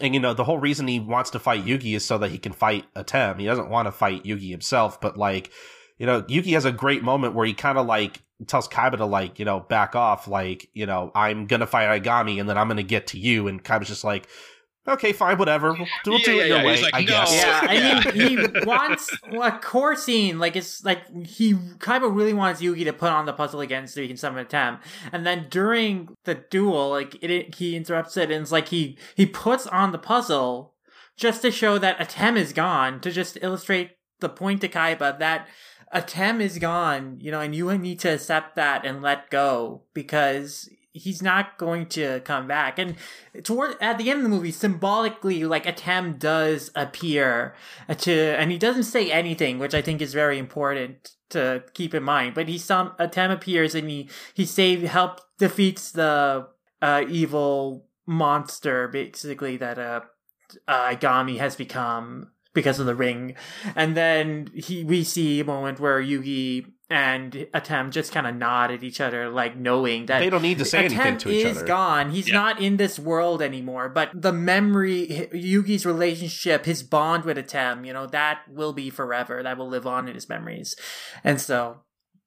And 0.00 0.14
you 0.14 0.20
know, 0.20 0.34
the 0.34 0.44
whole 0.44 0.58
reason 0.58 0.86
he 0.86 1.00
wants 1.00 1.30
to 1.30 1.38
fight 1.38 1.64
Yugi 1.64 1.96
is 1.96 2.04
so 2.04 2.18
that 2.18 2.30
he 2.30 2.38
can 2.38 2.52
fight 2.52 2.84
Atem. 2.94 3.40
He 3.40 3.46
doesn't 3.46 3.70
want 3.70 3.86
to 3.86 3.92
fight 3.92 4.24
Yugi 4.24 4.50
himself, 4.50 5.00
but 5.00 5.16
like, 5.16 5.50
you 5.98 6.06
know, 6.06 6.22
Yugi 6.22 6.52
has 6.52 6.64
a 6.64 6.72
great 6.72 7.02
moment 7.02 7.34
where 7.34 7.46
he 7.46 7.54
kind 7.54 7.78
of 7.78 7.86
like 7.86 8.20
tells 8.46 8.68
Kaiba 8.68 8.98
to 8.98 9.06
like, 9.06 9.38
you 9.38 9.44
know, 9.44 9.60
back 9.60 9.94
off, 9.96 10.28
like, 10.28 10.68
you 10.74 10.86
know, 10.86 11.10
I'm 11.14 11.46
gonna 11.46 11.66
fight 11.66 12.02
Aigami 12.02 12.38
and 12.38 12.48
then 12.48 12.58
I'm 12.58 12.68
gonna 12.68 12.82
get 12.82 13.06
to 13.08 13.18
you. 13.18 13.48
And 13.48 13.64
Kaiba's 13.64 13.88
just 13.88 14.04
like, 14.04 14.28
okay, 14.88 15.12
fine, 15.12 15.36
whatever. 15.38 15.72
We'll, 15.72 15.86
we'll 16.06 16.18
do 16.18 16.32
Yeah, 16.32 16.42
it 16.44 16.48
your 16.48 16.58
yeah. 16.58 16.64
way, 16.66 16.82
like, 16.82 16.94
I 16.94 17.00
"No." 17.00 17.06
guess. 17.06 17.34
Yeah, 17.34 17.60
I 17.62 18.12
mean, 18.12 18.14
he 18.28 18.64
wants 18.66 19.10
a 19.40 19.52
core 19.58 19.96
scene. 19.96 20.38
Like 20.38 20.54
it's 20.54 20.84
like 20.84 21.00
he 21.26 21.54
Kaiba 21.54 22.14
really 22.14 22.34
wants 22.34 22.60
Yugi 22.60 22.84
to 22.84 22.92
put 22.92 23.10
on 23.10 23.24
the 23.26 23.32
puzzle 23.32 23.60
again 23.60 23.86
so 23.88 24.00
he 24.02 24.06
can 24.08 24.16
summon 24.18 24.46
Tem. 24.46 24.78
And 25.12 25.24
then 25.26 25.46
during 25.50 26.10
the 26.24 26.34
duel, 26.34 26.90
like 26.90 27.14
it, 27.22 27.30
it- 27.30 27.54
he 27.54 27.74
interrupts 27.74 28.16
it 28.18 28.30
and 28.30 28.42
it's 28.42 28.52
like 28.52 28.68
he 28.68 28.98
he 29.14 29.24
puts 29.26 29.66
on 29.66 29.92
the 29.92 29.98
puzzle 29.98 30.74
just 31.16 31.40
to 31.40 31.50
show 31.50 31.78
that 31.78 31.98
Atem 31.98 32.36
is 32.36 32.52
gone 32.52 33.00
to 33.00 33.10
just 33.10 33.38
illustrate 33.40 33.92
the 34.20 34.28
point 34.28 34.60
to 34.60 34.68
Kaiba 34.68 35.18
that 35.18 35.48
Atem 35.94 36.40
is 36.40 36.58
gone. 36.58 37.18
You 37.20 37.30
know, 37.30 37.40
and 37.40 37.54
you 37.54 37.76
need 37.78 38.00
to 38.00 38.14
accept 38.14 38.56
that 38.56 38.84
and 38.84 39.02
let 39.02 39.30
go 39.30 39.82
because. 39.94 40.68
He's 40.98 41.22
not 41.22 41.58
going 41.58 41.88
to 41.88 42.20
come 42.20 42.48
back, 42.48 42.78
and 42.78 42.96
toward 43.42 43.76
at 43.82 43.98
the 43.98 44.08
end 44.08 44.20
of 44.20 44.22
the 44.22 44.30
movie, 44.30 44.50
symbolically, 44.50 45.44
like 45.44 45.66
Atem 45.66 46.18
does 46.18 46.70
appear 46.74 47.54
to, 47.98 48.12
and 48.14 48.50
he 48.50 48.56
doesn't 48.56 48.84
say 48.84 49.12
anything, 49.12 49.58
which 49.58 49.74
I 49.74 49.82
think 49.82 50.00
is 50.00 50.14
very 50.14 50.38
important 50.38 51.16
to 51.30 51.64
keep 51.74 51.94
in 51.94 52.02
mind. 52.02 52.34
But 52.34 52.48
he 52.48 52.58
some 52.58 52.90
Atem 52.98 53.32
appears 53.32 53.74
and 53.74 53.88
he 53.88 54.08
he 54.34 54.44
save 54.44 54.82
help 54.82 55.20
defeats 55.38 55.92
the 55.92 56.48
uh, 56.80 57.04
evil 57.08 57.86
monster, 58.06 58.88
basically 58.88 59.56
that 59.56 59.78
uh, 59.78 60.00
uh 60.68 60.94
Aigami 60.94 61.38
has 61.38 61.56
become 61.56 62.30
because 62.56 62.80
of 62.80 62.86
the 62.86 62.96
ring, 62.96 63.36
and 63.76 63.96
then 63.96 64.48
he 64.52 64.82
we 64.82 65.04
see 65.04 65.38
a 65.38 65.44
moment 65.44 65.78
where 65.78 66.02
Yugi 66.02 66.66
and 66.90 67.32
Atem 67.52 67.90
just 67.90 68.12
kind 68.12 68.26
of 68.26 68.34
nod 68.36 68.70
at 68.70 68.82
each 68.84 69.00
other, 69.00 69.28
like 69.28 69.56
knowing 69.56 70.06
that 70.06 70.20
They 70.20 70.30
don't 70.30 70.42
need 70.42 70.58
to 70.58 70.64
say 70.64 70.84
anything 70.84 70.98
Atem 70.98 71.18
to 71.20 71.30
each 71.30 71.44
other. 71.44 71.50
is 71.50 71.56
other. 71.58 71.66
gone. 71.66 72.10
He's 72.10 72.28
Yeah. 72.28 72.34
not 72.34 72.60
in 72.60 72.76
this 72.76 72.96
world 72.98 73.42
anymore. 73.42 73.88
But 73.88 74.10
the 74.14 74.32
memory, 74.32 75.28
Yugi's 75.34 75.84
relationship, 75.84 76.64
his 76.64 76.84
bond 76.84 77.24
with 77.24 77.36
Atem, 77.38 77.84
you 77.86 77.92
know, 77.92 78.06
that 78.06 78.42
will 78.48 78.72
be 78.72 78.88
forever. 78.90 79.42
That 79.42 79.58
will 79.58 79.68
live 79.68 79.86
on 79.86 80.06
in 80.08 80.14
his 80.14 80.28
memories. 80.28 80.76
And 81.24 81.40
so, 81.40 81.82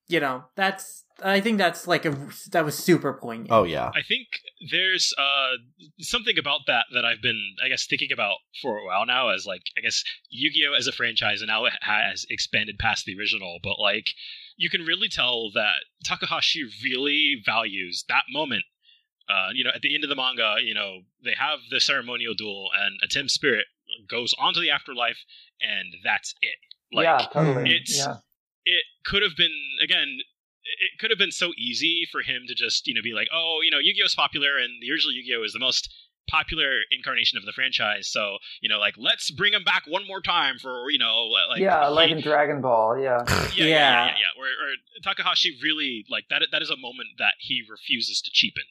you 0.08 0.19
know, 0.19 0.43
that's. 0.56 1.06
I 1.23 1.41
think 1.41 1.57
that's 1.57 1.88
like 1.88 2.06
a 2.06 2.15
that 2.51 2.65
was 2.65 2.77
super 2.77 3.14
poignant. 3.14 3.51
Oh 3.51 3.64
yeah. 3.64 3.91
I 3.95 4.01
think 4.07 4.27
there's 4.72 5.14
uh, 5.17 5.57
something 5.99 6.38
about 6.38 6.61
that 6.67 6.85
that 6.93 7.06
I've 7.06 7.22
been, 7.22 7.56
I 7.64 7.69
guess, 7.69 7.85
thinking 7.88 8.11
about 8.11 8.38
for 8.61 8.77
a 8.77 8.85
while 8.85 9.06
now. 9.06 9.30
As 9.30 9.45
like, 9.45 9.64
I 9.77 9.81
guess 9.81 10.03
Yu-Gi-Oh 10.30 10.73
as 10.73 10.88
a 10.88 10.91
franchise 10.91 11.41
and 11.41 11.48
now 11.48 11.65
it 11.65 11.73
has 11.81 12.25
expanded 12.30 12.77
past 12.80 13.06
the 13.06 13.17
original, 13.17 13.59
but 13.64 13.80
like, 13.80 14.09
you 14.57 14.69
can 14.69 14.81
really 14.81 15.09
tell 15.09 15.51
that 15.53 15.83
Takahashi 16.03 16.64
really 16.83 17.41
values 17.45 18.06
that 18.09 18.23
moment. 18.31 18.64
Uh, 19.30 19.49
you 19.53 19.64
know, 19.64 19.72
at 19.75 19.81
the 19.81 19.93
end 19.93 20.03
of 20.03 20.09
the 20.09 20.15
manga, 20.15 20.56
you 20.64 20.73
know, 20.73 21.01
they 21.23 21.35
have 21.38 21.59
the 21.69 21.80
ceremonial 21.80 22.33
duel, 22.33 22.69
and 22.75 22.99
Atem's 23.03 23.33
spirit 23.33 23.65
goes 24.09 24.33
on 24.39 24.53
to 24.56 24.59
the 24.59 24.72
afterlife, 24.72 25.19
and 25.61 25.93
that's 26.03 26.33
it. 26.41 26.56
Like, 26.91 27.03
yeah, 27.03 27.27
totally. 27.31 27.69
it's- 27.69 27.95
yeah. 27.95 28.15
it 28.65 28.83
could 29.06 29.22
have 29.22 29.35
been 29.38 29.53
again 29.83 30.17
it 30.81 30.99
could 30.99 31.09
have 31.11 31.17
been 31.19 31.31
so 31.31 31.51
easy 31.57 32.07
for 32.11 32.22
him 32.22 32.43
to 32.48 32.56
just 32.56 32.88
you 32.88 32.93
know 32.93 33.01
be 33.01 33.14
like, 33.14 33.27
oh, 33.33 33.59
you 33.64 33.72
know, 33.72 33.80
Yu-Gi-Oh's 33.80 34.15
popular, 34.15 34.57
and 34.57 34.81
the 34.81 34.91
original 34.91 35.14
Yu-Gi-Oh 35.14 35.43
is 35.43 35.53
the 35.53 35.59
most 35.59 35.89
popular 36.30 36.81
incarnation 36.91 37.39
of 37.39 37.45
the 37.45 37.51
franchise. 37.51 38.07
So 38.07 38.38
you 38.61 38.69
know, 38.69 38.77
like 38.80 38.93
let's 38.98 39.31
bring 39.31 39.53
him 39.53 39.64
back 39.64 39.83
one 39.88 40.06
more 40.07 40.22
time 40.22 40.57
for 40.59 40.89
you 40.91 40.99
know, 40.99 41.25
like 41.49 41.59
yeah, 41.59 41.88
he- 41.88 41.93
like 41.93 42.11
in 42.11 42.22
Dragon 42.22 42.61
Ball. 42.61 42.98
Yeah, 42.99 43.23
yeah, 43.27 43.35
yeah, 43.56 43.65
yeah, 43.65 43.65
Yeah. 43.65 43.65
yeah, 43.65 44.06
yeah. 44.06 44.39
Where, 44.39 44.49
where 44.61 44.75
Takahashi 45.03 45.57
really 45.64 46.06
like 46.09 46.25
that. 46.30 46.43
That 46.51 46.61
is 46.61 46.69
a 46.69 46.77
moment 46.77 47.09
that 47.17 47.33
he 47.39 47.64
refuses 47.69 48.22
to 48.22 48.30
cheapen. 48.31 48.64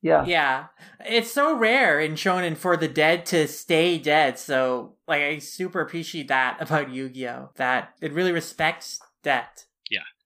yeah, 0.00 0.24
Yeah. 0.24 0.66
It's 1.04 1.30
so 1.30 1.54
rare 1.54 2.00
in 2.00 2.14
Shonen 2.14 2.56
for 2.56 2.76
the 2.76 2.88
dead 2.88 3.26
to 3.26 3.46
stay 3.46 3.98
dead. 3.98 4.38
So, 4.38 4.96
like, 5.06 5.22
I 5.22 5.38
super 5.38 5.80
appreciate 5.80 6.28
that 6.28 6.56
about 6.60 6.90
Yu 6.90 7.08
Gi 7.10 7.28
Oh! 7.28 7.50
That 7.56 7.94
it 8.00 8.12
really 8.12 8.32
respects 8.32 8.98
death. 9.22 9.66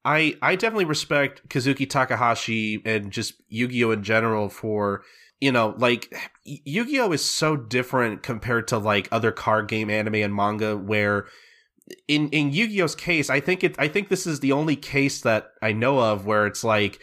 I 0.07 0.37
I 0.41 0.55
definitely 0.55 0.85
respect 0.85 1.47
Kazuki 1.49 1.91
Takahashi 1.91 2.81
and 2.85 3.11
just 3.11 3.35
Yu-Gi-Oh 3.49 3.91
in 3.91 4.05
general 4.05 4.49
for 4.49 5.03
you 5.41 5.51
know 5.51 5.75
like 5.79 6.15
Yu-Gi-Oh 6.45 7.11
is 7.11 7.25
so 7.25 7.57
different 7.57 8.23
compared 8.23 8.69
to 8.69 8.79
like 8.79 9.09
other 9.11 9.33
card 9.33 9.67
game 9.67 9.91
anime 9.91 10.15
and 10.15 10.35
manga 10.35 10.77
where 10.77 11.27
in 12.07 12.29
in 12.31 12.53
Yu-Gi-Oh's 12.53 12.95
case 12.95 13.29
I 13.29 13.41
think 13.41 13.65
it 13.65 13.75
I 13.81 13.89
think 13.89 14.09
this 14.09 14.29
is 14.29 14.39
the 14.39 14.53
only 14.53 14.77
case 14.77 15.23
that 15.23 15.49
I 15.61 15.73
know 15.73 15.99
of 15.99 16.25
where 16.25 16.47
it's 16.47 16.63
like 16.63 17.01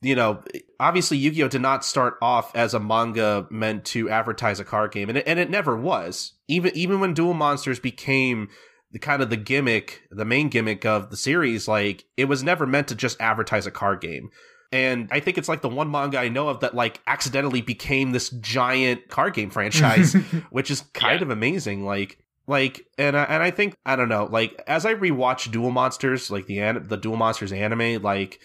you 0.00 0.16
know 0.16 0.42
obviously 0.80 1.18
Yu-Gi-Oh 1.18 1.48
did 1.48 1.60
not 1.60 1.84
start 1.84 2.14
off 2.22 2.56
as 2.56 2.72
a 2.72 2.80
manga 2.80 3.46
meant 3.50 3.84
to 3.86 4.08
advertise 4.08 4.58
a 4.58 4.64
card 4.64 4.92
game 4.92 5.10
and 5.10 5.18
it, 5.18 5.24
and 5.28 5.38
it 5.38 5.50
never 5.50 5.76
was. 5.76 6.32
Even 6.48 6.74
even 6.74 6.98
when 6.98 7.12
Duel 7.12 7.34
Monsters 7.34 7.78
became 7.78 8.48
the 8.92 8.98
kind 8.98 9.22
of 9.22 9.30
the 9.30 9.36
gimmick, 9.36 10.02
the 10.10 10.24
main 10.24 10.48
gimmick 10.48 10.84
of 10.86 11.10
the 11.10 11.16
series, 11.16 11.68
like 11.68 12.04
it 12.16 12.24
was 12.26 12.42
never 12.42 12.66
meant 12.66 12.88
to 12.88 12.94
just 12.94 13.20
advertise 13.20 13.66
a 13.66 13.70
card 13.70 14.00
game. 14.00 14.30
And 14.70 15.08
I 15.10 15.20
think 15.20 15.38
it's 15.38 15.48
like 15.48 15.62
the 15.62 15.68
one 15.68 15.90
manga 15.90 16.18
I 16.18 16.28
know 16.28 16.48
of 16.48 16.60
that 16.60 16.74
like 16.74 17.00
accidentally 17.06 17.62
became 17.62 18.12
this 18.12 18.28
giant 18.30 19.08
card 19.08 19.34
game 19.34 19.50
franchise, 19.50 20.12
which 20.50 20.70
is 20.70 20.82
kind 20.94 21.20
Yeah. 21.20 21.24
of 21.26 21.30
amazing. 21.30 21.84
Like, 21.84 22.18
like, 22.46 22.86
and 22.98 23.16
I, 23.16 23.24
and 23.24 23.42
I 23.42 23.50
think 23.50 23.74
I 23.86 23.96
don't 23.96 24.08
know. 24.08 24.28
Like 24.30 24.62
as 24.66 24.84
I 24.86 24.94
rewatch 24.94 25.50
Duel 25.50 25.70
Monsters, 25.70 26.30
like 26.30 26.46
the 26.46 26.60
an- 26.60 26.86
the 26.88 26.96
Duel 26.96 27.16
Monsters 27.16 27.52
anime, 27.52 28.02
like 28.02 28.40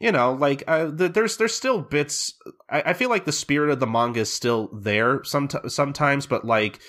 you 0.00 0.10
know, 0.12 0.32
like 0.32 0.64
uh, 0.66 0.86
the, 0.86 1.08
there's 1.08 1.36
there's 1.36 1.54
still 1.54 1.80
bits. 1.80 2.32
I, 2.70 2.82
I 2.86 2.92
feel 2.94 3.10
like 3.10 3.24
the 3.24 3.32
spirit 3.32 3.70
of 3.70 3.80
the 3.80 3.86
manga 3.86 4.20
is 4.20 4.32
still 4.32 4.70
there 4.72 5.22
some 5.24 5.48
sometimes, 5.68 6.26
but 6.26 6.44
like 6.44 6.80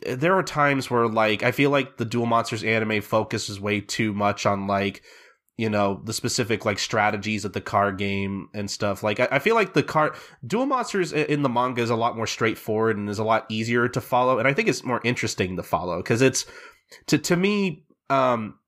there 0.00 0.34
are 0.34 0.42
times 0.42 0.90
where 0.90 1.08
like 1.08 1.42
I 1.42 1.52
feel 1.52 1.70
like 1.70 1.96
the 1.96 2.04
Duel 2.04 2.26
Monsters 2.26 2.64
anime 2.64 3.00
focuses 3.00 3.60
way 3.60 3.80
too 3.80 4.12
much 4.12 4.46
on 4.46 4.66
like 4.66 5.02
you 5.56 5.70
know 5.70 6.00
the 6.04 6.12
specific 6.12 6.64
like 6.64 6.78
strategies 6.78 7.44
of 7.44 7.52
the 7.52 7.60
card 7.60 7.96
game 7.98 8.48
and 8.54 8.70
stuff. 8.70 9.02
Like 9.02 9.20
I, 9.20 9.28
I 9.32 9.38
feel 9.38 9.54
like 9.54 9.74
the 9.74 9.82
card 9.82 10.14
Duel 10.46 10.66
Monsters 10.66 11.12
in 11.12 11.42
the 11.42 11.48
manga 11.48 11.82
is 11.82 11.90
a 11.90 11.96
lot 11.96 12.16
more 12.16 12.26
straightforward 12.26 12.96
and 12.96 13.08
is 13.08 13.18
a 13.18 13.24
lot 13.24 13.46
easier 13.48 13.88
to 13.88 14.00
follow, 14.00 14.38
and 14.38 14.48
I 14.48 14.52
think 14.52 14.68
it's 14.68 14.84
more 14.84 15.00
interesting 15.04 15.56
to 15.56 15.62
follow 15.62 15.98
because 15.98 16.22
it's 16.22 16.46
to 17.06 17.18
to 17.18 17.36
me. 17.36 17.84
um 18.10 18.58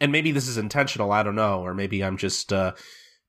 and 0.00 0.10
maybe 0.10 0.32
this 0.32 0.48
is 0.48 0.58
intentional, 0.58 1.12
I 1.12 1.22
don't 1.22 1.36
know, 1.36 1.60
or 1.60 1.72
maybe 1.72 2.02
I'm 2.02 2.16
just 2.16 2.52
uh 2.52 2.72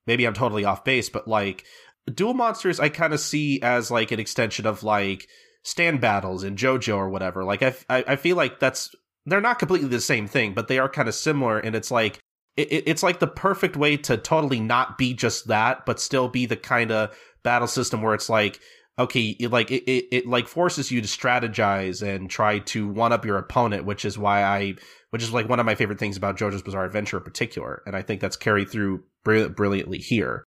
maybe 0.05 0.25
I'm 0.25 0.33
totally 0.33 0.65
off 0.65 0.83
base, 0.83 1.09
but 1.09 1.27
like 1.27 1.65
Duel 2.13 2.33
Monsters 2.33 2.79
I 2.79 2.89
kind 2.89 3.13
of 3.13 3.19
see 3.19 3.61
as 3.61 3.89
like 3.91 4.11
an 4.11 4.19
extension 4.19 4.65
of 4.65 4.83
like 4.83 5.27
stand 5.67 5.99
battles 5.99 6.43
in 6.43 6.55
JoJo 6.55 6.95
or 6.95 7.09
whatever. 7.09 7.43
Like 7.43 7.61
I, 7.61 7.75
I, 7.89 8.03
I 8.07 8.15
feel 8.15 8.37
like 8.37 8.59
that's 8.59 8.89
they're 9.25 9.41
not 9.41 9.59
completely 9.59 9.89
the 9.89 9.99
same 10.01 10.27
thing, 10.27 10.53
but 10.53 10.67
they 10.69 10.79
are 10.79 10.87
kind 10.87 11.09
of 11.09 11.15
similar. 11.15 11.59
And 11.59 11.75
it's 11.75 11.91
like 11.91 12.19
it, 12.55 12.71
it- 12.71 12.83
it's 12.87 13.03
like 13.03 13.19
the 13.19 13.27
perfect 13.27 13.75
way 13.75 13.97
to 13.97 14.17
totally 14.17 14.59
not 14.61 14.97
be 14.97 15.13
just 15.13 15.47
that, 15.47 15.85
but 15.85 15.99
still 15.99 16.29
be 16.29 16.45
the 16.45 16.55
kind 16.55 16.91
of 16.91 17.15
battle 17.43 17.67
system 17.67 18.01
where 18.01 18.13
it's 18.15 18.29
like 18.29 18.59
okay, 18.99 19.35
it, 19.39 19.51
like 19.51 19.69
it, 19.69 19.83
it, 19.83 20.05
it 20.11 20.25
like 20.25 20.47
forces 20.47 20.89
you 20.89 20.99
to 21.01 21.07
strategize 21.07 22.01
and 22.01 22.31
try 22.31 22.57
to 22.57 22.87
one 22.87 23.13
up 23.13 23.25
your 23.25 23.37
opponent, 23.37 23.85
which 23.85 24.03
is 24.03 24.17
why 24.17 24.41
I, 24.43 24.73
which 25.11 25.21
is 25.21 25.31
like 25.31 25.47
one 25.47 25.59
of 25.59 25.67
my 25.67 25.75
favorite 25.75 25.99
things 25.99 26.17
about 26.17 26.35
JoJo's 26.35 26.63
Bizarre 26.63 26.83
Adventure 26.85 27.17
in 27.17 27.23
particular, 27.23 27.83
and 27.85 27.95
I 27.95 28.01
think 28.01 28.21
that's 28.21 28.35
carried 28.35 28.69
through 28.71 29.03
brill- 29.23 29.49
brilliantly 29.49 29.99
here. 29.99 30.43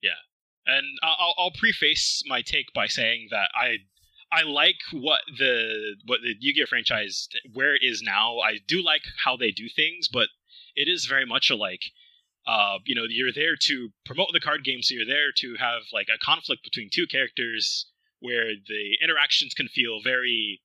Yeah, 0.00 0.10
and 0.64 0.84
I'll, 1.02 1.34
I'll 1.36 1.50
preface 1.58 2.22
my 2.28 2.40
take 2.40 2.66
by 2.72 2.86
saying 2.86 3.26
that 3.32 3.50
I 3.52 3.78
I 4.32 4.42
like 4.42 4.80
what 4.92 5.20
the 5.38 5.96
what 6.06 6.20
the 6.22 6.34
Yu-Gi-Oh 6.40 6.66
franchise 6.66 7.28
where 7.52 7.74
it 7.74 7.82
is 7.82 8.02
now. 8.02 8.38
I 8.38 8.58
do 8.66 8.82
like 8.82 9.02
how 9.24 9.36
they 9.36 9.50
do 9.50 9.68
things, 9.68 10.08
but 10.08 10.28
it 10.74 10.88
is 10.88 11.04
very 11.04 11.26
much 11.26 11.50
a 11.50 11.56
like 11.56 11.82
uh, 12.46 12.78
you 12.84 12.94
know, 12.94 13.04
you're 13.08 13.32
there 13.32 13.56
to 13.56 13.90
promote 14.04 14.28
the 14.32 14.40
card 14.40 14.64
game, 14.64 14.82
so 14.82 14.94
you're 14.94 15.06
there 15.06 15.30
to 15.36 15.54
have 15.60 15.82
like 15.92 16.08
a 16.12 16.18
conflict 16.18 16.64
between 16.64 16.88
two 16.92 17.06
characters 17.06 17.86
where 18.18 18.46
the 18.66 18.98
interactions 19.02 19.54
can 19.54 19.68
feel 19.68 20.00
very 20.02 20.60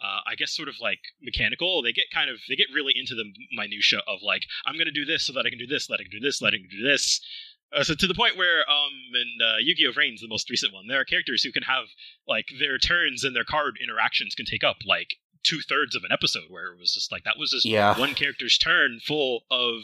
uh, 0.00 0.20
I 0.26 0.36
guess 0.36 0.54
sort 0.54 0.68
of 0.68 0.76
like 0.80 1.00
mechanical. 1.20 1.82
They 1.82 1.92
get 1.92 2.06
kind 2.14 2.30
of 2.30 2.36
they 2.48 2.54
get 2.54 2.68
really 2.72 2.92
into 2.94 3.14
the 3.14 3.24
minutia 3.52 4.00
of 4.06 4.20
like 4.22 4.42
I'm 4.66 4.74
going 4.74 4.86
to 4.86 4.92
do 4.92 5.04
this 5.04 5.26
so 5.26 5.32
that 5.32 5.44
I 5.44 5.50
can 5.50 5.58
do 5.58 5.66
this, 5.66 5.86
so 5.86 5.94
that 5.94 6.00
I 6.00 6.04
can 6.04 6.12
do 6.12 6.20
this, 6.20 6.38
so 6.38 6.44
that 6.46 6.54
I 6.54 6.58
can 6.58 6.68
do 6.70 6.86
this. 6.86 7.20
Uh, 7.74 7.84
so 7.84 7.94
to 7.94 8.06
the 8.06 8.14
point 8.14 8.36
where 8.36 8.60
um 8.70 8.92
in 9.14 9.44
uh, 9.46 9.56
Yu-Gi-Oh! 9.60 9.92
VRAINS, 9.92 10.20
the 10.20 10.28
most 10.28 10.48
recent 10.50 10.72
one, 10.72 10.86
there 10.88 11.00
are 11.00 11.04
characters 11.04 11.42
who 11.42 11.52
can 11.52 11.64
have 11.64 11.84
like 12.26 12.46
their 12.58 12.78
turns 12.78 13.24
and 13.24 13.34
their 13.36 13.44
card 13.44 13.78
interactions 13.82 14.34
can 14.34 14.46
take 14.46 14.64
up 14.64 14.76
like 14.86 15.08
two 15.44 15.60
thirds 15.68 15.94
of 15.94 16.02
an 16.04 16.10
episode, 16.12 16.44
where 16.48 16.72
it 16.72 16.78
was 16.78 16.92
just 16.92 17.12
like 17.12 17.24
that 17.24 17.38
was 17.38 17.50
just 17.50 17.64
Yeah. 17.66 17.98
one 17.98 18.14
character's 18.14 18.58
turn 18.58 19.00
full 19.06 19.42
of 19.50 19.82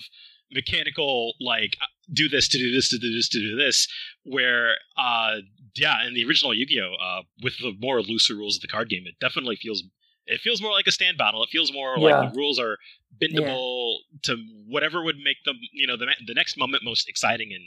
mechanical 0.52 1.34
like 1.40 1.76
uh, 1.80 1.86
do 2.12 2.28
this 2.28 2.48
to 2.48 2.58
do 2.58 2.70
this 2.72 2.88
to 2.90 2.98
do 2.98 3.12
this 3.12 3.28
to 3.28 3.40
do 3.40 3.56
this 3.56 3.88
where 4.24 4.74
uh 4.96 5.36
yeah 5.74 6.06
in 6.06 6.14
the 6.14 6.24
original 6.24 6.54
yu-gi-oh 6.54 6.94
uh 7.02 7.22
with 7.42 7.54
the 7.58 7.72
more 7.80 8.02
looser 8.02 8.34
rules 8.34 8.56
of 8.56 8.62
the 8.62 8.68
card 8.68 8.88
game 8.88 9.04
it 9.06 9.14
definitely 9.20 9.56
feels 9.56 9.82
it 10.26 10.40
feels 10.40 10.60
more 10.62 10.72
like 10.72 10.86
a 10.86 10.92
stand 10.92 11.16
battle 11.18 11.42
it 11.42 11.48
feels 11.50 11.72
more 11.72 11.98
Yeah. 11.98 12.20
like 12.20 12.30
the 12.32 12.36
rules 12.36 12.58
are 12.58 12.78
bendable 13.22 13.96
to 14.22 14.36
whatever 14.66 15.02
would 15.02 15.16
make 15.18 15.36
them 15.44 15.56
you 15.72 15.86
know 15.86 15.96
the, 15.96 16.06
the 16.26 16.34
next 16.34 16.56
moment 16.58 16.82
most 16.84 17.08
exciting 17.08 17.50
and 17.52 17.64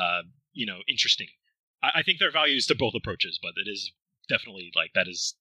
uh 0.00 0.22
you 0.52 0.66
know 0.66 0.78
interesting 0.88 1.28
I, 1.82 2.00
I 2.00 2.02
think 2.02 2.18
there 2.18 2.28
are 2.28 2.32
values 2.32 2.66
to 2.66 2.74
both 2.74 2.94
approaches 2.94 3.38
but 3.42 3.52
it 3.56 3.68
is 3.70 3.92
definitely 4.28 4.70
like 4.74 4.90
that 4.94 5.08
is 5.08 5.34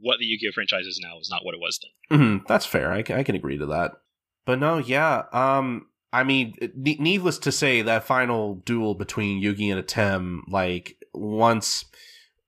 what 0.00 0.18
the 0.18 0.24
yu-gi-oh 0.26 0.52
franchise 0.52 0.86
is 0.86 1.00
now 1.02 1.18
is 1.18 1.28
not 1.30 1.44
what 1.44 1.54
it 1.54 1.60
was 1.60 1.80
then 1.82 2.18
hmm 2.18 2.36
that's 2.48 2.66
fair. 2.66 2.92
I 2.92 3.02
can, 3.02 3.16
I 3.18 3.22
can 3.22 3.34
agree 3.36 3.58
to 3.58 3.66
that. 3.66 3.92
But 4.46 4.58
no, 4.58 4.78
yeah. 4.78 5.24
Um, 5.32 5.86
I 6.12 6.24
mean, 6.24 6.54
ne- 6.74 6.96
needless 6.98 7.38
to 7.38 7.52
say, 7.52 7.82
that 7.82 8.02
final 8.04 8.56
duel 8.56 8.94
between 8.94 9.40
Yugi 9.42 9.70
and 9.72 9.84
Atem, 9.84 10.40
like 10.48 10.96
once 11.14 11.84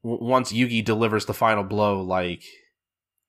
w- 0.03 0.25
once 0.25 0.53
Yugi 0.53 0.85
delivers 0.85 1.27
the 1.27 1.35
final 1.35 1.63
blow, 1.63 2.01
like, 2.03 2.43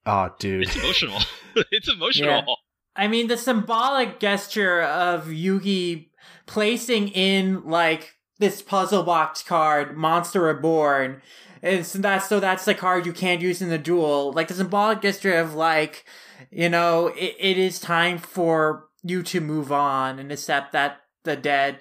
oh, 0.05 0.29
dude, 0.39 0.63
it's 0.63 0.75
emotional 0.75 1.19
it's 1.71 1.89
emotional 1.89 2.29
Yeah. 2.29 2.55
I 2.95 3.07
mean, 3.07 3.27
the 3.27 3.37
symbolic 3.37 4.19
gesture 4.19 4.81
of 4.83 5.25
Yugi 5.25 6.09
placing 6.45 7.07
in 7.09 7.63
like 7.65 8.15
this 8.39 8.61
puzzle 8.61 9.03
box 9.03 9.41
card, 9.41 9.97
Monster 9.97 10.41
Reborn, 10.41 11.21
and 11.61 11.85
so 11.85 11.99
that's 11.99 12.27
so 12.27 12.39
that's 12.39 12.65
the 12.65 12.75
card 12.75 13.05
you 13.05 13.13
can't 13.13 13.41
use 13.41 13.61
in 13.61 13.69
the 13.69 13.77
duel. 13.77 14.31
Like 14.33 14.47
the 14.47 14.53
symbolic 14.53 15.01
gesture 15.01 15.33
of 15.33 15.55
like, 15.55 16.05
you 16.51 16.69
know, 16.69 17.07
it, 17.07 17.35
it 17.39 17.57
is 17.57 17.79
time 17.79 18.17
for 18.17 18.89
you 19.01 19.23
to 19.23 19.39
move 19.39 19.71
on 19.71 20.19
and 20.19 20.31
accept 20.31 20.71
that 20.73 20.97
the 21.23 21.35
dead 21.35 21.79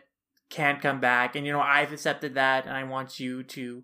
can't 0.51 0.81
come 0.81 1.01
back, 1.01 1.35
and 1.35 1.45
you 1.47 1.53
know 1.53 1.61
I've 1.61 1.93
accepted 1.93 2.35
that, 2.35 2.67
and 2.67 2.75
I 2.75 2.85
want 2.85 3.19
you 3.19 3.43
to 3.43 3.83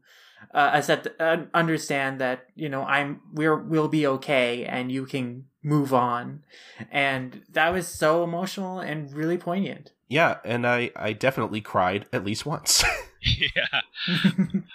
uh, 0.55 0.70
accept, 0.75 1.08
uh, 1.20 1.44
understand 1.55 2.20
that 2.20 2.47
you 2.55 2.68
know 2.68 2.83
I'm 2.83 3.20
we're 3.33 3.57
we'll 3.57 3.89
be 3.89 4.07
okay, 4.07 4.65
and 4.65 4.91
you 4.91 5.07
can 5.07 5.44
move 5.62 5.92
on 5.92 6.42
and 6.91 7.42
that 7.50 7.73
was 7.73 7.86
so 7.86 8.23
emotional 8.25 8.81
and 8.81 9.12
really 9.12 9.36
poignant. 9.36 9.92
yeah. 10.08 10.39
And 10.44 10.67
I 10.67 10.91
I 10.97 11.12
definitely 11.12 11.60
cried 11.60 12.07
at 12.12 12.25
least 12.25 12.47
once. 12.47 12.84
yeah 13.20 13.81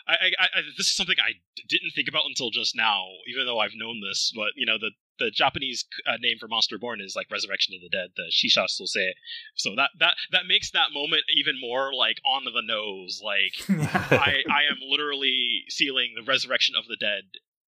I, 0.06 0.14
I, 0.38 0.44
I, 0.44 0.62
this 0.78 0.88
is 0.88 0.96
something 0.96 1.16
I 1.18 1.32
didn't 1.70 1.92
think 1.96 2.10
about 2.10 2.24
until 2.28 2.50
just 2.50 2.76
now, 2.76 3.06
even 3.30 3.46
though 3.46 3.60
I've 3.60 3.76
known 3.76 4.02
this. 4.02 4.34
But 4.36 4.50
you 4.56 4.66
know, 4.66 4.78
the 4.78 4.92
the 5.20 5.30
Japanese 5.30 5.86
uh, 6.08 6.18
name 6.20 6.38
for 6.40 6.48
Monster 6.48 6.78
Born 6.78 7.00
is 7.02 7.16
like 7.16 7.30
Resurrection 7.32 7.76
of 7.76 7.82
the 7.82 7.90
Dead, 7.90 8.10
the 8.16 8.32
Shisha 8.32 8.66
Sosei. 8.66 9.12
So 9.56 9.76
that 9.76 9.90
that 10.00 10.16
that 10.32 10.48
makes 10.48 10.72
that 10.72 10.94
moment 10.94 11.24
even 11.36 11.60
more 11.60 11.94
like 11.94 12.18
on 12.26 12.44
the 12.46 12.62
nose. 12.64 13.22
Like 13.24 13.54
I 14.12 14.44
I 14.50 14.64
am 14.70 14.78
literally 14.90 15.64
sealing 15.70 16.14
the 16.16 16.24
resurrection 16.24 16.76
of 16.78 16.86
the 16.88 16.98
dead 16.98 17.24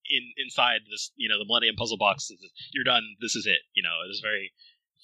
in 0.09 0.33
inside 0.37 0.81
this 0.89 1.11
you 1.15 1.29
know 1.29 1.37
the 1.37 1.45
Millennium 1.45 1.75
Puzzle 1.75 1.97
box. 1.97 2.31
You're 2.73 2.83
done. 2.83 3.03
This 3.21 3.35
is 3.35 3.45
it. 3.45 3.59
You 3.73 3.83
know, 3.83 4.05
it 4.05 4.11
is 4.11 4.21
very 4.21 4.51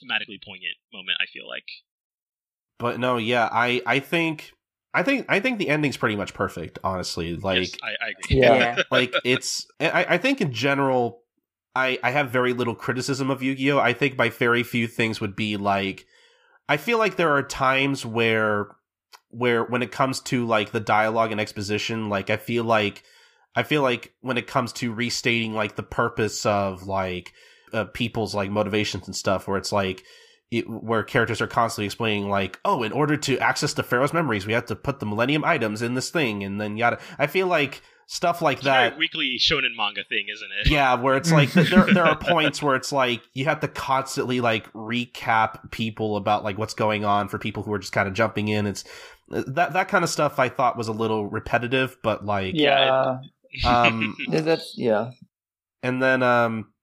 thematically 0.03 0.43
poignant 0.43 0.77
moment. 0.93 1.17
I 1.21 1.25
feel 1.27 1.47
like. 1.47 1.65
but 2.79 2.99
no, 2.99 3.17
yeah. 3.17 3.47
I 3.51 3.81
I 3.85 3.99
think 3.99 4.51
I 4.93 5.03
think 5.03 5.25
I 5.29 5.39
think 5.39 5.59
the 5.59 5.69
ending's 5.69 5.97
pretty 5.97 6.15
much 6.15 6.33
perfect. 6.33 6.79
Honestly, 6.83 7.35
like. 7.35 7.59
yes, 7.59 7.77
I, 7.83 8.05
I 8.05 8.09
agree. 8.09 8.41
Yeah. 8.41 8.83
like 8.89 9.13
it's 9.23 9.67
I, 9.79 10.05
I 10.09 10.17
think 10.17 10.41
in 10.41 10.51
general 10.51 11.21
I 11.75 11.99
I 12.03 12.11
have 12.11 12.29
very 12.29 12.53
little 12.53 12.75
criticism 12.75 13.29
of 13.29 13.41
Yu-Gi-Oh! 13.41 13.79
I 13.79 13.93
think 13.93 14.17
my 14.17 14.29
very 14.29 14.63
few 14.63 14.87
things 14.87 15.21
would 15.21 15.35
be 15.35 15.57
like 15.57 16.05
I 16.67 16.77
feel 16.77 16.97
like 16.97 17.15
there 17.15 17.35
are 17.35 17.43
times 17.43 18.05
where 18.05 18.67
where 19.29 19.63
when 19.63 19.81
it 19.81 19.91
comes 19.91 20.19
to 20.21 20.45
like 20.45 20.71
the 20.71 20.79
dialogue 20.79 21.31
and 21.31 21.41
exposition, 21.41 22.09
like 22.09 22.29
I 22.29 22.37
feel 22.37 22.63
like 22.63 23.03
I 23.55 23.63
feel 23.63 23.81
like 23.81 24.13
when 24.21 24.37
it 24.37 24.47
comes 24.47 24.71
to 24.73 24.93
restating 24.93 25.53
like 25.53 25.75
the 25.75 25.83
purpose 25.83 26.45
of 26.45 26.83
like 26.83 27.33
uh, 27.73 27.85
people's 27.85 28.35
like 28.35 28.49
motivations 28.49 29.07
and 29.07 29.15
stuff, 29.15 29.47
where 29.47 29.57
it's 29.57 29.71
like 29.71 30.03
it, 30.49 30.69
where 30.69 31.03
characters 31.03 31.41
are 31.41 31.47
constantly 31.47 31.85
explaining 31.85 32.29
like, 32.29 32.59
oh, 32.63 32.83
in 32.83 32.91
order 32.91 33.17
to 33.17 33.37
access 33.39 33.73
the 33.73 33.83
Pharaoh's 33.83 34.13
memories, 34.13 34.45
we 34.45 34.53
have 34.53 34.65
to 34.67 34.75
put 34.75 34.99
the 34.99 35.05
Millennium 35.05 35.43
items 35.43 35.81
in 35.81 35.95
this 35.95 36.09
thing, 36.09 36.43
and 36.43 36.59
then 36.59 36.77
yada. 36.77 36.99
I 37.17 37.27
feel 37.27 37.47
like 37.47 37.81
stuff 38.13 38.41
like 38.41 38.57
It's 38.57 38.65
a 38.67 38.69
that. 38.69 38.97
weekly 38.97 39.37
shonen 39.39 39.73
manga 39.77 40.03
thing, 40.03 40.25
isn't 40.33 40.49
it? 40.59 40.69
Yeah, 40.69 40.95
where 40.95 41.15
it's 41.15 41.31
like 41.31 41.49
there 41.53 41.85
there 41.93 42.05
are 42.05 42.17
points 42.17 42.61
where 42.61 42.75
it's 42.75 42.91
like 42.91 43.21
you 43.33 43.45
have 43.45 43.61
to 43.61 43.69
constantly 43.69 44.41
like 44.41 44.71
recap 44.73 45.71
people 45.71 46.17
about 46.17 46.43
like 46.43 46.57
what's 46.57 46.73
going 46.73 47.05
on 47.05 47.29
for 47.29 47.37
people 47.37 47.63
who 47.63 47.71
are 47.71 47.79
just 47.79 47.93
kind 47.93 48.09
of 48.09 48.13
jumping 48.13 48.49
in. 48.49 48.67
It's 48.67 48.83
that 49.29 49.71
that 49.73 49.87
kind 49.87 50.03
of 50.03 50.09
stuff 50.09 50.39
I 50.39 50.49
thought 50.49 50.75
was 50.77 50.89
a 50.89 50.91
little 50.91 51.25
repetitive, 51.27 51.95
but 52.03 52.25
like 52.25 52.53
Yeah, 52.55 53.19
um 53.65 54.15
Yeah, 54.27 54.41
that's 54.41 54.73
yeah. 54.77 55.11
and 55.81 56.03
then 56.03 56.21
um 56.21 56.73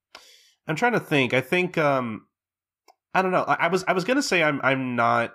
I'm 0.66 0.76
trying 0.76 0.92
to 0.92 1.00
think. 1.00 1.34
I 1.34 1.42
think 1.42 1.76
um 1.76 2.26
I 3.12 3.20
don't 3.20 3.32
know. 3.32 3.44
I, 3.46 3.66
I 3.66 3.68
was 3.68 3.84
I 3.86 3.92
was 3.92 4.04
gonna 4.04 4.22
say 4.22 4.42
I'm 4.42 4.60
I'm 4.62 4.96
not 4.96 5.34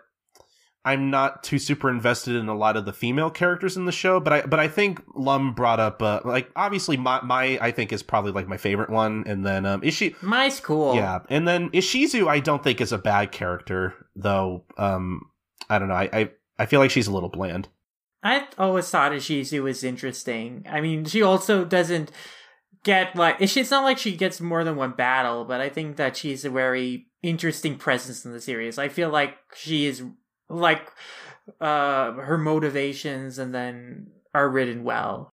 I'm 0.86 1.10
not 1.10 1.44
too 1.44 1.60
super 1.60 1.90
invested 1.90 2.36
in 2.36 2.50
a 2.50 2.56
lot 2.56 2.76
of 2.76 2.84
the 2.84 2.92
female 2.92 3.30
characters 3.30 3.78
in 3.78 3.86
the 3.86 3.92
show, 3.92 4.20
but 4.20 4.34
I 4.34 4.42
but 4.42 4.60
I 4.60 4.68
think 4.68 5.02
Lum 5.16 5.54
brought 5.54 5.80
up 5.80 6.02
uh, 6.02 6.20
like 6.26 6.52
obviously 6.56 6.98
my 6.98 7.22
my 7.22 7.58
I 7.62 7.72
think 7.72 7.94
is 7.94 8.04
probably 8.04 8.34
like 8.34 8.48
my 8.48 8.58
favorite 8.58 8.90
one, 8.90 9.24
and 9.26 9.46
then 9.46 9.66
um 9.66 9.84
is 9.84 9.94
she 9.94 10.16
Mai's 10.22 10.60
cool. 10.60 10.96
yeah, 10.96 11.20
and 11.30 11.48
then 11.48 11.70
Ishizu 11.70 12.28
I 12.28 12.40
don't 12.40 12.64
think 12.64 12.82
is 12.82 12.92
a 12.92 12.98
bad 12.98 13.32
character 13.32 13.94
though. 14.16 14.66
Um 14.78 15.30
I 15.70 15.80
don't 15.80 15.88
know. 15.88 15.96
I 15.96 16.10
I, 16.12 16.32
I 16.60 16.66
feel 16.66 16.82
like 16.82 16.92
she's 16.92 17.08
a 17.08 17.14
little 17.14 17.30
bland. 17.30 17.70
I 18.22 18.48
always 18.58 18.90
thought 18.90 19.12
Ishizu 19.14 19.64
was 19.64 19.84
interesting. 19.84 20.66
I 20.70 20.82
mean, 20.82 21.06
she 21.06 21.22
also 21.22 21.64
doesn't 21.64 22.12
get 22.84 23.16
like 23.16 23.38
it's 23.40 23.56
it's 23.56 23.72
not 23.72 23.86
like 23.86 23.98
she 23.98 24.16
gets 24.18 24.42
more 24.42 24.66
than 24.66 24.76
one 24.76 24.92
battle, 24.92 25.46
but 25.46 25.62
I 25.62 25.70
think 25.70 25.96
that 25.96 26.18
she's 26.18 26.44
a 26.44 26.50
very 26.50 27.08
interesting 27.22 27.78
presence 27.78 28.26
in 28.26 28.34
the 28.34 28.42
series. 28.42 28.78
I 28.78 28.90
feel 28.90 29.10
like 29.10 29.38
she 29.56 29.86
is 29.86 30.04
like 30.50 30.92
uh 31.60 32.14
her 32.14 32.38
motivations 32.38 33.38
and 33.38 33.54
then 33.54 34.08
are 34.34 34.50
written 34.50 34.84
well. 34.84 35.34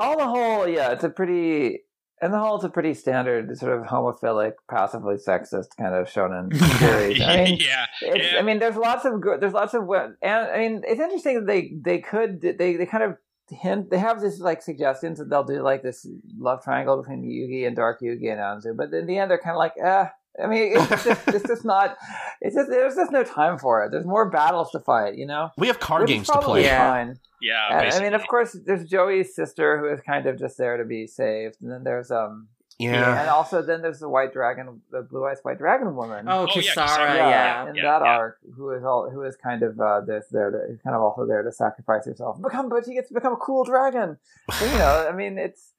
All 0.00 0.18
the 0.18 0.26
whole, 0.26 0.66
yeah, 0.68 0.90
it's 0.92 1.04
a 1.04 1.08
pretty. 1.10 1.80
And 2.20 2.32
the 2.32 2.38
whole, 2.38 2.56
it's 2.56 2.64
a 2.64 2.70
pretty 2.70 2.94
standard 2.94 3.56
sort 3.58 3.78
of 3.78 3.86
homophilic, 3.86 4.52
passively 4.70 5.16
sexist 5.16 5.76
kind 5.78 5.94
of 5.94 6.06
shonen 6.06 6.56
series. 6.78 7.20
I 7.20 7.44
mean, 7.44 7.58
yeah, 7.60 7.86
It's, 8.00 8.32
yeah. 8.32 8.38
I 8.38 8.42
mean, 8.42 8.60
there's 8.60 8.76
lots 8.76 9.04
of 9.04 9.20
good. 9.20 9.40
There's 9.40 9.52
lots 9.52 9.74
of 9.74 9.82
and 10.22 10.48
I 10.48 10.58
mean, 10.58 10.82
it's 10.86 11.00
interesting 11.00 11.36
that 11.36 11.46
they 11.46 11.72
they 11.84 11.98
could 11.98 12.40
they 12.40 12.76
they 12.76 12.86
kind 12.86 13.04
of 13.04 13.16
hint 13.50 13.90
they 13.90 13.98
have 13.98 14.22
this 14.22 14.40
like 14.40 14.62
suggestions 14.62 15.18
that 15.18 15.28
they'll 15.28 15.44
do 15.44 15.60
like 15.62 15.82
this 15.82 16.06
love 16.38 16.64
triangle 16.64 16.96
between 16.96 17.22
Yugi 17.22 17.66
and 17.66 17.76
Dark 17.76 18.00
Yugi 18.00 18.30
and 18.30 18.40
Anzu, 18.40 18.74
but 18.76 18.92
in 18.94 19.06
the 19.06 19.18
end 19.18 19.30
they're 19.30 19.38
kind 19.38 19.54
of 19.54 19.58
like, 19.58 19.74
eh. 19.82 20.06
I 20.42 20.46
mean, 20.48 20.72
it's 20.76 21.04
just 21.04 21.28
it's 21.28 21.46
just 21.46 21.64
not. 21.64 21.96
It's 22.40 22.54
just 22.56 22.68
there's 22.68 22.96
just 22.96 23.12
no 23.12 23.22
time 23.22 23.58
for 23.58 23.84
it. 23.84 23.90
There's 23.92 24.04
more 24.06 24.28
battles 24.30 24.70
to 24.72 24.80
fight, 24.80 25.16
you 25.16 25.26
know. 25.26 25.50
We 25.56 25.68
have 25.68 25.78
card 25.80 26.02
Which 26.02 26.10
games 26.10 26.26
to 26.28 26.38
play. 26.40 26.64
Yeah. 26.64 26.90
Fine. 26.90 27.18
yeah. 27.40 27.78
And, 27.80 27.94
I 27.94 28.00
mean, 28.00 28.14
of 28.14 28.26
course, 28.26 28.56
there's 28.66 28.88
Joey's 28.88 29.34
sister 29.34 29.78
who 29.78 29.86
is 29.94 30.00
kind 30.00 30.26
of 30.26 30.38
just 30.38 30.58
there 30.58 30.76
to 30.76 30.84
be 30.84 31.06
saved, 31.06 31.56
and 31.62 31.70
then 31.70 31.84
there's 31.84 32.10
um, 32.10 32.48
Yeah. 32.80 33.20
and 33.20 33.30
also 33.30 33.62
then 33.62 33.80
there's 33.82 34.00
the 34.00 34.08
white 34.08 34.32
dragon, 34.32 34.82
the 34.90 35.02
blue 35.02 35.24
eyes 35.24 35.38
white 35.42 35.58
dragon 35.58 35.94
woman. 35.94 36.26
Oh, 36.28 36.40
Oh, 36.40 36.46
yeah, 36.46 36.62
Kisara, 36.62 36.86
Kisara, 36.86 37.16
yeah. 37.16 37.68
in 37.70 37.76
yeah, 37.76 37.82
that 37.82 38.02
yeah. 38.04 38.16
arc, 38.18 38.38
who 38.56 38.70
is 38.72 38.82
all 38.84 39.08
who 39.10 39.22
is 39.22 39.36
kind 39.36 39.62
of 39.62 39.78
uh, 39.78 40.00
this 40.00 40.26
there 40.32 40.50
to 40.50 40.58
is 40.72 40.80
kind 40.82 40.96
of 40.96 41.02
also 41.02 41.26
there 41.26 41.42
to 41.44 41.52
sacrifice 41.52 42.06
herself, 42.06 42.42
become, 42.42 42.68
but 42.68 42.84
she 42.84 42.94
gets 42.94 43.08
to 43.08 43.14
become 43.14 43.34
a 43.34 43.36
cool 43.36 43.62
dragon. 43.64 44.18
So, 44.52 44.64
you 44.66 44.78
know, 44.78 45.06
I 45.08 45.12
mean, 45.14 45.38
it's 45.38 45.72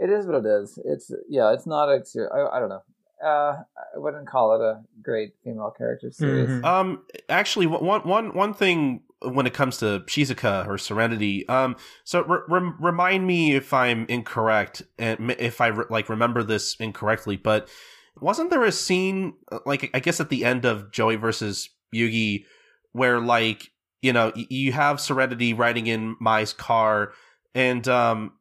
it 0.00 0.08
is 0.08 0.26
what 0.26 0.36
it 0.36 0.46
is. 0.46 0.78
It's 0.84 1.10
yeah, 1.28 1.52
it's 1.52 1.66
not 1.66 1.90
a 1.90 2.04
ser- 2.06 2.32
I, 2.32 2.56
I 2.56 2.60
don't 2.60 2.70
know. 2.70 2.82
Uh, 3.24 3.62
I 3.94 3.98
wouldn't 3.98 4.28
call 4.28 4.54
it 4.54 4.60
a 4.64 4.82
great 5.02 5.32
female 5.42 5.70
character 5.76 6.10
series. 6.10 6.48
Mhm. 6.48 6.64
Um, 6.64 7.02
actually, 7.28 7.66
one 7.66 8.02
one 8.02 8.34
one 8.34 8.54
thing 8.54 9.02
when 9.22 9.46
it 9.46 9.54
comes 9.54 9.78
to 9.78 10.00
Shizuka 10.06 10.66
or 10.68 10.78
Serenity, 10.78 11.48
um, 11.48 11.74
so 12.04 12.22
re- 12.22 12.38
rem- 12.48 12.76
remind 12.80 13.26
me 13.26 13.56
if 13.56 13.74
I'm 13.74 14.06
incorrect 14.08 14.82
and 14.98 15.32
if 15.38 15.60
I 15.60 15.68
re- 15.68 15.86
like 15.90 16.08
remember 16.08 16.44
this 16.44 16.76
incorrectly, 16.78 17.36
but 17.36 17.68
wasn't 18.20 18.50
there 18.50 18.64
a 18.64 18.70
scene 18.72 19.34
uh, 19.50 19.58
like 19.66 19.90
I 19.94 19.98
guess 20.00 20.20
at 20.20 20.28
the 20.28 20.44
end 20.44 20.64
of 20.64 20.92
Joey 20.92 21.16
versus 21.16 21.68
Yugi 21.94 22.44
where 22.92 23.20
like 23.20 23.70
you 24.02 24.12
know 24.12 24.32
y- 24.36 24.46
you 24.48 24.72
have 24.72 25.00
Serenity 25.00 25.52
riding 25.52 25.88
in 25.88 26.14
Mai's 26.20 26.52
car 26.52 27.12
and 27.54 27.86
um 27.88 28.32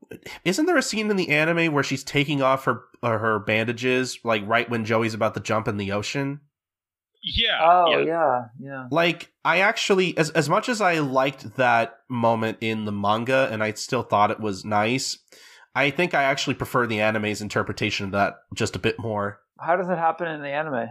isn't 0.45 0.65
there 0.65 0.77
a 0.77 0.81
scene 0.81 1.09
in 1.09 1.17
the 1.17 1.29
anime 1.29 1.73
where 1.73 1.83
she's 1.83 2.03
taking 2.03 2.41
off 2.41 2.65
her 2.65 2.81
uh, 3.03 3.17
her 3.17 3.39
bandages 3.39 4.19
like 4.23 4.47
right 4.47 4.69
when 4.69 4.85
Joey's 4.85 5.13
about 5.13 5.33
to 5.35 5.39
jump 5.39 5.67
in 5.67 5.77
the 5.77 5.91
ocean? 5.91 6.41
yeah, 7.23 7.59
Oh 7.61 7.89
yeah. 7.99 8.05
yeah, 8.05 8.45
yeah. 8.59 8.87
like 8.91 9.31
i 9.43 9.59
actually 9.59 10.17
as 10.17 10.29
as 10.29 10.47
much 10.47 10.69
as 10.69 10.81
i 10.81 10.99
liked 10.99 11.55
that 11.57 11.97
moment 12.07 12.59
in 12.61 12.85
the 12.85 12.91
manga 12.91 13.49
and 13.51 13.63
i 13.63 13.73
still 13.73 14.03
thought 14.03 14.31
it 14.31 14.39
was 14.39 14.63
nice 14.63 15.17
i 15.75 15.89
think 15.89 16.13
i 16.13 16.23
actually 16.23 16.53
prefer 16.53 16.85
the 16.85 17.01
anime's 17.01 17.41
interpretation 17.41 18.05
of 18.05 18.11
that 18.11 18.35
just 18.53 18.75
a 18.75 18.79
bit 18.79 18.97
more 18.99 19.39
How 19.59 19.75
does 19.75 19.89
it 19.89 19.97
happen 19.97 20.27
in 20.27 20.41
the 20.41 20.47
anime? 20.49 20.89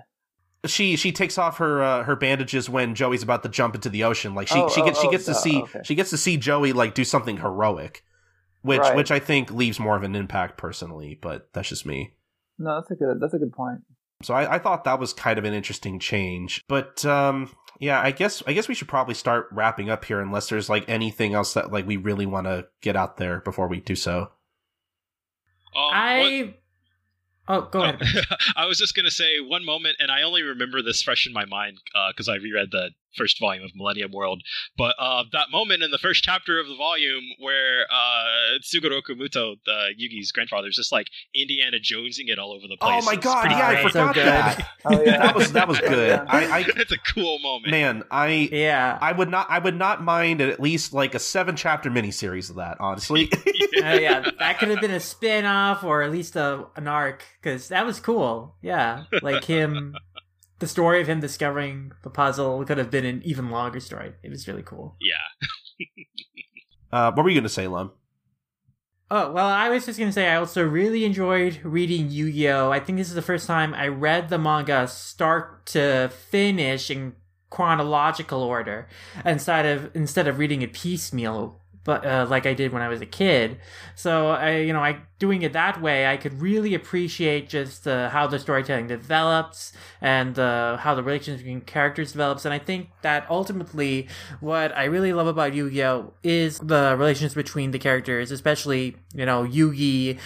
she 0.66 0.96
she 0.96 1.12
takes 1.12 1.38
off 1.38 1.58
her 1.58 1.82
uh, 1.82 2.02
her 2.02 2.16
bandages 2.16 2.68
when 2.68 2.94
joey's 2.94 3.22
about 3.22 3.42
to 3.44 3.48
jump 3.48 3.74
into 3.74 3.88
the 3.88 4.02
ocean 4.04 4.34
like 4.34 4.48
she 4.48 4.58
Oh, 4.58 4.68
she 4.68 4.82
oh, 4.82 4.84
gets 4.84 5.00
she 5.00 5.06
oh, 5.06 5.10
gets 5.12 5.24
to 5.26 5.32
duh, 5.32 5.38
see 5.38 5.62
okay. 5.62 5.80
she 5.84 5.94
gets 5.94 6.10
to 6.10 6.18
see 6.18 6.36
joey 6.36 6.72
like 6.72 6.94
do 6.94 7.04
something 7.04 7.36
heroic 7.38 8.02
which 8.66 8.80
Right. 8.80 8.96
which 8.96 9.10
i 9.10 9.18
think 9.18 9.50
leaves 9.50 9.78
more 9.80 9.96
of 9.96 10.02
an 10.02 10.14
impact 10.14 10.56
personally 10.58 11.18
but 11.20 11.48
that's 11.52 11.68
just 11.68 11.86
me 11.86 12.12
No, 12.58 12.76
that's 12.76 12.90
a 12.90 12.94
good 12.94 13.20
that's 13.20 13.34
a 13.34 13.38
good 13.38 13.52
point. 13.52 13.80
So 14.22 14.32
I, 14.32 14.54
I 14.54 14.58
thought 14.58 14.84
that 14.84 14.98
was 14.98 15.12
kind 15.12 15.38
of 15.38 15.44
an 15.44 15.52
interesting 15.52 15.98
change. 16.00 16.62
But 16.68 17.04
um 17.04 17.50
yeah, 17.78 18.00
I 18.00 18.10
guess 18.12 18.42
I 18.46 18.54
guess 18.54 18.66
we 18.66 18.74
should 18.74 18.88
probably 18.88 19.12
start 19.14 19.48
wrapping 19.52 19.90
up 19.90 20.06
here 20.06 20.20
unless 20.20 20.48
there's 20.48 20.70
like 20.70 20.88
anything 20.88 21.34
else 21.34 21.52
that 21.52 21.70
like 21.70 21.86
we 21.86 21.98
really 21.98 22.24
want 22.24 22.46
to 22.46 22.66
get 22.80 22.96
out 22.96 23.18
there 23.18 23.40
before 23.40 23.68
we 23.68 23.80
do 23.80 23.94
so. 23.94 24.30
Um, 25.74 25.82
what- 25.84 25.94
I 25.94 26.54
Oh, 27.48 27.60
go 27.70 27.82
ahead. 27.82 28.00
I 28.56 28.66
was 28.66 28.76
just 28.78 28.96
gonna 28.96 29.10
say 29.10 29.38
one 29.38 29.64
moment, 29.64 29.96
and 30.00 30.10
I 30.10 30.22
only 30.22 30.42
remember 30.42 30.82
this 30.82 31.00
fresh 31.02 31.26
in 31.28 31.32
my 31.32 31.44
mind 31.44 31.78
because 32.08 32.28
I 32.28 32.36
reread 32.36 32.70
the 32.72 32.90
first 33.17 33.39
volume 33.41 33.65
of 33.65 33.70
Millennium 33.75 34.12
World. 34.12 34.43
But 34.76 34.94
uh, 34.99 35.25
that 35.33 35.51
moment 35.51 35.83
in 35.83 35.91
the 35.91 35.99
first 35.99 36.23
chapter 36.25 36.59
of 36.60 36.67
the 36.68 36.76
volume 36.76 37.23
where 37.39 37.86
uh, 37.91 38.59
Sugoroku 38.62 39.10
Muto, 39.10 39.57
the 39.65 39.91
Yugi's 40.01 40.33
grandfather, 40.33 40.68
is 40.68 40.76
just 40.76 40.93
like 40.93 41.09
Indiana 41.35 41.78
Jonesing 41.78 42.28
it 42.28 42.39
all 42.39 42.52
over 42.52 42.67
the 42.68 42.76
place. 42.76 43.02
Oh 43.02 43.07
my 43.07 43.17
god, 43.17 43.51
yeah, 43.51 43.57
I 43.67 43.73
great. 43.75 43.83
great. 43.83 43.93
forgot 43.93 44.15
So 44.15 44.20
that. 44.23 44.68
Oh 44.89 45.02
yeah, 45.02 45.18
That 45.18 45.35
was 45.35 45.52
that 45.52 45.67
was 45.68 45.81
good. 45.81 46.09
Yeah. 46.10 46.25
I, 46.28 46.60
I 46.60 46.65
it's 46.76 46.93
a 46.93 46.99
cool 46.99 47.39
moment. 47.41 47.70
man, 47.70 48.05
I 48.10 48.49
Yeah. 48.52 48.99
I 49.01 49.12
would 49.12 49.31
not 49.31 49.47
I 49.51 49.59
would 49.59 49.76
not 49.76 50.02
mind 50.02 50.41
at 50.41 50.60
least 50.60 50.93
like 50.93 51.15
a 51.15 51.18
seven 51.18 51.57
chapter 51.57 51.91
miniseries 51.91 52.51
of 52.51 52.57
that, 52.57 52.76
honestly. 52.81 53.28
Uh, 53.33 53.41
yeah, 53.99 54.31
that 54.39 54.59
could 54.59 54.68
have 54.68 54.81
been 54.81 54.91
a 54.93 55.01
spin 55.01 55.44
off 55.44 55.83
or 55.83 56.02
at 56.02 56.12
least 56.12 56.36
a 56.36 56.67
an 56.76 56.86
arc 56.86 57.25
because 57.43 57.68
that 57.68 57.85
was 57.85 57.99
cool. 57.99 58.55
Yeah, 58.62 59.05
like 59.23 59.44
him, 59.44 59.97
the 60.59 60.67
story 60.67 61.01
of 61.01 61.07
him 61.07 61.20
discovering 61.20 61.93
the 62.02 62.10
puzzle 62.10 62.65
could 62.65 62.78
have 62.78 62.91
been 62.91 63.05
an 63.05 63.23
even 63.25 63.51
longer 63.51 63.81
story. 63.81 64.12
It 64.23 64.31
was 64.31 64.49
really 64.49 64.62
cool. 64.62 64.97
Yeah. 65.01 65.86
uh 66.93 67.12
what 67.12 67.23
were 67.23 67.31
you 67.31 67.39
gonna 67.41 67.49
say, 67.49 67.67
Lum? 67.67 67.93
Oh, 69.09 69.31
well, 69.31 69.47
I 69.47 69.68
was 69.68 69.86
just 69.86 70.01
going 70.01 70.09
to 70.09 70.12
say 70.12 70.26
I 70.26 70.35
also 70.35 70.65
really 70.65 71.05
enjoyed 71.05 71.60
reading 71.62 72.10
Yu 72.10 72.33
Gi 72.33 72.49
Oh! 72.49 72.73
I 72.73 72.81
think 72.81 72.99
this 72.99 73.09
is 73.09 73.15
the 73.15 73.23
first 73.23 73.47
time 73.47 73.73
I 73.73 73.86
read 73.86 74.31
the 74.31 74.39
manga 74.39 74.89
start 74.89 75.65
to 75.67 76.09
finish 76.09 76.91
in 76.91 77.15
chronological 77.49 78.43
order 78.43 78.89
instead 79.25 79.65
of 79.65 79.94
instead 79.94 80.26
of 80.26 80.39
reading 80.39 80.62
it 80.62 80.73
piecemeal 80.73 81.60
but 81.86 82.05
uh, 82.05 82.26
like 82.28 82.47
I 82.47 82.52
did 82.52 82.73
when 82.73 82.82
I 82.82 82.89
was 82.89 83.00
a 83.00 83.06
kid. 83.06 83.58
So 83.94 84.31
I, 84.31 84.56
you 84.56 84.73
know, 84.73 84.81
I 84.81 84.98
doing 85.20 85.42
it 85.42 85.52
that 85.52 85.81
way, 85.81 86.06
I 86.06 86.16
could 86.16 86.42
really 86.42 86.74
appreciate 86.74 87.48
just 87.48 87.86
uh, 87.86 88.10
how 88.10 88.26
the 88.26 88.40
storytelling 88.40 88.89
develops 88.89 89.73
and 90.00 90.36
uh, 90.36 90.78
how 90.78 90.97
the 90.97 91.02
relationship 91.05 91.39
between 91.44 91.60
characters 91.60 92.10
develops. 92.10 92.44
And 92.44 92.52
I 92.52 92.58
think 92.58 92.89
that 93.02 93.24
ultimately, 93.31 94.08
what 94.40 94.76
I 94.76 94.84
really 94.84 95.12
love 95.12 95.28
about 95.28 95.55
Yu-Gi-Oh 95.55 96.12
is 96.24 96.58
the 96.58 96.97
relations 96.98 97.34
between 97.34 97.70
the 97.70 97.78
characters, 97.78 98.32
especially 98.32 98.97
you 99.15 99.24
know 99.24 99.44
Yugi, 99.44 100.18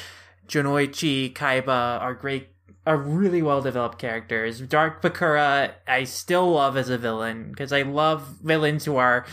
Jonouchi, 0.49 1.33
Kaiba 1.33 2.01
are 2.01 2.15
great. 2.15 2.49
Are 2.87 2.97
really 2.97 3.43
well 3.43 3.61
developed 3.61 3.99
characters. 3.99 4.59
Dark 4.63 5.03
Bakura, 5.03 5.75
I 5.87 6.05
still 6.05 6.53
love 6.53 6.79
as 6.79 6.89
a 6.89 6.97
villain 6.97 7.51
because 7.51 7.75
I 7.75 7.83
love 7.83 8.39
villains 8.43 8.87
who 8.87 8.97
are 8.97 9.27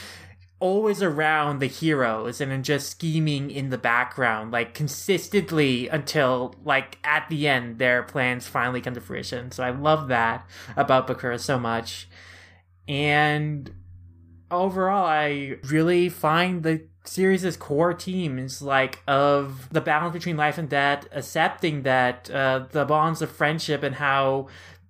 always 0.59 1.03
around 1.03 1.59
the 1.59 1.67
heroes 1.67 2.41
and 2.41 2.65
just 2.65 2.89
scheming 2.89 3.51
in 3.51 3.69
the 3.69 3.77
background, 3.77 4.51
like 4.51 4.73
consistently 4.73 5.87
until 5.87 6.55
like 6.63 6.97
at 7.03 7.27
the 7.29 7.47
end 7.47 7.77
their 7.77 8.03
plans 8.03 8.47
finally 8.47 8.81
come 8.81 8.93
to 8.95 9.01
fruition. 9.01 9.51
So 9.51 9.63
I 9.63 9.69
love 9.69 10.07
that 10.07 10.47
about 10.75 11.07
Bakura 11.07 11.39
so 11.39 11.59
much. 11.59 12.09
And 12.87 13.71
overall, 14.49 15.05
I 15.05 15.57
really 15.63 16.09
find 16.09 16.63
the 16.63 16.87
series' 17.03 17.55
core 17.57 17.93
themes 17.93 18.61
like 18.61 19.01
of 19.07 19.69
the 19.71 19.81
balance 19.81 20.13
between 20.13 20.37
life 20.37 20.57
and 20.57 20.69
death, 20.69 21.07
accepting 21.11 21.83
that 21.83 22.29
uh, 22.31 22.65
the 22.71 22.85
bonds 22.85 23.21
of 23.21 23.31
friendship 23.31 23.83
and 23.83 23.95
how 23.95 24.47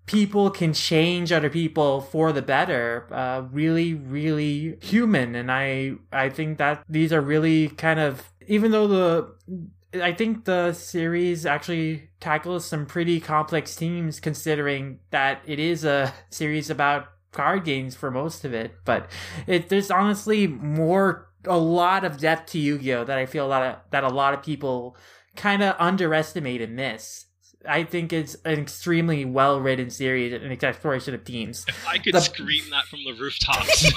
people 0.08 0.50
can 0.50 0.74
change 0.74 1.32
other 1.32 1.50
people 1.50 2.02
for 2.02 2.32
the 2.32 2.42
better 2.42 3.08
uh, 3.12 3.44
really 3.52 3.94
really 3.94 4.78
human 4.82 5.36
and 5.36 5.52
i 5.52 5.92
i 6.12 6.30
think 6.30 6.58
that 6.58 6.84
these 6.90 7.14
are 7.14 7.22
really 7.22 7.70
kind 7.70 8.00
of 8.00 8.32
even 8.48 8.72
though 8.72 8.88
the 8.88 9.36
I 9.94 10.14
think 10.14 10.46
the 10.46 10.74
series 10.74 11.46
actually 11.46 12.10
tackles 12.20 12.66
some 12.66 12.86
pretty 12.86 13.20
complex 13.20 13.76
themes 13.76 14.20
considering 14.20 15.00
that 15.12 15.42
it 15.46 15.60
is 15.60 15.86
a 15.86 16.14
series 16.30 16.70
about 16.70 17.08
card 17.32 17.64
games 17.64 17.96
for 17.96 18.12
most 18.12 18.44
of 18.44 18.54
it. 18.54 18.74
But 18.84 19.10
it, 19.46 19.70
there's 19.70 19.92
honestly 19.92 20.48
more, 20.48 21.30
a 21.46 21.58
lot 21.58 22.04
of 22.04 22.18
depth 22.18 22.52
to 22.52 22.60
Yu-Gi-Oh 22.60 23.06
that 23.06 23.18
I 23.18 23.26
feel 23.26 23.46
a 23.46 23.48
lot 23.48 23.64
of, 23.64 23.76
that 23.92 24.04
a 24.04 24.10
lot 24.10 24.34
of 24.34 24.44
people 24.44 24.98
kind 25.36 25.64
of 25.64 25.76
underestimate 25.80 26.62
and 26.62 26.76
miss. 26.76 27.26
I 27.68 27.84
think 27.84 28.14
it's 28.14 28.36
an 28.46 28.60
extremely 28.60 29.26
well 29.26 29.60
written 29.60 29.90
series 29.90 30.34
and 30.34 30.44
an 30.44 30.52
exploration 30.52 31.14
of 31.14 31.24
themes. 31.24 31.66
If 31.68 31.88
I 31.88 31.98
could 31.98 32.14
The- 32.14 32.22
scream 32.22 32.64
that 32.72 32.86
from 32.86 33.04
the 33.04 33.14
rooftops. 33.14 33.92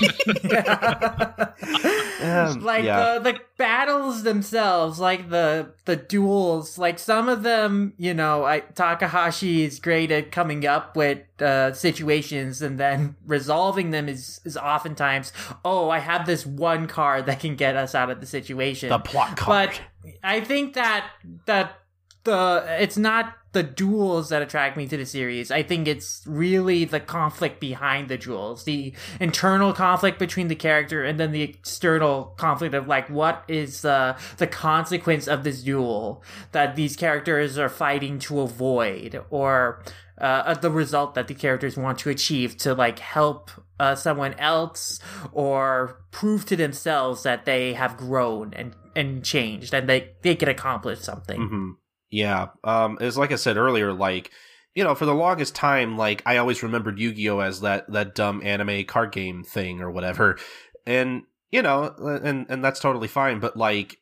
Um, 2.23 2.61
like 2.63 2.85
yeah. 2.85 3.19
the 3.19 3.33
the 3.33 3.41
battles 3.57 4.23
themselves, 4.23 4.99
like 4.99 5.31
the 5.31 5.73
the 5.87 5.97
duels, 5.97 6.79
like 6.79 6.99
some 6.99 7.29
of 7.29 7.43
them, 7.43 7.95
you 7.97 8.15
know, 8.15 8.45
I, 8.45 8.61
Takahashi 8.61 9.63
is 9.65 9.81
great 9.81 10.11
at 10.11 10.31
coming 10.31 10.67
up 10.67 10.97
with 10.97 11.21
uh, 11.41 11.73
situations 11.73 12.61
and 12.63 12.79
then 12.79 13.17
resolving 13.27 13.91
them 13.91 14.09
is 14.09 14.41
is 14.45 14.57
oftentimes, 14.57 15.33
oh, 15.65 15.89
I 15.91 15.99
have 15.99 16.27
this 16.27 16.45
one 16.45 16.87
card 16.87 17.27
that 17.27 17.41
can 17.41 17.57
get 17.57 17.77
us 17.77 17.95
out 17.95 18.11
of 18.11 18.21
the 18.21 18.27
situation. 18.27 18.91
the 18.91 18.99
plot 18.99 19.37
card. 19.37 19.71
But 20.03 20.13
I 20.23 20.41
think 20.41 20.75
that 20.75 21.07
that 21.47 21.79
the 22.25 22.65
it's 22.81 22.99
not 22.99 23.35
the 23.53 23.63
duels 23.63 24.29
that 24.29 24.43
attract 24.43 24.77
me 24.77 24.87
to 24.87 24.97
the 24.97 25.07
series. 25.07 25.51
I 25.51 25.63
think 25.63 25.89
it's 25.89 26.23
really 26.27 26.85
the 26.85 27.01
conflict 27.01 27.61
behind 27.61 28.09
the 28.09 28.17
duels, 28.17 28.65
the 28.65 28.93
internal 29.19 29.73
conflict 29.73 30.19
between 30.19 30.49
the 30.49 30.55
character, 30.55 31.05
and 31.05 31.19
then 31.19 31.33
the 31.33 31.43
external 31.43 32.27
conflict 32.37 32.75
of 32.75 32.87
like 32.87 33.11
what 33.11 33.45
is 33.49 33.85
uh, 33.85 34.19
the 34.37 34.47
consequence 34.47 35.27
of 35.27 35.43
this 35.43 35.63
duel 35.63 36.23
that 36.53 36.77
these 36.77 36.97
characters 36.97 37.59
are 37.59 37.69
fighting 37.69 38.19
to 38.21 38.41
avoid, 38.41 39.23
or 39.31 39.83
uh, 40.21 40.55
the 40.55 40.71
result 40.71 41.15
that 41.15 41.29
the 41.29 41.35
characters 41.35 41.77
want 41.77 41.99
to 41.99 42.11
achieve 42.11 42.57
to 42.59 42.75
like 42.75 42.99
help 42.99 43.51
uh, 43.81 43.95
someone 43.95 44.35
else 44.35 45.01
or 45.33 46.03
prove 46.11 46.45
to 46.45 46.57
themselves 46.57 47.23
that 47.23 47.47
they 47.47 47.73
have 47.73 47.97
grown 47.97 48.53
and 48.55 48.75
and 48.95 49.25
changed 49.25 49.73
and 49.73 49.89
they 49.89 50.13
they 50.23 50.35
can 50.35 50.49
accomplish 50.49 51.01
something. 51.01 51.41
hmm 51.41 51.71
Yeah. 52.11 52.49
Um, 52.65 52.99
it's 53.01 53.17
like 53.17 53.33
I 53.33 53.37
said 53.37 53.57
earlier, 53.57 53.93
like, 53.93 54.31
you 54.75 54.85
know, 54.85 54.95
for 54.95 55.05
the 55.05 55.15
longest 55.15 55.55
time, 55.55 55.97
like, 55.97 56.23
I 56.27 56.37
always 56.37 56.63
remembered 56.63 56.99
Yu 56.99 57.13
Gi 57.13 57.31
Oh! 57.31 57.41
as 57.41 57.61
that, 57.61 57.91
that 57.93 58.15
dumb 58.15 58.41
anime 58.45 58.85
card 58.85 59.13
game 59.13 59.43
thing 59.43 59.81
or 59.81 59.91
whatever. 59.91 60.39
And, 60.87 61.23
you 61.51 61.63
know, 61.63 61.95
and, 62.23 62.47
and 62.49 62.65
that's 62.65 62.81
totally 62.81 63.09
fine. 63.09 63.41
But, 63.41 63.57
like, 63.57 63.99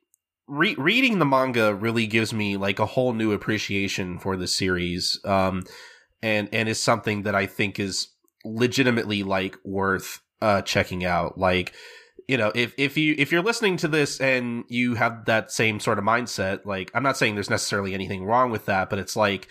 re- 0.46 0.76
reading 0.76 1.18
the 1.18 1.24
manga 1.24 1.74
really 1.74 2.06
gives 2.06 2.32
me, 2.32 2.56
like, 2.56 2.78
a 2.78 2.86
whole 2.86 3.12
new 3.12 3.32
appreciation 3.32 4.18
for 4.18 4.36
the 4.36 4.46
series. 4.46 5.20
Um, 5.24 5.64
and, 6.22 6.48
and 6.52 6.68
is 6.68 6.82
something 6.82 7.22
that 7.22 7.34
I 7.34 7.46
think 7.46 7.78
is 7.80 8.08
legitimately, 8.44 9.22
like, 9.22 9.56
worth, 9.64 10.20
uh, 10.42 10.62
checking 10.62 11.04
out. 11.04 11.38
Like, 11.38 11.72
you 12.28 12.36
know, 12.36 12.52
if 12.54 12.74
if 12.76 12.96
you 12.98 13.14
if 13.16 13.32
you're 13.32 13.42
listening 13.42 13.78
to 13.78 13.88
this 13.88 14.20
and 14.20 14.64
you 14.68 14.94
have 14.94 15.24
that 15.24 15.50
same 15.50 15.80
sort 15.80 15.98
of 15.98 16.04
mindset, 16.04 16.66
like 16.66 16.90
I'm 16.94 17.02
not 17.02 17.16
saying 17.16 17.34
there's 17.34 17.50
necessarily 17.50 17.94
anything 17.94 18.24
wrong 18.24 18.50
with 18.50 18.66
that, 18.66 18.90
but 18.90 18.98
it's 18.98 19.16
like, 19.16 19.48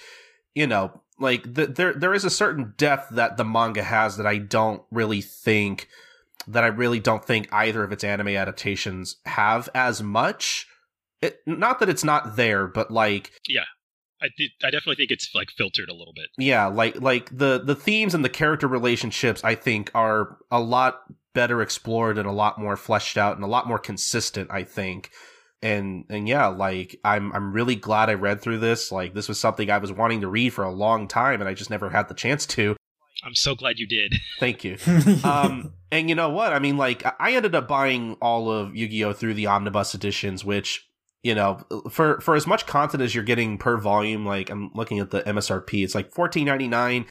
you 0.54 0.68
know, 0.68 1.02
like 1.20 1.52
the, 1.52 1.66
there 1.66 1.94
there 1.94 2.14
is 2.14 2.24
a 2.24 2.30
certain 2.30 2.76
depth 2.78 3.10
that 3.10 3.36
the 3.36 3.44
manga 3.44 3.82
has 3.82 4.18
that 4.18 4.28
I 4.28 4.38
don't 4.38 4.84
really 4.92 5.22
think 5.22 5.90
that 6.48 6.64
I 6.64 6.68
really 6.68 7.00
don't 7.00 7.26
think 7.26 7.50
either 7.52 7.84
of 7.84 7.92
its 7.92 8.04
anime 8.04 8.30
adaptations 8.30 9.18
have 9.26 9.68
as 9.74 10.04
much. 10.04 10.68
It, 11.20 11.40
not 11.48 11.80
that 11.80 11.90
it's 11.90 12.04
not 12.04 12.36
there, 12.36 12.68
but 12.68 12.92
like 12.92 13.32
yeah 13.48 13.66
I, 14.22 14.28
did, 14.38 14.52
I 14.64 14.70
definitely 14.70 14.96
think 14.96 15.12
it's 15.12 15.30
like 15.34 15.50
filtered 15.58 15.90
a 15.90 15.94
little 15.94 16.14
bit. 16.14 16.28
yeah, 16.38 16.68
like 16.68 17.02
like 17.02 17.36
the 17.36 17.60
the 17.60 17.76
themes 17.76 18.14
and 18.14 18.24
the 18.24 18.30
character 18.30 18.68
relationships 18.68 19.44
I 19.44 19.56
think 19.56 19.90
are 19.96 20.38
a 20.52 20.60
lot 20.60 21.02
better 21.38 21.62
explored 21.62 22.18
and 22.18 22.28
a 22.28 22.32
lot 22.32 22.60
more 22.60 22.76
fleshed 22.76 23.16
out 23.16 23.36
and 23.36 23.44
a 23.44 23.48
lot 23.48 23.68
more 23.68 23.78
consistent, 23.78 24.50
I 24.50 24.64
think. 24.64 25.12
And 25.62 26.04
and 26.10 26.28
yeah, 26.28 26.48
like 26.48 27.00
I'm 27.06 27.32
I'm 27.32 27.54
really 27.54 27.76
glad 27.76 28.10
I 28.10 28.16
read 28.16 28.42
through 28.42 28.58
this. 28.58 28.92
Like 28.92 29.14
this 29.14 29.30
was 29.30 29.40
something 29.40 29.70
I 29.70 29.78
was 29.78 29.92
wanting 29.92 30.22
to 30.22 30.28
read 30.28 30.52
for 30.52 30.64
a 30.64 30.72
long 30.72 31.08
time 31.08 31.40
and 31.40 31.48
I 31.48 31.54
just 31.54 31.70
never 31.70 31.92
had 31.92 32.08
the 32.08 32.16
chance 32.16 32.48
to. 32.48 32.76
I'm 33.24 33.36
so 33.36 33.54
glad 33.54 33.78
you 33.78 33.86
did. 33.86 34.16
Thank 34.40 34.64
you. 34.64 34.78
Um 35.24 35.74
and 35.92 36.10
you 36.10 36.16
know 36.16 36.32
what? 36.32 36.54
I 36.54 36.60
mean 36.60 36.76
like 36.76 37.04
I 37.22 37.34
ended 37.34 37.54
up 37.54 37.68
buying 37.68 38.18
all 38.20 38.50
of 38.50 38.76
Yu-Gi-Oh 38.76 39.14
through 39.14 39.36
the 39.36 39.46
omnibus 39.46 39.94
editions 39.94 40.44
which 40.44 40.90
you 41.22 41.36
know, 41.36 41.60
for 41.92 42.20
for 42.20 42.36
as 42.36 42.48
much 42.48 42.66
content 42.66 43.04
as 43.04 43.14
you're 43.14 43.24
getting 43.24 43.60
per 43.60 43.78
volume, 43.78 44.26
like 44.26 44.50
I'm 44.50 44.72
looking 44.74 45.00
at 45.00 45.12
the 45.12 45.22
MSRP, 45.22 45.84
it's 45.84 45.94
like 45.94 46.12
fourteen 46.12 46.46
ninety 46.46 46.68
nine 46.68 47.06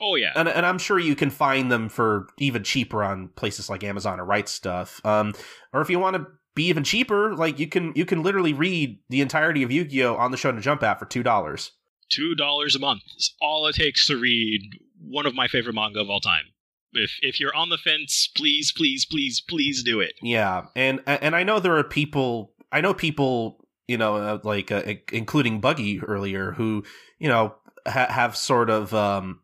Oh 0.00 0.14
yeah. 0.14 0.32
and 0.36 0.48
and 0.48 0.64
I'm 0.64 0.78
sure 0.78 0.98
you 0.98 1.16
can 1.16 1.30
find 1.30 1.70
them 1.70 1.88
for 1.88 2.28
even 2.38 2.62
cheaper 2.62 3.02
on 3.02 3.28
places 3.28 3.68
like 3.68 3.84
Amazon 3.84 4.20
or 4.20 4.24
Right 4.24 4.46
Stuf. 4.46 5.04
Um, 5.04 5.34
or 5.72 5.80
if 5.80 5.90
you 5.90 5.98
want 5.98 6.16
to 6.16 6.26
be 6.54 6.66
even 6.66 6.84
cheaper, 6.84 7.34
like 7.34 7.58
you 7.58 7.66
can 7.66 7.92
you 7.94 8.04
can 8.04 8.22
literally 8.22 8.52
read 8.52 8.98
the 9.08 9.20
entirety 9.20 9.62
of 9.62 9.70
Yu-Gi-Oh 9.70 10.16
on 10.16 10.30
the 10.30 10.36
Shonen 10.36 10.60
Jump 10.60 10.82
app 10.82 10.98
for 10.98 11.06
two 11.06 11.22
dollars. 11.22 11.72
Two 12.10 12.34
dollars 12.34 12.74
a 12.74 12.78
month 12.78 13.02
is 13.16 13.34
all 13.40 13.66
it 13.66 13.74
takes 13.76 14.06
to 14.08 14.16
read 14.16 14.60
one 15.00 15.26
of 15.26 15.34
my 15.34 15.48
favorite 15.48 15.74
manga 15.74 16.00
of 16.00 16.10
all 16.10 16.20
time. 16.20 16.44
If 16.92 17.12
if 17.22 17.38
you're 17.38 17.54
on 17.54 17.68
the 17.68 17.78
fence, 17.78 18.28
please, 18.36 18.72
please, 18.72 19.04
please, 19.04 19.40
please 19.40 19.82
do 19.82 20.00
it. 20.00 20.12
Yeah, 20.22 20.66
and 20.74 21.00
and 21.06 21.36
I 21.36 21.44
know 21.44 21.60
there 21.60 21.76
are 21.76 21.84
people. 21.84 22.52
I 22.72 22.80
know 22.80 22.94
people, 22.94 23.64
you 23.86 23.96
know, 23.96 24.16
uh, 24.16 24.38
like 24.42 24.72
uh, 24.72 24.82
including 25.12 25.60
Buggy 25.60 26.00
earlier, 26.00 26.52
who 26.52 26.82
you 27.18 27.28
know 27.28 27.54
ha- 27.86 28.10
have 28.10 28.36
sort 28.36 28.70
of 28.70 28.92
um, 28.92 29.40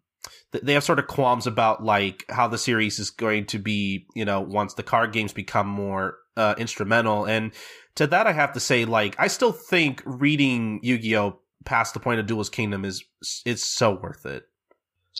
they 0.62 0.74
have 0.74 0.84
sort 0.84 0.98
of 0.98 1.06
qualms 1.06 1.46
about 1.46 1.82
like 1.84 2.24
how 2.28 2.48
the 2.48 2.58
series 2.58 2.98
is 2.98 3.10
going 3.10 3.46
to 3.46 3.58
be, 3.58 4.06
you 4.14 4.24
know, 4.24 4.40
once 4.40 4.74
the 4.74 4.82
card 4.82 5.12
games 5.12 5.32
become 5.32 5.66
more 5.66 6.18
uh, 6.36 6.54
instrumental. 6.58 7.24
And 7.24 7.52
to 7.96 8.06
that, 8.08 8.26
I 8.26 8.32
have 8.32 8.52
to 8.52 8.60
say, 8.60 8.84
like, 8.84 9.16
I 9.18 9.28
still 9.28 9.52
think 9.52 10.02
reading 10.04 10.80
Yu 10.82 10.98
Gi 10.98 11.16
Oh 11.16 11.40
past 11.64 11.94
the 11.94 12.00
point 12.00 12.20
of 12.20 12.26
Duelist 12.26 12.52
Kingdom 12.52 12.84
is 12.84 13.04
it's 13.44 13.64
so 13.64 13.92
worth 13.92 14.24
it. 14.26 14.48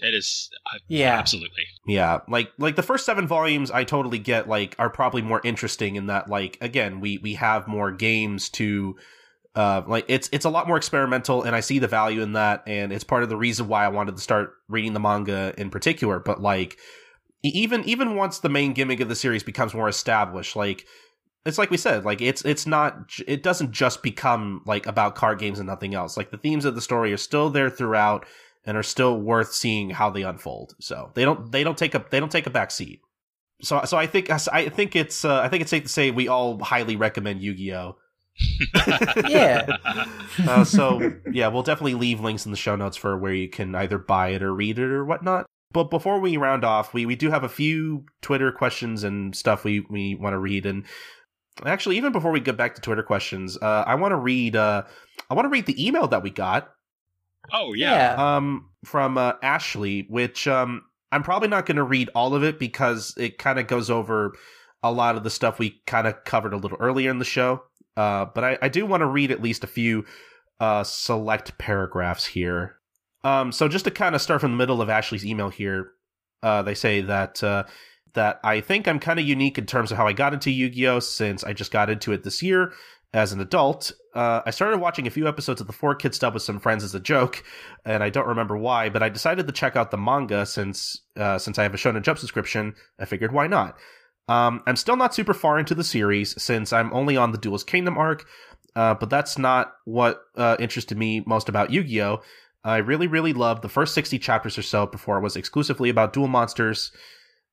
It 0.03 0.15
is 0.15 0.51
uh, 0.73 0.79
Yeah. 0.89 1.19
absolutely. 1.19 1.65
Yeah, 1.87 2.19
like 2.29 2.53
like 2.59 2.77
the 2.77 2.83
first 2.83 3.07
seven 3.07 3.27
volumes, 3.27 3.71
I 3.71 3.85
totally 3.85 4.19
get. 4.19 4.47
Like, 4.47 4.77
are 4.79 4.91
probably 4.91 5.23
more 5.23 5.41
interesting 5.43 5.97
in 5.97 6.07
that, 6.07 6.29
like, 6.29 6.59
again, 6.61 7.01
we 7.01 7.19
we 7.19 7.35
have 7.35 7.67
more 7.67 7.91
games 7.93 8.51
to, 8.51 8.97
uh, 9.57 9.83
like 9.87 10.05
it's 10.07 10.29
it's 10.33 10.45
a 10.45 10.51
lot 10.51 10.69
more 10.69 10.77
experimental, 10.77 11.43
and 11.43 11.57
I 11.57 11.61
see 11.61 11.79
the 11.79 11.89
value 11.89 12.21
in 12.21 12.35
that, 12.35 12.63
and 12.67 12.93
it's 12.93 13.05
part 13.05 13.23
of 13.23 13.31
the 13.31 13.37
reason 13.39 13.69
why 13.69 13.87
I 13.87 13.89
wanted 13.89 14.15
to 14.17 14.23
start 14.23 14.53
reading 14.69 14.93
the 14.93 15.01
manga 15.01 15.55
in 15.57 15.71
particular. 15.71 16.21
But 16.21 16.43
like, 16.43 16.77
even 17.43 17.83
even 17.85 18.17
once 18.17 18.39
the 18.39 18.51
main 18.51 18.75
gimmick 18.75 19.01
of 19.01 19.09
the 19.09 19.15
series 19.15 19.43
becomes 19.43 19.73
more 19.73 19.89
established, 19.89 20.57
like 20.57 20.85
it's 21.47 21.57
like 21.57 21.71
we 21.71 21.79
said, 21.79 22.05
like 22.05 22.21
it's 22.21 22.45
it's 22.45 22.67
not 22.67 23.11
it 23.27 23.43
doesn't 23.43 23.71
just 23.71 24.03
become 24.03 24.61
like 24.67 24.87
about 24.87 25.15
card 25.15 25.39
games 25.39 25.59
and 25.59 25.67
nothing 25.67 25.95
else. 25.95 26.19
Like 26.19 26.31
the 26.31 26.39
themes 26.39 26.67
of 26.67 26.75
the 26.75 26.83
story 26.83 27.11
are 27.15 27.17
still 27.17 27.49
there 27.49 27.71
throughout 27.71 28.27
and 28.67 28.77
are 28.77 28.83
still 28.83 29.19
worth 29.19 29.55
seeing 29.55 29.89
how 29.89 30.11
they 30.11 30.23
unfold. 30.23 30.75
So 30.81 31.13
they 31.15 31.25
don't 31.25 31.51
they 31.51 31.65
don't 31.65 31.79
take 31.79 31.95
a 31.95 32.05
they 32.11 32.21
don't 32.21 32.33
take 32.33 32.47
a 32.47 32.51
back 32.51 32.71
seat. 32.71 33.01
So 33.63 33.81
so 33.87 33.97
I 33.97 34.07
think 34.07 34.29
I 34.29 34.69
think 34.69 34.95
it's 34.95 35.25
uh, 35.25 35.41
I 35.41 35.49
think 35.49 35.63
it's 35.63 35.71
safe 35.71 35.85
to 35.85 35.89
say 35.89 36.11
we 36.11 36.29
all 36.29 36.63
highly 36.63 36.97
recommend 36.97 37.41
Yu 37.41 37.55
Gi 37.55 37.75
Oh. 37.75 37.97
Yeah. 39.29 39.67
Uh, 40.47 40.65
so 40.65 41.15
yeah, 41.33 41.49
we'll 41.49 41.63
definitely 41.63 41.95
leave 41.95 42.21
links 42.21 42.45
in 42.45 42.51
the 42.51 42.59
show 42.59 42.77
notes 42.77 42.97
for 42.97 43.17
where 43.17 43.33
you 43.33 43.49
can 43.49 43.75
either 43.75 43.97
buy 43.97 44.29
it 44.29 44.43
or 44.43 44.53
read 44.55 44.79
it 44.79 44.85
or 44.85 45.03
whatnot. 45.03 45.47
But 45.73 45.85
before 45.85 46.21
we 46.21 46.37
round 46.37 46.63
off, 46.63 46.93
we, 46.93 47.07
we 47.07 47.17
do 47.17 47.31
have 47.31 47.43
a 47.43 47.49
few 47.49 48.05
Twitter 48.21 48.53
questions 48.53 49.03
and 49.03 49.35
stuff 49.35 49.65
we, 49.65 49.81
we 49.89 50.15
want 50.15 50.35
to 50.35 50.39
read. 50.39 50.67
And 50.67 50.85
actually, 51.65 51.97
even 51.97 52.13
before 52.13 52.31
we 52.33 52.41
get 52.41 52.59
back 52.59 52.75
to 52.75 52.83
Twitter 52.83 53.03
questions, 53.03 53.57
uh, 53.63 53.85
I 53.87 53.95
want 53.95 54.13
to 54.13 54.17
read 54.17 54.57
uh, 54.57 54.83
I 55.31 55.35
want 55.35 55.47
to 55.47 55.51
read 55.51 55.65
the 55.65 55.87
email 55.87 56.07
that 56.09 56.23
we 56.23 56.31
got 56.31 56.69
oh 57.53 57.73
yeah. 57.73 58.37
um, 58.37 58.69
from 58.85 59.19
uh, 59.19 59.35
Ashley, 59.43 60.07
which 60.09 60.47
um, 60.47 60.83
I'm 61.13 61.23
probably 61.23 61.49
not 61.49 61.67
going 61.67 61.77
to 61.77 61.85
read 61.85 62.11
all 62.15 62.35
of 62.35 62.45
it 62.45 62.59
because 62.59 63.15
it 63.17 63.39
kind 63.39 63.59
of 63.59 63.67
goes 63.67 63.91
over 63.91 64.35
a 64.83 64.93
lot 64.93 65.17
of 65.17 65.25
the 65.25 65.31
stuff 65.31 65.59
we 65.59 65.81
kind 65.87 66.07
of 66.07 66.25
covered 66.25 66.53
a 66.53 66.59
little 66.59 66.79
earlier 66.79 67.11
in 67.11 67.19
the 67.19 67.25
show. 67.25 67.63
Uh, 67.97 68.27
but 68.35 68.45
I, 68.45 68.59
I 68.63 68.69
do 68.69 68.87
want 68.87 69.01
to 69.01 69.07
read 69.07 69.31
at 69.31 69.43
least 69.43 69.65
a 69.65 69.69
few 69.69 70.05
uh, 70.61 70.85
select 70.85 71.59
paragraphs 71.59 72.27
here. 72.27 72.77
Um, 73.25 73.53
so 73.53 73.69
just 73.69 73.85
to 73.87 73.91
kind 73.91 74.15
of 74.15 74.23
start 74.23 74.41
from 74.41 74.53
the 74.53 74.57
middle 74.57 74.81
of 74.81 74.89
Ashley's 74.89 75.27
email 75.27 75.49
here, 75.49 75.93
uh, 76.43 76.63
they 76.63 76.75
say 76.75 77.01
that 77.01 77.43
uh, 77.43 77.65
that 78.15 78.41
I 78.45 78.61
think 78.61 78.87
I'm 78.87 78.99
kind 79.01 79.19
of 79.19 79.27
unique 79.27 79.59
in 79.59 79.67
terms 79.67 79.91
of 79.91 79.97
how 79.97 80.07
I 80.07 80.13
got 80.13 80.35
into 80.35 80.51
Yu 80.51 80.71
Gi 80.71 80.87
Oh! 80.89 81.01
since 81.01 81.43
I 81.45 81.53
just 81.53 81.73
got 81.73 81.91
into 81.91 82.13
it 82.13 82.23
this 82.23 82.43
year 82.43 82.73
as 83.13 83.33
an 83.33 83.41
adult. 83.41 83.93
Uh, 84.15 84.43
I 84.45 84.51
started 84.51 84.79
watching 84.79 85.07
a 85.07 85.11
few 85.11 85.27
episodes 85.27 85.61
of 85.61 85.67
the 85.67 85.73
Four 85.73 85.95
Kid 85.95 86.15
Stuff 86.15 86.35
with 86.35 86.43
some 86.43 86.61
friends 86.61 86.85
as 86.85 86.95
a 86.95 87.01
joke, 87.01 87.43
and 87.85 88.03
I 88.03 88.11
don't 88.11 88.29
remember 88.29 88.57
why, 88.57 88.89
but 88.91 89.03
I 89.03 89.09
decided 89.09 89.47
to 89.47 89.53
check 89.53 89.77
out 89.77 89.91
the 89.91 89.99
manga 89.99 90.47
since 90.47 91.03
uh, 91.17 91.39
since 91.39 91.59
I 91.59 91.63
have 91.63 91.75
a 91.75 91.79
Shonen 91.79 92.03
Jump 92.03 92.19
subscription. 92.19 92.75
I 92.99 93.05
figured 93.07 93.33
why 93.33 93.47
not. 93.47 93.77
Um, 94.29 94.63
I'm 94.67 94.77
still 94.77 94.97
not 94.97 95.15
super 95.15 95.35
far 95.35 95.59
into 95.59 95.75
the 95.75 95.85
series 95.85 96.41
since 96.41 96.73
I'm 96.73 96.93
only 96.93 97.17
on 97.17 97.33
the 97.33 97.39
Duelist 97.39 97.67
Kingdom 97.67 97.97
arc, 97.97 98.27
uh, 98.75 98.95
but 98.95 99.11
that's 99.11 99.39
not 99.39 99.75
what 99.85 100.23
uh, 100.37 100.57
interested 100.59 100.99
me 100.99 101.23
most 101.27 101.49
about 101.49 101.71
Yu 101.71 101.85
Gi 101.85 102.03
Oh! 102.03 102.23
I 102.65 102.79
really, 102.79 103.07
really 103.07 103.33
loved 103.33 103.63
the 103.63 103.69
first 103.69 103.95
60 103.95 104.19
chapters 104.19 104.59
or 104.59 104.63
so 104.63 104.87
before 104.87 105.19
it 105.19 105.23
was 105.23 105.37
exclusively 105.37 105.89
about 105.89 106.13
duel 106.13 106.27
monsters. 106.27 106.91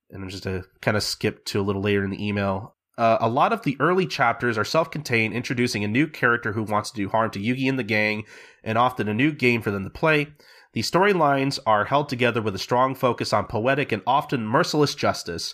And 0.09 0.23
I'm 0.23 0.29
just 0.29 0.43
to 0.43 0.65
kind 0.81 0.97
of 0.97 1.03
skip 1.03 1.45
to 1.45 1.59
a 1.59 1.61
little 1.61 1.83
later 1.83 2.03
in 2.03 2.09
the 2.09 2.25
email. 2.25 2.75
Uh, 2.97 3.17
a 3.21 3.29
lot 3.29 3.53
of 3.53 3.61
the 3.61 3.77
early 3.79 4.07
chapters 4.07 4.57
are 4.57 4.65
self 4.65 4.89
contained, 4.89 5.35
introducing 5.35 5.83
a 5.83 5.87
new 5.87 6.07
character 6.07 6.53
who 6.53 6.63
wants 6.63 6.89
to 6.91 6.97
do 6.97 7.09
harm 7.09 7.29
to 7.31 7.39
Yugi 7.39 7.69
and 7.69 7.77
the 7.77 7.83
gang, 7.83 8.23
and 8.63 8.77
often 8.77 9.07
a 9.07 9.13
new 9.13 9.31
game 9.31 9.61
for 9.61 9.69
them 9.69 9.83
to 9.83 9.89
play. 9.89 10.27
The 10.73 10.81
storylines 10.81 11.59
are 11.65 11.85
held 11.85 12.09
together 12.09 12.41
with 12.41 12.55
a 12.55 12.59
strong 12.59 12.95
focus 12.95 13.33
on 13.33 13.45
poetic 13.45 13.91
and 13.91 14.01
often 14.07 14.47
merciless 14.47 14.95
justice. 14.95 15.53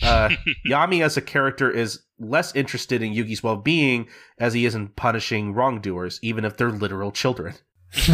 Uh, 0.00 0.30
Yami 0.66 1.04
as 1.04 1.16
a 1.16 1.22
character 1.22 1.70
is 1.70 2.00
less 2.18 2.54
interested 2.54 3.02
in 3.02 3.12
Yugi's 3.12 3.42
well 3.42 3.56
being 3.56 4.08
as 4.38 4.54
he 4.54 4.64
is 4.64 4.74
in 4.74 4.88
punishing 4.88 5.52
wrongdoers, 5.54 6.18
even 6.22 6.44
if 6.44 6.56
they're 6.56 6.70
literal 6.70 7.10
children. 7.10 7.54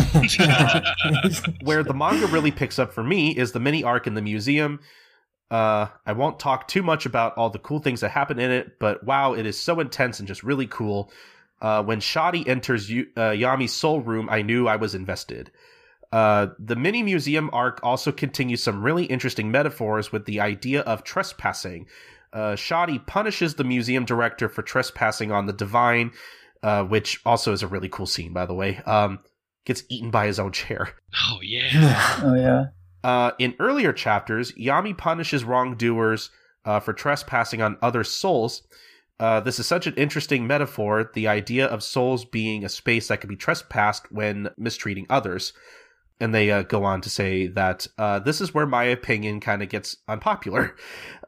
Where 1.62 1.84
the 1.84 1.94
manga 1.94 2.26
really 2.26 2.50
picks 2.50 2.78
up 2.78 2.92
for 2.92 3.04
me 3.04 3.30
is 3.30 3.52
the 3.52 3.60
mini 3.60 3.84
arc 3.84 4.06
in 4.06 4.14
the 4.14 4.22
museum. 4.22 4.80
Uh, 5.50 5.86
I 6.04 6.12
won't 6.12 6.40
talk 6.40 6.68
too 6.68 6.82
much 6.82 7.06
about 7.06 7.36
all 7.36 7.50
the 7.50 7.58
cool 7.58 7.78
things 7.78 8.00
that 8.00 8.10
happen 8.10 8.38
in 8.38 8.50
it, 8.50 8.78
but 8.78 9.04
wow, 9.04 9.34
it 9.34 9.46
is 9.46 9.58
so 9.58 9.80
intense 9.80 10.18
and 10.18 10.28
just 10.28 10.42
really 10.42 10.66
cool. 10.66 11.10
Uh, 11.60 11.82
when 11.82 12.00
Shadi 12.00 12.46
enters 12.46 12.90
y- 12.90 13.06
uh, 13.16 13.30
Yami's 13.30 13.72
soul 13.72 14.00
room, 14.00 14.28
I 14.30 14.42
knew 14.42 14.68
I 14.68 14.76
was 14.76 14.94
invested. 14.94 15.50
Uh, 16.10 16.48
the 16.58 16.76
mini 16.76 17.02
museum 17.02 17.50
arc 17.52 17.80
also 17.82 18.10
continues 18.10 18.62
some 18.62 18.82
really 18.82 19.04
interesting 19.04 19.50
metaphors 19.50 20.10
with 20.10 20.24
the 20.24 20.40
idea 20.40 20.80
of 20.82 21.04
trespassing. 21.04 21.86
Uh, 22.32 22.52
Shadi 22.52 23.04
punishes 23.06 23.54
the 23.54 23.64
museum 23.64 24.04
director 24.04 24.48
for 24.48 24.62
trespassing 24.62 25.32
on 25.32 25.46
the 25.46 25.52
divine, 25.52 26.12
uh, 26.62 26.84
which 26.84 27.20
also 27.24 27.52
is 27.52 27.62
a 27.62 27.68
really 27.68 27.88
cool 27.88 28.06
scene, 28.06 28.32
by 28.32 28.46
the 28.46 28.54
way. 28.54 28.78
Um, 28.86 29.20
gets 29.64 29.84
eaten 29.88 30.10
by 30.10 30.26
his 30.26 30.38
own 30.38 30.52
chair. 30.52 30.90
Oh 31.30 31.40
yeah. 31.42 32.20
oh 32.24 32.34
yeah. 32.34 32.64
Uh, 33.02 33.32
in 33.38 33.54
earlier 33.58 33.92
chapters, 33.92 34.52
Yami 34.52 34.96
punishes 34.96 35.44
wrongdoers 35.44 36.30
uh, 36.64 36.80
for 36.80 36.92
trespassing 36.92 37.62
on 37.62 37.78
other 37.80 38.04
souls. 38.04 38.66
Uh, 39.20 39.40
this 39.40 39.58
is 39.58 39.66
such 39.66 39.86
an 39.86 39.94
interesting 39.94 40.46
metaphor, 40.46 41.10
the 41.14 41.26
idea 41.26 41.66
of 41.66 41.82
souls 41.82 42.24
being 42.24 42.64
a 42.64 42.68
space 42.68 43.08
that 43.08 43.20
can 43.20 43.28
be 43.28 43.36
trespassed 43.36 44.12
when 44.12 44.48
mistreating 44.56 45.06
others. 45.08 45.52
And 46.20 46.34
they 46.34 46.50
uh, 46.50 46.62
go 46.62 46.84
on 46.84 47.00
to 47.02 47.10
say 47.10 47.46
that 47.48 47.86
uh, 47.96 48.18
this 48.18 48.40
is 48.40 48.52
where 48.52 48.66
my 48.66 48.84
opinion 48.84 49.40
kind 49.40 49.62
of 49.62 49.68
gets 49.68 49.96
unpopular. 50.08 50.76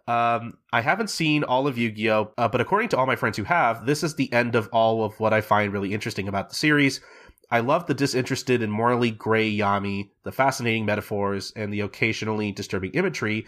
Um, 0.09 0.59
I 0.73 0.81
haven't 0.81 1.09
seen 1.09 1.45
all 1.45 1.69
of 1.69 1.79
Yu 1.79 1.93
Gi 1.93 2.11
Oh! 2.11 2.33
Uh, 2.37 2.49
but 2.49 2.61
according 2.61 2.89
to 2.89 2.97
all 2.97 3.07
my 3.07 3.15
friends 3.15 3.37
who 3.37 3.45
have, 3.45 3.87
this 3.87 4.03
is 4.03 4.17
the 4.17 4.33
end 4.33 4.57
of 4.57 4.69
all 4.73 5.05
of 5.05 5.21
what 5.21 5.33
I 5.33 5.41
find 5.41 5.73
really 5.73 5.95
interesting 5.95 6.27
about 6.27 6.49
the 6.49 6.57
series. 6.57 7.01
I 7.49 7.61
love 7.61 7.87
the 7.87 7.95
disinterested 7.95 8.61
and 8.61 8.73
morally 8.73 9.13
gray 9.13 9.53
Yami, 9.53 10.11
the 10.25 10.33
fascinating 10.33 10.85
metaphors, 10.85 11.53
and 11.55 11.73
the 11.73 11.81
occasionally 11.81 12.51
disturbing 12.51 12.91
imagery. 12.93 13.47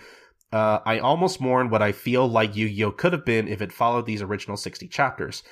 Uh, 0.52 0.78
I 0.84 0.98
almost 1.00 1.40
mourn 1.40 1.68
what 1.68 1.82
I 1.82 1.90
feel 1.90 2.28
like 2.28 2.54
Yu 2.54 2.68
Gi 2.68 2.84
Oh! 2.84 2.90
could 2.92 3.12
have 3.12 3.24
been 3.24 3.48
if 3.48 3.60
it 3.60 3.72
followed 3.72 4.06
these 4.06 4.22
original 4.22 4.56
60 4.56 4.86
chapters. 4.86 5.42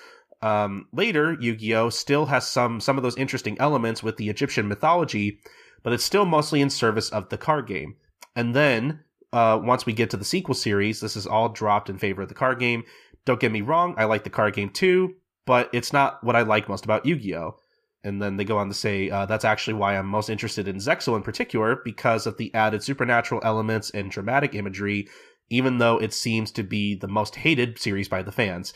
Um, 0.43 0.86
later, 0.93 1.36
Yu 1.41 1.57
Gi 1.57 1.75
Oh! 1.75 1.91
still 1.91 2.27
has 2.27 2.47
some, 2.47 2.78
some 2.78 2.97
of 2.97 3.02
those 3.02 3.17
interesting 3.17 3.57
elements 3.59 4.02
with 4.02 4.17
the 4.17 4.28
Egyptian 4.28 4.69
mythology, 4.69 5.41
but 5.83 5.92
it's 5.92 6.05
still 6.05 6.25
mostly 6.25 6.60
in 6.60 6.70
service 6.70 7.10
of 7.10 7.28
the 7.28 7.39
card 7.39 7.67
game. 7.67 7.97
And 8.36 8.55
then, 8.55 9.00
uh, 9.33 9.60
once 9.62 9.86
we 9.86 9.92
get 9.92 10.10
to 10.10 10.17
the 10.17 10.25
sequel 10.25 10.55
series, 10.55 11.00
this 11.00 11.17
is 11.17 11.26
all 11.26 11.49
dropped 11.49 11.91
in 11.91 11.99
favor 11.99 12.23
of 12.23 12.28
the 12.28 12.34
card 12.34 12.59
game. 12.59 12.84
Don't 13.25 13.41
get 13.41 13.52
me 13.52 13.60
wrong, 13.60 13.94
I 13.97 14.05
like 14.05 14.25
the 14.25 14.31
card 14.31 14.55
game 14.55 14.70
too, 14.70 15.15
but 15.47 15.70
it's 15.73 15.92
not 15.92 16.23
what 16.25 16.36
I 16.36 16.42
like 16.42 16.68
most 16.68 16.84
about 16.84 17.07
Yu 17.07 17.17
Gi 17.17 17.36
Oh! 17.36 17.57
And 18.02 18.20
then 18.23 18.36
they 18.36 18.44
go 18.44 18.57
on 18.57 18.68
to 18.68 18.75
say 18.75 19.10
uh, 19.10 19.26
that's 19.26 19.44
actually 19.44 19.75
why 19.75 19.97
I'm 19.97 20.07
most 20.07 20.31
interested 20.31 20.67
in 20.67 20.76
Zexal 20.76 21.17
in 21.17 21.23
particular 21.23 21.81
because 21.84 22.26
of 22.26 22.39
the 22.39 22.55
added 22.55 22.83
supernatural 22.83 23.42
elements 23.44 23.91
and 23.91 24.10
dramatic 24.10 24.55
imagery, 24.55 25.07
even 25.50 25.78
though 25.78 25.99
it 25.99 26.15
seems 26.15 26.50
to 26.52 26.62
be 26.62 26.94
the 26.94 27.09
most 27.09 27.36
hated 27.36 27.78
series 27.78 28.09
by 28.09 28.23
the 28.23 28.33
fans. 28.33 28.73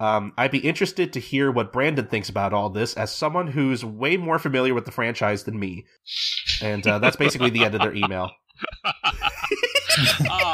Um, 0.00 0.32
I'd 0.36 0.50
be 0.50 0.58
interested 0.58 1.12
to 1.12 1.20
hear 1.20 1.50
what 1.52 1.72
Brandon 1.72 2.06
thinks 2.06 2.28
about 2.28 2.52
all 2.52 2.68
this 2.68 2.94
as 2.94 3.12
someone 3.14 3.46
who's 3.46 3.84
way 3.84 4.16
more 4.16 4.38
familiar 4.38 4.74
with 4.74 4.86
the 4.86 4.90
franchise 4.90 5.44
than 5.44 5.58
me. 5.58 5.86
And 6.60 6.86
uh, 6.86 6.98
that's 6.98 7.16
basically 7.16 7.50
the 7.50 7.64
end 7.64 7.74
of 7.74 7.80
their 7.80 7.94
email. 7.94 8.32
uh, 8.84 8.90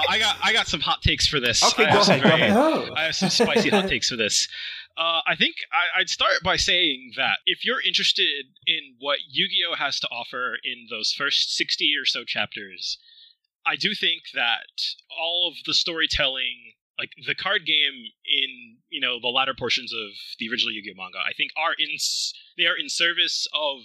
I 0.08 0.18
got 0.18 0.36
I 0.42 0.52
got 0.52 0.66
some 0.68 0.80
hot 0.80 1.02
takes 1.02 1.26
for 1.26 1.40
this. 1.40 1.62
Okay, 1.62 1.84
I 1.84 1.90
go 1.90 1.96
have 1.96 2.04
some 2.04 2.20
go 2.20 2.28
very- 2.28 2.42
ahead. 2.42 2.90
I 2.96 3.04
have 3.04 3.14
some 3.16 3.30
spicy 3.30 3.70
hot 3.70 3.88
takes 3.88 4.08
for 4.08 4.16
this. 4.16 4.48
Uh, 4.96 5.20
I 5.26 5.34
think 5.36 5.56
I, 5.72 6.00
I'd 6.00 6.10
start 6.10 6.42
by 6.44 6.56
saying 6.56 7.12
that 7.16 7.38
if 7.46 7.64
you're 7.64 7.80
interested 7.80 8.46
in 8.66 8.96
what 8.98 9.18
Yu-Gi-Oh 9.30 9.76
has 9.76 9.98
to 10.00 10.08
offer 10.08 10.56
in 10.62 10.88
those 10.90 11.12
first 11.12 11.56
sixty 11.56 11.92
or 12.00 12.04
so 12.04 12.24
chapters, 12.24 12.98
I 13.64 13.76
do 13.76 13.94
think 13.94 14.22
that 14.34 14.66
all 15.18 15.48
of 15.48 15.54
the 15.64 15.74
storytelling, 15.74 16.74
like 17.00 17.10
the 17.26 17.34
card 17.34 17.64
game 17.64 18.12
in 18.26 18.76
you 18.90 19.00
know 19.00 19.18
the 19.20 19.28
latter 19.28 19.54
portions 19.58 19.92
of 19.92 20.10
the 20.38 20.50
original 20.50 20.72
Yu-Gi-Oh 20.72 20.94
manga, 20.96 21.18
I 21.18 21.32
think 21.32 21.50
are 21.56 21.74
in 21.78 21.96
they 22.58 22.66
are 22.66 22.76
in 22.76 22.88
service 22.90 23.48
of 23.54 23.78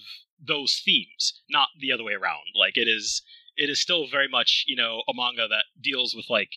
those 0.45 0.81
themes, 0.83 1.41
not 1.49 1.69
the 1.79 1.93
other 1.93 2.03
way 2.03 2.13
around. 2.13 2.51
Like 2.59 2.75
it 2.75 2.89
is 2.89 3.21
it 3.55 3.69
is 3.69 3.79
still 3.79 4.05
very 4.07 4.27
much 4.27 4.65
you 4.67 4.75
know 4.75 5.01
a 5.07 5.13
manga 5.15 5.47
that 5.47 5.63
deals 5.81 6.13
with 6.13 6.29
like 6.29 6.49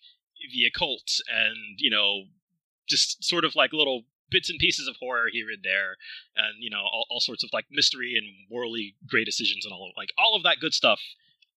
the 0.52 0.64
occult 0.66 1.20
and 1.32 1.78
you 1.78 1.90
know 1.90 2.24
just 2.88 3.22
sort 3.22 3.44
of 3.44 3.54
like 3.54 3.72
little 3.72 4.02
bits 4.30 4.50
and 4.50 4.58
pieces 4.58 4.88
of 4.88 4.96
horror 5.00 5.28
here 5.30 5.48
and 5.50 5.62
there 5.62 5.96
and 6.36 6.56
you 6.58 6.70
know 6.70 6.82
all, 6.82 7.06
all 7.08 7.20
sorts 7.20 7.44
of 7.44 7.50
like 7.52 7.66
mystery 7.70 8.14
and 8.16 8.26
morally 8.50 8.94
gray 9.06 9.24
decisions 9.24 9.64
and 9.64 9.72
all 9.72 9.92
like 9.96 10.10
all 10.18 10.36
of 10.36 10.42
that 10.42 10.58
good 10.60 10.74
stuff 10.74 11.00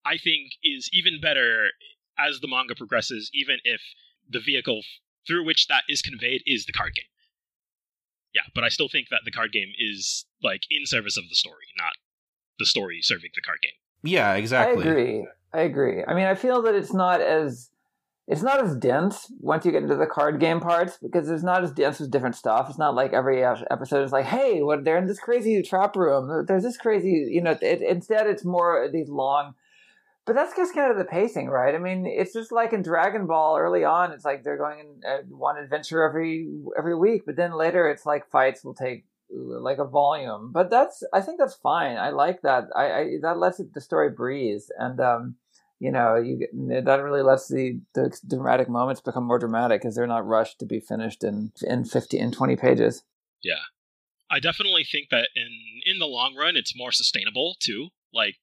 i 0.04 0.16
think 0.16 0.52
is 0.62 0.88
even 0.92 1.20
better 1.20 1.68
as 2.18 2.38
the 2.40 2.48
manga 2.48 2.74
progresses 2.74 3.30
even 3.34 3.58
if 3.64 3.80
the 4.31 4.41
vehicle 4.41 4.83
through 5.26 5.44
which 5.44 5.67
that 5.68 5.83
is 5.89 6.00
conveyed 6.02 6.42
is 6.47 6.65
the 6.67 6.73
card 6.73 6.94
game 6.94 7.05
yeah 8.34 8.42
but 8.55 8.65
i 8.65 8.68
still 8.68 8.89
think 8.89 9.09
that 9.10 9.20
the 9.25 9.31
card 9.31 9.52
game 9.52 9.73
is 9.78 10.25
like 10.42 10.62
in 10.70 10.86
service 10.86 11.17
of 11.17 11.25
the 11.28 11.34
story 11.34 11.67
not 11.76 11.92
the 12.59 12.67
story 12.67 13.00
serving 13.02 13.31
the 13.34 13.42
card 13.42 13.59
game 13.62 13.73
Yeah, 14.02 14.34
exactly. 14.34 14.86
I 14.86 14.91
agree. 14.91 15.26
I 15.52 15.60
agree. 15.62 16.05
I 16.07 16.15
mean, 16.15 16.26
I 16.26 16.34
feel 16.34 16.62
that 16.62 16.75
it's 16.75 16.92
not 16.92 17.20
as 17.20 17.70
it's 18.28 18.42
not 18.42 18.62
as 18.62 18.76
dense 18.76 19.26
once 19.41 19.65
you 19.67 19.73
get 19.73 19.83
into 19.83 19.97
the 19.97 20.07
card 20.07 20.39
game 20.39 20.60
parts 20.60 20.97
because 21.02 21.28
it's 21.28 21.42
not 21.42 21.65
as 21.65 21.73
dense 21.73 21.99
with 21.99 22.12
different 22.12 22.36
stuff. 22.36 22.68
It's 22.68 22.78
not 22.78 22.94
like 22.94 23.12
every 23.12 23.42
episode 23.42 24.05
is 24.05 24.12
like, 24.12 24.26
hey, 24.26 24.62
what 24.62 24.84
they're 24.84 24.99
in 24.99 25.07
this 25.07 25.18
crazy 25.18 25.60
trap 25.62 25.97
room. 25.97 26.47
There's 26.47 26.62
this 26.62 26.76
crazy, 26.76 27.28
you 27.31 27.42
know. 27.42 27.59
It, 27.60 27.83
instead, 27.83 28.28
it's 28.28 28.44
more 28.44 28.89
these 28.92 29.09
long. 29.09 29.55
But 30.31 30.36
that's 30.36 30.55
just 30.55 30.76
kind 30.76 30.92
of 30.92 30.97
the 30.97 31.05
pacing, 31.05 31.49
right? 31.49 31.75
I 31.75 31.78
mean, 31.78 32.07
it's 32.07 32.33
just 32.33 32.52
like 32.52 32.73
in 32.73 32.83
Dragon 32.83 33.26
Ball 33.26 33.59
early 33.59 33.83
on. 33.83 34.12
It's 34.12 34.25
like 34.25 34.44
they're 34.44 34.57
going 34.57 34.78
in 34.78 34.86
uh, 35.05 35.23
one 35.28 35.59
adventure 35.59 36.05
every 36.05 36.49
every 36.78 36.94
week, 36.94 37.23
but 37.26 37.34
then 37.34 37.52
later 37.52 37.91
it's 37.91 38.07
like 38.07 38.31
fights 38.31 38.62
will 38.62 38.73
take 38.73 39.07
like 39.28 39.78
a 39.78 39.84
volume. 39.84 40.52
But 40.52 40.70
that's 40.70 41.02
I 41.12 41.20
think 41.20 41.41
that's 41.41 41.55
fine. 41.55 41.97
I 41.97 42.10
like 42.10 42.42
that. 42.42 42.67
I, 42.76 42.84
I 42.92 43.10
that 43.23 43.39
lets 43.39 43.59
it, 43.59 43.75
the 43.75 43.81
story 43.81 44.09
breathe, 44.09 44.62
and 44.78 45.00
um, 45.00 45.34
you 45.81 45.91
know, 45.91 46.15
you 46.15 46.47
that 46.84 47.02
really 47.02 47.23
lets 47.23 47.49
the 47.49 47.81
the 47.94 48.17
dramatic 48.28 48.68
moments 48.68 49.00
become 49.00 49.25
more 49.25 49.41
dramatic 49.41 49.83
because 49.83 49.97
they're 49.97 50.07
not 50.07 50.25
rushed 50.25 50.60
to 50.60 50.65
be 50.65 50.78
finished 50.78 51.25
in 51.25 51.50
in 51.62 51.84
fifty 51.84 52.20
in 52.20 52.31
twenty 52.31 52.55
pages. 52.55 53.02
Yeah, 53.42 53.65
I 54.31 54.39
definitely 54.39 54.84
think 54.84 55.09
that 55.10 55.31
in 55.34 55.49
in 55.84 55.99
the 55.99 56.07
long 56.07 56.36
run, 56.36 56.55
it's 56.55 56.76
more 56.76 56.92
sustainable 56.92 57.57
too. 57.59 57.89
Like 58.15 58.39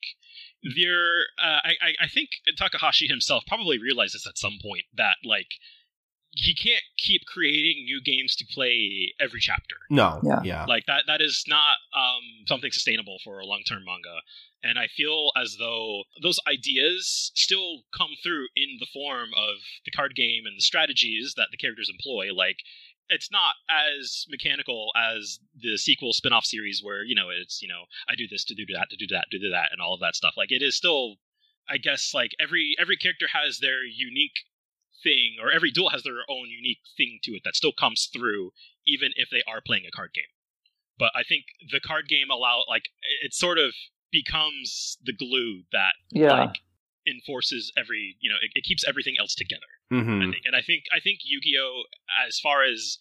there, 0.75 1.27
uh, 1.41 1.59
I 1.63 1.75
I- 1.81 1.95
I 2.01 2.07
think 2.07 2.29
Takahashi 2.57 3.07
himself 3.07 3.43
probably 3.47 3.77
realizes 3.79 4.25
at 4.27 4.37
some 4.37 4.57
point 4.61 4.85
that 4.95 5.17
like 5.23 5.47
he 6.31 6.53
can't 6.53 6.83
keep 6.97 7.25
creating 7.25 7.85
new 7.85 7.99
games 8.01 8.35
to 8.35 8.45
play 8.45 9.13
every 9.19 9.39
chapter. 9.39 9.75
No. 9.89 10.19
Yeah. 10.23 10.41
Yeah. 10.43 10.65
Like 10.65 10.85
that 10.85 11.03
that 11.07 11.21
is 11.21 11.43
not 11.47 11.77
um, 11.95 12.21
something 12.47 12.71
sustainable 12.71 13.17
for 13.23 13.39
a 13.39 13.45
long 13.45 13.63
term 13.67 13.83
manga. 13.85 14.19
And 14.63 14.77
I 14.77 14.87
feel 14.87 15.31
as 15.35 15.55
though 15.59 16.03
those 16.21 16.39
ideas 16.47 17.31
still 17.35 17.83
come 17.95 18.09
through 18.21 18.47
in 18.55 18.77
the 18.79 18.87
form 18.91 19.29
of 19.35 19.55
the 19.85 19.91
card 19.91 20.15
game 20.15 20.45
and 20.45 20.57
the 20.57 20.61
strategies 20.61 21.33
that 21.37 21.47
the 21.51 21.57
characters 21.57 21.89
employ. 21.89 22.33
Like 22.33 22.57
it's 23.09 23.31
not 23.31 23.55
as 23.69 24.25
mechanical 24.29 24.91
as 24.95 25.39
the 25.59 25.77
sequel 25.77 26.13
spin-off 26.13 26.45
series 26.45 26.81
where, 26.83 27.03
you 27.03 27.15
know, 27.15 27.29
it's, 27.29 27.61
you 27.61 27.67
know, 27.67 27.83
I 28.09 28.15
do 28.15 28.27
this 28.27 28.43
to 28.45 28.55
do 28.55 28.65
that, 28.73 28.89
to 28.89 28.97
do 28.97 29.07
that, 29.07 29.25
to 29.31 29.39
do 29.39 29.49
that, 29.49 29.69
and 29.71 29.81
all 29.81 29.93
of 29.93 29.99
that 30.01 30.15
stuff. 30.15 30.33
Like 30.37 30.51
it 30.51 30.61
is 30.61 30.75
still 30.75 31.15
I 31.69 31.77
guess 31.77 32.13
like 32.13 32.31
every 32.39 32.75
every 32.79 32.97
character 32.97 33.27
has 33.33 33.59
their 33.59 33.83
unique 33.83 34.45
thing 35.03 35.35
or 35.41 35.51
every 35.51 35.71
duel 35.71 35.89
has 35.89 36.03
their 36.03 36.23
own 36.29 36.49
unique 36.49 36.79
thing 36.95 37.19
to 37.23 37.31
it 37.33 37.43
that 37.45 37.55
still 37.55 37.73
comes 37.73 38.09
through 38.11 38.51
even 38.85 39.11
if 39.15 39.29
they 39.29 39.43
are 39.47 39.61
playing 39.61 39.85
a 39.85 39.91
card 39.91 40.11
game. 40.13 40.31
But 40.97 41.11
I 41.15 41.23
think 41.23 41.45
the 41.71 41.79
card 41.79 42.07
game 42.07 42.29
allow 42.31 42.63
like 42.67 42.85
it 43.23 43.33
sort 43.33 43.57
of 43.57 43.73
becomes 44.11 44.97
the 45.03 45.13
glue 45.13 45.63
that 45.71 45.93
Yeah. 46.11 46.33
like 46.33 46.61
enforces 47.07 47.71
every 47.77 48.17
you 48.19 48.29
know 48.29 48.37
it, 48.41 48.51
it 48.53 48.63
keeps 48.63 48.83
everything 48.87 49.15
else 49.19 49.33
together. 49.35 49.71
Mm-hmm. 49.91 50.31
think, 50.31 50.43
and 50.45 50.55
I 50.55 50.61
think 50.61 50.83
I 50.91 50.99
think 50.99 51.19
Yu-Gi-Oh 51.23 51.83
as 52.27 52.39
far 52.39 52.63
as 52.63 52.99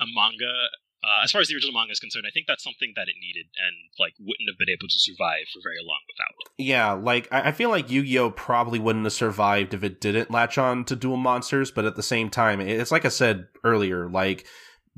a 0.00 0.04
manga. 0.06 0.68
Uh, 1.04 1.22
as 1.22 1.30
far 1.30 1.42
as 1.42 1.48
the 1.48 1.54
original 1.54 1.74
manga 1.74 1.92
is 1.92 2.00
concerned, 2.00 2.24
I 2.26 2.32
think 2.32 2.46
that's 2.46 2.64
something 2.64 2.94
that 2.96 3.08
it 3.08 3.14
needed 3.20 3.44
and 3.60 3.76
like 4.00 4.14
wouldn't 4.18 4.48
have 4.48 4.56
been 4.56 4.72
able 4.72 4.88
to 4.88 4.98
survive 4.98 5.44
for 5.52 5.60
very 5.62 5.76
long 5.84 6.00
without. 6.08 6.32
Yeah, 6.56 6.92
like 6.92 7.28
I 7.30 7.48
I 7.48 7.52
feel 7.52 7.68
like 7.68 7.90
Yu-Gi-Oh 7.90 8.30
probably 8.30 8.78
wouldn't 8.78 9.04
have 9.04 9.12
survived 9.12 9.74
if 9.74 9.84
it 9.84 10.00
didn't 10.00 10.30
latch 10.30 10.56
on 10.56 10.84
to 10.86 10.96
Duel 10.96 11.18
Monsters, 11.18 11.70
but 11.70 11.84
at 11.84 11.96
the 11.96 12.02
same 12.02 12.30
time, 12.30 12.60
it's 12.60 12.90
like 12.90 13.04
I 13.04 13.10
said 13.10 13.48
earlier, 13.62 14.08
like 14.08 14.46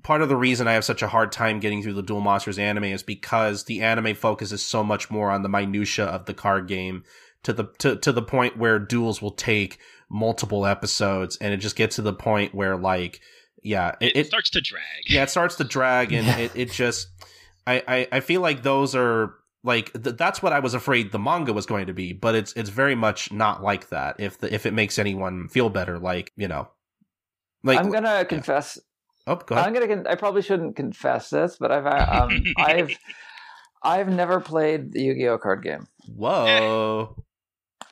part 0.03 0.23
of 0.23 0.29
the 0.29 0.37
reason 0.37 0.69
I 0.69 0.73
have 0.75 0.85
such 0.85 1.03
a 1.03 1.09
hard 1.09 1.33
time 1.33 1.59
getting 1.59 1.83
through 1.83 1.95
the 1.95 2.03
Duel 2.03 2.21
Monsters 2.21 2.59
anime 2.59 2.85
is 2.85 3.03
because 3.03 3.65
the 3.65 3.83
anime 3.83 4.15
focuses 4.15 4.65
so 4.65 4.85
much 4.85 5.11
more 5.11 5.31
on 5.31 5.43
the 5.43 5.49
minutia 5.49 6.05
of 6.05 6.27
the 6.27 6.35
card 6.35 6.69
game 6.69 7.05
to 7.45 7.53
the 7.53 7.65
to, 7.79 7.97
to 7.97 8.13
the 8.13 8.23
point 8.23 8.57
where 8.57 8.79
duels 8.79 9.21
will 9.23 9.31
take 9.33 9.79
multiple 10.09 10.67
episodes 10.67 11.37
and 11.41 11.53
it 11.53 11.57
just 11.59 11.75
gets 11.77 11.97
to 11.97 12.03
the 12.03 12.13
point 12.13 12.55
where 12.55 12.77
like 12.77 13.21
yeah, 13.63 13.97
It, 14.01 14.13
it, 14.15 14.17
it 14.19 14.27
starts 14.27 14.51
to 14.51 14.61
drag. 14.61 14.83
yeah, 15.09 15.25
it 15.25 15.31
starts 15.31 15.57
to 15.57 15.65
drag, 15.65 16.13
and 16.13 16.29
it, 16.41 16.53
it 16.55 16.71
just, 16.71 17.09
I, 17.67 17.83
I, 17.89 18.09
I 18.13 18.21
feel 18.21 18.41
like 18.41 18.63
those 18.63 18.95
are 18.95 19.35
like 19.65 19.93
th- 20.01 20.17
that's 20.17 20.41
what 20.41 20.53
I 20.53 20.61
was 20.61 20.73
afraid 20.75 21.11
the 21.11 21.19
manga 21.19 21.53
was 21.53 21.67
going 21.67 21.89
to 21.89 21.93
be, 21.93 22.13
but 22.13 22.37
it's 22.37 22.53
it's 22.53 22.71
very 22.71 22.95
much 22.95 23.33
not 23.33 23.65
like 23.65 23.89
that. 23.89 24.21
If 24.21 24.39
the 24.39 24.55
if 24.55 24.67
it 24.67 24.75
makes 24.75 25.01
anyone 25.01 25.49
feel 25.49 25.69
better, 25.69 25.99
like 25.99 26.31
you 26.37 26.47
know, 26.47 26.69
like 27.65 27.81
I'm 27.81 27.91
gonna 27.91 28.25
confess. 28.25 28.79
oh, 29.27 29.35
go 29.35 29.57
ahead. 29.57 29.67
I'm 29.67 29.73
gonna. 29.75 29.89
Con- 29.89 30.07
I 30.07 30.15
probably 30.15 30.43
shouldn't 30.43 30.77
confess 30.77 31.31
this, 31.31 31.57
but 31.59 31.73
I've 31.73 31.87
uh, 31.87 32.23
um, 32.23 32.45
I've 32.57 32.97
I've 33.83 34.09
never 34.09 34.39
played 34.39 34.93
the 34.93 35.03
Yu-Gi-Oh 35.03 35.39
card 35.39 35.65
game. 35.65 35.89
Whoa, 36.07 37.25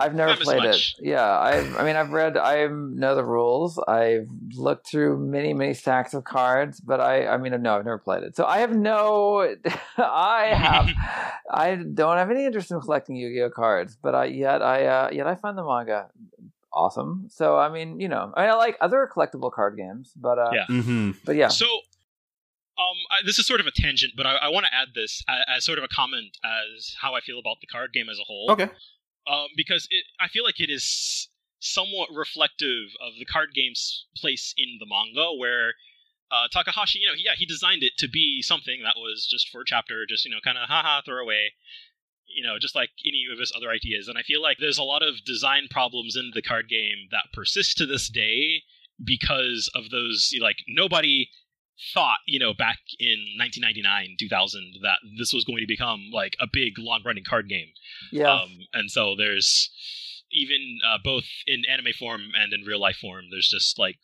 I've 0.00 0.14
never 0.14 0.30
Not 0.30 0.40
as 0.40 0.44
played 0.44 0.64
it. 0.64 0.82
Yeah, 1.00 1.22
I 1.24 1.58
I 1.78 1.84
mean 1.84 1.96
I've 1.96 2.10
read 2.10 2.36
I 2.36 2.66
know 2.66 3.14
the 3.14 3.24
rules. 3.24 3.78
I've 3.86 4.28
looked 4.54 4.88
through 4.88 5.18
many 5.18 5.52
many 5.52 5.74
stacks 5.74 6.14
of 6.14 6.24
cards, 6.24 6.80
but 6.80 7.00
I 7.00 7.26
I 7.26 7.36
mean 7.36 7.60
no, 7.62 7.76
I've 7.76 7.84
never 7.84 7.98
played 7.98 8.22
it. 8.24 8.36
So 8.36 8.44
I 8.44 8.58
have 8.58 8.74
no 8.74 9.54
I 9.96 10.46
have 10.46 10.90
I 11.50 11.76
don't 11.76 12.16
have 12.16 12.30
any 12.30 12.44
interest 12.44 12.70
in 12.70 12.80
collecting 12.80 13.16
Yu-Gi-Oh 13.16 13.50
cards, 13.50 13.96
but 14.00 14.14
I 14.14 14.26
yet 14.26 14.62
I 14.62 14.86
uh, 14.86 15.10
yet 15.12 15.26
I 15.26 15.36
find 15.36 15.56
the 15.56 15.64
manga 15.64 16.08
awesome. 16.72 17.28
So 17.30 17.56
I 17.56 17.68
mean, 17.68 18.00
you 18.00 18.08
know, 18.08 18.32
I 18.36 18.42
mean 18.42 18.50
I 18.50 18.54
like 18.54 18.76
other 18.80 19.08
collectible 19.14 19.52
card 19.52 19.76
games, 19.76 20.12
but 20.16 20.38
uh 20.38 20.50
Yeah. 20.52 20.66
mm-hmm. 20.68 21.12
but 21.24 21.36
yeah. 21.36 21.48
So, 21.48 21.66
um, 22.76 22.96
I, 23.10 23.24
this 23.24 23.38
is 23.38 23.46
sort 23.46 23.60
of 23.60 23.66
a 23.66 23.70
tangent, 23.70 24.14
but 24.16 24.26
I, 24.26 24.34
I 24.34 24.48
want 24.48 24.66
to 24.66 24.74
add 24.74 24.88
this 24.96 25.22
as, 25.28 25.58
as 25.58 25.64
sort 25.64 25.78
of 25.78 25.84
a 25.84 25.88
comment 25.88 26.36
as 26.44 26.96
how 27.00 27.14
I 27.14 27.20
feel 27.20 27.38
about 27.38 27.60
the 27.60 27.68
card 27.68 27.92
game 27.92 28.08
as 28.08 28.18
a 28.18 28.24
whole. 28.24 28.50
okay, 28.50 28.68
um, 29.26 29.48
because 29.56 29.86
it, 29.90 30.04
I 30.20 30.28
feel 30.28 30.44
like 30.44 30.60
it 30.60 30.70
is 30.70 31.28
somewhat 31.60 32.08
reflective 32.14 32.92
of 33.00 33.14
the 33.18 33.24
card 33.24 33.50
game's 33.54 34.06
place 34.16 34.54
in 34.56 34.76
the 34.78 34.86
manga, 34.86 35.32
where 35.36 35.74
uh, 36.30 36.48
Takahashi, 36.52 36.98
you 37.00 37.06
know, 37.06 37.14
yeah, 37.16 37.32
he 37.36 37.46
designed 37.46 37.82
it 37.82 37.92
to 37.98 38.08
be 38.08 38.42
something 38.42 38.82
that 38.82 38.96
was 38.96 39.26
just 39.26 39.48
for 39.48 39.62
a 39.62 39.66
chapter, 39.66 40.04
just 40.06 40.24
you 40.24 40.30
know, 40.30 40.38
kind 40.44 40.58
of 40.58 40.68
haha, 40.68 41.00
throw 41.02 41.22
away, 41.22 41.52
you 42.26 42.42
know, 42.42 42.58
just 42.58 42.74
like 42.74 42.90
any 43.06 43.24
of 43.32 43.38
his 43.38 43.52
other 43.56 43.70
ideas. 43.70 44.08
And 44.08 44.18
I 44.18 44.22
feel 44.22 44.42
like 44.42 44.58
there's 44.58 44.78
a 44.78 44.82
lot 44.82 45.02
of 45.02 45.24
design 45.24 45.68
problems 45.70 46.16
in 46.16 46.32
the 46.34 46.42
card 46.42 46.68
game 46.68 47.08
that 47.10 47.32
persist 47.32 47.78
to 47.78 47.86
this 47.86 48.08
day 48.08 48.62
because 49.02 49.70
of 49.74 49.90
those. 49.90 50.34
Like 50.40 50.58
nobody 50.68 51.28
thought, 51.92 52.18
you 52.26 52.38
know, 52.38 52.54
back 52.54 52.78
in 52.98 53.18
1999, 53.38 54.16
2000, 54.18 54.74
that 54.82 54.98
this 55.18 55.32
was 55.32 55.44
going 55.44 55.60
to 55.60 55.66
become 55.66 56.10
like 56.12 56.36
a 56.40 56.46
big, 56.50 56.74
long-running 56.78 57.24
card 57.28 57.48
game. 57.48 57.68
Yeah. 58.12 58.32
Um, 58.32 58.50
and 58.72 58.90
so 58.90 59.14
there's 59.16 59.70
even 60.32 60.78
uh, 60.86 60.98
both 61.02 61.24
in 61.46 61.62
anime 61.70 61.92
form 61.98 62.22
and 62.38 62.52
in 62.52 62.66
real 62.66 62.80
life 62.80 62.96
form, 62.96 63.24
there's 63.30 63.48
just 63.48 63.78
like 63.78 63.96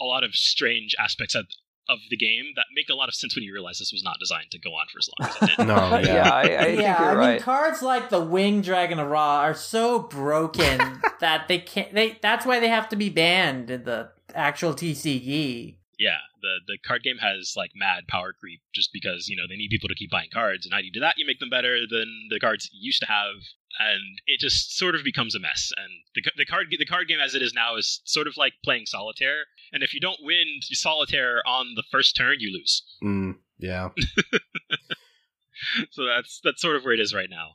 a 0.00 0.04
lot 0.04 0.24
of 0.24 0.34
strange 0.34 0.94
aspects 0.98 1.34
of, 1.34 1.46
of 1.88 1.98
the 2.10 2.16
game 2.16 2.46
that 2.56 2.66
make 2.74 2.88
a 2.88 2.94
lot 2.94 3.08
of 3.08 3.14
sense 3.14 3.34
when 3.36 3.44
you 3.44 3.52
realize 3.52 3.78
this 3.78 3.92
was 3.92 4.02
not 4.02 4.16
designed 4.18 4.50
to 4.50 4.58
go 4.58 4.70
on 4.70 4.86
for 4.92 4.98
as 4.98 5.08
long 5.18 5.28
as 5.28 5.50
it 5.50 5.56
did. 5.56 5.66
no, 5.66 5.98
yeah, 5.98 6.00
yeah, 6.14 6.30
I, 6.30 6.40
I 6.40 6.64
think 6.64 6.80
yeah, 6.80 7.00
you're 7.00 7.10
I 7.10 7.14
right. 7.14 7.32
mean, 7.34 7.42
cards 7.42 7.82
like 7.82 8.10
the 8.10 8.20
Wing 8.20 8.60
Dragon 8.62 8.98
of 8.98 9.08
Ra 9.08 9.40
are 9.40 9.54
so 9.54 9.98
broken 9.98 11.00
that 11.20 11.48
they 11.48 11.58
can't. 11.58 11.92
They 11.94 12.18
that's 12.20 12.46
why 12.46 12.60
they 12.60 12.68
have 12.68 12.88
to 12.90 12.96
be 12.96 13.10
banned 13.10 13.70
in 13.70 13.84
the 13.84 14.10
actual 14.34 14.72
TCG. 14.74 15.76
Yeah, 15.98 16.18
the 16.42 16.58
the 16.66 16.78
card 16.78 17.02
game 17.02 17.18
has 17.18 17.54
like 17.56 17.72
mad 17.74 18.04
power 18.08 18.32
creep 18.32 18.60
just 18.74 18.90
because 18.92 19.28
you 19.28 19.36
know 19.36 19.44
they 19.48 19.56
need 19.56 19.70
people 19.70 19.88
to 19.88 19.94
keep 19.94 20.10
buying 20.10 20.30
cards, 20.32 20.66
and 20.66 20.72
how 20.72 20.80
do 20.80 20.86
you 20.86 20.92
do 20.92 21.00
that? 21.00 21.18
You 21.18 21.26
make 21.26 21.40
them 21.40 21.50
better 21.50 21.80
than 21.88 22.28
the 22.30 22.40
cards 22.40 22.70
you 22.72 22.86
used 22.86 23.00
to 23.00 23.06
have, 23.06 23.34
and 23.78 24.20
it 24.26 24.40
just 24.40 24.76
sort 24.76 24.94
of 24.94 25.04
becomes 25.04 25.34
a 25.34 25.40
mess. 25.40 25.72
And 25.76 25.90
the 26.14 26.22
the 26.36 26.46
card 26.46 26.66
the 26.76 26.86
card 26.86 27.08
game 27.08 27.20
as 27.20 27.34
it 27.34 27.42
is 27.42 27.54
now 27.54 27.76
is 27.76 28.00
sort 28.04 28.26
of 28.26 28.36
like 28.36 28.54
playing 28.64 28.86
solitaire, 28.86 29.44
and 29.72 29.82
if 29.82 29.94
you 29.94 30.00
don't 30.00 30.20
win 30.22 30.60
solitaire 30.62 31.42
on 31.46 31.74
the 31.76 31.84
first 31.90 32.16
turn, 32.16 32.36
you 32.38 32.52
lose. 32.52 32.82
mm, 33.02 33.36
yeah, 33.58 33.90
so 35.90 36.04
that's 36.04 36.40
that's 36.42 36.60
sort 36.60 36.76
of 36.76 36.84
where 36.84 36.94
it 36.94 37.00
is 37.00 37.14
right 37.14 37.30
now. 37.30 37.52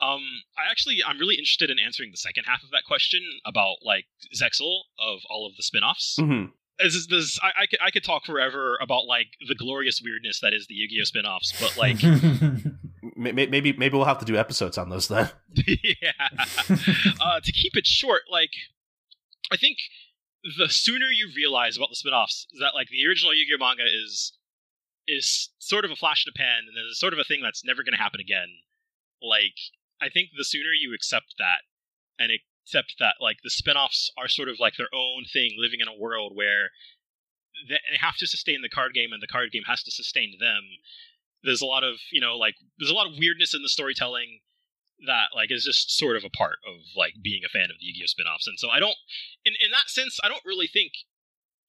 Um, 0.00 0.22
I 0.56 0.70
actually 0.70 1.00
I'm 1.06 1.18
really 1.18 1.34
interested 1.34 1.68
in 1.70 1.78
answering 1.78 2.10
the 2.10 2.16
second 2.16 2.44
half 2.46 2.62
of 2.62 2.70
that 2.70 2.84
question 2.86 3.20
about 3.44 3.76
like 3.84 4.06
Zexal 4.34 4.82
of 4.98 5.20
all 5.28 5.46
of 5.46 5.56
the 5.56 5.62
spin-offs. 5.62 6.16
hmm 6.18 6.44
This 6.82 6.94
is 6.94 7.06
this 7.08 7.38
I, 7.42 7.62
I 7.62 7.66
could 7.66 7.78
I 7.84 7.90
could 7.90 8.04
talk 8.04 8.24
forever 8.24 8.78
about 8.80 9.06
like 9.06 9.28
the 9.46 9.54
glorious 9.54 10.00
weirdness 10.02 10.40
that 10.40 10.52
is 10.52 10.66
the 10.66 10.74
Yu-Gi-Oh 10.74 11.04
spin-offs, 11.04 11.52
but 11.60 11.76
like 11.76 11.96
maybe 13.16 13.72
maybe 13.72 13.96
we'll 13.96 14.04
have 14.04 14.18
to 14.18 14.24
do 14.24 14.36
episodes 14.36 14.78
on 14.78 14.88
those 14.88 15.08
then. 15.08 15.30
yeah. 15.66 16.28
Uh, 17.20 17.40
to 17.40 17.52
keep 17.52 17.76
it 17.76 17.86
short, 17.86 18.22
like 18.30 18.52
I 19.52 19.56
think 19.56 19.78
the 20.58 20.68
sooner 20.68 21.06
you 21.06 21.30
realize 21.36 21.76
about 21.76 21.90
the 21.90 21.96
spin-offs 21.96 22.46
is 22.52 22.60
that 22.60 22.74
like 22.74 22.88
the 22.88 23.06
original 23.06 23.34
Yu-Gi-Oh 23.34 23.58
manga 23.58 23.84
is 23.84 24.32
is 25.06 25.50
sort 25.58 25.84
of 25.84 25.90
a 25.90 25.96
flash 25.96 26.24
in 26.26 26.32
the 26.32 26.38
pan 26.38 26.64
and 26.68 26.90
is 26.90 26.98
sort 26.98 27.12
of 27.12 27.18
a 27.18 27.24
thing 27.24 27.40
that's 27.42 27.64
never 27.64 27.82
going 27.82 27.92
to 27.92 28.02
happen 28.02 28.20
again. 28.20 28.48
Like 29.22 29.58
I 30.00 30.08
think 30.08 30.30
the 30.36 30.44
sooner 30.44 30.70
you 30.72 30.94
accept 30.94 31.34
that 31.38 31.62
and 32.18 32.30
accept 32.64 32.94
that 32.98 33.14
like 33.20 33.38
the 33.42 33.50
spin-offs 33.50 34.10
are 34.16 34.28
sort 34.28 34.48
of 34.48 34.60
like 34.60 34.76
their 34.76 34.92
own 34.92 35.24
thing 35.32 35.54
living 35.56 35.80
in 35.80 35.88
a 35.88 35.98
world 35.98 36.32
where 36.34 36.70
they 37.68 37.78
have 37.98 38.16
to 38.16 38.26
sustain 38.26 38.62
the 38.62 38.68
card 38.68 38.94
game 38.94 39.12
and 39.12 39.22
the 39.22 39.26
card 39.26 39.50
game 39.52 39.64
has 39.66 39.82
to 39.82 39.90
sustain 39.90 40.36
them. 40.40 40.62
There's 41.42 41.62
a 41.62 41.66
lot 41.66 41.84
of, 41.84 41.96
you 42.12 42.20
know, 42.20 42.36
like 42.36 42.54
there's 42.78 42.90
a 42.90 42.94
lot 42.94 43.06
of 43.06 43.18
weirdness 43.18 43.54
in 43.54 43.62
the 43.62 43.68
storytelling 43.68 44.40
that 45.06 45.28
like 45.34 45.50
is 45.50 45.64
just 45.64 45.96
sort 45.96 46.16
of 46.16 46.24
a 46.24 46.30
part 46.30 46.58
of 46.66 46.80
like 46.96 47.14
being 47.22 47.42
a 47.44 47.48
fan 47.48 47.70
of 47.70 47.78
the 47.80 47.86
Yu-Gi-Oh 47.86 48.06
spin-offs. 48.06 48.46
And 48.46 48.58
so 48.58 48.68
I 48.68 48.78
don't 48.78 48.96
in 49.44 49.54
in 49.60 49.70
that 49.70 49.88
sense 49.88 50.18
I 50.22 50.28
don't 50.28 50.44
really 50.44 50.68
think 50.68 50.92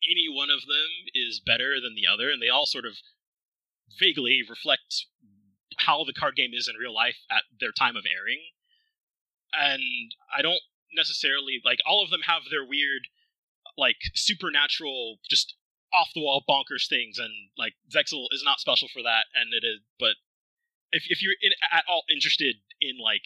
any 0.04 0.28
one 0.30 0.50
of 0.50 0.62
them 0.62 0.90
is 1.14 1.40
better 1.40 1.80
than 1.80 1.96
the 1.96 2.08
other 2.12 2.30
and 2.30 2.42
they 2.42 2.50
all 2.50 2.66
sort 2.66 2.86
of 2.86 2.94
vaguely 4.00 4.42
reflect 4.48 5.06
how 5.78 6.04
the 6.04 6.14
card 6.14 6.36
game 6.36 6.52
is 6.54 6.68
in 6.68 6.76
real 6.76 6.94
life 6.94 7.18
at 7.30 7.44
their 7.60 7.72
time 7.72 7.96
of 7.96 8.04
airing. 8.06 8.42
And 9.54 10.14
I 10.36 10.42
don't 10.42 10.62
necessarily 10.94 11.62
like 11.64 11.80
all 11.86 12.04
of 12.04 12.10
them 12.10 12.22
have 12.26 12.44
their 12.50 12.66
weird 12.66 13.08
like 13.78 13.98
supernatural 14.14 15.18
just 15.30 15.56
off 15.94 16.10
the 16.16 16.22
wall 16.22 16.44
bonkers 16.48 16.88
things 16.88 17.18
and 17.18 17.32
like 17.58 17.74
Zexal 17.94 18.28
is 18.32 18.44
not 18.46 18.60
special 18.60 18.88
for 18.94 19.02
that 19.04 19.26
and 19.36 19.54
it 19.54 19.66
is 19.66 19.80
but 20.00 20.16
if 20.92 21.04
if 21.08 21.22
you're 21.22 21.36
in, 21.42 21.52
at 21.72 21.84
all 21.88 22.04
interested 22.14 22.56
in 22.80 22.98
like 23.02 23.24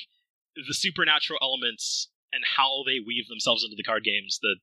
the 0.56 0.74
supernatural 0.74 1.40
elements 1.42 2.10
and 2.32 2.44
how 2.58 2.84
they 2.86 3.00
weave 3.00 3.28
themselves 3.28 3.64
into 3.64 3.76
the 3.76 3.84
card 3.84 4.04
games 4.04 4.40
the 4.42 4.56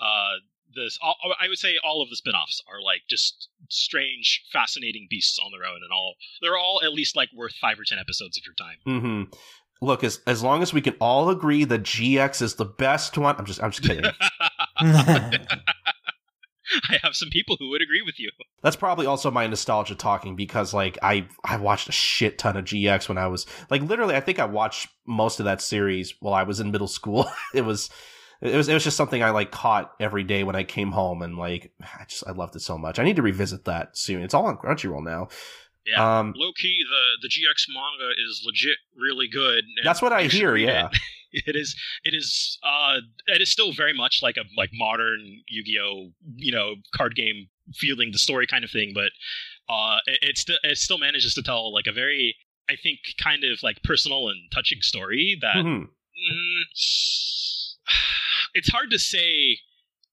uh 0.00 0.40
this 0.74 0.98
all, 1.02 1.16
I 1.40 1.48
would 1.48 1.58
say 1.58 1.78
all 1.84 2.02
of 2.02 2.10
the 2.10 2.16
spin-offs 2.16 2.62
are 2.70 2.80
like 2.82 3.02
just 3.08 3.48
strange 3.68 4.42
fascinating 4.52 5.06
beasts 5.08 5.38
on 5.38 5.52
their 5.52 5.68
own 5.68 5.80
and 5.82 5.92
all 5.92 6.14
they're 6.40 6.56
all 6.56 6.80
at 6.82 6.92
least 6.92 7.16
like 7.16 7.28
worth 7.34 7.54
5 7.60 7.80
or 7.80 7.84
10 7.84 7.98
episodes 7.98 8.38
of 8.38 8.44
your 8.44 8.54
time. 8.54 8.78
hmm 8.84 9.22
Look, 9.84 10.02
as 10.02 10.20
as 10.26 10.42
long 10.42 10.62
as 10.62 10.72
we 10.72 10.80
can 10.80 10.94
all 11.00 11.28
agree 11.28 11.64
that 11.64 11.82
GX 11.82 12.40
is 12.42 12.54
the 12.54 12.64
best 12.64 13.18
one, 13.18 13.36
I'm 13.38 13.44
just 13.44 13.62
I'm 13.62 13.70
just 13.70 13.86
kidding. 13.86 14.10
I 16.88 16.98
have 17.02 17.14
some 17.14 17.28
people 17.28 17.56
who 17.58 17.68
would 17.70 17.82
agree 17.82 18.02
with 18.02 18.18
you. 18.18 18.30
That's 18.62 18.76
probably 18.76 19.06
also 19.06 19.30
my 19.30 19.46
nostalgia 19.46 19.94
talking 19.94 20.36
because 20.36 20.72
like 20.72 20.98
I 21.02 21.26
I 21.44 21.58
watched 21.58 21.88
a 21.88 21.92
shit 21.92 22.38
ton 22.38 22.56
of 22.56 22.64
GX 22.64 23.08
when 23.08 23.18
I 23.18 23.26
was 23.26 23.46
like 23.70 23.82
literally 23.82 24.16
I 24.16 24.20
think 24.20 24.38
I 24.38 24.46
watched 24.46 24.88
most 25.06 25.38
of 25.40 25.44
that 25.44 25.60
series 25.60 26.14
while 26.20 26.34
I 26.34 26.44
was 26.44 26.60
in 26.60 26.70
middle 26.70 26.88
school. 26.88 27.26
it 27.54 27.62
was 27.62 27.90
it 28.40 28.56
was 28.56 28.68
it 28.68 28.74
was 28.74 28.84
just 28.84 28.96
something 28.96 29.22
I 29.22 29.30
like 29.30 29.50
caught 29.50 29.92
every 30.00 30.24
day 30.24 30.44
when 30.44 30.56
I 30.56 30.64
came 30.64 30.92
home 30.92 31.22
and 31.22 31.36
like 31.36 31.72
I 31.82 32.04
just 32.08 32.26
I 32.26 32.32
loved 32.32 32.56
it 32.56 32.60
so 32.60 32.78
much. 32.78 32.98
I 32.98 33.04
need 33.04 33.16
to 33.16 33.22
revisit 33.22 33.66
that 33.66 33.96
soon. 33.96 34.22
It's 34.22 34.34
all 34.34 34.46
on 34.46 34.56
Crunchyroll 34.56 35.04
now. 35.04 35.28
Yeah. 35.86 36.18
Um 36.18 36.32
Low 36.36 36.52
key, 36.52 36.82
the 36.88 37.02
the 37.22 37.28
GX 37.28 37.66
manga 37.68 38.12
is 38.26 38.42
legit 38.44 38.78
really 38.96 39.28
good. 39.28 39.64
That's 39.82 40.00
what 40.02 40.12
I 40.12 40.24
hear, 40.24 40.56
yeah. 40.56 40.86
it. 40.92 40.98
It 41.46 41.56
is. 41.56 41.74
It 42.04 42.14
is. 42.14 42.60
Uh, 42.62 42.98
it 43.26 43.42
is 43.42 43.50
still 43.50 43.72
very 43.72 43.92
much 43.92 44.20
like 44.22 44.36
a 44.36 44.44
like 44.56 44.70
modern 44.72 45.42
Yu-Gi-Oh. 45.48 46.12
You 46.36 46.52
know, 46.52 46.76
card 46.94 47.16
game 47.16 47.48
feeling 47.74 48.12
the 48.12 48.18
story 48.18 48.46
kind 48.46 48.62
of 48.62 48.70
thing, 48.70 48.92
but 48.94 49.10
uh, 49.68 49.98
it, 50.06 50.18
it 50.22 50.38
still 50.38 50.58
it 50.62 50.78
still 50.78 50.96
manages 50.98 51.34
to 51.34 51.42
tell 51.42 51.74
like 51.74 51.88
a 51.88 51.92
very 51.92 52.36
I 52.70 52.76
think 52.80 53.00
kind 53.20 53.42
of 53.42 53.64
like 53.64 53.82
personal 53.82 54.28
and 54.28 54.38
touching 54.52 54.80
story 54.80 55.36
that 55.40 55.56
Mhm. 55.56 55.88
mm, 55.88 56.62
it's 58.54 58.68
hard 58.70 58.90
to 58.92 58.98
say 59.00 59.58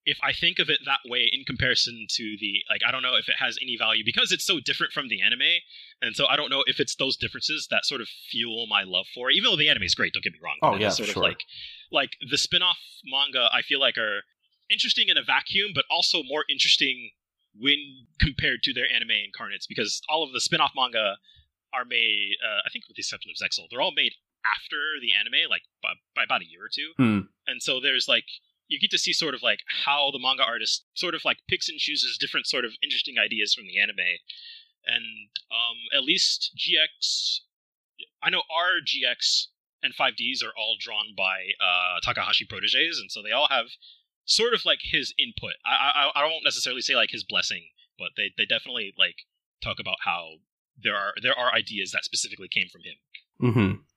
if 0.06 0.18
I 0.24 0.34
think 0.34 0.58
of 0.60 0.70
it 0.70 0.80
that 0.86 1.00
way 1.06 1.30
in 1.32 1.44
comparison 1.44 2.08
to 2.10 2.36
the 2.40 2.64
like 2.70 2.82
I 2.88 2.92
don't 2.92 3.04
know 3.04 3.16
if 3.16 3.30
it 3.30 3.36
has 3.40 3.58
any 3.62 3.78
value 3.78 4.04
because 4.04 4.32
it's 4.32 4.46
so 4.46 4.60
different 4.60 4.94
from 4.94 5.10
the 5.10 5.22
anime 5.22 5.62
and 6.02 6.16
so 6.16 6.26
I 6.28 6.36
don't 6.36 6.50
know 6.50 6.64
if 6.66 6.80
it's 6.80 6.96
those 6.96 7.18
differences 7.18 7.68
that 7.70 7.86
sort 7.86 8.02
of 8.02 8.08
fuel 8.32 8.66
my 8.68 8.84
love 8.84 9.06
for 9.14 9.30
it 9.30 9.36
even 9.36 9.52
though 9.52 9.58
the 9.58 9.70
anime 9.70 9.84
is 9.84 9.94
great 9.96 10.14
don't 10.14 10.24
get 10.24 10.34
me 10.34 10.40
wrong 10.44 10.58
Oh, 10.64 10.76
yeah, 10.76 10.90
sort 10.90 11.10
sure. 11.10 11.18
of 11.22 11.30
like 11.30 11.42
like 11.92 12.12
the 12.30 12.38
spin-off 12.38 12.80
manga 13.06 13.48
I 13.54 13.62
feel 13.62 13.80
like 13.80 13.98
are 13.98 14.22
interesting 14.72 15.08
in 15.10 15.18
a 15.18 15.24
vacuum 15.24 15.72
but 15.76 15.86
also 15.92 16.24
more 16.24 16.46
interesting 16.50 17.12
when 17.60 17.78
compared 18.20 18.64
to 18.64 18.74
their 18.74 18.90
anime 18.92 19.12
incarnates 19.12 19.68
because 19.68 20.02
all 20.10 20.24
of 20.24 20.32
the 20.34 20.42
spin-off 20.42 20.72
manga 20.76 21.18
are 21.74 21.86
made 21.86 22.38
uh, 22.44 22.62
I 22.66 22.70
think 22.74 22.88
with 22.88 22.96
the 22.98 23.02
exception 23.02 23.30
of 23.30 23.38
Zexal 23.38 23.68
they're 23.70 23.82
all 23.82 23.94
made 23.94 24.14
after 24.44 24.78
the 25.00 25.14
anime 25.14 25.48
like 25.48 25.62
by, 25.84 25.94
by 26.16 26.24
about 26.24 26.42
a 26.42 26.50
year 26.50 26.66
or 26.66 26.70
two 26.74 26.90
Hmm. 26.98 27.20
and 27.46 27.62
so 27.62 27.80
there's 27.80 28.08
like 28.08 28.26
you 28.72 28.80
get 28.80 28.90
to 28.90 28.98
see 28.98 29.12
sort 29.12 29.36
of 29.36 29.44
like 29.44 29.60
how 29.86 30.10
the 30.12 30.20
manga 30.20 30.44
artist 30.44 30.86
sort 30.94 31.14
of 31.14 31.26
like 31.26 31.40
picks 31.50 31.68
and 31.68 31.78
chooses 31.78 32.18
different 32.18 32.48
sort 32.48 32.64
of 32.64 32.72
interesting 32.82 33.16
ideas 33.20 33.54
from 33.54 33.66
the 33.66 33.78
anime. 33.78 34.00
And 34.88 35.30
um 35.52 35.78
at 35.94 36.04
least 36.04 36.52
gx 36.58 37.42
i 38.24 38.32
know 38.32 38.42
our 38.50 38.82
gx 38.82 39.48
and 39.84 39.94
5ds 39.94 40.44
are 40.44 40.56
all 40.58 40.76
drawn 40.80 41.14
by 41.16 41.54
uh 41.62 42.00
takahashi 42.02 42.46
proteges 42.50 42.98
and 43.00 43.12
so 43.12 43.22
they 43.22 43.32
all 43.32 43.48
have 43.50 43.68
sort 44.26 44.54
of 44.54 44.66
like 44.66 44.80
his 44.82 45.14
input. 45.20 45.54
I 45.66 46.10
i, 46.16 46.22
I 46.22 46.26
won't 46.26 46.44
necessarily 46.44 46.82
say 46.82 46.96
like 46.96 47.12
his 47.12 47.24
blessing 47.24 47.68
but 48.00 48.10
they, 48.18 48.32
they 48.38 48.46
definitely 48.46 48.94
like 48.98 49.18
talk 49.62 49.78
about 49.80 49.98
how 50.04 50.38
there 50.82 50.96
are 50.96 51.14
there 51.22 51.38
are 51.38 51.54
ideas 51.54 51.92
that 51.92 52.06
specifically 52.06 52.48
came 52.48 52.70
from 52.72 52.82
him. 52.82 53.54
Hmm 53.54 53.82
so 53.84 53.91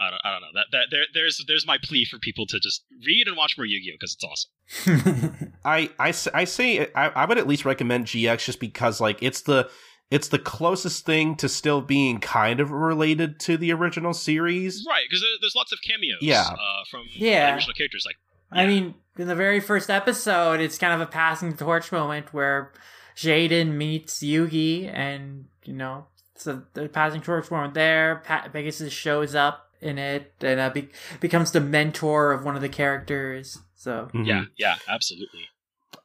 I 0.00 0.10
don't, 0.10 0.20
I 0.24 0.30
don't 0.32 0.40
know 0.40 0.48
that, 0.54 0.66
that 0.72 0.86
there 0.90 1.04
there's 1.12 1.44
there's 1.46 1.66
my 1.66 1.76
plea 1.82 2.04
for 2.06 2.18
people 2.18 2.46
to 2.46 2.58
just 2.58 2.84
read 3.06 3.28
and 3.28 3.36
watch 3.36 3.56
more 3.58 3.66
Yu-Gi-Oh 3.66 3.94
because 4.00 4.14
it's 4.14 4.24
awesome. 4.24 5.52
I, 5.64 5.90
I, 5.98 6.08
s- 6.08 6.28
I 6.32 6.44
say 6.44 6.88
I, 6.94 7.08
I 7.08 7.24
would 7.26 7.38
at 7.38 7.46
least 7.46 7.64
recommend 7.64 8.06
GX 8.06 8.44
just 8.44 8.60
because 8.60 9.00
like 9.00 9.22
it's 9.22 9.42
the 9.42 9.68
it's 10.10 10.28
the 10.28 10.38
closest 10.38 11.06
thing 11.06 11.36
to 11.36 11.48
still 11.48 11.80
being 11.82 12.18
kind 12.18 12.58
of 12.60 12.70
related 12.72 13.38
to 13.40 13.56
the 13.56 13.72
original 13.72 14.12
series. 14.12 14.84
Right, 14.88 15.04
because 15.08 15.20
there, 15.20 15.30
there's 15.40 15.54
lots 15.54 15.70
of 15.72 15.78
cameos. 15.86 16.18
Yeah. 16.22 16.48
uh, 16.50 16.56
from 16.90 17.04
Yeah. 17.12 17.46
the 17.50 17.54
original 17.56 17.74
characters. 17.74 18.04
Like 18.06 18.16
I 18.50 18.66
mean, 18.66 18.94
in 19.18 19.28
the 19.28 19.36
very 19.36 19.60
first 19.60 19.90
episode, 19.90 20.60
it's 20.60 20.78
kind 20.78 20.92
of 20.94 21.00
a 21.00 21.10
passing 21.10 21.56
torch 21.56 21.92
moment 21.92 22.32
where 22.34 22.72
Jaden 23.16 23.72
meets 23.74 24.20
Yugi, 24.22 24.92
and 24.92 25.44
you 25.64 25.74
know, 25.74 26.06
so 26.36 26.62
the 26.74 26.88
passing 26.88 27.20
torch 27.20 27.50
moment 27.50 27.74
there. 27.74 28.22
Pa- 28.24 28.48
Pegasus 28.52 28.92
shows 28.92 29.34
up 29.36 29.69
in 29.80 29.98
it 29.98 30.34
and 30.42 30.60
uh, 30.60 30.70
be- 30.70 30.88
becomes 31.20 31.52
the 31.52 31.60
mentor 31.60 32.32
of 32.32 32.44
one 32.44 32.54
of 32.56 32.62
the 32.62 32.68
characters. 32.68 33.58
So 33.74 34.08
Mhm. 34.14 34.26
yeah, 34.26 34.44
yeah, 34.58 34.76
absolutely. 34.88 35.48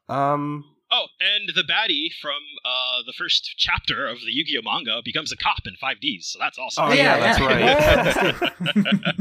Um. 0.10 0.66
Oh, 0.92 1.08
and 1.20 1.50
the 1.56 1.64
baddie 1.64 2.10
from 2.22 2.40
uh, 2.64 3.02
the 3.08 3.14
first 3.18 3.56
chapter 3.58 4.06
of 4.08 4.20
the 4.20 4.32
Yu-Gi-Oh 4.32 4.62
manga 4.64 5.02
becomes 5.04 5.32
a 5.32 5.36
cop 5.36 5.58
in 5.66 5.74
5Ds, 5.82 6.24
so 6.26 6.40
that's 6.40 6.60
awesome. 6.60 6.86
Oh, 6.90 6.94
yeah, 6.94 7.20
that's 7.20 7.40
right. 7.42 8.42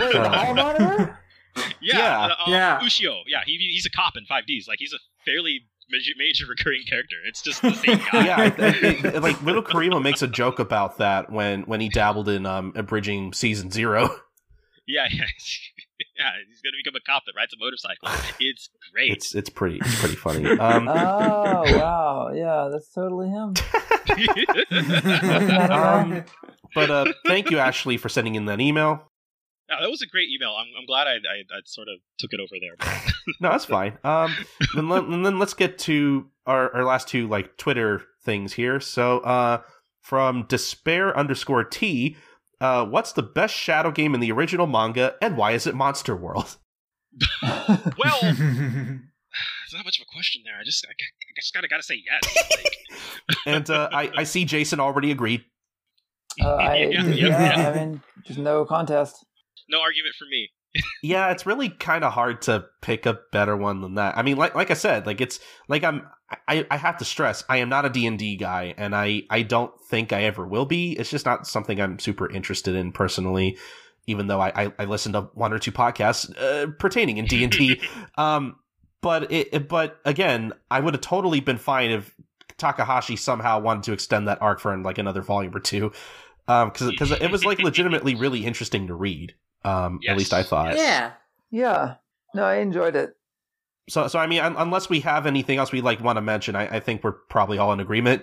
Wait, 0.00 0.12
the 0.12 0.52
monitor? 0.54 1.18
yeah, 1.80 1.98
Yeah. 1.98 2.18
uh, 2.26 2.28
um, 2.46 2.52
Yeah. 2.52 2.80
Ushio. 2.80 3.22
Yeah, 3.26 3.40
he, 3.46 3.56
he's 3.56 3.86
a 3.86 3.90
cop 3.90 4.16
in 4.16 4.24
5Ds. 4.26 4.68
Like 4.68 4.78
he's 4.78 4.92
a 4.92 4.98
fairly 5.24 5.60
major, 5.90 6.12
major 6.16 6.46
recurring 6.46 6.82
character. 6.88 7.16
It's 7.26 7.42
just 7.42 7.60
the 7.62 7.72
same 7.74 7.98
guy. 8.12 8.24
Yeah, 8.26 8.44
it- 8.46 8.58
it- 8.84 9.04
it- 9.16 9.22
like 9.22 9.36
LittleKuriboh 9.36 10.02
makes 10.02 10.22
a 10.22 10.28
joke 10.28 10.58
about 10.58 10.98
that 10.98 11.30
when 11.30 11.62
when 11.62 11.80
he 11.80 11.88
dabbled 11.88 12.28
in 12.28 12.46
um 12.46 12.72
abridging 12.76 13.32
season 13.32 13.70
zero. 13.70 14.08
Yeah, 14.86 15.06
yeah, 15.10 15.24
yeah. 16.18 16.30
He's 16.48 16.60
gonna 16.62 16.76
become 16.82 16.96
a 16.96 17.00
cop 17.00 17.22
that 17.26 17.32
rides 17.36 17.52
a 17.52 17.56
motorcycle. 17.64 18.08
It's 18.40 18.70
great. 18.92 19.12
It's 19.12 19.34
it's 19.34 19.48
pretty 19.50 19.78
it's 19.78 20.00
pretty 20.00 20.16
funny. 20.16 20.46
Um, 20.58 20.88
Oh 20.88 21.62
wow, 21.76 22.32
yeah, 22.34 22.68
that's 22.72 22.88
totally 22.92 23.28
him. 23.28 23.54
um, 25.70 26.24
but 26.74 26.90
uh, 26.90 27.04
thank 27.26 27.50
you, 27.50 27.58
Ashley, 27.58 27.96
for 27.96 28.08
sending 28.08 28.34
in 28.34 28.46
that 28.46 28.60
email. 28.60 29.09
Yeah, 29.70 29.76
that 29.80 29.90
was 29.90 30.02
a 30.02 30.06
great 30.06 30.28
email. 30.30 30.50
I'm, 30.50 30.66
I'm 30.78 30.86
glad 30.86 31.06
I, 31.06 31.12
I, 31.12 31.56
I 31.56 31.60
sort 31.64 31.88
of 31.88 32.00
took 32.18 32.32
it 32.32 32.40
over 32.40 32.56
there. 32.60 32.98
No, 33.40 33.50
that's 33.50 33.66
fine. 33.66 33.96
Um, 34.02 34.34
then, 34.74 34.88
let, 34.88 35.04
and 35.04 35.24
then 35.24 35.38
let's 35.38 35.54
get 35.54 35.78
to 35.80 36.26
our, 36.46 36.74
our 36.74 36.84
last 36.84 37.06
two 37.06 37.28
like 37.28 37.56
Twitter 37.56 38.02
things 38.24 38.54
here. 38.54 38.80
So, 38.80 39.20
uh, 39.20 39.62
from 40.00 40.46
despair 40.48 41.16
underscore 41.16 41.62
T, 41.64 42.16
uh, 42.60 42.84
what's 42.84 43.12
the 43.12 43.22
best 43.22 43.54
shadow 43.54 43.90
game 43.90 44.14
in 44.14 44.20
the 44.20 44.32
original 44.32 44.66
manga, 44.66 45.14
and 45.22 45.36
why 45.36 45.52
is 45.52 45.66
it 45.66 45.74
Monster 45.74 46.16
World? 46.16 46.56
well, 47.42 48.18
there's 48.22 48.34
not 49.72 49.84
much 49.84 49.98
of 49.98 50.06
a 50.08 50.12
question 50.12 50.42
there. 50.44 50.54
I 50.60 50.64
just 50.64 50.84
I, 50.86 50.90
I 50.90 51.40
just 51.40 51.54
gotta 51.54 51.68
gotta 51.68 51.82
say 51.82 52.02
yes. 52.04 52.36
Like, 52.64 52.76
And 53.46 53.70
uh, 53.70 53.88
I, 53.92 54.10
I 54.16 54.24
see 54.24 54.44
Jason 54.44 54.80
already 54.80 55.10
agreed. 55.10 55.44
Uh, 56.40 56.54
I, 56.54 56.76
yeah, 56.76 56.88
yeah, 56.88 57.14
yeah, 57.14 57.58
yeah. 57.58 57.68
I 57.70 57.84
mean, 57.84 58.02
just 58.24 58.38
no 58.38 58.64
contest. 58.64 59.24
No 59.70 59.80
argument 59.80 60.14
for 60.18 60.26
me. 60.26 60.50
Yeah, 61.02 61.30
it's 61.30 61.46
really 61.46 61.68
kind 61.68 62.04
of 62.04 62.12
hard 62.12 62.42
to 62.42 62.64
pick 62.80 63.04
a 63.06 63.18
better 63.32 63.56
one 63.56 63.80
than 63.80 63.94
that. 63.94 64.16
I 64.16 64.22
mean, 64.22 64.36
like 64.36 64.54
like 64.54 64.70
I 64.70 64.74
said, 64.74 65.06
like 65.06 65.20
it's 65.20 65.40
like 65.68 65.82
I'm 65.82 66.06
I, 66.46 66.66
I 66.70 66.76
have 66.76 66.98
to 66.98 67.04
stress 67.04 67.42
I 67.48 67.58
am 67.58 67.68
not 67.68 67.84
a 67.84 67.90
D&D 67.90 68.36
guy 68.36 68.74
and 68.76 68.94
I 68.94 69.22
I 69.30 69.42
don't 69.42 69.72
think 69.88 70.12
I 70.12 70.24
ever 70.24 70.46
will 70.46 70.66
be. 70.66 70.92
It's 70.92 71.10
just 71.10 71.26
not 71.26 71.46
something 71.46 71.80
I'm 71.80 71.98
super 71.98 72.30
interested 72.30 72.74
in 72.74 72.92
personally 72.92 73.58
even 74.06 74.26
though 74.26 74.40
I 74.40 74.64
I, 74.64 74.72
I 74.78 74.84
listen 74.84 75.12
to 75.14 75.22
one 75.34 75.52
or 75.52 75.58
two 75.58 75.72
podcasts 75.72 76.30
uh, 76.40 76.70
pertaining 76.78 77.16
in 77.18 77.26
D&D. 77.26 77.80
um 78.18 78.56
but 79.02 79.32
it 79.32 79.68
but 79.68 79.98
again, 80.04 80.52
I 80.70 80.80
would 80.80 80.94
have 80.94 81.00
totally 81.00 81.40
been 81.40 81.58
fine 81.58 81.90
if 81.90 82.14
Takahashi 82.58 83.16
somehow 83.16 83.60
wanted 83.60 83.84
to 83.84 83.92
extend 83.92 84.28
that 84.28 84.40
arc 84.42 84.60
for 84.60 84.76
like 84.78 84.98
another 84.98 85.22
volume 85.22 85.56
or 85.56 85.60
two. 85.60 85.92
Um 86.46 86.70
cuz 86.70 86.92
cuz 86.96 87.10
it 87.10 87.30
was 87.30 87.44
like 87.44 87.58
legitimately 87.58 88.14
really 88.14 88.44
interesting 88.44 88.86
to 88.86 88.94
read. 88.94 89.34
Um 89.64 90.00
at 90.08 90.16
least 90.16 90.32
I 90.32 90.42
thought. 90.42 90.76
yeah. 90.76 91.12
Yeah, 91.52 91.94
no, 92.34 92.44
I 92.44 92.56
enjoyed 92.58 92.94
it. 92.94 93.16
So, 93.88 94.06
so 94.06 94.20
I 94.20 94.28
mean, 94.28 94.40
un- 94.40 94.54
unless 94.56 94.88
we 94.88 95.00
have 95.00 95.26
anything 95.26 95.58
else 95.58 95.72
we 95.72 95.80
like 95.80 96.00
want 96.00 96.16
to 96.16 96.20
mention, 96.20 96.54
I, 96.54 96.76
I 96.76 96.80
think 96.80 97.02
we're 97.02 97.10
probably 97.28 97.58
all 97.58 97.72
in 97.72 97.80
agreement. 97.80 98.22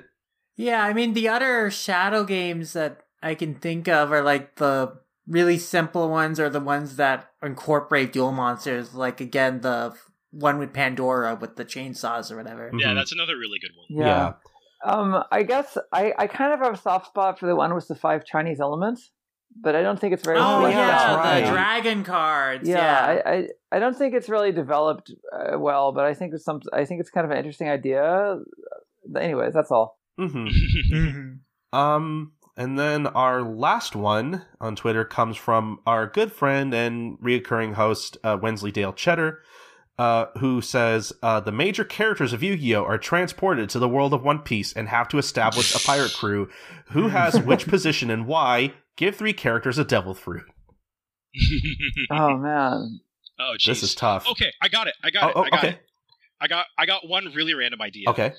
Yeah, 0.56 0.82
I 0.84 0.94
mean 0.94 1.14
the 1.14 1.28
other 1.28 1.70
shadow 1.70 2.24
games 2.24 2.72
that 2.74 3.02
I 3.22 3.36
can 3.36 3.56
think 3.56 3.88
of 3.90 4.12
are 4.14 4.22
like 4.22 4.56
the 4.56 4.98
really 5.28 5.58
simple 5.60 6.10
ones 6.10 6.40
or 6.40 6.50
the 6.50 6.62
ones 6.62 6.96
that 6.96 7.30
incorporate 7.44 8.14
duel 8.14 8.32
monsters, 8.32 8.94
like 8.96 9.20
again 9.20 9.60
the 9.60 9.94
one 10.32 10.58
with 10.58 10.72
Pandora 10.74 11.36
with 11.36 11.58
the 11.58 11.66
chainsaws 11.66 12.32
or 12.32 12.38
whatever. 12.38 12.72
Yeah, 12.78 12.88
Mhm. 12.92 12.96
that's 12.96 13.12
another 13.12 13.38
really 13.38 13.60
good 13.60 13.72
one. 13.76 14.06
Yeah. 14.08 14.34
Um, 14.86 15.24
I 15.32 15.44
guess 15.44 15.78
I, 15.92 16.14
I 16.18 16.28
kind 16.28 16.54
of 16.54 16.60
have 16.60 16.74
a 16.76 16.78
soft 16.78 17.08
spot 17.08 17.40
for 17.40 17.46
the 17.48 17.56
one 17.56 17.74
with 17.74 17.88
the 17.90 17.96
five 17.96 18.24
Chinese 18.26 18.60
elements, 18.62 19.12
but 19.62 19.76
I 19.76 19.82
don't 19.82 20.00
think 20.00 20.14
it's 20.14 20.24
very. 20.24 20.38
Oh, 20.38 20.64
Oh, 20.64 20.68
yeah, 20.68 20.70
yeah, 20.70 21.16
that's 21.24 21.46
the 21.48 21.52
dragon 21.52 22.04
cards. 22.04 22.68
Yeah, 22.68 22.78
Yeah, 22.78 23.22
I, 23.26 23.32
I 23.32 23.48
I 23.74 23.80
don't 23.80 23.96
think 23.98 24.14
it's 24.14 24.30
really 24.30 24.52
developed 24.52 25.12
uh, 25.34 25.58
well, 25.60 25.92
but 25.92 26.06
I 26.06 26.14
think 26.14 26.34
it's 26.34 26.44
some. 26.46 26.62
I 26.74 26.86
think 26.86 27.02
it's 27.02 27.10
kind 27.10 27.26
of 27.26 27.32
an 27.32 27.38
interesting 27.38 27.70
idea. 27.70 28.40
Anyways, 29.20 29.54
that's 29.54 29.72
all. 29.72 29.98
hmm 30.18 30.48
Mhm. 30.94 31.40
Um, 31.74 32.32
and 32.56 32.80
then 32.80 33.08
our 33.08 33.42
last 33.44 33.96
one 33.96 34.44
on 34.60 34.76
Twitter 34.76 35.04
comes 35.06 35.38
from 35.38 35.80
our 35.86 36.08
good 36.08 36.32
friend 36.32 36.74
and 36.74 37.18
reoccurring 37.20 37.74
host 37.74 38.18
uh, 38.24 38.38
Wensleydale 38.42 38.94
Cheddar, 38.94 39.42
uh, 40.00 40.26
who 40.40 40.62
says 40.62 41.14
uh, 41.22 41.40
the 41.40 41.52
major 41.52 41.84
characters 41.84 42.34
of 42.34 42.42
Yu-Gi-Oh 42.42 42.84
are 42.84 42.98
transported 42.98 43.70
to 43.70 43.80
the 43.80 43.90
world 43.90 44.14
of 44.14 44.24
One 44.24 44.40
Piece 44.40 44.74
and 44.74 44.88
have 44.88 45.08
to 45.10 45.18
establish 45.20 45.76
a 45.76 45.86
pirate 45.86 46.14
crew. 46.14 46.50
Who 46.92 47.10
has 47.10 47.40
which 47.42 47.68
position 47.76 48.10
and 48.10 48.26
why? 48.26 48.74
Give 48.98 49.16
three 49.16 49.34
characters 49.34 49.78
a 49.78 49.86
devil 49.86 50.14
fruit. 50.14 50.44
Oh 52.10 52.38
man, 52.38 53.00
oh, 53.40 53.54
jeez. 53.60 53.66
This 53.66 53.84
is 53.84 53.96
tough. 53.96 54.28
Okay, 54.32 54.52
I 54.62 54.68
got 54.70 54.88
it. 54.88 54.96
I 55.04 55.12
got 55.12 55.24
Oh, 55.24 55.30
it. 55.30 55.34
oh, 55.36 55.42
I 55.44 55.50
got 55.50 55.60
okay. 55.60 55.70
it. 55.70 55.80
I 56.42 56.48
got 56.48 56.66
I 56.78 56.86
got 56.86 57.08
one 57.08 57.32
really 57.36 57.54
random 57.54 57.82
idea. 57.82 58.10
Okay. 58.10 58.34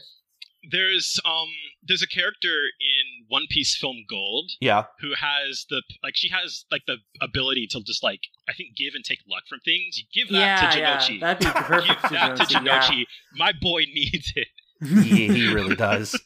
There's 0.71 1.21
um 1.25 1.49
there's 1.87 2.03
a 2.03 2.07
character 2.09 2.49
in 2.81 3.25
One 3.29 3.45
Piece 3.49 3.77
film 3.77 3.97
Gold 4.09 4.51
Yeah. 4.61 4.85
who 5.01 5.11
has 5.15 5.67
the 5.71 5.83
like 6.03 6.15
she 6.17 6.29
has 6.31 6.65
like 6.71 6.83
the 6.87 6.97
ability 7.21 7.67
to 7.71 7.81
just 7.83 8.03
like 8.03 8.21
I 8.49 8.53
think 8.55 8.77
give 8.77 8.95
and 8.95 9.05
take 9.05 9.19
luck 9.29 9.45
from 9.49 9.61
things. 9.61 9.99
You 9.99 10.05
give 10.13 10.33
that 10.33 10.75
yeah, 10.77 10.99
to 10.99 11.13
yeah, 11.15 11.21
that'd 11.21 11.39
be 11.41 11.47
the 11.47 11.53
perfect 11.53 12.03
give 12.03 12.11
that 12.13 12.37
to 12.37 12.43
Jonouchi, 12.45 12.99
yeah. 12.99 13.05
My 13.37 13.53
boy 13.61 13.81
needs 13.95 14.33
it. 14.35 14.49
he, 14.83 15.29
he 15.29 15.55
really 15.55 15.77
does. 15.77 16.19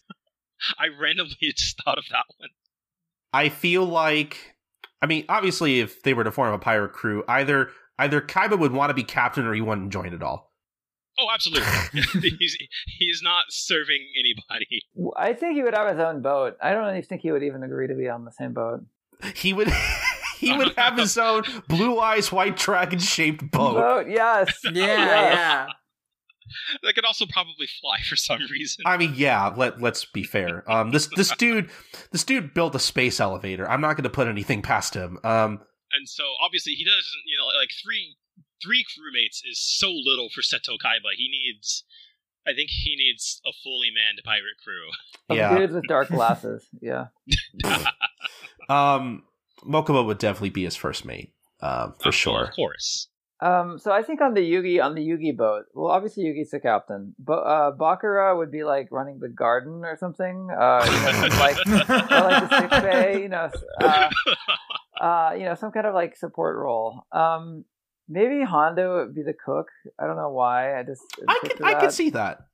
I 0.78 0.86
randomly 0.98 1.36
just 1.56 1.82
thought 1.84 1.98
of 1.98 2.04
that 2.10 2.24
one. 2.38 2.50
I 3.32 3.48
feel 3.48 3.84
like 3.84 4.52
I 5.02 5.06
mean, 5.06 5.24
obviously, 5.28 5.80
if 5.80 6.02
they 6.04 6.14
were 6.14 6.24
to 6.24 6.30
form 6.30 6.54
a 6.54 6.58
pirate 6.58 6.92
crew, 6.92 7.24
either 7.26 7.70
either 7.98 8.20
Kaiba 8.20 8.58
would 8.58 8.72
want 8.72 8.90
to 8.90 8.94
be 8.94 9.02
captain 9.02 9.44
or 9.44 9.52
he 9.52 9.60
wouldn't 9.60 9.92
join 9.92 10.14
at 10.14 10.22
all. 10.22 10.52
Oh, 11.18 11.26
absolutely. 11.32 11.68
he's 12.38 12.56
he's 12.86 13.20
not 13.22 13.44
serving 13.50 14.06
anybody. 14.18 14.82
I 15.16 15.32
think 15.32 15.56
he 15.56 15.62
would 15.62 15.74
have 15.74 15.90
his 15.90 15.98
own 15.98 16.22
boat. 16.22 16.56
I 16.62 16.72
don't 16.72 16.88
even 16.88 17.02
think 17.02 17.22
he 17.22 17.32
would 17.32 17.42
even 17.42 17.64
agree 17.64 17.88
to 17.88 17.94
be 17.94 18.08
on 18.08 18.24
the 18.24 18.32
same 18.32 18.52
boat. 18.52 18.84
He 19.34 19.52
would. 19.52 19.70
he 20.38 20.56
would 20.56 20.74
have 20.76 20.96
his 20.96 21.18
own 21.18 21.42
blue 21.68 21.98
eyes, 21.98 22.30
white 22.32 22.56
dragon 22.56 22.98
shaped 23.00 23.50
boat. 23.50 23.74
Boat, 23.74 24.06
yes. 24.08 24.60
Yeah, 24.64 24.82
yeah. 24.82 25.66
That 26.82 26.94
could 26.94 27.04
also 27.04 27.26
probably 27.26 27.66
fly 27.80 27.98
for 28.08 28.16
some 28.16 28.40
reason. 28.50 28.82
I 28.86 28.96
mean, 28.96 29.14
yeah. 29.16 29.48
Let 29.56 29.80
Let's 29.80 30.04
be 30.04 30.22
fair. 30.22 30.64
Um, 30.70 30.90
this 30.90 31.08
this 31.16 31.34
dude, 31.36 31.70
this 32.10 32.24
dude 32.24 32.54
built 32.54 32.74
a 32.74 32.78
space 32.78 33.20
elevator. 33.20 33.68
I'm 33.68 33.80
not 33.80 33.94
going 33.96 34.04
to 34.04 34.10
put 34.10 34.26
anything 34.28 34.62
past 34.62 34.94
him. 34.94 35.18
Um, 35.24 35.60
and 35.92 36.08
so 36.08 36.24
obviously 36.42 36.72
he 36.74 36.84
doesn't. 36.84 37.22
You 37.26 37.38
know, 37.38 37.46
like 37.58 37.70
three 37.82 38.16
three 38.62 38.84
crewmates 38.84 39.40
is 39.44 39.58
so 39.60 39.90
little 39.90 40.28
for 40.34 40.40
Seto 40.40 40.76
Kaiba. 40.82 41.12
He 41.16 41.28
needs. 41.28 41.84
I 42.46 42.54
think 42.54 42.70
he 42.70 42.96
needs 42.96 43.40
a 43.46 43.52
fully 43.62 43.88
manned 43.94 44.20
pirate 44.24 44.56
crew. 44.64 44.88
Of 45.28 45.36
Yeah. 45.36 45.56
dudes 45.58 45.74
with 45.74 45.86
dark 45.86 46.08
glasses. 46.10 46.66
Yeah. 46.80 47.06
um, 48.68 49.22
Mokuba 49.64 50.04
would 50.04 50.18
definitely 50.18 50.50
be 50.50 50.64
his 50.64 50.76
first 50.76 51.04
mate. 51.04 51.32
Um, 51.60 51.94
for 52.02 52.08
Of 52.08 52.14
sure. 52.16 52.44
Of 52.46 52.54
course. 52.56 53.08
Um, 53.42 53.76
so 53.78 53.90
I 53.90 54.02
think 54.02 54.20
on 54.20 54.34
the 54.34 54.40
Yugi 54.40 54.80
on 54.82 54.94
the 54.94 55.02
Yugi 55.02 55.36
boat. 55.36 55.64
Well, 55.74 55.90
obviously 55.90 56.22
Yugi's 56.22 56.50
the 56.50 56.60
captain, 56.60 57.14
but 57.18 57.40
uh, 57.40 57.72
Bakura 57.76 58.36
would 58.38 58.52
be 58.52 58.62
like 58.62 58.86
running 58.92 59.18
the 59.18 59.28
garden 59.28 59.84
or 59.84 59.96
something. 59.96 60.48
Uh, 60.48 60.86
you 60.86 61.00
know, 61.02 61.28
like 61.42 61.56
or 61.66 62.20
like 62.30 62.48
the 62.48 62.58
sick 62.60 62.70
bay. 62.82 63.22
You 63.22 63.28
know, 63.28 63.50
uh, 63.82 64.08
uh, 65.00 65.34
you 65.36 65.44
know, 65.44 65.56
some 65.56 65.72
kind 65.72 65.86
of 65.86 65.94
like 65.94 66.16
support 66.16 66.56
role. 66.56 67.04
Um, 67.10 67.64
maybe 68.08 68.44
Honda 68.44 68.88
would 68.88 69.14
be 69.14 69.22
the 69.22 69.34
cook. 69.34 69.66
I 69.98 70.06
don't 70.06 70.16
know 70.16 70.30
why. 70.30 70.78
I 70.78 70.84
just 70.84 71.02
I 71.26 71.38
could 71.42 71.62
I 71.64 71.74
could 71.80 71.92
see 71.92 72.10
that. 72.10 72.46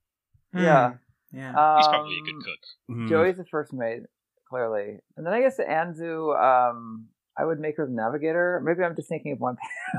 Yeah. 0.55 0.95
Yeah. 1.33 1.51
Um, 1.51 1.77
He's 1.77 1.89
probably 1.89 2.17
a 2.17 2.23
good 2.25 2.43
cook. 2.43 2.97
Mhm. 2.97 3.09
Joey's 3.11 3.37
the 3.37 3.45
first 3.45 3.75
mate, 3.75 4.05
clearly, 4.49 5.01
and 5.19 5.27
then 5.27 5.35
I 5.35 5.41
guess 5.43 5.59
Anzu. 5.59 6.33
Um, 6.35 7.09
I 7.41 7.45
would 7.45 7.61
make 7.61 7.77
her 7.77 7.87
the 7.87 7.93
navigator. 7.93 8.61
Maybe 8.65 8.83
I'm 8.83 8.97
just 8.97 9.09
thinking 9.09 9.33
of 9.33 9.41
one. 9.41 9.57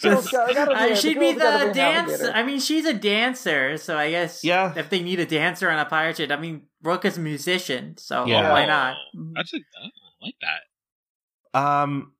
Just- 0.00 0.30
Girl, 0.30 0.46
gotta 0.54 0.70
be 0.70 0.92
Uh, 0.92 0.94
she'd 0.94 1.18
be 1.20 1.32
girl's 1.34 1.60
the 1.60 1.64
be 1.66 1.70
a 1.70 1.74
dance. 1.74 2.08
navigator. 2.10 2.32
I 2.34 2.42
mean, 2.42 2.60
she's 2.60 2.84
a 2.86 2.94
dancer, 2.94 3.76
so 3.76 3.96
I 3.98 4.10
guess 4.10 4.42
Yeah. 4.44 4.72
if 4.76 4.90
they 4.90 5.00
need 5.02 5.20
a 5.20 5.26
dancer 5.26 5.70
on 5.70 5.78
a 5.78 5.84
pirate 5.84 6.16
ship, 6.16 6.30
I 6.30 6.36
mean, 6.36 6.62
Rook 6.82 7.04
is 7.04 7.16
a 7.16 7.20
musician, 7.20 7.96
so 7.96 8.26
Yeah. 8.26 8.50
why 8.50 8.66
not? 8.66 8.96
Oh, 9.16 9.32
That's 9.34 9.52
a. 9.54 9.58
oh, 9.58 9.88
I 10.22 10.24
like 10.26 10.34
that. 10.40 11.58
Um, 11.58 12.12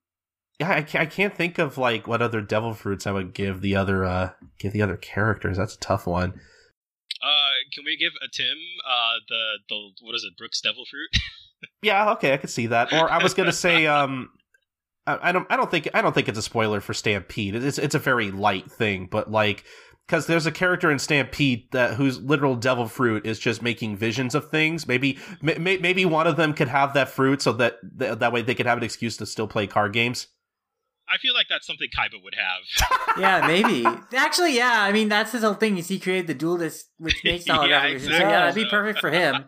yeah, 0.60 0.70
I 0.72 0.82
can't, 0.82 1.02
I 1.02 1.06
can't 1.06 1.34
think 1.36 1.58
of 1.58 1.78
like 1.78 2.06
what 2.06 2.22
other 2.22 2.40
devil 2.40 2.74
fruits 2.74 3.06
I 3.06 3.12
would 3.12 3.34
give 3.34 3.60
the 3.60 3.74
other 3.76 4.04
uh 4.04 4.30
give 4.58 4.72
the 4.72 4.82
other 4.82 4.96
characters. 4.96 5.56
That's 5.56 5.74
a 5.74 5.78
tough 5.80 6.06
one. 6.06 6.30
Uh, 7.22 7.54
can 7.74 7.84
we 7.84 7.96
give 7.96 8.12
a 8.22 8.28
Tim 8.32 8.56
uh 8.86 9.14
the 9.28 9.58
the 9.68 9.90
what 10.02 10.14
is 10.14 10.22
it 10.24 10.36
Brooks 10.38 10.60
Devil 10.60 10.84
Fruit? 10.88 11.10
Yeah, 11.82 12.12
okay, 12.12 12.32
I 12.32 12.36
could 12.36 12.50
see 12.50 12.66
that. 12.68 12.92
Or 12.92 13.10
I 13.10 13.22
was 13.22 13.34
gonna 13.34 13.52
say, 13.52 13.86
um, 13.86 14.30
I, 15.06 15.28
I 15.28 15.32
don't, 15.32 15.46
I 15.50 15.56
don't 15.56 15.70
think, 15.70 15.88
I 15.94 16.00
don't 16.02 16.14
think 16.14 16.28
it's 16.28 16.38
a 16.38 16.42
spoiler 16.42 16.80
for 16.80 16.94
Stampede. 16.94 17.54
It's, 17.56 17.78
it's 17.78 17.94
a 17.94 17.98
very 17.98 18.30
light 18.30 18.70
thing, 18.70 19.06
but 19.10 19.30
like, 19.30 19.64
because 20.06 20.26
there's 20.26 20.44
a 20.46 20.52
character 20.52 20.90
in 20.90 20.98
Stampede 20.98 21.66
that 21.72 21.94
whose 21.94 22.20
literal 22.20 22.56
devil 22.56 22.86
fruit 22.88 23.24
is 23.26 23.38
just 23.38 23.62
making 23.62 23.96
visions 23.96 24.34
of 24.34 24.50
things. 24.50 24.86
Maybe, 24.86 25.18
may, 25.40 25.54
may- 25.54 25.78
maybe 25.78 26.04
one 26.04 26.26
of 26.26 26.36
them 26.36 26.52
could 26.52 26.68
have 26.68 26.92
that 26.94 27.08
fruit, 27.08 27.40
so 27.42 27.52
that 27.54 27.76
th- 27.98 28.18
that 28.18 28.32
way 28.32 28.42
they 28.42 28.54
could 28.54 28.66
have 28.66 28.78
an 28.78 28.84
excuse 28.84 29.16
to 29.18 29.26
still 29.26 29.48
play 29.48 29.66
card 29.66 29.92
games. 29.94 30.26
I 31.06 31.18
feel 31.18 31.34
like 31.34 31.46
that's 31.50 31.66
something 31.66 31.88
Kaiba 31.96 32.22
would 32.22 32.34
have. 32.34 32.90
Yeah, 33.18 33.46
maybe. 33.46 33.86
Actually, 34.16 34.56
yeah. 34.56 34.82
I 34.82 34.90
mean, 34.90 35.08
that's 35.08 35.30
his 35.30 35.42
whole 35.44 35.54
thing. 35.54 35.78
Is 35.78 35.86
he 35.86 36.00
created 36.00 36.26
the 36.26 36.34
duel 36.34 36.56
disk, 36.58 36.86
which 36.98 37.22
makes 37.22 37.48
all 37.48 37.64
Yeah, 37.68 37.76
revolution. 37.82 38.00
So 38.00 38.12
exactly. 38.12 38.32
yeah, 38.32 38.40
that'd 38.40 38.54
be 38.56 38.68
perfect 38.68 38.98
for 38.98 39.10
him. 39.10 39.44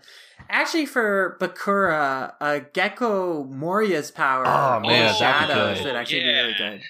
Actually, 0.49 0.87
for 0.87 1.37
Bakura, 1.41 2.35
uh, 2.41 2.61
Gecko 2.73 3.45
Moria's 3.45 4.11
power, 4.11 4.45
Oh, 4.47 4.81
man, 4.81 4.85
or 4.85 4.89
that'd 5.07 5.17
shadows 5.19 5.85
would 5.85 5.97
actually 5.97 6.21
be 6.21 6.27
really 6.29 6.55
good. 6.57 6.81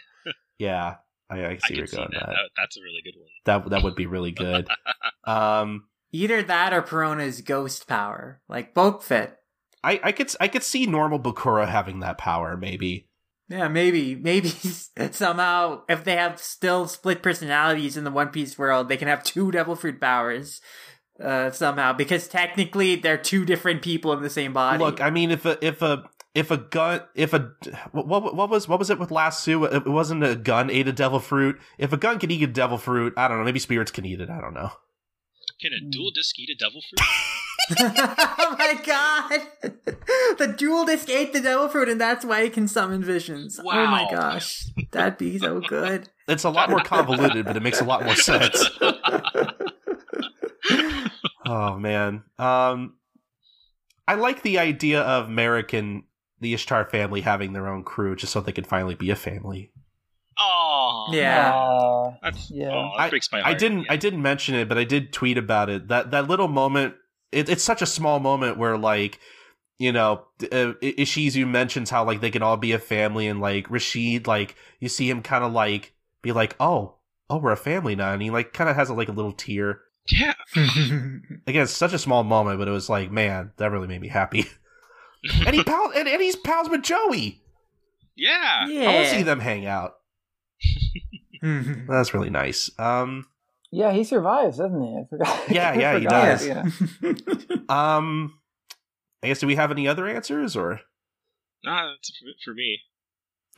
Yeah, 0.58 0.96
I, 1.30 1.34
I 1.34 1.38
can 1.38 1.46
I 1.46 1.68
see 1.68 1.74
can 1.74 1.76
where 1.78 1.86
see 1.86 1.96
you're 1.96 2.06
that. 2.06 2.10
going 2.10 2.10
that. 2.12 2.26
That- 2.26 2.50
That's 2.56 2.76
a 2.76 2.80
really 2.82 3.00
good 3.04 3.14
one. 3.18 3.28
That 3.44 3.70
that 3.70 3.82
would 3.84 3.94
be 3.96 4.06
really 4.06 4.32
good. 4.32 4.68
Um, 5.24 5.88
Either 6.12 6.42
that 6.42 6.72
or 6.72 6.82
Perona's 6.82 7.40
ghost 7.42 7.86
power. 7.88 8.40
Like, 8.48 8.74
both 8.74 9.04
fit. 9.04 9.36
I, 9.84 10.00
I 10.02 10.12
could 10.12 10.30
I 10.40 10.48
could 10.48 10.62
see 10.62 10.86
normal 10.86 11.18
Bakura 11.20 11.68
having 11.68 12.00
that 12.00 12.18
power. 12.18 12.56
Maybe. 12.56 13.08
Yeah, 13.48 13.68
maybe, 13.68 14.16
maybe 14.16 14.48
somehow 15.12 15.82
if 15.88 16.02
they 16.02 16.16
have 16.16 16.40
still 16.40 16.88
split 16.88 17.22
personalities 17.22 17.96
in 17.96 18.02
the 18.02 18.10
One 18.10 18.28
Piece 18.30 18.58
world, 18.58 18.88
they 18.88 18.96
can 18.96 19.06
have 19.08 19.22
two 19.22 19.50
Devil 19.52 19.76
Fruit 19.76 20.00
powers 20.00 20.60
uh, 21.22 21.50
somehow 21.50 21.92
because 21.92 22.28
technically 22.28 22.96
they're 22.96 23.18
two 23.18 23.44
different 23.44 23.82
people 23.82 24.12
in 24.12 24.22
the 24.22 24.30
same 24.30 24.52
body. 24.52 24.78
Look, 24.78 25.00
I 25.00 25.10
mean, 25.10 25.30
if 25.30 25.44
a 25.44 25.64
if 25.64 25.82
a 25.82 26.08
if 26.34 26.50
a 26.50 26.58
gun 26.58 27.02
if 27.14 27.32
a 27.32 27.52
what 27.92 28.06
what 28.06 28.34
what 28.34 28.50
was 28.50 28.68
what 28.68 28.78
was 28.78 28.90
it 28.90 28.98
with 28.98 29.10
last 29.10 29.46
Lasso? 29.46 29.64
It 29.64 29.86
wasn't 29.86 30.24
a 30.24 30.36
gun 30.36 30.70
ate 30.70 30.88
a 30.88 30.92
devil 30.92 31.20
fruit. 31.20 31.58
If 31.78 31.92
a 31.92 31.96
gun 31.96 32.18
can 32.18 32.30
eat 32.30 32.42
a 32.42 32.46
devil 32.46 32.78
fruit, 32.78 33.14
I 33.16 33.28
don't 33.28 33.38
know. 33.38 33.44
Maybe 33.44 33.58
spirits 33.58 33.90
can 33.90 34.04
eat 34.04 34.20
it. 34.20 34.30
I 34.30 34.40
don't 34.40 34.54
know. 34.54 34.70
Can 35.60 35.72
a 35.72 35.90
duel 35.90 36.10
disk 36.14 36.38
eat 36.38 36.50
a 36.50 36.58
devil 36.58 36.80
fruit? 36.82 37.06
oh 37.80 38.56
my 38.58 38.80
god! 38.84 39.42
the 40.38 40.54
duel 40.56 40.84
disk 40.84 41.10
ate 41.10 41.32
the 41.32 41.40
Devil 41.40 41.68
Fruit, 41.68 41.88
and 41.88 42.00
that's 42.00 42.24
why 42.24 42.42
it 42.42 42.52
can 42.52 42.68
summon 42.68 43.02
visions. 43.02 43.58
Wow. 43.60 43.84
Oh 43.84 43.86
my 43.88 44.08
gosh, 44.08 44.66
that'd 44.92 45.18
be 45.18 45.38
so 45.38 45.60
good. 45.60 46.08
It's 46.28 46.44
a 46.44 46.50
lot 46.50 46.70
more 46.70 46.80
convoluted, 46.80 47.44
but 47.44 47.56
it 47.56 47.62
makes 47.64 47.80
a 47.80 47.84
lot 47.84 48.04
more 48.04 48.14
sense. 48.14 48.70
Oh 51.46 51.78
man, 51.78 52.24
um, 52.38 52.94
I 54.08 54.14
like 54.14 54.42
the 54.42 54.58
idea 54.58 55.00
of 55.00 55.28
Marik 55.28 55.72
and 55.72 56.02
the 56.40 56.54
Ishtar 56.54 56.84
family 56.86 57.20
having 57.22 57.52
their 57.52 57.68
own 57.68 57.82
crew, 57.84 58.16
just 58.16 58.32
so 58.32 58.40
they 58.40 58.52
can 58.52 58.64
finally 58.64 58.94
be 58.94 59.10
a 59.10 59.16
family. 59.16 59.70
Oh, 60.38 61.08
Yeah. 61.12 62.12
That's, 62.22 62.50
Yeah. 62.50 62.72
oh, 62.72 62.92
that 62.98 63.10
breaks 63.10 63.30
my 63.32 63.40
heart. 63.40 63.54
I 63.54 63.58
didn't 63.58 63.80
Yeah. 63.84 63.92
I 63.92 63.96
didn't 63.96 64.22
mention 64.22 64.54
it, 64.54 64.68
but 64.68 64.76
I 64.78 64.84
did 64.84 65.12
tweet 65.12 65.38
about 65.38 65.70
it. 65.70 65.88
That 65.88 66.10
that 66.10 66.28
little 66.28 66.48
moment. 66.48 66.94
It, 67.32 67.48
it's 67.48 67.64
such 67.64 67.82
a 67.82 67.86
small 67.86 68.20
moment 68.20 68.56
where 68.58 68.76
like 68.76 69.18
you 69.78 69.92
know 69.92 70.24
uh, 70.42 70.74
Ishizu 70.82 71.46
mentions 71.48 71.90
how 71.90 72.04
like 72.04 72.20
they 72.20 72.30
can 72.30 72.42
all 72.42 72.56
be 72.56 72.72
a 72.72 72.78
family, 72.78 73.26
and 73.26 73.40
like 73.40 73.68
Rishid 73.68 74.26
like 74.26 74.56
you 74.80 74.88
see 74.88 75.08
him 75.08 75.22
kind 75.22 75.44
of 75.44 75.52
like 75.52 75.94
be 76.22 76.32
like 76.32 76.54
oh 76.60 76.96
oh 77.30 77.38
we're 77.38 77.52
a 77.52 77.56
family 77.56 77.96
now, 77.96 78.12
and 78.12 78.22
he 78.22 78.30
like 78.30 78.52
kind 78.52 78.68
of 78.68 78.76
has 78.76 78.90
a, 78.90 78.94
like 78.94 79.08
a 79.08 79.12
little 79.12 79.32
tear. 79.32 79.80
Yeah. 80.10 80.34
Again, 80.56 81.62
it's 81.62 81.72
such 81.72 81.92
a 81.92 81.98
small 81.98 82.24
moment, 82.24 82.58
but 82.58 82.68
it 82.68 82.72
was 82.72 82.88
like 82.88 83.10
man, 83.10 83.52
that 83.56 83.70
really 83.70 83.88
made 83.88 84.00
me 84.00 84.08
happy. 84.08 84.46
and 85.46 85.54
he 85.54 85.62
pal 85.64 85.92
and, 85.94 86.08
and 86.08 86.22
he's 86.22 86.36
pals 86.36 86.68
with 86.68 86.82
Joey. 86.82 87.42
yeah. 88.16 88.66
yeah. 88.66 88.90
I 88.90 88.94
want 88.94 89.06
to 89.06 89.14
see 89.14 89.22
them 89.22 89.40
hang 89.40 89.66
out. 89.66 89.94
That's 91.42 92.14
really 92.14 92.30
nice. 92.30 92.70
Um. 92.78 93.26
yeah, 93.70 93.92
he 93.92 94.04
survives, 94.04 94.58
doesn't 94.58 94.80
he? 94.80 94.96
I 94.96 95.06
forgot. 95.08 95.50
Yeah, 95.50 95.70
I 95.70 95.74
yeah, 95.74 95.98
he 95.98 96.06
does. 96.06 96.46
you 96.46 96.54
know. 96.54 97.74
Um, 97.74 98.38
I 99.22 99.28
guess 99.28 99.40
do 99.40 99.46
we 99.46 99.56
have 99.56 99.70
any 99.70 99.88
other 99.88 100.06
answers 100.06 100.56
or? 100.56 100.80
Nah, 101.64 101.92
that's 101.92 102.16
for, 102.16 102.26
for 102.44 102.54
me. 102.54 102.80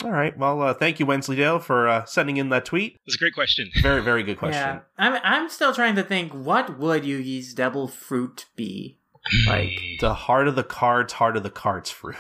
All 0.05 0.13
right. 0.13 0.37
Well, 0.39 0.63
uh, 0.63 0.75
thank 0.75 1.01
you, 1.01 1.07
Wensleydale, 1.07 1.59
for 1.59 1.89
uh, 1.89 2.05
sending 2.05 2.37
in 2.37 2.51
that 2.51 2.65
tweet. 2.65 2.99
It's 3.07 3.17
a 3.17 3.19
great 3.19 3.35
question. 3.35 3.69
Very, 3.83 4.01
very 4.03 4.23
good 4.23 4.39
question. 4.39 4.63
Yeah, 4.63 4.81
I'm. 4.97 5.21
I'm 5.25 5.49
still 5.49 5.75
trying 5.75 5.97
to 5.97 6.05
think. 6.05 6.33
What 6.33 6.79
would 6.79 7.03
Yugi's 7.03 7.53
Devil 7.53 7.89
Fruit 7.89 8.47
be? 8.55 8.99
Like, 9.47 9.71
The 10.01 10.15
heart 10.15 10.47
of 10.47 10.55
the 10.55 10.63
cards, 10.63 11.15
heart 11.15 11.37
of 11.37 11.43
the 11.43 11.51
cards 11.51 11.91
fruit. 11.91 12.17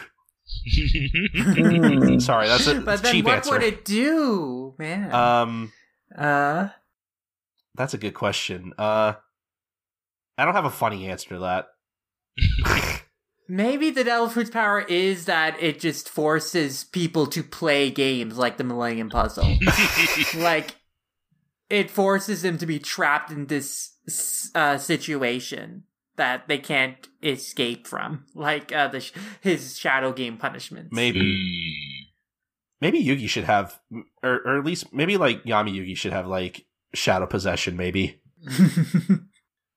Sorry, 2.20 2.48
that's 2.48 2.66
a 2.66 2.80
but 2.80 3.02
then 3.02 3.12
cheap 3.12 3.24
what 3.26 3.34
answer. 3.36 3.52
would 3.52 3.62
it 3.62 3.84
do, 3.84 4.74
man? 4.78 5.12
Um, 5.14 5.72
uh, 6.16 6.68
that's 7.76 7.94
a 7.94 7.98
good 7.98 8.14
question. 8.14 8.72
Uh, 8.76 9.12
I 10.36 10.44
don't 10.44 10.54
have 10.54 10.64
a 10.64 10.70
funny 10.70 11.08
answer 11.08 11.28
to 11.30 11.38
that. 11.40 11.68
maybe 13.48 13.90
the 13.90 14.04
Devil 14.04 14.28
Fruit's 14.28 14.50
power 14.50 14.80
is 14.80 15.24
that 15.24 15.60
it 15.62 15.80
just 15.80 16.08
forces 16.08 16.84
people 16.84 17.26
to 17.28 17.42
play 17.42 17.90
games 17.90 18.36
like 18.38 18.56
the 18.58 18.64
Millennium 18.64 19.08
Puzzle. 19.10 19.56
like 20.36 20.76
it 21.70 21.90
forces 21.90 22.42
them 22.42 22.58
to 22.58 22.66
be 22.66 22.78
trapped 22.78 23.30
in 23.30 23.46
this 23.46 23.92
uh, 24.54 24.78
situation 24.78 25.84
that 26.16 26.48
they 26.48 26.58
can't 26.58 27.08
escape 27.22 27.86
from, 27.86 28.24
like 28.34 28.72
uh, 28.72 28.88
the 28.88 29.00
sh- 29.00 29.12
his 29.40 29.78
shadow 29.78 30.12
game 30.12 30.36
punishments. 30.36 30.90
maybe, 30.92 31.20
Mm. 31.20 32.06
maybe 32.80 33.04
Yugi 33.04 33.28
should 33.28 33.44
have, 33.44 33.78
or, 34.22 34.40
or 34.44 34.58
at 34.58 34.64
least 34.64 34.92
maybe 34.92 35.16
like 35.16 35.44
Yami 35.44 35.72
Yugi 35.74 35.96
should 35.96 36.12
have 36.12 36.26
like 36.26 36.64
shadow 36.94 37.26
possession. 37.26 37.76
Maybe 37.76 38.20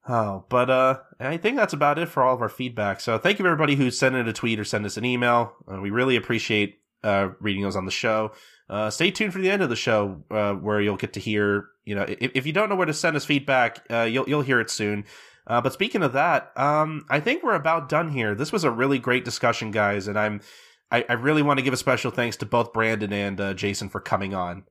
Oh, 0.07 0.45
but 0.49 0.69
uh, 0.69 0.99
I 1.19 1.37
think 1.37 1.57
that's 1.57 1.73
about 1.73 1.99
it 1.99 2.09
for 2.09 2.23
all 2.23 2.33
of 2.33 2.41
our 2.41 2.49
feedback. 2.49 2.99
So 2.99 3.17
thank 3.17 3.37
you 3.37 3.45
everybody 3.45 3.75
who 3.75 3.91
sent 3.91 4.15
in 4.15 4.27
a 4.27 4.33
tweet 4.33 4.59
or 4.59 4.63
sent 4.63 4.85
us 4.85 4.97
an 4.97 5.05
email. 5.05 5.53
Uh, 5.71 5.79
we 5.79 5.91
really 5.91 6.15
appreciate 6.15 6.79
uh, 7.03 7.29
reading 7.39 7.61
those 7.61 7.75
on 7.75 7.85
the 7.85 7.91
show. 7.91 8.31
Uh, 8.69 8.89
stay 8.89 9.11
tuned 9.11 9.33
for 9.33 9.39
the 9.39 9.49
end 9.49 9.61
of 9.61 9.69
the 9.69 9.75
show 9.75 10.23
uh, 10.31 10.53
where 10.53 10.81
you'll 10.81 10.97
get 10.97 11.13
to 11.13 11.19
hear. 11.19 11.67
You 11.85 11.95
know, 11.95 12.05
if, 12.07 12.31
if 12.33 12.45
you 12.45 12.53
don't 12.53 12.69
know 12.69 12.75
where 12.75 12.85
to 12.85 12.93
send 12.93 13.15
us 13.15 13.25
feedback, 13.25 13.85
uh, 13.91 14.03
you'll 14.03 14.27
you'll 14.27 14.41
hear 14.41 14.59
it 14.59 14.69
soon. 14.69 15.05
Uh, 15.45 15.59
but 15.61 15.73
speaking 15.73 16.03
of 16.03 16.13
that, 16.13 16.51
um, 16.55 17.05
I 17.09 17.19
think 17.19 17.43
we're 17.43 17.55
about 17.55 17.89
done 17.89 18.09
here. 18.09 18.35
This 18.35 18.51
was 18.51 18.63
a 18.63 18.71
really 18.71 18.99
great 18.99 19.25
discussion, 19.25 19.71
guys, 19.71 20.07
and 20.07 20.17
I'm 20.17 20.41
I, 20.91 21.05
I 21.09 21.13
really 21.13 21.41
want 21.41 21.57
to 21.57 21.63
give 21.63 21.73
a 21.73 21.77
special 21.77 22.11
thanks 22.11 22.37
to 22.37 22.45
both 22.45 22.73
Brandon 22.73 23.11
and 23.13 23.39
uh, 23.41 23.53
Jason 23.53 23.89
for 23.89 23.99
coming 23.99 24.33
on. 24.33 24.63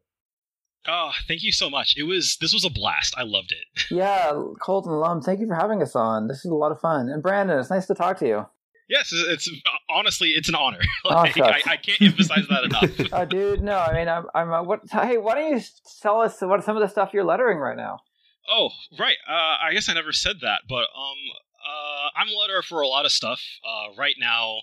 Oh, 0.88 1.12
thank 1.28 1.42
you 1.42 1.52
so 1.52 1.68
much. 1.68 1.94
It 1.96 2.04
was 2.04 2.36
this 2.40 2.54
was 2.54 2.64
a 2.64 2.70
blast. 2.70 3.14
I 3.16 3.22
loved 3.22 3.52
it. 3.52 3.84
Yeah, 3.90 4.32
Colton 4.60 4.92
Lum, 4.92 5.20
thank 5.20 5.40
you 5.40 5.46
for 5.46 5.54
having 5.54 5.82
us 5.82 5.96
on. 5.96 6.28
This 6.28 6.44
is 6.44 6.50
a 6.50 6.54
lot 6.54 6.72
of 6.72 6.80
fun. 6.80 7.08
And 7.08 7.22
Brandon, 7.22 7.58
it's 7.58 7.70
nice 7.70 7.86
to 7.86 7.94
talk 7.94 8.18
to 8.18 8.26
you. 8.26 8.46
Yes, 8.88 9.12
it's, 9.12 9.46
it's 9.48 9.62
honestly 9.88 10.30
it's 10.30 10.48
an 10.48 10.54
honor. 10.54 10.78
like, 11.04 11.38
oh, 11.38 11.44
I, 11.44 11.62
I, 11.66 11.76
can't 11.76 12.00
emphasize 12.00 12.46
that 12.48 12.64
enough. 12.64 13.08
oh, 13.12 13.24
dude, 13.24 13.62
no, 13.62 13.78
I 13.78 13.94
mean, 13.94 14.08
I'm, 14.08 14.24
I'm 14.34 14.52
uh, 14.52 14.62
what? 14.62 14.80
Hey, 14.90 15.18
why 15.18 15.34
don't 15.34 15.52
you 15.52 15.60
tell 16.02 16.20
us 16.20 16.40
what 16.40 16.64
some 16.64 16.76
of 16.76 16.82
the 16.82 16.88
stuff 16.88 17.10
you're 17.12 17.24
lettering 17.24 17.58
right 17.58 17.76
now? 17.76 17.98
Oh, 18.50 18.70
right. 18.98 19.16
Uh, 19.28 19.56
I 19.62 19.72
guess 19.72 19.88
I 19.88 19.94
never 19.94 20.12
said 20.12 20.36
that, 20.42 20.62
but 20.68 20.88
um, 20.96 21.18
uh, 21.66 22.08
I'm 22.16 22.28
a 22.28 22.32
letterer 22.32 22.64
for 22.64 22.80
a 22.80 22.88
lot 22.88 23.04
of 23.04 23.12
stuff. 23.12 23.40
Uh, 23.64 23.94
right 23.96 24.16
now, 24.18 24.56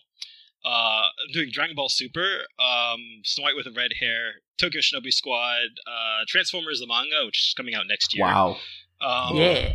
uh, 0.68 1.04
I'm 1.26 1.32
doing 1.34 1.50
Dragon 1.52 1.76
Ball 1.76 1.88
Super, 1.88 2.42
um, 2.60 3.00
Snow 3.24 3.44
White 3.46 3.56
with 3.56 3.68
a 3.68 3.72
Red 3.72 3.92
Hair, 4.00 4.34
Tokyo 4.60 4.82
Shinobi 4.82 5.14
Squad, 5.14 5.70
uh, 5.88 6.26
Transformers 6.28 6.80
the 6.82 6.88
manga, 6.88 7.26
which 7.26 7.40
is 7.50 7.54
coming 7.56 7.74
out 7.74 7.86
next 7.88 8.14
year. 8.14 8.26
Wow. 8.26 8.58
Um, 9.00 9.38
yeah. 9.38 9.74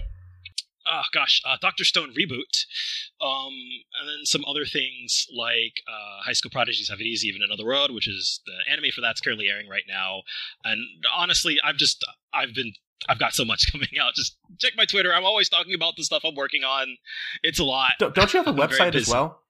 Oh 0.85 1.03
gosh, 1.15 1.41
uh, 1.47 1.57
Doctor 1.61 1.85
Stone 1.85 2.11
reboot, 2.11 2.67
um, 3.21 3.53
and 4.01 4.09
then 4.09 4.25
some 4.25 4.45
other 4.47 4.65
things 4.65 5.27
like 5.33 5.75
uh, 5.89 6.23
High 6.25 6.33
School 6.33 6.51
Prodigies 6.51 6.89
Have 6.91 7.01
It 7.01 7.05
Easy, 7.05 7.29
Even 7.29 7.41
Another 7.43 7.65
World, 7.65 7.95
which 7.95 8.09
is 8.09 8.41
the 8.47 8.71
anime 8.71 8.91
for 8.93 9.01
that's 9.01 9.21
currently 9.21 9.47
airing 9.47 9.69
right 9.69 9.85
now. 9.89 10.23
And 10.65 10.85
honestly, 11.15 11.59
I've 11.65 11.77
just 11.77 12.05
I've 12.35 12.53
been 12.53 12.73
I've 13.09 13.21
got 13.21 13.33
so 13.33 13.45
much 13.45 13.71
coming 13.73 13.89
out. 13.99 14.15
Just 14.15 14.37
check 14.59 14.73
my 14.77 14.85
Twitter. 14.85 15.15
I'm 15.15 15.25
always 15.25 15.49
talking 15.49 15.73
about 15.73 15.95
the 15.97 16.03
stuff 16.03 16.23
I'm 16.25 16.35
working 16.35 16.65
on. 16.65 16.97
It's 17.45 17.61
a 17.61 17.65
lot. 17.65 17.93
Don't, 18.01 18.15
don't 18.15 18.35
you 18.35 18.43
have 18.43 18.53
a 18.53 18.59
website 18.67 18.97
as 18.97 19.09
well? 19.09 19.43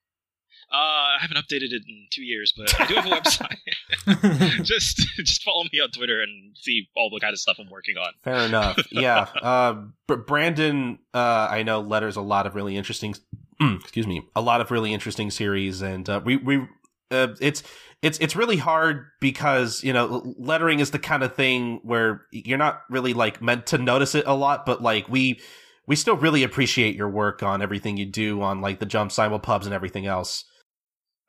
Uh, 0.72 0.76
I 0.76 1.16
haven't 1.20 1.36
updated 1.36 1.72
it 1.72 1.82
in 1.86 2.06
two 2.10 2.22
years, 2.22 2.54
but 2.56 2.80
I 2.80 2.86
do 2.86 2.94
have 2.94 3.06
a 3.06 3.10
website. 4.08 4.62
just 4.64 4.96
just 5.16 5.42
follow 5.42 5.64
me 5.72 5.80
on 5.80 5.90
Twitter 5.90 6.22
and 6.22 6.56
see 6.56 6.88
all 6.96 7.10
the 7.10 7.20
kind 7.20 7.32
of 7.32 7.38
stuff 7.38 7.58
I'm 7.60 7.68
working 7.68 7.96
on. 7.96 8.12
Fair 8.22 8.46
enough. 8.46 8.78
Yeah. 8.90 9.26
Uh, 9.40 9.84
but 10.06 10.26
Brandon, 10.26 10.98
uh, 11.12 11.48
I 11.50 11.62
know 11.62 11.80
letters 11.80 12.16
a 12.16 12.20
lot 12.22 12.46
of 12.46 12.54
really 12.54 12.76
interesting. 12.76 13.14
excuse 13.60 14.06
me, 14.06 14.22
a 14.36 14.40
lot 14.40 14.60
of 14.60 14.70
really 14.70 14.92
interesting 14.94 15.30
series, 15.30 15.82
and 15.82 16.08
uh, 16.08 16.20
we 16.24 16.36
we 16.36 16.66
uh, 17.10 17.28
it's 17.40 17.62
it's 18.00 18.18
it's 18.18 18.34
really 18.34 18.56
hard 18.56 19.06
because 19.20 19.82
you 19.84 19.92
know 19.92 20.34
lettering 20.38 20.80
is 20.80 20.90
the 20.90 20.98
kind 20.98 21.22
of 21.22 21.34
thing 21.34 21.80
where 21.82 22.26
you're 22.30 22.58
not 22.58 22.82
really 22.90 23.14
like 23.14 23.42
meant 23.42 23.66
to 23.66 23.78
notice 23.78 24.14
it 24.14 24.24
a 24.26 24.34
lot, 24.34 24.66
but 24.66 24.82
like 24.82 25.08
we 25.08 25.40
we 25.86 25.96
still 25.96 26.16
really 26.16 26.42
appreciate 26.42 26.96
your 26.96 27.08
work 27.08 27.42
on 27.42 27.62
everything 27.62 27.96
you 27.96 28.06
do 28.06 28.42
on 28.42 28.60
like 28.60 28.78
the 28.78 28.86
jump 28.86 29.10
simulpubs 29.10 29.64
and 29.64 29.74
everything 29.74 30.06
else. 30.06 30.44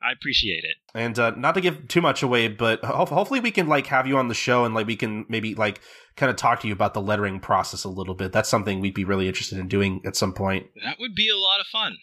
I 0.04 0.12
appreciate 0.12 0.64
it. 0.64 0.76
And 0.94 1.18
uh, 1.18 1.30
not 1.30 1.54
to 1.54 1.60
give 1.60 1.88
too 1.88 2.00
much 2.00 2.22
away, 2.22 2.48
but 2.48 2.84
ho- 2.84 3.06
hopefully 3.06 3.40
we 3.40 3.50
can 3.50 3.68
like 3.68 3.86
have 3.86 4.06
you 4.06 4.18
on 4.18 4.28
the 4.28 4.34
show 4.34 4.64
and 4.64 4.74
like 4.74 4.86
we 4.86 4.96
can 4.96 5.24
maybe 5.28 5.54
like 5.54 5.80
kind 6.16 6.30
of 6.30 6.36
talk 6.36 6.60
to 6.60 6.66
you 6.66 6.72
about 6.72 6.94
the 6.94 7.00
lettering 7.00 7.40
process 7.40 7.84
a 7.84 7.88
little 7.88 8.14
bit. 8.14 8.32
That's 8.32 8.48
something 8.48 8.80
we'd 8.80 8.94
be 8.94 9.04
really 9.04 9.26
interested 9.28 9.58
in 9.58 9.68
doing 9.68 10.02
at 10.04 10.16
some 10.16 10.32
point. 10.32 10.66
That 10.84 10.98
would 11.00 11.14
be 11.14 11.28
a 11.28 11.36
lot 11.36 11.60
of 11.60 11.66
fun. 11.66 11.96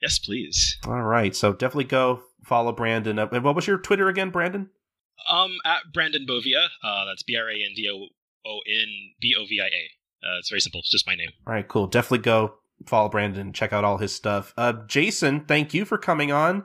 Yes, 0.00 0.18
please. 0.18 0.78
All 0.86 1.02
right, 1.02 1.34
so 1.34 1.52
definitely 1.52 1.84
go 1.84 2.22
follow 2.44 2.72
Brandon. 2.72 3.18
Uh, 3.18 3.26
and 3.32 3.44
what 3.44 3.54
was 3.54 3.66
your 3.66 3.78
Twitter 3.78 4.08
again, 4.08 4.30
Brandon? 4.30 4.70
Um, 5.28 5.58
at 5.64 5.92
Brandon 5.92 6.24
Bovia. 6.26 6.68
Uh, 6.82 7.04
that's 7.04 7.22
B 7.22 7.36
R 7.36 7.50
A 7.50 7.54
N 7.54 7.72
D 7.76 7.88
O 7.92 8.06
O 8.48 8.60
N 8.66 8.86
B 9.20 9.34
O 9.38 9.44
V 9.44 9.60
I 9.60 9.66
A. 9.66 10.26
Uh, 10.26 10.38
it's 10.38 10.48
very 10.48 10.60
simple. 10.60 10.80
It's 10.80 10.90
just 10.90 11.06
my 11.06 11.14
name. 11.14 11.30
All 11.46 11.52
right, 11.52 11.66
cool. 11.66 11.86
Definitely 11.86 12.18
go 12.18 12.54
follow 12.86 13.08
Brandon 13.08 13.52
check 13.52 13.72
out 13.72 13.84
all 13.84 13.98
his 13.98 14.14
stuff. 14.14 14.54
Uh, 14.56 14.72
Jason, 14.86 15.44
thank 15.44 15.74
you 15.74 15.84
for 15.84 15.98
coming 15.98 16.32
on. 16.32 16.64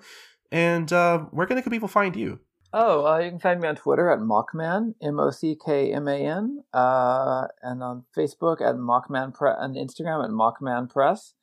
And 0.51 0.91
uh, 0.93 1.19
where 1.31 1.47
can 1.47 1.57
the 1.57 1.69
people 1.69 1.87
find 1.87 2.15
you? 2.15 2.39
Oh, 2.73 3.05
uh, 3.05 3.19
you 3.19 3.29
can 3.29 3.39
find 3.39 3.61
me 3.61 3.69
on 3.69 3.75
Twitter 3.77 4.09
at 4.09 4.19
Mockman, 4.19 4.95
M 5.01 5.19
O 5.19 5.31
C 5.31 5.55
K 5.65 5.93
M 5.93 6.07
A 6.09 6.15
N, 6.15 6.63
uh, 6.73 7.47
and 7.61 7.81
on 7.81 8.03
Facebook 8.15 8.59
at 8.59 8.75
Mockman 8.75 9.33
Press, 9.33 9.55
and 9.59 9.75
Instagram 9.75 10.23
at 10.25 10.31
Mockman 10.31 10.89
Press, 10.89 11.35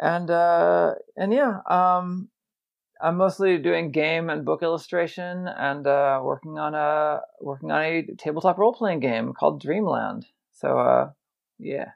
and 0.00 0.30
uh, 0.30 0.94
and 1.16 1.34
yeah, 1.34 1.58
um, 1.68 2.30
I'm 3.00 3.16
mostly 3.16 3.58
doing 3.58 3.92
game 3.92 4.30
and 4.30 4.44
book 4.44 4.62
illustration, 4.62 5.46
and 5.48 5.86
uh, 5.86 6.20
working 6.22 6.58
on 6.58 6.74
a 6.74 7.20
working 7.40 7.70
on 7.70 7.82
a 7.82 8.06
tabletop 8.16 8.56
role 8.58 8.72
playing 8.72 9.00
game 9.00 9.34
called 9.34 9.60
Dreamland. 9.60 10.26
So, 10.52 10.78
uh, 10.78 11.10
yeah. 11.58 11.90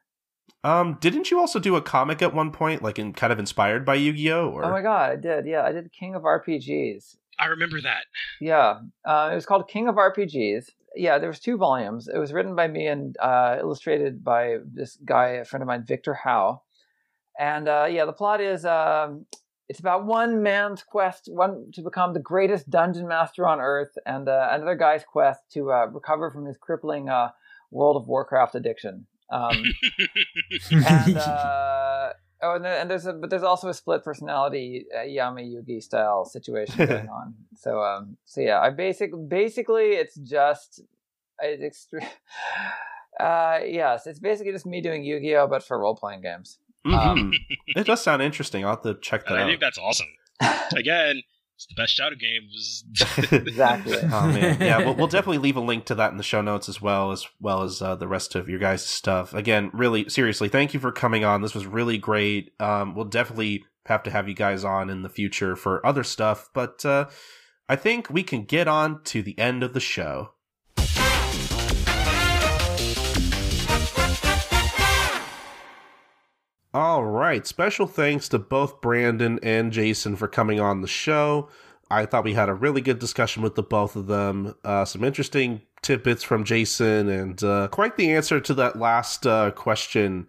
Um, 0.64 0.98
didn't 1.00 1.30
you 1.30 1.40
also 1.40 1.58
do 1.58 1.74
a 1.74 1.82
comic 1.82 2.22
at 2.22 2.34
one 2.34 2.52
point, 2.52 2.82
like 2.82 2.98
in 2.98 3.12
kind 3.12 3.32
of 3.32 3.38
inspired 3.38 3.84
by 3.84 3.96
Yu 3.96 4.12
Gi 4.12 4.32
Oh? 4.32 4.48
Or... 4.50 4.64
Oh 4.64 4.70
my 4.70 4.82
god, 4.82 5.10
I 5.10 5.16
did. 5.16 5.46
Yeah, 5.46 5.62
I 5.62 5.72
did 5.72 5.92
King 5.92 6.14
of 6.14 6.22
RPGs. 6.22 7.16
I 7.38 7.46
remember 7.46 7.80
that. 7.80 8.04
Yeah, 8.40 8.80
uh, 9.04 9.30
it 9.32 9.34
was 9.34 9.46
called 9.46 9.68
King 9.68 9.88
of 9.88 9.96
RPGs. 9.96 10.70
Yeah, 10.94 11.18
there 11.18 11.28
was 11.28 11.40
two 11.40 11.56
volumes. 11.56 12.06
It 12.06 12.18
was 12.18 12.32
written 12.32 12.54
by 12.54 12.68
me 12.68 12.86
and 12.86 13.16
uh, 13.18 13.56
illustrated 13.58 14.22
by 14.22 14.58
this 14.72 14.98
guy, 15.04 15.28
a 15.28 15.44
friend 15.44 15.62
of 15.62 15.66
mine, 15.66 15.84
Victor 15.86 16.14
Howe. 16.14 16.62
And 17.38 17.66
uh, 17.68 17.88
yeah, 17.90 18.04
the 18.04 18.12
plot 18.12 18.40
is 18.40 18.64
um, 18.64 19.26
it's 19.68 19.80
about 19.80 20.04
one 20.04 20.42
man's 20.42 20.82
quest, 20.82 21.28
one 21.32 21.72
to 21.72 21.82
become 21.82 22.12
the 22.12 22.20
greatest 22.20 22.68
dungeon 22.70 23.08
master 23.08 23.48
on 23.48 23.58
Earth, 23.58 23.96
and 24.04 24.28
uh, 24.28 24.48
another 24.50 24.76
guy's 24.76 25.02
quest 25.02 25.40
to 25.52 25.72
uh, 25.72 25.86
recover 25.86 26.30
from 26.30 26.44
his 26.44 26.58
crippling 26.58 27.08
uh, 27.08 27.30
World 27.70 27.96
of 27.96 28.06
Warcraft 28.06 28.54
addiction. 28.54 29.06
Um, 29.32 29.64
and 30.70 31.16
uh, 31.16 32.12
oh, 32.42 32.54
and, 32.56 32.66
and, 32.66 32.90
there's 32.90 33.06
a 33.06 33.14
but 33.14 33.30
there's 33.30 33.42
also 33.42 33.68
a 33.68 33.74
split 33.74 34.04
personality 34.04 34.84
uh, 34.94 34.98
Yami 34.98 35.50
Yugi 35.54 35.82
style 35.82 36.26
situation 36.26 36.76
going 36.86 37.08
on. 37.08 37.34
So 37.56 37.82
um, 37.82 38.18
so 38.26 38.42
yeah, 38.42 38.60
I 38.60 38.68
basic 38.68 39.10
basically 39.28 39.92
it's 39.92 40.16
just 40.16 40.82
it's 41.40 41.62
extreme. 41.62 42.06
Uh, 43.20 43.60
yes, 43.66 44.06
it's 44.06 44.18
basically 44.18 44.52
just 44.52 44.64
me 44.64 44.80
doing 44.80 45.04
Yu-Gi-Oh, 45.04 45.46
but 45.46 45.62
for 45.62 45.78
role-playing 45.78 46.22
games. 46.22 46.58
Mm-hmm. 46.86 46.98
Um, 46.98 47.32
it 47.68 47.84
does 47.84 48.02
sound 48.02 48.22
interesting. 48.22 48.64
I'll 48.64 48.70
have 48.70 48.82
to 48.82 48.94
check 48.94 49.26
that 49.26 49.34
I 49.34 49.42
out. 49.42 49.46
I 49.46 49.50
think 49.50 49.60
that's 49.60 49.76
awesome. 49.78 50.06
Again, 50.74 51.22
it's 51.62 51.74
the 51.74 51.80
best 51.80 51.94
Shadow 51.94 52.16
games. 52.16 52.84
exactly. 53.32 53.98
oh 54.02 54.26
man, 54.28 54.60
yeah. 54.60 54.78
We'll, 54.78 54.94
we'll 54.94 55.06
definitely 55.08 55.38
leave 55.38 55.56
a 55.56 55.60
link 55.60 55.84
to 55.86 55.94
that 55.96 56.10
in 56.10 56.16
the 56.16 56.22
show 56.22 56.40
notes 56.40 56.68
as 56.68 56.80
well 56.80 57.12
as 57.12 57.26
well 57.40 57.62
as 57.62 57.80
uh, 57.80 57.94
the 57.94 58.08
rest 58.08 58.34
of 58.34 58.48
your 58.48 58.58
guys' 58.58 58.84
stuff. 58.84 59.34
Again, 59.34 59.70
really 59.72 60.08
seriously, 60.08 60.48
thank 60.48 60.74
you 60.74 60.80
for 60.80 60.92
coming 60.92 61.24
on. 61.24 61.42
This 61.42 61.54
was 61.54 61.66
really 61.66 61.98
great. 61.98 62.52
Um, 62.60 62.94
we'll 62.94 63.04
definitely 63.04 63.64
have 63.86 64.02
to 64.04 64.10
have 64.10 64.28
you 64.28 64.34
guys 64.34 64.64
on 64.64 64.90
in 64.90 65.02
the 65.02 65.08
future 65.08 65.56
for 65.56 65.84
other 65.84 66.04
stuff, 66.04 66.48
but 66.54 66.84
uh, 66.84 67.06
I 67.68 67.76
think 67.76 68.10
we 68.10 68.22
can 68.22 68.44
get 68.44 68.68
on 68.68 69.02
to 69.04 69.22
the 69.22 69.38
end 69.38 69.62
of 69.62 69.72
the 69.72 69.80
show. 69.80 70.32
All 76.74 77.04
right. 77.04 77.46
Special 77.46 77.86
thanks 77.86 78.30
to 78.30 78.38
both 78.38 78.80
Brandon 78.80 79.38
and 79.42 79.72
Jason 79.72 80.16
for 80.16 80.26
coming 80.26 80.58
on 80.58 80.80
the 80.80 80.88
show. 80.88 81.50
I 81.90 82.06
thought 82.06 82.24
we 82.24 82.32
had 82.32 82.48
a 82.48 82.54
really 82.54 82.80
good 82.80 82.98
discussion 82.98 83.42
with 83.42 83.56
the 83.56 83.62
both 83.62 83.94
of 83.94 84.06
them. 84.06 84.54
Uh, 84.64 84.86
some 84.86 85.04
interesting 85.04 85.60
tidbits 85.82 86.22
from 86.22 86.44
Jason, 86.44 87.10
and 87.10 87.44
uh, 87.44 87.68
quite 87.68 87.96
the 87.96 88.14
answer 88.14 88.40
to 88.40 88.54
that 88.54 88.78
last 88.78 89.26
uh, 89.26 89.50
question, 89.50 90.26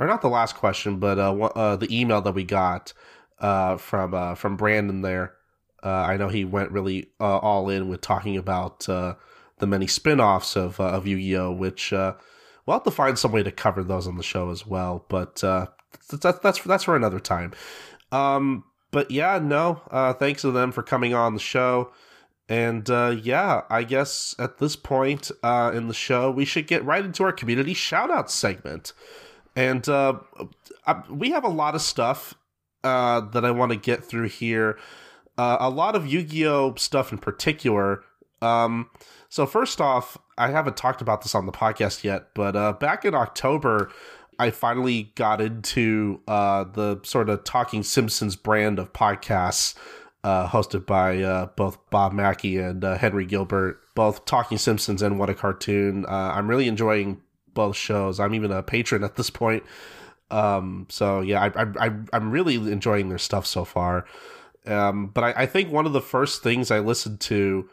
or 0.00 0.06
not 0.06 0.22
the 0.22 0.30
last 0.30 0.56
question, 0.56 0.96
but 0.96 1.18
uh, 1.18 1.34
uh, 1.34 1.76
the 1.76 1.94
email 1.94 2.22
that 2.22 2.32
we 2.32 2.44
got 2.44 2.94
uh, 3.40 3.76
from 3.76 4.34
from 4.36 4.56
Brandon. 4.56 5.02
There, 5.02 5.34
I 5.82 6.16
know 6.16 6.28
he 6.28 6.46
went 6.46 6.70
really 6.70 7.10
all 7.20 7.68
in 7.68 7.90
with 7.90 8.00
talking 8.00 8.38
about 8.38 8.80
the 8.80 9.16
many 9.60 9.86
spin-offs 9.86 10.56
of 10.56 10.80
of 10.80 11.06
Yu-Gi-Oh, 11.06 11.52
which 11.52 11.92
we'll 11.92 12.16
have 12.70 12.84
to 12.84 12.90
find 12.90 13.18
some 13.18 13.32
way 13.32 13.42
to 13.42 13.52
cover 13.52 13.84
those 13.84 14.06
on 14.06 14.16
the 14.16 14.22
show 14.22 14.48
as 14.48 14.66
well. 14.66 15.04
But 15.10 15.44
that's 16.10 16.38
that's 16.38 16.62
that's 16.62 16.84
for 16.84 16.96
another 16.96 17.20
time. 17.20 17.52
Um, 18.10 18.64
but 18.90 19.10
yeah, 19.10 19.38
no. 19.42 19.82
Uh, 19.90 20.12
thanks 20.12 20.42
to 20.42 20.50
them 20.50 20.72
for 20.72 20.82
coming 20.82 21.14
on 21.14 21.34
the 21.34 21.40
show. 21.40 21.92
And 22.48 22.88
uh, 22.90 23.16
yeah, 23.22 23.62
I 23.70 23.84
guess 23.84 24.34
at 24.38 24.58
this 24.58 24.76
point 24.76 25.30
uh, 25.42 25.72
in 25.74 25.88
the 25.88 25.94
show, 25.94 26.30
we 26.30 26.44
should 26.44 26.66
get 26.66 26.84
right 26.84 27.04
into 27.04 27.24
our 27.24 27.32
community 27.32 27.72
shout 27.72 28.10
out 28.10 28.30
segment. 28.30 28.92
And 29.56 29.88
uh, 29.88 30.18
we 31.08 31.30
have 31.30 31.44
a 31.44 31.48
lot 31.48 31.74
of 31.74 31.82
stuff 31.82 32.34
uh, 32.84 33.20
that 33.20 33.44
I 33.44 33.50
want 33.50 33.72
to 33.72 33.76
get 33.76 34.04
through 34.04 34.28
here. 34.28 34.78
Uh, 35.38 35.56
a 35.60 35.70
lot 35.70 35.96
of 35.96 36.06
Yu 36.06 36.22
Gi 36.24 36.46
Oh! 36.46 36.74
stuff 36.76 37.12
in 37.12 37.18
particular. 37.18 38.02
Um, 38.42 38.90
so, 39.28 39.46
first 39.46 39.80
off, 39.80 40.18
I 40.36 40.50
haven't 40.50 40.76
talked 40.76 41.00
about 41.00 41.22
this 41.22 41.34
on 41.34 41.46
the 41.46 41.52
podcast 41.52 42.04
yet, 42.04 42.34
but 42.34 42.54
uh, 42.56 42.72
back 42.74 43.04
in 43.04 43.14
October, 43.14 43.90
I 44.42 44.50
finally 44.50 45.12
got 45.14 45.40
into 45.40 46.20
uh, 46.26 46.64
the 46.64 47.00
sort 47.04 47.28
of 47.28 47.44
Talking 47.44 47.84
Simpsons 47.84 48.34
brand 48.34 48.80
of 48.80 48.92
podcasts 48.92 49.76
uh, 50.24 50.48
hosted 50.48 50.84
by 50.84 51.22
uh, 51.22 51.46
both 51.54 51.78
Bob 51.90 52.12
Mackey 52.12 52.58
and 52.58 52.84
uh, 52.84 52.98
Henry 52.98 53.24
Gilbert, 53.24 53.80
both 53.94 54.24
Talking 54.24 54.58
Simpsons 54.58 55.00
and 55.00 55.16
What 55.20 55.30
a 55.30 55.34
Cartoon. 55.34 56.04
Uh, 56.06 56.32
I'm 56.34 56.48
really 56.48 56.66
enjoying 56.66 57.20
both 57.54 57.76
shows. 57.76 58.18
I'm 58.18 58.34
even 58.34 58.50
a 58.50 58.64
patron 58.64 59.04
at 59.04 59.14
this 59.14 59.30
point. 59.30 59.62
Um, 60.32 60.88
so 60.90 61.20
yeah, 61.20 61.48
I, 61.54 61.92
I'm 62.12 62.32
really 62.32 62.56
enjoying 62.56 63.10
their 63.10 63.18
stuff 63.18 63.46
so 63.46 63.64
far. 63.64 64.06
Um, 64.66 65.06
but 65.06 65.22
I, 65.22 65.42
I 65.42 65.46
think 65.46 65.70
one 65.70 65.86
of 65.86 65.92
the 65.92 66.00
first 66.00 66.42
things 66.42 66.72
I 66.72 66.80
listened 66.80 67.20
to, 67.20 67.68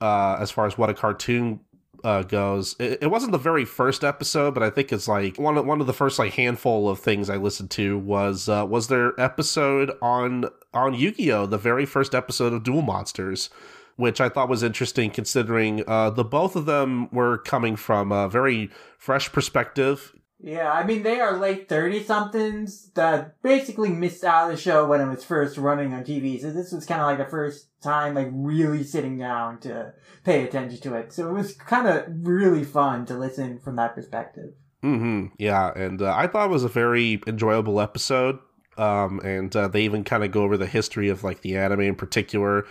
uh, 0.00 0.36
as 0.38 0.52
far 0.52 0.66
as 0.66 0.78
What 0.78 0.88
a 0.88 0.94
Cartoon 0.94 1.60
uh, 2.04 2.22
goes. 2.22 2.76
It, 2.78 2.98
it, 3.02 3.06
wasn't 3.10 3.32
the 3.32 3.38
very 3.38 3.64
first 3.64 4.04
episode, 4.04 4.54
but 4.54 4.62
I 4.62 4.70
think 4.70 4.92
it's 4.92 5.08
like 5.08 5.38
one 5.38 5.56
of, 5.56 5.66
one 5.66 5.80
of 5.80 5.86
the 5.86 5.92
first 5.92 6.18
like 6.18 6.34
handful 6.34 6.88
of 6.88 6.98
things 6.98 7.30
I 7.30 7.36
listened 7.36 7.70
to 7.72 7.98
was 7.98 8.48
uh, 8.48 8.66
was 8.68 8.88
their 8.88 9.18
episode 9.20 9.92
on 10.02 10.46
on 10.74 10.94
Yu 10.94 11.12
Gi 11.12 11.32
Oh, 11.32 11.46
the 11.46 11.58
very 11.58 11.86
first 11.86 12.14
episode 12.14 12.52
of 12.52 12.62
Duel 12.62 12.82
Monsters. 12.82 13.50
Which 13.96 14.22
I 14.22 14.30
thought 14.30 14.48
was 14.48 14.62
interesting, 14.62 15.10
considering 15.10 15.84
uh, 15.86 16.08
the 16.08 16.24
both 16.24 16.56
of 16.56 16.64
them 16.64 17.10
were 17.10 17.36
coming 17.36 17.76
from 17.76 18.10
a 18.10 18.26
very 18.26 18.70
fresh 18.96 19.30
perspective. 19.30 20.14
Yeah, 20.42 20.72
I 20.72 20.84
mean, 20.84 21.04
they 21.04 21.20
are 21.20 21.36
late 21.38 21.68
30 21.68 22.02
somethings 22.02 22.90
that 22.94 23.40
basically 23.42 23.90
missed 23.90 24.24
out 24.24 24.50
the 24.50 24.56
show 24.56 24.86
when 24.86 25.00
it 25.00 25.08
was 25.08 25.24
first 25.24 25.56
running 25.56 25.94
on 25.94 26.02
TV. 26.02 26.40
So 26.40 26.50
this 26.50 26.72
was 26.72 26.84
kind 26.84 27.00
of 27.00 27.06
like 27.06 27.18
the 27.18 27.30
first 27.30 27.68
time, 27.80 28.14
like, 28.14 28.28
really 28.32 28.82
sitting 28.82 29.16
down 29.16 29.60
to 29.60 29.94
pay 30.24 30.42
attention 30.42 30.80
to 30.80 30.94
it. 30.94 31.12
So 31.12 31.28
it 31.28 31.32
was 31.32 31.52
kind 31.52 31.86
of 31.86 32.06
really 32.26 32.64
fun 32.64 33.06
to 33.06 33.16
listen 33.16 33.60
from 33.60 33.76
that 33.76 33.94
perspective. 33.94 34.54
hmm 34.82 35.26
Yeah, 35.38 35.72
and 35.76 36.02
uh, 36.02 36.12
I 36.14 36.26
thought 36.26 36.48
it 36.48 36.52
was 36.52 36.64
a 36.64 36.68
very 36.68 37.20
enjoyable 37.28 37.80
episode. 37.80 38.38
Um, 38.76 39.20
and 39.20 39.54
uh, 39.54 39.68
they 39.68 39.82
even 39.82 40.02
kind 40.02 40.24
of 40.24 40.32
go 40.32 40.42
over 40.42 40.56
the 40.56 40.66
history 40.66 41.08
of 41.08 41.22
like 41.22 41.42
the 41.42 41.56
anime 41.56 41.82
in 41.82 41.94
particular. 41.94 42.66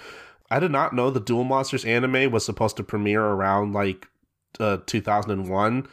I 0.50 0.60
did 0.60 0.72
not 0.72 0.94
know 0.94 1.10
the 1.10 1.20
Duel 1.22 1.46
Monsters 1.46 1.86
anime 1.86 2.32
was 2.32 2.44
supposed 2.44 2.76
to 2.78 2.84
premiere 2.84 3.24
around 3.24 3.72
like 3.72 4.08
uh, 4.60 4.80
2001 4.86 5.88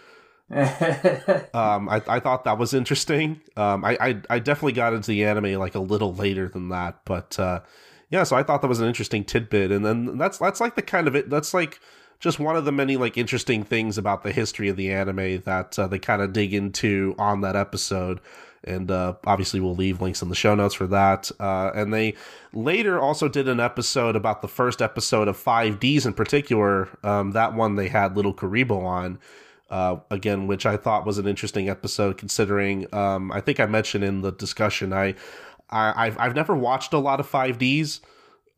um, 1.54 1.88
I, 1.90 2.02
I 2.08 2.20
thought 2.20 2.44
that 2.44 2.56
was 2.58 2.72
interesting. 2.72 3.40
Um, 3.56 3.84
I, 3.84 3.98
I, 4.00 4.20
I 4.30 4.38
definitely 4.38 4.72
got 4.72 4.94
into 4.94 5.08
the 5.08 5.24
anime 5.24 5.58
like 5.58 5.74
a 5.74 5.80
little 5.80 6.14
later 6.14 6.48
than 6.48 6.70
that, 6.70 7.00
but 7.04 7.38
uh, 7.38 7.60
yeah. 8.08 8.22
So 8.22 8.34
I 8.34 8.42
thought 8.42 8.62
that 8.62 8.68
was 8.68 8.80
an 8.80 8.88
interesting 8.88 9.24
tidbit, 9.24 9.70
and 9.70 9.84
then 9.84 10.16
that's 10.16 10.38
that's 10.38 10.60
like 10.60 10.74
the 10.74 10.82
kind 10.82 11.06
of 11.06 11.14
it. 11.14 11.28
That's 11.28 11.52
like 11.52 11.80
just 12.18 12.40
one 12.40 12.56
of 12.56 12.64
the 12.64 12.72
many 12.72 12.96
like 12.96 13.18
interesting 13.18 13.62
things 13.62 13.98
about 13.98 14.22
the 14.22 14.32
history 14.32 14.68
of 14.68 14.76
the 14.76 14.90
anime 14.90 15.42
that 15.42 15.78
uh, 15.78 15.86
they 15.86 15.98
kind 15.98 16.22
of 16.22 16.32
dig 16.32 16.54
into 16.54 17.14
on 17.18 17.42
that 17.42 17.54
episode. 17.54 18.20
And 18.64 18.90
uh, 18.90 19.14
obviously, 19.24 19.60
we'll 19.60 19.76
leave 19.76 20.00
links 20.00 20.22
in 20.22 20.30
the 20.30 20.34
show 20.34 20.54
notes 20.54 20.74
for 20.74 20.86
that. 20.88 21.30
Uh, 21.38 21.70
and 21.74 21.92
they 21.92 22.14
later 22.52 22.98
also 22.98 23.28
did 23.28 23.48
an 23.48 23.60
episode 23.60 24.16
about 24.16 24.42
the 24.42 24.48
first 24.48 24.82
episode 24.82 25.28
of 25.28 25.36
5Ds 25.36 26.06
in 26.06 26.14
particular. 26.14 26.88
Um, 27.04 27.32
that 27.32 27.54
one 27.54 27.76
they 27.76 27.88
had 27.88 28.16
Little 28.16 28.34
Kuriboh 28.34 28.82
on 28.82 29.18
uh, 29.70 29.96
again, 30.10 30.46
which 30.46 30.66
I 30.66 30.76
thought 30.76 31.06
was 31.06 31.18
an 31.18 31.26
interesting 31.26 31.68
episode, 31.68 32.16
considering 32.16 32.92
um, 32.94 33.30
I 33.32 33.40
think 33.40 33.60
I 33.60 33.66
mentioned 33.66 34.04
in 34.04 34.22
the 34.22 34.32
discussion 34.32 34.92
I, 34.92 35.14
I 35.70 36.06
have 36.06 36.18
I've 36.18 36.34
never 36.34 36.56
watched 36.56 36.92
a 36.92 36.98
lot 36.98 37.20
of 37.20 37.30
5Ds. 37.30 38.00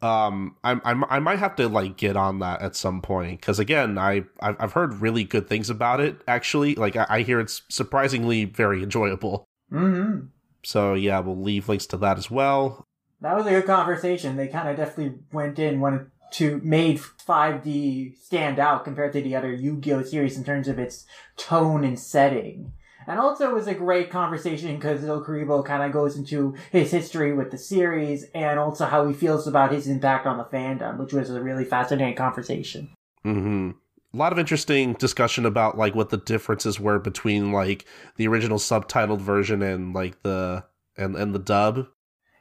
Um, 0.02 0.56
I 0.64 0.72
I 0.84 1.16
I 1.16 1.18
might 1.18 1.38
have 1.38 1.56
to 1.56 1.68
like 1.68 1.96
get 1.96 2.16
on 2.16 2.38
that 2.38 2.62
at 2.62 2.74
some 2.74 3.02
point 3.02 3.40
because 3.40 3.58
again 3.58 3.98
I 3.98 4.24
I've, 4.40 4.56
I've 4.58 4.72
heard 4.72 5.00
really 5.00 5.24
good 5.24 5.48
things 5.48 5.68
about 5.68 6.00
it. 6.00 6.22
Actually, 6.26 6.74
like 6.74 6.96
I, 6.96 7.06
I 7.08 7.22
hear 7.22 7.40
it's 7.40 7.62
surprisingly 7.68 8.44
very 8.44 8.82
enjoyable. 8.82 9.44
Mm-hmm. 9.72 10.26
So 10.62 10.94
yeah, 10.94 11.20
we'll 11.20 11.40
leave 11.40 11.68
links 11.68 11.86
to 11.86 11.96
that 11.98 12.16
as 12.16 12.30
well. 12.30 12.86
That 13.20 13.36
was 13.36 13.46
a 13.46 13.50
good 13.50 13.66
conversation. 13.66 14.36
They 14.36 14.48
kind 14.48 14.68
of 14.68 14.76
definitely 14.76 15.18
went 15.32 15.58
in 15.58 15.80
when 15.80 16.10
to 16.32 16.60
made 16.62 16.98
5D 16.98 18.18
stand 18.18 18.58
out 18.58 18.84
compared 18.84 19.12
to 19.14 19.22
the 19.22 19.36
other 19.36 19.52
Yu-Gi-Oh 19.52 20.04
series 20.04 20.36
in 20.36 20.44
terms 20.44 20.68
of 20.68 20.78
its 20.78 21.06
tone 21.36 21.84
and 21.84 21.98
setting. 21.98 22.72
And 23.06 23.18
also 23.18 23.50
it 23.50 23.54
was 23.54 23.66
a 23.66 23.74
great 23.74 24.10
conversation 24.10 24.76
because 24.76 25.00
Little 25.00 25.24
Kuriboh 25.24 25.64
kind 25.64 25.82
of 25.82 25.92
goes 25.92 26.16
into 26.16 26.54
his 26.70 26.90
history 26.90 27.32
with 27.32 27.50
the 27.50 27.58
series 27.58 28.24
and 28.34 28.58
also 28.58 28.86
how 28.86 29.06
he 29.06 29.14
feels 29.14 29.46
about 29.46 29.72
his 29.72 29.88
impact 29.88 30.26
on 30.26 30.38
the 30.38 30.44
fandom, 30.44 30.98
which 30.98 31.12
was 31.12 31.30
a 31.30 31.42
really 31.42 31.64
fascinating 31.64 32.14
conversation. 32.14 32.90
Mm-hmm. 33.24 33.70
A 34.12 34.16
lot 34.16 34.32
of 34.32 34.38
interesting 34.38 34.94
discussion 34.94 35.46
about 35.46 35.78
like 35.78 35.94
what 35.94 36.10
the 36.10 36.18
differences 36.18 36.80
were 36.80 36.98
between 36.98 37.52
like 37.52 37.86
the 38.16 38.28
original 38.28 38.58
subtitled 38.58 39.20
version 39.20 39.62
and 39.62 39.94
like 39.94 40.22
the 40.22 40.64
and 40.96 41.16
and 41.16 41.34
the 41.34 41.38
dub 41.38 41.86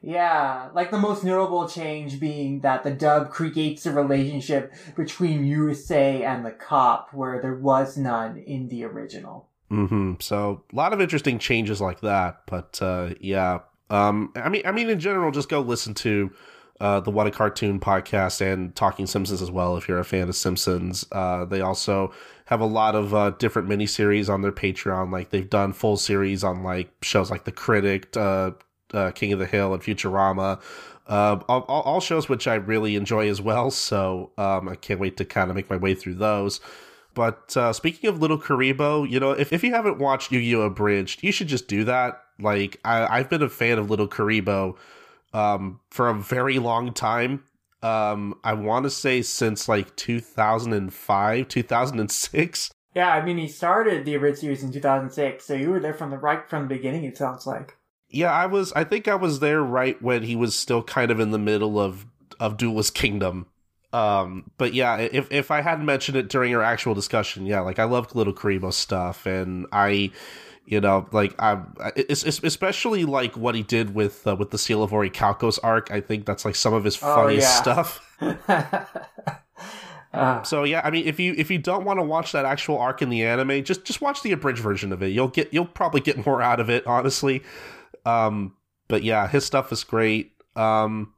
yeah, 0.02 0.70
like 0.74 0.92
the 0.92 0.98
most 0.98 1.24
notable 1.24 1.68
change 1.68 2.20
being 2.20 2.62
that 2.62 2.84
the 2.84 2.92
dub 2.92 3.30
creates 3.30 3.86
a 3.86 3.92
relationship 3.92 4.74
between 4.96 5.46
Yusei 5.46 6.22
and 6.22 6.46
the 6.46 6.52
cop 6.52 7.14
where 7.14 7.42
there 7.42 7.56
was 7.56 7.98
none 7.98 8.38
in 8.38 8.70
the 8.70 8.86
original. 8.86 9.48
Mm-hmm. 9.70 10.14
So 10.20 10.64
a 10.72 10.76
lot 10.76 10.94
of 10.94 11.02
interesting 11.02 11.38
changes 11.38 11.82
like 11.82 12.00
that, 12.02 12.42
but 12.48 12.80
uh, 12.82 13.12
yeah. 13.20 13.60
Um, 13.90 14.32
I 14.36 14.50
mean, 14.50 14.62
I 14.66 14.72
mean, 14.72 14.90
in 14.90 15.00
general, 15.00 15.32
just 15.32 15.50
go 15.50 15.62
listen 15.62 15.94
to 15.96 16.32
uh, 16.80 17.02
the 17.02 17.12
What 17.12 17.28
a 17.28 17.32
Cartoon 17.32 17.80
podcast 17.80 18.40
and 18.42 18.74
Talking 18.76 19.06
Simpsons 19.06 19.42
as 19.42 19.52
well 19.52 19.76
if 19.76 19.88
you're 19.88 20.00
a 20.00 20.06
fan 20.06 20.30
of 20.30 20.36
Simpsons. 20.36 21.06
Uh, 21.12 21.46
they 21.46 21.62
also 21.62 22.14
have 22.46 22.62
a 22.62 22.66
lot 22.66 22.96
of 22.96 23.14
uh, 23.14 23.32
different 23.32 23.68
miniseries 23.68 24.30
on 24.30 24.42
their 24.42 24.52
Patreon. 24.52 25.12
Like 25.12 25.30
they've 25.30 25.50
done 25.50 25.74
full 25.74 25.98
series 25.98 26.44
on 26.44 26.64
like 26.64 26.90
shows 27.02 27.30
like 27.30 27.44
The 27.44 27.52
Critic, 27.52 28.16
uh, 28.16 28.52
uh, 28.94 29.12
King 29.12 29.34
of 29.34 29.40
the 29.40 29.46
Hill 29.46 29.74
and 29.74 29.82
Futurama. 29.84 30.62
Uh, 31.08 31.40
all, 31.50 31.64
all, 31.64 32.00
shows 32.00 32.30
which 32.30 32.48
I 32.48 32.56
really 32.56 32.96
enjoy 32.96 33.30
as 33.30 33.42
well. 33.42 33.72
So 33.72 34.32
um, 34.38 34.70
I 34.70 34.76
can't 34.76 35.00
wait 35.00 35.18
to 35.18 35.26
kind 35.26 35.50
of 35.50 35.56
make 35.56 35.70
my 35.70 35.78
way 35.78 35.96
through 35.96 36.16
those. 36.16 36.60
But 37.16 37.58
uh, 37.58 37.74
speaking 37.74 38.10
of 38.10 38.20
LittleKuriboh, 38.20 39.10
you 39.10 39.20
know, 39.20 39.32
if, 39.32 39.52
if 39.52 39.64
you 39.64 39.74
haven't 39.74 39.98
watched 39.98 40.32
Yu 40.32 40.40
Gi 40.40 40.56
Oh! 40.56 40.62
Abridged, 40.62 41.24
you 41.24 41.32
should 41.32 41.48
just 41.48 41.68
do 41.68 41.84
that. 41.86 42.22
Like, 42.40 42.80
I, 42.86 43.18
have 43.18 43.30
been 43.30 43.42
a 43.42 43.50
fan 43.50 43.80
of 43.80 43.88
LittleKuriboh 43.88 44.78
um, 45.34 45.80
for 45.90 46.10
a 46.10 46.14
very 46.14 46.60
long 46.60 46.94
time. 46.94 47.44
Um, 47.82 48.38
I 48.44 48.54
want 48.54 48.84
to 48.84 48.90
say 48.90 49.22
since 49.22 49.68
like 49.68 49.96
2005, 49.96 51.48
2006. 51.48 52.72
Yeah, 52.96 53.10
I 53.10 53.24
mean, 53.26 53.38
he 53.38 53.48
started 53.48 54.06
the 54.06 54.16
Abridged 54.16 54.40
series 54.40 54.64
in 54.64 54.72
2006, 54.72 55.46
so 55.46 55.54
you 55.54 55.70
were 55.70 55.80
there 55.80 55.94
from 55.94 56.12
the 56.12 56.18
right 56.18 56.48
from 56.50 56.64
the 56.64 56.76
beginning, 56.76 57.04
it 57.04 57.18
sounds 57.18 57.48
like. 57.48 57.79
Yeah, 58.10 58.32
I 58.32 58.48
was. 58.48 58.74
I 58.74 58.84
think 58.84 59.08
I 59.08 59.16
was 59.16 59.40
there 59.40 59.62
right 59.62 60.02
when 60.02 60.24
he 60.24 60.36
was 60.36 60.56
still 60.56 60.82
kind 60.82 61.12
of 61.12 61.20
in 61.20 61.32
the 61.32 61.38
middle 61.38 61.80
of 61.80 62.06
of 62.40 62.58
Duelist 62.58 62.96
Kingdom. 62.96 63.48
Um, 63.92 64.52
but 64.58 64.74
yeah, 64.74 64.98
if 64.98 65.32
if 65.32 65.52
I 65.52 65.62
hadn't 65.62 65.86
mentioned 65.86 66.18
it 66.18 66.30
during 66.30 66.54
our 66.56 66.62
actual 66.62 66.94
discussion, 66.94 67.46
yeah, 67.46 67.62
like 67.62 67.80
I 67.80 67.86
love 67.86 68.10
LittleKuriboh 68.10 68.74
stuff, 68.74 69.26
and 69.26 69.68
I, 69.72 70.12
you 70.66 70.80
know, 70.80 71.08
like 71.12 71.40
I, 71.40 71.62
it's, 71.96 72.24
it's 72.24 72.42
especially 72.44 73.06
like 73.06 73.36
what 73.36 73.56
he 73.56 73.64
did 73.64 73.94
with 73.94 74.26
uh, 74.28 74.36
with 74.36 74.52
the 74.52 74.58
Seal 74.58 74.84
of 74.84 74.92
Orichalcos 74.92 75.60
arc. 75.64 75.92
I 75.92 76.02
think 76.02 76.26
that's 76.26 76.46
like 76.46 76.56
some 76.56 76.74
of 76.74 76.84
his 76.84 76.98
oh, 77.02 77.16
funniest 77.16 77.68
oh, 77.68 77.72
yeah. 78.22 78.44
stuff. 78.64 78.96
Uh, 80.12 80.42
so 80.42 80.64
yeah, 80.64 80.82
I 80.84 80.90
mean, 80.90 81.06
if 81.06 81.20
you 81.20 81.36
if 81.38 81.52
you 81.52 81.60
don't 81.60 81.86
want 81.86 82.00
to 82.00 82.04
watch 82.04 82.32
that 82.32 82.44
actual 82.44 82.80
arc 82.80 83.04
in 83.04 83.10
the 83.10 83.24
anime, 83.24 83.64
just 83.64 83.86
just 83.86 84.02
watch 84.02 84.24
the 84.24 84.32
abridged 84.32 84.60
version 84.60 84.92
of 84.92 85.04
it. 85.04 85.10
You'll 85.10 85.28
get 85.28 85.54
you'll 85.54 85.68
probably 85.68 86.02
get 86.02 86.26
more 86.26 86.42
out 86.42 86.60
of 86.60 86.68
it, 86.68 86.86
honestly. 86.88 87.44
Um, 88.10 88.54
but 88.88 89.04
yeah, 89.04 89.28
his 89.28 89.46
stuff 89.46 89.72
is 89.72 89.84
great. 89.84 90.34
Um, 90.56 91.14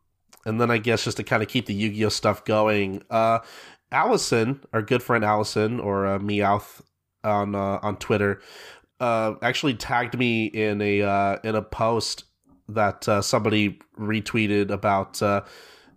and 0.45 0.59
then 0.59 0.71
I 0.71 0.77
guess 0.77 1.03
just 1.03 1.17
to 1.17 1.23
kind 1.23 1.43
of 1.43 1.49
keep 1.49 1.65
the 1.65 1.73
Yu 1.73 1.89
Gi 1.91 2.05
Oh 2.05 2.09
stuff 2.09 2.45
going, 2.45 3.03
uh, 3.09 3.39
Allison, 3.91 4.61
our 4.73 4.81
good 4.81 5.03
friend 5.03 5.23
Allison, 5.23 5.79
or 5.79 6.05
uh, 6.05 6.19
Meowth 6.19 6.81
on 7.23 7.55
uh, 7.55 7.79
on 7.81 7.97
Twitter, 7.97 8.41
uh, 8.99 9.35
actually 9.41 9.73
tagged 9.75 10.17
me 10.17 10.45
in 10.45 10.81
a 10.81 11.01
uh, 11.01 11.37
in 11.43 11.55
a 11.55 11.61
post 11.61 12.25
that 12.69 13.07
uh, 13.07 13.21
somebody 13.21 13.79
retweeted 13.99 14.71
about. 14.71 15.21
Uh, 15.21 15.41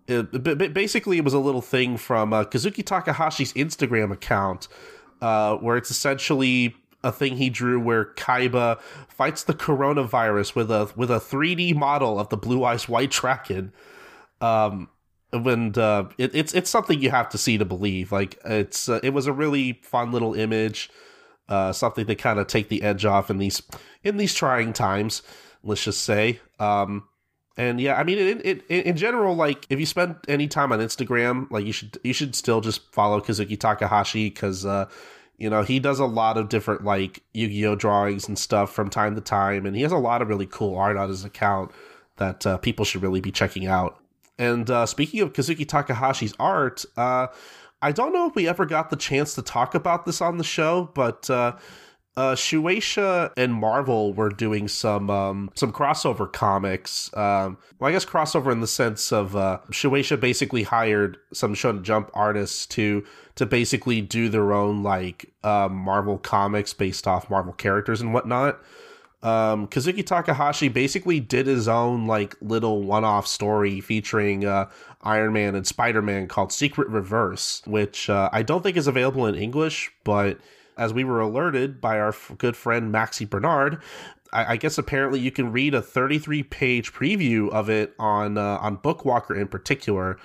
it, 0.06 0.74
basically, 0.74 1.16
it 1.16 1.24
was 1.24 1.32
a 1.32 1.39
little 1.39 1.62
thing 1.62 1.97
from 1.97 2.32
uh, 2.32 2.44
Kazuki 2.44 2.84
Takahashi's 2.84 3.55
Instagram 3.55 4.12
account, 4.12 4.68
uh, 5.23 5.56
where 5.56 5.78
it's 5.78 5.90
essentially 5.90 6.76
a 7.05 7.12
thing 7.12 7.36
he 7.36 7.50
drew 7.50 7.78
where 7.78 8.07
Kaiba 8.15 8.81
fights 9.08 9.44
the 9.44 9.55
coronavirus 9.55 10.57
with 10.57 10.70
a 10.70 10.91
with 10.97 11.10
a 11.10 11.20
3D 11.20 11.76
model 11.76 12.18
of 12.18 12.31
the 12.31 12.36
Blue 12.36 12.65
Eyes 12.65 12.89
White 12.89 13.10
Dragon. 13.10 13.73
Um, 14.41 14.89
and 15.33 15.76
uh, 15.78 16.07
it, 16.18 16.34
it's 16.34 16.55
it's 16.55 16.70
something 16.70 17.00
you 17.00 17.10
have 17.10 17.28
to 17.31 17.39
see 17.39 17.58
to 17.58 17.65
believe. 17.65 18.10
Like 18.10 18.39
it's 18.44 18.89
uh, 18.89 19.00
it 19.02 19.10
was 19.10 19.26
a 19.26 19.33
really 19.33 19.81
fun 19.83 20.10
little 20.12 20.34
image, 20.34 20.91
uh, 21.49 21.73
something 21.73 22.07
to 22.07 22.15
kind 22.15 22.39
of 22.39 22.47
take 22.47 22.68
the 22.68 22.83
edge 22.83 23.05
off 23.05 23.31
in 23.31 23.39
these 23.39 23.62
in 24.02 24.16
these 24.16 24.34
trying 24.34 24.73
times. 24.73 25.23
Let's 25.62 25.84
just 25.84 26.02
say. 26.02 26.41
Um, 26.58 27.08
and 27.57 27.81
yeah, 27.81 27.94
I 27.94 28.02
mean, 28.02 28.18
it, 28.18 28.44
it, 28.44 28.65
it, 28.68 28.86
in 28.86 28.97
general, 28.97 29.36
like 29.36 29.66
if 29.70 29.78
you 29.78 29.86
spend 29.86 30.16
any 30.26 30.49
time 30.49 30.73
on 30.73 30.81
Instagram, 30.81 31.49
like 31.50 31.65
you 31.65 31.73
should 31.73 31.99
you 32.02 32.12
should 32.12 32.34
still 32.34 32.60
just 32.60 32.92
follow 32.92 33.20
Kazuki 33.20 33.58
Takahashi 33.58 34.28
because 34.28 34.66
uh, 34.66 34.89
You 35.44 35.50
know, 35.50 35.62
he 35.62 35.78
does 35.78 35.98
a 35.98 36.06
lot 36.06 36.39
of 36.39 36.48
different 36.48 36.84
like 36.84 37.23
Yu-Gi-Oh 37.34 37.74
drawings 37.74 38.26
and 38.26 38.39
stuff 38.39 38.73
from 38.73 38.89
time 38.89 39.14
to 39.14 39.20
time, 39.20 39.66
and 39.66 39.76
he 39.76 39.82
has 39.82 39.92
a 39.92 39.98
lot 39.98 40.23
of 40.23 40.28
really 40.28 40.47
cool 40.47 40.74
art 40.74 40.97
on 40.97 41.10
his 41.10 41.23
account 41.23 41.70
that 42.16 42.47
uh, 42.47 42.56
people 42.56 42.86
should 42.86 43.02
really 43.02 43.20
be 43.20 43.31
checking 43.31 43.66
out. 43.66 44.00
And 44.39 44.70
uh, 44.70 44.86
speaking 44.86 45.20
of 45.20 45.34
Kazuki 45.34 45.66
Takahashi's 45.66 46.32
art, 46.40 46.86
uh, 46.97 47.26
I 47.82 47.92
don't 47.92 48.14
know 48.14 48.26
if 48.26 48.34
we 48.34 48.48
ever 48.48 48.64
got 48.64 48.89
the 48.89 48.97
chance 48.97 49.34
to 49.34 49.42
talk 49.42 49.74
about 49.74 50.06
this 50.06 50.23
on 50.23 50.39
the 50.39 50.44
show, 50.44 50.90
but 50.94 51.28
uh, 51.28 51.56
uh, 52.16 52.34
Shueisha 52.34 53.31
and 53.36 53.52
Marvel 53.52 54.14
were 54.14 54.31
doing 54.31 54.66
some 54.66 55.10
um, 55.10 55.50
some 55.55 55.73
crossover 55.73 56.32
comics. 56.32 57.14
Um, 57.14 57.58
well, 57.78 57.90
I 57.90 57.92
guess 57.92 58.06
crossover 58.06 58.50
in 58.50 58.60
the 58.60 58.66
sense 58.66 59.12
of 59.12 59.36
uh, 59.36 59.58
Shueisha 59.70 60.18
basically 60.18 60.62
hired 60.62 61.18
some 61.34 61.55
Shonen 61.55 61.82
Jump 61.82 62.10
artists 62.14 62.64
to 62.68 63.05
to 63.36 63.46
basically 63.46 64.00
do 64.00 64.28
their 64.28 64.52
own 64.52 64.82
like 64.82 65.30
uh, 65.42 65.68
Marvel 65.70 66.18
comics 66.18 66.72
based 66.72 67.06
off 67.06 67.30
Marvel 67.30 67.52
characters 67.52 68.00
and 68.00 68.14
whatnot. 68.14 68.60
Um, 69.22 69.68
Kazuki 69.68 70.04
Takahashi 70.04 70.68
basically 70.68 71.18
did 71.18 71.46
his 71.46 71.66
own 71.66 72.06
like 72.06 72.36
little 72.42 72.82
one-off 72.82 73.26
story 73.26 73.80
featuring 73.80 74.44
uh, 74.44 74.68
Iron 75.02 75.32
Man 75.32 75.54
and 75.54 75.66
Spider-Man 75.66 76.28
called 76.28 76.52
Secret 76.52 76.88
Reverse, 76.88 77.62
which 77.66 78.10
uh, 78.10 78.28
I 78.32 78.42
don't 78.42 78.62
think 78.62 78.76
is 78.76 78.86
available 78.86 79.26
in 79.26 79.34
English, 79.34 79.90
but 80.04 80.38
as 80.76 80.92
we 80.92 81.04
were 81.04 81.20
alerted 81.20 81.80
by 81.80 81.98
our 81.98 82.08
f- 82.08 82.32
good 82.36 82.54
friend 82.56 82.92
Maxie 82.92 83.24
Bernard, 83.24 83.80
I, 84.32 84.52
I, 84.52 84.56
guess 84.56 84.76
apparently 84.76 85.20
you 85.20 85.30
can 85.30 85.52
read 85.52 85.74
a 85.74 85.80
33 85.80 86.42
page 86.42 86.92
preview 86.92 87.48
of 87.50 87.70
it 87.70 87.94
on 87.98 88.36
uh, 88.36 88.58
on 88.60 88.78
Bookwalker 88.78 89.38
in 89.40 89.48
particular. 89.48 90.18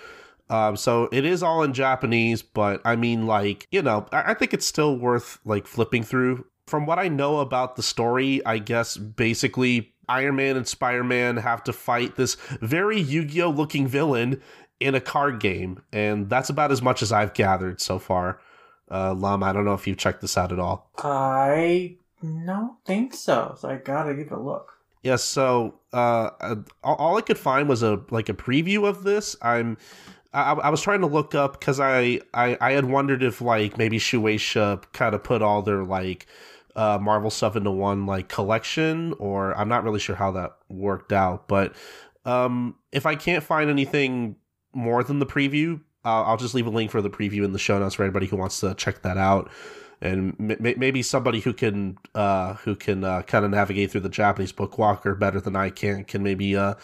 Um, 0.49 0.75
so 0.75 1.09
it 1.11 1.25
is 1.25 1.43
all 1.43 1.63
in 1.63 1.73
Japanese, 1.73 2.41
but 2.41 2.81
I 2.83 2.95
mean, 2.95 3.27
like 3.27 3.67
you 3.71 3.81
know, 3.81 4.05
I, 4.11 4.31
I 4.31 4.33
think 4.33 4.53
it's 4.53 4.65
still 4.65 4.97
worth 4.97 5.39
like 5.45 5.67
flipping 5.67 6.03
through. 6.03 6.45
From 6.65 6.85
what 6.85 6.99
I 6.99 7.07
know 7.07 7.39
about 7.39 7.75
the 7.75 7.83
story, 7.83 8.45
I 8.45 8.59
guess 8.59 8.95
basically 8.97 9.93
Iron 10.07 10.35
Man 10.35 10.57
and 10.57 10.67
Spider 10.67 11.03
Man 11.03 11.37
have 11.37 11.63
to 11.65 11.73
fight 11.73 12.15
this 12.15 12.35
very 12.61 12.99
Yu 12.99 13.25
Gi 13.25 13.41
Oh 13.43 13.49
looking 13.49 13.87
villain 13.87 14.41
in 14.79 14.95
a 14.95 15.01
card 15.01 15.39
game, 15.39 15.81
and 15.91 16.29
that's 16.29 16.49
about 16.49 16.71
as 16.71 16.81
much 16.81 17.01
as 17.01 17.11
I've 17.11 17.33
gathered 17.33 17.81
so 17.81 17.99
far. 17.99 18.39
Uh, 18.89 19.13
Lum, 19.13 19.43
I 19.43 19.53
don't 19.53 19.65
know 19.65 19.73
if 19.73 19.85
you've 19.85 19.97
checked 19.97 20.21
this 20.21 20.37
out 20.37 20.51
at 20.51 20.59
all. 20.59 20.89
I 20.97 21.97
don't 22.23 22.83
think 22.85 23.13
so. 23.13 23.55
So 23.59 23.69
I 23.69 23.75
gotta 23.75 24.15
give 24.15 24.27
it 24.27 24.33
a 24.33 24.39
look. 24.39 24.73
Yes. 25.03 25.11
Yeah, 25.11 25.15
so 25.17 25.79
uh, 25.93 26.55
all 26.83 27.17
I 27.17 27.21
could 27.21 27.37
find 27.37 27.69
was 27.69 27.83
a 27.83 28.01
like 28.09 28.29
a 28.29 28.33
preview 28.33 28.87
of 28.87 29.03
this. 29.03 29.35
I'm. 29.41 29.77
I, 30.31 30.53
I 30.53 30.69
was 30.69 30.81
trying 30.81 31.01
to 31.01 31.07
look 31.07 31.33
up 31.33 31.59
because 31.59 31.79
I, 31.79 32.21
I 32.33 32.57
I 32.61 32.71
had 32.73 32.85
wondered 32.85 33.23
if 33.23 33.41
like 33.41 33.77
maybe 33.77 33.97
Shueisha 33.97 34.83
kind 34.93 35.15
of 35.15 35.23
put 35.23 35.41
all 35.41 35.61
their 35.61 35.83
like 35.83 36.27
uh, 36.75 36.99
Marvel 37.01 37.29
stuff 37.31 37.55
into 37.55 37.71
one 37.71 38.05
like 38.05 38.29
collection, 38.29 39.13
or 39.17 39.57
I'm 39.57 39.69
not 39.69 39.83
really 39.83 39.99
sure 39.99 40.15
how 40.15 40.31
that 40.31 40.51
worked 40.69 41.11
out. 41.11 41.47
But 41.47 41.75
um, 42.25 42.75
if 42.91 43.05
I 43.05 43.15
can't 43.15 43.43
find 43.43 43.69
anything 43.69 44.35
more 44.73 45.03
than 45.03 45.19
the 45.19 45.25
preview, 45.25 45.81
uh, 46.05 46.23
I'll 46.23 46.37
just 46.37 46.53
leave 46.53 46.67
a 46.67 46.71
link 46.71 46.91
for 46.91 47.01
the 47.01 47.09
preview 47.09 47.43
in 47.43 47.53
the 47.53 47.59
show 47.59 47.79
notes 47.79 47.95
for 47.95 48.03
anybody 48.03 48.27
who 48.27 48.37
wants 48.37 48.59
to 48.59 48.75
check 48.75 49.01
that 49.01 49.17
out, 49.17 49.49
and 49.99 50.35
m- 50.39 50.75
maybe 50.77 51.01
somebody 51.01 51.39
who 51.39 51.53
can 51.53 51.97
uh, 52.13 52.53
who 52.53 52.75
can 52.75 53.03
uh, 53.03 53.23
kind 53.23 53.45
of 53.45 53.51
navigate 53.51 53.91
through 53.91 54.01
the 54.01 54.09
Japanese 54.09 54.53
Bookwalker 54.53 55.19
better 55.19 55.41
than 55.41 55.55
I 55.55 55.71
can 55.71 56.03
can 56.03 56.21
maybe 56.21 56.55
uh, 56.55 56.75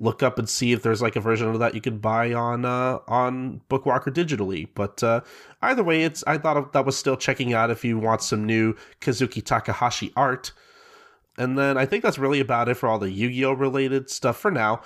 look 0.00 0.22
up 0.22 0.38
and 0.38 0.48
see 0.48 0.72
if 0.72 0.82
there's 0.82 1.02
like 1.02 1.14
a 1.14 1.20
version 1.20 1.48
of 1.48 1.58
that 1.60 1.74
you 1.74 1.80
could 1.80 2.00
buy 2.00 2.32
on 2.32 2.64
uh, 2.64 2.98
on 3.06 3.60
Bookwalker 3.70 4.12
digitally. 4.12 4.68
But 4.74 5.02
uh, 5.02 5.20
either 5.62 5.84
way, 5.84 6.02
it's 6.02 6.24
I 6.26 6.38
thought 6.38 6.72
that 6.72 6.86
was 6.86 6.96
still 6.96 7.16
checking 7.16 7.52
out 7.52 7.70
if 7.70 7.84
you 7.84 7.98
want 7.98 8.22
some 8.22 8.44
new 8.44 8.74
Kazuki 9.00 9.44
Takahashi 9.44 10.12
art. 10.16 10.52
And 11.38 11.56
then 11.56 11.78
I 11.78 11.86
think 11.86 12.02
that's 12.02 12.18
really 12.18 12.40
about 12.40 12.68
it 12.68 12.74
for 12.74 12.88
all 12.88 12.98
the 12.98 13.10
Yu-Gi-Oh 13.10 13.52
related 13.52 14.10
stuff 14.10 14.36
for 14.36 14.50
now 14.50 14.82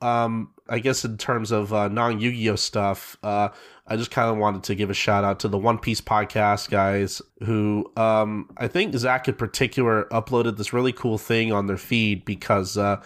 um, 0.00 0.50
I 0.68 0.78
guess 0.78 1.04
in 1.04 1.16
terms 1.16 1.50
of 1.50 1.72
uh, 1.72 1.88
non 1.88 2.20
Yu 2.20 2.32
Gi 2.32 2.50
Oh 2.50 2.56
stuff, 2.56 3.16
uh, 3.22 3.48
I 3.86 3.96
just 3.96 4.10
kind 4.10 4.30
of 4.30 4.36
wanted 4.36 4.62
to 4.64 4.74
give 4.74 4.90
a 4.90 4.94
shout 4.94 5.24
out 5.24 5.40
to 5.40 5.48
the 5.48 5.58
One 5.58 5.78
Piece 5.78 6.00
podcast 6.00 6.70
guys 6.70 7.22
who 7.44 7.90
um, 7.96 8.50
I 8.56 8.68
think 8.68 8.94
Zach 8.94 9.28
in 9.28 9.34
particular 9.34 10.04
uploaded 10.10 10.56
this 10.56 10.72
really 10.72 10.92
cool 10.92 11.18
thing 11.18 11.52
on 11.52 11.66
their 11.66 11.78
feed 11.78 12.24
because. 12.24 12.76
Uh, 12.76 13.00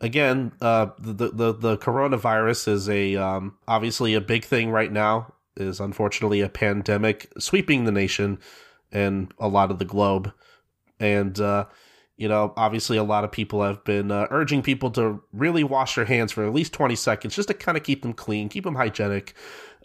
again, 0.00 0.52
uh, 0.60 0.88
the, 0.98 1.28
the 1.30 1.52
the 1.52 1.78
coronavirus 1.78 2.68
is 2.68 2.88
a 2.88 3.16
um, 3.16 3.56
obviously 3.68 4.14
a 4.14 4.20
big 4.20 4.44
thing 4.44 4.70
right 4.70 4.92
now. 4.92 5.34
Is 5.56 5.80
unfortunately 5.80 6.40
a 6.40 6.48
pandemic 6.48 7.30
sweeping 7.38 7.84
the 7.84 7.92
nation 7.92 8.38
and 8.92 9.32
a 9.38 9.48
lot 9.48 9.70
of 9.70 9.78
the 9.78 9.84
globe, 9.84 10.32
and 10.98 11.38
uh, 11.38 11.66
you 12.20 12.28
know, 12.28 12.52
obviously, 12.54 12.98
a 12.98 13.02
lot 13.02 13.24
of 13.24 13.32
people 13.32 13.62
have 13.62 13.82
been 13.82 14.10
uh, 14.10 14.26
urging 14.30 14.60
people 14.60 14.90
to 14.90 15.22
really 15.32 15.64
wash 15.64 15.94
their 15.94 16.04
hands 16.04 16.32
for 16.32 16.44
at 16.44 16.52
least 16.52 16.74
20 16.74 16.94
seconds 16.94 17.34
just 17.34 17.48
to 17.48 17.54
kind 17.54 17.78
of 17.78 17.82
keep 17.82 18.02
them 18.02 18.12
clean, 18.12 18.50
keep 18.50 18.64
them 18.64 18.74
hygienic. 18.74 19.34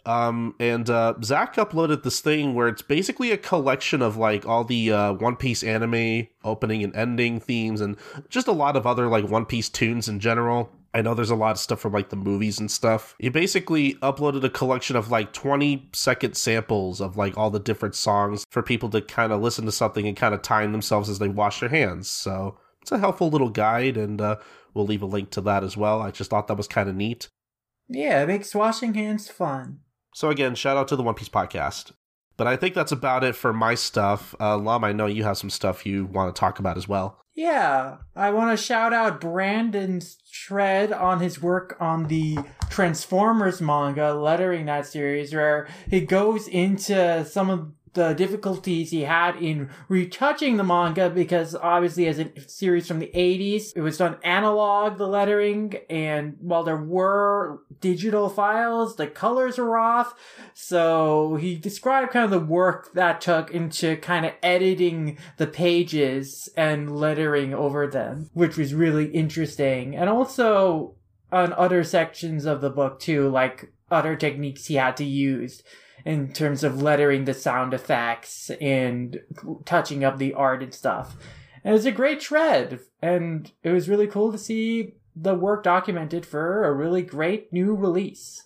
Um, 0.06 0.54
and 0.60 0.88
uh, 0.88 1.14
Zach 1.22 1.56
uploaded 1.56 2.04
this 2.04 2.20
thing 2.20 2.54
where 2.54 2.68
it's 2.68 2.82
basically 2.82 3.32
a 3.32 3.36
collection 3.36 4.00
of 4.00 4.16
like 4.16 4.46
all 4.46 4.62
the 4.62 4.92
uh, 4.92 5.12
One 5.14 5.34
Piece 5.34 5.64
anime 5.64 6.28
opening 6.44 6.84
and 6.84 6.94
ending 6.94 7.40
themes 7.40 7.80
and 7.80 7.96
just 8.28 8.46
a 8.46 8.52
lot 8.52 8.76
of 8.76 8.86
other 8.86 9.08
like 9.08 9.28
One 9.28 9.44
Piece 9.44 9.68
tunes 9.68 10.08
in 10.08 10.20
general. 10.20 10.70
I 10.94 11.02
know 11.02 11.12
there's 11.12 11.30
a 11.30 11.34
lot 11.34 11.50
of 11.50 11.58
stuff 11.58 11.80
from 11.80 11.92
like 11.92 12.08
the 12.08 12.16
movies 12.16 12.58
and 12.58 12.70
stuff. 12.70 13.16
He 13.18 13.28
basically 13.28 13.94
uploaded 13.94 14.44
a 14.44 14.48
collection 14.48 14.96
of 14.96 15.10
like 15.10 15.32
20 15.32 15.90
second 15.92 16.36
samples 16.36 17.00
of 17.00 17.16
like 17.16 17.36
all 17.36 17.50
the 17.50 17.58
different 17.58 17.96
songs 17.96 18.46
for 18.50 18.62
people 18.62 18.88
to 18.90 19.02
kind 19.02 19.32
of 19.32 19.42
listen 19.42 19.66
to 19.66 19.72
something 19.72 20.06
and 20.06 20.16
kind 20.16 20.34
of 20.34 20.40
time 20.40 20.72
themselves 20.72 21.10
as 21.10 21.18
they 21.18 21.28
wash 21.28 21.60
their 21.60 21.68
hands. 21.68 22.08
So 22.08 22.56
it's 22.80 22.92
a 22.92 22.98
helpful 22.98 23.28
little 23.28 23.50
guide, 23.50 23.96
and 23.96 24.20
uh, 24.20 24.36
we'll 24.72 24.86
leave 24.86 25.02
a 25.02 25.06
link 25.06 25.30
to 25.30 25.40
that 25.40 25.64
as 25.64 25.76
well. 25.76 26.00
I 26.00 26.12
just 26.12 26.30
thought 26.30 26.46
that 26.46 26.56
was 26.56 26.68
kind 26.68 26.88
of 26.88 26.94
neat. 26.94 27.28
Yeah, 27.88 28.22
it 28.22 28.28
makes 28.28 28.54
washing 28.54 28.94
hands 28.94 29.28
fun. 29.28 29.80
So 30.16 30.30
again, 30.30 30.54
shout 30.54 30.78
out 30.78 30.88
to 30.88 30.96
the 30.96 31.02
One 31.02 31.14
Piece 31.14 31.28
podcast. 31.28 31.92
But 32.38 32.46
I 32.46 32.56
think 32.56 32.74
that's 32.74 32.90
about 32.90 33.22
it 33.22 33.36
for 33.36 33.52
my 33.52 33.74
stuff. 33.74 34.34
Uh, 34.40 34.56
Lum, 34.56 34.82
I 34.82 34.92
know 34.92 35.04
you 35.04 35.24
have 35.24 35.36
some 35.36 35.50
stuff 35.50 35.84
you 35.84 36.06
want 36.06 36.34
to 36.34 36.40
talk 36.40 36.58
about 36.58 36.78
as 36.78 36.88
well. 36.88 37.20
Yeah, 37.34 37.98
I 38.14 38.30
want 38.30 38.58
to 38.58 38.64
shout 38.64 38.94
out 38.94 39.20
Brandon's 39.20 40.16
Tread 40.32 40.90
on 40.90 41.20
his 41.20 41.42
work 41.42 41.76
on 41.80 42.08
the 42.08 42.38
Transformers 42.70 43.60
manga, 43.60 44.14
lettering 44.14 44.64
that 44.64 44.86
series, 44.86 45.34
where 45.34 45.68
he 45.90 46.00
goes 46.00 46.48
into 46.48 47.22
some 47.26 47.50
of 47.50 47.72
the 47.94 48.12
difficulties 48.12 48.90
he 48.90 49.02
had 49.02 49.36
in 49.36 49.70
retouching 49.88 50.56
the 50.56 50.64
manga 50.64 51.08
because 51.08 51.54
obviously 51.54 52.06
as 52.06 52.18
a 52.18 52.30
series 52.46 52.86
from 52.86 52.98
the 52.98 53.10
80s 53.14 53.72
it 53.74 53.80
was 53.80 53.98
done 53.98 54.18
analog 54.22 54.98
the 54.98 55.08
lettering 55.08 55.74
and 55.88 56.36
while 56.40 56.62
there 56.62 56.76
were 56.76 57.60
digital 57.80 58.28
files 58.28 58.96
the 58.96 59.06
colors 59.06 59.58
were 59.58 59.78
off. 59.78 60.14
So 60.52 61.36
he 61.36 61.56
described 61.56 62.12
kind 62.12 62.24
of 62.24 62.30
the 62.30 62.38
work 62.38 62.92
that 62.92 63.20
took 63.20 63.50
into 63.50 63.96
kind 63.96 64.26
of 64.26 64.32
editing 64.42 65.18
the 65.38 65.46
pages 65.46 66.48
and 66.56 66.96
lettering 66.96 67.54
over 67.54 67.86
them 67.86 68.30
which 68.34 68.56
was 68.56 68.74
really 68.74 69.06
interesting. 69.06 69.96
And 69.96 70.10
also 70.10 70.94
on 71.32 71.52
other 71.54 71.82
sections 71.82 72.44
of 72.44 72.60
the 72.60 72.70
book 72.70 73.00
too 73.00 73.28
like 73.28 73.72
other 73.90 74.16
techniques 74.16 74.66
he 74.66 74.74
had 74.74 74.96
to 74.96 75.04
use 75.04 75.62
in 76.06 76.32
terms 76.32 76.62
of 76.62 76.80
lettering 76.80 77.24
the 77.24 77.34
sound 77.34 77.74
effects 77.74 78.48
and 78.60 79.20
touching 79.64 80.04
up 80.04 80.18
the 80.18 80.32
art 80.32 80.62
and 80.62 80.72
stuff. 80.72 81.16
And 81.64 81.72
it 81.72 81.76
was 81.76 81.84
a 81.84 81.90
great 81.90 82.22
shred, 82.22 82.78
and 83.02 83.50
it 83.64 83.72
was 83.72 83.88
really 83.88 84.06
cool 84.06 84.30
to 84.30 84.38
see 84.38 84.94
the 85.16 85.34
work 85.34 85.64
documented 85.64 86.24
for 86.24 86.64
a 86.64 86.72
really 86.72 87.02
great 87.02 87.52
new 87.52 87.74
release. 87.74 88.44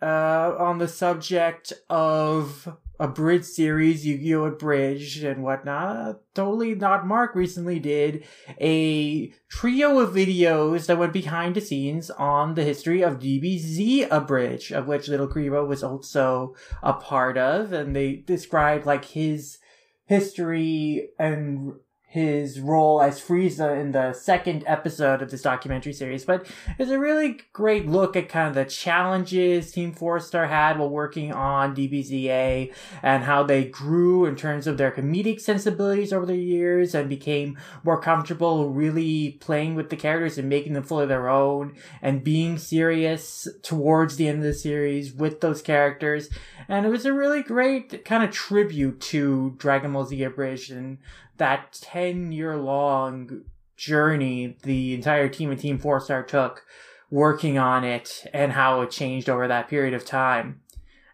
Uh, 0.00 0.54
on 0.58 0.78
the 0.78 0.86
subject 0.86 1.72
of 1.88 2.76
a 2.98 3.08
bridge 3.08 3.44
series, 3.44 4.06
Yu-Gi-Oh! 4.06 4.44
Abridged 4.44 5.24
and 5.24 5.42
whatnot. 5.42 5.96
Uh, 5.96 6.14
totally 6.34 6.74
Not 6.74 7.06
Mark 7.06 7.34
recently 7.34 7.78
did 7.78 8.24
a 8.60 9.32
trio 9.48 9.98
of 9.98 10.14
videos 10.14 10.86
that 10.86 10.98
went 10.98 11.12
behind 11.12 11.54
the 11.54 11.60
scenes 11.60 12.10
on 12.10 12.54
the 12.54 12.64
history 12.64 13.02
of 13.02 13.18
DBZ 13.18 14.08
Abridged, 14.10 14.72
of 14.72 14.86
which 14.86 15.08
LittleKuriboh 15.08 15.66
was 15.66 15.82
also 15.82 16.54
a 16.82 16.92
part 16.92 17.36
of, 17.36 17.72
and 17.72 17.94
they 17.94 18.16
described 18.16 18.86
like 18.86 19.04
his 19.04 19.58
history 20.06 21.10
and 21.18 21.74
his 22.08 22.60
role 22.60 23.02
as 23.02 23.20
Frieza 23.20 23.78
in 23.78 23.90
the 23.90 24.12
second 24.12 24.62
episode 24.66 25.22
of 25.22 25.30
this 25.30 25.42
documentary 25.42 25.92
series, 25.92 26.24
but 26.24 26.46
it's 26.78 26.90
a 26.90 27.00
really 27.00 27.40
great 27.52 27.88
look 27.88 28.14
at 28.14 28.28
kind 28.28 28.48
of 28.48 28.54
the 28.54 28.64
challenges 28.64 29.72
Team 29.72 29.92
Four 29.92 30.20
Star 30.20 30.46
had 30.46 30.78
while 30.78 30.88
working 30.88 31.32
on 31.32 31.74
DBZA 31.74 32.72
and 33.02 33.24
how 33.24 33.42
they 33.42 33.64
grew 33.64 34.24
in 34.24 34.36
terms 34.36 34.68
of 34.68 34.78
their 34.78 34.92
comedic 34.92 35.40
sensibilities 35.40 36.12
over 36.12 36.24
the 36.24 36.36
years 36.36 36.94
and 36.94 37.08
became 37.08 37.58
more 37.82 38.00
comfortable 38.00 38.70
really 38.70 39.32
playing 39.40 39.74
with 39.74 39.90
the 39.90 39.96
characters 39.96 40.38
and 40.38 40.48
making 40.48 40.74
them 40.74 40.84
fully 40.84 41.06
their 41.06 41.28
own 41.28 41.74
and 42.00 42.22
being 42.22 42.56
serious 42.56 43.48
towards 43.62 44.16
the 44.16 44.28
end 44.28 44.38
of 44.38 44.44
the 44.44 44.54
series 44.54 45.12
with 45.12 45.40
those 45.40 45.60
characters. 45.60 46.30
And 46.68 46.86
it 46.86 46.90
was 46.90 47.04
a 47.04 47.12
really 47.12 47.42
great 47.42 48.04
kind 48.04 48.22
of 48.22 48.30
tribute 48.30 49.00
to 49.02 49.54
Dragon 49.58 49.92
Ball 49.92 50.04
Z 50.04 50.22
Abridged 50.22 50.70
and 50.70 50.98
that 51.38 51.78
10 51.80 52.32
year 52.32 52.56
long 52.56 53.42
journey 53.76 54.56
the 54.62 54.94
entire 54.94 55.28
team 55.28 55.50
and 55.50 55.60
Team 55.60 55.78
Four 55.78 56.00
Star 56.00 56.22
took 56.22 56.64
working 57.10 57.58
on 57.58 57.84
it 57.84 58.24
and 58.32 58.52
how 58.52 58.80
it 58.80 58.90
changed 58.90 59.28
over 59.28 59.46
that 59.46 59.68
period 59.68 59.94
of 59.94 60.04
time. 60.04 60.60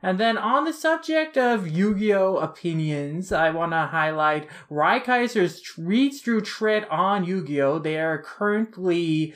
And 0.02 0.18
then 0.18 0.36
on 0.36 0.64
the 0.64 0.72
subject 0.72 1.38
of 1.38 1.68
Yu-Gi-Oh 1.68 2.38
opinions, 2.38 3.30
I 3.30 3.50
want 3.50 3.70
to 3.70 3.86
highlight 3.86 4.48
Rai 4.68 4.98
Kaiser's 4.98 5.62
reads 5.78 6.20
through 6.20 6.40
tread 6.40 6.86
on 6.90 7.24
Yu-Gi-Oh. 7.24 7.78
They 7.78 8.00
are 8.00 8.20
currently 8.20 9.32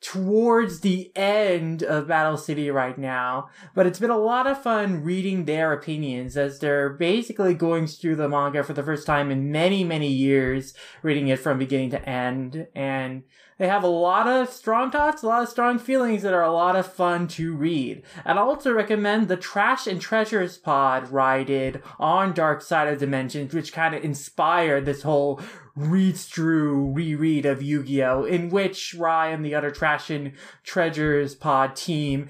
towards 0.00 0.80
the 0.80 1.10
end 1.16 1.82
of 1.82 2.08
Battle 2.08 2.36
City 2.36 2.70
right 2.70 2.96
now, 2.96 3.48
but 3.74 3.86
it's 3.86 3.98
been 3.98 4.10
a 4.10 4.18
lot 4.18 4.46
of 4.46 4.62
fun 4.62 5.02
reading 5.02 5.44
their 5.44 5.72
opinions 5.72 6.36
as 6.36 6.60
they're 6.60 6.90
basically 6.90 7.54
going 7.54 7.86
through 7.86 8.16
the 8.16 8.28
manga 8.28 8.62
for 8.62 8.72
the 8.72 8.82
first 8.82 9.06
time 9.06 9.30
in 9.30 9.50
many, 9.50 9.82
many 9.82 10.08
years, 10.08 10.74
reading 11.02 11.28
it 11.28 11.40
from 11.40 11.58
beginning 11.58 11.90
to 11.90 12.08
end, 12.08 12.68
and 12.74 13.24
they 13.58 13.66
have 13.66 13.82
a 13.82 13.88
lot 13.88 14.28
of 14.28 14.50
strong 14.50 14.90
thoughts, 14.90 15.22
a 15.22 15.26
lot 15.26 15.42
of 15.42 15.48
strong 15.48 15.78
feelings 15.78 16.22
that 16.22 16.32
are 16.32 16.44
a 16.44 16.52
lot 16.52 16.76
of 16.76 16.90
fun 16.90 17.26
to 17.28 17.54
read. 17.54 18.02
And 18.24 18.38
I 18.38 18.42
also 18.42 18.72
recommend 18.72 19.28
the 19.28 19.36
Trash 19.36 19.86
and 19.86 20.00
Treasures 20.00 20.56
pod 20.56 21.10
did 21.46 21.82
on 21.98 22.32
Dark 22.32 22.62
Side 22.62 22.88
of 22.88 23.00
Dimensions, 23.00 23.52
which 23.52 23.72
kind 23.72 23.94
of 23.94 24.04
inspired 24.04 24.84
this 24.84 25.02
whole 25.02 25.40
reads 25.74 26.26
through 26.26 26.92
reread 26.92 27.46
of 27.46 27.62
Yu-Gi-Oh! 27.62 28.24
in 28.24 28.48
which 28.50 28.94
Rye 28.94 29.28
and 29.28 29.44
the 29.44 29.54
other 29.54 29.70
Trash 29.70 30.10
and 30.10 30.32
Treasures 30.62 31.34
pod 31.34 31.76
team 31.76 32.28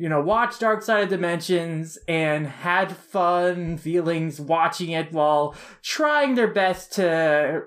you 0.00 0.08
know, 0.08 0.22
watched 0.22 0.60
Dark 0.60 0.82
Side 0.82 1.02
of 1.02 1.08
Dimensions 1.10 1.98
and 2.08 2.46
had 2.46 2.90
fun 2.90 3.76
feelings 3.76 4.40
watching 4.40 4.92
it 4.92 5.12
while 5.12 5.54
trying 5.82 6.36
their 6.36 6.48
best 6.48 6.94
to 6.94 7.64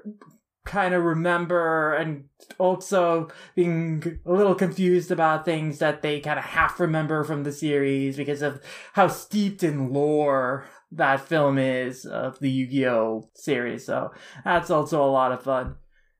kind 0.66 0.94
of 0.94 1.04
remember 1.04 1.94
and 1.94 2.26
also 2.58 3.30
being 3.56 4.20
a 4.26 4.32
little 4.32 4.56
confused 4.56 5.12
about 5.12 5.46
things 5.46 5.80
that 5.80 6.02
they 6.02 6.20
kind 6.20 6.40
of 6.40 6.46
half 6.46 6.80
remember 6.80 7.24
from 7.24 7.44
the 7.44 7.52
series 7.52 8.18
because 8.18 8.42
of 8.42 8.62
how 8.94 9.08
steeped 9.08 9.64
in 9.64 9.92
lore 9.92 10.66
that 10.92 11.20
film 11.20 11.58
is 11.58 12.06
of 12.06 12.40
the 12.40 12.50
Yu-Gi-Oh 12.50 13.30
series. 13.34 13.86
So 13.86 14.12
that's 14.44 14.70
also 14.70 15.04
a 15.04 15.10
lot 15.10 15.32
of 15.32 15.44
fun. 15.44 15.76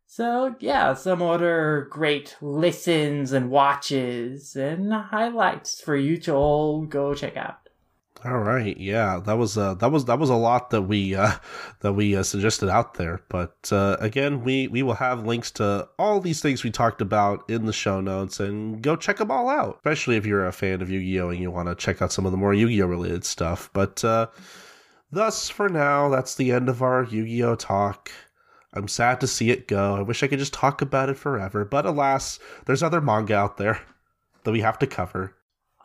So 0.08 0.56
yeah, 0.60 0.94
some 0.94 1.22
other 1.22 1.88
great 1.90 2.36
listens 2.42 3.32
and 3.32 3.50
watches 3.50 4.56
and 4.56 4.94
highlights 4.94 5.82
for 5.82 5.96
you 5.96 6.18
to 6.18 6.34
all 6.34 6.86
go 6.86 7.14
check 7.14 7.38
out. 7.38 7.63
All 8.26 8.40
right, 8.40 8.78
yeah, 8.78 9.20
that 9.26 9.38
was 9.38 9.58
uh, 9.58 9.74
that 9.76 9.92
was 9.92 10.06
that 10.06 10.18
was 10.18 10.30
a 10.30 10.36
lot 10.36 10.70
that 10.70 10.84
we 10.84 11.14
uh, 11.14 11.34
that 11.82 11.92
we 11.94 12.16
uh, 12.16 12.24
suggested 12.24 12.70
out 12.70 12.94
there. 12.94 13.20
But 13.28 13.70
uh, 13.70 13.98
again, 14.00 14.44
we 14.44 14.70
we 14.70 14.82
will 14.82 14.94
have 14.94 15.26
links 15.26 15.52
to 15.52 15.90
all 16.00 16.22
these 16.22 16.42
things 16.42 16.64
we 16.64 16.72
talked 16.72 17.02
about 17.02 17.50
in 17.50 17.66
the 17.66 17.74
show 17.74 18.00
notes, 18.00 18.40
and 18.40 18.82
go 18.82 18.96
check 18.96 19.18
them 19.18 19.30
all 19.30 19.50
out. 19.50 19.76
Especially 19.76 20.16
if 20.16 20.26
you're 20.26 20.46
a 20.46 20.54
fan 20.54 20.82
of 20.82 20.90
Yu-Gi-Oh 20.90 21.30
and 21.32 21.40
you 21.40 21.52
want 21.52 21.68
to 21.68 21.76
check 21.76 22.02
out 22.02 22.14
some 22.14 22.26
of 22.26 22.32
the 22.32 22.38
more 22.38 22.54
Yu-Gi-Oh 22.54 22.88
related 22.88 23.26
stuff. 23.26 23.70
But 23.74 24.04
uh, 24.06 24.28
thus, 25.12 25.50
for 25.50 25.68
now, 25.68 26.08
that's 26.08 26.36
the 26.36 26.54
end 26.54 26.70
of 26.70 26.82
our 26.82 27.04
Yu-Gi-Oh 27.04 27.56
talk. 27.56 28.10
I'm 28.74 28.88
sad 28.88 29.20
to 29.20 29.28
see 29.28 29.52
it 29.52 29.68
go. 29.68 29.96
I 29.98 30.02
wish 30.02 30.24
I 30.24 30.28
could 30.28 30.40
just 30.40 30.54
talk 30.54 30.82
about 30.82 31.10
it 31.10 31.18
forever, 31.18 31.66
but 31.66 31.86
alas, 31.86 32.40
there's 32.66 32.82
other 32.82 33.02
manga 33.02 33.36
out 33.36 33.58
there 33.58 33.82
that 34.46 34.52
we 34.52 34.62
have 34.62 34.80
to 34.80 34.88
cover. 34.88 35.36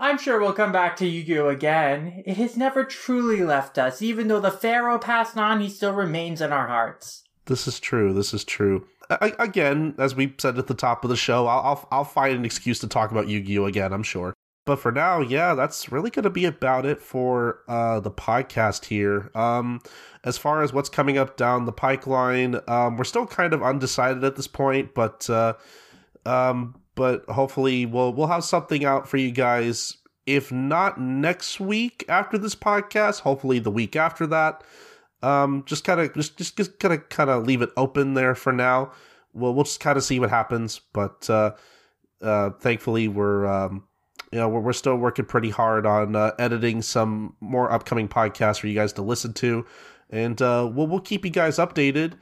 I'm 0.01 0.17
sure 0.17 0.41
we'll 0.41 0.53
come 0.53 0.71
back 0.71 0.97
to 0.97 1.07
Yu-Gi-Oh 1.07 1.49
again. 1.49 2.23
It 2.25 2.37
has 2.37 2.57
never 2.57 2.85
truly 2.85 3.43
left 3.43 3.79
us. 3.79 4.01
Even 4.01 4.29
though 4.29 4.41
the 4.41 4.51
Pharaoh 4.51 4.99
passed 4.99 5.37
on, 5.37 5.61
he 5.61 5.69
still 5.69 5.93
remains 5.93 6.41
in 6.41 6.53
our 6.53 6.69
hearts. 6.69 7.25
This 7.47 7.67
is 7.67 7.81
true. 7.81 8.13
This 8.13 8.33
is 8.33 8.45
true. 8.45 8.87
I, 9.11 9.33
again, 9.39 9.95
as 9.99 10.15
we 10.15 10.35
said 10.39 10.59
at 10.59 10.67
the 10.67 10.75
top 10.75 11.03
of 11.03 11.11
the 11.11 11.17
show, 11.17 11.47
I'll, 11.47 11.61
I'll, 11.61 11.89
I'll 11.91 12.05
find 12.05 12.37
an 12.37 12.45
excuse 12.45 12.79
to 12.81 12.87
talk 12.87 13.11
about 13.11 13.29
Yu-Gi-Oh 13.29 13.65
again. 13.65 13.93
I'm 13.93 14.03
sure. 14.03 14.35
But 14.65 14.77
for 14.77 14.93
now, 14.93 15.21
yeah, 15.21 15.55
that's 15.55 15.91
really 15.91 16.11
going 16.11 16.25
to 16.25 16.31
be 16.31 16.45
about 16.45 16.85
it 16.85 17.01
for 17.01 17.61
uh, 17.69 18.01
the 18.01 18.11
podcast 18.11 18.85
here. 18.85 19.31
Um, 19.35 19.81
as 20.25 20.37
far 20.37 20.63
as 20.63 20.75
what's 20.75 20.91
coming 20.91 21.17
up 21.17 21.39
down 21.39 21.65
the 21.65 21.73
pipeline, 21.73 22.61
um, 22.69 22.99
we're 22.99 23.05
still 23.05 23.27
kind 23.27 23.55
of 23.55 23.63
undecided 23.63 24.23
at 24.25 24.37
this 24.37 24.47
point, 24.47 24.93
but 24.93 25.29
uh, 25.31 25.55
um, 26.27 26.75
but 26.99 27.25
hopefully 27.29 27.87
we'll 27.87 28.13
we'll 28.13 28.27
have 28.27 28.43
something 28.43 28.85
out 28.85 29.09
for 29.09 29.19
you 29.19 29.31
guys. 29.31 29.97
If 30.27 30.51
not 30.51 31.01
next 31.01 31.61
week 31.61 32.05
after 32.09 32.37
this 32.37 32.57
podcast, 32.57 33.21
hopefully 33.21 33.61
the 33.61 33.71
week 33.71 33.95
after 33.95 34.27
that. 34.27 34.65
Um, 35.23 35.63
just 35.65 35.85
kind 35.85 36.01
of 36.01 36.13
just 36.13 36.37
just, 36.37 36.57
just 36.57 36.81
kind 36.81 36.93
of 36.93 37.09
kind 37.09 37.31
of 37.31 37.47
leave 37.47 37.63
it 37.63 37.71
open 37.77 38.15
there 38.15 38.35
for 38.35 38.53
now. 38.53 38.91
We'll 39.33 39.55
we'll 39.55 39.63
just 39.63 39.79
kind 39.79 39.97
of 39.97 40.03
see 40.03 40.19
what 40.19 40.29
happens. 40.29 40.81
But 40.93 41.31
uh, 41.31 41.53
uh, 42.21 42.51
thankfully 42.59 43.07
we're 43.07 43.47
um, 43.47 43.85
you 44.33 44.41
know 44.41 44.49
we're, 44.49 44.61
we're 44.61 44.73
still 44.73 44.97
working 44.97 45.25
pretty 45.25 45.51
hard 45.51 45.87
on 45.87 46.17
uh, 46.17 46.33
editing 46.41 46.83
some 46.83 47.37
more 47.41 47.71
upcoming 47.71 48.09
podcasts 48.09 48.59
for 48.59 48.67
you 48.67 48.75
guys 48.75 48.93
to 48.95 49.03
listen 49.03 49.33
to, 49.35 49.65
and 50.11 50.43
uh, 50.43 50.69
we'll 50.75 50.89
we'll 50.89 50.99
keep 50.99 51.25
you 51.25 51.31
guys 51.31 51.59
updated. 51.59 52.15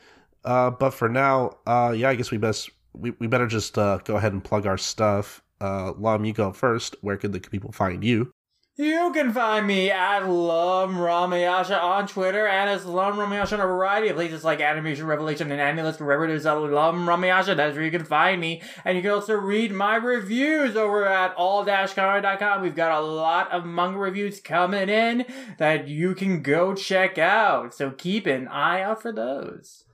Uh, 0.44 0.70
but 0.70 0.90
for 0.90 1.08
now, 1.08 1.56
uh, 1.66 1.94
yeah, 1.96 2.10
I 2.10 2.14
guess 2.14 2.30
we 2.30 2.36
best 2.36 2.70
we, 2.96 3.12
we 3.18 3.26
better 3.26 3.46
just 3.46 3.78
uh, 3.78 3.98
go 3.98 4.16
ahead 4.16 4.32
and 4.32 4.42
plug 4.42 4.66
our 4.66 4.78
stuff. 4.78 5.42
Uh, 5.60 5.92
Lum, 5.98 6.24
you 6.24 6.32
go 6.32 6.52
first. 6.52 6.96
Where 7.00 7.16
can 7.16 7.32
the 7.32 7.40
people 7.40 7.72
find 7.72 8.04
you? 8.04 8.32
You 8.78 9.10
can 9.14 9.32
find 9.32 9.66
me 9.66 9.90
at 9.90 10.28
Lum 10.28 10.96
Ramayasha 10.96 11.82
on 11.82 12.06
Twitter 12.06 12.46
and 12.46 12.68
as 12.68 12.84
Lum 12.84 13.16
Ramayasha 13.16 13.54
on 13.54 13.60
a 13.60 13.66
variety 13.66 14.08
of 14.08 14.16
places 14.16 14.44
like 14.44 14.60
Animation 14.60 15.06
Revelation 15.06 15.50
and 15.50 15.62
Anilist 15.62 15.98
wherever 15.98 16.26
there's 16.26 16.44
a 16.44 16.54
Lum 16.54 17.06
Ramayasha. 17.06 17.56
That's 17.56 17.74
where 17.74 17.86
you 17.86 17.90
can 17.90 18.04
find 18.04 18.38
me. 18.38 18.60
And 18.84 18.94
you 18.94 19.02
can 19.02 19.12
also 19.12 19.32
read 19.32 19.72
my 19.72 19.96
reviews 19.96 20.76
over 20.76 21.06
at 21.06 21.34
all-comic.com. 21.36 22.60
We've 22.60 22.76
got 22.76 23.00
a 23.00 23.00
lot 23.00 23.50
of 23.50 23.64
manga 23.64 23.96
reviews 23.96 24.42
coming 24.42 24.90
in 24.90 25.24
that 25.56 25.88
you 25.88 26.14
can 26.14 26.42
go 26.42 26.74
check 26.74 27.16
out. 27.16 27.72
So 27.72 27.92
keep 27.92 28.26
an 28.26 28.46
eye 28.46 28.82
out 28.82 29.00
for 29.00 29.10
those. 29.10 29.85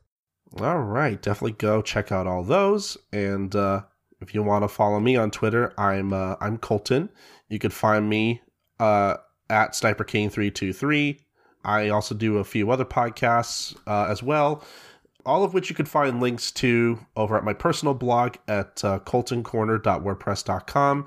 All 0.60 0.80
right, 0.80 1.20
definitely 1.20 1.52
go 1.52 1.80
check 1.80 2.12
out 2.12 2.26
all 2.26 2.42
those. 2.42 2.98
And 3.12 3.54
uh, 3.56 3.82
if 4.20 4.34
you 4.34 4.42
want 4.42 4.64
to 4.64 4.68
follow 4.68 5.00
me 5.00 5.16
on 5.16 5.30
Twitter, 5.30 5.72
I'm 5.78 6.12
uh, 6.12 6.36
I'm 6.40 6.58
Colton. 6.58 7.08
You 7.48 7.58
can 7.58 7.70
find 7.70 8.08
me 8.08 8.42
uh, 8.78 9.16
at 9.48 9.74
Sniper 9.74 10.04
King 10.04 10.30
three 10.30 10.50
two 10.50 10.72
three. 10.72 11.20
I 11.64 11.88
also 11.88 12.14
do 12.14 12.38
a 12.38 12.44
few 12.44 12.70
other 12.70 12.84
podcasts 12.84 13.76
uh, 13.86 14.06
as 14.10 14.22
well, 14.22 14.64
all 15.24 15.44
of 15.44 15.54
which 15.54 15.70
you 15.70 15.76
can 15.76 15.86
find 15.86 16.20
links 16.20 16.50
to 16.52 16.98
over 17.16 17.36
at 17.36 17.44
my 17.44 17.52
personal 17.52 17.94
blog 17.94 18.36
at 18.48 18.84
uh, 18.84 18.98
coltoncorner.wordpress.com. 18.98 21.06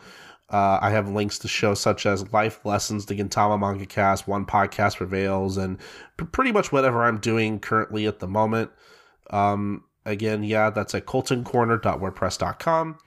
Uh, 0.50 0.78
I 0.80 0.92
have 0.92 1.10
links 1.10 1.40
to 1.40 1.48
shows 1.48 1.80
such 1.80 2.06
as 2.06 2.32
Life 2.32 2.64
Lessons, 2.66 3.08
the 3.08 3.18
Gintama 3.18 3.60
Manga 3.60 3.86
Cast, 3.86 4.28
One 4.28 4.46
Podcast 4.46 4.98
Prevails, 4.98 5.58
and 5.58 5.80
p- 6.18 6.26
pretty 6.26 6.52
much 6.52 6.72
whatever 6.72 7.04
I'm 7.04 7.18
doing 7.18 7.60
currently 7.60 8.06
at 8.06 8.20
the 8.20 8.28
moment. 8.28 8.70
Um, 9.30 9.84
again, 10.06 10.44
yeah, 10.44 10.70
that's 10.70 10.96
at 10.96 11.06
coltoncorner.wordpress.com. 11.06 12.98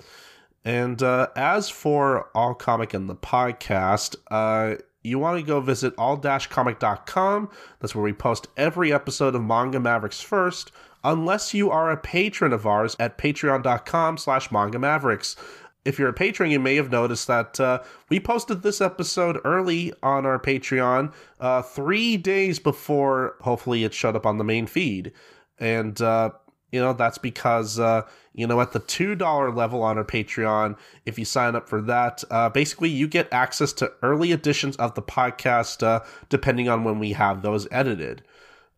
And 0.65 1.03
uh, 1.03 1.29
as 1.37 1.71
for 1.71 2.29
All 2.35 2.55
Comic 2.55 2.93
and 2.93 3.09
the 3.09 3.17
podcast, 3.17 4.17
uh, 4.31 4.77
you 5.03 5.19
want 5.19 5.39
to 5.39 5.47
go 5.47 5.61
visit 5.61 5.95
all-comic.com. 5.97 7.51
That's 7.81 7.95
where 7.95 8.05
we 8.05 8.13
post 8.13 8.49
every 8.57 8.93
episode 8.93 9.35
of 9.35 9.43
Manga 9.43 9.81
Mavericks 9.81 10.21
first, 10.21 10.73
unless 11.05 11.55
you 11.55 11.71
are 11.71 11.91
a 11.91 11.97
patron 11.97 12.53
of 12.53 12.67
ours 12.67 12.97
at 12.99 13.17
patreon.com 13.17 14.19
slash 14.19 14.51
manga 14.51 14.79
mavericks. 14.79 15.37
If 15.85 15.99
you're 15.99 16.09
a 16.09 16.15
patron, 16.15 16.51
you 16.51 16.61
may 16.61 16.75
have 16.75 16.91
noticed 16.91 17.29
that 17.29 17.59
uh, 17.59 17.81
we 18.11 18.21
posted 18.21 18.63
this 18.63 18.81
episode 18.81 19.41
early 19.45 19.95
on 20.03 20.27
our 20.27 20.39
Patreon, 20.39 21.15
uh, 21.41 21.63
three 21.63 22.19
days 22.19 22.59
before 22.59 23.37
hopefully 23.41 23.85
it 23.85 23.95
showed 23.95 24.17
up 24.17 24.27
on 24.27 24.37
the 24.37 24.45
main 24.45 24.67
feed. 24.67 25.13
And 25.61 26.01
uh, 26.01 26.31
you 26.71 26.81
know, 26.81 26.93
that's 26.93 27.19
because, 27.19 27.79
uh, 27.79 28.03
you 28.35 28.47
know, 28.47 28.61
at 28.61 28.73
the 28.73 28.81
$2 28.81 29.57
level 29.57 29.83
on 29.83 29.97
our 29.97 30.05
Patreon, 30.05 30.77
if 31.07 31.19
you 31.19 31.25
sign 31.25 31.57
up 31.57 31.69
for 31.69 31.81
that, 31.83 32.23
uh, 32.31 32.51
basically 32.51 32.91
you 32.91 33.09
get 33.09 33.33
access 33.33 33.73
to 33.75 33.93
early 34.03 34.33
editions 34.33 34.77
of 34.77 34.95
the 34.95 35.03
podcast, 35.03 35.83
uh, 35.83 36.01
depending 36.29 36.69
on 36.69 36.85
when 36.85 36.99
we 36.99 37.13
have 37.13 37.43
those 37.43 37.67
edited. 37.71 38.23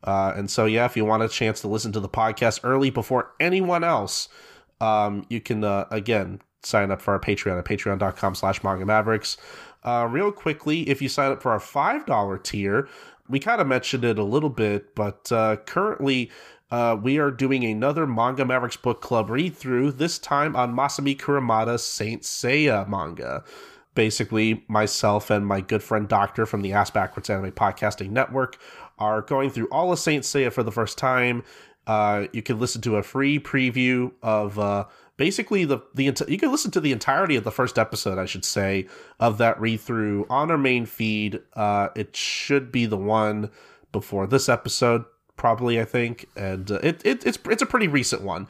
Uh, 0.04 0.32
and 0.36 0.50
so, 0.50 0.66
yeah, 0.66 0.84
if 0.84 0.96
you 0.96 1.04
want 1.04 1.22
a 1.22 1.28
chance 1.28 1.60
to 1.60 1.68
listen 1.68 1.92
to 1.92 2.00
the 2.00 2.08
podcast 2.08 2.60
early 2.62 2.90
before 2.90 3.32
anyone 3.40 3.84
else, 3.84 4.28
um, 4.80 5.26
you 5.28 5.40
can, 5.40 5.64
uh, 5.64 5.86
again, 5.90 6.40
sign 6.62 6.90
up 6.90 7.02
for 7.02 7.12
our 7.12 7.20
Patreon 7.20 7.58
at 7.58 7.64
patreon.com 7.64 8.34
slash 8.34 8.62
manga 8.62 8.86
mavericks. 8.86 9.36
Uh, 9.82 10.06
real 10.08 10.30
quickly, 10.30 10.88
if 10.88 11.02
you 11.02 11.08
sign 11.08 11.32
up 11.32 11.42
for 11.42 11.50
our 11.52 11.58
$5 11.58 12.42
tier, 12.44 12.88
we 13.28 13.40
kind 13.40 13.60
of 13.60 13.66
mentioned 13.66 14.04
it 14.04 14.18
a 14.18 14.24
little 14.24 14.50
bit, 14.50 14.94
but 14.94 15.30
uh, 15.32 15.56
currently 15.66 16.30
uh, 16.70 16.96
we 17.00 17.18
are 17.18 17.30
doing 17.30 17.64
another 17.64 18.06
Manga 18.06 18.44
Mavericks 18.44 18.76
book 18.76 19.00
club 19.00 19.30
read 19.30 19.56
through, 19.56 19.92
this 19.92 20.18
time 20.18 20.54
on 20.54 20.74
Masami 20.74 21.16
Kurumada's 21.16 21.84
Saint 21.84 22.22
Seiya 22.22 22.88
manga. 22.88 23.44
Basically, 23.94 24.64
myself 24.68 25.30
and 25.30 25.44
my 25.46 25.60
good 25.60 25.82
friend 25.82 26.08
Doctor 26.08 26.46
from 26.46 26.62
the 26.62 26.72
Ass 26.72 26.90
Backwards 26.90 27.28
Anime 27.28 27.50
Podcasting 27.50 28.10
Network 28.10 28.56
are 28.98 29.20
going 29.22 29.50
through 29.50 29.68
all 29.72 29.92
of 29.92 29.98
Saint 29.98 30.24
Seiya 30.24 30.52
for 30.52 30.62
the 30.62 30.70
first 30.70 30.96
time. 30.96 31.42
Uh, 31.86 32.26
you 32.32 32.42
can 32.42 32.60
listen 32.60 32.80
to 32.82 32.96
a 32.96 33.02
free 33.02 33.40
preview 33.40 34.12
of 34.22 34.58
uh, 34.58 34.84
basically 35.16 35.64
the 35.64 35.80
the 35.94 36.04
you 36.28 36.38
can 36.38 36.52
listen 36.52 36.70
to 36.70 36.80
the 36.80 36.92
entirety 36.92 37.34
of 37.34 37.42
the 37.42 37.50
first 37.50 37.78
episode, 37.78 38.16
I 38.16 38.26
should 38.26 38.44
say, 38.44 38.86
of 39.18 39.38
that 39.38 39.60
read 39.60 39.80
through 39.80 40.26
on 40.30 40.50
our 40.52 40.58
main 40.58 40.86
feed. 40.86 41.40
Uh, 41.54 41.88
it 41.96 42.14
should 42.14 42.70
be 42.70 42.86
the 42.86 42.96
one 42.96 43.50
before 43.90 44.26
this 44.28 44.48
episode, 44.48 45.04
probably 45.40 45.80
I 45.80 45.86
think, 45.86 46.26
and 46.36 46.70
uh, 46.70 46.80
it, 46.82 47.00
it 47.02 47.26
it's 47.26 47.38
it's 47.46 47.62
a 47.62 47.66
pretty 47.66 47.88
recent 47.88 48.20
one. 48.22 48.46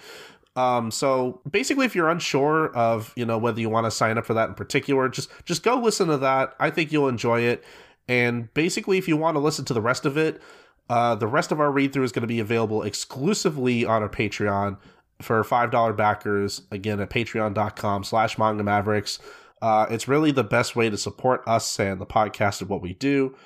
Um, 0.57 0.91
so 0.91 1.41
basically, 1.49 1.86
if 1.86 1.94
you're 1.94 2.10
unsure 2.10 2.75
of 2.75 3.12
you 3.17 3.25
know 3.25 3.39
whether 3.39 3.60
you 3.60 3.70
want 3.70 3.86
to 3.86 3.93
sign 3.93 4.19
up 4.19 4.27
for 4.27 4.35
that 4.35 4.49
in 4.49 4.55
particular, 4.55 5.09
just 5.09 5.31
just 5.44 5.62
go 5.62 5.77
listen 5.77 6.09
to 6.09 6.19
that. 6.19 6.55
I 6.59 6.70
think 6.70 6.91
you'll 6.91 7.09
enjoy 7.09 7.43
it. 7.43 7.65
And 8.09 8.52
basically, 8.55 8.99
if 8.99 9.07
you 9.07 9.17
want 9.17 9.36
to 9.36 9.39
listen 9.39 9.65
to 9.67 9.73
the 9.73 9.81
rest 9.81 10.05
of 10.05 10.17
it, 10.19 10.43
uh, 10.89 11.15
the 11.15 11.28
rest 11.28 11.52
of 11.52 11.60
our 11.60 11.70
read 11.70 11.93
through 11.93 12.02
is 12.02 12.10
going 12.10 12.23
to 12.23 12.27
be 12.27 12.41
available 12.41 12.83
exclusively 12.83 13.85
on 13.85 14.02
our 14.02 14.09
Patreon 14.09 14.77
for 15.23 15.44
$5 15.44 15.97
backers, 15.97 16.62
again, 16.73 16.99
at 16.99 17.10
patreon.com 17.10 18.02
slash 18.02 18.36
manga 18.36 18.65
mavericks. 18.65 19.20
Uh, 19.62 19.86
it's 19.91 20.09
really 20.09 20.33
the 20.33 20.43
best 20.43 20.75
way 20.75 20.91
to 20.91 20.97
support 20.97 21.44
us 21.47 21.78
and 21.78 22.01
the 22.01 22.07
podcast 22.07 22.62
and 22.62 22.69
what 22.69 22.83
we 22.83 22.94
do. 22.94 23.36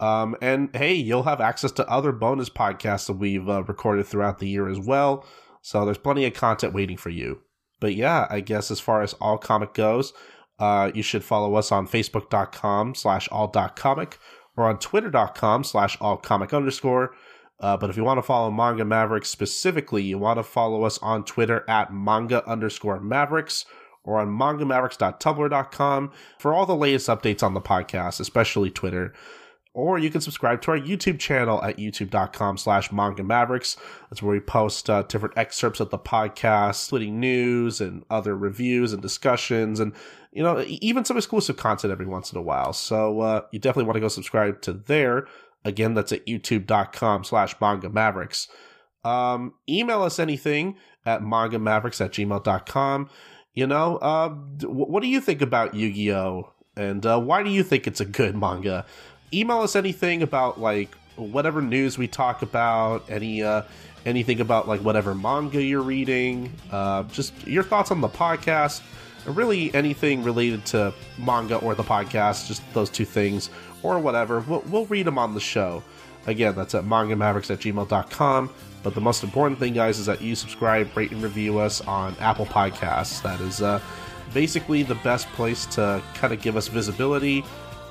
Um, 0.00 0.36
and 0.40 0.74
hey, 0.74 0.94
you'll 0.94 1.24
have 1.24 1.40
access 1.40 1.72
to 1.72 1.88
other 1.88 2.12
bonus 2.12 2.48
podcasts 2.48 3.06
that 3.06 3.14
we've 3.14 3.48
uh, 3.48 3.64
recorded 3.64 4.06
throughout 4.06 4.38
the 4.38 4.48
year 4.48 4.68
as 4.68 4.78
well. 4.78 5.26
So 5.62 5.84
there's 5.84 5.98
plenty 5.98 6.24
of 6.24 6.34
content 6.34 6.72
waiting 6.72 6.96
for 6.96 7.10
you. 7.10 7.40
But 7.80 7.94
yeah, 7.94 8.26
I 8.30 8.40
guess 8.40 8.70
as 8.70 8.80
far 8.80 9.02
as 9.02 9.14
all 9.14 9.38
comic 9.38 9.74
goes, 9.74 10.12
uh, 10.58 10.90
you 10.94 11.02
should 11.02 11.24
follow 11.24 11.54
us 11.54 11.70
on 11.70 11.86
facebook.com 11.86 12.94
slash 12.94 13.28
all.comic 13.30 14.18
or 14.56 14.64
on 14.64 14.78
twitter.com 14.78 15.64
slash 15.64 15.96
all 16.00 16.16
comic 16.16 16.52
underscore. 16.52 17.14
Uh, 17.60 17.76
but 17.76 17.90
if 17.90 17.96
you 17.96 18.04
want 18.04 18.18
to 18.18 18.22
follow 18.22 18.50
Manga 18.50 18.84
Mavericks 18.84 19.28
specifically, 19.30 20.02
you 20.02 20.18
want 20.18 20.38
to 20.38 20.44
follow 20.44 20.84
us 20.84 20.98
on 20.98 21.24
Twitter 21.24 21.64
at 21.68 21.92
manga 21.92 22.48
underscore 22.48 23.00
mavericks 23.00 23.64
or 24.04 24.20
on 24.20 24.28
mangamavericks.tumblr.com 24.28 26.12
for 26.38 26.52
all 26.52 26.66
the 26.66 26.74
latest 26.74 27.08
updates 27.08 27.42
on 27.42 27.54
the 27.54 27.60
podcast, 27.60 28.20
especially 28.20 28.70
Twitter. 28.70 29.12
Or 29.78 29.96
you 29.96 30.10
can 30.10 30.20
subscribe 30.20 30.60
to 30.62 30.72
our 30.72 30.76
YouTube 30.76 31.20
channel 31.20 31.62
at 31.62 31.76
youtube.com 31.76 32.58
slash 32.58 32.90
manga 32.90 33.22
mavericks. 33.22 33.76
That's 34.10 34.20
where 34.20 34.32
we 34.32 34.40
post 34.40 34.90
uh, 34.90 35.02
different 35.02 35.38
excerpts 35.38 35.78
of 35.78 35.90
the 35.90 35.98
podcast, 35.98 36.88
including 36.88 37.20
news 37.20 37.80
and 37.80 38.04
other 38.10 38.36
reviews 38.36 38.92
and 38.92 39.00
discussions 39.00 39.78
and, 39.78 39.92
you 40.32 40.42
know, 40.42 40.64
even 40.66 41.04
some 41.04 41.16
exclusive 41.16 41.58
content 41.58 41.92
every 41.92 42.06
once 42.06 42.32
in 42.32 42.38
a 42.38 42.42
while. 42.42 42.72
So 42.72 43.20
uh, 43.20 43.42
you 43.52 43.60
definitely 43.60 43.84
want 43.84 43.94
to 43.94 44.00
go 44.00 44.08
subscribe 44.08 44.60
to 44.62 44.72
there. 44.72 45.28
Again, 45.64 45.94
that's 45.94 46.10
at 46.10 46.26
youtube.com 46.26 47.22
slash 47.22 47.54
manga 47.60 47.88
mavericks. 47.88 48.48
Um, 49.04 49.54
email 49.68 50.02
us 50.02 50.18
anything 50.18 50.74
at 51.06 51.22
manga 51.22 51.60
mavericks 51.60 52.00
at 52.00 52.10
gmail.com. 52.10 53.10
You 53.54 53.68
know, 53.68 53.98
uh, 53.98 54.30
what 54.30 55.04
do 55.04 55.08
you 55.08 55.20
think 55.20 55.40
about 55.40 55.74
Yu 55.76 55.92
Gi 55.92 56.12
Oh! 56.14 56.52
And 56.74 57.04
uh, 57.06 57.20
why 57.20 57.44
do 57.44 57.50
you 57.50 57.62
think 57.62 57.86
it's 57.86 58.00
a 58.00 58.04
good 58.04 58.36
manga? 58.36 58.84
Email 59.32 59.60
us 59.60 59.76
anything 59.76 60.22
about 60.22 60.60
like 60.60 60.94
whatever 61.16 61.60
news 61.60 61.98
we 61.98 62.08
talk 62.08 62.42
about, 62.42 63.08
any 63.10 63.42
uh, 63.42 63.62
anything 64.06 64.40
about 64.40 64.68
like 64.68 64.80
whatever 64.80 65.14
manga 65.14 65.62
you're 65.62 65.82
reading, 65.82 66.52
uh, 66.70 67.02
just 67.04 67.46
your 67.46 67.62
thoughts 67.62 67.90
on 67.90 68.00
the 68.00 68.08
podcast, 68.08 68.82
really 69.26 69.72
anything 69.74 70.22
related 70.22 70.64
to 70.66 70.94
manga 71.18 71.56
or 71.56 71.74
the 71.74 71.82
podcast, 71.82 72.46
just 72.46 72.62
those 72.72 72.90
two 72.90 73.04
things 73.04 73.50
or 73.82 73.98
whatever, 73.98 74.40
we'll, 74.40 74.62
we'll 74.68 74.86
read 74.86 75.06
them 75.06 75.18
on 75.18 75.34
the 75.34 75.40
show. 75.40 75.82
Again, 76.26 76.54
that's 76.54 76.74
at 76.74 76.84
mangamavericks 76.84 77.50
at 77.50 77.60
gmail.com. 77.60 78.50
But 78.82 78.94
the 78.94 79.00
most 79.00 79.24
important 79.24 79.58
thing, 79.58 79.74
guys, 79.74 79.98
is 79.98 80.06
that 80.06 80.20
you 80.20 80.34
subscribe, 80.34 80.94
rate, 80.96 81.10
and 81.10 81.22
review 81.22 81.58
us 81.58 81.80
on 81.82 82.14
Apple 82.20 82.46
Podcasts. 82.46 83.22
That 83.22 83.40
is 83.40 83.60
uh, 83.62 83.80
basically 84.32 84.82
the 84.82 84.94
best 84.96 85.26
place 85.28 85.66
to 85.66 86.02
kind 86.14 86.32
of 86.32 86.40
give 86.40 86.56
us 86.56 86.68
visibility. 86.68 87.44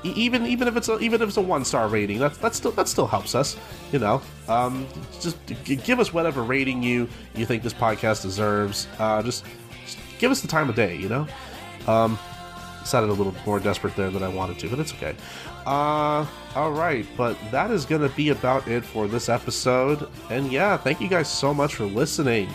Even 0.04 0.46
even 0.46 0.68
if 0.68 0.76
it's 0.76 0.90
a, 0.90 1.00
even 1.00 1.22
if 1.22 1.30
it's 1.30 1.38
a 1.38 1.42
one 1.42 1.66
star 1.66 1.88
rating, 1.88 2.20
that 2.20 2.36
that 2.36 2.56
still 2.56 2.72
that 2.72 2.88
still 2.88 3.08
helps 3.08 3.36
us. 3.36 3.58
You 3.92 4.00
know, 4.00 4.22
um, 4.48 4.88
just 5.20 5.38
give 5.66 6.00
us 6.00 6.14
whatever 6.14 6.44
rating 6.44 6.84
you 6.84 7.08
you 7.36 7.46
think 7.46 7.64
this 7.64 7.74
podcast 7.74 8.22
deserves. 8.22 8.88
Uh, 9.00 9.22
just, 9.24 9.44
just 9.86 9.98
give 10.20 10.32
us 10.32 10.42
the 10.42 10.48
time 10.48 10.70
of 10.70 10.76
day. 10.76 10.96
You 10.96 11.10
know. 11.10 11.28
Um, 11.88 12.20
sounded 12.88 13.12
a 13.12 13.14
little 13.14 13.36
more 13.46 13.60
desperate 13.60 13.96
there 13.96 14.10
than 14.10 14.24
I 14.24 14.30
wanted 14.30 14.60
to, 14.60 14.70
but 14.70 14.80
it's 14.80 14.94
okay. 14.94 15.16
Uh, 15.66 16.26
all 16.56 16.72
right, 16.72 17.06
but 17.18 17.38
that 17.52 17.72
is 17.72 17.86
to 18.02 18.10
be 18.10 18.30
about 18.30 18.68
it 18.68 18.86
for 18.86 19.08
this 19.08 19.30
episode. 19.30 20.10
And 20.30 20.52
yeah, 20.52 20.78
thank 20.78 21.02
you 21.02 21.10
guys 21.10 21.30
so 21.30 21.54
much 21.54 21.76
for 21.76 21.86
listening. 21.86 22.50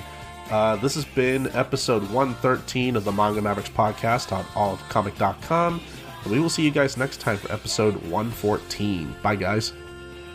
Uh, 0.50 0.76
this 0.76 0.94
has 0.94 1.04
been 1.04 1.48
episode 1.48 2.02
113 2.10 2.96
of 2.96 3.04
the 3.04 3.12
Manga 3.12 3.40
Mavericks 3.40 3.70
podcast 3.70 4.32
on 4.32 4.44
allcomic.com. 4.44 5.80
We 6.28 6.38
will 6.40 6.50
see 6.50 6.62
you 6.62 6.70
guys 6.70 6.96
next 6.96 7.20
time 7.20 7.36
for 7.36 7.50
episode 7.52 7.94
114. 8.06 9.16
Bye, 9.22 9.36
guys. 9.36 9.72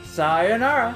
Sayonara. 0.03 0.95